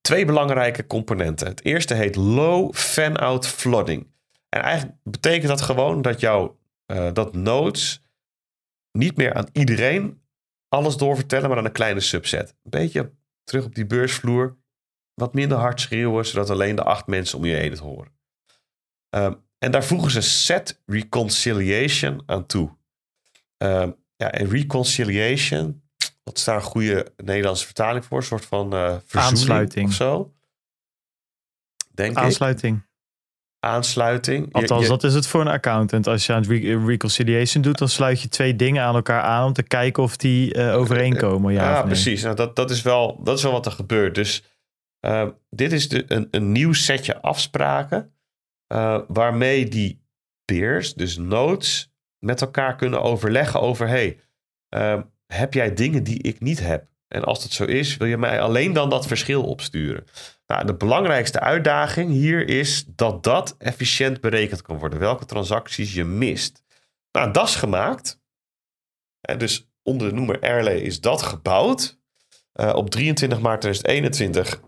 Twee 0.00 0.24
belangrijke 0.24 0.86
componenten. 0.86 1.46
Het 1.46 1.64
eerste 1.64 1.94
heet 1.94 2.16
low 2.16 2.74
fan-out 2.74 3.46
flooding. 3.46 4.06
En 4.48 4.62
eigenlijk 4.62 4.96
betekent 5.02 5.48
dat 5.48 5.60
gewoon 5.60 6.02
dat 6.02 6.20
jouw 6.20 6.58
uh, 6.86 7.12
dat 7.12 7.34
nodes 7.34 8.01
niet 8.92 9.16
meer 9.16 9.34
aan 9.34 9.48
iedereen 9.52 10.22
alles 10.68 10.96
doorvertellen, 10.96 11.48
maar 11.48 11.58
aan 11.58 11.64
een 11.64 11.72
kleine 11.72 12.00
subset. 12.00 12.48
Een 12.62 12.70
beetje 12.70 13.12
terug 13.44 13.64
op 13.64 13.74
die 13.74 13.86
beursvloer. 13.86 14.56
Wat 15.14 15.34
minder 15.34 15.58
hard 15.58 15.80
schreeuwen, 15.80 16.26
zodat 16.26 16.50
alleen 16.50 16.76
de 16.76 16.82
acht 16.82 17.06
mensen 17.06 17.38
om 17.38 17.44
je 17.44 17.54
heen 17.54 17.70
het 17.70 17.78
horen. 17.78 18.12
Um, 19.16 19.44
en 19.58 19.70
daar 19.70 19.84
voegen 19.84 20.10
ze 20.10 20.20
set 20.20 20.82
reconciliation 20.86 22.22
aan 22.26 22.46
toe. 22.46 22.76
Uh, 23.58 23.88
ja, 24.16 24.30
en 24.30 24.48
reconciliation, 24.48 25.82
wat 26.22 26.36
is 26.36 26.44
daar 26.44 26.56
een 26.56 26.62
goede 26.62 27.12
Nederlandse 27.16 27.64
vertaling 27.64 28.04
voor? 28.04 28.18
Een 28.18 28.24
soort 28.24 28.44
van 28.44 28.74
uh, 28.74 28.96
aansluiting 29.10 29.88
of 29.88 29.94
zo? 29.94 30.34
Denk 31.90 32.16
aansluiting. 32.16 32.76
Ik. 32.76 32.91
Aansluiting. 33.64 34.52
Althans, 34.52 34.88
dat 34.88 35.04
is 35.04 35.14
het 35.14 35.26
voor 35.26 35.40
een 35.40 35.48
accountant. 35.48 36.06
Als 36.06 36.26
je 36.26 36.32
aan 36.32 36.42
re 36.42 36.84
reconciliation 36.86 37.62
doet, 37.62 37.78
dan 37.78 37.88
sluit 37.88 38.20
je 38.20 38.28
twee 38.28 38.56
dingen 38.56 38.82
aan 38.82 38.94
elkaar 38.94 39.22
aan 39.22 39.46
om 39.46 39.52
te 39.52 39.62
kijken 39.62 40.02
of 40.02 40.16
die 40.16 40.54
uh, 40.54 40.76
overeenkomen. 40.76 41.52
Ja, 41.52 41.70
ja 41.70 41.82
precies. 41.82 42.22
Nou, 42.22 42.36
dat, 42.36 42.56
dat, 42.56 42.70
is 42.70 42.82
wel, 42.82 43.20
dat 43.22 43.36
is 43.36 43.42
wel 43.42 43.52
wat 43.52 43.66
er 43.66 43.72
gebeurt. 43.72 44.14
Dus 44.14 44.42
uh, 45.06 45.28
dit 45.50 45.72
is 45.72 45.88
de, 45.88 46.04
een, 46.08 46.28
een 46.30 46.52
nieuw 46.52 46.72
setje 46.72 47.20
afspraken 47.20 48.12
uh, 48.72 48.98
waarmee 49.06 49.68
die 49.68 50.04
peers, 50.44 50.94
dus 50.94 51.16
nodes, 51.16 51.92
met 52.18 52.40
elkaar 52.40 52.76
kunnen 52.76 53.02
overleggen 53.02 53.60
over: 53.60 53.88
hey, 53.88 54.20
uh, 54.74 55.00
heb 55.26 55.54
jij 55.54 55.74
dingen 55.74 56.04
die 56.04 56.22
ik 56.22 56.40
niet 56.40 56.60
heb? 56.60 56.86
En 57.08 57.24
als 57.24 57.42
dat 57.42 57.52
zo 57.52 57.64
is, 57.64 57.96
wil 57.96 58.08
je 58.08 58.18
mij 58.18 58.40
alleen 58.40 58.72
dan 58.72 58.90
dat 58.90 59.06
verschil 59.06 59.42
opsturen? 59.42 60.04
Nou, 60.52 60.66
de 60.66 60.74
belangrijkste 60.74 61.40
uitdaging 61.40 62.10
hier 62.10 62.48
is 62.48 62.84
dat 62.86 63.22
dat 63.22 63.54
efficiënt 63.58 64.20
berekend 64.20 64.62
kan 64.62 64.78
worden. 64.78 64.98
Welke 64.98 65.24
transacties 65.24 65.94
je 65.94 66.04
mist. 66.04 66.62
Nou, 67.12 67.32
dat 67.32 67.48
is 67.48 67.54
gemaakt. 67.54 68.20
En 69.20 69.38
dus 69.38 69.70
onder 69.82 70.08
de 70.08 70.14
noemer 70.14 70.40
Airlay 70.40 70.76
is 70.76 71.00
dat 71.00 71.22
gebouwd. 71.22 71.98
Uh, 72.60 72.72
op 72.74 72.90
23 72.90 73.40
maart 73.40 73.60
2021 73.60 74.60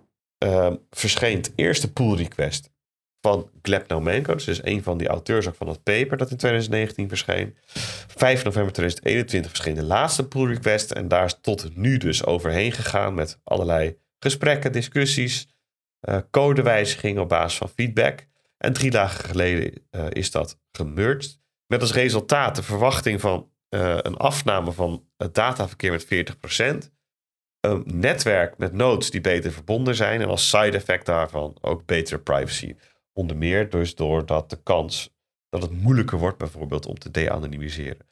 uh, 0.44 0.72
verscheen 0.90 1.36
het 1.36 1.52
eerste 1.54 1.92
pull 1.92 2.16
request 2.16 2.70
van 3.20 3.50
Gleb. 3.62 3.88
Dus 4.26 4.64
een 4.64 4.82
van 4.82 4.98
die 4.98 5.08
auteurs 5.08 5.48
ook 5.48 5.54
van 5.54 5.68
het 5.68 5.82
paper 5.82 6.16
dat 6.16 6.30
in 6.30 6.36
2019 6.36 7.08
verscheen. 7.08 7.56
5 7.66 8.44
november 8.44 8.72
2021 8.72 9.50
verscheen 9.50 9.74
de 9.74 9.82
laatste 9.82 10.28
pull 10.28 10.46
request. 10.46 10.90
En 10.90 11.08
daar 11.08 11.24
is 11.24 11.38
tot 11.40 11.76
nu 11.76 11.96
dus 11.96 12.24
overheen 12.24 12.72
gegaan 12.72 13.14
met 13.14 13.38
allerlei 13.44 13.96
gesprekken, 14.18 14.72
discussies, 14.72 15.48
uh, 16.04 16.18
codewijzigingen 16.30 17.22
op 17.22 17.28
basis 17.28 17.58
van 17.58 17.68
feedback. 17.68 18.26
En 18.58 18.72
drie 18.72 18.90
dagen 18.90 19.24
geleden 19.24 19.86
uh, 19.90 20.06
is 20.08 20.30
dat 20.30 20.60
gemerged. 20.72 21.40
Met 21.66 21.80
als 21.80 21.92
resultaat 21.92 22.56
de 22.56 22.62
verwachting 22.62 23.20
van 23.20 23.50
uh, 23.70 23.96
een 23.98 24.16
afname 24.16 24.72
van 24.72 25.04
het 25.16 25.34
dataverkeer 25.34 25.90
met 25.90 26.06
40%. 26.84 26.92
Een 27.60 27.82
netwerk 27.86 28.58
met 28.58 28.72
nodes 28.72 29.10
die 29.10 29.20
beter 29.20 29.52
verbonden 29.52 29.94
zijn. 29.94 30.20
En 30.20 30.28
als 30.28 30.48
side 30.48 30.76
effect 30.76 31.06
daarvan 31.06 31.56
ook 31.60 31.86
betere 31.86 32.18
privacy. 32.18 32.76
Onder 33.12 33.36
meer 33.36 33.70
dus 33.70 33.94
doordat 33.94 34.50
de 34.50 34.62
kans 34.62 35.14
dat 35.48 35.62
het 35.62 35.70
moeilijker 35.70 36.18
wordt 36.18 36.38
bijvoorbeeld 36.38 36.86
om 36.86 36.98
te 36.98 37.10
de-anonymiseren. 37.10 38.06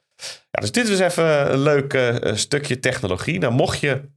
Ja, 0.51 0.61
dus 0.61 0.71
dit 0.71 0.87
is 0.87 0.99
even 0.99 1.51
een 1.51 1.59
leuk 1.59 2.19
stukje 2.33 2.79
technologie. 2.79 3.39
Nou, 3.39 3.53
mocht 3.53 3.79
je 3.79 4.09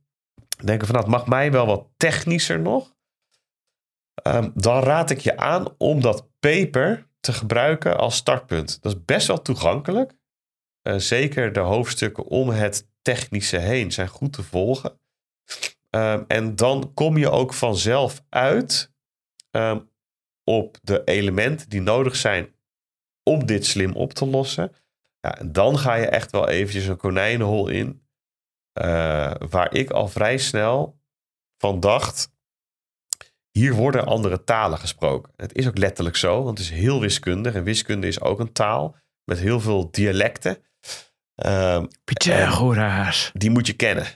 denken 0.65 0.86
van 0.86 0.97
dat 0.97 1.07
nou, 1.07 1.19
mag 1.19 1.27
mij 1.27 1.53
wel 1.53 1.66
wat 1.66 1.89
technischer 1.97 2.61
nog. 2.61 2.95
Um, 4.23 4.53
dan 4.55 4.83
raad 4.83 5.11
ik 5.11 5.21
je 5.21 5.37
aan 5.37 5.75
om 5.79 6.01
dat 6.01 6.29
paper 6.39 7.07
te 7.21 7.33
gebruiken 7.33 7.99
als 7.99 8.17
startpunt. 8.17 8.83
Dat 8.83 8.93
is 8.93 9.05
best 9.05 9.27
wel 9.27 9.43
toegankelijk. 9.43 10.13
Uh, 10.83 10.97
zeker 10.97 11.53
de 11.53 11.61
hoofdstukken 11.61 12.25
om 12.25 12.49
het 12.49 12.89
technische 13.03 13.59
heen 13.59 13.93
zijn 13.93 14.09
goed 14.09 14.33
te 14.33 14.43
volgen. 14.43 15.01
Um, 15.91 16.25
en 16.29 16.57
dan 16.57 16.95
kom 16.95 17.17
je 17.17 17.31
ook 17.31 17.55
vanzelf 17.55 18.23
uit 18.29 18.93
um, 19.51 19.91
op 20.45 20.79
de 20.83 21.05
elementen 21.05 21.69
die 21.69 21.81
nodig 21.81 22.17
zijn 22.17 22.55
om 23.23 23.47
dit 23.47 23.67
slim 23.67 23.93
op 23.93 24.13
te 24.13 24.27
lossen. 24.27 24.73
Ja, 25.21 25.39
en 25.39 25.53
dan 25.53 25.79
ga 25.79 25.95
je 25.95 26.07
echt 26.07 26.31
wel 26.31 26.49
eventjes 26.49 26.87
een 26.87 26.97
konijnenhol 26.97 27.69
in 27.69 28.07
eh, 28.73 29.35
waar 29.49 29.75
ik 29.75 29.91
al 29.91 30.09
vrij 30.09 30.39
snel 30.39 31.01
van 31.59 31.81
dacht, 31.81 32.33
hier 33.57 33.74
worden 33.74 34.07
andere 34.07 34.45
talen 34.45 34.78
gesproken. 34.78 35.33
Het 35.37 35.55
is 35.55 35.66
ook 35.66 35.78
letterlijk 35.78 36.16
zo, 36.16 36.43
want 36.43 36.59
het 36.59 36.66
is 36.66 36.73
heel 36.73 37.01
wiskundig. 37.01 37.55
En 37.55 37.65
wiskunde 37.65 38.07
is 38.07 38.20
ook 38.20 38.41
een 38.41 38.53
taal 38.53 38.97
met 39.24 39.39
heel 39.39 39.61
veel 39.61 39.91
dialecten. 39.91 40.59
Ehm, 41.35 41.87
Pythagoras. 42.05 43.31
die 43.35 43.51
moet 43.51 43.66
je 43.66 43.73
kennen. 43.73 44.07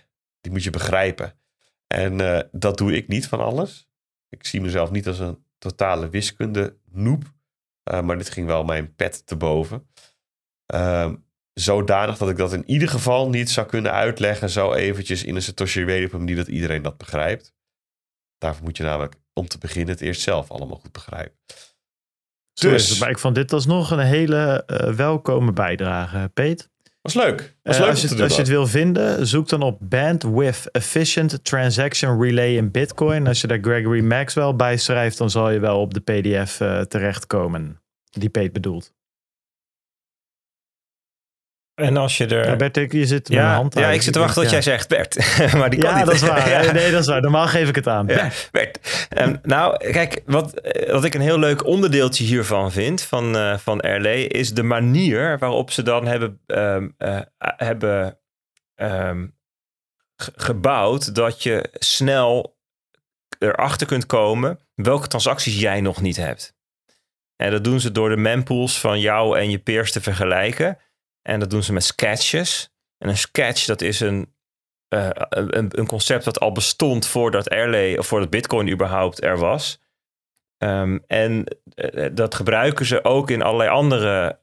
Die 0.41 0.53
moet 0.53 0.65
je 0.65 0.71
begrijpen. 0.71 1.39
En 1.87 2.21
eh, 2.21 2.41
dat 2.53 2.79
doe 2.79 2.93
ik 2.93 3.09
niet 3.09 3.29
van 3.29 3.41
alles. 3.41 3.89
Ik 4.29 4.47
zie 4.47 4.61
mezelf 4.61 4.91
niet 4.91 5.07
als 5.07 5.19
een 5.19 5.45
totale 5.59 6.09
wiskunde 6.09 6.79
noep. 6.91 7.25
Eh, 7.83 8.01
maar 8.01 8.19
dit 8.19 8.31
ging 8.31 8.47
wel 8.47 8.65
mijn 8.65 8.95
pet 8.95 9.27
te 9.27 9.37
boven. 9.37 9.89
Ehm, 10.67 11.15
zodanig 11.53 12.19
dat 12.19 12.31
ik 12.31 12.37
dat 12.37 12.53
in 12.53 12.71
ieder 12.71 12.89
geval 12.89 13.29
niet 13.29 13.51
zou 13.51 13.67
kunnen 13.67 13.93
uitleggen. 13.93 14.51
Zo 14.51 14.73
eventjes 14.73 15.25
in 15.25 15.35
een 15.35 15.43
Satoshi 15.43 15.85
Way 15.85 16.05
op 16.05 16.13
een 16.13 16.19
manier 16.19 16.37
dat 16.37 16.49
iedereen 16.49 16.83
dat 16.83 16.99
begrijpt. 16.99 17.55
Daarvoor 18.39 18.65
moet 18.65 18.77
je 18.77 18.83
namelijk 18.83 19.19
om 19.41 19.49
te 19.49 19.59
beginnen 19.59 19.95
het 19.95 20.01
eerst 20.01 20.21
zelf 20.21 20.51
allemaal 20.51 20.77
goed 20.77 20.93
begrijpen. 20.93 21.39
Dus, 22.55 22.89
het. 22.89 22.99
Maar 22.99 23.11
ik 23.11 23.19
vond 23.19 23.35
dit 23.35 23.53
alsnog 23.53 23.91
een 23.91 23.99
hele 23.99 24.63
eh, 24.67 24.93
welkome 24.93 25.53
bijdrage, 25.53 26.31
Peet. 26.35 26.71
was 27.01 27.15
leuk. 27.15 27.57
Was 27.63 27.75
Eh, 27.75 27.81
leuk 27.81 27.91
als, 27.91 28.03
je, 28.03 28.23
als 28.23 28.33
je 28.33 28.39
het 28.39 28.49
wil 28.49 28.67
vinden, 28.67 29.27
zoek 29.27 29.49
dan 29.49 29.63
op 29.63 29.79
Bandwidth 29.81 30.69
Efficient 30.73 31.45
Transaction 31.45 32.23
Relay 32.23 32.57
in 32.57 32.71
Bitcoin. 32.71 33.27
Als 33.27 33.41
je 33.41 33.47
daar 33.47 33.59
Gregory 33.61 34.01
Maxwell 34.01 34.55
bij 34.55 34.77
schrijft, 34.77 35.19
dan 35.19 35.31
zal 35.31 35.51
je 35.51 35.59
wel 35.59 35.81
op 35.81 35.95
de 35.95 36.01
PDF 36.01 36.61
eh, 36.61 36.81
terechtkomen. 36.81 37.81
Die 38.11 38.29
Peet 38.29 38.53
bedoelt. 38.53 38.93
En 41.81 41.97
als 41.97 42.17
je 42.17 42.27
er... 42.27 42.47
Ja, 42.49 42.57
Bert, 42.57 42.77
ik- 42.77 42.93
je 42.93 43.07
zit 43.07 43.29
met 43.29 43.39
mijn 43.39 43.49
ja, 43.51 43.55
hand 43.55 43.75
ja, 43.75 43.85
uit. 43.85 43.95
ik 43.95 44.03
zit 44.03 44.13
te 44.13 44.19
wachten 44.19 44.35
tot 44.43 44.45
Ja. 44.45 44.51
jij 44.51 44.63
zegt 44.63 44.89
Bert. 44.89 45.17
maar 45.59 45.71
die 45.71 45.81
kan 45.81 45.91
Ja, 45.91 45.97
niet. 45.97 46.05
dat 46.07 46.15
is 46.15 46.21
waar. 46.21 46.49
Ja. 46.65 46.73
Nee, 46.73 46.91
dat 46.91 47.01
is 47.01 47.07
waar. 47.07 47.21
Normaal 47.21 47.47
geef 47.47 47.69
ik 47.69 47.75
het 47.75 47.87
aan. 47.89 48.07
Ja, 48.07 48.29
Bert. 48.51 49.07
Ehm, 49.09 49.37
nou, 49.43 49.91
kijk, 49.93 50.23
wat, 50.27 50.55
eh, 50.61 50.93
wat 50.93 51.05
ik 51.05 51.15
een 51.15 51.21
heel 51.21 51.39
leuk 51.39 51.65
onderdeeltje 51.65 52.25
hiervan 52.25 52.73
vind, 52.73 53.03
van, 53.03 53.37
eh 53.37 53.59
van 53.59 53.79
RLE, 53.79 54.27
is 54.27 54.55
de 54.55 54.63
manier 54.63 55.39
waarop 55.39 55.71
ze 55.71 55.83
dan 55.83 56.07
hebben, 56.07 56.41
ehm, 56.47 56.89
eh, 56.99 57.21
hebben 57.39 58.19
ehm, 58.75 59.27
ge- 60.17 60.33
gebouwd 60.37 61.15
dat 61.15 61.43
je 61.43 61.69
snel 61.73 62.59
erachter 63.39 63.87
kunt 63.87 64.07
komen 64.07 64.59
welke 64.75 65.07
transacties 65.09 65.61
jij 65.61 65.81
nog 65.81 66.01
niet 66.01 66.17
hebt. 66.17 66.55
En 67.37 67.51
dat 67.51 67.65
doen 67.65 67.81
ze 67.81 67.93
door 67.93 68.09
de 68.09 68.17
mempools 68.17 68.81
van 68.81 69.01
jou 69.01 69.39
en 69.39 69.51
je 69.51 69.59
peers 69.59 69.93
te 69.93 70.01
vergelijken. 70.01 70.79
En 71.23 71.41
dat 71.41 71.51
doen 71.51 71.63
ze 71.63 71.73
met 71.73 71.85
sketches. 71.85 72.71
En 72.99 73.09
een 73.09 73.17
sketch, 73.17 73.65
dat 73.65 73.81
is 73.81 74.01
een 74.01 74.35
eh, 74.91 75.09
een, 75.29 75.79
een 75.79 75.87
concept 75.87 76.25
dat 76.25 76.41
al 76.41 76.53
bestond 76.53 77.07
voordat 77.07 77.51
Airlay 77.51 77.99
of 77.99 78.07
voordat 78.07 78.31
Bitcoin 78.31 78.71
überhaupt 78.71 79.23
er 79.23 79.39
was. 79.39 79.81
Ehm, 80.57 80.99
en 81.07 81.45
eh, 81.75 82.11
dat 82.13 82.35
gebruiken 82.35 82.87
ze 82.87 83.05
ook 83.05 83.31
in 83.31 83.43
allerlei 83.43 83.71
andere 83.71 84.41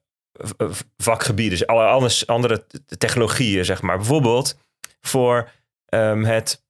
vakgebieden, 0.97 1.67
dus 1.99 2.27
andere 2.27 2.65
technologieën, 2.97 3.65
zeg 3.65 3.81
maar. 3.81 3.97
Bijvoorbeeld 3.97 4.57
voor 5.01 5.49
ehm, 5.85 6.23
het 6.23 6.65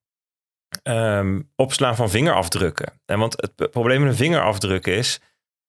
ehm, 0.84 1.42
opslaan 1.56 1.96
van 1.96 2.10
vingerafdrukken. 2.10 3.02
En 3.06 3.20
want 3.20 3.42
het 3.42 3.72
probleem 3.72 4.02
met 4.02 4.10
een 4.10 4.16
vingerafdruk 4.16 4.86
is, 4.86 5.20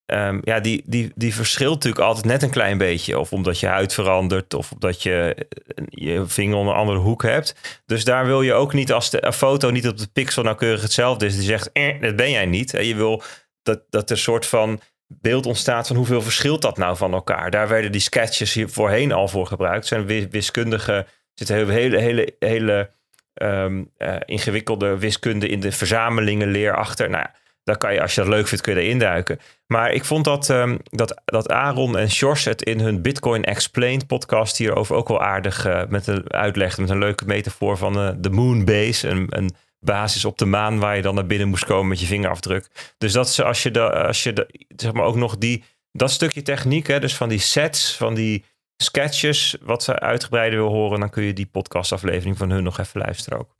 ehm, 0.09 0.39
ja, 0.43 0.59
die, 0.59 0.83
die, 0.85 1.11
die 1.15 1.35
verschilt 1.35 1.73
natuurlijk 1.73 2.03
altijd 2.03 2.25
net 2.25 2.43
een 2.43 2.49
klein 2.49 2.77
beetje. 2.77 3.19
Of 3.19 3.31
omdat 3.33 3.59
je 3.59 3.67
huid 3.67 3.93
verandert, 3.93 4.53
of 4.53 4.71
omdat 4.71 5.03
je 5.03 5.35
eh, 5.75 5.83
je 5.89 6.23
vinger 6.27 6.55
onder 6.57 6.73
een 6.73 6.79
andere 6.79 6.97
hoek 6.99 7.23
hebt. 7.23 7.81
Dus 7.85 8.03
daar 8.03 8.25
wil 8.25 8.41
je 8.41 8.53
ook 8.53 8.73
niet 8.73 8.91
als 8.91 9.09
de 9.09 9.33
foto 9.33 9.69
niet 9.69 9.87
op 9.87 9.97
de 9.97 10.07
pixel 10.13 10.43
nauwkeurig 10.43 10.81
hetzelfde 10.81 11.25
is. 11.25 11.35
Die 11.35 11.43
zegt, 11.43 11.71
eh, 11.71 12.01
dat 12.01 12.15
ben 12.15 12.31
jij 12.31 12.45
niet. 12.45 12.73
En 12.73 12.85
je 12.85 12.95
wil 12.95 13.23
dat, 13.63 13.81
dat 13.89 14.09
er 14.09 14.15
een 14.15 14.21
soort 14.21 14.45
van 14.45 14.79
beeld 15.07 15.45
ontstaat 15.45 15.87
van 15.87 15.95
hoeveel 15.95 16.21
verschilt 16.21 16.61
dat 16.61 16.77
nou 16.77 16.97
van 16.97 17.13
elkaar. 17.13 17.51
Daar 17.51 17.67
werden 17.67 17.91
die 17.91 18.01
sketches 18.01 18.53
hier 18.53 18.69
voorheen 18.69 19.11
al 19.11 19.27
voor 19.27 19.47
gebruikt. 19.47 19.85
zijn 19.87 20.05
wi- 20.05 20.27
wiskundige, 20.29 21.05
zitten 21.33 21.55
hele, 21.55 21.71
hele, 21.71 21.97
hele, 21.99 22.35
hele 22.39 22.89
ehm, 23.33 23.83
eh, 23.97 24.15
ingewikkelde 24.25 24.97
wiskunde 24.97 25.47
in 25.47 25.59
de 25.59 25.71
verzamelingenleer 25.71 26.75
achter. 26.75 27.09
Nou 27.09 27.23
ja, 27.23 27.33
daar 27.63 27.77
kan 27.77 27.93
je, 27.93 28.01
als 28.01 28.15
je 28.15 28.21
dat 28.21 28.29
leuk 28.29 28.47
vindt, 28.47 28.63
kun 28.63 28.75
je 28.75 28.81
erin 28.81 28.99
duiken. 28.99 29.39
Maar 29.67 29.91
ik 29.91 30.05
vond 30.05 30.25
dat, 30.25 30.49
ehm, 30.49 30.77
dat, 30.83 31.21
dat 31.25 31.49
Aaron 31.49 31.97
en 31.97 32.09
Sjors 32.09 32.45
het 32.45 32.61
in 32.61 32.79
hun 32.79 33.01
Bitcoin 33.01 33.43
Explained 33.43 34.07
podcast 34.07 34.57
hierover 34.57 34.95
ook 34.95 35.07
wel 35.07 35.21
aardig 35.21 35.65
eh, 35.65 35.81
met 35.87 36.07
een 36.07 36.33
uitlegden. 36.33 36.81
Met 36.81 36.91
een 36.91 36.99
leuke 36.99 37.25
metafoor 37.25 37.77
van 37.77 37.99
eh, 37.99 38.09
de 38.17 38.29
moonbase. 38.29 39.07
Een, 39.07 39.27
een 39.29 39.51
basis 39.79 40.25
op 40.25 40.37
de 40.37 40.45
maan 40.45 40.79
waar 40.79 40.95
je 40.95 41.01
dan 41.01 41.15
naar 41.15 41.25
binnen 41.25 41.47
moest 41.47 41.65
komen 41.65 41.87
met 41.87 41.99
je 41.99 42.05
vingerafdruk. 42.05 42.93
Dus 42.97 43.13
dat 43.13 43.29
ze 43.29 43.43
als 43.43 43.63
je, 43.63 43.81
als 43.91 44.23
je 44.23 44.47
zeg 44.75 44.93
maar 44.93 45.05
ook 45.05 45.15
nog 45.15 45.37
die, 45.37 45.63
dat 45.91 46.11
stukje 46.11 46.41
techniek, 46.41 46.87
hè, 46.87 46.99
dus 46.99 47.15
van 47.15 47.29
die 47.29 47.39
sets, 47.39 47.95
van 47.95 48.13
die 48.13 48.45
sketches, 48.77 49.57
wat 49.61 49.83
ze 49.83 49.99
uitgebreider 49.99 50.59
wil 50.59 50.69
horen, 50.69 50.99
dan 50.99 51.09
kun 51.09 51.23
je 51.23 51.33
die 51.33 51.45
podcastaflevering 51.45 52.37
van 52.37 52.49
hun 52.49 52.63
nog 52.63 52.79
even 52.79 53.01
luisteren 53.01 53.39
ook. 53.39 53.58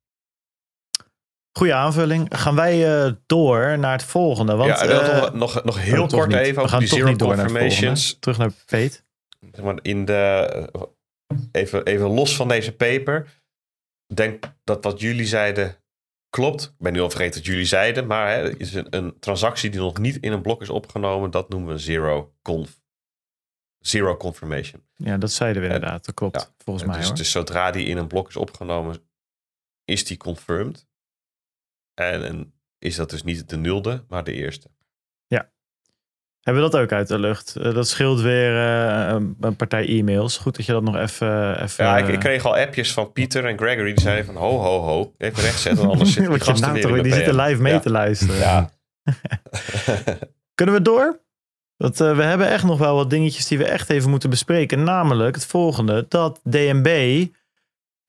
Goeie 1.59 1.73
aanvulling. 1.73 2.27
Gaan 2.29 2.55
wij 2.55 3.03
eh, 3.05 3.13
door 3.25 3.79
naar 3.79 3.91
het 3.91 4.03
volgende? 4.03 4.55
Want, 4.55 4.69
ja, 4.69 4.81
eh, 4.81 5.21
nog, 5.21 5.33
nog, 5.33 5.63
nog 5.63 5.81
heel 5.81 6.03
oh, 6.03 6.09
kort 6.09 6.33
even 6.33 6.53
We 6.53 6.59
over 6.59 6.69
gaan 6.69 6.79
die 6.79 6.87
toch 6.87 6.97
zero 6.97 7.09
niet 7.09 7.19
door 7.19 7.35
naar. 7.35 7.45
Terug 8.19 8.37
naar 8.37 8.51
maar, 9.63 9.79
in 9.81 10.05
de, 10.05 10.69
even, 11.51 11.85
even 11.85 12.07
los 12.07 12.35
van 12.35 12.47
deze 12.47 12.75
paper. 12.75 13.43
Denk 14.13 14.43
dat 14.63 14.83
wat 14.83 14.99
jullie 14.99 15.25
zeiden 15.25 15.75
klopt. 16.29 16.63
Ik 16.63 16.83
ben 16.83 16.93
nu 16.93 17.01
al 17.01 17.09
vergeten 17.09 17.39
wat 17.39 17.49
jullie 17.49 17.65
zeiden. 17.65 18.07
Maar 18.07 18.29
hè, 18.29 18.57
is 18.57 18.73
een, 18.73 18.87
een 18.89 19.19
transactie 19.19 19.69
die 19.69 19.79
nog 19.79 19.97
niet 19.97 20.17
in 20.17 20.31
een 20.31 20.41
blok 20.41 20.61
is 20.61 20.69
opgenomen. 20.69 21.31
Dat 21.31 21.49
noemen 21.49 21.73
we 21.73 21.79
zero 21.79 22.33
conf. 22.41 22.81
Zero 23.79 24.17
confirmation. 24.17 24.83
Ja, 24.95 25.17
dat 25.17 25.31
zeiden 25.31 25.61
we 25.61 25.67
En- 25.67 25.73
inderdaad. 25.73 26.05
Dat 26.05 26.15
klopt. 26.15 26.41
ja. 26.41 26.53
Volgens 26.57 26.85
En 26.85 26.89
mij 26.91 26.99
dus, 26.99 27.07
hoor. 27.07 27.17
dus 27.17 27.31
zodra 27.31 27.71
die 27.71 27.85
in 27.85 27.97
een 27.97 28.07
blok 28.07 28.27
is 28.27 28.35
opgenomen, 28.35 29.09
is 29.85 30.05
die 30.05 30.17
confirmed. 30.17 30.87
En, 32.07 32.23
en 32.23 32.53
is 32.79 32.95
dat 32.95 33.09
dus 33.09 33.23
niet 33.23 33.49
de 33.49 33.57
nulde, 33.57 34.03
maar 34.07 34.23
de 34.23 34.33
eerste. 34.33 34.69
Hebben 36.41 36.63
we 36.63 36.69
dat 36.69 36.81
ook 36.81 36.91
uit 36.91 37.07
de 37.07 37.19
lucht? 37.19 37.55
Eh, 37.55 37.73
dat 37.73 37.87
scheelt 37.87 38.21
weer 38.21 38.55
eh, 38.57 39.07
een, 39.07 39.37
een 39.39 39.55
partij 39.55 39.87
e-mails. 39.87 40.37
Goed 40.37 40.55
dat 40.55 40.65
je 40.65 40.71
dat 40.71 40.83
nog 40.83 40.95
even... 40.95 41.61
even 41.63 41.85
Ja, 41.85 41.97
ik, 41.97 42.07
ik 42.07 42.19
kreeg 42.19 42.45
al 42.45 42.57
appjes 42.57 42.93
van 42.93 43.11
Pieter 43.11 43.45
en 43.45 43.57
Gregory. 43.57 43.93
Die 43.93 44.01
zeiden 44.01 44.25
van 44.25 44.35
ho, 44.35 44.57
ho, 44.57 44.79
ho. 44.79 45.13
Even 45.17 45.43
rechtzetten, 45.43 45.89
anders 45.89 46.13
zitten 46.13 46.33
die 46.33 46.41
gasten 46.41 46.73
nou 46.73 46.81
weer 46.87 46.97
in 46.97 47.03
die 47.03 47.13
zitten 47.13 47.35
live 47.35 47.61
mee 47.61 47.73
Ja. 47.73 47.79
te 47.79 47.91
luisteren. 47.91 48.35
Ja. 48.35 48.69
Kunnen 50.55 50.75
we 50.75 50.81
door? 50.81 51.21
Want 51.77 52.01
eh, 52.01 52.15
we 52.15 52.23
hebben 52.23 52.47
echt 52.47 52.63
nog 52.63 52.77
wel 52.77 52.95
wat 52.95 53.09
dingetjes 53.09 53.47
die 53.47 53.57
we 53.57 53.65
echt 53.65 53.89
even 53.89 54.09
moeten 54.09 54.29
bespreken. 54.29 54.83
Namelijk 54.83 55.35
het 55.35 55.45
volgende. 55.45 56.05
Dat 56.09 56.39
DNB 56.49 57.25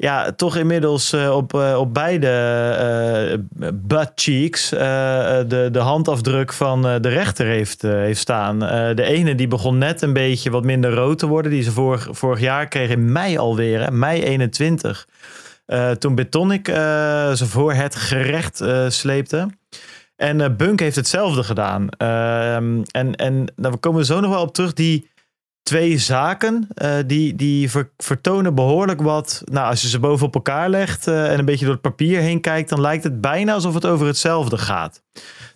ja, 0.01 0.33
toch 0.33 0.57
inmiddels 0.57 1.13
eh, 1.13 1.37
op, 1.37 1.55
eh, 1.55 1.79
op 1.79 1.95
beide 1.95 2.29
eh 2.29 3.39
butt 3.75 4.13
cheeks 4.15 4.69
de, 4.69 5.69
de 5.73 5.79
handafdruk 5.79 6.53
van 6.53 6.83
de 6.83 7.09
rechter 7.09 7.47
heeft, 7.47 7.83
heeft 7.83 8.21
staan. 8.21 8.59
De 8.95 9.03
ene 9.03 9.35
die 9.35 9.49
begon 9.49 9.79
net 9.79 10.03
een 10.03 10.13
beetje 10.13 10.51
wat 10.51 10.65
minder 10.65 10.95
rood 10.95 11.19
te 11.19 11.27
worden. 11.27 11.51
Die 11.51 11.63
ze 11.63 11.73
vorig, 11.73 12.09
vorig 12.11 12.41
jaar 12.41 12.69
kreeg 12.69 12.91
in 12.91 13.13
mei 13.13 13.39
alweer. 13.39 13.93
Mei 13.93 14.23
21. 14.23 15.09
Eh, 15.67 15.91
toen 15.91 16.15
Betonic 16.15 16.67
ze 16.67 17.45
voor 17.47 17.73
het 17.73 17.95
gerecht 17.95 18.65
sleepte. 18.89 19.49
En 20.17 20.57
Bunk 20.57 20.81
heeft 20.81 20.97
hetzelfde 20.97 21.43
gedaan. 21.43 21.89
Ehm, 21.89 22.83
en 22.91 23.15
en 23.17 23.53
nou, 23.57 23.73
we 23.73 23.79
komen 23.81 24.05
zo 24.05 24.21
nog 24.21 24.31
wel 24.31 24.43
op 24.43 24.55
terug. 24.55 24.73
Die 24.73 25.11
twee 25.71 25.99
zaken, 25.99 26.69
eh, 26.75 26.95
die, 27.07 27.35
die 27.37 27.71
ver- 27.71 27.91
vertonen 27.97 28.55
behoorlijk 28.55 29.01
wat. 29.01 29.43
Nou, 29.45 29.69
als 29.69 29.83
je 29.83 29.89
ze 29.89 29.99
boven 29.99 30.27
op 30.27 30.35
elkaar 30.35 30.69
legt 30.69 31.07
eh, 31.07 31.33
en 31.33 31.39
een 31.39 31.45
beetje 31.45 31.65
door 31.65 31.75
het 31.75 31.83
papier 31.83 32.21
heen 32.21 32.41
kijkt, 32.41 32.69
dan 32.69 32.81
lijkt 32.81 33.05
het 33.05 33.21
bijna 33.21 33.53
alsof 33.53 33.75
het 33.75 33.87
over 33.87 34.07
hetzelfde 34.07 34.59
gaat. 34.59 35.03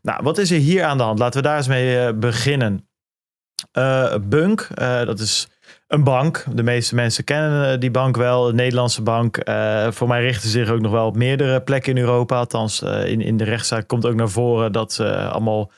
Nou, 0.03 0.23
wat 0.23 0.39
is 0.39 0.51
er 0.51 0.59
hier 0.59 0.85
aan 0.85 0.97
de 0.97 1.03
hand? 1.03 1.19
Laten 1.19 1.43
we 1.43 1.49
daar 1.49 1.57
eens 1.57 1.69
mee 1.69 1.99
eh, 1.99 2.15
beginnen. 2.15 2.89
Bunk, 4.29 4.69
dat 5.05 5.19
is 5.19 5.49
een 5.89 6.05
bank. 6.05 6.45
De 6.55 6.63
meeste 6.63 6.95
mensen 6.95 7.25
kennen 7.25 7.81
die 7.81 7.91
bank 7.91 8.17
wel. 8.17 8.49
Een 8.49 8.55
Nederlandse 8.55 9.03
bank. 9.03 9.39
Voor 9.89 10.09
mij 10.09 10.21
richten 10.23 10.49
zich 10.49 10.71
ook 10.71 10.81
nog 10.81 10.93
wel 10.93 11.07
op 11.07 11.17
meerdere 11.17 11.61
plekken 11.61 11.97
in 11.97 12.03
Europa. 12.03 12.37
Althans, 12.37 12.83
in, 12.83 13.21
in 13.21 13.37
de 13.37 13.45
rechtszaak 13.45 13.89
komt 13.89 14.07
ook 14.07 14.15
naar 14.15 14.29
voren 14.29 14.73
dat 14.73 14.93
ze 14.93 15.17
allemaal 15.17 15.71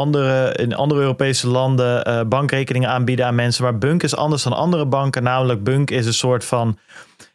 andere, 0.00 0.52
in 0.54 0.74
andere 0.74 1.00
Europese 1.00 1.48
landen 1.48 2.04
eh, 2.04 2.20
bankrekeningen 2.26 2.88
aanbieden 2.88 3.26
aan 3.26 3.34
mensen. 3.34 3.62
Maar 3.62 3.78
Bunk 3.78 4.02
is 4.02 4.16
anders 4.16 4.42
dan 4.42 4.52
andere 4.52 4.86
banken. 4.86 5.22
Namelijk, 5.22 5.64
Bunk 5.64 5.90
is 5.90 6.06
een 6.06 6.14
soort 6.14 6.44
van 6.44 6.78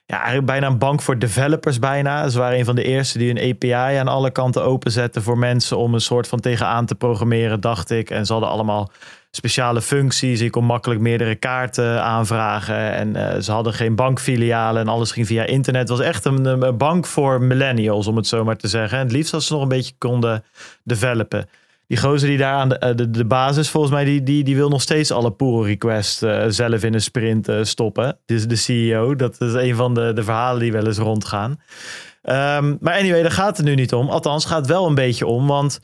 ja, 0.05 0.15
eigenlijk 0.15 0.45
bijna 0.45 0.67
een 0.67 0.77
bank 0.77 1.01
voor 1.01 1.19
developers 1.19 1.79
bijna. 1.79 2.29
Ze 2.29 2.39
waren 2.39 2.57
een 2.57 2.65
van 2.65 2.75
de 2.75 2.83
eerste 2.83 3.17
die 3.17 3.29
een 3.29 3.51
API 3.51 3.97
aan 3.97 4.07
alle 4.07 4.31
kanten 4.31 4.63
openzetten 4.63 5.21
voor 5.21 5.37
mensen 5.37 5.77
om 5.77 5.93
een 5.93 6.01
soort 6.01 6.27
van 6.27 6.39
tegenaan 6.39 6.85
te 6.85 6.95
programmeren, 6.95 7.61
dacht 7.61 7.89
ik. 7.89 8.09
En 8.09 8.25
ze 8.25 8.31
hadden 8.31 8.51
allemaal 8.51 8.91
speciale 9.31 9.81
functies. 9.81 10.39
Je 10.39 10.49
kon 10.49 10.65
makkelijk 10.65 11.01
meerdere 11.01 11.35
kaarten 11.35 12.03
aanvragen. 12.03 12.91
En 12.93 13.15
uh, 13.15 13.41
ze 13.41 13.51
hadden 13.51 13.73
geen 13.73 13.95
bankfilialen 13.95 14.81
en 14.81 14.87
alles 14.87 15.11
ging 15.11 15.27
via 15.27 15.43
internet. 15.43 15.89
Het 15.89 15.97
was 15.97 16.07
echt 16.07 16.25
een, 16.25 16.45
een, 16.45 16.77
bank 16.77 17.05
voor 17.05 17.41
millennials, 17.41 18.07
om 18.07 18.15
het 18.15 18.27
zo 18.27 18.43
maar 18.43 18.57
te 18.57 18.67
zeggen. 18.67 18.97
En 18.97 19.03
het 19.03 19.13
liefst 19.13 19.33
als 19.33 19.47
ze 19.47 19.53
nog 19.53 19.61
een 19.61 19.67
beetje 19.67 19.93
konden 19.97 20.43
developen. 20.83 21.47
Die 21.88 21.98
gozer 21.98 22.30
die 22.30 22.38
daar 22.38 22.53
aan 22.53 22.70
de, 22.70 22.95
de, 22.95 23.10
de 23.10 23.26
basis, 23.26 23.70
volgens 23.70 23.94
mij, 23.94 24.03
die, 24.03 24.24
die, 24.24 24.44
die 24.44 24.56
wil 24.56 24.70
nog 24.70 24.82
steeds 24.82 25.12
alle 25.12 25.32
pull 25.32 25.64
requests 25.64 26.24
uh, 26.24 26.45
zelf 26.48 26.84
in 26.84 26.94
een 26.94 27.02
sprint 27.02 27.49
uh, 27.49 27.64
stoppen. 27.64 28.18
Dus 28.26 28.48
de 28.48 28.56
CEO, 28.56 29.16
dat 29.16 29.41
is 29.41 29.53
een 29.53 29.76
van 29.76 29.94
de, 29.94 30.14
de 30.14 30.24
verhalen 30.24 30.62
die 30.62 30.72
wel 30.72 30.86
eens 30.86 30.98
rondgaan. 30.98 31.52
Um, 31.52 32.78
maar 32.82 32.94
anyway, 32.94 33.22
daar 33.22 33.32
gaat 33.32 33.57
het 33.57 33.66
nu 33.66 33.76
niet 33.76 33.94
om. 33.94 34.10
Althans, 34.10 34.45
gaat 34.45 34.57
het 34.57 34.68
wel 34.68 34.88
een 34.88 34.95
beetje 34.95 35.26
om, 35.26 35.48
want... 35.48 35.80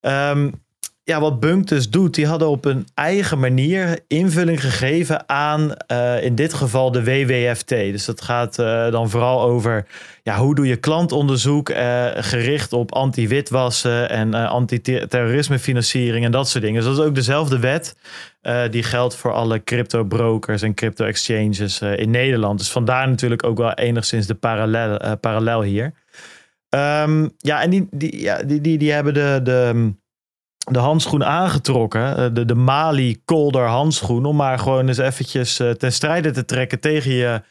Um, 0.00 0.66
ja, 1.08 1.20
wat 1.20 1.40
Bunk 1.40 1.66
dus 1.68 1.90
doet, 1.90 2.14
die 2.14 2.26
hadden 2.26 2.48
op 2.48 2.64
een 2.64 2.86
eigen 2.94 3.38
manier 3.38 3.98
invulling 4.06 4.60
gegeven 4.60 5.28
aan 5.28 5.72
uh, 5.92 6.24
in 6.24 6.34
dit 6.34 6.54
geval 6.54 6.90
de 6.90 7.04
WWFT. 7.04 7.68
Dus 7.68 8.04
dat 8.04 8.20
gaat 8.20 8.58
uh, 8.58 8.90
dan 8.90 9.10
vooral 9.10 9.42
over 9.42 9.86
ja, 10.22 10.36
hoe 10.36 10.54
doe 10.54 10.66
je 10.66 10.76
klantonderzoek 10.76 11.68
uh, 11.68 12.06
gericht 12.14 12.72
op 12.72 12.94
anti-witwassen 12.94 14.10
en 14.10 14.34
anti-terrorismefinanciering 14.34 16.24
en 16.24 16.30
dat 16.30 16.48
soort 16.48 16.64
dingen. 16.64 16.82
Dus 16.82 16.90
dat 16.90 16.98
is 16.98 17.04
ook 17.04 17.14
dezelfde 17.14 17.58
wet 17.58 17.96
die 18.70 18.82
geldt 18.82 19.16
voor 19.16 19.32
alle 19.32 19.64
crypto 19.64 20.04
brokers 20.04 20.62
en 20.62 20.74
crypto 20.74 21.04
exchanges 21.04 21.80
in 21.80 22.10
Nederland. 22.10 22.58
Dus 22.58 22.70
vandaar 22.70 23.08
natuurlijk 23.08 23.44
ook 23.44 23.58
wel 23.58 23.72
enigszins 23.72 24.26
de 24.26 24.34
parallel, 24.34 25.16
parallel 25.16 25.62
hier. 25.62 25.92
Um, 26.70 27.34
ja, 27.36 27.62
en 27.62 27.70
die, 27.70 27.88
die, 27.90 28.20
ja, 28.20 28.42
die, 28.42 28.60
die, 28.60 28.78
die 28.78 28.92
hebben 28.92 29.14
de, 29.14 29.40
de 29.42 29.92
de 30.70 30.78
handschoen 30.78 31.24
aangetrokken. 31.24 32.16
Eh, 32.16 32.26
de, 32.32 32.44
de 32.44 32.54
Mali 32.54 33.20
Colder 33.24 33.66
handschoen. 33.66 34.24
Om 34.24 34.36
maar 34.36 34.58
gewoon 34.58 34.88
eens 34.88 34.98
eventjes 34.98 35.60
uh, 35.60 35.70
ten 35.70 35.92
strijde 35.92 36.30
te 36.30 36.44
trekken 36.44 36.80
tegen 36.80 37.12
je 37.12 37.42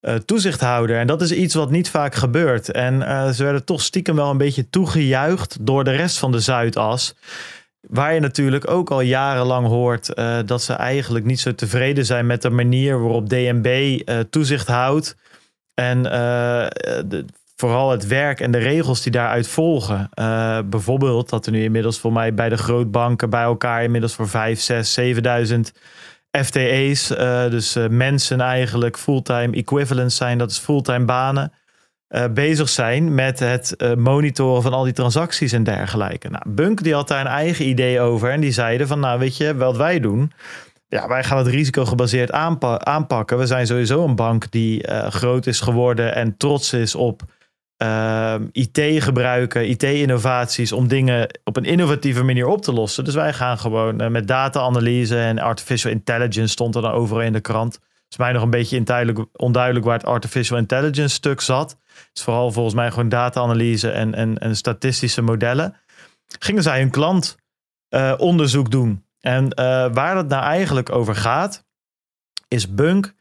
uh, 0.00 0.14
toezichthouder. 0.14 0.98
En 0.98 1.06
dat 1.06 1.22
is 1.22 1.32
iets 1.32 1.54
wat 1.54 1.70
niet 1.70 1.90
vaak 1.90 2.14
gebeurt. 2.14 2.70
En 2.70 3.00
ze 3.34 3.42
werden 3.42 3.64
toch 3.64 3.82
stiekem 3.82 4.16
wel 4.16 4.30
een 4.30 4.36
beetje 4.36 4.70
toegejuicht 4.70 5.56
door 5.60 5.84
de 5.84 5.90
rest 5.90 6.18
van 6.18 6.32
de 6.32 6.40
Zuidas. 6.40 7.14
Waar 7.88 8.14
je 8.14 8.20
natuurlijk 8.20 8.70
ook 8.70 8.90
al 8.90 9.00
jarenlang 9.00 9.66
hoort 9.66 10.14
dat 10.46 10.62
ze 10.62 10.72
eigenlijk 10.72 11.24
niet 11.24 11.40
zo 11.40 11.54
tevreden 11.54 12.06
zijn 12.06 12.26
met 12.26 12.42
de 12.42 12.50
manier 12.50 13.00
waarop 13.00 13.28
DNB 13.28 14.00
toezicht 14.30 14.66
houdt. 14.66 15.16
En 15.74 16.02
de, 16.02 17.24
vooral 17.62 17.90
het 17.90 18.06
werk 18.06 18.40
en 18.40 18.50
de 18.50 18.58
regels 18.58 19.02
die 19.02 19.12
daaruit 19.12 19.48
volgen. 19.48 20.10
Uh, 20.14 20.58
bijvoorbeeld 20.64 21.28
dat 21.28 21.46
er 21.46 21.52
nu 21.52 21.62
inmiddels 21.62 21.98
voor 21.98 22.12
mij 22.12 22.34
bij 22.34 22.48
de 22.48 22.56
grootbanken 22.56 23.30
bij 23.30 23.42
elkaar 23.42 23.82
inmiddels 23.82 24.14
voor 24.14 24.28
5, 24.28 24.60
6, 24.60 24.92
7000 24.92 25.72
FTE's, 26.30 27.06
dus 27.50 27.76
uh, 27.76 27.86
mensen 27.88 28.40
eigenlijk 28.40 28.98
fulltime 28.98 29.56
equivalents 29.56 30.16
zijn, 30.16 30.38
dat 30.38 30.50
is 30.50 30.58
fulltime 30.58 31.04
banen, 31.04 31.52
bezig 32.30 32.68
zijn 32.68 33.14
met 33.14 33.38
het 33.38 33.76
monitoren 33.96 34.62
van 34.62 34.72
al 34.72 34.84
die 34.84 34.92
transacties 34.92 35.52
en 35.52 35.62
dergelijke. 35.62 36.28
Nou, 36.28 36.44
Bunk 36.48 36.82
die 36.82 36.94
had 36.94 37.08
daar 37.08 37.20
een 37.20 37.26
eigen 37.26 37.68
idee 37.68 38.00
over 38.00 38.30
en 38.30 38.40
die 38.40 38.52
zeiden 38.52 38.86
van 38.86 39.00
nou 39.00 39.18
weet 39.18 39.36
je 39.36 39.56
wat 39.56 39.76
wij 39.76 40.00
doen. 40.00 40.32
Ja, 40.88 41.08
wij 41.08 41.24
gaan 41.24 41.38
het 41.38 41.46
risico 41.46 41.84
gebaseerd 41.84 42.32
aanpa 42.32 42.78
aanpakken. 42.78 43.38
We 43.38 43.46
zijn 43.46 43.66
sowieso 43.66 44.04
een 44.04 44.16
bank 44.16 44.50
die 44.50 44.88
groot 45.10 45.46
is 45.46 45.60
geworden 45.60 46.14
en 46.14 46.36
trots 46.36 46.72
is 46.72 46.94
op 46.94 47.22
ehm, 47.82 48.46
IT 48.52 49.02
gebruiken, 49.02 49.68
IT-innovaties 49.68 50.72
om 50.72 50.88
dingen 50.88 51.40
op 51.44 51.56
een 51.56 51.64
innovatieve 51.64 52.22
manier 52.22 52.46
op 52.46 52.62
te 52.62 52.72
lossen. 52.72 53.04
Dus 53.04 53.14
wij 53.14 53.32
gaan 53.32 53.58
gewoon 53.58 54.02
uh, 54.02 54.08
met 54.08 54.28
data-analyse 54.28 55.18
en 55.18 55.38
artificial 55.38 55.92
intelligence 55.92 56.52
stond 56.52 56.74
er 56.74 56.82
dan 56.82 56.92
overal 56.92 57.22
in 57.22 57.32
de 57.32 57.40
krant. 57.40 57.74
Het 57.74 58.10
is 58.10 58.16
mij 58.16 58.32
nog 58.32 58.42
een 58.42 58.50
beetje 58.50 59.28
onduidelijk 59.32 59.84
waar 59.84 59.98
het 59.98 60.06
artificial 60.06 60.58
intelligence 60.58 61.14
stuk 61.14 61.40
zat. 61.40 61.70
Het 61.70 62.10
is 62.12 62.22
vooral 62.22 62.52
volgens 62.52 62.74
mij 62.74 62.90
gewoon 62.90 63.08
data-analyse 63.08 63.90
en, 63.90 64.14
en, 64.14 64.38
en 64.38 64.56
statistische 64.56 65.22
modellen. 65.22 65.76
Gingen 66.38 66.62
zij 66.62 66.78
hun 66.78 66.90
klant 66.90 67.36
uh, 67.90 68.14
onderzoek 68.16 68.70
doen. 68.70 69.04
En 69.20 69.44
uh, 69.44 69.54
waar 69.92 70.16
het 70.16 70.28
nou 70.28 70.42
eigenlijk 70.42 70.90
over 70.90 71.14
gaat, 71.14 71.64
is 72.48 72.74
Bunk. 72.74 73.14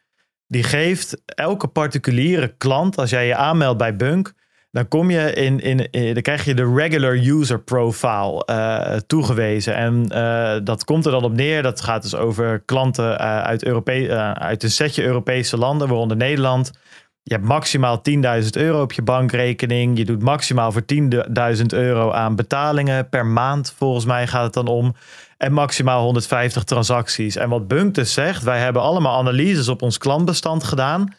Die 0.47 0.63
geeft 0.63 1.21
elke 1.25 1.67
particuliere 1.67 2.47
klant, 2.57 2.97
als 2.97 3.09
jij 3.09 3.27
je 3.27 3.35
aanmeldt 3.35 3.77
bij 3.77 3.95
Bunk, 3.95 4.33
dan 4.71 4.87
kom 4.87 5.09
je 5.09 5.33
in, 5.33 5.59
in, 5.59 6.13
dan 6.13 6.21
krijg 6.21 6.45
je 6.45 6.53
de 6.53 6.73
regular 6.75 7.13
user 7.13 7.59
profile 7.59 8.47
uh, 8.49 8.95
toegewezen. 9.07 9.75
En 9.75 10.05
uh, 10.11 10.55
dat 10.63 10.83
komt 10.83 11.05
er 11.05 11.11
dan 11.11 11.23
op 11.23 11.33
neer. 11.33 11.63
Dat 11.63 11.81
gaat 11.81 12.01
dus 12.01 12.15
over 12.15 12.59
klanten 12.59 13.11
uh, 13.11 13.41
uit, 13.41 13.63
Europe 13.63 14.09
uit 14.39 14.63
een 14.63 14.71
setje 14.71 15.03
Europese 15.03 15.57
landen, 15.57 15.87
waaronder 15.87 16.17
Nederland. 16.17 16.71
Je 17.23 17.33
hebt 17.33 17.45
maximaal 17.45 18.01
10.000 18.43 18.49
euro 18.51 18.81
op 18.81 18.91
je 18.91 19.01
bankrekening. 19.01 19.97
Je 19.97 20.05
doet 20.05 20.21
maximaal 20.21 20.71
voor 20.71 20.83
10.000 20.93 21.65
euro 21.67 22.11
aan 22.11 22.35
betalingen 22.35 23.09
per 23.09 23.25
maand. 23.25 23.73
Volgens 23.77 24.05
mij 24.05 24.27
gaat 24.27 24.43
het 24.43 24.53
dan 24.53 24.67
om. 24.67 24.95
En 25.37 25.53
maximaal 25.53 26.03
150 26.03 26.63
transacties. 26.63 27.35
En 27.35 27.49
wat 27.49 27.67
Bunk 27.67 27.95
dus 27.95 28.13
zegt, 28.13 28.43
wij 28.43 28.59
hebben 28.59 28.81
allemaal 28.81 29.17
analyses 29.17 29.67
op 29.67 29.81
ons 29.81 29.97
klantbestand 29.97 30.63
gedaan. 30.63 31.15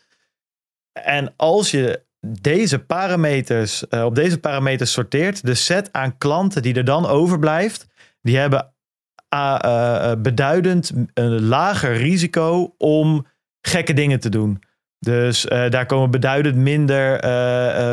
En 0.93 1.33
als 1.37 1.71
je 1.71 2.03
deze 2.27 2.79
parameters, 2.79 3.85
uh, 3.91 4.05
op 4.05 4.15
deze 4.15 4.41
parameters 4.41 4.93
sorteert, 4.93 5.47
de 5.47 5.55
set 5.55 5.93
aan 5.93 6.19
klanten 6.19 6.63
die 6.63 6.75
er 6.75 6.85
dan 6.85 7.07
overblijft, 7.07 7.87
die 8.21 8.37
hebben 8.37 8.73
uh, 9.35 10.13
beduidend 10.19 10.93
een 11.15 11.43
lager 11.43 11.97
risico 11.97 12.75
om 12.79 13.27
gekke 13.61 13.93
dingen 13.93 14.21
te 14.21 14.29
doen. 14.29 14.63
Dus 14.99 15.43
daar 15.43 15.87
komen 15.87 16.11
beduidend 16.11 16.57
minder 16.57 17.19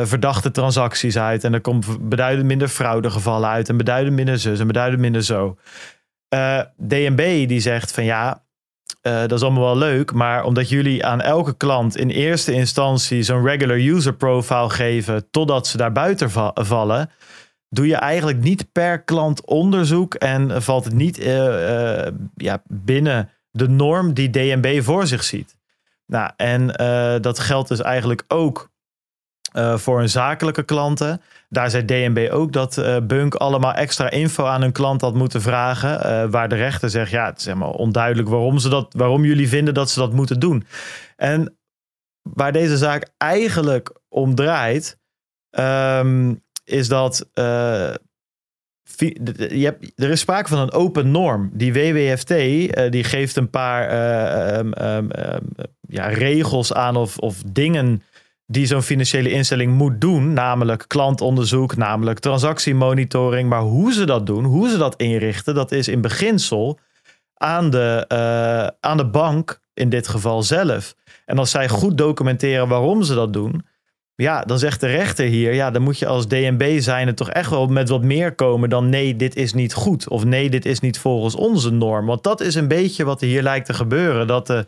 verdachte 0.06 0.50
transacties 0.50 1.18
uit. 1.18 1.44
En 1.44 1.54
er 1.54 1.60
komt 1.60 2.08
beduidend 2.08 2.46
minder 2.46 2.68
fraudegevallen 2.68 3.48
uit. 3.48 3.68
En 3.68 3.76
beduidend 3.76 4.16
minder 4.16 4.38
zus 4.38 4.60
en 4.60 4.66
beduidend 4.66 5.00
minder 5.00 5.22
zo. 5.22 5.58
DNB 6.76 7.48
die 7.48 7.60
zegt 7.60 7.92
van 7.92 8.04
ja, 8.04 8.44
uh, 9.02 9.20
dat 9.20 9.32
is 9.32 9.42
allemaal 9.42 9.64
wel 9.64 9.76
leuk, 9.76 10.12
maar 10.12 10.44
omdat 10.44 10.68
jullie 10.68 11.06
aan 11.06 11.20
elke 11.20 11.56
klant 11.56 11.96
in 11.96 12.08
eerste 12.08 12.52
instantie 12.52 13.22
zo'n 13.22 13.44
regular 13.44 13.76
user 13.76 14.14
profile 14.14 14.70
geven 14.70 15.30
totdat 15.30 15.66
ze 15.66 15.76
daar 15.76 15.92
buiten 15.92 16.30
va 16.30 16.50
vallen, 16.54 17.10
doe 17.68 17.86
je 17.86 17.96
eigenlijk 17.96 18.40
niet 18.40 18.72
per 18.72 19.02
klant 19.02 19.46
onderzoek 19.46 20.14
en 20.14 20.62
valt 20.62 20.84
het 20.84 20.94
niet 20.94 21.18
uh, 21.18 21.26
uh, 21.26 22.06
ja, 22.34 22.62
binnen 22.66 23.30
de 23.50 23.68
norm 23.68 24.14
die 24.14 24.30
DNB 24.30 24.82
voor 24.82 25.06
zich 25.06 25.24
ziet. 25.24 25.56
Nou, 26.06 26.30
en 26.36 26.66
dat 27.22 27.38
geldt 27.38 27.68
dus 27.68 27.80
eigenlijk 27.80 28.24
ook 28.28 28.69
voor 29.52 29.98
hun 29.98 30.08
zakelijke 30.08 30.62
klanten. 30.62 31.20
Daar 31.48 31.70
zei 31.70 31.84
DNB 31.84 32.28
ook 32.32 32.52
dat 32.52 32.76
uh, 32.76 32.96
Bunk 33.02 33.34
allemaal 33.34 33.72
extra 33.72 34.10
info 34.10 34.44
aan 34.44 34.60
hun 34.60 34.72
klant 34.72 35.00
had 35.00 35.14
moeten 35.14 35.42
vragen. 35.42 36.06
Uh, 36.06 36.30
waar 36.30 36.48
de 36.48 36.54
rechter 36.54 36.90
zegt, 36.90 37.10
ja, 37.10 37.26
het 37.26 37.38
is 37.38 37.44
helemaal 37.44 37.72
onduidelijk 37.72 38.28
waarom, 38.28 38.58
ze 38.58 38.68
dat, 38.68 38.94
waarom 38.96 39.24
jullie 39.24 39.48
vinden 39.48 39.74
dat 39.74 39.90
ze 39.90 39.98
dat 39.98 40.12
moeten 40.12 40.40
doen. 40.40 40.64
En 41.16 41.56
waar 42.22 42.52
deze 42.52 42.76
zaak 42.76 43.10
eigenlijk 43.16 44.00
om 44.08 44.34
draait, 44.34 44.98
um, 45.50 46.42
is 46.64 46.88
dat 46.88 47.28
je 48.94 49.64
hebt, 49.64 49.92
er 50.00 50.10
is 50.10 50.20
sprake 50.20 50.48
van 50.48 50.58
een 50.58 50.72
open 50.72 51.10
norm. 51.10 51.50
Die 51.52 51.72
WWFT 51.72 52.28
die 52.92 53.04
geeft 53.04 53.36
een 53.36 53.50
paar 53.50 54.58
um, 54.58 54.72
um, 54.82 55.10
ja, 55.88 56.06
regels 56.06 56.72
aan 56.72 56.96
of, 56.96 57.18
of 57.18 57.42
dingen 57.46 58.02
die 58.50 58.66
zo'n 58.66 58.82
financiële 58.82 59.30
instelling 59.30 59.72
moet 59.72 60.00
doen, 60.00 60.32
namelijk 60.32 60.84
klantonderzoek, 60.86 61.76
namelijk 61.76 62.18
transactiemonitoring. 62.18 63.48
Maar 63.48 63.60
hoe 63.60 63.92
ze 63.92 64.04
dat 64.04 64.26
doen, 64.26 64.44
hoe 64.44 64.68
ze 64.68 64.78
dat 64.78 64.96
inrichten, 64.96 65.54
dat 65.54 65.72
is 65.72 65.88
in 65.88 66.00
beginsel 66.00 66.78
aan 67.34 67.70
de, 67.70 68.04
uh, 68.08 68.76
aan 68.80 68.96
de 68.96 69.06
bank, 69.06 69.60
in 69.74 69.88
dit 69.88 70.08
geval 70.08 70.42
zelf. 70.42 70.94
En 71.26 71.38
als 71.38 71.50
zij 71.50 71.68
goed 71.68 71.98
documenteren 71.98 72.68
waarom 72.68 73.02
ze 73.02 73.14
dat 73.14 73.32
doen, 73.32 73.66
ja, 74.14 74.42
dan 74.42 74.58
zegt 74.58 74.80
de 74.80 74.86
rechter 74.86 75.26
hier, 75.26 75.54
ja, 75.54 75.70
dan 75.70 75.82
moet 75.82 75.98
je 75.98 76.06
als 76.06 76.28
DNB 76.28 76.80
zijnde 76.80 77.14
toch 77.14 77.30
echt 77.30 77.50
wel 77.50 77.66
met 77.66 77.88
wat 77.88 78.02
meer 78.02 78.34
komen 78.34 78.68
dan 78.68 78.88
nee, 78.88 79.16
dit 79.16 79.36
is 79.36 79.52
niet 79.52 79.74
goed. 79.74 80.08
Of 80.08 80.24
nee, 80.24 80.50
dit 80.50 80.66
is 80.66 80.80
niet 80.80 80.98
volgens 80.98 81.34
onze 81.34 81.70
norm. 81.70 82.06
Want 82.06 82.22
dat 82.22 82.40
is 82.40 82.54
een 82.54 82.68
beetje 82.68 83.04
wat 83.04 83.20
er 83.20 83.26
hier 83.26 83.42
lijkt 83.42 83.66
te 83.66 83.74
gebeuren. 83.74 84.26
Dat 84.26 84.46
de 84.46 84.66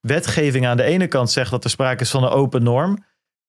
wetgeving 0.00 0.66
aan 0.66 0.76
de 0.76 0.82
ene 0.82 1.06
kant 1.06 1.30
zegt 1.30 1.50
dat 1.50 1.64
er 1.64 1.70
sprake 1.70 2.02
is 2.02 2.10
van 2.10 2.22
een 2.22 2.30
open 2.30 2.62
norm. 2.62 2.98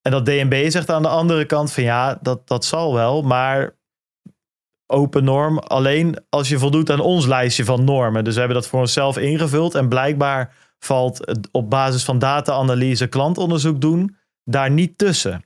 En 0.06 0.12
dat 0.12 0.26
DNB 0.26 0.70
zegt 0.70 0.90
aan 0.90 1.02
de 1.02 1.08
andere 1.08 1.46
kant 1.46 1.72
van 1.72 1.84
ja, 1.84 2.20
dat, 2.22 2.48
dat 2.48 2.66
zal 2.66 2.94
wel, 2.94 3.22
maar 3.22 3.76
open 4.88 5.24
norm 5.24 5.58
alleen 5.58 6.18
als 6.30 6.50
je 6.50 6.60
voldoet 6.60 6.90
aan 6.90 7.00
ons 7.00 7.26
lijstje 7.26 7.66
van 7.66 7.84
normen. 7.84 8.24
Dus 8.24 8.34
we 8.34 8.40
hebben 8.40 8.58
dat 8.58 8.68
voor 8.68 8.80
onszelf 8.80 9.18
ingevuld 9.18 9.76
en 9.76 9.90
blijkbaar 9.90 10.56
valt 10.80 11.38
op 11.52 11.70
basis 11.70 12.04
van 12.04 12.20
data-analyse 12.20 13.08
klantonderzoek 13.08 13.82
doen 13.82 14.18
daar 14.44 14.72
niet 14.72 14.98
tussen. 14.98 15.44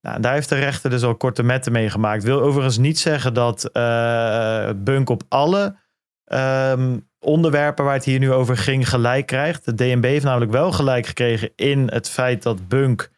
Nou, 0.00 0.20
daar 0.20 0.32
heeft 0.32 0.48
de 0.48 0.58
rechter 0.58 0.90
dus 0.90 1.02
al 1.02 1.16
korte 1.16 1.42
metten 1.42 1.72
mee 1.72 1.90
gemaakt. 1.90 2.24
Wil 2.24 2.40
overigens 2.40 2.78
niet 2.78 2.98
zeggen 2.98 3.34
dat 3.34 3.64
eh, 3.64 4.70
Bunk 4.76 5.08
op 5.08 5.22
alle 5.28 5.76
ehm, 6.24 6.98
onderwerpen 7.18 7.84
waar 7.84 7.94
het 7.94 8.04
hier 8.04 8.18
nu 8.18 8.32
over 8.32 8.56
ging 8.56 8.88
gelijk 8.88 9.26
krijgt. 9.26 9.64
De 9.64 9.74
DNB 9.74 10.04
heeft 10.04 10.24
namelijk 10.24 10.50
wel 10.50 10.72
gelijk 10.72 11.06
gekregen 11.06 11.50
in 11.56 11.88
het 11.92 12.08
feit 12.08 12.42
dat 12.42 12.68
Bunk 12.68 13.10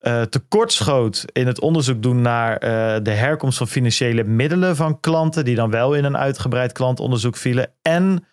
uh, 0.00 0.22
tekortschoot 0.22 1.24
in 1.32 1.46
het 1.46 1.60
onderzoek 1.60 2.02
doen 2.02 2.20
naar 2.20 2.56
eh, 2.56 3.02
de 3.02 3.10
herkomst 3.10 3.58
van 3.58 3.68
financiële 3.68 4.24
middelen 4.24 4.76
van 4.76 5.00
klanten, 5.00 5.44
die 5.44 5.54
dan 5.54 5.70
wel 5.70 5.94
in 5.94 6.04
een 6.04 6.16
uitgebreid 6.16 6.72
klantonderzoek 6.72 7.36
vielen. 7.36 7.70
En 7.82 8.24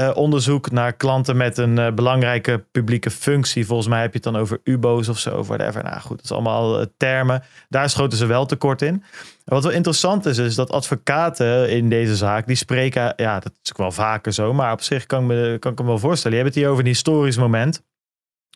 uh, 0.00 0.10
onderzoek 0.14 0.70
naar 0.70 0.92
klanten 0.92 1.36
met 1.36 1.58
een 1.58 1.94
belangrijke 1.94 2.64
publieke 2.72 3.10
functie. 3.10 3.66
Volgens 3.66 3.88
mij 3.88 4.00
heb 4.00 4.12
je 4.12 4.20
het 4.22 4.32
dan 4.32 4.36
over 4.36 4.60
UBO's 4.64 5.08
of 5.08 5.18
zo, 5.18 5.42
whatever. 5.42 5.82
Nou 5.82 6.00
goed, 6.00 6.16
dat 6.16 6.24
is 6.24 6.32
allemaal 6.32 6.84
termen. 6.96 7.42
Daar 7.68 7.90
schoten 7.90 8.18
ze 8.18 8.26
wel 8.26 8.46
tekort 8.46 8.82
in. 8.82 9.02
Wat 9.44 9.62
wel 9.62 9.72
interessant 9.72 10.26
is, 10.26 10.38
is 10.38 10.54
dat 10.54 10.70
advocaten 10.70 11.70
in 11.70 11.88
deze 11.88 12.16
zaak, 12.16 12.46
die 12.46 12.56
spreken, 12.56 13.12
ja, 13.16 13.40
dat 13.40 13.52
is 13.62 13.70
ook 13.70 13.78
wel 13.78 13.92
vaker 13.92 14.32
zo, 14.32 14.52
maar 14.52 14.72
op 14.72 14.82
zich 14.82 15.06
kan 15.06 15.20
ik 15.20 15.26
me, 15.26 15.56
kan 15.58 15.72
ik 15.72 15.78
me 15.78 15.84
wel 15.84 15.98
voorstellen. 15.98 16.36
Je 16.36 16.42
hebt 16.42 16.54
het 16.54 16.62
hier 16.62 16.72
over 16.72 16.84
een 16.84 16.90
historisch 16.90 17.36
moment. 17.36 17.82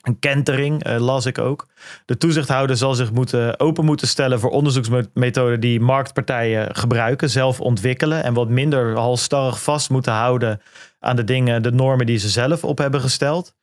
Een 0.01 0.19
kentering, 0.19 0.87
uh, 0.87 0.97
las 0.97 1.27
ik 1.27 1.39
ook. 1.39 1.67
De 2.05 2.17
toezichthouder 2.17 2.77
zal 2.77 2.95
zich 2.95 3.13
moeten, 3.13 3.61
open 3.61 3.85
moeten 3.85 4.09
stellen 4.09 4.41
voor 4.41 4.51
onderzoeksmethoden 4.51 5.61
die 5.61 5.81
marktpartijen 5.81 6.75
gebruiken, 6.75 7.31
zelf 7.31 7.61
ontwikkelen 7.61 8.25
en 8.25 8.35
wat 8.35 8.49
minder 8.49 8.97
halstarrig 8.97 9.63
vast 9.63 9.91
moeten 9.91 10.13
houden 10.13 10.61
aan 10.99 11.17
de 11.17 11.25
dingen, 11.25 11.63
de 11.63 11.73
normen 11.73 12.07
die 12.07 12.19
ze 12.19 12.29
zelf 12.29 12.65
op 12.65 12.79
hebben 12.79 13.01
gesteld. 13.01 13.55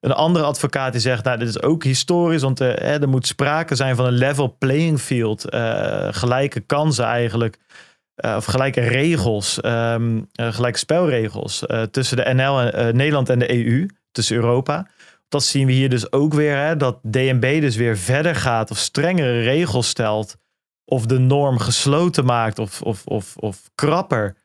Een 0.00 0.12
andere 0.12 0.44
advocaat 0.44 0.92
die 0.92 1.00
zegt, 1.00 1.24
nou 1.24 1.38
dit 1.38 1.48
is 1.48 1.62
ook 1.62 1.84
historisch, 1.84 2.42
want 2.42 2.60
eh, 2.60 3.02
er 3.02 3.08
moet 3.08 3.26
sprake 3.26 3.74
zijn 3.74 3.96
van 3.96 4.06
een 4.06 4.12
level 4.12 4.56
playing 4.58 5.00
field, 5.00 5.54
uh, 5.54 6.08
gelijke 6.10 6.60
kansen 6.60 7.04
eigenlijk, 7.04 7.58
of 8.16 8.44
gelijke 8.44 8.80
regels, 8.80 9.58
um, 9.62 10.28
gelijke 10.32 10.78
spelregels 10.78 11.64
tussen 11.90 12.16
de 12.16 12.34
NL, 12.34 12.60
en, 12.60 12.96
Nederland 12.96 13.28
en 13.28 13.38
de 13.38 13.66
EU, 13.66 13.86
tussen 14.12 14.36
Europa 14.36 14.86
dat 15.36 15.44
zien 15.44 15.66
we 15.66 15.72
hier 15.72 15.88
dus 15.88 16.12
ook 16.12 16.34
weer. 16.34 16.56
Hè, 16.56 16.76
dat 16.76 16.98
DNB 17.02 17.60
dus 17.60 17.76
weer 17.76 17.96
verder 17.98 18.34
gaat 18.34 18.70
of 18.70 18.78
strengere 18.78 19.42
regels 19.42 19.88
stelt. 19.88 20.36
Of 20.84 21.06
de 21.06 21.18
norm 21.18 21.58
gesloten 21.58 22.24
maakt 22.24 22.58
of, 22.58 22.82
of, 22.82 23.06
of, 23.06 23.36
of 23.36 23.70
krapper. 23.74 24.36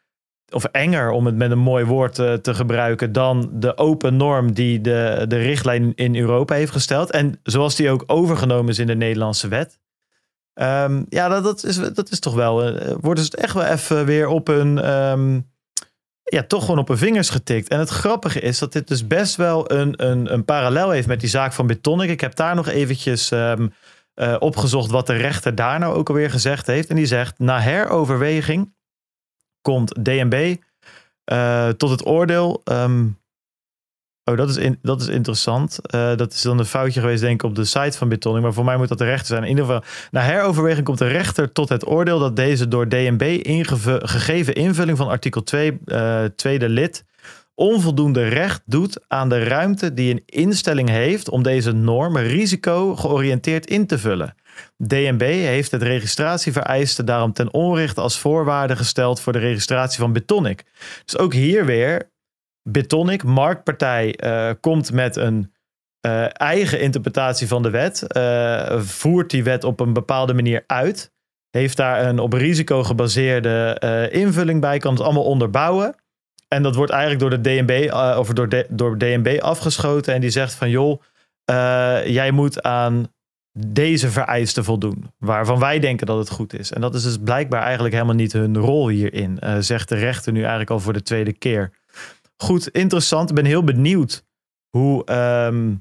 Of 0.53 0.63
enger, 0.63 1.09
om 1.11 1.25
het 1.25 1.35
met 1.35 1.51
een 1.51 1.59
mooi 1.59 1.85
woord 1.85 2.13
te, 2.13 2.39
te 2.41 2.53
gebruiken, 2.53 3.11
dan 3.11 3.49
de 3.53 3.77
open 3.77 4.17
norm 4.17 4.53
die 4.53 4.81
de, 4.81 5.25
de 5.27 5.37
richtlijn 5.37 5.95
in 5.95 6.15
Europa 6.15 6.55
heeft 6.55 6.71
gesteld. 6.71 7.11
En 7.11 7.39
zoals 7.43 7.75
die 7.75 7.89
ook 7.89 8.03
overgenomen 8.07 8.71
is 8.71 8.79
in 8.79 8.87
de 8.87 8.95
Nederlandse 8.95 9.47
wet. 9.47 9.79
Um, 10.53 11.05
ja, 11.09 11.27
dat, 11.27 11.43
dat, 11.43 11.63
is, 11.63 11.93
dat 11.93 12.11
is 12.11 12.19
toch 12.19 12.33
wel. 12.33 12.67
Uh, 12.67 12.95
worden 12.99 13.23
ze 13.23 13.29
het 13.31 13.39
echt 13.39 13.53
wel 13.53 13.65
even 13.65 14.05
weer 14.05 14.27
op 14.27 14.47
een. 14.47 14.91
Um, 14.91 15.49
ja, 16.31 16.43
toch 16.43 16.61
gewoon 16.61 16.79
op 16.79 16.87
hun 16.87 16.97
vingers 16.97 17.29
getikt. 17.29 17.67
En 17.67 17.79
het 17.79 17.89
grappige 17.89 18.39
is 18.39 18.59
dat 18.59 18.73
dit 18.73 18.87
dus 18.87 19.07
best 19.07 19.35
wel 19.35 19.71
een, 19.71 20.05
een, 20.05 20.33
een 20.33 20.45
parallel 20.45 20.89
heeft 20.89 21.07
met 21.07 21.19
die 21.19 21.29
zaak 21.29 21.53
van 21.53 21.67
Betonic. 21.67 22.09
Ik 22.09 22.21
heb 22.21 22.35
daar 22.35 22.55
nog 22.55 22.67
eventjes 22.67 23.31
um, 23.31 23.73
uh, 24.15 24.35
opgezocht 24.39 24.91
wat 24.91 25.07
de 25.07 25.13
rechter 25.13 25.55
daar 25.55 25.79
nou 25.79 25.95
ook 25.95 26.09
alweer 26.09 26.29
gezegd 26.29 26.67
heeft. 26.67 26.89
En 26.89 26.95
die 26.95 27.05
zegt, 27.05 27.39
na 27.39 27.59
heroverweging 27.59 28.73
komt 29.61 30.05
DNB 30.05 30.55
eh, 31.23 31.69
tot 31.69 31.89
het 31.89 32.05
oordeel 32.05 32.61
um, 32.65 33.20
Oh, 34.23 34.37
dat 34.37 34.49
is, 34.49 34.57
in, 34.57 34.79
dat 34.81 35.01
is 35.01 35.07
interessant. 35.07 35.79
Uh, 35.95 36.15
dat 36.15 36.33
is 36.33 36.41
dan 36.41 36.59
een 36.59 36.65
foutje 36.65 36.99
geweest, 36.99 37.21
denk 37.21 37.43
ik, 37.43 37.49
op 37.49 37.55
de 37.55 37.65
site 37.65 37.97
van 37.97 38.09
Bitonic. 38.09 38.41
Maar 38.41 38.53
voor 38.53 38.65
mij 38.65 38.77
moet 38.77 38.87
dat 38.87 38.97
de 38.97 39.05
rechter 39.05 39.27
zijn. 39.27 39.43
In 39.43 39.49
ieder 39.49 39.65
geval, 39.65 39.83
na 40.11 40.21
heroverweging 40.21 40.85
komt 40.85 40.97
de 40.97 41.07
rechter 41.07 41.51
tot 41.51 41.69
het 41.69 41.87
oordeel 41.87 42.19
dat 42.19 42.35
deze 42.35 42.67
door 42.67 42.87
DNB 42.87 43.39
gegeven 44.01 44.53
invulling 44.53 44.97
van 44.97 45.07
artikel 45.07 45.43
2, 45.43 45.79
uh, 45.85 46.23
eh, 46.23 46.31
tweede 46.35 46.69
lid, 46.69 47.05
onvoldoende 47.55 48.27
recht 48.27 48.61
doet 48.65 48.99
aan 49.07 49.29
de 49.29 49.43
ruimte 49.43 49.93
die 49.93 50.11
een 50.11 50.23
instelling 50.25 50.89
heeft 50.89 51.29
om 51.29 51.43
deze 51.43 51.71
norm 51.71 52.17
risico 52.17 52.95
georiënteerd 52.95 53.65
in 53.65 53.87
te 53.87 53.97
vullen. 53.97 54.35
DNB 54.77 55.21
heeft 55.21 55.71
het 55.71 55.81
registratievereiste 55.81 57.03
daarom 57.03 57.33
ten 57.33 57.53
onrechte 57.53 58.01
als 58.01 58.19
voorwaarde 58.19 58.75
gesteld 58.75 59.19
voor 59.19 59.33
de 59.33 59.39
registratie 59.39 59.99
van 59.99 60.13
Bitonic. 60.13 60.63
Dus 61.05 61.17
ook 61.17 61.33
hier 61.33 61.65
weer 61.65 62.10
Bitonic, 62.63 63.23
marktpartij, 63.23 64.19
uh, 64.23 64.51
komt 64.59 64.91
met 64.91 65.15
een 65.15 65.53
uh, 66.05 66.25
eigen 66.41 66.81
interpretatie 66.81 67.47
van 67.47 67.63
de 67.63 67.69
wet. 67.69 68.05
Uh, 68.17 68.79
voert 68.79 69.29
die 69.29 69.43
wet 69.43 69.63
op 69.63 69.79
een 69.79 69.93
bepaalde 69.93 70.33
manier 70.33 70.63
uit. 70.67 71.11
Heeft 71.49 71.77
daar 71.77 72.05
een 72.05 72.19
op 72.19 72.33
risico 72.33 72.83
gebaseerde 72.83 73.77
invulling 74.11 74.61
bij. 74.61 74.77
Kan 74.77 74.93
het 74.93 75.01
allemaal 75.01 75.23
onderbouwen. 75.23 75.95
En 76.47 76.63
dat 76.63 76.75
wordt 76.75 76.91
eigenlijk 76.91 77.21
door 77.21 77.29
de 77.29 77.41
DNB, 77.41 77.91
of 78.17 78.27
door, 78.27 78.65
door 78.69 78.97
DNB 78.97 79.37
afgeschoten. 79.41 80.13
En 80.13 80.21
die 80.21 80.29
zegt 80.29 80.53
van 80.53 80.69
joh, 80.69 81.01
jij 82.05 82.31
moet 82.31 82.61
aan 82.61 83.07
deze 83.59 84.09
vereisten 84.09 84.63
voldoen. 84.63 85.11
Waarvan 85.17 85.59
wij 85.59 85.79
denken 85.79 86.07
dat 86.07 86.17
het 86.17 86.29
goed 86.29 86.59
is. 86.59 86.71
En 86.71 86.81
dat 86.81 86.95
is 86.95 87.03
dus 87.03 87.17
blijkbaar 87.17 87.61
eigenlijk 87.61 87.93
helemaal 87.93 88.15
niet 88.15 88.33
hun 88.33 88.57
rol 88.57 88.87
hierin. 88.87 89.39
zegt 89.59 89.89
de 89.89 89.95
rechter 89.95 90.31
nu 90.31 90.39
eigenlijk 90.39 90.69
al 90.69 90.79
voor 90.79 90.93
de 90.93 91.03
tweede 91.03 91.33
keer 91.33 91.71
goed, 92.41 92.67
interessant. 92.67 93.29
Ik 93.29 93.35
ben 93.35 93.45
heel 93.45 93.63
benieuwd 93.63 94.23
hoe 94.69 95.05
ehm, 95.05 95.73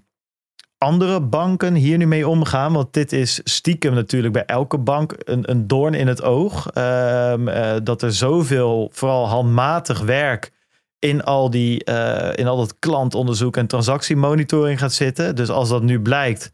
andere 0.79 1.21
banken 1.21 1.75
hier 1.75 1.99
nu 1.99 2.07
mee 2.07 2.29
omgaan. 2.29 2.73
Want 2.73 2.93
dit 2.93 3.13
is 3.13 3.41
stiekem 3.45 3.95
natuurlijk 3.95 4.33
bij 4.33 4.45
elke 4.45 4.79
bank 4.79 5.15
een, 5.19 5.51
een 5.51 5.67
doorn 5.67 5.95
in 5.95 6.07
het 6.07 6.23
oog. 6.23 6.67
Um, 6.75 7.49
uh, 7.49 7.73
dat 7.83 8.03
er 8.03 8.13
zoveel, 8.13 8.91
vooral 8.93 9.29
handmatig 9.29 10.01
werk 10.01 10.53
in 10.99 11.25
al, 11.25 11.51
die, 11.51 11.85
uh, 11.89 12.31
in 12.35 12.47
al 12.47 12.57
dat 12.57 12.79
klantonderzoek 12.79 13.57
en 13.57 13.67
transactiemonitoring 13.67 14.79
gaat 14.79 14.93
zitten. 14.93 15.37
Dus 15.37 15.49
als 15.49 15.69
dat 15.69 15.83
nu 15.83 16.01
blijkt 16.01 16.53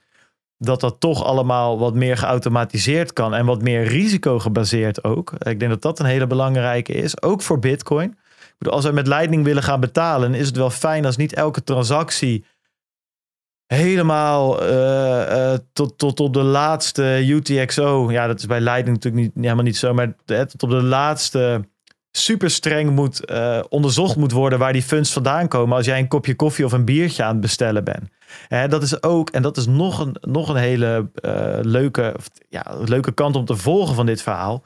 dat 0.58 0.80
dat 0.80 1.00
toch 1.00 1.24
allemaal 1.24 1.78
wat 1.78 1.94
meer 1.94 2.16
geautomatiseerd 2.16 3.12
kan 3.12 3.34
en 3.34 3.46
wat 3.46 3.62
meer 3.62 3.82
risico 3.82 4.38
gebaseerd 4.38 5.04
ook. 5.04 5.32
Ik 5.32 5.58
denk 5.58 5.70
dat 5.70 5.82
dat 5.82 5.98
een 5.98 6.06
hele 6.06 6.26
belangrijke 6.26 6.92
is, 6.92 7.22
ook 7.22 7.42
voor 7.42 7.58
Bitcoin 7.58 8.16
als 8.58 8.84
we 8.84 8.92
met 8.92 9.06
Lightning 9.06 9.44
willen 9.44 9.62
gaan 9.62 9.80
betalen, 9.80 10.34
is 10.34 10.46
het 10.46 10.56
wel 10.56 10.70
fijn 10.70 11.04
als 11.04 11.16
niet 11.16 11.34
elke 11.34 11.64
transactie 11.64 12.44
helemaal 13.66 14.70
uh, 14.70 15.54
tot, 15.72 15.98
tot 15.98 16.20
op 16.20 16.32
de 16.32 16.42
laatste 16.42 17.24
UTXO. 17.26 18.10
Ja, 18.10 18.26
dat 18.26 18.38
is 18.38 18.46
bij 18.46 18.60
Lightning 18.60 18.96
natuurlijk 18.96 19.24
niet, 19.24 19.44
helemaal 19.44 19.64
niet 19.64 19.76
zo, 19.76 19.94
maar 19.94 20.14
tot 20.24 20.62
op 20.62 20.70
de 20.70 20.82
laatste 20.82 21.68
super 22.10 22.50
streng 22.50 22.90
moet, 22.90 23.30
onderzocht 23.68 24.16
moet 24.16 24.32
worden 24.32 24.58
waar 24.58 24.72
die 24.72 24.82
funds 24.82 25.12
vandaan 25.12 25.48
komen 25.48 25.76
als 25.76 25.86
jij 25.86 25.98
een 25.98 26.08
kopje 26.08 26.34
koffie 26.34 26.64
of 26.64 26.72
een 26.72 26.84
biertje 26.84 27.22
aan 27.22 27.32
het 27.32 27.40
bestellen 27.40 27.84
bent. 27.84 28.08
Hè, 28.48 28.68
dat 28.68 28.82
is 28.82 29.02
ook, 29.02 29.30
en 29.30 29.42
dat 29.42 29.56
is 29.56 29.66
nog 29.66 29.98
een, 29.98 30.16
nog 30.20 30.48
een 30.48 30.56
hele 30.56 31.10
leuke, 31.62 32.14
ja, 32.48 32.64
leuke 32.84 33.12
kant 33.12 33.36
om 33.36 33.44
te 33.44 33.56
volgen 33.56 33.94
van 33.94 34.06
dit 34.06 34.22
verhaal. 34.22 34.64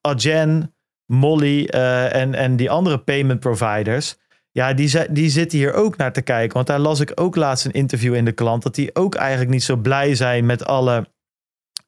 Adyen, 0.00 0.74
Molly 1.10 1.68
uh, 1.74 2.14
en, 2.14 2.34
en 2.34 2.56
die 2.56 2.70
andere 2.70 2.98
payment 2.98 3.40
providers. 3.40 4.16
Ja, 4.52 4.74
die, 4.74 5.12
die 5.12 5.28
zitten 5.28 5.58
hier 5.58 5.72
ook 5.72 5.96
naar 5.96 6.12
te 6.12 6.22
kijken. 6.22 6.54
Want 6.54 6.66
daar 6.66 6.78
las 6.78 7.00
ik 7.00 7.12
ook 7.14 7.36
laatst 7.36 7.64
een 7.64 7.72
interview 7.72 8.14
in 8.14 8.24
de 8.24 8.32
klant. 8.32 8.62
Dat 8.62 8.74
die 8.74 8.94
ook 8.94 9.14
eigenlijk 9.14 9.50
niet 9.50 9.62
zo 9.62 9.76
blij 9.76 10.14
zijn 10.14 10.46
met 10.46 10.64
alle. 10.64 11.08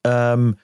Um, 0.01 0.57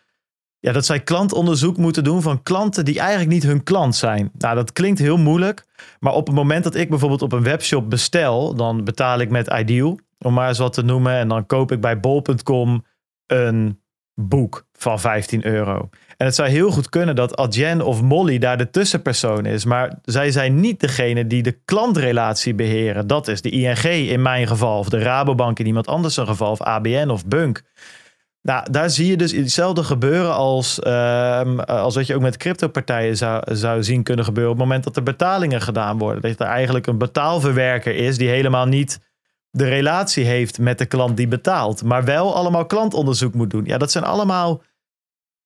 ja, 0.60 0.72
dat 0.72 0.86
zij 0.86 1.00
klantonderzoek 1.00 1.78
moeten 1.78 2.04
doen 2.04 2.22
van 2.22 2.44
klanten 2.44 2.86
die 2.86 3.00
eigenlijk 3.00 3.30
niet 3.30 3.44
hun 3.44 3.64
klant 3.64 3.96
zijn. 3.96 4.32
Nou, 4.38 4.56
dat 4.56 4.74
klinkt 4.74 5.00
heel 5.00 5.18
moeilijk. 5.18 5.66
Maar 6.00 6.14
op 6.14 6.28
het 6.28 6.36
moment 6.36 6.64
dat 6.64 6.76
ik 6.76 6.90
bijvoorbeeld 6.90 7.22
op 7.22 7.32
een 7.32 7.44
webshop 7.44 7.90
bestel, 7.90 8.56
dan 8.56 8.84
betaal 8.84 9.20
ik 9.20 9.30
met 9.30 9.48
Ideal, 9.48 10.00
om 10.18 10.34
maar 10.34 10.48
eens 10.48 10.58
wat 10.58 10.74
te 10.74 10.84
noemen. 10.84 11.14
En 11.14 11.28
dan 11.28 11.46
koop 11.46 11.72
ik 11.72 11.82
bij 11.82 12.00
bol.com 12.00 12.86
een 13.26 13.82
boek 14.14 14.66
van 14.74 15.00
15 15.00 15.46
euro. 15.46 15.90
En 16.20 16.26
het 16.26 16.36
zou 16.36 16.50
heel 16.50 16.72
goed 16.72 16.90
kunnen 16.90 17.16
dat 17.16 17.38
Adyen 17.38 17.82
of 17.82 18.02
Molly 18.02 18.38
daar 18.38 18.58
de 18.58 18.70
tussenpersoon 18.70 19.46
is. 19.46 19.66
Maar 19.66 20.00
zij 20.04 20.32
zijn 20.32 20.60
niet 20.60 20.80
degene 20.80 21.28
die 21.28 21.44
de 21.44 21.60
klantrelatie 21.66 22.54
beheren. 22.54 23.08
Dat 23.08 23.28
is 23.28 23.42
de 23.42 23.50
ING 23.50 23.84
in 23.84 24.22
mijn 24.22 24.48
geval. 24.48 24.80
Of 24.80 24.90
de 24.90 25.00
Rabobank 25.00 25.60
in 25.60 25.66
iemand 25.66 25.88
anders 25.88 26.18
een 26.18 26.28
geval. 26.28 26.52
Of 26.52 26.62
ABN 26.62 27.10
of 27.10 27.26
Bunk. 27.26 27.62
Nou, 28.42 28.72
daar 28.72 28.90
zie 28.90 29.08
je 29.08 29.18
dus 29.18 29.32
hetzelfde 29.32 29.84
gebeuren 29.84 30.34
als, 30.34 30.80
uh, 30.84 31.58
als 31.58 31.96
wat 31.96 32.08
je 32.08 32.16
ook 32.16 32.22
met 32.22 32.38
cryptopartijen 32.38 33.18
zou, 33.18 33.56
zou 33.56 33.84
zien 33.84 34.04
kunnen 34.04 34.26
gebeuren. 34.26 34.52
Op 34.52 34.58
het 34.58 34.68
moment 34.68 34.84
dat 34.84 34.96
er 34.96 35.04
betalingen 35.04 35.62
gedaan 35.62 35.98
worden. 35.98 36.22
Dat 36.22 36.40
er 36.40 36.54
eigenlijk 36.54 36.88
een 36.88 36.98
betaalverwerker 36.98 37.96
is 37.96 38.18
die 38.18 38.30
helemaal 38.30 38.66
niet 38.66 39.00
de 39.52 39.68
relatie 39.68 40.26
heeft 40.26 40.60
met 40.60 40.78
de 40.78 40.86
klant 40.86 41.18
die 41.18 41.28
betaalt. 41.28 41.84
Maar 41.84 42.04
wel 42.06 42.36
allemaal 42.36 42.66
klantonderzoek 42.66 43.34
moet 43.34 43.50
doen. 43.50 43.66
Ja, 43.66 43.78
dat 43.78 43.92
zijn 43.92 44.04
allemaal 44.04 44.62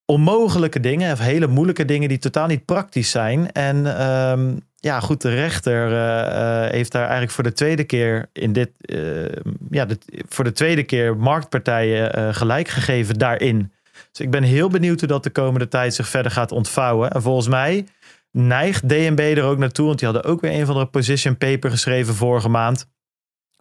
onmogelijke 0.05 0.79
dingen, 0.79 1.11
of 1.11 1.19
hele 1.19 1.47
moeilijke 1.47 1.85
dingen 1.85 2.09
die 2.09 2.17
totaal 2.17 2.47
niet 2.47 2.65
praktisch 2.65 3.11
zijn. 3.11 3.51
En 3.51 3.97
ehm, 3.97 4.55
ja, 4.75 4.99
goed, 4.99 5.21
de 5.21 5.29
rechter 5.29 5.91
uh, 5.91 6.71
heeft 6.71 6.91
daar 6.91 7.01
eigenlijk 7.01 7.31
voor 7.31 7.43
de 7.43 7.53
tweede 7.53 7.83
keer 7.83 8.29
in 8.33 8.53
dit, 8.53 8.69
uh, 8.85 9.25
ja, 9.69 9.87
voor 10.27 10.43
de 10.43 10.51
tweede 10.51 10.83
keer 10.83 11.17
marktpartijen 11.17 12.35
gelijk 12.35 12.67
gegeven 12.67 13.17
daarin. 13.17 13.71
Dus 14.11 14.25
ik 14.25 14.31
ben 14.31 14.43
heel 14.43 14.69
benieuwd 14.69 14.99
hoe 14.99 15.09
dat 15.09 15.23
de 15.23 15.29
komende 15.29 15.67
tijd 15.67 15.93
zich 15.93 16.07
verder 16.07 16.31
gaat 16.31 16.51
ontvouwen. 16.51 17.11
En 17.11 17.21
volgens 17.21 17.47
mij 17.47 17.85
neigt 18.31 18.89
DNB 18.89 19.33
er 19.37 19.43
ook 19.43 19.57
naartoe, 19.57 19.85
want 19.85 19.99
die 19.99 20.07
hadden 20.07 20.31
ook 20.31 20.41
weer 20.41 20.59
een 20.59 20.65
van 20.65 20.79
de 20.79 20.85
position 20.85 21.37
paper 21.37 21.69
geschreven 21.69 22.15
vorige 22.15 22.49
maand. 22.49 22.87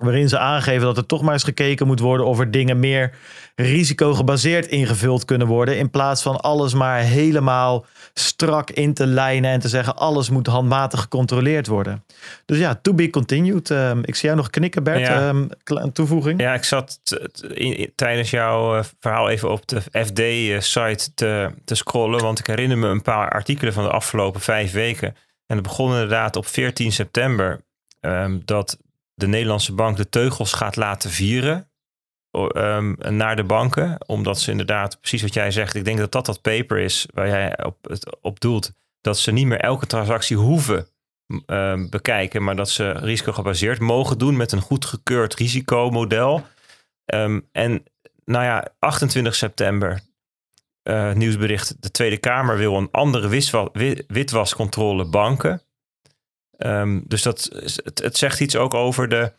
Waarin 0.03 0.29
ze 0.29 0.39
aangeven 0.39 0.87
dat 0.87 0.97
er 0.97 1.07
toch 1.07 1.23
maar 1.23 1.33
eens 1.33 1.45
gekeken 1.45 1.87
moet 1.87 2.01
worden 2.01 2.27
of 2.27 2.39
er 2.39 2.51
dingen 2.51 2.79
meer 2.79 3.15
risicogebaseerd 3.55 4.67
ingevuld 4.67 5.25
kunnen 5.25 5.47
worden. 5.47 5.79
In 5.79 5.91
plaats 5.91 6.23
van 6.23 6.41
alles 6.41 6.75
maar 6.75 6.99
helemaal 6.99 7.87
strak 8.15 8.71
in 8.71 8.95
te 8.95 9.07
lijnen 9.07 9.51
en 9.51 9.61
te 9.61 9.69
zeggen 9.69 9.97
alles 9.97 10.31
moet 10.31 10.47
handmatig 10.47 11.01
gecontroleerd 11.01 11.67
worden. 11.67 12.05
Dus 12.45 12.59
ja, 12.59 12.79
to 12.83 12.95
be 12.95 13.11
continued. 13.11 13.71
Um, 13.71 13.99
ik 14.05 14.15
zie 14.15 14.25
jou 14.25 14.37
nog 14.37 14.51
knikken, 14.51 14.83
Bert. 14.83 15.07
Ja. 15.07 15.29
Um, 15.29 15.49
een 15.65 15.93
toevoeging. 15.93 16.41
Ja, 16.41 16.55
ik 16.55 16.65
zat 16.65 17.01
tijdens 17.95 18.31
jouw 18.31 18.77
uh, 18.77 18.85
verhaal 19.01 19.29
even 19.29 19.51
op 19.51 19.69
de 19.69 19.81
FD-site 19.81 21.15
te, 21.15 21.51
te 21.65 21.75
scrollen. 21.75 22.21
Want 22.21 22.39
ik 22.39 22.47
herinner 22.47 22.79
me 22.79 22.89
een 22.89 23.03
paar 23.03 23.31
artikelen 23.31 23.73
van 23.73 23.85
de 23.85 23.91
afgelopen 23.91 24.41
vijf 24.41 24.73
weken. 24.73 25.17
En 25.47 25.57
het 25.57 25.63
begon 25.63 25.91
inderdaad 25.91 26.37
op 26.37 26.47
14 26.47 26.93
september. 26.93 27.61
Um, 28.01 28.43
dat 28.45 28.79
de 29.15 29.27
Nederlandse 29.27 29.73
bank 29.73 29.97
de 29.97 30.09
teugels 30.09 30.53
gaat 30.53 30.77
laten 30.77 31.11
vieren 31.11 31.71
um, 32.55 32.97
naar 33.09 33.37
de 33.37 33.45
banken. 33.45 33.99
Omdat 34.07 34.41
ze 34.41 34.51
inderdaad, 34.51 35.01
precies 35.01 35.23
wat 35.23 35.35
jij 35.35 35.51
zegt, 35.51 35.75
ik 35.75 35.85
denk 35.85 35.99
dat 35.99 36.13
dat 36.13 36.27
dat 36.27 36.43
paper 36.43 36.79
is 36.79 37.07
waar 37.15 37.29
jij 37.29 37.65
op, 37.65 37.99
op 38.21 38.41
doelt. 38.41 38.73
Dat 39.01 39.19
ze 39.19 39.33
niet 39.33 39.47
meer 39.47 39.61
elke 39.61 39.87
transactie 39.87 40.37
hoeven 40.37 40.87
um, 41.47 41.91
bekijken, 41.91 42.43
maar 42.43 42.57
dat 42.57 42.71
ze 42.71 42.91
risicogebaseerd 42.91 43.81
mogen 43.81 44.19
doen 44.19 44.37
met 44.37 44.53
een 44.53 44.61
goedgekeurd 44.61 45.35
risicomodel. 45.35 46.47
Um, 47.05 47.49
en 47.53 47.85
nou 48.25 48.45
ja, 48.45 48.69
28 48.79 49.35
september, 49.35 50.01
uh, 50.83 51.13
nieuwsbericht, 51.13 51.83
de 51.83 51.91
Tweede 51.91 52.19
Kamer 52.19 52.57
wil 52.57 52.77
een 52.77 52.91
andere 52.91 53.29
witwascontrole 54.07 55.05
banken. 55.05 55.63
Um, 56.67 57.03
dus 57.07 57.23
dat, 57.23 57.49
het, 57.95 58.17
zegt 58.17 58.41
iets 58.41 58.57
ook 58.57 58.75
over 58.75 59.09
de, 59.09 59.33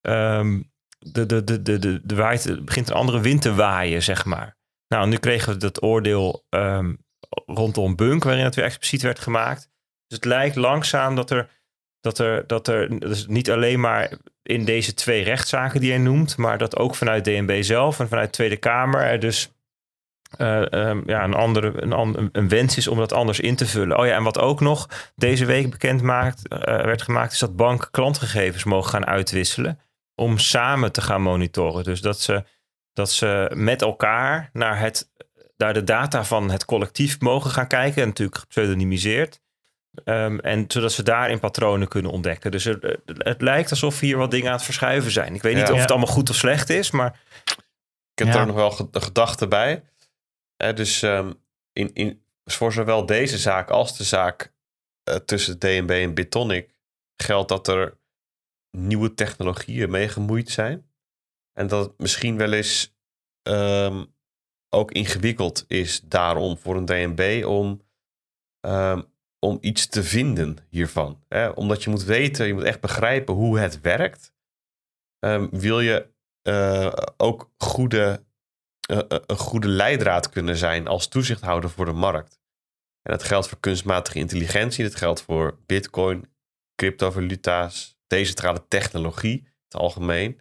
um, 0.00 0.72
de, 0.98 1.26
de, 1.26 1.44
de, 1.44 1.62
de, 1.62 1.78
de, 1.78 2.00
de 2.04 2.14
waait, 2.14 2.44
het 2.44 2.64
begint 2.64 2.88
een 2.88 2.94
andere 2.94 3.20
wind 3.20 3.42
te 3.42 3.54
waaien, 3.54 4.02
zeg 4.02 4.24
maar. 4.24 4.56
Nou, 4.88 5.08
nu 5.08 5.16
kregen 5.16 5.52
we 5.52 5.58
dat 5.58 5.82
oordeel 5.82 6.46
um, 6.48 7.04
rondom 7.46 7.96
Bunk, 7.96 8.24
waarin 8.24 8.44
het 8.44 8.54
weer 8.54 8.64
expliciet 8.64 9.02
werd 9.02 9.18
gemaakt. 9.18 9.60
Dus 10.06 10.16
het 10.16 10.24
lijkt 10.24 10.56
langzaam 10.56 11.14
dat 11.14 11.30
er, 11.30 11.50
dat 12.00 12.18
er, 12.18 12.46
dat 12.46 12.68
er 12.68 12.98
dus 12.98 13.26
niet 13.26 13.50
alleen 13.50 13.80
maar 13.80 14.18
in 14.42 14.64
deze 14.64 14.94
twee 14.94 15.22
rechtszaken 15.22 15.80
die 15.80 15.90
hij 15.90 16.00
noemt, 16.00 16.36
maar 16.36 16.58
dat 16.58 16.76
ook 16.76 16.94
vanuit 16.94 17.24
DNB 17.24 17.62
zelf 17.62 18.00
en 18.00 18.08
vanuit 18.08 18.26
de 18.26 18.32
Tweede 18.32 18.56
Kamer 18.56 19.00
er 19.00 19.20
dus 19.20 19.52
uh, 20.38 20.60
um, 20.70 21.02
ja, 21.06 21.24
een, 21.24 21.34
andere, 21.34 21.82
een, 21.82 22.28
een, 22.32 22.48
wens 22.48 22.76
is 22.76 22.88
om 22.88 22.98
dat 22.98 23.12
anders 23.12 23.40
in 23.40 23.56
te 23.56 23.66
vullen. 23.66 23.98
Oh 23.98 24.06
ja, 24.06 24.14
en 24.14 24.22
wat 24.22 24.38
ook 24.38 24.60
nog 24.60 24.88
deze 25.16 25.44
week 25.44 25.70
bekend 25.70 26.02
maakt, 26.02 26.42
uh, 26.52 26.58
werd 26.60 27.02
gemaakt, 27.02 27.32
is 27.32 27.38
dat 27.38 27.56
banken 27.56 27.90
klantgegevens 27.90 28.64
mogen 28.64 28.90
gaan 28.90 29.06
uitwisselen 29.06 29.78
om 30.14 30.38
samen 30.38 30.92
te 30.92 31.00
gaan 31.00 31.22
monitoren. 31.22 31.84
Dus 31.84 32.00
dat 32.00 32.20
ze, 32.20 32.44
dat 32.92 33.10
ze 33.10 33.50
met 33.54 33.82
elkaar 33.82 34.50
naar, 34.52 34.78
het, 34.78 35.10
naar 35.56 35.74
de 35.74 35.84
data 35.84 36.24
van 36.24 36.50
het 36.50 36.64
collectief 36.64 37.20
mogen 37.20 37.50
gaan 37.50 37.66
kijken, 37.66 38.02
en 38.02 38.08
natuurlijk 38.08 38.38
gepseudonymiseerd. 38.38 39.40
Um, 40.04 40.40
en 40.40 40.64
zodat 40.68 40.92
ze 40.92 41.02
daarin 41.02 41.38
patronen 41.38 41.88
kunnen 41.88 42.10
ontdekken. 42.10 42.50
Dus 42.50 42.64
het, 42.64 42.98
het, 43.06 43.42
lijkt 43.42 43.70
alsof 43.70 44.00
hier 44.00 44.16
wat 44.16 44.30
dingen 44.30 44.46
aan 44.46 44.54
het 44.54 44.64
verschuiven 44.64 45.10
zijn. 45.10 45.34
Ik 45.34 45.42
weet 45.42 45.54
niet 45.54 45.70
of 45.70 45.80
het 45.80 45.90
allemaal 45.90 46.08
goed 46.08 46.30
of 46.30 46.36
slecht 46.36 46.70
is, 46.70 46.90
maar. 46.90 47.20
Ik 48.14 48.26
heb 48.26 48.34
ja. 48.34 48.40
er 48.40 48.46
nog 48.46 48.56
wel 48.56 48.88
de 48.90 49.00
gedachte 49.00 49.48
dus 50.74 51.02
um, 51.02 51.42
in, 51.72 51.94
in, 51.94 52.24
voor 52.44 52.72
zowel 52.72 53.06
deze 53.06 53.38
zaak 53.38 53.70
als 53.70 53.96
de 53.96 54.04
zaak 54.04 54.52
uh, 55.08 55.14
tussen 55.14 55.58
DNB 55.58 55.90
en 55.90 56.14
Bitonic 56.14 56.74
geldt 57.16 57.48
dat 57.48 57.68
er 57.68 57.98
nieuwe 58.76 59.14
technologieën 59.14 59.90
mee 59.90 60.08
gemoeid 60.08 60.50
zijn. 60.50 60.90
En 61.52 61.66
dat 61.66 61.86
het 61.86 61.98
misschien 61.98 62.36
wel 62.36 62.52
eens 62.52 62.94
um, 63.48 64.14
ook 64.74 64.92
ingewikkeld 64.92 65.64
is 65.68 66.00
daarom 66.00 66.58
voor 66.58 66.76
een 66.76 66.84
DNB 66.84 67.44
om, 67.46 67.82
um, 68.66 69.04
om 69.38 69.58
iets 69.60 69.86
te 69.86 70.02
vinden 70.02 70.56
hiervan. 70.68 71.24
Omdat 71.54 71.82
je 71.82 71.90
moet 71.90 72.04
weten, 72.04 72.46
je 72.46 72.54
moet 72.54 72.62
echt 72.62 72.80
begrijpen 72.80 73.34
hoe 73.34 73.58
het 73.58 73.80
werkt. 73.80 74.34
wil 75.50 75.80
je 75.80 76.10
uh, 76.48 76.92
ook 77.16 77.50
goede 77.56 78.02
eh, 78.02 78.12
eh, 78.12 78.18
een 78.90 79.36
goede 79.36 79.68
leidraad 79.68 80.28
kunnen 80.28 80.56
zijn 80.56 80.86
als 80.86 81.08
toezichthouder 81.08 81.70
voor 81.70 81.84
de 81.84 81.92
markt. 81.92 82.40
En 83.02 83.12
dat 83.12 83.22
geldt 83.22 83.48
voor 83.48 83.60
kunstmatige 83.60 84.18
intelligentie, 84.18 84.84
dat 84.84 84.94
geldt 84.94 85.22
voor 85.22 85.58
bitcoin, 85.66 86.32
cryptovaluta's, 86.74 87.98
decentrale 88.06 88.68
technologie, 88.68 89.38
in 89.38 89.52
het 89.64 89.74
algemeen. 89.74 90.40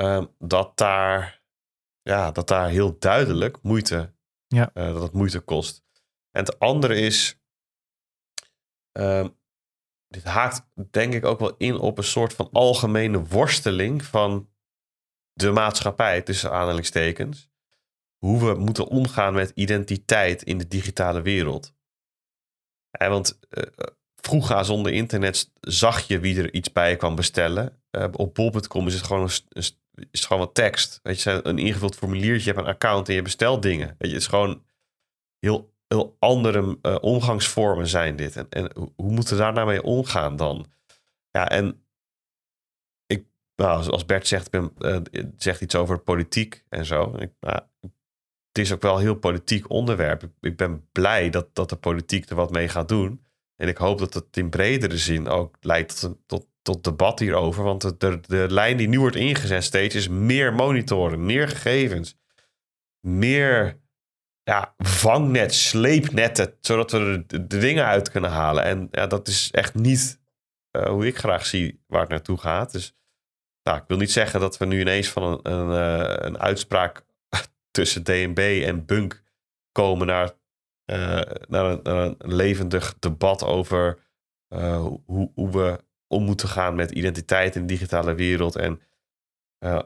Um, 0.00 0.34
dat, 0.38 0.76
daar, 0.76 1.42
ja, 2.02 2.30
dat 2.30 2.48
daar 2.48 2.68
heel 2.68 2.98
duidelijk 2.98 3.62
moeite, 3.62 4.14
ja. 4.46 4.70
Uh, 4.74 4.92
dat 4.92 5.02
het 5.02 5.12
moeite 5.12 5.40
kost. 5.40 5.84
En 6.30 6.44
het 6.44 6.58
andere 6.58 6.94
is, 6.94 7.40
um, 8.98 9.36
dit 10.08 10.24
haakt 10.24 10.66
denk 10.90 11.14
ik 11.14 11.24
ook 11.24 11.38
wel 11.38 11.56
in 11.56 11.76
op 11.76 11.98
een 11.98 12.04
soort 12.04 12.32
van 12.32 12.48
algemene 12.52 13.24
worsteling 13.24 14.04
van 14.04 14.53
de 15.34 15.50
maatschappij, 15.50 16.22
tussen 16.22 16.52
aanhalingstekens, 16.52 17.48
hoe 18.18 18.44
we 18.44 18.54
moeten 18.54 18.86
omgaan 18.86 19.34
met 19.34 19.52
identiteit 19.54 20.42
in 20.42 20.58
de 20.58 20.68
digitale 20.68 21.22
wereld. 21.22 21.74
Ja, 22.90 23.08
want 23.08 23.38
uh, 23.50 23.64
vroeger 24.16 24.64
zonder 24.64 24.92
internet 24.92 25.50
zag 25.60 26.00
je 26.00 26.18
wie 26.20 26.38
er 26.38 26.52
iets 26.52 26.72
bij 26.72 26.96
kwam 26.96 27.14
bestellen. 27.14 27.82
Uh, 27.90 28.04
op 28.12 28.34
bol.com 28.34 28.86
is 28.86 28.94
het 28.94 29.02
gewoon 29.02 29.30
een, 29.48 29.64
gewoon 30.10 30.38
wat 30.38 30.54
tekst. 30.54 31.00
Weet 31.02 31.22
je, 31.22 31.40
een 31.42 31.58
ingevuld 31.58 31.94
formuliertje, 31.94 32.48
je 32.48 32.54
hebt 32.54 32.66
een 32.66 32.74
account 32.74 33.08
en 33.08 33.14
je 33.14 33.22
bestelt 33.22 33.62
dingen. 33.62 33.86
Weet 33.86 33.96
je, 33.98 34.14
het 34.14 34.22
is 34.22 34.26
gewoon 34.26 34.64
heel, 35.38 35.74
heel 35.88 36.16
andere 36.18 36.78
omgangsvormen 37.00 37.86
zijn 37.86 38.16
dit. 38.16 38.36
En, 38.36 38.46
en 38.48 38.70
hoe 38.74 39.12
moeten 39.12 39.36
we 39.36 39.42
daar 39.42 39.52
nou 39.52 39.66
mee 39.66 39.82
omgaan 39.82 40.36
dan? 40.36 40.66
Ja, 41.30 41.48
en 41.48 41.83
nou, 43.56 43.90
als 43.90 44.04
Bert 44.04 44.26
zegt, 44.26 44.50
ben, 44.50 44.72
uh, 44.78 44.96
zegt 45.36 45.60
iets 45.60 45.74
over 45.74 45.98
politiek 45.98 46.64
en 46.68 46.84
zo. 46.84 47.14
Ik, 47.18 47.32
nou, 47.40 47.60
het 48.48 48.58
is 48.64 48.72
ook 48.72 48.82
wel 48.82 48.94
een 48.94 49.02
heel 49.02 49.14
politiek 49.18 49.70
onderwerp. 49.70 50.30
Ik, 50.40 50.56
ben 50.56 50.88
blij 50.92 51.30
dat, 51.30 51.54
dat 51.54 51.68
de 51.68 51.76
politiek 51.76 52.28
er 52.28 52.36
wat 52.36 52.50
mee 52.50 52.68
gaat 52.68 52.88
doen. 52.88 53.24
En 53.56 53.68
ik 53.68 53.76
hoop 53.76 53.98
dat 53.98 54.14
het 54.14 54.36
in 54.36 54.50
bredere 54.50 54.98
zin 54.98 55.28
ook 55.28 55.56
leidt 55.60 56.08
tot, 56.26 56.48
tot, 56.62 56.84
debat 56.84 57.18
hierover. 57.18 57.64
Want 57.64 58.00
de, 58.00 58.20
de, 58.20 58.46
lijn 58.50 58.76
die 58.76 58.88
nu 58.88 59.00
wordt 59.00 59.16
ingezet 59.16 59.64
steeds 59.64 59.94
is 59.94 60.08
meer 60.08 60.54
monitoren, 60.54 61.26
meer 61.26 61.48
gegevens, 61.48 62.18
meer 63.00 63.80
ja, 64.42 64.74
vangnet, 64.78 65.54
sleepnetten, 65.54 66.54
zodat 66.60 66.90
we 66.92 67.24
de, 67.26 67.46
de 67.46 67.58
dingen 67.58 67.84
uit 67.84 68.10
kunnen 68.10 68.30
halen. 68.30 68.64
En 68.64 68.88
ja, 68.90 69.06
dat 69.06 69.28
is 69.28 69.50
echt 69.50 69.74
niet 69.74 70.20
uh, 70.76 70.86
hoe 70.86 71.06
ik 71.06 71.16
graag 71.16 71.46
zie 71.46 71.82
waar 71.86 72.00
het 72.00 72.10
naartoe 72.10 72.38
gaat. 72.38 72.72
Dus 72.72 72.94
nou, 73.64 73.78
ik 73.78 73.84
wil 73.86 73.96
niet 73.96 74.12
zeggen 74.12 74.40
dat 74.40 74.56
we 74.56 74.64
nu 74.64 74.80
ineens 74.80 75.08
van 75.08 75.22
een, 75.22 75.52
een, 75.52 75.70
eh, 75.72 76.26
een 76.26 76.38
uitspraak 76.38 77.04
tussen 77.70 78.04
DNB 78.04 78.62
en 78.66 78.84
Bunk 78.84 79.22
komen 79.72 80.06
naar, 80.06 80.32
uh, 80.90 81.20
naar, 81.48 81.86
een, 81.86 82.14
levendig 82.18 82.98
debat 82.98 83.44
over 83.44 83.98
uh, 84.48 84.86
hoe, 85.06 85.30
hoe, 85.34 85.50
we 85.50 85.78
om 86.06 86.24
moeten 86.24 86.48
gaan 86.48 86.74
met 86.74 86.90
identiteit 86.90 87.56
in 87.56 87.60
de 87.60 87.72
digitale 87.72 88.14
wereld. 88.14 88.56
En 88.56 88.80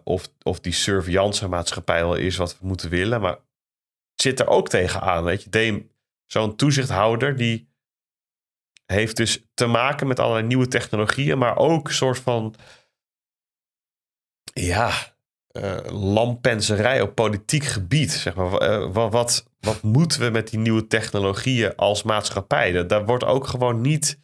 of, 0.05 0.28
of 0.42 0.60
die 0.60 0.72
surveillance 0.72 1.48
maatschappij 1.48 2.02
wel 2.02 2.14
is 2.14 2.36
wat 2.36 2.59
we 2.59 2.66
moeten 2.66 2.90
willen. 2.90 3.20
Maar 3.20 3.38
zit 4.14 4.40
er 4.40 4.46
ook 4.46 4.68
tegenaan. 4.68 5.24
Weet 5.24 5.42
je, 5.42 5.86
zo'n 6.26 6.56
toezichthouder 6.56 7.36
die 7.36 7.68
heeft 8.92 9.16
dus 9.16 9.46
te 9.55 9.66
maken 9.66 10.06
met 10.06 10.18
allerlei 10.18 10.46
nieuwe 10.46 10.68
technologieën, 10.68 11.38
maar 11.38 11.56
ook 11.56 11.88
een 11.88 11.94
soort 11.94 12.18
van 12.18 12.55
ja, 14.60 14.93
uh, 15.52 15.76
lampenserij 15.90 17.01
op 17.01 17.14
politiek 17.14 17.64
gebied. 17.64 18.12
Zeg 18.12 18.35
maar. 18.35 18.70
Uh, 18.70 18.93
wat, 18.93 19.12
wat, 19.12 19.47
wat, 19.60 19.82
moeten 19.82 20.20
we 20.20 20.30
met 20.30 20.48
die 20.48 20.59
nieuwe 20.59 20.86
technologieën 20.86 21.76
als 21.76 22.02
maatschappij? 22.02 22.86
Daar 22.86 23.05
wordt 23.05 23.24
ook 23.24 23.47
gewoon 23.47 23.80
niet 23.80 24.20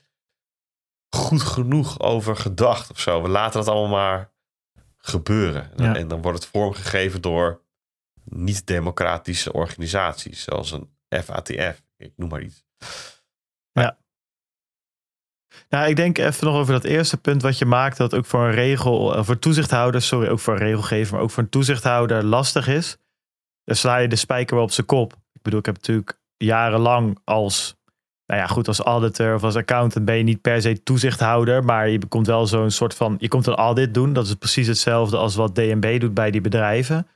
goed 1.17 1.43
genoeg 1.43 2.01
over 2.01 2.37
gedacht 2.37 2.91
of 2.91 3.01
zo. 3.01 3.23
We 3.23 3.29
laten 3.29 3.65
dat 3.65 3.69
allemaal 3.69 3.99
maar 3.99 4.33
gebeuren. 4.97 5.71
En, 5.77 5.97
en 5.97 6.09
dan 6.09 6.23
wordt 6.23 6.39
het 6.39 6.49
vormgegeven 6.49 7.21
door 7.21 7.63
niet-democratische 8.25 9.53
organisaties, 9.53 10.43
zoals 10.43 10.73
een 10.73 10.91
FATF, 11.09 11.83
ik 11.97 12.13
noem 12.17 12.29
maar 12.29 12.43
iets. 12.43 12.65
Nou, 15.69 15.89
ik 15.89 15.97
denk 15.97 16.19
even 16.19 16.47
nog 16.47 16.57
over 16.57 16.73
dat 16.73 16.85
eerste 16.85 17.17
punt 17.17 17.43
wat 17.43 17.59
je 17.59 17.67
maakt, 17.67 17.97
dat 17.97 18.15
ook 18.15 18.27
voor 18.27 18.45
een 18.45 18.55
regel, 18.55 19.17
eh, 19.17 19.25
voor 19.25 19.39
toezichthouder, 19.39 20.03
sorry, 20.03 20.29
ook 20.29 20.41
voor 20.41 20.53
een 20.53 20.59
regelgever, 20.59 21.15
maar 21.15 21.23
ook 21.23 21.31
voor 21.31 21.43
een 21.43 21.49
toezichthouder 21.49 22.25
lastig 22.25 22.69
is. 22.69 22.97
Dan 23.65 23.77
sla 23.77 23.97
je 23.97 24.09
de 24.09 24.17
spijker 24.17 24.55
wel 24.55 24.65
op 24.65 24.71
zijn 24.71 24.87
kop. 24.87 25.13
Ik 25.13 25.43
bedoel, 25.43 25.59
ik 25.59 25.67
heb 25.67 25.75
natuurlijk 25.75 26.19
jarenlang 26.37 27.19
als, 27.25 27.77
nou 28.27 28.41
ja, 28.41 28.47
goed, 28.47 28.69
als 28.69 28.79
auditor 28.79 29.35
of 29.35 29.43
als 29.43 29.57
accountant 29.57 30.05
ben 30.05 30.17
je 30.17 30.23
niet 30.23 30.41
per 30.41 30.63
se 30.63 30.83
toezichthouder, 30.83 31.65
maar 31.65 31.89
je 31.89 32.07
komt 32.07 32.27
wel 32.27 32.47
zo'n 32.47 32.71
soort 32.71 32.95
van, 32.95 33.17
je 33.19 33.29
komt 33.29 33.47
een 33.47 33.55
audit 33.55 33.95
doen. 33.95 34.13
Dat 34.13 34.27
is 34.27 34.35
precies 34.35 34.67
hetzelfde 34.67 35.17
als 35.17 35.35
wat 35.35 35.55
DNB 35.55 36.01
doet 36.01 36.15
bij 36.15 36.31
die 36.31 36.41
bedrijven. 36.41 37.07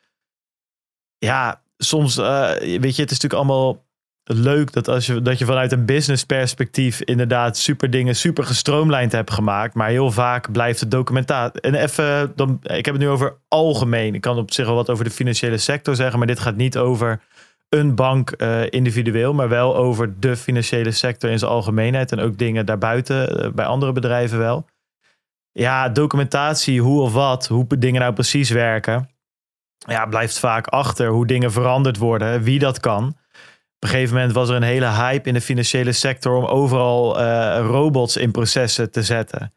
Ja, 1.19 1.62
soms, 1.77 2.16
eh, 2.16 2.51
weet 2.59 2.97
je, 2.97 3.02
het 3.02 3.10
is 3.10 3.20
natuurlijk 3.20 3.35
allemaal 3.35 3.86
leuk 4.31 4.73
dat, 4.73 4.89
als 4.89 5.07
je, 5.07 5.23
dat 5.23 5.39
je 5.39 5.45
vanuit 5.45 5.73
een 5.73 5.85
business 5.85 6.25
perspectief 6.25 7.01
inderdaad 7.03 7.57
super 7.57 7.91
dingen 7.91 8.17
super 8.17 8.45
gestroomlijnd 8.45 9.13
hebt 9.13 9.31
gemaakt. 9.31 9.75
Maar 9.75 9.89
heel 9.89 10.11
vaak 10.11 10.53
blijft 10.53 10.81
het 10.81 10.91
documentatie. 10.91 11.61
En 11.61 11.75
even, 11.75 12.33
dan, 12.37 12.59
ik 12.63 12.85
heb 12.85 12.95
het 12.95 13.03
nu 13.03 13.09
over 13.09 13.37
algemeen. 13.49 14.15
Ik 14.15 14.21
kan 14.21 14.37
op 14.37 14.53
zich 14.53 14.67
wel 14.67 14.75
wat 14.75 14.91
over 14.91 15.05
de 15.05 15.11
financiële 15.11 15.59
sector 15.59 15.97
zeggen, 15.97 16.19
maar 16.19 16.27
dit 16.27 16.41
gaat 16.41 16.57
niet 16.57 16.79
over 16.79 17.21
een 17.69 17.95
bank 17.95 18.35
uh, 18.37 18.63
individueel, 18.71 19.35
maar 19.35 19.49
wel 19.49 19.77
over 19.77 20.21
de 20.21 20.37
financiële 20.37 20.91
sector 20.91 21.31
in 21.31 21.39
zijn 21.39 21.51
algemeenheid. 21.51 22.13
En 22.13 22.21
ook 22.21 22.39
dingen 22.39 22.67
daarbuiten, 22.67 23.45
uh, 23.45 23.53
bij 23.53 23.65
andere 23.65 23.93
bedrijven 23.93 24.39
wel. 24.39 24.67
Ja, 25.53 25.89
documentatie, 25.89 26.81
hoe 26.81 27.01
of 27.01 27.13
wat, 27.13 27.47
hoe 27.47 27.67
dingen 27.79 28.01
nou 28.01 28.13
precies 28.13 28.51
werken. 28.51 29.11
Ja, 29.79 30.07
blijft 30.07 30.39
vaak 30.39 30.67
achter 30.67 31.09
hoe 31.09 31.27
dingen 31.27 31.53
veranderd 31.53 31.97
worden, 31.97 32.43
wie 32.43 32.59
dat 32.59 32.81
kan. 32.81 33.17
Op 33.79 33.85
een 33.85 33.91
gegeven 33.91 34.15
moment 34.15 34.33
was 34.33 34.49
er 34.49 34.57
een 34.57 34.63
hele 34.63 34.87
hype 34.87 35.29
in 35.29 35.35
de 35.35 35.41
financiële 35.41 35.93
sector 35.93 36.37
om 36.37 36.45
overal 36.45 37.21
uh, 37.21 37.59
robots 37.61 38.17
in 38.17 38.31
processen 38.31 38.91
te 38.91 39.03
zetten. 39.03 39.53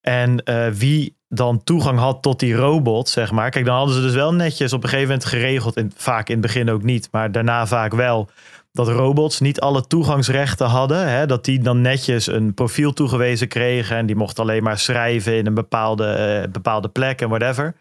En 0.00 0.42
uh, 0.44 0.68
wie 0.68 1.16
dan 1.28 1.64
toegang 1.64 1.98
had 1.98 2.22
tot 2.22 2.40
die 2.40 2.54
robot, 2.54 3.08
zeg 3.08 3.32
maar. 3.32 3.50
Kijk, 3.50 3.64
dan 3.64 3.76
hadden 3.76 3.94
ze 3.94 4.00
dus 4.00 4.14
wel 4.14 4.34
netjes 4.34 4.72
op 4.72 4.82
een 4.82 4.88
gegeven 4.88 5.08
moment 5.08 5.28
geregeld. 5.28 5.76
En 5.76 5.92
vaak 5.96 6.28
in 6.28 6.32
het 6.32 6.42
begin 6.42 6.70
ook 6.70 6.82
niet, 6.82 7.08
maar 7.10 7.32
daarna 7.32 7.66
vaak 7.66 7.94
wel. 7.94 8.28
Dat 8.72 8.88
robots 8.88 9.40
niet 9.40 9.60
alle 9.60 9.86
toegangsrechten 9.86 10.66
hadden. 10.66 11.08
Hè, 11.08 11.26
dat 11.26 11.44
die 11.44 11.58
dan 11.58 11.80
netjes 11.80 12.26
een 12.26 12.54
profiel 12.54 12.92
toegewezen 12.92 13.48
kregen. 13.48 13.96
En 13.96 14.06
die 14.06 14.16
mochten 14.16 14.42
alleen 14.42 14.62
maar 14.62 14.78
schrijven 14.78 15.36
in 15.36 15.46
een 15.46 15.54
bepaalde, 15.54 16.40
uh, 16.44 16.52
bepaalde 16.52 16.88
plek 16.88 17.20
en 17.20 17.28
whatever. 17.28 17.74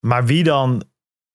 Maar 0.00 0.24
wie 0.26 0.44
dan 0.44 0.84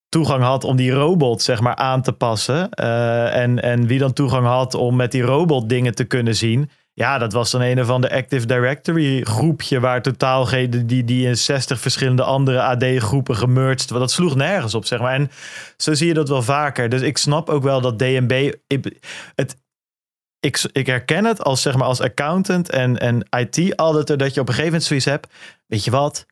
toegang 0.09 0.43
had 0.43 0.63
om 0.63 0.75
die 0.75 0.91
robot 0.91 1.41
zeg 1.41 1.59
maar 1.59 1.75
aan 1.75 2.01
te 2.01 2.11
passen. 2.11 2.69
Uh, 2.81 3.35
en, 3.35 3.61
en 3.61 3.87
wie 3.87 3.99
dan 3.99 4.13
toegang 4.13 4.45
had 4.45 4.73
om 4.73 4.95
met 4.95 5.11
die 5.11 5.21
robot 5.21 5.69
dingen 5.69 5.95
te 5.95 6.03
kunnen 6.03 6.35
zien. 6.35 6.69
Ja, 6.93 7.17
dat 7.17 7.33
was 7.33 7.51
dan 7.51 7.61
een 7.61 7.79
of 7.81 7.99
de 7.99 8.11
Active 8.11 8.45
Directory 8.45 9.21
groepje 9.23 9.79
waar 9.79 10.01
totaal 10.01 10.45
geen, 10.45 10.87
die, 10.87 11.03
die 11.03 11.27
in 11.27 11.37
60 11.37 11.79
verschillende 11.79 12.23
andere 12.23 12.61
AD 12.61 12.83
groepen 12.97 13.35
gemerged. 13.35 13.89
Dat 13.89 14.11
sloeg 14.11 14.35
nergens 14.35 14.75
op, 14.75 14.85
zeg 14.85 14.99
maar. 14.99 15.13
En 15.13 15.31
zo 15.77 15.93
zie 15.93 16.07
je 16.07 16.13
dat 16.13 16.29
wel 16.29 16.41
vaker. 16.41 16.89
Dus 16.89 17.01
ik 17.01 17.17
snap 17.17 17.49
ook 17.49 17.63
wel 17.63 17.81
dat 17.81 17.99
DNB. 17.99 18.53
Het, 19.35 19.57
ik, 20.39 20.63
ik 20.71 20.85
herken 20.85 21.25
het 21.25 21.43
als, 21.43 21.61
zeg 21.61 21.75
maar, 21.75 21.87
als 21.87 22.01
accountant 22.01 22.69
en, 22.69 22.97
en 22.97 23.27
IT-auditor 23.37 24.17
dat 24.17 24.33
je 24.33 24.41
op 24.41 24.47
een 24.47 24.53
gegeven 24.53 24.71
moment 24.71 24.83
zoiets 24.83 25.05
hebt. 25.05 25.27
Weet 25.67 25.83
je 25.83 25.91
wat? 25.91 26.25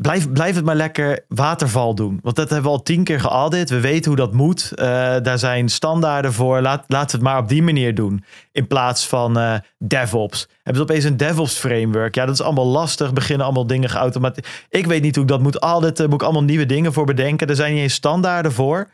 Blijf, 0.00 0.32
blijf 0.32 0.54
het 0.54 0.64
maar 0.64 0.76
lekker 0.76 1.24
waterval 1.28 1.94
doen. 1.94 2.18
Want 2.22 2.36
dat 2.36 2.50
hebben 2.50 2.70
we 2.70 2.76
al 2.76 2.82
tien 2.82 3.04
keer 3.04 3.20
geaudit. 3.20 3.70
We 3.70 3.80
weten 3.80 4.06
hoe 4.06 4.16
dat 4.16 4.32
moet. 4.32 4.72
Uh, 4.74 4.84
daar 5.22 5.38
zijn 5.38 5.68
standaarden 5.68 6.32
voor. 6.32 6.60
Laat, 6.60 6.84
laat 6.86 7.12
het 7.12 7.20
maar 7.20 7.38
op 7.38 7.48
die 7.48 7.62
manier 7.62 7.94
doen. 7.94 8.24
In 8.52 8.66
plaats 8.66 9.06
van 9.06 9.38
uh, 9.38 9.54
DevOps. 9.78 10.48
Hebben 10.62 10.74
ze 10.74 10.82
opeens 10.82 11.04
een 11.04 11.16
DevOps 11.16 11.54
framework? 11.54 12.14
Ja, 12.14 12.24
dat 12.26 12.34
is 12.34 12.42
allemaal 12.42 12.66
lastig. 12.66 13.12
Beginnen 13.12 13.46
allemaal 13.46 13.66
dingen 13.66 13.90
geautomatiseerd. 13.90 14.66
Ik 14.68 14.86
weet 14.86 15.02
niet 15.02 15.14
hoe 15.14 15.24
ik 15.24 15.30
dat 15.30 15.40
moet 15.40 15.58
auditen. 15.58 16.04
Moet 16.04 16.20
ik 16.20 16.26
allemaal 16.26 16.44
nieuwe 16.44 16.66
dingen 16.66 16.92
voor 16.92 17.06
bedenken. 17.06 17.46
Er 17.46 17.56
zijn 17.56 17.72
niet 17.72 17.82
eens 17.82 17.94
standaarden 17.94 18.52
voor. 18.52 18.88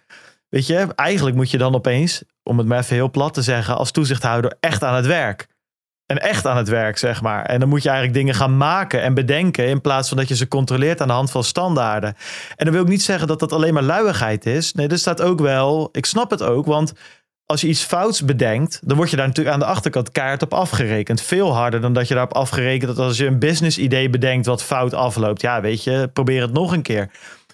Weet 0.49 0.67
je, 0.67 0.87
eigenlijk 0.95 1.37
moet 1.37 1.51
je 1.51 1.59
dan 1.59 1.75
opeens, 1.75 2.23
om 2.43 2.59
het 2.59 2.67
maar 2.67 2.79
even 2.79 2.95
heel 2.95 3.11
plat 3.11 3.35
te 3.35 3.43
zeggen, 3.43 3.77
als 3.77 3.91
toezichthouder 3.91 4.57
echt 4.61 4.83
aan 4.85 4.95
het 4.95 5.07
werk. 5.07 5.47
En 6.07 6.23
echt 6.23 6.47
aan 6.47 6.57
het 6.57 6.69
werk, 6.69 6.99
zeg 6.99 7.23
maar. 7.23 7.45
En 7.45 7.61
dan 7.61 7.69
moet 7.69 7.83
je 7.83 7.89
eigenlijk 7.89 8.19
dingen 8.19 8.35
gaan 8.35 8.57
maken 8.57 9.03
en 9.03 9.15
bedenken. 9.15 9.67
In 9.67 9.81
plaats 9.81 10.09
van 10.09 10.17
dat 10.17 10.29
je 10.29 10.37
ze 10.37 10.49
controleert 10.49 11.01
aan 11.01 11.09
de 11.09 11.15
hand 11.15 11.31
van 11.31 11.45
standaarden. 11.45 12.15
En 12.57 12.65
dan 12.65 12.75
wil 12.75 12.83
ik 12.83 12.89
niet 12.89 13.03
zeggen 13.03 13.29
dat 13.29 13.41
dat 13.41 13.53
alleen 13.53 13.75
maar 13.75 13.83
luiigheid 13.83 14.47
is. 14.47 14.73
Nee, 14.73 14.89
er 14.89 14.99
staat 14.99 15.23
ook 15.23 15.41
wel. 15.41 15.89
Ik 15.93 16.07
snap 16.07 16.31
het 16.31 16.43
ook, 16.43 16.67
want 16.67 16.93
als 17.47 17.61
je 17.61 17.69
iets 17.69 17.83
fouts 17.83 18.25
bedenkt, 18.25 18.81
dan 18.85 18.97
word 18.97 19.11
je 19.11 19.17
daar 19.17 19.27
natuurlijk 19.27 19.55
aan 19.55 19.61
de 19.61 19.67
achterkant 19.67 20.13
kaart 20.13 20.43
op 20.43 20.55
afgerekend. 20.55 21.21
Veel 21.21 21.55
harder 21.55 21.81
dan 21.81 21.93
dat 21.93 22.09
je 22.09 22.15
daarop 22.15 22.35
afgerekend 22.35 22.97
dat 22.97 23.07
als 23.07 23.17
je 23.17 23.27
een 23.27 23.39
business 23.39 23.79
idee 23.79 24.11
bedenkt 24.11 24.47
wat 24.47 24.63
fout 24.63 24.95
afloopt. 24.95 25.41
Ja, 25.41 25.61
weet 25.61 25.85
je, 25.85 26.11
probeer 26.13 26.43
het 26.43 26.53
nog 26.53 26.73
een 26.73 26.83
keer. 26.83 27.11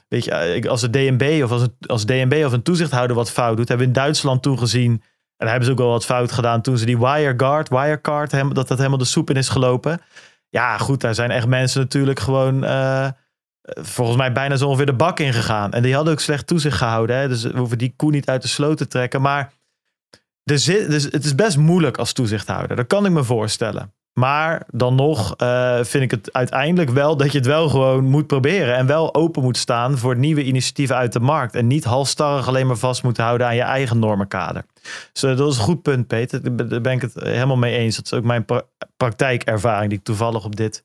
Weet 0.09 0.25
je, 0.25 0.65
als 0.69 0.83
het 0.83 0.93
DNB 0.93 1.41
of 1.45 1.51
als, 1.51 1.63
het, 1.63 1.73
als 1.87 2.07
DNB 2.07 2.43
of 2.47 2.53
een 2.53 2.63
toezichthouder 2.63 3.17
wat 3.17 3.31
fout 3.31 3.57
doet, 3.57 3.69
hebben 3.69 3.87
we 3.87 3.93
in 3.93 4.01
Duitsland 4.01 4.43
toegezien 4.43 5.03
en 5.41 5.47
daar 5.47 5.49
hebben 5.49 5.65
ze 5.65 5.71
ook 5.71 5.79
wel 5.79 5.89
wat 5.89 6.05
fout 6.05 6.33
gedaan 6.33 6.61
toen 6.61 6.79
ze 6.79 6.85
die 6.85 6.99
WireGuard, 6.99 7.69
Wirecard, 7.69 8.31
dat 8.31 8.69
dat 8.69 8.79
helemaal 8.79 8.99
de 8.99 9.05
soep 9.05 9.31
in 9.31 9.37
is 9.37 9.49
gelopen. 9.49 10.01
Ja, 10.49 10.79
goed, 10.79 11.01
daar 11.01 11.15
zijn 11.15 11.31
echt 11.31 11.47
mensen 11.47 11.81
natuurlijk 11.81 12.21
gewoon 12.21 12.65
uh, 12.65 13.09
volgens 13.63 14.17
mij 14.17 14.33
bijna 14.33 14.57
zo 14.57 14.67
ongeveer 14.67 14.87
de 14.87 14.93
bak 14.93 15.21
in 15.21 15.33
gegaan. 15.33 15.73
En 15.73 15.83
die 15.83 15.95
hadden 15.95 16.13
ook 16.13 16.21
slecht 16.21 16.47
toezicht 16.47 16.77
gehouden. 16.77 17.17
Hè? 17.17 17.29
Dus 17.29 17.43
we 17.43 17.59
hoeven 17.59 17.79
die 17.79 17.95
koe 17.97 18.11
niet 18.11 18.29
uit 18.29 18.43
de 18.43 18.49
sloot 18.49 18.77
te 18.77 18.87
trekken. 18.87 19.21
Maar 19.21 19.53
er 20.45 20.59
zit, 20.59 20.91
dus 20.91 21.05
het 21.05 21.25
is 21.25 21.35
best 21.35 21.57
moeilijk 21.57 21.99
als 21.99 22.13
toezichthouder. 22.13 22.77
Dat 22.77 22.87
kan 22.87 23.07
ik 23.07 23.13
me 23.13 23.25
voorstellen. 23.25 23.93
Maar 24.13 24.67
dan 24.71 24.95
nog 24.95 25.35
uh, 25.43 25.79
vind 25.83 26.05
ik 26.05 26.11
het 26.11 26.33
uiteindelijk 26.33 26.91
wel 26.91 27.17
dat 27.17 27.33
je 27.33 27.39
het 27.39 27.47
wel 27.47 27.69
gewoon 27.69 28.05
moet 28.05 28.27
proberen. 28.27 28.77
En 28.77 28.87
wel 28.87 29.15
open 29.15 29.43
moet 29.43 29.57
staan 29.57 29.99
voor 29.99 30.17
nieuwe 30.17 30.45
initiatieven 30.45 30.97
uit 30.97 31.13
de 31.13 31.21
markt. 31.21 31.55
En 31.55 31.67
niet 31.67 31.85
halstarrig 31.85 32.49
alleen 32.49 32.67
maar 32.67 32.77
vast 32.77 33.03
moeten 33.03 33.25
houden 33.25 33.47
aan 33.47 33.55
je 33.55 33.63
eigen 33.63 33.99
normenkader. 33.99 34.65
Dus 35.13 35.25
uh, 35.25 35.37
dat 35.37 35.53
is 35.53 35.57
een 35.57 35.65
goed 35.65 35.83
punt, 35.83 36.07
Peter. 36.07 36.57
Daar 36.57 36.81
ben 36.81 36.93
ik 36.93 37.01
het 37.01 37.15
helemaal 37.15 37.57
mee 37.57 37.77
eens. 37.77 37.97
Dat 37.97 38.05
is 38.05 38.13
ook 38.13 38.25
mijn 38.25 38.45
pra 38.45 38.63
praktijkervaring 38.97 39.89
die 39.89 39.99
ik 39.99 40.05
toevallig 40.05 40.45
op 40.45 40.57
dit 40.57 40.85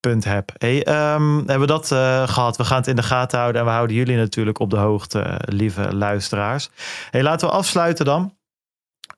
punt 0.00 0.24
heb. 0.24 0.52
Hey, 0.58 0.76
um, 1.14 1.36
hebben 1.36 1.60
we 1.60 1.66
dat 1.66 1.90
uh, 1.90 2.28
gehad? 2.28 2.56
We 2.56 2.64
gaan 2.64 2.78
het 2.78 2.86
in 2.86 2.96
de 2.96 3.02
gaten 3.02 3.38
houden. 3.38 3.60
En 3.60 3.66
we 3.66 3.72
houden 3.72 3.96
jullie 3.96 4.16
natuurlijk 4.16 4.58
op 4.58 4.70
de 4.70 4.76
hoogte, 4.76 5.40
lieve 5.44 5.94
luisteraars. 5.94 6.70
Hey, 7.10 7.22
laten 7.22 7.48
we 7.48 7.54
afsluiten 7.54 8.04
dan. 8.04 8.34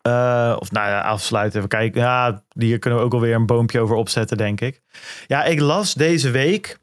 Uh, 0.08 0.56
of 0.58 0.70
nou 0.70 1.02
afsluiten. 1.02 1.56
Even 1.56 1.68
kijken. 1.68 2.00
Ja, 2.00 2.42
hier 2.54 2.78
kunnen 2.78 2.98
we 2.98 3.04
ook 3.04 3.12
alweer 3.12 3.34
een 3.34 3.46
boompje 3.46 3.80
over 3.80 3.96
opzetten, 3.96 4.36
denk 4.36 4.60
ik. 4.60 4.80
Ja, 5.26 5.44
ik 5.44 5.60
las 5.60 5.94
deze 5.94 6.30
week. 6.30 6.78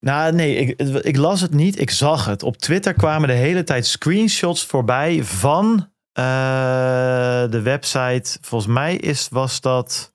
Nou, 0.00 0.32
nee, 0.32 0.54
ik, 0.54 0.80
ik 1.02 1.16
las 1.16 1.40
het 1.40 1.54
niet. 1.54 1.80
Ik 1.80 1.90
zag 1.90 2.24
het. 2.24 2.42
Op 2.42 2.56
Twitter 2.56 2.94
kwamen 2.94 3.28
de 3.28 3.34
hele 3.34 3.64
tijd 3.64 3.86
screenshots 3.86 4.64
voorbij 4.66 5.24
van 5.24 5.90
uh, 6.18 6.24
de 7.50 7.60
website. 7.62 8.38
Volgens 8.40 8.72
mij 8.72 8.96
is, 8.96 9.28
was 9.30 9.60
dat. 9.60 10.14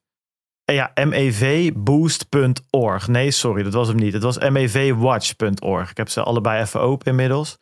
Ja, 0.66 0.92
mevboost.org. 1.04 3.08
Nee, 3.08 3.32
sorry, 3.32 3.64
dat 3.64 3.74
was 3.74 3.88
hem 3.88 3.98
niet. 3.98 4.14
Het 4.14 4.24
was 4.24 4.38
mevwatch.org. 4.50 5.90
Ik 5.90 5.98
heb 5.98 6.10
ze 6.10 6.24
allebei 6.24 6.62
even 6.62 6.82
open 6.82 7.08
inmiddels. 7.08 7.58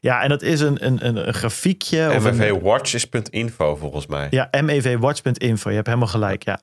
Ja, 0.00 0.22
en 0.22 0.28
dat 0.28 0.42
is 0.42 0.60
een, 0.60 0.86
een, 0.86 1.06
een, 1.06 1.28
een 1.28 1.34
grafiekje. 1.34 2.18
MVWatch 2.18 2.94
is 2.94 3.08
.info 3.30 3.76
volgens 3.76 4.06
mij. 4.06 4.26
Ja, 4.30 4.48
mevwatch.info. 4.60 5.68
Je 5.68 5.74
hebt 5.74 5.86
helemaal 5.86 6.08
gelijk, 6.08 6.44
ja. 6.44 6.60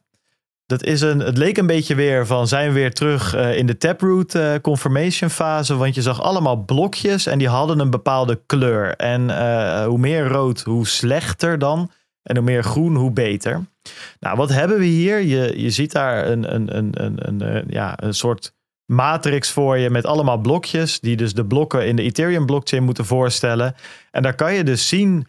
Dat 0.69 0.83
is 0.83 1.01
een, 1.01 1.19
het 1.19 1.37
leek 1.37 1.57
een 1.57 1.67
beetje 1.67 1.95
weer 1.95 2.25
van 2.25 2.47
zijn 2.47 2.67
we 2.67 2.73
weer 2.73 2.93
terug 2.93 3.35
uh, 3.35 3.57
in 3.57 3.65
de 3.65 3.77
Taproot 3.77 4.33
uh, 4.33 4.53
confirmation 4.61 5.29
fase. 5.29 5.75
Want 5.75 5.95
je 5.95 6.01
zag 6.01 6.21
allemaal 6.21 6.55
blokjes 6.55 7.25
en 7.25 7.37
die 7.37 7.47
hadden 7.47 7.79
een 7.79 7.89
bepaalde 7.89 8.41
kleur. 8.45 8.95
En 8.95 9.21
uh, 9.21 9.85
hoe 9.85 9.97
meer 9.97 10.27
rood, 10.27 10.61
hoe 10.61 10.87
slechter 10.87 11.59
dan. 11.59 11.91
En 12.23 12.35
hoe 12.35 12.45
meer 12.45 12.63
groen, 12.63 12.95
hoe 12.95 13.11
beter. 13.11 13.65
Nou, 14.19 14.37
wat 14.37 14.49
hebben 14.49 14.77
we 14.77 14.85
hier? 14.85 15.19
Je, 15.19 15.61
je 15.61 15.69
ziet 15.69 15.91
daar 15.91 16.27
een, 16.27 16.55
een, 16.55 16.77
een, 16.77 16.91
een, 17.03 17.27
een, 17.27 17.65
ja, 17.67 17.93
een 18.03 18.13
soort 18.13 18.53
matrix 18.85 19.51
voor 19.51 19.77
je 19.77 19.89
met 19.89 20.05
allemaal 20.05 20.37
blokjes. 20.37 20.99
Die 20.99 21.15
dus 21.15 21.33
de 21.33 21.45
blokken 21.45 21.87
in 21.87 21.95
de 21.95 22.01
Ethereum 22.01 22.45
blockchain 22.45 22.83
moeten 22.83 23.05
voorstellen. 23.05 23.75
En 24.11 24.21
daar 24.21 24.35
kan 24.35 24.53
je 24.53 24.63
dus 24.63 24.87
zien, 24.87 25.27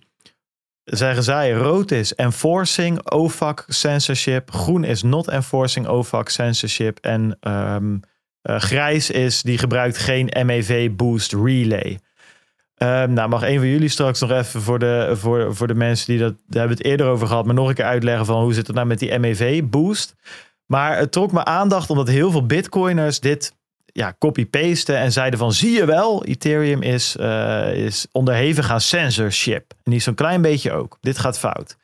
zeggen 0.84 1.22
zij, 1.22 1.52
rood 1.52 1.90
is 1.90 2.14
enforcing 2.14 3.10
OFAC 3.10 3.64
censorship. 3.68 4.50
Groen 4.50 4.84
is 4.84 5.02
not 5.02 5.28
enforcing 5.28 5.86
OFAC 5.86 6.28
censorship. 6.28 6.98
En 6.98 7.38
um, 7.48 8.00
uh, 8.42 8.56
grijs 8.60 9.10
is, 9.10 9.42
die 9.42 9.58
gebruikt 9.58 9.98
geen 9.98 10.30
MEV 10.46 10.90
boost 10.90 11.32
relay. 11.32 11.98
Um, 12.82 13.12
nou, 13.12 13.28
mag 13.28 13.42
een 13.42 13.58
van 13.58 13.68
jullie 13.68 13.88
straks 13.88 14.20
nog 14.20 14.30
even 14.30 14.62
voor 14.62 14.78
de, 14.78 15.10
voor, 15.12 15.56
voor 15.56 15.66
de 15.66 15.74
mensen 15.74 16.06
die 16.06 16.18
dat, 16.18 16.34
hebben 16.50 16.76
het 16.76 16.84
eerder 16.84 17.06
over 17.06 17.26
gehad, 17.26 17.44
maar 17.44 17.54
nog 17.54 17.68
een 17.68 17.74
keer 17.74 17.84
uitleggen 17.84 18.26
van 18.26 18.42
hoe 18.42 18.54
zit 18.54 18.66
het 18.66 18.76
nou 18.76 18.86
met 18.86 18.98
die 18.98 19.18
MEV 19.18 19.62
boost. 19.64 20.14
Maar 20.66 20.98
het 20.98 21.12
trok 21.12 21.32
me 21.32 21.44
aandacht 21.44 21.90
omdat 21.90 22.08
heel 22.08 22.30
veel 22.30 22.46
bitcoiners 22.46 23.20
dit 23.20 23.54
ja, 23.86 24.14
copy-pasten 24.18 24.96
en 24.96 25.12
zeiden 25.12 25.38
van 25.38 25.52
zie 25.52 25.70
je 25.70 25.84
wel, 25.84 26.24
Ethereum 26.24 26.82
is, 26.82 27.16
eh, 27.16 27.72
is 27.72 28.06
onderhevig 28.12 28.70
aan 28.70 28.80
censorship. 28.80 29.74
En 29.82 29.90
die 29.90 30.00
zo'n 30.00 30.14
klein 30.14 30.42
beetje 30.42 30.72
ook. 30.72 30.98
Dit 31.00 31.18
gaat 31.18 31.38
fout. 31.38 31.76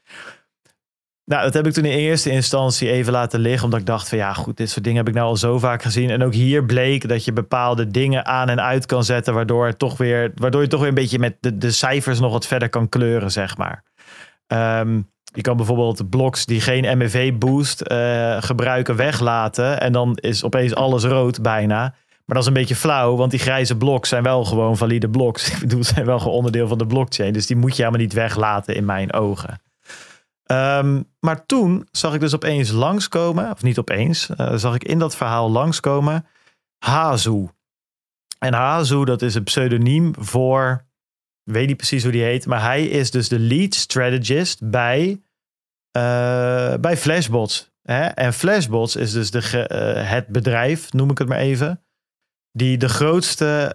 Nou, 1.26 1.42
dat 1.42 1.54
heb 1.54 1.66
ik 1.66 1.72
toen 1.72 1.84
in 1.84 1.98
eerste 1.98 2.30
instantie 2.30 2.90
even 2.90 3.12
laten 3.12 3.40
liggen, 3.40 3.64
omdat 3.64 3.80
ik 3.80 3.86
dacht 3.86 4.08
van 4.08 4.18
ja, 4.18 4.32
goed, 4.32 4.56
dit 4.56 4.70
soort 4.70 4.84
dingen 4.84 4.98
heb 4.98 5.08
ik 5.08 5.14
nou 5.14 5.26
al 5.26 5.36
zo 5.36 5.58
vaak 5.58 5.82
gezien. 5.82 6.10
En 6.10 6.22
ook 6.22 6.34
hier 6.34 6.64
bleek 6.64 7.08
dat 7.08 7.24
je 7.24 7.32
bepaalde 7.32 7.90
dingen 7.90 8.26
aan 8.26 8.48
en 8.48 8.60
uit 8.60 8.86
kan 8.86 9.04
zetten, 9.04 9.34
waardoor, 9.34 9.76
toch 9.76 9.96
weer, 9.96 10.32
waardoor 10.34 10.62
je 10.62 10.68
toch 10.68 10.80
weer 10.80 10.88
een 10.88 10.94
beetje 10.94 11.18
met 11.18 11.36
de, 11.40 11.58
de 11.58 11.70
cijfers 11.70 12.20
nog 12.20 12.32
wat 12.32 12.46
verder 12.46 12.68
kan 12.68 12.88
kleuren, 12.88 13.30
zeg 13.30 13.56
maar. 13.56 13.82
Ehm, 14.46 15.00
je 15.22 15.40
kan 15.40 15.56
bijvoorbeeld 15.56 16.10
blocks 16.10 16.46
die 16.46 16.60
geen 16.60 16.98
MEV 16.98 17.32
boost 17.34 17.82
uh, 17.86 18.42
gebruiken 18.42 18.96
weglaten 18.96 19.80
en 19.80 19.92
dan 19.92 20.16
is 20.16 20.44
opeens 20.44 20.74
alles 20.74 21.04
rood 21.04 21.42
bijna. 21.42 21.80
Maar 22.24 22.36
dat 22.36 22.38
is 22.38 22.46
een 22.46 22.52
beetje 22.52 22.76
flauw, 22.76 23.16
want 23.16 23.30
die 23.30 23.40
grijze 23.40 23.76
bloks 23.76 24.08
zijn 24.08 24.22
wel 24.22 24.44
gewoon 24.44 24.76
valide 24.76 25.08
bloks. 25.08 25.48
Ik 25.52 25.60
bedoel, 25.60 25.84
zijn 25.84 26.06
wel 26.06 26.18
gewoon 26.18 26.34
onderdeel 26.34 26.68
van 26.68 26.78
de 26.78 26.86
blockchain. 26.86 27.32
Dus 27.32 27.46
die 27.46 27.56
moet 27.56 27.76
je 27.76 27.82
helemaal 27.82 28.04
niet 28.04 28.12
weglaten 28.12 28.74
in 28.74 28.84
mijn 28.84 29.12
ogen. 29.12 29.60
Um, 30.52 31.10
maar 31.20 31.46
toen 31.46 31.88
zag 31.90 32.14
ik 32.14 32.20
dus 32.20 32.34
opeens 32.34 32.70
langskomen, 32.70 33.50
of 33.50 33.62
niet 33.62 33.78
opeens, 33.78 34.28
uh, 34.36 34.54
zag 34.54 34.74
ik 34.74 34.84
in 34.84 34.98
dat 34.98 35.16
verhaal 35.16 35.50
langskomen 35.50 36.26
Hazu. 36.78 37.46
En 38.38 38.54
Hazu, 38.54 39.04
dat 39.04 39.22
is 39.22 39.34
een 39.34 39.42
pseudoniem 39.42 40.14
voor, 40.18 40.84
weet 41.42 41.66
niet 41.66 41.76
precies 41.76 42.02
hoe 42.02 42.12
die 42.12 42.22
heet, 42.22 42.46
maar 42.46 42.62
hij 42.62 42.86
is 42.86 43.10
dus 43.10 43.28
de 43.28 43.38
lead 43.38 43.74
strategist 43.74 44.70
bij, 44.70 45.22
uh, 45.96 46.74
bij 46.80 46.96
Flashbots. 46.96 47.70
Hè? 47.82 48.04
En 48.04 48.32
Flashbots 48.32 48.96
is 48.96 49.12
dus 49.12 49.30
de, 49.30 49.38
uh, 49.38 50.10
het 50.10 50.26
bedrijf, 50.26 50.92
noem 50.92 51.10
ik 51.10 51.18
het 51.18 51.28
maar 51.28 51.38
even, 51.38 51.84
die 52.52 52.78
de 52.78 52.88
grootste 52.88 53.74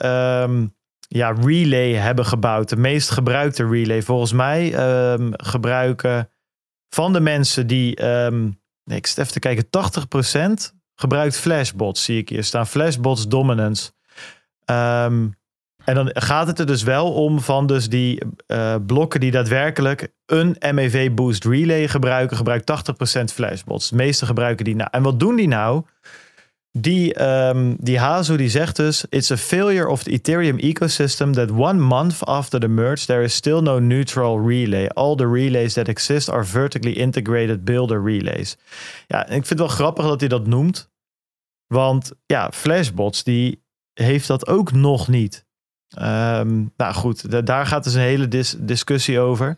um, 0.50 0.76
ja, 1.08 1.32
relay 1.32 1.94
hebben 1.94 2.26
gebouwd. 2.26 2.70
De 2.70 2.78
meest 2.78 3.10
gebruikte 3.10 3.68
relay. 3.68 4.02
Volgens 4.02 4.32
mij 4.32 4.74
um, 5.14 5.32
gebruiken 5.32 6.30
van 6.96 7.14
de 7.14 7.20
mensen 7.20 7.68
die, 7.68 8.06
um, 8.06 8.60
nee, 8.84 8.98
ik 8.98 9.08
zit 9.08 9.18
even 9.18 9.34
te 9.34 9.40
kijken, 9.40 9.66
80% 10.72 10.76
gebruikt 10.96 11.38
flashbots, 11.38 12.04
zie 12.04 12.18
ik 12.18 12.30
hier 12.30 12.44
staan. 12.44 12.68
Flashbots 12.68 13.28
dominance. 13.28 13.92
Um, 14.66 15.40
en 15.86 15.96
dan 15.96 16.10
gaat 16.14 16.48
het 16.48 16.60
er 16.60 16.66
dus 16.66 16.84
wel 16.84 17.14
om 17.14 17.40
van 17.40 17.68
dus 17.68 17.90
die 17.90 18.22
uh, 18.48 18.76
blokken 18.86 19.20
die 19.20 19.32
daadwerkelijk 19.32 20.14
een 20.26 20.58
MEV 20.72 21.12
boost 21.12 21.46
relay 21.46 21.88
gebruiken, 21.88 22.38
gebruikt 22.38 22.72
80% 23.20 23.24
flashbots. 23.34 23.90
De 23.90 23.96
meeste 23.96 24.26
gebruiken 24.26 24.66
die 24.66 24.76
nou. 24.76 24.90
En 24.92 25.04
wat 25.04 25.20
doen 25.20 25.36
die 25.36 25.48
nou? 25.48 25.84
Die, 26.74 27.22
um, 27.22 27.76
die 27.80 28.00
Hazu 28.00 28.38
die 28.38 28.50
zegt 28.50 28.76
dus: 28.76 29.06
It's 29.10 29.32
a 29.32 29.38
failure 29.38 29.88
of 29.88 30.04
the 30.04 30.12
Ethereum 30.12 30.60
ecosystem 30.60 31.34
that 31.34 31.52
one 31.52 31.80
month 31.80 32.26
after 32.26 32.60
the 32.60 32.68
merge 32.68 33.06
there 33.06 33.24
is 33.24 33.36
still 33.36 33.62
no 33.62 33.80
neutral 33.80 34.40
relay. 34.48 34.88
All 34.88 35.16
the 35.16 35.32
relays 35.32 35.74
that 35.74 35.88
exist 35.88 36.30
are 36.30 36.46
vertically 36.46 36.94
integrated 36.94 37.66
builder 37.66 38.04
relays. 38.04 38.58
Ja, 39.08 39.26
ik 39.26 39.32
vind 39.32 39.50
het 39.50 39.60
wel 39.60 39.68
grappig 39.68 40.06
dat 40.06 40.20
hij 40.20 40.30
dat 40.30 40.48
noemt. 40.48 40.90
Want 41.68 42.12
ja, 42.26 42.52
Flashbots 42.52 43.24
die 43.24 43.64
heeft 43.94 44.28
dat 44.28 44.48
ook 44.48 44.72
nog 44.72 45.08
niet. 45.08 45.46
Um, 46.02 46.74
nou 46.78 46.94
goed, 46.94 47.46
daar 47.46 47.66
gaat 47.66 47.84
dus 47.84 47.94
een 47.94 48.02
hele 48.02 48.28
dis 48.28 48.56
discussie 48.60 49.20
over. 49.20 49.58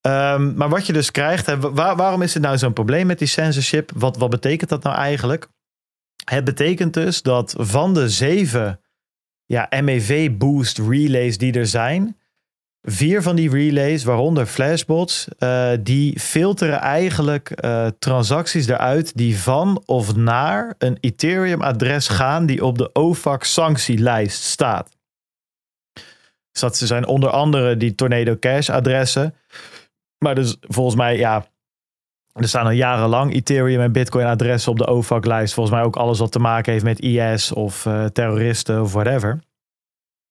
Um, 0.00 0.54
maar 0.54 0.68
wat 0.68 0.86
je 0.86 0.92
dus 0.92 1.10
krijgt, 1.10 1.56
waarom 1.72 2.22
is 2.22 2.34
het 2.34 2.42
nou 2.42 2.58
zo'n 2.58 2.72
probleem 2.72 3.06
met 3.06 3.18
die 3.18 3.28
censorship? 3.28 3.90
Wat, 3.94 4.16
wat 4.16 4.30
betekent 4.30 4.70
dat 4.70 4.82
nou 4.82 4.96
eigenlijk? 4.96 5.48
Het 6.28 6.44
betekent 6.44 6.94
dus 6.94 7.22
dat 7.22 7.54
van 7.58 7.94
de 7.94 8.08
zeven 8.08 8.80
ja, 9.44 9.68
MEV 9.82 10.30
boost 10.30 10.78
relays 10.78 11.38
die 11.38 11.52
er 11.52 11.66
zijn, 11.66 12.16
vier 12.82 13.22
van 13.22 13.36
die 13.36 13.50
relays, 13.50 14.04
waaronder 14.04 14.46
flashbots, 14.46 15.28
uh, 15.38 15.70
die 15.80 16.20
filteren 16.20 16.80
eigenlijk 16.80 17.64
uh, 17.64 17.86
transacties 17.98 18.66
eruit 18.66 19.16
die 19.16 19.38
van 19.38 19.82
of 19.86 20.16
naar 20.16 20.74
een 20.78 20.96
Ethereum-adres 21.00 22.08
gaan 22.08 22.46
die 22.46 22.64
op 22.64 22.78
de 22.78 22.92
OFAC-sanctielijst 22.92 24.42
staat. 24.42 24.96
Dus 26.50 26.60
dat 26.60 26.76
zijn 26.76 27.06
onder 27.06 27.30
andere 27.30 27.76
die 27.76 27.94
Tornado 27.94 28.36
Cash-adressen. 28.38 29.34
Maar 30.18 30.34
dus 30.34 30.56
volgens 30.60 30.96
mij, 30.96 31.16
ja, 31.16 31.46
er 32.42 32.48
staan 32.48 32.64
al 32.64 32.70
jarenlang 32.70 33.34
Ethereum 33.34 33.80
en 33.80 33.92
Bitcoin 33.92 34.26
adressen 34.26 34.72
op 34.72 34.78
de 34.78 34.86
OFAC-lijst. 34.86 35.54
Volgens 35.54 35.76
mij 35.76 35.84
ook 35.84 35.96
alles 35.96 36.18
wat 36.18 36.32
te 36.32 36.38
maken 36.38 36.72
heeft 36.72 36.84
met 36.84 37.00
IS 37.00 37.52
of 37.52 37.84
uh, 37.84 38.04
terroristen 38.04 38.82
of 38.82 38.92
whatever. 38.92 39.40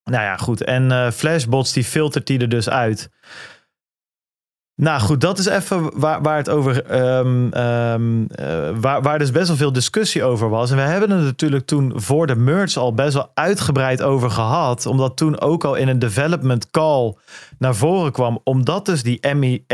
Nou 0.03 0.23
ja, 0.23 0.37
goed. 0.37 0.63
En 0.63 0.83
uh, 0.91 1.11
Flashbots 1.11 1.73
die 1.73 1.83
filtert 1.83 2.27
die 2.27 2.39
er 2.39 2.49
dus 2.49 2.69
uit. 2.69 3.09
Nou 4.75 4.99
goed, 4.99 5.21
dat 5.21 5.39
is 5.39 5.45
even 5.45 5.99
waar, 5.99 6.21
waar 6.21 6.37
het 6.37 6.49
over. 6.49 7.01
Um, 7.17 7.53
um, 7.53 8.27
uh, 8.39 8.69
waar, 8.79 9.01
waar 9.01 9.19
dus 9.19 9.31
best 9.31 9.47
wel 9.47 9.57
veel 9.57 9.71
discussie 9.71 10.23
over 10.23 10.49
was. 10.49 10.71
En 10.71 10.77
we 10.77 10.83
hebben 10.83 11.09
het 11.09 11.23
natuurlijk 11.23 11.65
toen 11.65 11.91
voor 11.95 12.27
de 12.27 12.35
merge 12.35 12.79
al 12.79 12.93
best 12.93 13.13
wel 13.13 13.31
uitgebreid 13.33 14.01
over 14.01 14.29
gehad. 14.29 14.85
Omdat 14.85 15.17
toen 15.17 15.39
ook 15.39 15.63
al 15.63 15.75
in 15.75 15.87
een 15.87 15.99
development 15.99 16.71
call 16.71 17.15
naar 17.57 17.75
voren 17.75 18.11
kwam. 18.11 18.39
Omdat 18.43 18.85
dus 18.85 19.03
die 19.03 19.19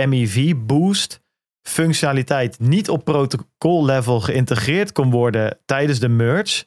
MEV 0.08 0.54
boost 0.58 1.23
functionaliteit 1.64 2.60
niet 2.60 2.90
op 2.90 3.06
protocol 3.06 3.86
level 3.86 4.20
geïntegreerd 4.20 4.92
kon 4.92 5.12
worden 5.12 5.58
tijdens 5.66 6.00
de 6.00 6.10
merge. 6.10 6.66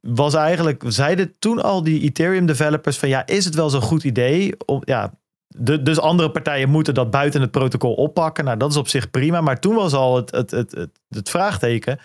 Was 0.00 0.34
eigenlijk, 0.34 0.84
zeiden 0.86 1.38
toen 1.38 1.62
al 1.62 1.82
die 1.82 2.00
Ethereum 2.00 2.46
developers 2.46 2.98
van 2.98 3.08
ja, 3.08 3.26
is 3.26 3.44
het 3.44 3.54
wel 3.54 3.70
zo'n 3.70 3.80
goed 3.80 4.04
idee 4.04 4.54
om, 4.66 4.82
ja, 4.84 5.12
de, 5.48 5.82
dus 5.82 5.98
andere 5.98 6.30
partijen 6.30 6.68
moeten 6.68 6.94
dat 6.94 7.10
buiten 7.10 7.40
het 7.40 7.50
protocol 7.50 7.94
oppakken. 7.94 8.44
Nou, 8.44 8.56
dat 8.56 8.70
is 8.70 8.76
op 8.76 8.88
zich 8.88 9.10
prima. 9.10 9.40
Maar 9.40 9.60
toen 9.60 9.74
was 9.74 9.92
al 9.92 10.16
het, 10.16 10.30
het, 10.30 10.50
het, 10.50 10.72
het, 10.72 10.90
het 11.08 11.30
vraagteken. 11.30 11.98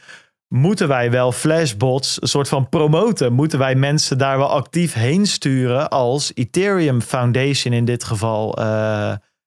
Moeten 0.47 0.87
wij 0.87 1.11
wel 1.11 1.31
flashbots 1.31 2.21
een 2.21 2.27
soort 2.27 2.47
van 2.47 2.69
promoten? 2.69 3.33
Moeten 3.33 3.59
wij 3.59 3.75
mensen 3.75 4.17
daar 4.17 4.37
wel 4.37 4.49
actief 4.49 4.93
heen 4.93 5.25
sturen 5.25 5.89
als 5.89 6.31
Ethereum 6.33 7.01
Foundation 7.01 7.73
in 7.73 7.85
dit 7.85 8.03
geval? 8.03 8.59
Uh, 8.59 8.65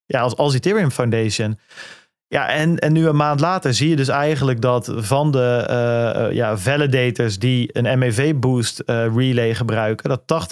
ja, 0.07 0.21
als, 0.21 0.37
als 0.37 0.55
Ethereum 0.55 0.91
Foundation. 0.91 1.59
Ja, 2.29 2.49
en, 2.49 2.79
en 2.79 2.93
nu 2.93 3.07
een 3.07 3.17
maand 3.17 3.41
later 3.41 3.75
zie 3.75 3.89
je 3.89 3.97
dus 3.97 4.09
eigenlijk 4.09 4.61
dat 4.61 4.93
van 4.97 5.31
de 5.31 5.67
uh, 5.71 6.35
ja, 6.37 6.57
validators 6.57 7.39
die 7.39 7.79
een 7.79 7.99
MEV 7.99 8.35
boost 8.35 8.83
uh, 8.87 9.15
relay 9.15 9.55
gebruiken, 9.55 10.09
dat 10.09 10.51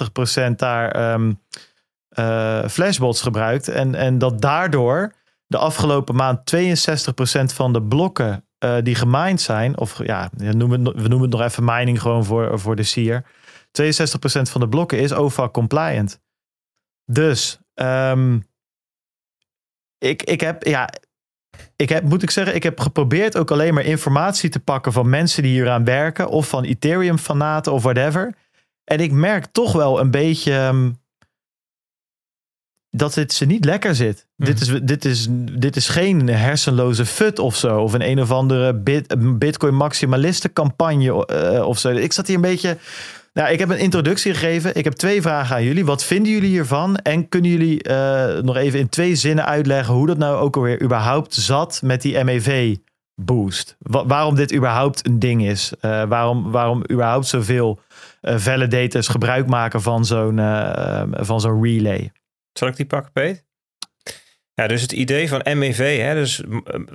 80% 0.51 0.55
daar 0.57 1.19
uh, 2.19 2.69
flashbots 2.69 3.23
gebruikt. 3.23 3.69
En, 3.69 3.95
en 3.95 4.19
dat 4.19 4.41
daardoor 4.41 5.13
de 5.47 5.59
afgelopen 5.59 6.15
maand 6.15 6.55
62% 6.57 6.61
van 7.45 7.73
de 7.73 7.83
blokken 7.83 8.45
die 8.83 8.95
gemined 8.95 9.41
zijn, 9.41 9.79
of 9.79 10.07
ja, 10.07 10.31
we 10.37 10.53
noemen, 10.53 10.85
het, 10.85 10.95
we 10.95 11.09
noemen 11.09 11.31
het 11.31 11.39
nog 11.39 11.47
even 11.47 11.65
mining 11.65 12.01
gewoon 12.01 12.25
voor, 12.25 12.59
voor 12.59 12.77
de 12.77 12.83
sier. 12.83 13.23
62% 13.23 13.27
van 14.43 14.61
de 14.61 14.69
blokken 14.69 14.99
is 14.99 15.13
OFAC 15.13 15.53
compliant. 15.53 16.21
Dus 17.05 17.59
um, 17.75 18.45
ik, 19.99 20.23
ik 20.23 20.41
heb, 20.41 20.63
ja, 20.63 20.89
ik 21.77 21.89
heb, 21.89 22.03
moet 22.03 22.23
ik 22.23 22.31
zeggen, 22.31 22.55
ik 22.55 22.63
heb 22.63 22.81
geprobeerd 22.81 23.37
ook 23.37 23.51
alleen 23.51 23.75
maar 23.75 23.85
informatie 23.85 24.51
te 24.51 24.61
pakken 24.61 24.93
van 24.93 25.09
mensen 25.09 25.43
die 25.43 25.53
hier 25.53 25.71
aan 25.71 25.85
werken, 25.85 26.29
of 26.29 26.49
van 26.49 26.65
Ethereum-fanaten 26.65 27.73
of 27.73 27.83
whatever. 27.83 28.35
En 28.85 29.01
ik 29.01 29.13
merk 29.13 29.47
toch 29.53 29.73
wel 29.73 30.01
een 30.01 30.11
beetje. 30.11 30.53
Um, 30.53 31.03
dat 32.97 33.15
het 33.15 33.33
ze 33.33 33.45
niet 33.45 33.65
lekker 33.65 33.95
zit. 33.95 34.27
Mm. 34.37 34.47
Dit, 34.47 34.61
is, 34.61 34.81
dit, 34.83 35.05
is, 35.05 35.27
dit 35.53 35.77
is 35.77 35.89
geen 35.89 36.29
hersenloze 36.29 37.07
fut 37.07 37.39
of 37.39 37.57
zo. 37.57 37.81
Of 37.81 37.93
een 37.93 38.09
een 38.09 38.21
of 38.21 38.31
andere 38.31 38.75
bit, 38.75 39.15
Bitcoin 39.39 39.75
maximalisten 39.75 40.53
campagne 40.53 41.29
uh, 41.31 41.67
of 41.67 41.79
zo. 41.79 41.89
Ik 41.89 42.13
zat 42.13 42.27
hier 42.27 42.37
een 42.37 42.43
beetje. 42.43 42.79
Nou, 43.35 43.51
ik 43.51 43.59
heb 43.59 43.69
een 43.69 43.79
introductie 43.79 44.35
gegeven. 44.35 44.77
Ik 44.77 44.85
heb 44.85 44.93
twee 44.93 45.23
vragen 45.23 45.57
aan 45.57 45.65
jullie. 45.65 45.85
Wat 45.85 46.05
vinden 46.05 46.33
jullie 46.33 46.49
hiervan? 46.49 46.97
En 46.97 47.29
kunnen 47.29 47.51
jullie 47.51 47.89
uh, 47.89 48.39
nog 48.39 48.57
even 48.57 48.79
in 48.79 48.89
twee 48.89 49.15
zinnen 49.15 49.45
uitleggen 49.45 49.95
hoe 49.95 50.07
dat 50.07 50.19
nou 50.19 50.37
ook 50.37 50.57
alweer 50.57 50.83
überhaupt 50.83 51.35
zat 51.35 51.81
met 51.83 52.03
die 52.03 52.25
MEV 52.25 52.77
boost? 53.15 53.77
Wa 53.79 54.07
waarom 54.07 54.35
dit 54.35 54.55
überhaupt 54.55 55.07
een 55.07 55.19
ding 55.19 55.47
is? 55.47 55.73
Uh, 55.81 56.05
waarom, 56.05 56.51
waarom 56.51 56.83
überhaupt 56.91 57.27
zoveel 57.27 57.81
validators 58.23 59.09
gebruik 59.09 59.47
maken 59.47 59.83
van 59.83 60.05
zo'n 60.05 60.37
van 61.11 61.41
zo'n 61.41 61.63
relay? 61.63 62.13
Zal 62.53 62.69
ik 62.69 62.77
die 62.77 62.87
pakken, 62.87 63.13
Peet? 63.13 63.45
Ja, 64.55 64.67
dus 64.67 64.83
het 64.83 64.93
idee 64.93 65.29
van 65.29 65.59
MEV, 65.59 65.99
hè, 65.99 66.15
dus 66.15 66.43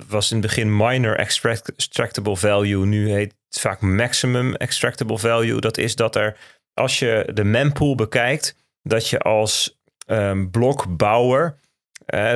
was 0.07 0.31
in 0.31 0.37
het 0.37 0.45
begin 0.45 0.77
minor 0.77 1.15
extract, 1.15 1.69
extractable 1.69 2.35
value, 2.35 2.85
nu 2.85 3.11
heet 3.11 3.33
het 3.49 3.59
vaak 3.59 3.81
maximum 3.81 4.55
extractable 4.55 5.17
value. 5.17 5.61
Dat 5.61 5.77
is 5.77 5.95
dat 5.95 6.15
er, 6.15 6.37
als 6.73 6.99
je 6.99 7.29
de 7.33 7.43
mempool 7.43 7.95
bekijkt, 7.95 8.55
dat 8.83 9.07
je 9.07 9.19
als 9.19 9.79
um, 10.07 10.51
blokbouwer 10.51 11.57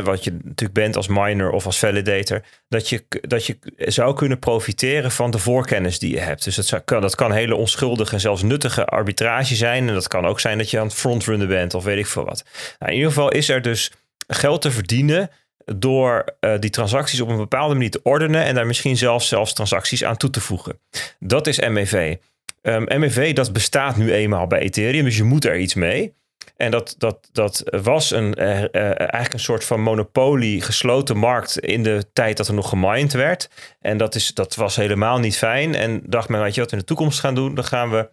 wat 0.03 0.23
je 0.23 0.31
natuurlijk 0.31 0.73
bent 0.73 0.95
als 0.95 1.07
miner 1.07 1.51
of 1.51 1.65
als 1.65 1.79
validator, 1.79 2.41
dat 2.67 2.89
je, 2.89 3.05
dat 3.09 3.45
je 3.45 3.57
zou 3.77 4.15
kunnen 4.15 4.39
profiteren 4.39 5.11
van 5.11 5.31
de 5.31 5.37
voorkennis 5.39 5.99
die 5.99 6.11
je 6.11 6.19
hebt. 6.19 6.43
Dus 6.43 6.55
dat, 6.55 6.65
zou, 6.65 6.81
kan, 6.81 7.01
dat 7.01 7.15
kan 7.15 7.31
hele 7.31 7.55
onschuldige 7.55 8.13
en 8.13 8.19
zelfs 8.19 8.43
nuttige 8.43 8.85
arbitrage 8.85 9.55
zijn. 9.55 9.87
En 9.87 9.93
dat 9.93 10.07
kan 10.07 10.25
ook 10.25 10.39
zijn 10.39 10.57
dat 10.57 10.69
je 10.69 10.79
aan 10.79 10.85
het 10.85 10.95
frontrunnen 10.95 11.47
bent 11.47 11.73
of 11.73 11.83
weet 11.83 11.97
ik 11.97 12.07
veel 12.07 12.25
wat. 12.25 12.43
Nou, 12.79 12.91
in 12.91 12.97
ieder 12.97 13.11
geval 13.11 13.31
is 13.31 13.49
er 13.49 13.61
dus 13.61 13.91
geld 14.27 14.61
te 14.61 14.71
verdienen 14.71 15.29
door 15.65 16.25
uh, 16.39 16.59
die 16.59 16.69
transacties 16.69 17.21
op 17.21 17.29
een 17.29 17.37
bepaalde 17.37 17.73
manier 17.73 17.91
te 17.91 17.99
ordenen 18.03 18.43
en 18.43 18.55
daar 18.55 18.65
misschien 18.65 18.97
zelfs, 18.97 19.27
zelfs 19.27 19.53
transacties 19.53 20.03
aan 20.03 20.17
toe 20.17 20.29
te 20.29 20.41
voegen. 20.41 20.79
Dat 21.19 21.47
is 21.47 21.59
MEV. 21.59 22.15
Um, 22.61 22.99
MEV 22.99 23.33
dat 23.33 23.53
bestaat 23.53 23.97
nu 23.97 24.13
eenmaal 24.13 24.47
bij 24.47 24.59
Ethereum, 24.59 25.03
dus 25.03 25.17
je 25.17 25.23
moet 25.23 25.45
er 25.45 25.57
iets 25.57 25.73
mee. 25.73 26.13
En 26.57 26.71
dat, 26.71 26.95
dat, 26.97 27.29
dat 27.31 27.63
was 27.83 28.11
een, 28.11 28.35
uh, 28.39 28.61
uh, 28.61 28.67
eigenlijk 28.71 29.33
een 29.33 29.39
soort 29.39 29.65
van 29.65 29.81
monopolie, 29.81 30.61
gesloten 30.61 31.17
markt 31.17 31.59
in 31.59 31.83
de 31.83 32.05
tijd 32.13 32.37
dat 32.37 32.47
er 32.47 32.53
nog 32.53 32.69
gemined 32.69 33.13
werd. 33.13 33.49
En 33.79 33.97
dat, 33.97 34.15
is, 34.15 34.33
dat 34.33 34.55
was 34.55 34.75
helemaal 34.75 35.19
niet 35.19 35.37
fijn. 35.37 35.75
En 35.75 36.01
dacht 36.05 36.29
men, 36.29 36.41
weet 36.41 36.55
je 36.55 36.61
wat 36.61 36.69
we 36.69 36.75
in 36.75 36.81
de 36.81 36.87
toekomst 36.87 37.19
gaan 37.19 37.35
doen? 37.35 37.55
Dan 37.55 37.63
gaan 37.63 37.89
we, 37.89 38.09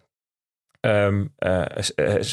um, 0.87 1.33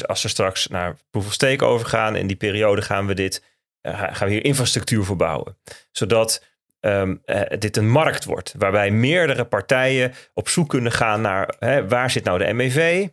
als 0.05 0.21
we 0.21 0.27
straks 0.27 0.67
naar 0.67 0.95
proof 1.09 1.25
of 1.25 1.33
stake 1.33 1.65
overgaan, 1.65 2.15
in 2.15 2.27
die 2.27 2.35
periode 2.35 2.81
gaan 2.81 3.07
we 3.07 3.13
dit, 3.13 3.43
gaan 3.81 4.27
we 4.27 4.33
hier 4.33 4.45
infrastructuur 4.45 5.03
voor 5.03 5.15
bouwen. 5.15 5.57
Zodat 5.91 6.45
um, 6.79 7.21
dit 7.59 7.77
een 7.77 7.89
markt 7.89 8.25
wordt, 8.25 8.53
waarbij 8.57 8.91
meerdere 8.91 9.45
partijen 9.45 10.13
op 10.33 10.49
zoek 10.49 10.69
kunnen 10.69 10.91
gaan 10.91 11.21
naar 11.21 11.55
hè, 11.59 11.87
waar 11.87 12.11
zit 12.11 12.23
nou 12.23 12.37
de 12.39 12.53
MEV? 12.53 13.07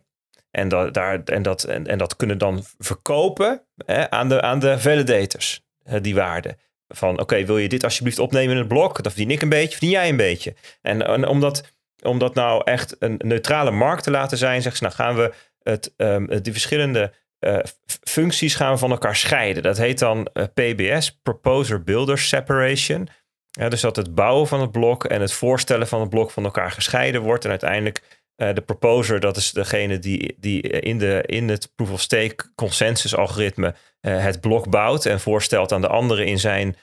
En 0.51 0.67
dat, 0.67 0.93
daar, 0.93 1.23
en 1.23 1.41
dat, 1.41 1.63
en, 1.63 1.97
dat 1.97 2.15
kunnen 2.15 2.37
dan 2.37 2.63
verkopen 2.77 3.61
hè, 3.85 4.11
aan, 4.11 4.29
de, 4.29 4.41
aan 4.41 4.59
de 4.59 4.79
validators, 4.79 5.65
die 6.01 6.15
waarde. 6.15 6.57
Van 6.87 7.19
oké, 7.19 7.45
wil 7.45 7.57
je 7.57 7.69
dit 7.69 7.83
alsjeblieft 7.83 8.19
opnemen 8.19 8.51
in 8.51 8.57
het 8.57 8.67
blok? 8.67 9.03
Dan 9.03 9.11
verdien 9.11 9.31
ik 9.31 9.41
een 9.41 9.49
beetje, 9.49 9.71
verdien 9.71 9.89
jij 9.89 10.09
een 10.09 10.17
beetje. 10.17 10.55
En, 10.81 11.27
omdat, 11.27 11.73
om 12.01 12.19
dat 12.19 12.33
nou 12.33 12.61
echt 12.63 12.95
een 12.99 13.15
neutrale 13.23 13.71
markt 13.71 14.03
te 14.03 14.11
laten 14.11 14.37
zijn, 14.37 14.61
zeggen 14.61 14.77
ze, 14.77 14.83
nou 14.83 14.95
gaan 14.95 15.15
we 15.15 15.33
het, 15.63 15.93
um, 15.97 16.41
die 16.41 16.51
verschillende 16.51 17.13
uh, 17.39 17.59
functies 18.03 18.55
gaan 18.55 18.71
we 18.71 18.77
van 18.77 18.91
elkaar 18.91 19.15
scheiden. 19.15 19.63
Dat 19.63 19.77
heet 19.77 19.99
dan 19.99 20.29
uh, 20.33 20.43
PBS, 20.53 21.19
Proposer 21.23 21.83
Builder 21.83 22.17
Separation. 22.17 23.09
Dus 23.51 23.81
dat 23.81 23.95
het 23.95 24.15
bouwen 24.15 24.47
van 24.47 24.61
het 24.61 24.71
blok 24.71 25.03
en 25.03 25.21
het 25.21 25.33
voorstellen 25.33 25.87
van 25.87 25.99
het 25.99 26.09
blok 26.09 26.31
van 26.31 26.43
elkaar 26.43 26.71
gescheiden 26.71 27.21
wordt. 27.21 27.43
En 27.43 27.49
uiteindelijk 27.49 28.01
uh, 28.37 28.53
de 28.53 28.61
proposer, 28.61 29.19
dat 29.19 29.37
is 29.37 29.51
degene 29.51 29.99
die, 29.99 30.35
die 30.39 30.61
in, 30.61 30.97
de, 30.97 31.23
in 31.25 31.49
het 31.49 31.71
proof 31.75 31.91
of 31.91 32.01
stake 32.01 32.51
consensus 32.55 33.15
algoritme 33.15 33.75
het 34.01 34.41
blok 34.41 34.69
bouwt 34.69 35.05
en 35.05 35.19
voorstelt 35.19 35.71
aan 35.71 35.81
de 35.81 35.87
anderen 35.87 36.25
in 36.25 36.39
zijn 36.39 36.75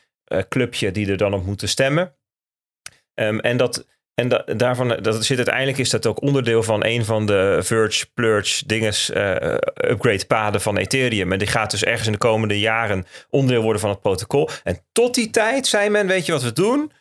clubje 0.48 0.90
die 0.90 1.10
er 1.10 1.16
dan 1.16 1.34
op 1.34 1.44
moeten 1.44 1.68
stemmen. 1.68 2.14
Um, 3.14 3.40
en 3.40 3.56
dat, 3.56 3.86
en 4.14 4.28
da 4.28 4.44
daarvan, 4.56 4.88
dat 4.88 5.24
zit 5.24 5.36
uiteindelijk 5.36 5.78
is 5.78 5.90
dat 5.90 6.06
ook 6.06 6.22
onderdeel 6.22 6.62
van 6.62 6.84
een 6.84 7.04
van 7.04 7.26
de 7.26 7.58
Verge, 7.62 8.06
Plurge, 8.14 8.66
dinges, 8.66 9.10
upgrade 9.74 10.26
paden 10.26 10.60
van 10.60 10.76
Ethereum. 10.76 11.32
En 11.32 11.38
die 11.38 11.48
gaat 11.48 11.70
dus 11.70 11.84
ergens 11.84 12.06
in 12.06 12.12
de 12.12 12.18
komende 12.18 12.58
jaren 12.58 13.06
onderdeel 13.30 13.62
worden 13.62 13.80
van 13.80 13.90
het 13.90 14.00
protocol. 14.00 14.48
En 14.62 14.78
tot 14.92 15.14
die 15.14 15.30
tijd 15.30 15.66
zei 15.66 15.88
men, 15.88 16.06
weet 16.06 16.26
je 16.26 16.32
wat 16.32 16.42
we 16.42 16.52
doen? 16.52 16.92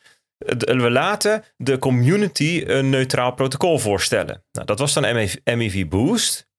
we 0.58 0.90
laten 0.92 1.44
de 1.58 1.80
community 1.80 2.64
een 2.68 2.90
neutraal 2.90 3.34
protocol 3.34 3.80
voorstellen. 3.80 4.44
Nou, 4.52 4.66
dat 4.66 4.80
was 4.80 4.94
dan 4.94 5.30
MEV 5.44 5.88
Boost. 5.88 6.50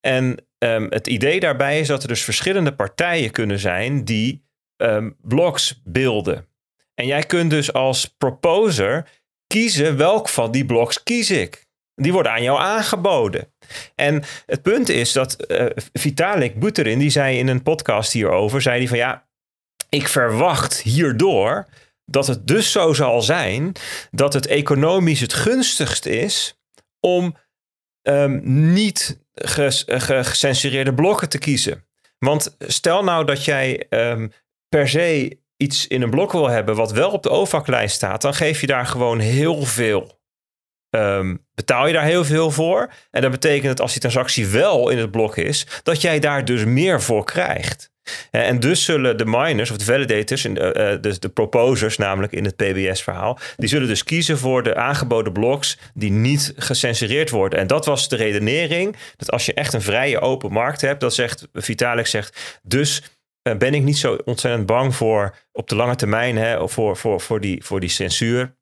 En 0.00 0.46
um, 0.58 0.86
het 0.90 1.06
idee 1.06 1.40
daarbij 1.40 1.80
is 1.80 1.86
dat 1.86 2.02
er 2.02 2.08
dus 2.08 2.24
verschillende 2.24 2.74
partijen 2.74 3.30
kunnen 3.30 3.58
zijn 3.58 4.04
die 4.04 4.44
um, 4.76 5.16
blocks 5.20 5.80
beelden. 5.84 6.48
En 6.94 7.06
jij 7.06 7.22
kunt 7.22 7.50
dus 7.50 7.72
als 7.72 8.14
proposer 8.18 9.08
kiezen 9.46 9.96
welk 9.96 10.28
van 10.28 10.50
die 10.50 10.64
blocks 10.64 11.02
kies 11.02 11.30
ik. 11.30 11.64
Die 11.94 12.12
worden 12.12 12.32
aan 12.32 12.42
jou 12.42 12.58
aangeboden. 12.58 13.52
En 13.94 14.22
het 14.46 14.62
punt 14.62 14.88
is 14.88 15.12
dat 15.12 15.44
uh, 15.48 15.66
Vitalik 15.92 16.60
Buterin, 16.60 16.98
die 16.98 17.10
zei 17.10 17.38
in 17.38 17.48
een 17.48 17.62
podcast 17.62 18.12
hierover, 18.12 18.62
zei 18.62 18.78
hij 18.78 18.88
van 18.88 18.98
ja, 18.98 19.26
ik 19.88 20.08
verwacht 20.08 20.80
hierdoor 20.80 21.66
dat 22.04 22.26
het 22.26 22.46
dus 22.46 22.72
zo 22.72 22.92
zal 22.92 23.22
zijn 23.22 23.72
dat 24.10 24.32
het 24.32 24.46
economisch 24.46 25.20
het 25.20 25.32
gunstigst 25.32 26.06
is 26.06 26.58
om 27.00 27.36
um, 28.02 28.40
niet 28.72 29.24
gecensureerde 29.34 30.94
blokken 30.94 31.28
te 31.28 31.38
kiezen. 31.38 31.86
Want 32.18 32.56
stel 32.58 33.04
nou 33.04 33.24
dat 33.24 33.44
jij 33.44 33.86
um, 33.90 34.32
per 34.68 34.88
se 34.88 35.38
iets 35.56 35.86
in 35.86 36.02
een 36.02 36.10
blok 36.10 36.32
wil 36.32 36.48
hebben 36.48 36.76
wat 36.76 36.92
wel 36.92 37.10
op 37.10 37.22
de 37.22 37.30
OVAC-lijst 37.30 37.94
staat, 37.94 38.22
dan 38.22 38.34
geef 38.34 38.60
je 38.60 38.66
daar 38.66 38.86
gewoon 38.86 39.18
heel 39.18 39.62
veel. 39.62 40.14
Um, 40.90 41.46
betaal 41.54 41.86
je 41.86 41.92
daar 41.92 42.04
heel 42.04 42.24
veel 42.24 42.50
voor. 42.50 42.92
En 43.10 43.22
dat 43.22 43.30
betekent 43.30 43.66
dat 43.66 43.80
als 43.80 43.92
die 43.92 44.00
transactie 44.00 44.46
wel 44.46 44.88
in 44.88 44.98
het 44.98 45.10
blok 45.10 45.36
is, 45.36 45.66
dat 45.82 46.00
jij 46.00 46.18
daar 46.18 46.44
dus 46.44 46.64
meer 46.64 47.02
voor 47.02 47.24
krijgt. 47.24 47.90
Eh, 48.30 48.48
en 48.48 48.60
dus 48.60 48.84
zullen 48.84 49.16
de 49.16 49.24
miners 49.26 49.70
of 49.70 49.76
de 49.76 49.84
validators, 49.84 50.42
dus 51.00 51.18
de 51.18 51.28
proposers 51.28 51.96
namelijk 51.96 52.32
in 52.32 52.44
het 52.44 52.56
PBS-verhaal, 52.56 53.38
die 53.56 53.68
zullen 53.68 53.88
dus 53.88 54.04
kiezen 54.04 54.38
voor 54.38 54.62
de 54.62 54.74
aangeboden 54.74 55.32
blocks 55.32 55.78
die 55.94 56.10
niet 56.10 56.52
gecensureerd 56.56 57.30
worden. 57.30 57.58
En 57.58 57.66
dat 57.66 57.86
was 57.86 58.08
de 58.08 58.16
redenering, 58.16 58.96
dat 59.16 59.30
als 59.30 59.46
je 59.46 59.54
echt 59.54 59.72
een 59.72 59.82
vrije 59.82 60.20
open 60.20 60.52
markt 60.52 60.80
hebt, 60.80 61.00
dat 61.00 61.14
zegt 61.14 61.48
Vitalik 61.52 62.06
zegt, 62.06 62.60
dus 62.62 63.02
eh, 63.02 63.08
ben 63.58 63.74
ik 63.74 63.82
niet 63.82 63.98
zo 63.98 64.18
ontzettend 64.24 64.66
bang 64.66 64.94
voor 64.94 65.36
op 65.52 65.68
de 65.68 65.76
lange 65.76 65.96
termijn 65.96 66.36
hè, 66.36 66.68
voor, 66.68 66.96
voor, 66.96 67.20
voor, 67.20 67.40
die, 67.40 67.64
voor 67.64 67.80
die 67.80 67.88
censuur. 67.88 68.56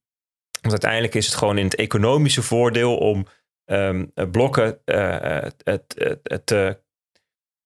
Want 0.60 0.72
uiteindelijk 0.72 1.14
is 1.14 1.26
het 1.26 1.34
gewoon 1.34 1.58
in 1.58 1.64
het 1.64 1.74
economische 1.74 2.42
voordeel 2.42 2.96
om 2.96 3.26
um, 3.64 4.12
blokken 4.30 4.78
uh, 4.84 5.38
te 6.44 6.82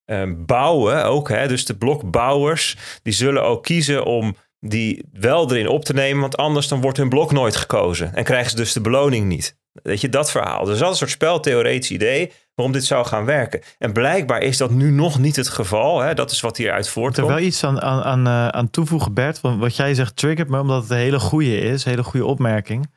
Ehm, 0.09 0.45
bouwen 0.45 1.05
ook. 1.05 1.29
Hè, 1.29 1.47
dus 1.47 1.65
de 1.65 1.77
blokbouwers, 1.77 2.77
die 3.03 3.13
zullen 3.13 3.43
ook 3.43 3.63
kiezen 3.63 4.05
om 4.05 4.35
die 4.59 5.05
wel 5.11 5.51
erin 5.51 5.67
op 5.67 5.85
te 5.85 5.93
nemen. 5.93 6.21
Want 6.21 6.37
anders 6.37 6.67
dan 6.67 6.81
wordt 6.81 6.97
hun 6.97 7.09
blok 7.09 7.31
nooit 7.31 7.55
gekozen. 7.55 8.15
En 8.15 8.23
krijgen 8.23 8.49
ze 8.49 8.55
dus 8.55 8.73
de 8.73 8.81
beloning 8.81 9.25
niet. 9.25 9.57
Weet 9.71 10.01
je, 10.01 10.09
dat 10.09 10.31
verhaal. 10.31 10.65
Dus 10.65 10.77
dat 10.79 10.85
is 10.85 10.91
een 10.91 10.97
soort 10.97 11.09
speltheoretisch 11.09 11.91
idee 11.91 12.31
waarom 12.55 12.73
dit 12.73 12.85
zou 12.85 13.05
gaan 13.05 13.25
werken. 13.25 13.61
En 13.77 13.93
blijkbaar 13.93 14.41
is 14.41 14.57
dat 14.57 14.71
nu 14.71 14.91
nog 14.91 15.19
niet 15.19 15.35
het 15.35 15.49
geval. 15.49 15.99
Hè? 15.99 16.13
Dat 16.13 16.31
is 16.31 16.39
wat 16.39 16.57
hieruit 16.57 16.89
voortkomt. 16.89 17.27
Er 17.27 17.33
wel 17.35 17.43
iets 17.43 17.63
aan, 17.63 17.81
aan, 17.81 18.03
aan, 18.03 18.27
uh, 18.27 18.47
aan 18.47 18.69
toevoegen, 18.69 19.13
Bert. 19.13 19.41
Want 19.41 19.59
wat 19.59 19.75
jij 19.75 19.93
zegt 19.93 20.15
triggert 20.15 20.49
me, 20.49 20.59
omdat 20.59 20.81
het 20.81 20.91
een 20.91 20.97
hele 20.97 21.19
goede 21.19 21.57
is. 21.57 21.85
Een 21.85 21.89
hele 21.89 22.03
goede 22.03 22.25
opmerking. 22.25 22.91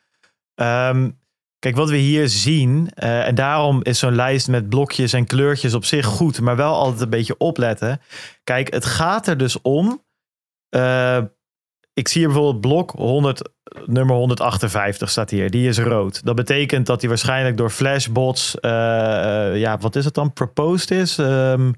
Um, 0.54 1.20
Kijk, 1.58 1.76
wat 1.76 1.90
we 1.90 1.96
hier 1.96 2.28
zien, 2.28 2.90
uh, 3.02 3.26
en 3.26 3.34
daarom 3.34 3.80
is 3.82 3.98
zo'n 3.98 4.14
lijst 4.14 4.48
met 4.48 4.68
blokjes 4.68 5.12
en 5.12 5.26
kleurtjes 5.26 5.74
op 5.74 5.84
zich 5.84 6.06
goed, 6.06 6.40
maar 6.40 6.56
wel 6.56 6.74
altijd 6.74 7.00
een 7.00 7.10
beetje 7.10 7.36
opletten. 7.38 8.00
Kijk, 8.44 8.72
het 8.72 8.84
gaat 8.84 9.26
er 9.26 9.36
dus 9.36 9.60
om. 9.60 10.04
Uh, 10.76 11.18
ik 11.94 12.08
zie 12.08 12.20
hier 12.20 12.30
bijvoorbeeld 12.30 12.60
blok 12.60 12.90
100, 12.90 13.48
nummer 13.86 14.16
158 14.16 15.10
staat 15.10 15.30
hier. 15.30 15.50
Die 15.50 15.68
is 15.68 15.78
rood. 15.78 16.24
Dat 16.24 16.34
betekent 16.34 16.86
dat 16.86 17.00
die 17.00 17.08
waarschijnlijk 17.08 17.56
door 17.56 17.70
flashbots, 17.70 18.54
uh, 18.60 18.70
ja, 19.56 19.78
wat 19.78 19.96
is 19.96 20.04
het 20.04 20.14
dan? 20.14 20.32
Proposed 20.32 20.90
is. 20.90 21.18
Um, 21.18 21.74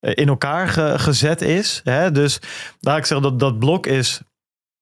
in 0.00 0.28
elkaar 0.28 0.68
ge 0.68 0.94
gezet 0.98 1.42
is. 1.42 1.80
Hè? 1.84 2.12
Dus 2.12 2.40
laat 2.80 2.98
ik 2.98 3.04
zeggen 3.04 3.30
dat 3.30 3.38
dat 3.38 3.58
blok 3.58 3.86
is. 3.86 4.20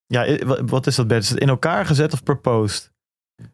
Ja, 0.07 0.37
wat 0.67 0.87
is 0.87 0.95
dat? 0.95 1.11
Is 1.13 1.31
het 1.31 1.39
in 1.39 1.49
elkaar 1.49 1.87
gezet 1.87 2.13
of 2.13 2.23
proposed? 2.23 2.93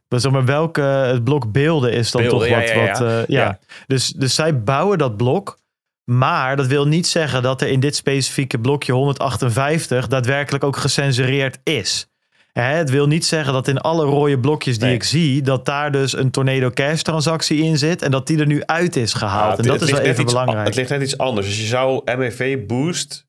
Maar 0.08 0.20
zeg 0.20 0.32
maar, 0.32 0.44
welke 0.44 0.80
het 0.80 1.24
blok 1.24 1.52
beelden 1.52 1.92
is 1.92 2.10
dan 2.10 2.28
toch 2.28 2.48
wat. 2.48 2.68
Ja, 2.68 2.86
wat, 2.86 3.00
uh, 3.00 3.26
ja. 3.26 3.58
Dus, 3.86 4.08
dus 4.08 4.34
zij 4.34 4.62
bouwen 4.62 4.98
dat 4.98 5.16
blok. 5.16 5.58
Maar 6.04 6.56
dat 6.56 6.66
wil 6.66 6.86
niet 6.86 7.06
zeggen 7.06 7.42
dat 7.42 7.60
er 7.60 7.68
in 7.68 7.80
dit 7.80 7.96
specifieke 7.96 8.58
blokje 8.58 8.92
158 8.92 10.08
daadwerkelijk 10.08 10.64
ook 10.64 10.76
gecensureerd 10.76 11.58
is. 11.62 12.08
Hè, 12.52 12.62
het 12.62 12.90
wil 12.90 13.06
niet 13.06 13.26
zeggen 13.26 13.52
dat 13.52 13.68
in 13.68 13.78
alle 13.78 14.04
rode 14.04 14.38
blokjes 14.38 14.78
die 14.78 14.92
ik 14.92 15.02
zie, 15.02 15.42
dat 15.42 15.64
daar 15.64 15.92
dus 15.92 16.16
een 16.16 16.30
Tornado 16.30 16.70
Cash 16.70 17.02
transactie 17.02 17.62
in 17.62 17.78
zit 17.78 18.02
en 18.02 18.10
dat 18.10 18.26
die 18.26 18.38
er 18.38 18.46
nu 18.46 18.62
uit 18.64 18.96
is 18.96 19.14
gehaald. 19.14 19.58
en 19.58 19.64
dat 19.64 19.82
is 19.82 19.90
wel 19.90 20.00
even 20.00 20.24
belangrijk. 20.24 20.66
Het 20.66 20.74
ligt 20.74 20.90
net 20.90 21.02
iets 21.02 21.18
anders. 21.18 21.46
Dus 21.46 21.60
je 21.60 21.66
zou 21.66 22.16
MEV 22.16 22.66
Boost 22.66 23.26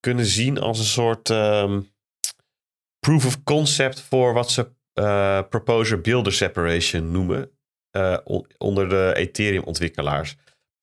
kunnen 0.00 0.26
zien 0.26 0.60
als 0.60 0.78
een 0.78 0.84
soort 0.84 1.28
um, 1.28 1.90
proof 3.00 3.26
of 3.26 3.42
concept 3.42 4.00
voor 4.00 4.34
wat 4.34 4.50
ze 4.50 4.68
uh, 4.94 5.40
Proposer 5.48 6.00
Builder 6.00 6.32
Separation 6.32 7.10
noemen. 7.10 7.50
Uh, 7.96 8.16
onder 8.58 8.88
de 8.88 9.12
Ethereum 9.16 9.62
ontwikkelaars. 9.62 10.36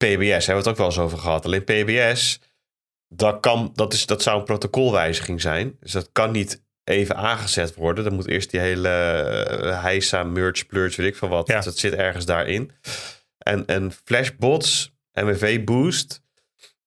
PBS 0.06 0.46
hebben 0.46 0.46
we 0.46 0.52
het 0.52 0.68
ook 0.68 0.76
wel 0.76 0.86
eens 0.86 0.98
over 0.98 1.18
gehad. 1.18 1.44
Alleen 1.44 1.64
PBS, 1.64 2.40
dat, 3.08 3.40
kan, 3.40 3.70
dat, 3.74 3.92
is, 3.92 4.06
dat 4.06 4.22
zou 4.22 4.38
een 4.38 4.44
protocolwijziging 4.44 5.40
zijn. 5.40 5.76
Dus 5.80 5.92
dat 5.92 6.08
kan 6.12 6.30
niet 6.30 6.62
even 6.84 7.16
aangezet 7.16 7.74
worden. 7.74 8.04
Dan 8.04 8.14
moet 8.14 8.28
eerst 8.28 8.50
die 8.50 8.60
hele 8.60 8.88
uh, 9.62 9.82
heisa, 9.82 10.22
merge, 10.22 10.64
plurge, 10.64 11.02
weet 11.02 11.10
ik 11.10 11.16
veel 11.16 11.28
wat. 11.28 11.46
Ja. 11.46 11.60
dat 11.60 11.78
zit 11.78 11.94
ergens 11.94 12.24
daarin. 12.24 12.70
En, 13.38 13.66
en 13.66 13.92
Flashbots, 14.04 14.92
MFV 15.12 15.64
Boost, 15.64 16.22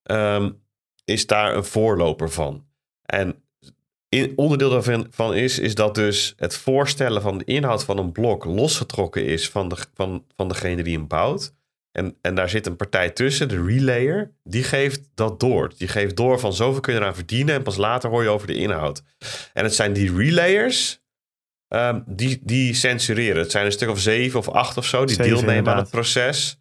um, 0.03 0.61
is 1.05 1.27
daar 1.27 1.55
een 1.55 1.65
voorloper 1.65 2.29
van. 2.29 2.65
En 3.05 3.43
in, 4.09 4.33
onderdeel 4.35 4.69
daarvan 4.69 5.07
van 5.09 5.33
is, 5.33 5.59
is 5.59 5.75
dat 5.75 5.95
dus 5.95 6.33
het 6.37 6.55
voorstellen 6.55 7.21
van 7.21 7.37
de 7.37 7.43
inhoud 7.43 7.83
van 7.83 7.97
een 7.97 8.11
blok 8.11 8.45
losgetrokken 8.45 9.25
is 9.25 9.49
van, 9.49 9.69
de, 9.69 9.75
van, 9.93 10.25
van 10.35 10.47
degene 10.47 10.83
die 10.83 10.97
hem 10.97 11.07
bouwt. 11.07 11.53
En, 11.93 12.17
en 12.21 12.35
daar 12.35 12.49
zit 12.49 12.65
een 12.65 12.75
partij 12.75 13.09
tussen, 13.09 13.47
de 13.49 13.63
relayer, 13.63 14.31
die 14.43 14.63
geeft 14.63 15.01
dat 15.13 15.39
door. 15.39 15.71
Die 15.77 15.87
geeft 15.87 16.15
door 16.15 16.39
van 16.39 16.53
zoveel 16.53 16.81
kun 16.81 16.93
je 16.93 16.99
eraan 16.99 17.15
verdienen 17.15 17.55
en 17.55 17.63
pas 17.63 17.75
later 17.77 18.09
hoor 18.09 18.23
je 18.23 18.29
over 18.29 18.47
de 18.47 18.55
inhoud. 18.55 19.03
En 19.53 19.63
het 19.63 19.75
zijn 19.75 19.93
die 19.93 20.15
relayers 20.15 21.01
ehm, 21.67 22.01
die, 22.05 22.39
die 22.43 22.73
censureren. 22.73 23.41
Het 23.41 23.51
zijn 23.51 23.65
een 23.65 23.71
stuk 23.71 23.89
of 23.89 23.99
zeven 23.99 24.39
of 24.39 24.49
acht 24.49 24.77
of 24.77 24.85
zo 24.85 25.05
die 25.05 25.15
Zeven, 25.15 25.35
deelnemen 25.35 25.71
aan 25.71 25.77
het 25.77 25.89
proces. 25.89 26.57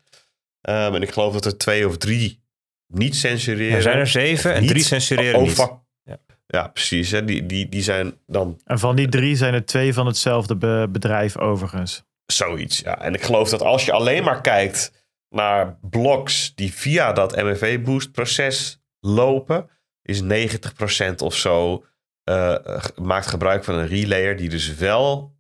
Ehm, 0.60 0.94
en 0.94 1.02
ik 1.02 1.10
geloof 1.12 1.32
dat 1.32 1.44
er 1.44 1.56
twee 1.56 1.86
of 1.88 1.96
drie 1.98 2.42
niet 2.86 3.16
censureren. 3.16 3.76
Er 3.76 3.82
zijn 3.82 3.98
er 3.98 4.06
zeven 4.06 4.54
en 4.54 4.66
drie 4.66 4.82
censureren 4.82 5.40
oh, 5.40 5.46
niet. 5.46 5.56
Ja. 6.04 6.18
Ja, 6.46 6.68
precies. 6.68 7.10
Hè. 7.10 7.24
Die, 7.24 7.46
die, 7.46 7.68
die 7.68 7.82
zijn 7.82 8.14
dan 8.26 8.60
En 8.64 8.78
van 8.78 8.96
die 8.96 9.08
drie 9.08 9.36
zijn 9.36 9.54
er 9.54 9.64
twee 9.64 9.94
van 9.94 10.06
hetzelfde 10.06 10.56
be- 10.56 10.88
bedrijf 10.90 11.38
overigens. 11.38 12.04
zoiets. 12.26 12.78
Ja. 12.78 13.00
En 13.00 13.14
ik 13.14 13.22
geloof 13.22 13.48
dat 13.48 13.62
als 13.62 13.84
je 13.84 13.92
alleen 13.92 14.24
maar 14.24 14.40
kijkt 14.40 14.92
naar 15.32 15.78
bloks 15.80 16.54
die 16.54 16.74
via 16.74 17.12
dat 17.12 17.36
MFV-boost 17.36 18.12
proces 18.12 18.82
lopen, 19.00 19.68
is 20.02 20.22
90% 20.22 21.14
of 21.16 21.34
zo 21.34 21.84
eh, 22.24 22.54
maakt 23.02 23.26
gebruik 23.26 23.64
van 23.64 23.74
een 23.74 23.86
relayer 23.86 24.36
die 24.36 24.48
dus 24.48 24.74
wel 24.74 25.36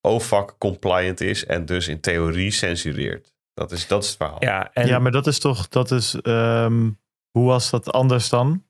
OFAC 0.00 0.54
compliant 0.58 1.20
is 1.20 1.46
en 1.46 1.64
dus 1.66 1.88
in 1.88 2.00
theorie 2.00 2.50
censureert. 2.50 3.34
Dat 3.54 3.72
is, 3.72 3.86
dat 3.86 4.02
is 4.02 4.08
het 4.08 4.16
verhaal. 4.16 4.36
Ja, 4.40 4.72
en 4.72 4.86
ja, 4.86 4.98
maar 4.98 5.12
dat 5.12 5.26
is 5.26 5.38
toch, 5.38 5.68
dat 5.68 5.90
is, 5.90 6.14
ehm, 6.14 6.90
hoe 7.30 7.46
was 7.46 7.70
dat 7.70 7.92
anders 7.92 8.28
dan? 8.28 8.64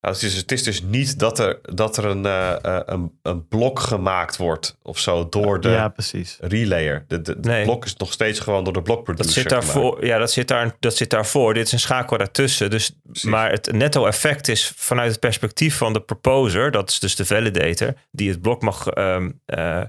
Nou, 0.00 0.14
het, 0.14 0.22
is, 0.22 0.34
het 0.34 0.52
is 0.52 0.62
dus 0.62 0.82
niet 0.82 1.18
dat 1.18 1.38
er, 1.38 1.58
dat 1.62 1.96
er 1.96 2.04
een, 2.04 2.26
eh, 2.26 2.54
een, 2.84 3.18
een 3.22 3.48
blok 3.48 3.80
gemaakt 3.80 4.36
wordt 4.36 4.76
of 4.82 4.98
zo 4.98 5.28
door 5.28 5.60
de 5.60 5.68
Ja, 5.68 5.88
precies. 5.88 6.36
relayer. 6.40 7.04
De, 7.08 7.22
de, 7.22 7.40
de 7.40 7.48
Nee. 7.48 7.64
blok 7.64 7.84
is 7.84 7.96
nog 7.96 8.12
steeds 8.12 8.40
gewoon 8.40 8.64
door 8.64 8.72
de 8.72 8.82
blokproducer 8.82 9.24
dat 9.26 9.34
zit, 9.34 9.48
daarvoor, 9.48 10.06
ja, 10.06 10.18
dat, 10.18 10.32
zit 10.32 10.48
daar, 10.48 10.76
dat 10.80 10.96
zit 10.96 11.10
daarvoor. 11.10 11.54
Dit 11.54 11.66
is 11.66 11.72
een 11.72 11.80
schakel 11.80 12.18
daartussen. 12.18 12.70
Dus, 12.70 12.90
Precies. 13.02 13.30
maar 13.30 13.50
het 13.50 13.72
netto-effect 13.72 14.48
is 14.48 14.72
vanuit 14.76 15.10
het 15.10 15.20
perspectief 15.20 15.76
van 15.76 15.92
de 15.92 16.00
proposer, 16.00 16.70
dat 16.70 16.90
is 16.90 16.98
dus 16.98 17.16
de 17.16 17.24
validator, 17.26 17.94
die 18.10 18.30
het 18.30 18.40
blok 18.42 18.62
mag 18.62 18.86
ehm, 18.86 19.30
eh, 19.44 19.82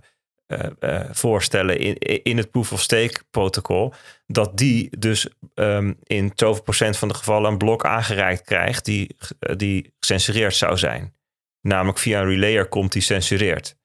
eh, 0.50 0.70
eh, 0.80 1.10
voorstellen 1.12 1.80
in, 1.80 1.98
in 2.24 2.38
het 2.38 2.52
proof-of-stake 2.52 3.22
protocol, 3.30 3.94
dat 4.28 4.58
die 4.58 4.90
dus 5.00 5.28
ehm, 5.54 5.94
in 6.04 6.32
zoveel 6.36 6.64
procent 6.64 6.98
van 6.98 7.08
de 7.08 7.14
gevallen 7.14 7.52
een 7.52 7.58
blok 7.58 7.86
aangereikt 7.86 8.42
krijgt 8.42 8.86
die, 8.86 9.16
eh, 9.40 9.56
die 9.56 9.94
gecensureerd 10.00 10.56
zou 10.56 10.78
zijn. 10.78 11.14
Namelijk 11.62 11.98
via 11.98 12.22
een 12.22 12.28
relayer 12.28 12.68
komt 12.68 12.92
die 12.92 13.02
censureert. 13.02 13.76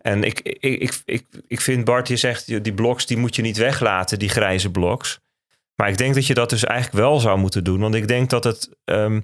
En 0.00 0.22
ik, 0.22 0.40
ik, 0.40 0.80
ik, 0.80 1.02
ik, 1.04 1.26
ik 1.46 1.60
vind 1.60 1.84
Bart, 1.84 2.08
je 2.08 2.16
zegt 2.16 2.64
die 2.64 2.74
bloks 2.74 3.06
die 3.06 3.16
moet 3.16 3.36
je 3.36 3.42
niet 3.42 3.56
weglaten, 3.56 4.18
die 4.18 4.28
grijze 4.28 4.70
bloks. 4.70 5.20
Maar 5.74 5.88
ik 5.88 5.98
denk 5.98 6.14
dat 6.14 6.26
je 6.26 6.34
dat 6.34 6.50
dus 6.50 6.64
eigenlijk 6.64 6.98
wel 7.04 7.20
zou 7.20 7.38
moeten 7.38 7.64
doen. 7.64 7.80
Want 7.80 7.94
ik 7.94 8.08
denk 8.08 8.30
dat 8.30 8.44
het 8.44 8.76
ehm, 8.84 9.20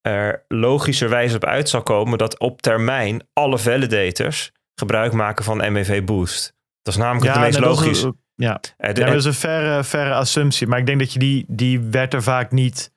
er 0.00 0.44
logischerwijs 0.48 1.34
op 1.34 1.44
uit 1.44 1.68
zal 1.68 1.82
komen 1.82 2.18
dat 2.18 2.38
op 2.38 2.62
termijn 2.62 3.26
alle 3.32 3.58
validators 3.58 4.52
gebruik 4.74 5.12
maken 5.12 5.44
van 5.44 5.72
MEV 5.72 6.02
Boost. 6.04 6.52
Dat 6.82 6.94
is 6.94 7.00
namelijk 7.00 7.32
het 7.32 7.42
meest 7.42 7.58
logisch. 7.58 8.06
ja, 8.34 8.60
Eh, 8.76 8.94
Ja, 8.94 9.06
dat 9.06 9.14
is 9.14 9.24
een 9.24 9.34
verre, 9.34 9.84
verre 9.84 10.14
assumptie. 10.14 10.66
Maar 10.66 10.78
ik 10.78 10.86
denk 10.86 10.98
dat 10.98 11.12
je 11.12 11.18
die, 11.18 11.44
die 11.48 11.80
werd 11.80 12.14
er 12.14 12.22
vaak 12.22 12.50
niet 12.50 12.92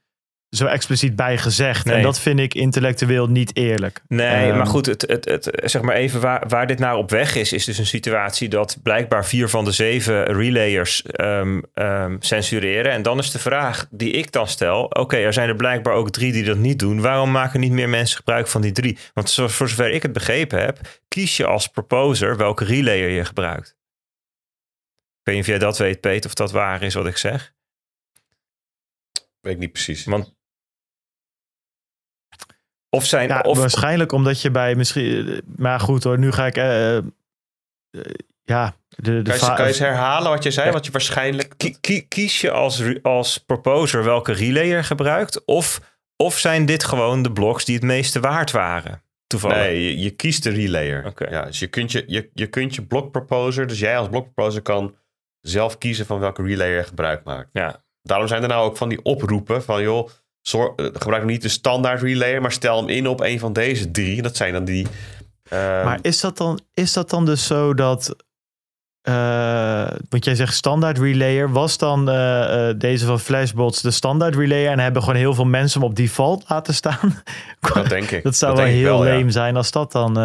zo 0.50 0.66
expliciet 0.66 1.16
bij 1.16 1.38
gezegd. 1.38 1.86
Nee. 1.86 1.96
En 1.96 2.02
dat 2.02 2.20
vind 2.20 2.40
ik 2.40 2.54
intellectueel 2.54 3.28
niet 3.28 3.56
eerlijk. 3.56 4.02
Nee, 4.08 4.48
Ehm, 4.48 4.58
maar 4.58 4.66
goed, 4.66 4.86
het, 4.86 5.02
het, 5.08 5.26
het, 5.26 5.50
zeg 5.64 5.82
maar 5.82 5.96
even 5.96 6.22
waar, 6.22 6.44
waar 6.48 6.68
dit 6.68 6.80
naar 6.80 6.96
op 6.96 7.10
weg 7.10 7.36
is, 7.36 7.54
is 7.54 7.66
dus 7.66 7.78
een 7.78 7.86
situatie 7.86 8.50
dat 8.50 8.78
blijkbaar 8.84 9.26
vier 9.26 9.50
van 9.50 9.66
de 9.66 9.72
zeven 9.72 10.24
relayers 10.24 11.02
ehm, 11.04 11.62
ehm, 11.74 12.16
censureren. 12.20 12.92
En 12.92 13.02
dan 13.02 13.18
is 13.20 13.32
de 13.32 13.40
vraag 13.40 13.88
die 13.90 14.12
ik 14.12 14.32
dan 14.32 14.48
stel: 14.48 14.84
oké, 14.84 15.18
er 15.18 15.34
zijn 15.34 15.50
er 15.50 15.56
blijkbaar 15.56 15.94
ook 15.94 16.10
drie 16.10 16.32
die 16.32 16.44
dat 16.44 16.58
niet 16.58 16.80
doen. 16.80 17.02
Waarom 17.02 17.32
maken 17.32 17.60
niet 17.60 17.72
meer 17.72 17.90
mensen 17.90 18.18
gebruik 18.18 18.48
van 18.48 18.62
die 18.62 18.72
drie? 18.72 18.98
Want 19.14 19.34
voor 19.34 19.50
zover 19.70 19.90
ik 19.92 20.02
het 20.02 20.14
begrepen 20.14 20.60
heb, 20.60 20.80
kies 21.18 21.38
je 21.38 21.46
als 21.46 21.68
proposer 21.68 22.38
welke 22.38 22.66
relayer 22.66 23.10
je 23.10 23.26
gebruikt. 23.26 23.70
Ik 23.70 25.24
weet 25.24 25.36
niet 25.36 25.44
of 25.44 25.50
jij 25.50 25.60
dat 25.60 25.78
weet, 25.78 26.02
Peter, 26.02 26.30
of 26.30 26.34
dat 26.34 26.52
waar 26.52 26.82
is 26.82 26.94
wat 26.94 27.06
ik 27.06 27.18
zeg. 27.18 27.54
Weet 29.40 29.54
ik 29.54 29.60
niet 29.60 29.72
precies. 29.72 30.06
Want. 30.06 30.36
Of 32.90 33.06
zijn. 33.06 33.28
Ja, 33.28 33.40
of, 33.40 33.58
waarschijnlijk 33.58 34.12
omdat 34.12 34.42
je 34.42 34.52
bij 34.52 34.76
misschien... 34.76 35.42
Maar 35.46 35.80
goed 35.80 36.04
hoor, 36.04 36.20
nu 36.20 36.32
ga 36.32 36.46
ik... 36.46 36.56
eh, 36.56 36.98
eh, 36.98 37.04
ja, 38.44 38.76
de, 38.90 39.22
de 39.22 39.30
Kan 39.30 39.40
je, 39.40 39.46
kan 39.46 39.58
je 39.58 39.64
eens 39.64 39.80
herhalen 39.80 40.32
wat 40.32 40.44
je 40.44 40.52
zei? 40.52 40.68
Ja. 40.68 40.74
Wat 40.74 40.86
je 40.86 40.92
waarschijnlijk... 40.92 41.54
Kie- 41.58 41.78
kie- 41.80 42.08
kies 42.08 42.42
je 42.42 42.52
als, 42.52 43.02
als 43.02 43.38
proposer 43.38 44.04
welke 44.04 44.32
relayer 44.32 44.84
gebruikt? 44.84 45.46
Of, 45.46 45.82
of 46.16 46.38
zijn 46.38 46.66
dit 46.66 46.84
gewoon 46.84 47.22
de 47.22 47.32
blocks 47.32 47.66
die 47.66 47.76
het 47.76 47.84
meeste 47.84 48.20
waard 48.20 48.52
waren? 48.52 49.02
Toevallig. 49.28 49.58
Nee, 49.58 49.84
je, 49.84 50.00
je 50.00 50.10
kiest 50.10 50.44
de 50.44 50.50
relayer. 50.50 51.14
Ja, 51.30 51.46
dus 51.46 51.60
je 51.60 51.68
kunt 51.68 51.92
je, 51.92 52.04
je, 52.08 52.30
je 52.34 52.48
kunt 52.48 52.76
je 52.76 52.82
blokproposer, 52.86 53.68
dus 53.68 53.80
jij 53.80 53.98
als 53.98 54.10
blokproposer 54.10 54.62
kan 54.62 54.96
zelf 55.42 55.78
kiezen 55.78 56.06
van 56.06 56.20
welke 56.20 56.44
relayer 56.44 56.78
je 56.78 56.84
gebruik 56.84 57.24
maakt. 57.24 57.50
Ja. 57.54 57.84
Daarom 58.02 58.28
zijn 58.28 58.42
er 58.42 58.48
nou 58.48 58.66
ook 58.70 58.78
van 58.78 58.90
die 58.90 59.04
oproepen 59.04 59.64
van 59.64 59.82
joh, 59.82 60.10
eh, 60.52 60.86
gebruik 60.94 61.24
niet 61.24 61.42
de 61.42 61.50
standaard 61.50 62.02
relayer, 62.02 62.42
maar 62.42 62.52
stel 62.52 62.78
hem 62.78 62.90
in 62.90 63.08
op 63.08 63.20
een 63.22 63.40
van 63.40 63.54
deze 63.54 63.92
drie. 63.92 64.22
Dat 64.22 64.36
zijn 64.36 64.54
dan 64.54 64.66
die... 64.66 64.88
ehm, 65.50 65.86
Maar 65.86 66.00
is 66.02 66.20
dat 66.20 66.38
dan, 66.38 66.60
is 66.74 66.94
dat 66.94 67.10
dan 67.10 67.26
dus 67.26 67.48
zo 67.48 67.74
dat. 67.74 68.16
Want 70.10 70.26
jij 70.26 70.36
zegt 70.36 70.54
standaard 70.54 70.98
relayer. 70.98 71.52
Was 71.52 71.78
dan 71.78 72.10
eh, 72.10 72.70
eh, 72.70 72.80
deze 72.80 73.06
van 73.06 73.20
Flashbots 73.20 73.82
de 73.82 73.92
standaard 73.92 74.36
relayer? 74.36 74.72
En 74.72 74.80
hebben 74.80 75.02
gewoon 75.04 75.18
heel 75.18 75.34
veel 75.34 75.46
mensen 75.46 75.82
hem 75.82 75.90
op 75.90 75.96
default 75.96 76.44
laten 76.48 76.74
staan? 76.74 77.22
dat 77.74 77.90
denk 77.90 78.12
ik. 78.12 78.24
dat 78.24 78.36
zou 78.36 78.56
wel 78.56 78.66
ik 78.66 78.72
heel 78.72 79.06
ja. 79.06 79.14
lame 79.14 79.32
zijn 79.32 79.56
als 79.56 79.72
dat 79.72 79.92
dan. 79.92 80.18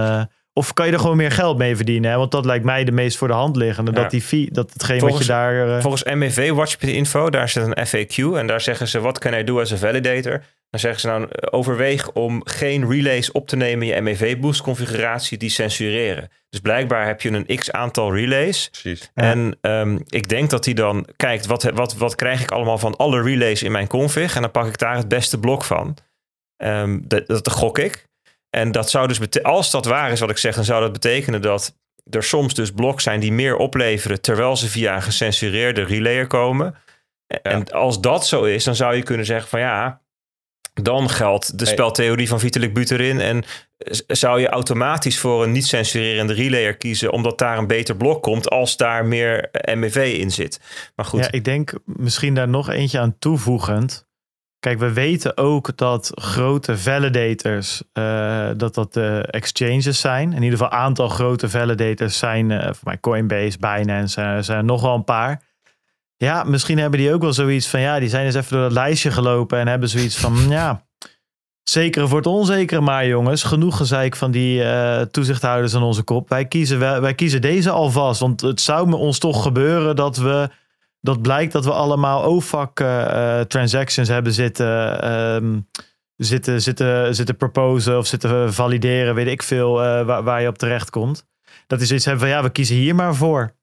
of 0.52 0.72
kan 0.72 0.86
je 0.86 0.92
er 0.92 0.98
gewoon 0.98 1.16
meer 1.16 1.30
geld 1.30 1.58
mee 1.58 1.76
verdienen? 1.76 2.10
Hè? 2.10 2.16
Want 2.16 2.30
dat 2.30 2.44
lijkt 2.44 2.64
mij 2.64 2.84
de 2.84 2.92
meest 2.92 3.16
voor 3.16 3.28
de 3.28 3.34
hand 3.34 3.56
liggende. 3.56 3.90
Ja. 3.90 4.00
Dat, 4.00 4.10
die 4.10 4.22
fee, 4.22 4.48
dat 4.52 4.72
hetgeen 4.72 5.00
Volgens- 5.00 5.26
wat 5.26 5.36
je 5.36 5.42
daar. 5.66 5.80
Volgens 5.82 6.04
MEV 6.04 6.50
Watch.info, 6.50 7.30
daar 7.30 7.48
zit 7.48 7.66
een 7.66 7.86
FAQ. 7.86 8.36
En 8.38 8.46
daar 8.46 8.60
zeggen 8.60 8.88
ze, 8.88 9.00
what 9.00 9.18
can 9.18 9.34
I 9.34 9.44
do 9.44 9.60
as 9.60 9.72
a 9.72 9.76
validator? 9.76 10.42
Dan 10.72 10.80
zeggen 10.80 11.00
ze 11.00 11.06
nou, 11.06 11.26
eh, 11.30 11.48
overweeg 11.50 12.12
om 12.12 12.40
geen 12.44 12.90
relays 12.90 13.32
op 13.32 13.48
te 13.48 13.56
nemen 13.56 13.86
in 13.86 13.94
je 13.94 14.00
MEV 14.00 14.38
boost 14.38 14.62
configuratie 14.62 15.38
die 15.38 15.50
censureren. 15.50 16.30
Dus 16.48 16.60
blijkbaar 16.60 17.06
heb 17.06 17.20
je 17.20 17.30
een 17.30 17.56
x 17.56 17.72
aantal 17.72 18.14
relays. 18.14 18.68
Precies. 18.68 19.10
Ja. 19.14 19.22
En 19.22 19.58
ehm, 19.60 19.98
ik 20.08 20.28
denk 20.28 20.50
dat 20.50 20.64
hij 20.64 20.74
dan 20.74 21.06
kijkt, 21.16 21.46
wat, 21.46 21.62
wat, 21.62 21.96
wat 21.96 22.14
krijg 22.14 22.42
ik 22.42 22.50
allemaal 22.50 22.78
van 22.78 22.96
alle 22.96 23.22
relays 23.22 23.62
in 23.62 23.72
mijn 23.72 23.86
config? 23.86 24.34
En 24.34 24.42
dan 24.42 24.50
pak 24.50 24.66
ik 24.66 24.78
daar 24.78 24.96
het 24.96 25.08
beste 25.08 25.38
blok 25.38 25.64
van. 25.64 25.96
Ehm, 26.56 26.98
dat, 27.02 27.26
dat 27.26 27.50
gok 27.50 27.78
ik. 27.78 28.06
En 28.50 28.72
dat 28.72 28.90
zou 28.90 29.08
dus 29.08 29.42
als 29.42 29.70
dat 29.70 29.84
waar 29.84 30.12
is 30.12 30.20
wat 30.20 30.30
ik 30.30 30.38
zeg, 30.38 30.54
dan 30.54 30.64
zou 30.64 30.80
dat 30.80 30.92
betekenen 30.92 31.42
dat 31.42 31.78
er 32.10 32.22
soms 32.22 32.54
dus 32.54 32.72
bloks 32.72 33.02
zijn 33.02 33.20
die 33.20 33.32
meer 33.32 33.56
opleveren 33.56 34.20
terwijl 34.20 34.56
ze 34.56 34.68
via 34.68 34.94
een 34.94 35.02
gecensureerde 35.02 35.84
relayer 35.84 36.26
komen. 36.26 36.74
En 37.42 37.70
als 37.70 38.00
dat 38.00 38.26
zo 38.26 38.42
is, 38.42 38.64
dan 38.64 38.74
zou 38.74 38.94
je 38.94 39.02
kunnen 39.02 39.26
zeggen 39.26 39.48
van 39.48 39.60
ja, 39.60 40.01
dan 40.74 41.10
geldt 41.10 41.58
de 41.58 41.66
speltheorie 41.66 42.28
van 42.28 42.40
Vitalik 42.40 42.74
Buterin 42.74 43.20
en 43.20 43.44
zou 44.06 44.40
je 44.40 44.48
automatisch 44.48 45.18
voor 45.18 45.42
een 45.42 45.52
niet 45.52 45.66
censurerende 45.66 46.32
relayer 46.32 46.76
kiezen 46.76 47.12
omdat 47.12 47.38
daar 47.38 47.58
een 47.58 47.66
beter 47.66 47.96
blok 47.96 48.22
komt 48.22 48.50
als 48.50 48.76
daar 48.76 49.06
meer 49.06 49.50
MEV 49.74 50.16
in 50.18 50.30
zit. 50.30 50.60
Maar 50.96 51.06
goed, 51.06 51.24
Ja, 51.24 51.30
ik 51.32 51.44
denk 51.44 51.72
misschien 51.84 52.34
daar 52.34 52.48
nog 52.48 52.68
eentje 52.68 52.98
aan 52.98 53.18
toevoegend. 53.18 54.10
Kijk, 54.58 54.78
we 54.78 54.92
weten 54.92 55.36
ook 55.36 55.76
dat 55.76 56.10
grote 56.14 56.78
validators, 56.78 57.82
eh, 57.92 58.48
dat 58.56 58.74
dat 58.74 58.92
de 58.92 59.26
exchanges 59.30 60.00
zijn. 60.00 60.32
In 60.32 60.42
ieder 60.42 60.58
geval 60.58 60.72
een 60.72 60.84
aantal 60.84 61.08
grote 61.08 61.48
validators 61.48 62.18
zijn, 62.18 62.50
eh 62.50 62.64
voor 62.64 62.84
mij 62.84 63.00
Coinbase, 63.00 63.58
Binance, 63.58 64.20
eh, 64.20 64.36
zijn 64.40 64.58
er 64.58 64.64
nog 64.64 64.82
wel 64.82 64.94
een 64.94 65.04
paar. 65.04 65.42
Ja, 66.22 66.44
misschien 66.44 66.78
hebben 66.78 67.00
die 67.00 67.12
ook 67.12 67.22
wel 67.22 67.32
zoiets 67.32 67.68
van, 67.68 67.80
ja, 67.80 67.98
die 67.98 68.08
zijn 68.08 68.24
eens 68.24 68.34
even 68.34 68.52
door 68.52 68.62
dat 68.62 68.72
lijstje 68.72 69.10
gelopen 69.10 69.58
en 69.58 69.66
hebben 69.66 69.88
zoiets 69.88 70.16
van, 70.16 70.36
ja, 70.48 70.86
zekere 71.62 72.08
voor 72.08 72.16
het 72.16 72.26
onzekere 72.26 72.80
maar 72.80 73.06
jongens. 73.06 73.42
Genoeg 73.42 73.76
gezeik 73.76 74.16
van 74.16 74.30
die 74.30 74.62
eh, 74.64 75.00
toezichthouders 75.00 75.74
aan 75.74 75.82
onze 75.82 76.02
kop. 76.02 76.28
Wij 76.28 76.46
kiezen, 76.46 76.78
wel, 76.78 77.00
wij 77.00 77.14
kiezen 77.14 77.40
deze 77.40 77.70
alvast, 77.70 78.20
want 78.20 78.40
het 78.40 78.60
zou 78.60 78.88
me 78.88 78.96
ons 78.96 79.18
toch 79.18 79.42
gebeuren 79.42 79.96
dat 79.96 80.16
we 80.16 80.48
dat 81.00 81.22
blijkt 81.22 81.52
dat 81.52 81.64
we 81.64 81.72
allemaal 81.72 82.22
OFAC 82.22 82.80
eh, 82.80 83.40
eh, 83.40 83.46
transactions 83.46 84.08
hebben 84.08 84.32
zitten, 84.32 85.02
ehm, 85.02 85.60
zitten, 86.16 86.62
zitten, 86.62 87.14
zitten 87.14 87.36
proposen 87.36 87.98
of 87.98 88.06
zitten 88.06 88.52
valideren, 88.52 89.14
weet 89.14 89.26
ik 89.26 89.42
veel, 89.42 89.72
waar, 89.74 90.22
waar 90.22 90.42
je 90.42 90.48
op 90.48 90.58
terecht 90.58 90.90
komt. 90.90 91.26
Dat 91.66 91.80
is 91.80 91.92
iets 91.92 92.04
hebben 92.04 92.22
van 92.22 92.32
ja, 92.36 92.42
we 92.42 92.50
kiezen 92.50 92.76
hier 92.76 92.94
maar 92.94 93.14
voor. 93.14 93.54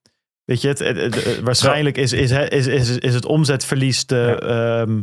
Weet 0.50 0.62
je, 0.62 0.68
het, 0.68 0.80
het- 0.80 0.98
het- 0.98 1.24
het- 1.24 1.40
waarschijnlijk 1.40 1.98
is, 1.98 2.14
is, 2.14 2.32
is, 2.32 2.68
is, 2.68 2.90
is 2.98 3.14
het 3.14 3.26
omzetverlies 3.26 4.04
te, 4.04 4.40
ehm, 4.42 5.02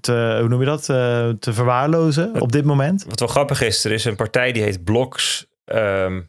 te, 0.00 0.36
hoe 0.40 0.48
noem 0.48 0.60
je 0.60 0.66
dat, 0.66 0.88
Eh, 0.88 1.28
te 1.28 1.52
verwaarlozen 1.52 2.40
op 2.40 2.52
dit 2.52 2.64
moment. 2.64 3.04
wat 3.08 3.18
wel 3.18 3.28
grappig 3.28 3.62
is, 3.62 3.84
er 3.84 3.92
is 3.92 4.04
een 4.04 4.16
partij 4.16 4.52
die 4.52 4.62
heet 4.62 4.84
Blocks 4.84 5.46
ehm 5.64 6.20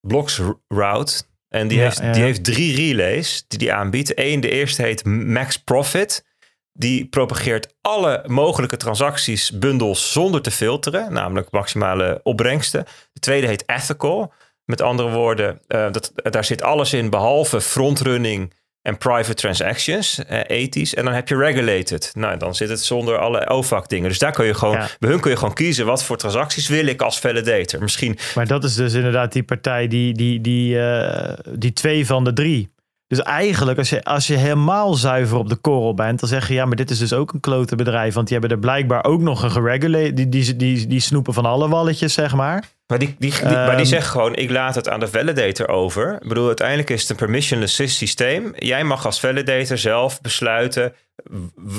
Blocks 0.00 0.40
Route. 0.68 1.22
En 1.48 1.68
die, 1.68 1.78
Ja, 1.78 1.84
heeft, 1.84 1.98
ja. 1.98 2.12
die 2.12 2.22
heeft 2.22 2.44
drie 2.44 2.76
relays 2.76 3.44
die 3.48 3.58
die 3.58 3.72
aanbiedt. 3.72 4.18
Eén, 4.18 4.40
de 4.40 4.50
eerste 4.50 4.82
heet 4.82 5.04
Max 5.04 5.56
Profit. 5.58 6.24
Die 6.72 7.06
propageert 7.06 7.74
alle 7.80 8.24
mogelijke 8.26 8.76
transacties, 8.76 9.50
bundels 9.58 10.12
zonder 10.12 10.42
te 10.42 10.50
filteren, 10.50 11.12
namelijk 11.12 11.50
maximale 11.50 12.20
opbrengsten. 12.22 12.84
De 13.12 13.20
tweede 13.20 13.46
heet 13.46 13.62
Ethical. 13.68 14.32
Met 14.70 14.80
andere 14.82 15.10
woorden, 15.10 15.60
eh, 15.66 15.92
dat, 15.92 16.12
daar 16.14 16.44
zit 16.44 16.62
alles 16.62 16.92
in 16.92 17.10
behalve 17.10 17.60
frontrunning 17.60 18.52
en 18.82 18.98
private 18.98 19.34
transactions, 19.34 20.24
eh, 20.24 20.40
ethisch. 20.46 20.94
En 20.94 21.04
dan 21.04 21.14
heb 21.14 21.28
je 21.28 21.36
regulated. 21.36 22.10
Nou, 22.14 22.36
dan 22.36 22.54
zit 22.54 22.68
het 22.68 22.80
zonder 22.80 23.18
alle 23.18 23.48
OFAC 23.48 23.88
dingen. 23.88 24.08
Dus 24.08 24.18
daar 24.18 24.32
kun 24.32 24.46
je 24.46 24.54
gewoon, 24.54 24.76
Ja. 24.76 24.88
bij 24.98 25.10
hun 25.10 25.20
kun 25.20 25.30
je 25.30 25.36
gewoon 25.36 25.54
kiezen 25.54 25.86
wat 25.86 26.04
voor 26.04 26.16
transacties 26.16 26.68
wil 26.68 26.86
ik 26.86 27.02
als 27.02 27.18
validator. 27.20 27.82
Misschien 27.82 28.18
Maar 28.34 28.46
dat 28.46 28.64
is 28.64 28.74
dus 28.74 28.94
inderdaad 28.94 29.32
die 29.32 29.42
partij, 29.42 29.88
die, 29.88 30.12
die, 30.12 30.40
die, 30.40 30.80
eh, 30.80 31.38
die 31.58 31.72
twee 31.72 32.06
van 32.06 32.24
de 32.24 32.32
drie. 32.32 32.70
Dus 33.10 33.20
eigenlijk, 33.22 33.78
als 33.78 33.90
je, 33.90 34.04
als 34.04 34.26
je 34.26 34.36
helemaal 34.36 34.94
zuiver 34.94 35.36
op 35.38 35.48
de 35.48 35.56
korrel 35.56 35.94
bent, 35.94 36.20
dan 36.20 36.28
zeg 36.28 36.48
je 36.48 36.54
ja, 36.54 36.64
maar 36.64 36.76
dit 36.76 36.90
is 36.90 36.98
dus 36.98 37.12
ook 37.12 37.32
een 37.32 37.40
klote 37.40 37.76
bedrijf. 37.76 38.14
Want 38.14 38.28
die 38.28 38.38
hebben 38.38 38.56
er 38.56 38.62
blijkbaar 38.62 39.04
ook 39.04 39.20
nog 39.20 39.42
een 39.42 39.50
geregulate. 39.50 40.14
Die, 40.14 40.28
die, 40.28 40.56
die, 40.56 40.86
die 40.86 41.00
snoepen 41.00 41.34
van 41.34 41.44
alle 41.46 41.68
walletjes, 41.68 42.12
zeg 42.14 42.34
maar. 42.34 42.64
Maar 42.86 42.98
die, 42.98 43.14
die, 43.18 43.30
die- 43.30 43.42
maar 43.42 43.66
die 43.66 43.76
Ehm, 43.76 43.84
zegt 43.84 44.06
gewoon, 44.06 44.34
ik 44.34 44.50
laat 44.50 44.74
het 44.74 44.88
aan 44.88 45.00
de 45.00 45.08
validator 45.08 45.68
over. 45.68 46.14
Ik 46.22 46.28
bedoel, 46.28 46.46
uiteindelijk 46.46 46.90
is 46.90 47.00
het 47.00 47.10
een 47.10 47.16
permissionless 47.16 47.74
systeem. 47.96 48.52
Jij 48.56 48.84
mag 48.84 49.06
als 49.06 49.20
validator 49.20 49.78
zelf 49.78 50.20
besluiten 50.20 50.92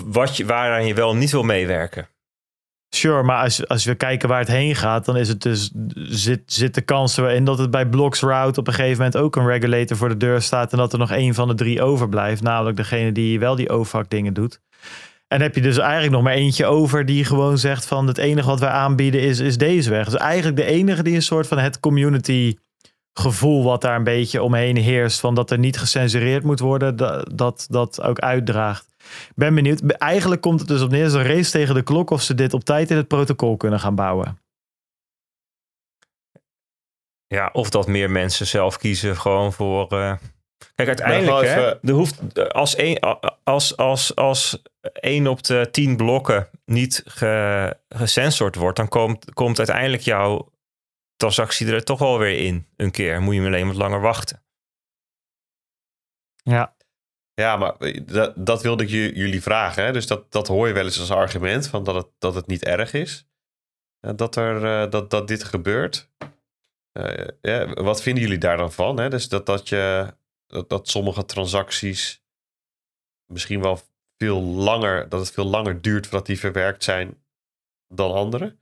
wat 0.06 0.38
je, 0.38 0.45
waaraan 0.45 0.85
je 0.85 0.93
wel 0.93 1.16
niet 1.16 1.32
wil 1.32 1.43
meewerken. 1.43 2.08
Sure, 2.95 3.24
maar 3.24 3.44
als, 3.44 3.68
als 3.68 3.86
we 3.86 3.95
kijken 3.95 4.30
waar 4.30 4.40
het 4.40 4.48
heen 4.48 4.76
gaat, 4.76 5.06
dan 5.06 5.18
is 5.18 5.28
het 5.28 5.42
dus, 5.42 5.72
zit, 5.95 6.42
zit 6.45 6.76
de 6.76 6.82
kans 6.82 7.18
erin 7.18 7.44
dat 7.44 7.58
het 7.58 7.72
bij 7.72 7.86
Blocks 7.86 8.22
Route 8.22 8.60
op 8.60 8.68
een 8.68 8.74
gegeven 8.74 8.98
moment 8.98 9.18
ook 9.18 9.36
een 9.36 9.48
regulator 9.48 9.98
voor 9.98 10.10
de 10.10 10.18
deur 10.18 10.42
staat 10.42 10.72
en 10.72 10.78
dat 10.78 10.94
er 10.94 11.00
nog 11.00 11.11
één 11.11 11.34
van 11.34 11.48
de 11.48 11.53
drie 11.53 11.82
overblijft, 11.82 12.42
namelijk 12.42 12.78
degene 12.78 13.11
die 13.11 13.40
wel 13.40 13.56
die 13.56 13.70
OFAC 13.70 14.10
dingen 14.10 14.34
doet. 14.34 14.61
En 15.28 15.42
heb 15.42 15.56
je 15.56 15.61
dus 15.61 15.78
eigenlijk 15.78 16.11
nog 16.11 16.22
maar 16.22 16.34
eentje 16.34 16.66
over 16.66 17.06
die 17.06 17.26
gewoon 17.26 17.58
zegt 17.58 17.86
van 17.86 18.08
het 18.08 18.18
enige 18.18 18.48
wat 18.48 18.60
wij 18.60 18.70
aanbieden 18.70 19.22
is, 19.22 19.40
is 19.40 19.58
deze 19.58 19.90
weg. 19.90 20.06
Dus 20.06 20.16
eigenlijk 20.20 20.58
de 20.58 20.66
enige 20.66 21.03
die 21.03 21.16
een 21.16 21.22
soort 21.22 21.48
van 21.48 21.58
het 21.58 21.80
community 21.80 22.56
gevoel 23.14 23.64
wat 23.64 23.82
daar 23.82 23.95
een 23.95 24.03
beetje 24.03 24.44
omheen 24.44 24.78
heerst 24.78 25.20
van 25.20 25.36
dat 25.36 25.52
er 25.52 25.60
niet 25.60 25.78
gecensureerd 25.78 26.44
moet 26.44 26.60
worden, 26.60 26.95
dat, 27.36 27.66
dat 27.70 28.02
ook 28.02 28.20
uitdraagt. 28.20 28.91
Ben 29.35 29.56
benieuwd. 29.56 29.81
Eigenlijk 29.91 30.41
komt 30.41 30.59
het 30.59 30.67
dus 30.67 30.81
op 30.81 30.90
neer 30.90 31.03
als 31.03 31.14
een 31.14 31.23
race 31.23 31.51
tegen 31.51 31.75
de 31.75 31.83
klok 31.83 32.09
of 32.09 32.22
ze 32.22 32.35
dit 32.35 32.53
op 32.53 32.64
tijd 32.64 32.90
in 32.91 32.98
het 32.98 33.07
protocol 33.07 33.57
kunnen 33.57 33.80
gaan 33.80 33.95
bouwen. 33.95 34.40
Ja, 37.27 37.49
of 37.53 37.69
dat 37.69 37.88
meer 37.88 38.11
mensen 38.11 38.48
zelf 38.48 38.77
kiezen 38.77 39.17
gewoon 39.17 39.53
voor... 39.53 39.91
eh, 39.91 40.17
Kijk, 40.75 40.88
uiteindelijk, 40.88 41.48
hè, 41.48 41.67
even- 41.67 41.80
er 41.81 41.93
hoeft, 41.93 42.43
als, 42.53 42.75
één, 42.75 42.99
als, 43.43 43.77
als, 43.77 44.15
als 44.15 44.61
één 44.93 45.27
op 45.27 45.43
de 45.43 45.67
tien 45.72 45.98
blokken 45.98 46.49
niet 46.65 47.01
ge, 47.06 47.77
gesensord 47.90 48.56
wordt, 48.56 48.77
dan 48.77 48.88
komt, 48.88 49.33
komt 49.33 49.57
uiteindelijk 49.57 50.01
jouw 50.01 50.51
transactie 51.15 51.72
er 51.73 51.83
toch 51.83 51.99
wel 51.99 52.17
weer 52.19 52.38
in 52.45 52.67
een 52.75 52.91
keer. 52.91 53.22
Moet 53.22 53.33
je 53.33 53.40
hem 53.40 53.49
alleen 53.53 53.67
wat 53.67 53.75
langer 53.75 54.01
wachten. 54.01 54.43
Ja, 56.43 56.75
Ja, 57.34 57.58
maar 57.58 57.76
dat, 58.06 58.34
dat 58.45 58.61
wilde 58.61 58.84
ik 58.84 58.90
ju- 58.90 59.14
jullie 59.16 59.42
vragen. 59.42 59.84
Hè? 59.84 59.92
Dus 59.92 60.08
dat, 60.08 60.32
dat 60.32 60.48
hoor 60.48 60.68
je 60.68 60.74
wel 60.74 60.84
eens 60.85 61.00
als 61.00 61.11
argument 61.11 61.68
van 61.68 61.84
dat 61.84 61.95
het, 61.95 62.08
dat 62.18 62.35
het 62.35 62.48
niet 62.48 62.64
erg 62.64 62.93
is. 62.93 63.27
eh, 64.00 64.11
dat, 64.16 64.35
er, 64.35 64.84
eh, 64.84 64.92
dat, 64.92 65.10
dat 65.10 65.27
dit 65.27 65.43
gebeurt. 65.43 66.10
Eh, 66.92 67.27
ja, 67.42 67.68
wat 67.74 68.01
vinden 68.01 68.24
jullie 68.24 68.38
daar 68.38 68.58
dan 68.58 68.72
van? 68.72 69.00
Hè? 69.00 69.10
Dus 69.10 69.30
dat, 69.30 69.45
dat, 69.45 69.69
je, 69.69 70.14
dat, 70.68 70.88
sommige 70.90 71.26
transacties 71.26 72.24
misschien 73.26 73.61
wel 73.61 73.80
veel 74.18 74.42
langer, 74.42 75.10
dat 75.10 75.19
het 75.19 75.32
veel 75.32 75.45
langer 75.45 75.82
duurt 75.82 76.08
voordat 76.08 76.26
die 76.26 76.40
verwerkt 76.40 76.84
zijn 76.84 77.24
dan 77.88 78.11
andere. 78.14 78.58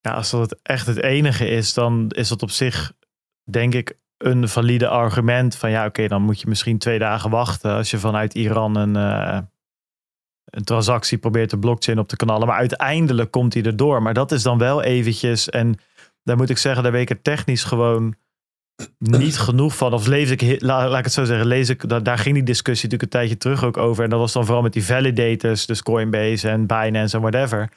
ja, 0.00 0.14
als 0.14 0.30
dat 0.30 0.58
echt 0.62 0.86
het 0.86 1.02
enige 1.02 1.46
is, 1.48 1.74
dan 1.74 2.10
is 2.10 2.28
dat 2.28 2.42
op 2.42 2.50
zich, 2.50 2.92
denk 3.50 3.74
ik, 3.74 3.98
een 4.18 4.48
valide 4.48 4.88
argument. 4.88 5.56
Van 5.56 5.70
ja, 5.70 5.86
oké, 5.86 6.08
dan 6.08 6.22
moet 6.22 6.40
je 6.40 6.48
misschien 6.48 6.78
twee 6.78 6.98
dagen 6.98 7.30
wachten 7.30 7.72
als 7.72 7.90
je 7.90 7.98
vanuit 7.98 8.34
Iran 8.34 8.76
een, 8.76 8.96
eh, 8.96 9.38
een 10.44 10.64
transactie 10.64 11.18
probeert 11.18 11.50
de 11.50 11.58
blockchain 11.58 11.98
op 11.98 12.08
te 12.08 12.16
knallen. 12.16 12.46
Maar 12.46 12.56
uiteindelijk 12.56 13.30
komt 13.30 13.54
hij 13.54 13.62
erdoor. 13.62 14.02
Maar 14.02 14.14
dat 14.14 14.32
is 14.32 14.42
dan 14.42 14.58
wel 14.58 14.82
eventjes. 14.82 15.48
En 15.48 15.78
daar 16.22 16.36
moet 16.36 16.50
ik 16.50 16.58
zeggen, 16.58 16.82
daar 16.82 16.92
weet 16.92 17.10
ik 17.10 17.16
er 17.16 17.22
technisch 17.22 17.64
gewoon 17.64 18.14
niet 18.98 19.38
genoeg 19.48 19.76
van. 19.76 19.92
Of 19.92 20.06
lees 20.06 20.30
ik, 20.30 20.62
laat 20.62 20.98
ik 20.98 21.04
het 21.04 21.12
zo 21.12 21.24
zeggen, 21.24 21.46
lees 21.46 21.68
ik, 21.68 21.88
da- 21.88 22.00
daar 22.00 22.18
ging 22.18 22.34
die 22.34 22.44
discussie 22.44 22.84
natuurlijk 22.90 23.14
een 23.14 23.20
tijdje 23.20 23.36
terug 23.36 23.64
ook 23.64 23.76
over. 23.76 24.04
En 24.04 24.10
dat 24.10 24.18
was 24.18 24.32
dan 24.32 24.44
vooral 24.44 24.62
met 24.62 24.72
die 24.72 24.84
validators, 24.84 25.66
dus 25.66 25.82
Coinbase 25.82 26.48
en 26.48 26.66
Binance 26.66 27.16
en 27.16 27.22
whatever. 27.22 27.70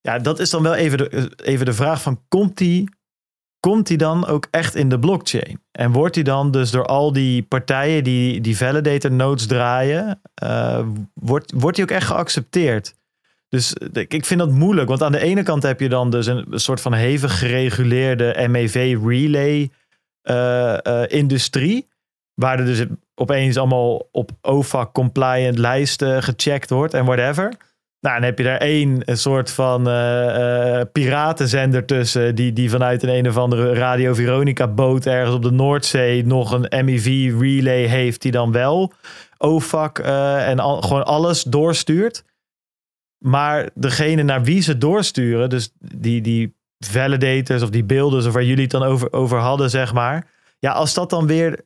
Ja, 0.00 0.18
dat 0.18 0.38
is 0.38 0.50
dan 0.50 0.62
wel 0.62 0.74
even 0.74 0.98
de, 0.98 1.32
even 1.36 1.66
de 1.66 1.72
vraag 1.72 2.02
van, 2.02 2.20
komt 2.28 2.56
die, 2.58 2.88
komt 3.64 3.86
die 3.86 3.96
dan 3.96 4.26
ook 4.26 4.48
echt 4.50 4.74
in 4.74 4.88
de 4.88 4.98
blockchain? 4.98 5.60
En 5.72 5.92
wordt 5.92 6.14
die 6.14 6.24
dan 6.24 6.50
dus 6.50 6.70
door 6.70 6.86
al 6.86 7.12
die 7.12 7.42
partijen 7.42 8.04
die 8.04 8.40
die 8.40 8.56
validator 8.56 9.12
nodes 9.12 9.46
draaien, 9.46 10.20
eh, 10.34 10.86
wordt, 11.14 11.52
wordt 11.56 11.76
die 11.76 11.84
ook 11.84 11.90
echt 11.90 12.06
geaccepteerd? 12.06 12.94
Dus 13.48 13.72
eh, 13.72 14.04
ik 14.08 14.24
vind 14.24 14.40
dat 14.40 14.50
moeilijk, 14.50 14.88
want 14.88 15.02
aan 15.02 15.12
de 15.12 15.20
ene 15.20 15.42
kant 15.42 15.62
heb 15.62 15.80
je 15.80 15.88
dan 15.88 16.10
dus 16.10 16.26
een 16.26 16.46
soort 16.50 16.80
van 16.80 16.92
hevig 16.92 17.38
gereguleerde 17.38 18.46
MEV 18.48 18.96
relay 19.04 19.70
eh, 20.22 21.02
industrie, 21.06 21.88
waar 22.34 22.58
er 22.58 22.64
dus 22.64 22.84
opeens 23.14 23.56
allemaal 23.56 24.08
op 24.12 24.30
OFAC 24.40 24.92
compliant 24.92 25.58
lijsten 25.58 26.22
gecheckt 26.22 26.70
wordt 26.70 26.94
en 26.94 27.04
whatever. 27.04 27.56
Nou, 28.04 28.16
dan 28.16 28.24
heb 28.24 28.38
je 28.38 28.44
daar 28.44 28.58
één 28.58 29.02
een 29.04 29.18
soort 29.18 29.50
van 29.50 29.88
eh, 29.88 30.80
eh, 30.80 30.86
piratenzender 30.92 31.84
tussen, 31.84 32.34
die, 32.34 32.52
die 32.52 32.70
vanuit 32.70 33.02
een 33.02 33.08
een 33.08 33.28
of 33.28 33.36
andere 33.36 33.74
Radio 33.74 34.14
Veronica 34.14 34.68
boot 34.68 35.06
ergens 35.06 35.34
op 35.34 35.42
de 35.42 35.50
Noordzee 35.50 36.26
nog 36.26 36.52
een 36.52 36.84
MEV 36.84 37.34
relay 37.40 37.84
heeft, 37.84 38.22
die 38.22 38.32
dan 38.32 38.52
wel 38.52 38.92
OFAC 39.38 39.98
eh, 39.98 40.48
en 40.48 40.58
al, 40.58 40.82
gewoon 40.82 41.04
alles 41.04 41.42
doorstuurt. 41.42 42.24
Maar 43.18 43.70
degene 43.74 44.22
naar 44.22 44.42
wie 44.42 44.62
ze 44.62 44.78
doorsturen, 44.78 45.48
dus 45.48 45.72
die, 45.78 46.20
die 46.20 46.54
validators 46.78 47.62
of 47.62 47.70
die 47.70 47.84
beelders 47.84 48.26
of 48.26 48.32
waar 48.32 48.44
jullie 48.44 48.62
het 48.62 48.70
dan 48.70 48.82
over, 48.82 49.12
over 49.12 49.38
hadden, 49.38 49.70
zeg 49.70 49.92
maar. 49.92 50.26
Ja, 50.58 50.72
als 50.72 50.94
dat 50.94 51.10
dan 51.10 51.26
weer 51.26 51.64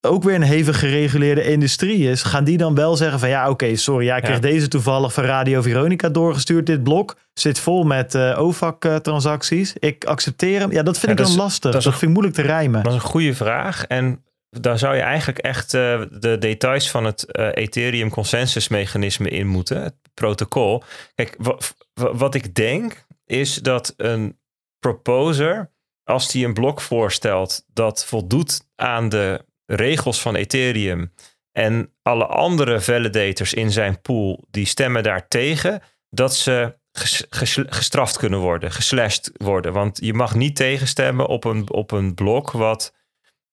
ook 0.00 0.22
weer 0.22 0.34
een 0.34 0.42
hevig 0.42 0.78
gereguleerde 0.78 1.42
industrie 1.42 2.10
is, 2.10 2.22
gaan 2.22 2.44
die 2.44 2.56
dan 2.58 2.74
wel 2.74 2.96
zeggen 2.96 3.18
van 3.18 3.28
ja, 3.28 3.50
oké, 3.50 3.76
sorry, 3.76 4.04
ja, 4.06 4.16
ik 4.16 4.22
kreeg 4.22 4.34
Ja. 4.36 4.40
deze 4.42 4.68
toevallig 4.68 5.12
van 5.12 5.24
Radio 5.24 5.62
Veronica 5.62 6.08
doorgestuurd. 6.08 6.66
Dit 6.66 6.82
blok 6.82 7.16
zit 7.32 7.58
vol 7.58 7.84
met 7.84 8.14
eh 8.14 8.38
OFAC-transacties. 8.40 9.72
Ik 9.78 10.04
accepteer 10.04 10.60
hem. 10.60 10.72
Ja, 10.72 10.82
dat 10.82 10.98
vind 10.98 11.06
Ja, 11.06 11.10
ik 11.12 11.16
dan 11.24 11.26
is- 11.30 11.36
lastig. 11.36 11.72
dat 11.72 11.82
Dat, 11.82 11.84
een- 11.84 11.98
vind 11.98 12.02
ik 12.02 12.08
moeilijk 12.16 12.34
te 12.36 12.42
rijmen. 12.42 12.82
Dat 12.82 12.92
is 12.92 13.02
een 13.02 13.08
goede 13.08 13.34
vraag. 13.34 13.84
En 13.86 14.24
daar 14.50 14.78
zou 14.78 14.94
je 14.96 15.02
eigenlijk 15.02 15.38
echt 15.38 15.74
eh, 15.74 16.02
de 16.20 16.36
details 16.38 16.90
van 16.90 17.04
het 17.04 17.24
eh, 17.32 17.48
Ethereum 17.52 18.10
consensusmechanisme 18.10 19.28
in 19.28 19.46
moeten. 19.46 19.82
Het 19.82 19.94
protocol. 20.14 20.82
Kijk, 21.14 21.34
wa- 21.38 21.58
wa- 21.94 22.14
wat 22.14 22.34
ik 22.34 22.54
denk 22.54 23.04
is 23.26 23.54
dat 23.54 23.94
een 23.96 24.38
proposer, 24.78 25.70
als 26.04 26.30
die 26.30 26.44
een 26.46 26.54
blok 26.54 26.80
voorstelt 26.80 27.64
dat 27.72 28.04
voldoet 28.04 28.60
aan 28.76 29.08
de 29.08 29.46
regels 29.74 30.20
van 30.20 30.34
Ethereum 30.34 31.12
en 31.52 31.92
alle 32.02 32.26
andere 32.26 32.80
validators 32.80 33.54
in 33.54 33.70
zijn 33.70 34.00
pool 34.00 34.44
die 34.50 34.66
stemmen 34.66 35.02
daartegen, 35.02 35.82
dat 36.10 36.34
ze 36.36 36.76
ges- 36.92 37.26
ges- 37.30 37.64
gestraft 37.66 38.16
kunnen 38.16 38.38
worden, 38.38 38.72
geslashed 38.72 39.30
worden. 39.36 39.72
Want 39.72 39.98
je 40.02 40.14
mag 40.14 40.34
niet 40.34 40.56
tegenstemmen 40.56 41.26
op 41.26 41.44
een, 41.44 41.70
op 41.70 41.90
een 41.90 42.14
blok 42.14 42.50
wat. 42.50 42.94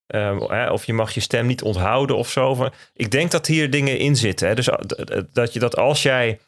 ehm, 0.07 0.69
of 0.71 0.85
je 0.85 0.93
mag 0.93 1.11
je 1.13 1.19
stem 1.19 1.45
niet 1.45 1.61
onthouden 1.61 2.15
of 2.17 2.29
zo. 2.29 2.69
Ik 2.93 3.11
denk 3.11 3.31
dat 3.31 3.47
hier 3.47 3.69
dingen 3.69 3.97
in 3.97 4.15
zitten. 4.15 4.47
Hè? 4.47 4.55
Dus 4.55 4.69
eh, 4.69 5.21
dat, 5.31 5.53
je, 5.53 5.59
dat 5.59 5.77
als 5.77 6.03
jij 6.03 6.39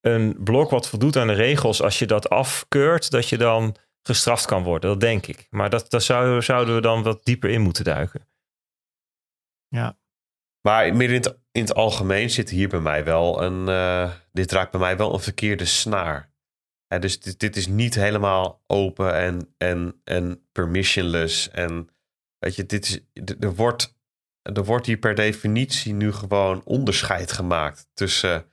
een 0.00 0.36
blok 0.38 0.70
wat 0.70 0.88
voldoet 0.88 1.16
aan 1.16 1.26
de 1.26 1.32
regels, 1.32 1.82
als 1.82 1.98
je 1.98 2.06
dat 2.06 2.28
afkeurt, 2.30 3.10
dat 3.10 3.28
je 3.28 3.38
dan 3.38 3.76
gestraft 4.02 4.46
kan 4.46 4.62
worden. 4.62 4.90
Dat 4.90 5.00
denk 5.00 5.26
ik. 5.26 5.46
Maar 5.50 5.70
dat, 5.70 5.90
daar 5.90 6.00
zou, 6.00 6.42
zouden 6.42 6.74
we 6.74 6.80
dan 6.80 7.02
wat 7.02 7.24
dieper 7.24 7.50
in 7.50 7.60
moeten 7.60 7.84
duiken. 7.84 8.26
Maar 10.60 10.96
meer 10.96 11.08
in 11.08 11.14
het, 11.14 11.38
in 11.52 11.60
het 11.60 11.74
algemeen 11.74 12.30
zit 12.30 12.50
hier 12.50 12.68
bij 12.68 12.80
mij 12.80 13.04
wel 13.04 13.42
een. 13.42 13.68
eh, 13.68 14.12
dit 14.32 14.52
raakt 14.52 14.70
bij 14.70 14.80
mij 14.80 14.96
wel 14.96 15.14
een 15.14 15.20
verkeerde 15.20 15.64
snaar. 15.64 16.32
Hè, 16.86 16.98
dus 16.98 17.20
dit, 17.20 17.40
dit 17.40 17.56
is 17.56 17.66
niet 17.66 17.94
helemaal 17.94 18.62
open 18.66 19.14
en, 19.14 19.54
en, 19.58 20.00
en 20.04 20.48
permissionless. 20.52 21.50
En 21.50 21.88
weet 22.38 22.56
je, 22.56 22.66
dit 22.66 22.84
is, 22.84 23.00
er, 23.40 23.54
wordt, 23.54 23.98
er 24.42 24.64
wordt 24.64 24.86
hier 24.86 24.96
per 24.96 25.14
definitie 25.14 25.92
nu 25.92 26.12
gewoon 26.12 26.64
onderscheid 26.64 27.32
gemaakt 27.32 27.88
tussen 27.94 28.52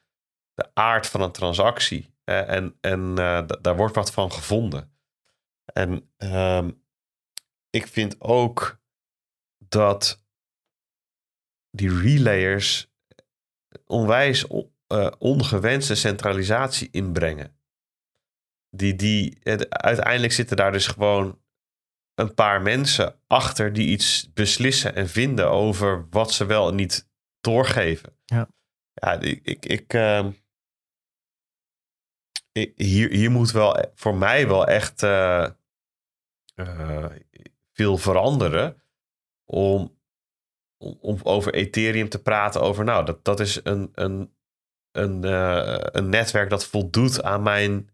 de 0.54 0.72
aard 0.74 1.08
van 1.08 1.22
een 1.22 1.32
transactie. 1.32 2.14
en 2.24 2.78
en 2.82 3.18
eh, 3.18 3.44
daar 3.62 3.76
wordt 3.76 3.96
wat 3.96 4.12
van 4.12 4.32
gevonden. 4.32 4.96
En 5.74 6.12
ehm, 6.18 6.72
ik 7.70 7.88
vind 7.88 8.22
ook 8.22 8.80
dat 9.58 10.21
die 11.72 12.00
relayers 12.00 12.90
onwijs 13.86 14.48
eh, 14.88 15.12
ongewenste 15.20 15.96
centralisatie 15.96 16.88
inbrengen. 16.92 17.56
Die, 18.70 18.96
die, 18.96 19.38
het- 19.44 19.70
uiteindelijk 19.70 20.34
zitten 20.34 20.58
daar 20.58 20.72
dus 20.72 20.88
gewoon 20.88 21.40
een 22.16 22.34
paar 22.34 22.62
mensen 22.62 23.20
achter 23.28 23.74
die 23.74 23.88
iets 23.88 24.34
beslissen 24.34 24.96
en 24.96 25.10
vinden 25.10 25.50
over 25.50 26.08
wat 26.10 26.32
ze 26.32 26.46
wel 26.46 26.68
en 26.70 26.76
niet 26.76 27.10
doorgeven. 27.42 28.18
Ja. 28.26 28.50
Ja, 28.94 29.20
ik, 29.20 29.40
ik, 29.46 29.66
ik, 29.66 29.94
ehm, 29.94 30.32
hier, 32.76 33.10
hier 33.12 33.32
moet 33.32 33.52
wel 33.52 33.80
e- 33.80 33.92
voor 33.96 34.16
mij 34.16 34.48
wel 34.48 34.68
echt 34.68 35.04
eh, 35.04 35.50
eh, 36.56 37.06
veel 37.74 37.98
veranderen 37.98 38.84
om, 39.46 40.00
om, 40.82 40.98
om 41.02 41.20
over 41.24 41.54
Ethereum 41.54 42.10
te 42.10 42.22
praten 42.22 42.62
over, 42.62 42.84
nou, 42.84 43.06
dat, 43.06 43.26
dat 43.26 43.40
is 43.40 43.60
een, 43.64 43.92
een, 43.94 44.34
een, 44.92 45.24
eh, 45.24 45.78
een 45.82 46.10
netwerk 46.10 46.50
dat 46.50 46.66
voldoet 46.66 47.24
aan 47.24 47.44
mijn 47.44 47.90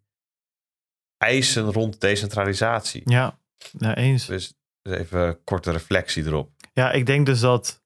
eisen 1.18 1.72
rond 1.72 2.02
decentralisatie. 2.02 3.02
Ja, 3.06 3.40
ja 3.72 3.96
eens. 3.96 4.26
Dus 4.26 4.58
dus 4.88 4.98
even 4.98 5.20
een 5.20 5.44
korte 5.44 5.72
reflectie 5.72 6.26
erop. 6.26 6.52
Ja, 6.74 6.92
ik 6.92 7.06
denk 7.06 7.26
dus 7.26 7.40
dat 7.40 7.84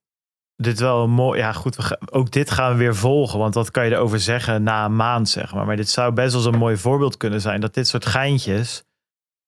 dit 0.56 0.80
wel 0.80 1.04
een 1.04 1.10
mooi... 1.10 1.40
Ja, 1.40 1.52
goed, 1.52 1.76
we 1.76 1.98
ook 2.12 2.32
dit 2.32 2.52
gaan 2.52 2.72
we 2.72 2.78
weer 2.78 2.96
volgen. 2.96 3.40
Want 3.40 3.54
wat 3.54 3.72
kan 3.72 3.86
je 3.86 3.92
erover 3.92 4.20
zeggen 4.20 4.64
na 4.64 4.86
een 4.86 4.96
maand, 4.96 5.30
zeg 5.30 5.54
maar. 5.54 5.66
Maar 5.66 5.76
dit 5.76 5.90
zou 5.90 6.14
best 6.14 6.34
wel 6.34 6.44
eens 6.44 6.54
een 6.54 6.60
mooi 6.60 6.78
voorbeeld 6.78 7.18
kunnen 7.18 7.42
zijn. 7.42 7.62
Dat 7.62 7.74
dit 7.74 7.88
soort 7.88 8.06
geintjes 8.06 8.84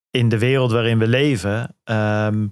in 0.09 0.29
de 0.29 0.37
wereld 0.37 0.71
waarin 0.71 0.99
we 0.99 1.07
leven... 1.07 1.77
ehm, 1.83 2.47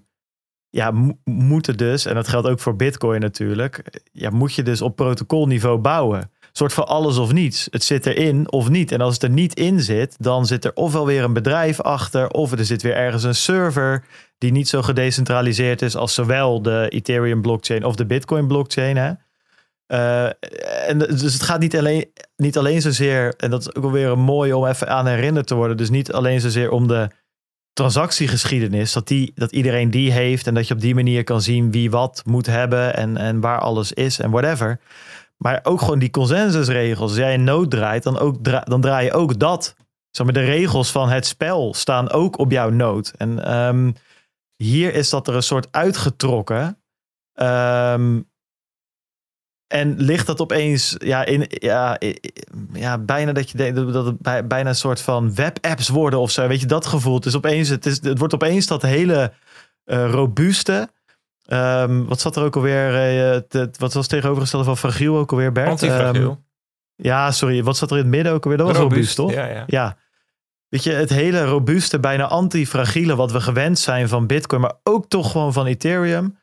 ja, 0.71 0.91
mo- 0.91 1.17
moeten 1.23 1.77
dus, 1.77 2.05
en 2.05 2.15
dat 2.15 2.27
geldt 2.27 2.47
ook 2.47 2.59
voor 2.59 2.75
bitcoin 2.75 3.19
natuurlijk... 3.19 4.01
Ja, 4.11 4.29
moet 4.29 4.53
je 4.53 4.63
dus 4.63 4.81
op 4.81 4.95
protocolniveau 4.95 5.77
bouwen. 5.77 6.31
Soort 6.51 6.73
van 6.73 6.87
alles 6.87 7.17
of 7.17 7.33
niets. 7.33 7.67
Het 7.71 7.83
zit 7.83 8.05
erin 8.05 8.51
of 8.51 8.69
niet. 8.69 8.91
En 8.91 9.01
als 9.01 9.13
het 9.13 9.23
er 9.23 9.29
niet 9.29 9.53
in 9.53 9.79
zit, 9.79 10.15
dan 10.19 10.45
zit 10.45 10.65
er 10.65 10.71
ofwel 10.73 11.05
weer 11.05 11.23
een 11.23 11.33
bedrijf 11.33 11.81
achter... 11.81 12.29
of 12.29 12.51
er 12.51 12.65
zit 12.65 12.81
weer 12.81 12.95
ergens 12.95 13.23
een 13.23 13.35
server 13.35 14.03
die 14.37 14.51
niet 14.51 14.69
zo 14.69 14.81
gedecentraliseerd 14.81 15.81
is 15.81 15.95
als 15.95 16.13
zowel 16.13 16.61
de 16.61 16.85
Ethereum 16.89 17.41
blockchain 17.41 17.85
of 17.85 17.95
de 17.95 18.05
Bitcoin 18.05 18.47
blockchain. 18.47 18.97
Hè? 18.97 19.11
Eh, 19.85 20.25
en 20.89 20.97
dus 20.97 21.33
het 21.33 21.43
gaat 21.43 21.59
niet 21.59 21.77
alleen, 21.77 22.11
niet 22.35 22.57
alleen 22.57 22.81
zozeer, 22.81 23.33
en 23.37 23.49
dat 23.49 23.61
is 23.61 23.75
ook 23.75 23.83
wel 23.83 23.91
weer 23.91 24.07
een 24.07 24.19
mooi 24.19 24.53
om 24.53 24.65
even 24.65 24.89
aan 24.89 25.07
herinnerd 25.07 25.47
te 25.47 25.55
worden. 25.55 25.77
Dus 25.77 25.89
niet 25.89 26.11
alleen 26.11 26.41
zozeer 26.41 26.71
om 26.71 26.87
de 26.87 27.09
transactiegeschiedenis, 27.73 28.93
dat, 28.93 29.07
die, 29.07 29.31
dat 29.35 29.51
iedereen 29.51 29.91
die 29.91 30.11
heeft 30.11 30.47
en 30.47 30.53
dat 30.53 30.67
je 30.67 30.73
op 30.73 30.81
die 30.81 30.95
manier 30.95 31.23
kan 31.23 31.41
zien 31.41 31.71
wie 31.71 31.91
wat 31.91 32.21
moet 32.25 32.45
hebben 32.45 32.95
en, 32.95 33.17
en 33.17 33.39
waar 33.39 33.59
alles 33.59 33.93
is 33.93 34.19
en 34.19 34.31
whatever. 34.31 34.79
Maar 35.37 35.59
ook 35.63 35.79
gewoon 35.79 35.99
die 35.99 36.09
consensusregels. 36.09 37.09
Als 37.09 37.19
jij 37.19 37.33
een 37.33 37.43
nood 37.43 37.71
draait, 37.71 38.03
dan, 38.03 38.19
ook 38.19 38.43
dan 38.43 38.81
draai 38.81 39.05
je 39.05 39.13
ook 39.13 39.39
dat. 39.39 39.75
Zeg 40.09 40.25
maar, 40.25 40.35
de 40.35 40.45
regels 40.45 40.91
van 40.91 41.09
het 41.09 41.25
spel 41.25 41.73
staan 41.73 42.11
ook 42.11 42.37
op 42.37 42.51
jouw 42.51 42.69
nood. 42.69 43.13
En 43.17 43.43
ehm, 43.45 43.91
hier 44.55 44.93
is 44.93 45.09
dat 45.09 45.27
er 45.27 45.35
een 45.35 45.43
soort 45.43 45.67
uitgetrokken. 45.71 46.81
Ehm, 47.33 48.19
en 49.71 49.95
ligt 49.97 50.27
dat 50.27 50.41
opeens 50.41 50.95
ja, 50.97 51.25
in, 51.25 51.45
ja, 51.49 51.97
ja, 52.73 52.97
bijna 52.97 53.31
dat 53.31 53.49
je 53.49 53.57
denkt 53.57 53.93
dat- 53.93 54.05
het 54.05 54.19
bij- 54.19 54.47
bijna 54.47 54.69
een 54.69 54.75
soort 54.75 55.01
van 55.01 55.35
webapps 55.35 55.89
worden 55.89 56.19
of 56.19 56.31
zo. 56.31 56.47
Weet 56.47 56.59
je, 56.59 56.65
dat 56.65 56.85
gevoel. 56.85 57.15
Het, 57.15 57.25
is 57.25 57.35
opeens, 57.35 57.69
het, 57.69 57.85
is, 57.85 58.03
het 58.03 58.17
wordt 58.19 58.33
opeens 58.33 58.67
dat 58.67 58.81
hele 58.81 59.31
eh, 59.83 60.09
robuuste. 60.11 60.89
ehm, 61.45 62.03
wat 62.03 62.19
zat 62.19 62.35
er 62.35 62.43
ook 62.43 62.55
alweer? 62.55 62.93
het- 63.49 63.77
wat 63.77 63.93
was 63.93 64.07
tegenovergestelde 64.07 64.65
van 64.65 64.77
fragiel 64.77 65.17
ook 65.17 65.31
alweer, 65.31 65.51
Bert? 65.51 65.69
Antifragiel. 65.69 66.29
Ehm, 66.29 66.39
ja, 67.07 67.31
sorry. 67.31 67.63
Wat 67.63 67.77
zat 67.77 67.91
er 67.91 67.97
in 67.97 68.03
het 68.03 68.11
midden 68.11 68.33
ook 68.33 68.43
alweer? 68.43 68.57
Dat 68.57 68.67
was 68.67 68.77
robuust, 68.77 69.15
toch? 69.15 69.33
Ja, 69.33 69.45
ja. 69.45 69.63
Ja. 69.67 69.97
Weet 70.69 70.83
je, 70.83 70.91
het 70.91 71.09
hele 71.09 71.45
robuuste, 71.45 71.99
bijna 71.99 72.27
antifragiele 72.27 73.15
wat 73.15 73.31
we 73.31 73.41
gewend 73.41 73.79
zijn 73.79 74.07
van 74.07 74.27
Bitcoin, 74.27 74.61
maar 74.61 74.73
ook 74.83 75.07
toch 75.07 75.31
gewoon 75.31 75.53
van 75.53 75.65
Ethereum. 75.65 76.37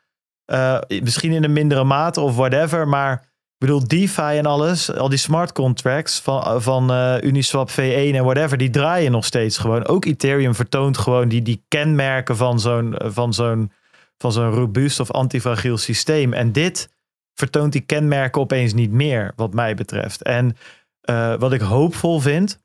Eh, 0.48 0.78
misschien 1.02 1.32
in 1.32 1.44
een 1.44 1.52
mindere 1.52 1.84
mate 1.84 2.20
of 2.20 2.36
whatever, 2.36 2.88
maar 2.88 3.12
ik 3.12 3.66
bedoel, 3.66 3.88
DeFi 3.88 4.36
en 4.36 4.46
alles, 4.46 4.94
al 4.94 5.08
die 5.08 5.18
smart 5.18 5.52
contracts 5.52 6.20
van, 6.20 6.62
van 6.62 6.90
eh, 6.92 7.14
Uniswap 7.22 7.70
V1 7.70 8.14
en 8.14 8.24
whatever, 8.24 8.58
die 8.58 8.70
draaien 8.70 9.12
nog 9.12 9.24
steeds 9.24 9.58
gewoon. 9.58 9.86
Ook 9.86 10.04
Ethereum 10.04 10.54
vertoont 10.54 10.98
gewoon 10.98 11.28
die, 11.28 11.42
die 11.42 11.64
kenmerken 11.68 12.36
van 12.36 12.60
zo'n 12.60 12.94
van 12.96 13.34
zo'n 13.34 13.72
van 14.18 14.32
zo'n 14.32 14.50
robuust 14.50 15.00
of 15.00 15.10
antifragiel 15.10 15.76
systeem. 15.76 16.32
En 16.32 16.52
dit 16.52 16.90
vertoont 17.34 17.72
die 17.72 17.80
kenmerken 17.80 18.40
opeens 18.40 18.72
niet 18.72 18.90
meer, 18.90 19.32
wat 19.36 19.54
mij 19.54 19.74
betreft. 19.74 20.22
En 20.22 20.56
eh, 21.00 21.34
wat 21.34 21.52
ik 21.52 21.60
hoopvol 21.60 22.20
vind, 22.20 22.60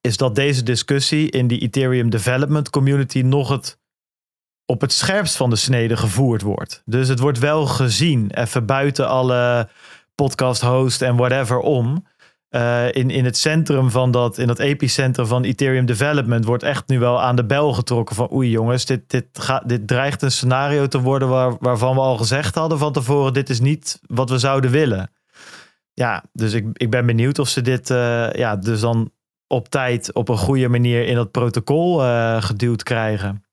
is 0.00 0.16
dat 0.16 0.34
deze 0.34 0.62
discussie 0.62 1.30
in 1.30 1.46
die 1.46 1.60
Ethereum 1.60 2.10
development 2.10 2.70
community 2.70 3.20
nog 3.20 3.48
het 3.48 3.78
op 4.66 4.80
het 4.80 4.92
scherpst 4.92 5.36
van 5.36 5.50
de 5.50 5.56
snede 5.56 5.96
gevoerd 5.96 6.42
wordt. 6.42 6.82
Dus 6.84 7.08
het 7.08 7.18
wordt 7.18 7.38
wel 7.38 7.66
gezien, 7.66 8.30
even 8.30 8.66
buiten 8.66 9.08
alle 9.08 9.68
podcast 10.14 10.60
host 10.60 11.02
en 11.02 11.16
whatever 11.16 11.58
om. 11.58 12.04
Eh, 12.48 12.92
in, 12.92 13.10
in 13.10 13.24
het 13.24 13.36
centrum 13.36 13.90
van 13.90 14.10
dat, 14.10 14.38
in 14.38 14.46
dat 14.46 14.58
epicentrum 14.58 15.26
van 15.26 15.44
Ethereum 15.44 15.86
development 15.86 16.44
wordt 16.44 16.62
echt 16.62 16.88
nu 16.88 16.98
wel 16.98 17.22
aan 17.22 17.36
de 17.36 17.44
bel 17.44 17.72
getrokken 17.72 18.16
van 18.16 18.32
oei 18.32 18.50
jongens, 18.50 18.84
dit, 18.84 19.10
dit, 19.10 19.26
gaat, 19.32 19.68
dit 19.68 19.86
dreigt 19.86 20.22
een 20.22 20.32
scenario 20.32 20.86
te 20.86 21.00
worden 21.00 21.28
waar, 21.28 21.56
waarvan 21.60 21.94
we 21.94 22.00
al 22.00 22.16
gezegd 22.16 22.54
hadden 22.54 22.78
van 22.78 22.92
tevoren, 22.92 23.32
dit 23.32 23.50
is 23.50 23.60
niet 23.60 24.00
wat 24.06 24.30
we 24.30 24.38
zouden 24.38 24.70
willen. 24.70 25.10
Ja, 25.92 26.24
dus 26.32 26.52
ik, 26.52 26.66
ik 26.72 26.90
ben 26.90 27.06
benieuwd 27.06 27.38
of 27.38 27.48
ze 27.48 27.62
dit 27.62 27.90
eh, 27.90 28.32
ja, 28.32 28.56
dus 28.56 28.80
dan 28.80 29.10
op 29.46 29.68
tijd 29.68 30.12
op 30.12 30.28
een 30.28 30.38
goede 30.38 30.68
manier 30.68 31.06
in 31.06 31.14
dat 31.14 31.30
protocol 31.30 32.02
eh, 32.02 32.42
geduwd 32.42 32.82
krijgen. 32.82 33.45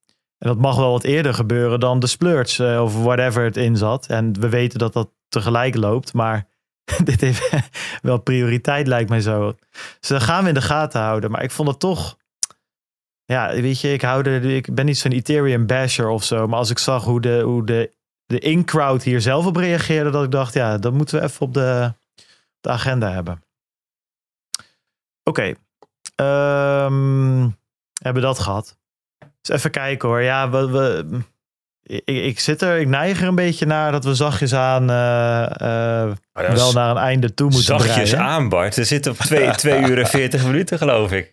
En 0.44 0.50
dat 0.50 0.58
mag 0.58 0.76
wel 0.76 0.92
wat 0.92 1.04
eerder 1.04 1.34
gebeuren 1.34 1.80
dan 1.80 2.00
de 2.00 2.08
splurge 2.08 2.68
eh, 2.68 2.82
of 2.82 3.04
whatever 3.04 3.44
het 3.44 3.58
in 3.58 3.78
zat. 3.78 4.06
En 4.06 4.40
we 4.40 4.50
weten 4.50 4.80
dat 4.80 4.94
dat 4.94 5.10
tegelijk 5.30 5.76
loopt, 5.76 6.14
maar 6.14 6.48
dit 7.04 7.22
heeft 7.22 7.50
wel 8.02 8.18
prioriteit 8.18 8.88
lijkt 8.88 9.10
mij 9.10 9.22
zo. 9.22 9.56
Dus 10.00 10.10
dat 10.10 10.24
gaan 10.24 10.42
we 10.44 10.48
in 10.48 10.54
de 10.54 10.62
gaten 10.62 11.02
houden. 11.02 11.32
Maar 11.32 11.44
ik 11.44 11.52
vond 11.52 11.68
het 11.68 11.80
toch, 11.80 12.18
ja, 13.26 13.54
weet 13.54 13.82
je, 13.82 13.94
ik, 13.94 14.02
hou 14.02 14.30
ik 14.30 14.76
ben 14.76 14.86
niet 14.86 14.98
zo'n 14.98 15.12
Ethereum 15.12 15.66
basher 15.66 16.08
of 16.08 16.24
zo. 16.24 16.48
Maar 16.48 16.60
als 16.60 16.70
ik 16.70 16.80
zag 16.80 17.04
hoe 17.04 17.22
de, 17.22 17.42
hoe 17.42 17.66
de, 17.66 17.92
de 18.26 18.40
in-crowd 18.40 19.04
hier 19.04 19.22
zelf 19.22 19.46
op 19.46 19.56
reageerde, 19.56 20.10
dat 20.10 20.24
ik 20.24 20.32
dacht, 20.32 20.54
ja, 20.54 20.78
dat 20.78 20.94
moeten 20.94 21.20
we 21.20 21.26
even 21.26 21.42
op 21.42 21.54
de, 21.54 21.94
de 22.60 22.70
agenda 22.70 23.12
hebben. 23.12 23.44
Oké, 25.24 25.54
Ehm, 26.16 27.50
hebben 28.02 28.22
we 28.22 28.28
dat 28.28 28.40
gehad. 28.40 28.78
Dus 29.44 29.56
even 29.56 29.72
kijken 29.72 30.10
hoor. 30.10 30.22
Ja, 30.22 30.50
we, 30.50 30.70
we, 30.70 31.06
ik, 31.84 32.04
ik 32.06 32.40
zit 32.40 32.62
er, 32.62 32.80
ik 32.80 32.88
neig 32.88 33.22
er 33.22 33.28
een 33.28 33.36
beetje 33.36 33.66
naar 33.66 33.92
dat 33.92 34.04
we 34.04 34.16
zachtjes 34.16 34.54
aan 34.54 34.88
dat 36.34 36.54
wel 36.54 36.74
naar 36.74 36.90
een 36.90 36.98
einde 36.98 37.34
toe 37.34 37.50
moeten 37.50 37.80
zachtjes 37.80 38.10
breien. 38.10 38.28
aan, 38.28 38.50
Bart. 38.50 38.76
We 38.76 38.84
zitten 38.84 39.12
op 39.12 39.18
2 39.18 39.80
uur 39.90 40.00
en 40.00 40.08
40 40.08 40.46
minuten, 40.46 40.78
geloof 40.78 41.12
ik. 41.12 41.32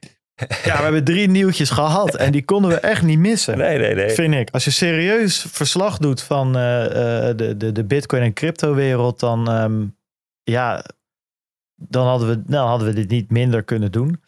Ja, 0.65 0.77
we 0.77 0.83
hebben 0.83 1.05
drie 1.05 1.29
nieuwtjes 1.29 1.71
gehad 1.71 2.15
en 2.15 2.33
die 2.33 2.45
konden 2.45 2.71
we 2.71 2.77
echt 2.77 3.03
niet 3.03 3.19
missen. 3.19 3.59
Nee, 3.59 3.79
nee, 3.79 3.95
nee. 3.95 4.11
Vind 4.11 4.35
ik. 4.35 4.51
Als 4.51 4.65
je 4.65 4.71
serieus 4.71 5.47
verslag 5.51 5.99
doet 5.99 6.23
van 6.23 6.57
eh, 6.57 7.29
eh, 7.29 7.37
de, 7.37 7.57
de, 7.57 7.73
de 7.73 7.85
bitcoin 7.85 8.23
en 8.23 8.33
crypto 8.33 8.75
wereld, 8.75 9.21
dan 9.21 9.51
ehm, 9.51 9.85
ja, 10.43 10.85
dan 11.89 12.07
hadden, 12.07 12.29
we, 12.29 12.43
dan 12.47 12.67
hadden 12.67 12.89
we 12.89 12.95
dit 12.95 13.11
niet 13.11 13.31
minder 13.31 13.63
kunnen 13.63 13.93
doen. 13.93 14.21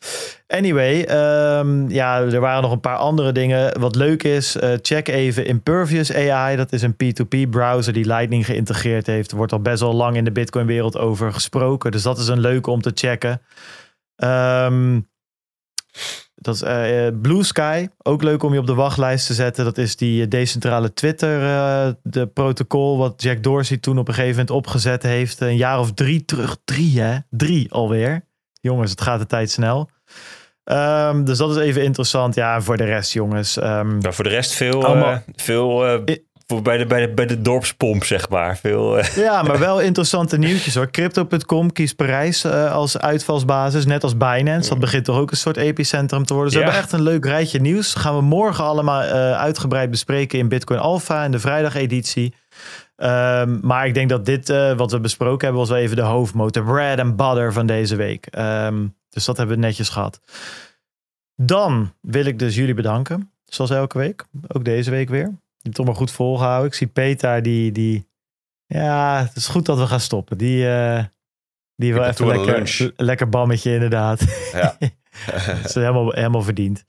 Anyway, 0.47 1.05
ehm, 1.05 1.89
ja, 1.89 2.21
er 2.21 2.41
waren 2.41 2.63
nog 2.63 2.73
een 2.73 2.81
paar 2.81 2.97
andere 2.97 3.33
dingen. 3.33 3.81
Wat 3.81 3.95
leuk 3.95 4.23
is, 4.23 4.57
eh, 4.57 4.73
check 4.83 5.09
even 5.09 5.47
Impervious 5.47 6.15
AI. 6.15 6.57
Dat 6.57 6.73
is 6.73 6.83
een 6.83 6.97
P2P 6.97 7.51
browser 7.51 7.93
die 7.93 8.07
Lightning 8.07 8.47
geïntegreerd 8.47 9.07
heeft. 9.07 9.31
Er 9.31 9.37
wordt 9.37 9.53
al 9.53 9.61
best 9.61 9.81
wel 9.81 9.95
lang 9.95 10.17
in 10.17 10.25
de 10.25 10.33
bitcoin 10.33 10.67
wereld 10.67 10.99
over 10.99 11.33
gesproken. 11.33 11.91
Dus 11.91 12.03
dat 12.03 12.19
is 12.19 12.29
een 12.29 12.41
leuke 12.41 12.71
om 12.71 12.81
te 12.81 12.93
checken. 12.95 13.41
Ehm 14.17 15.01
dat 16.43 16.55
is 16.55 16.63
eh, 16.63 17.07
eh, 17.07 17.15
Blue 17.23 17.43
Sky, 17.43 17.89
ook 18.03 18.23
leuk 18.23 18.43
om 18.43 18.53
je 18.53 18.59
op 18.59 18.67
de 18.67 18.75
wachtlijst 18.75 19.27
te 19.27 19.35
zetten. 19.35 19.65
Dat 19.65 19.79
is 19.79 19.97
die 19.97 20.23
eh, 20.23 20.29
decentrale 20.29 20.93
Twitter, 20.93 21.43
eh, 21.43 21.89
de 22.03 22.27
protocol 22.27 22.99
wat 22.99 23.23
Jack 23.23 23.43
Dorsey 23.43 23.77
toen 23.77 23.99
op 23.99 24.09
een 24.09 24.15
gegeven 24.15 24.37
moment 24.37 24.51
opgezet 24.51 25.03
heeft. 25.03 25.41
Een 25.41 25.57
jaar 25.57 25.79
of 25.79 25.93
drie 25.93 26.25
terug. 26.25 26.57
Drie 26.65 27.01
hè? 27.01 27.19
Drie 27.31 27.73
alweer. 27.73 28.27
Jongens, 28.61 28.91
het 28.91 29.01
gaat 29.01 29.19
de 29.19 29.27
tijd 29.27 29.51
snel. 29.51 29.91
Ehm, 30.65 31.25
dus 31.25 31.39
dat 31.39 31.51
is 31.51 31.57
even 31.57 31.83
interessant. 31.83 32.35
Ja, 32.35 32.61
voor 32.61 32.77
de 32.77 32.85
rest 32.85 33.13
jongens. 33.13 33.57
ehm, 33.59 33.99
Maar 33.99 34.15
voor 34.15 34.25
de 34.25 34.31
rest 34.31 34.53
veel, 34.53 34.85
Allemaal- 34.85 35.13
eh, 35.13 35.19
veel 35.35 35.85
bij 36.61 36.77
de, 36.77 36.87
bij 36.87 37.01
de, 37.07 37.13
bij 37.13 37.27
de 37.27 37.43
dorpspomp, 37.43 38.05
zeg 38.05 38.29
maar. 38.29 38.57
Veel, 38.57 38.99
eh, 38.99 39.17
Ja, 39.17 39.43
maar 39.47 39.59
wel 39.59 39.81
interessante 39.81 40.39
nieuwtjes 40.39 40.75
hoor. 40.75 40.91
Crypto.com 40.91 41.73
kiest 41.73 41.97
Parijs 41.97 42.45
eh, 42.45 42.73
als 42.73 42.99
uitvalsbasis, 42.99 43.85
net 43.87 44.03
als 44.03 44.17
Binance. 44.17 44.69
Dat 44.69 44.79
begint 44.79 45.05
toch 45.05 45.19
ook 45.19 45.31
een 45.31 45.37
soort 45.37 45.57
epicentrum 45.57 46.25
te 46.27 46.35
worden. 46.35 46.53
Ze 46.53 46.59
Ja. 46.59 46.65
hebben 46.65 46.83
echt 46.83 46.93
een 46.93 47.03
leuk 47.03 47.25
rijtje 47.25 47.61
nieuws. 47.61 47.95
Gaan 47.95 48.15
we 48.17 48.23
morgen 48.23 48.65
allemaal 48.65 49.03
eh, 49.03 49.33
uitgebreid 49.33 49.91
bespreken 49.91 50.39
in 50.39 50.49
Bitcoin 50.49 50.81
Alpha 50.81 51.25
en 51.25 51.31
de 51.31 51.39
vrijdageditie. 51.41 52.35
Ehm, 52.97 53.59
maar 53.61 53.87
ik 53.87 53.95
denk 53.95 54.09
dat 54.09 54.25
dit, 54.27 54.49
wat 54.77 54.91
we 54.91 55.01
besproken 55.01 55.41
hebben, 55.41 55.61
was 55.61 55.69
wel 55.71 55.79
even 55.79 55.97
de 55.97 56.03
hoofdmotor. 56.03 56.65
Bread 56.65 56.99
and 56.99 57.17
butter 57.17 57.53
van 57.53 57.67
deze 57.67 57.97
week. 57.97 58.27
Ehm, 58.27 58.87
dus 59.11 59.25
dat 59.25 59.37
hebben 59.37 59.57
we 59.57 59.63
netjes 59.63 59.89
gehad. 59.89 60.21
Dan 61.37 61.93
wil 62.01 62.25
ik 62.25 62.39
dus 62.39 62.55
jullie 62.55 62.75
bedanken. 62.75 63.31
Zoals 63.45 63.71
elke 63.71 63.99
week. 63.99 64.25
Ook 64.49 64.65
deze 64.65 64.91
week 64.91 65.09
weer. 65.09 65.41
Je 65.63 65.69
hebt 65.69 65.75
toch 65.75 65.87
maar 65.87 65.95
goed 65.95 66.11
volgehouden. 66.11 66.67
Ik 66.67 66.75
zie 66.75 66.87
Peter, 66.87 67.43
die, 67.43 67.73
die... 67.73 68.11
Ja, 68.67 69.23
het 69.27 69.37
is 69.37 69.49
goed 69.49 69.67
dat 69.67 69.79
we 69.79 69.87
gaan 69.87 70.01
stoppen. 70.01 70.39
Die, 70.39 70.69
eh 70.69 71.05
die 71.77 71.95
heb 71.95 72.03
even 72.03 72.27
lekker, 72.27 72.53
lunch. 72.53 72.91
lekker 72.97 73.29
bammetje 73.29 73.75
inderdaad. 73.75 74.51
Ja. 74.53 74.77
Dat 75.47 75.65
is 75.65 75.75
helemaal, 75.75 76.11
helemaal 76.11 76.43
verdiend. 76.43 76.85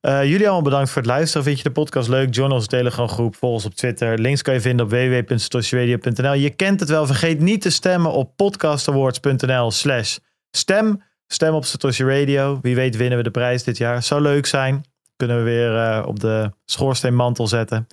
Eh, 0.00 0.24
jullie 0.24 0.42
allemaal 0.42 0.62
bedankt 0.62 0.90
voor 0.90 1.02
het 1.02 1.10
luisteren. 1.10 1.44
Vind 1.44 1.56
je 1.56 1.62
de 1.62 1.70
podcast 1.70 2.08
leuk? 2.08 2.34
Join 2.34 2.52
onze 2.52 2.66
Telegram 2.66 3.08
groep. 3.08 3.36
Volg 3.36 3.52
ons 3.52 3.64
op 3.64 3.74
Twitter. 3.74 4.18
Links 4.18 4.42
kan 4.42 4.54
je 4.54 4.60
vinden 4.60 4.86
op 4.86 4.90
www.satoshiradio.nl. 4.92 6.32
Je 6.32 6.50
kent 6.50 6.80
het 6.80 6.88
wel. 6.88 7.06
Vergeet 7.06 7.40
niet 7.40 7.60
te 7.60 7.70
stemmen 7.70 8.12
op 8.12 8.36
podcastawards.nl 8.36 9.70
slash 9.70 10.16
stem. 10.50 11.02
Stem 11.26 11.54
op 11.54 11.64
Satoshi 11.64 12.04
Radio. 12.04 12.58
Wie 12.62 12.74
weet 12.74 12.96
winnen 12.96 13.18
we 13.18 13.24
de 13.24 13.30
prijs 13.30 13.62
dit 13.64 13.76
jaar. 13.76 14.02
Zou 14.02 14.20
leuk 14.20 14.46
zijn. 14.46 14.84
Kunnen 15.22 15.44
we 15.44 15.50
weer 15.50 15.76
eh, 15.76 16.06
op 16.06 16.20
de 16.20 16.52
schoorsteenmantel 16.64 17.46
zetten. 17.46 17.86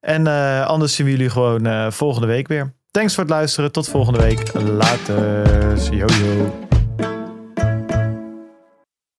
En 0.00 0.26
eh, 0.26 0.66
anders 0.66 0.94
zien 0.94 1.06
we 1.06 1.12
jullie 1.12 1.30
gewoon 1.30 1.66
eh, 1.66 1.90
volgende 1.90 2.26
week 2.26 2.48
weer. 2.48 2.74
Thanks 2.90 3.14
voor 3.14 3.22
het 3.22 3.32
luisteren. 3.32 3.72
Tot 3.72 3.88
volgende 3.88 4.18
week. 4.18 4.52
Later. 4.52 5.94
Yo. 5.94 6.06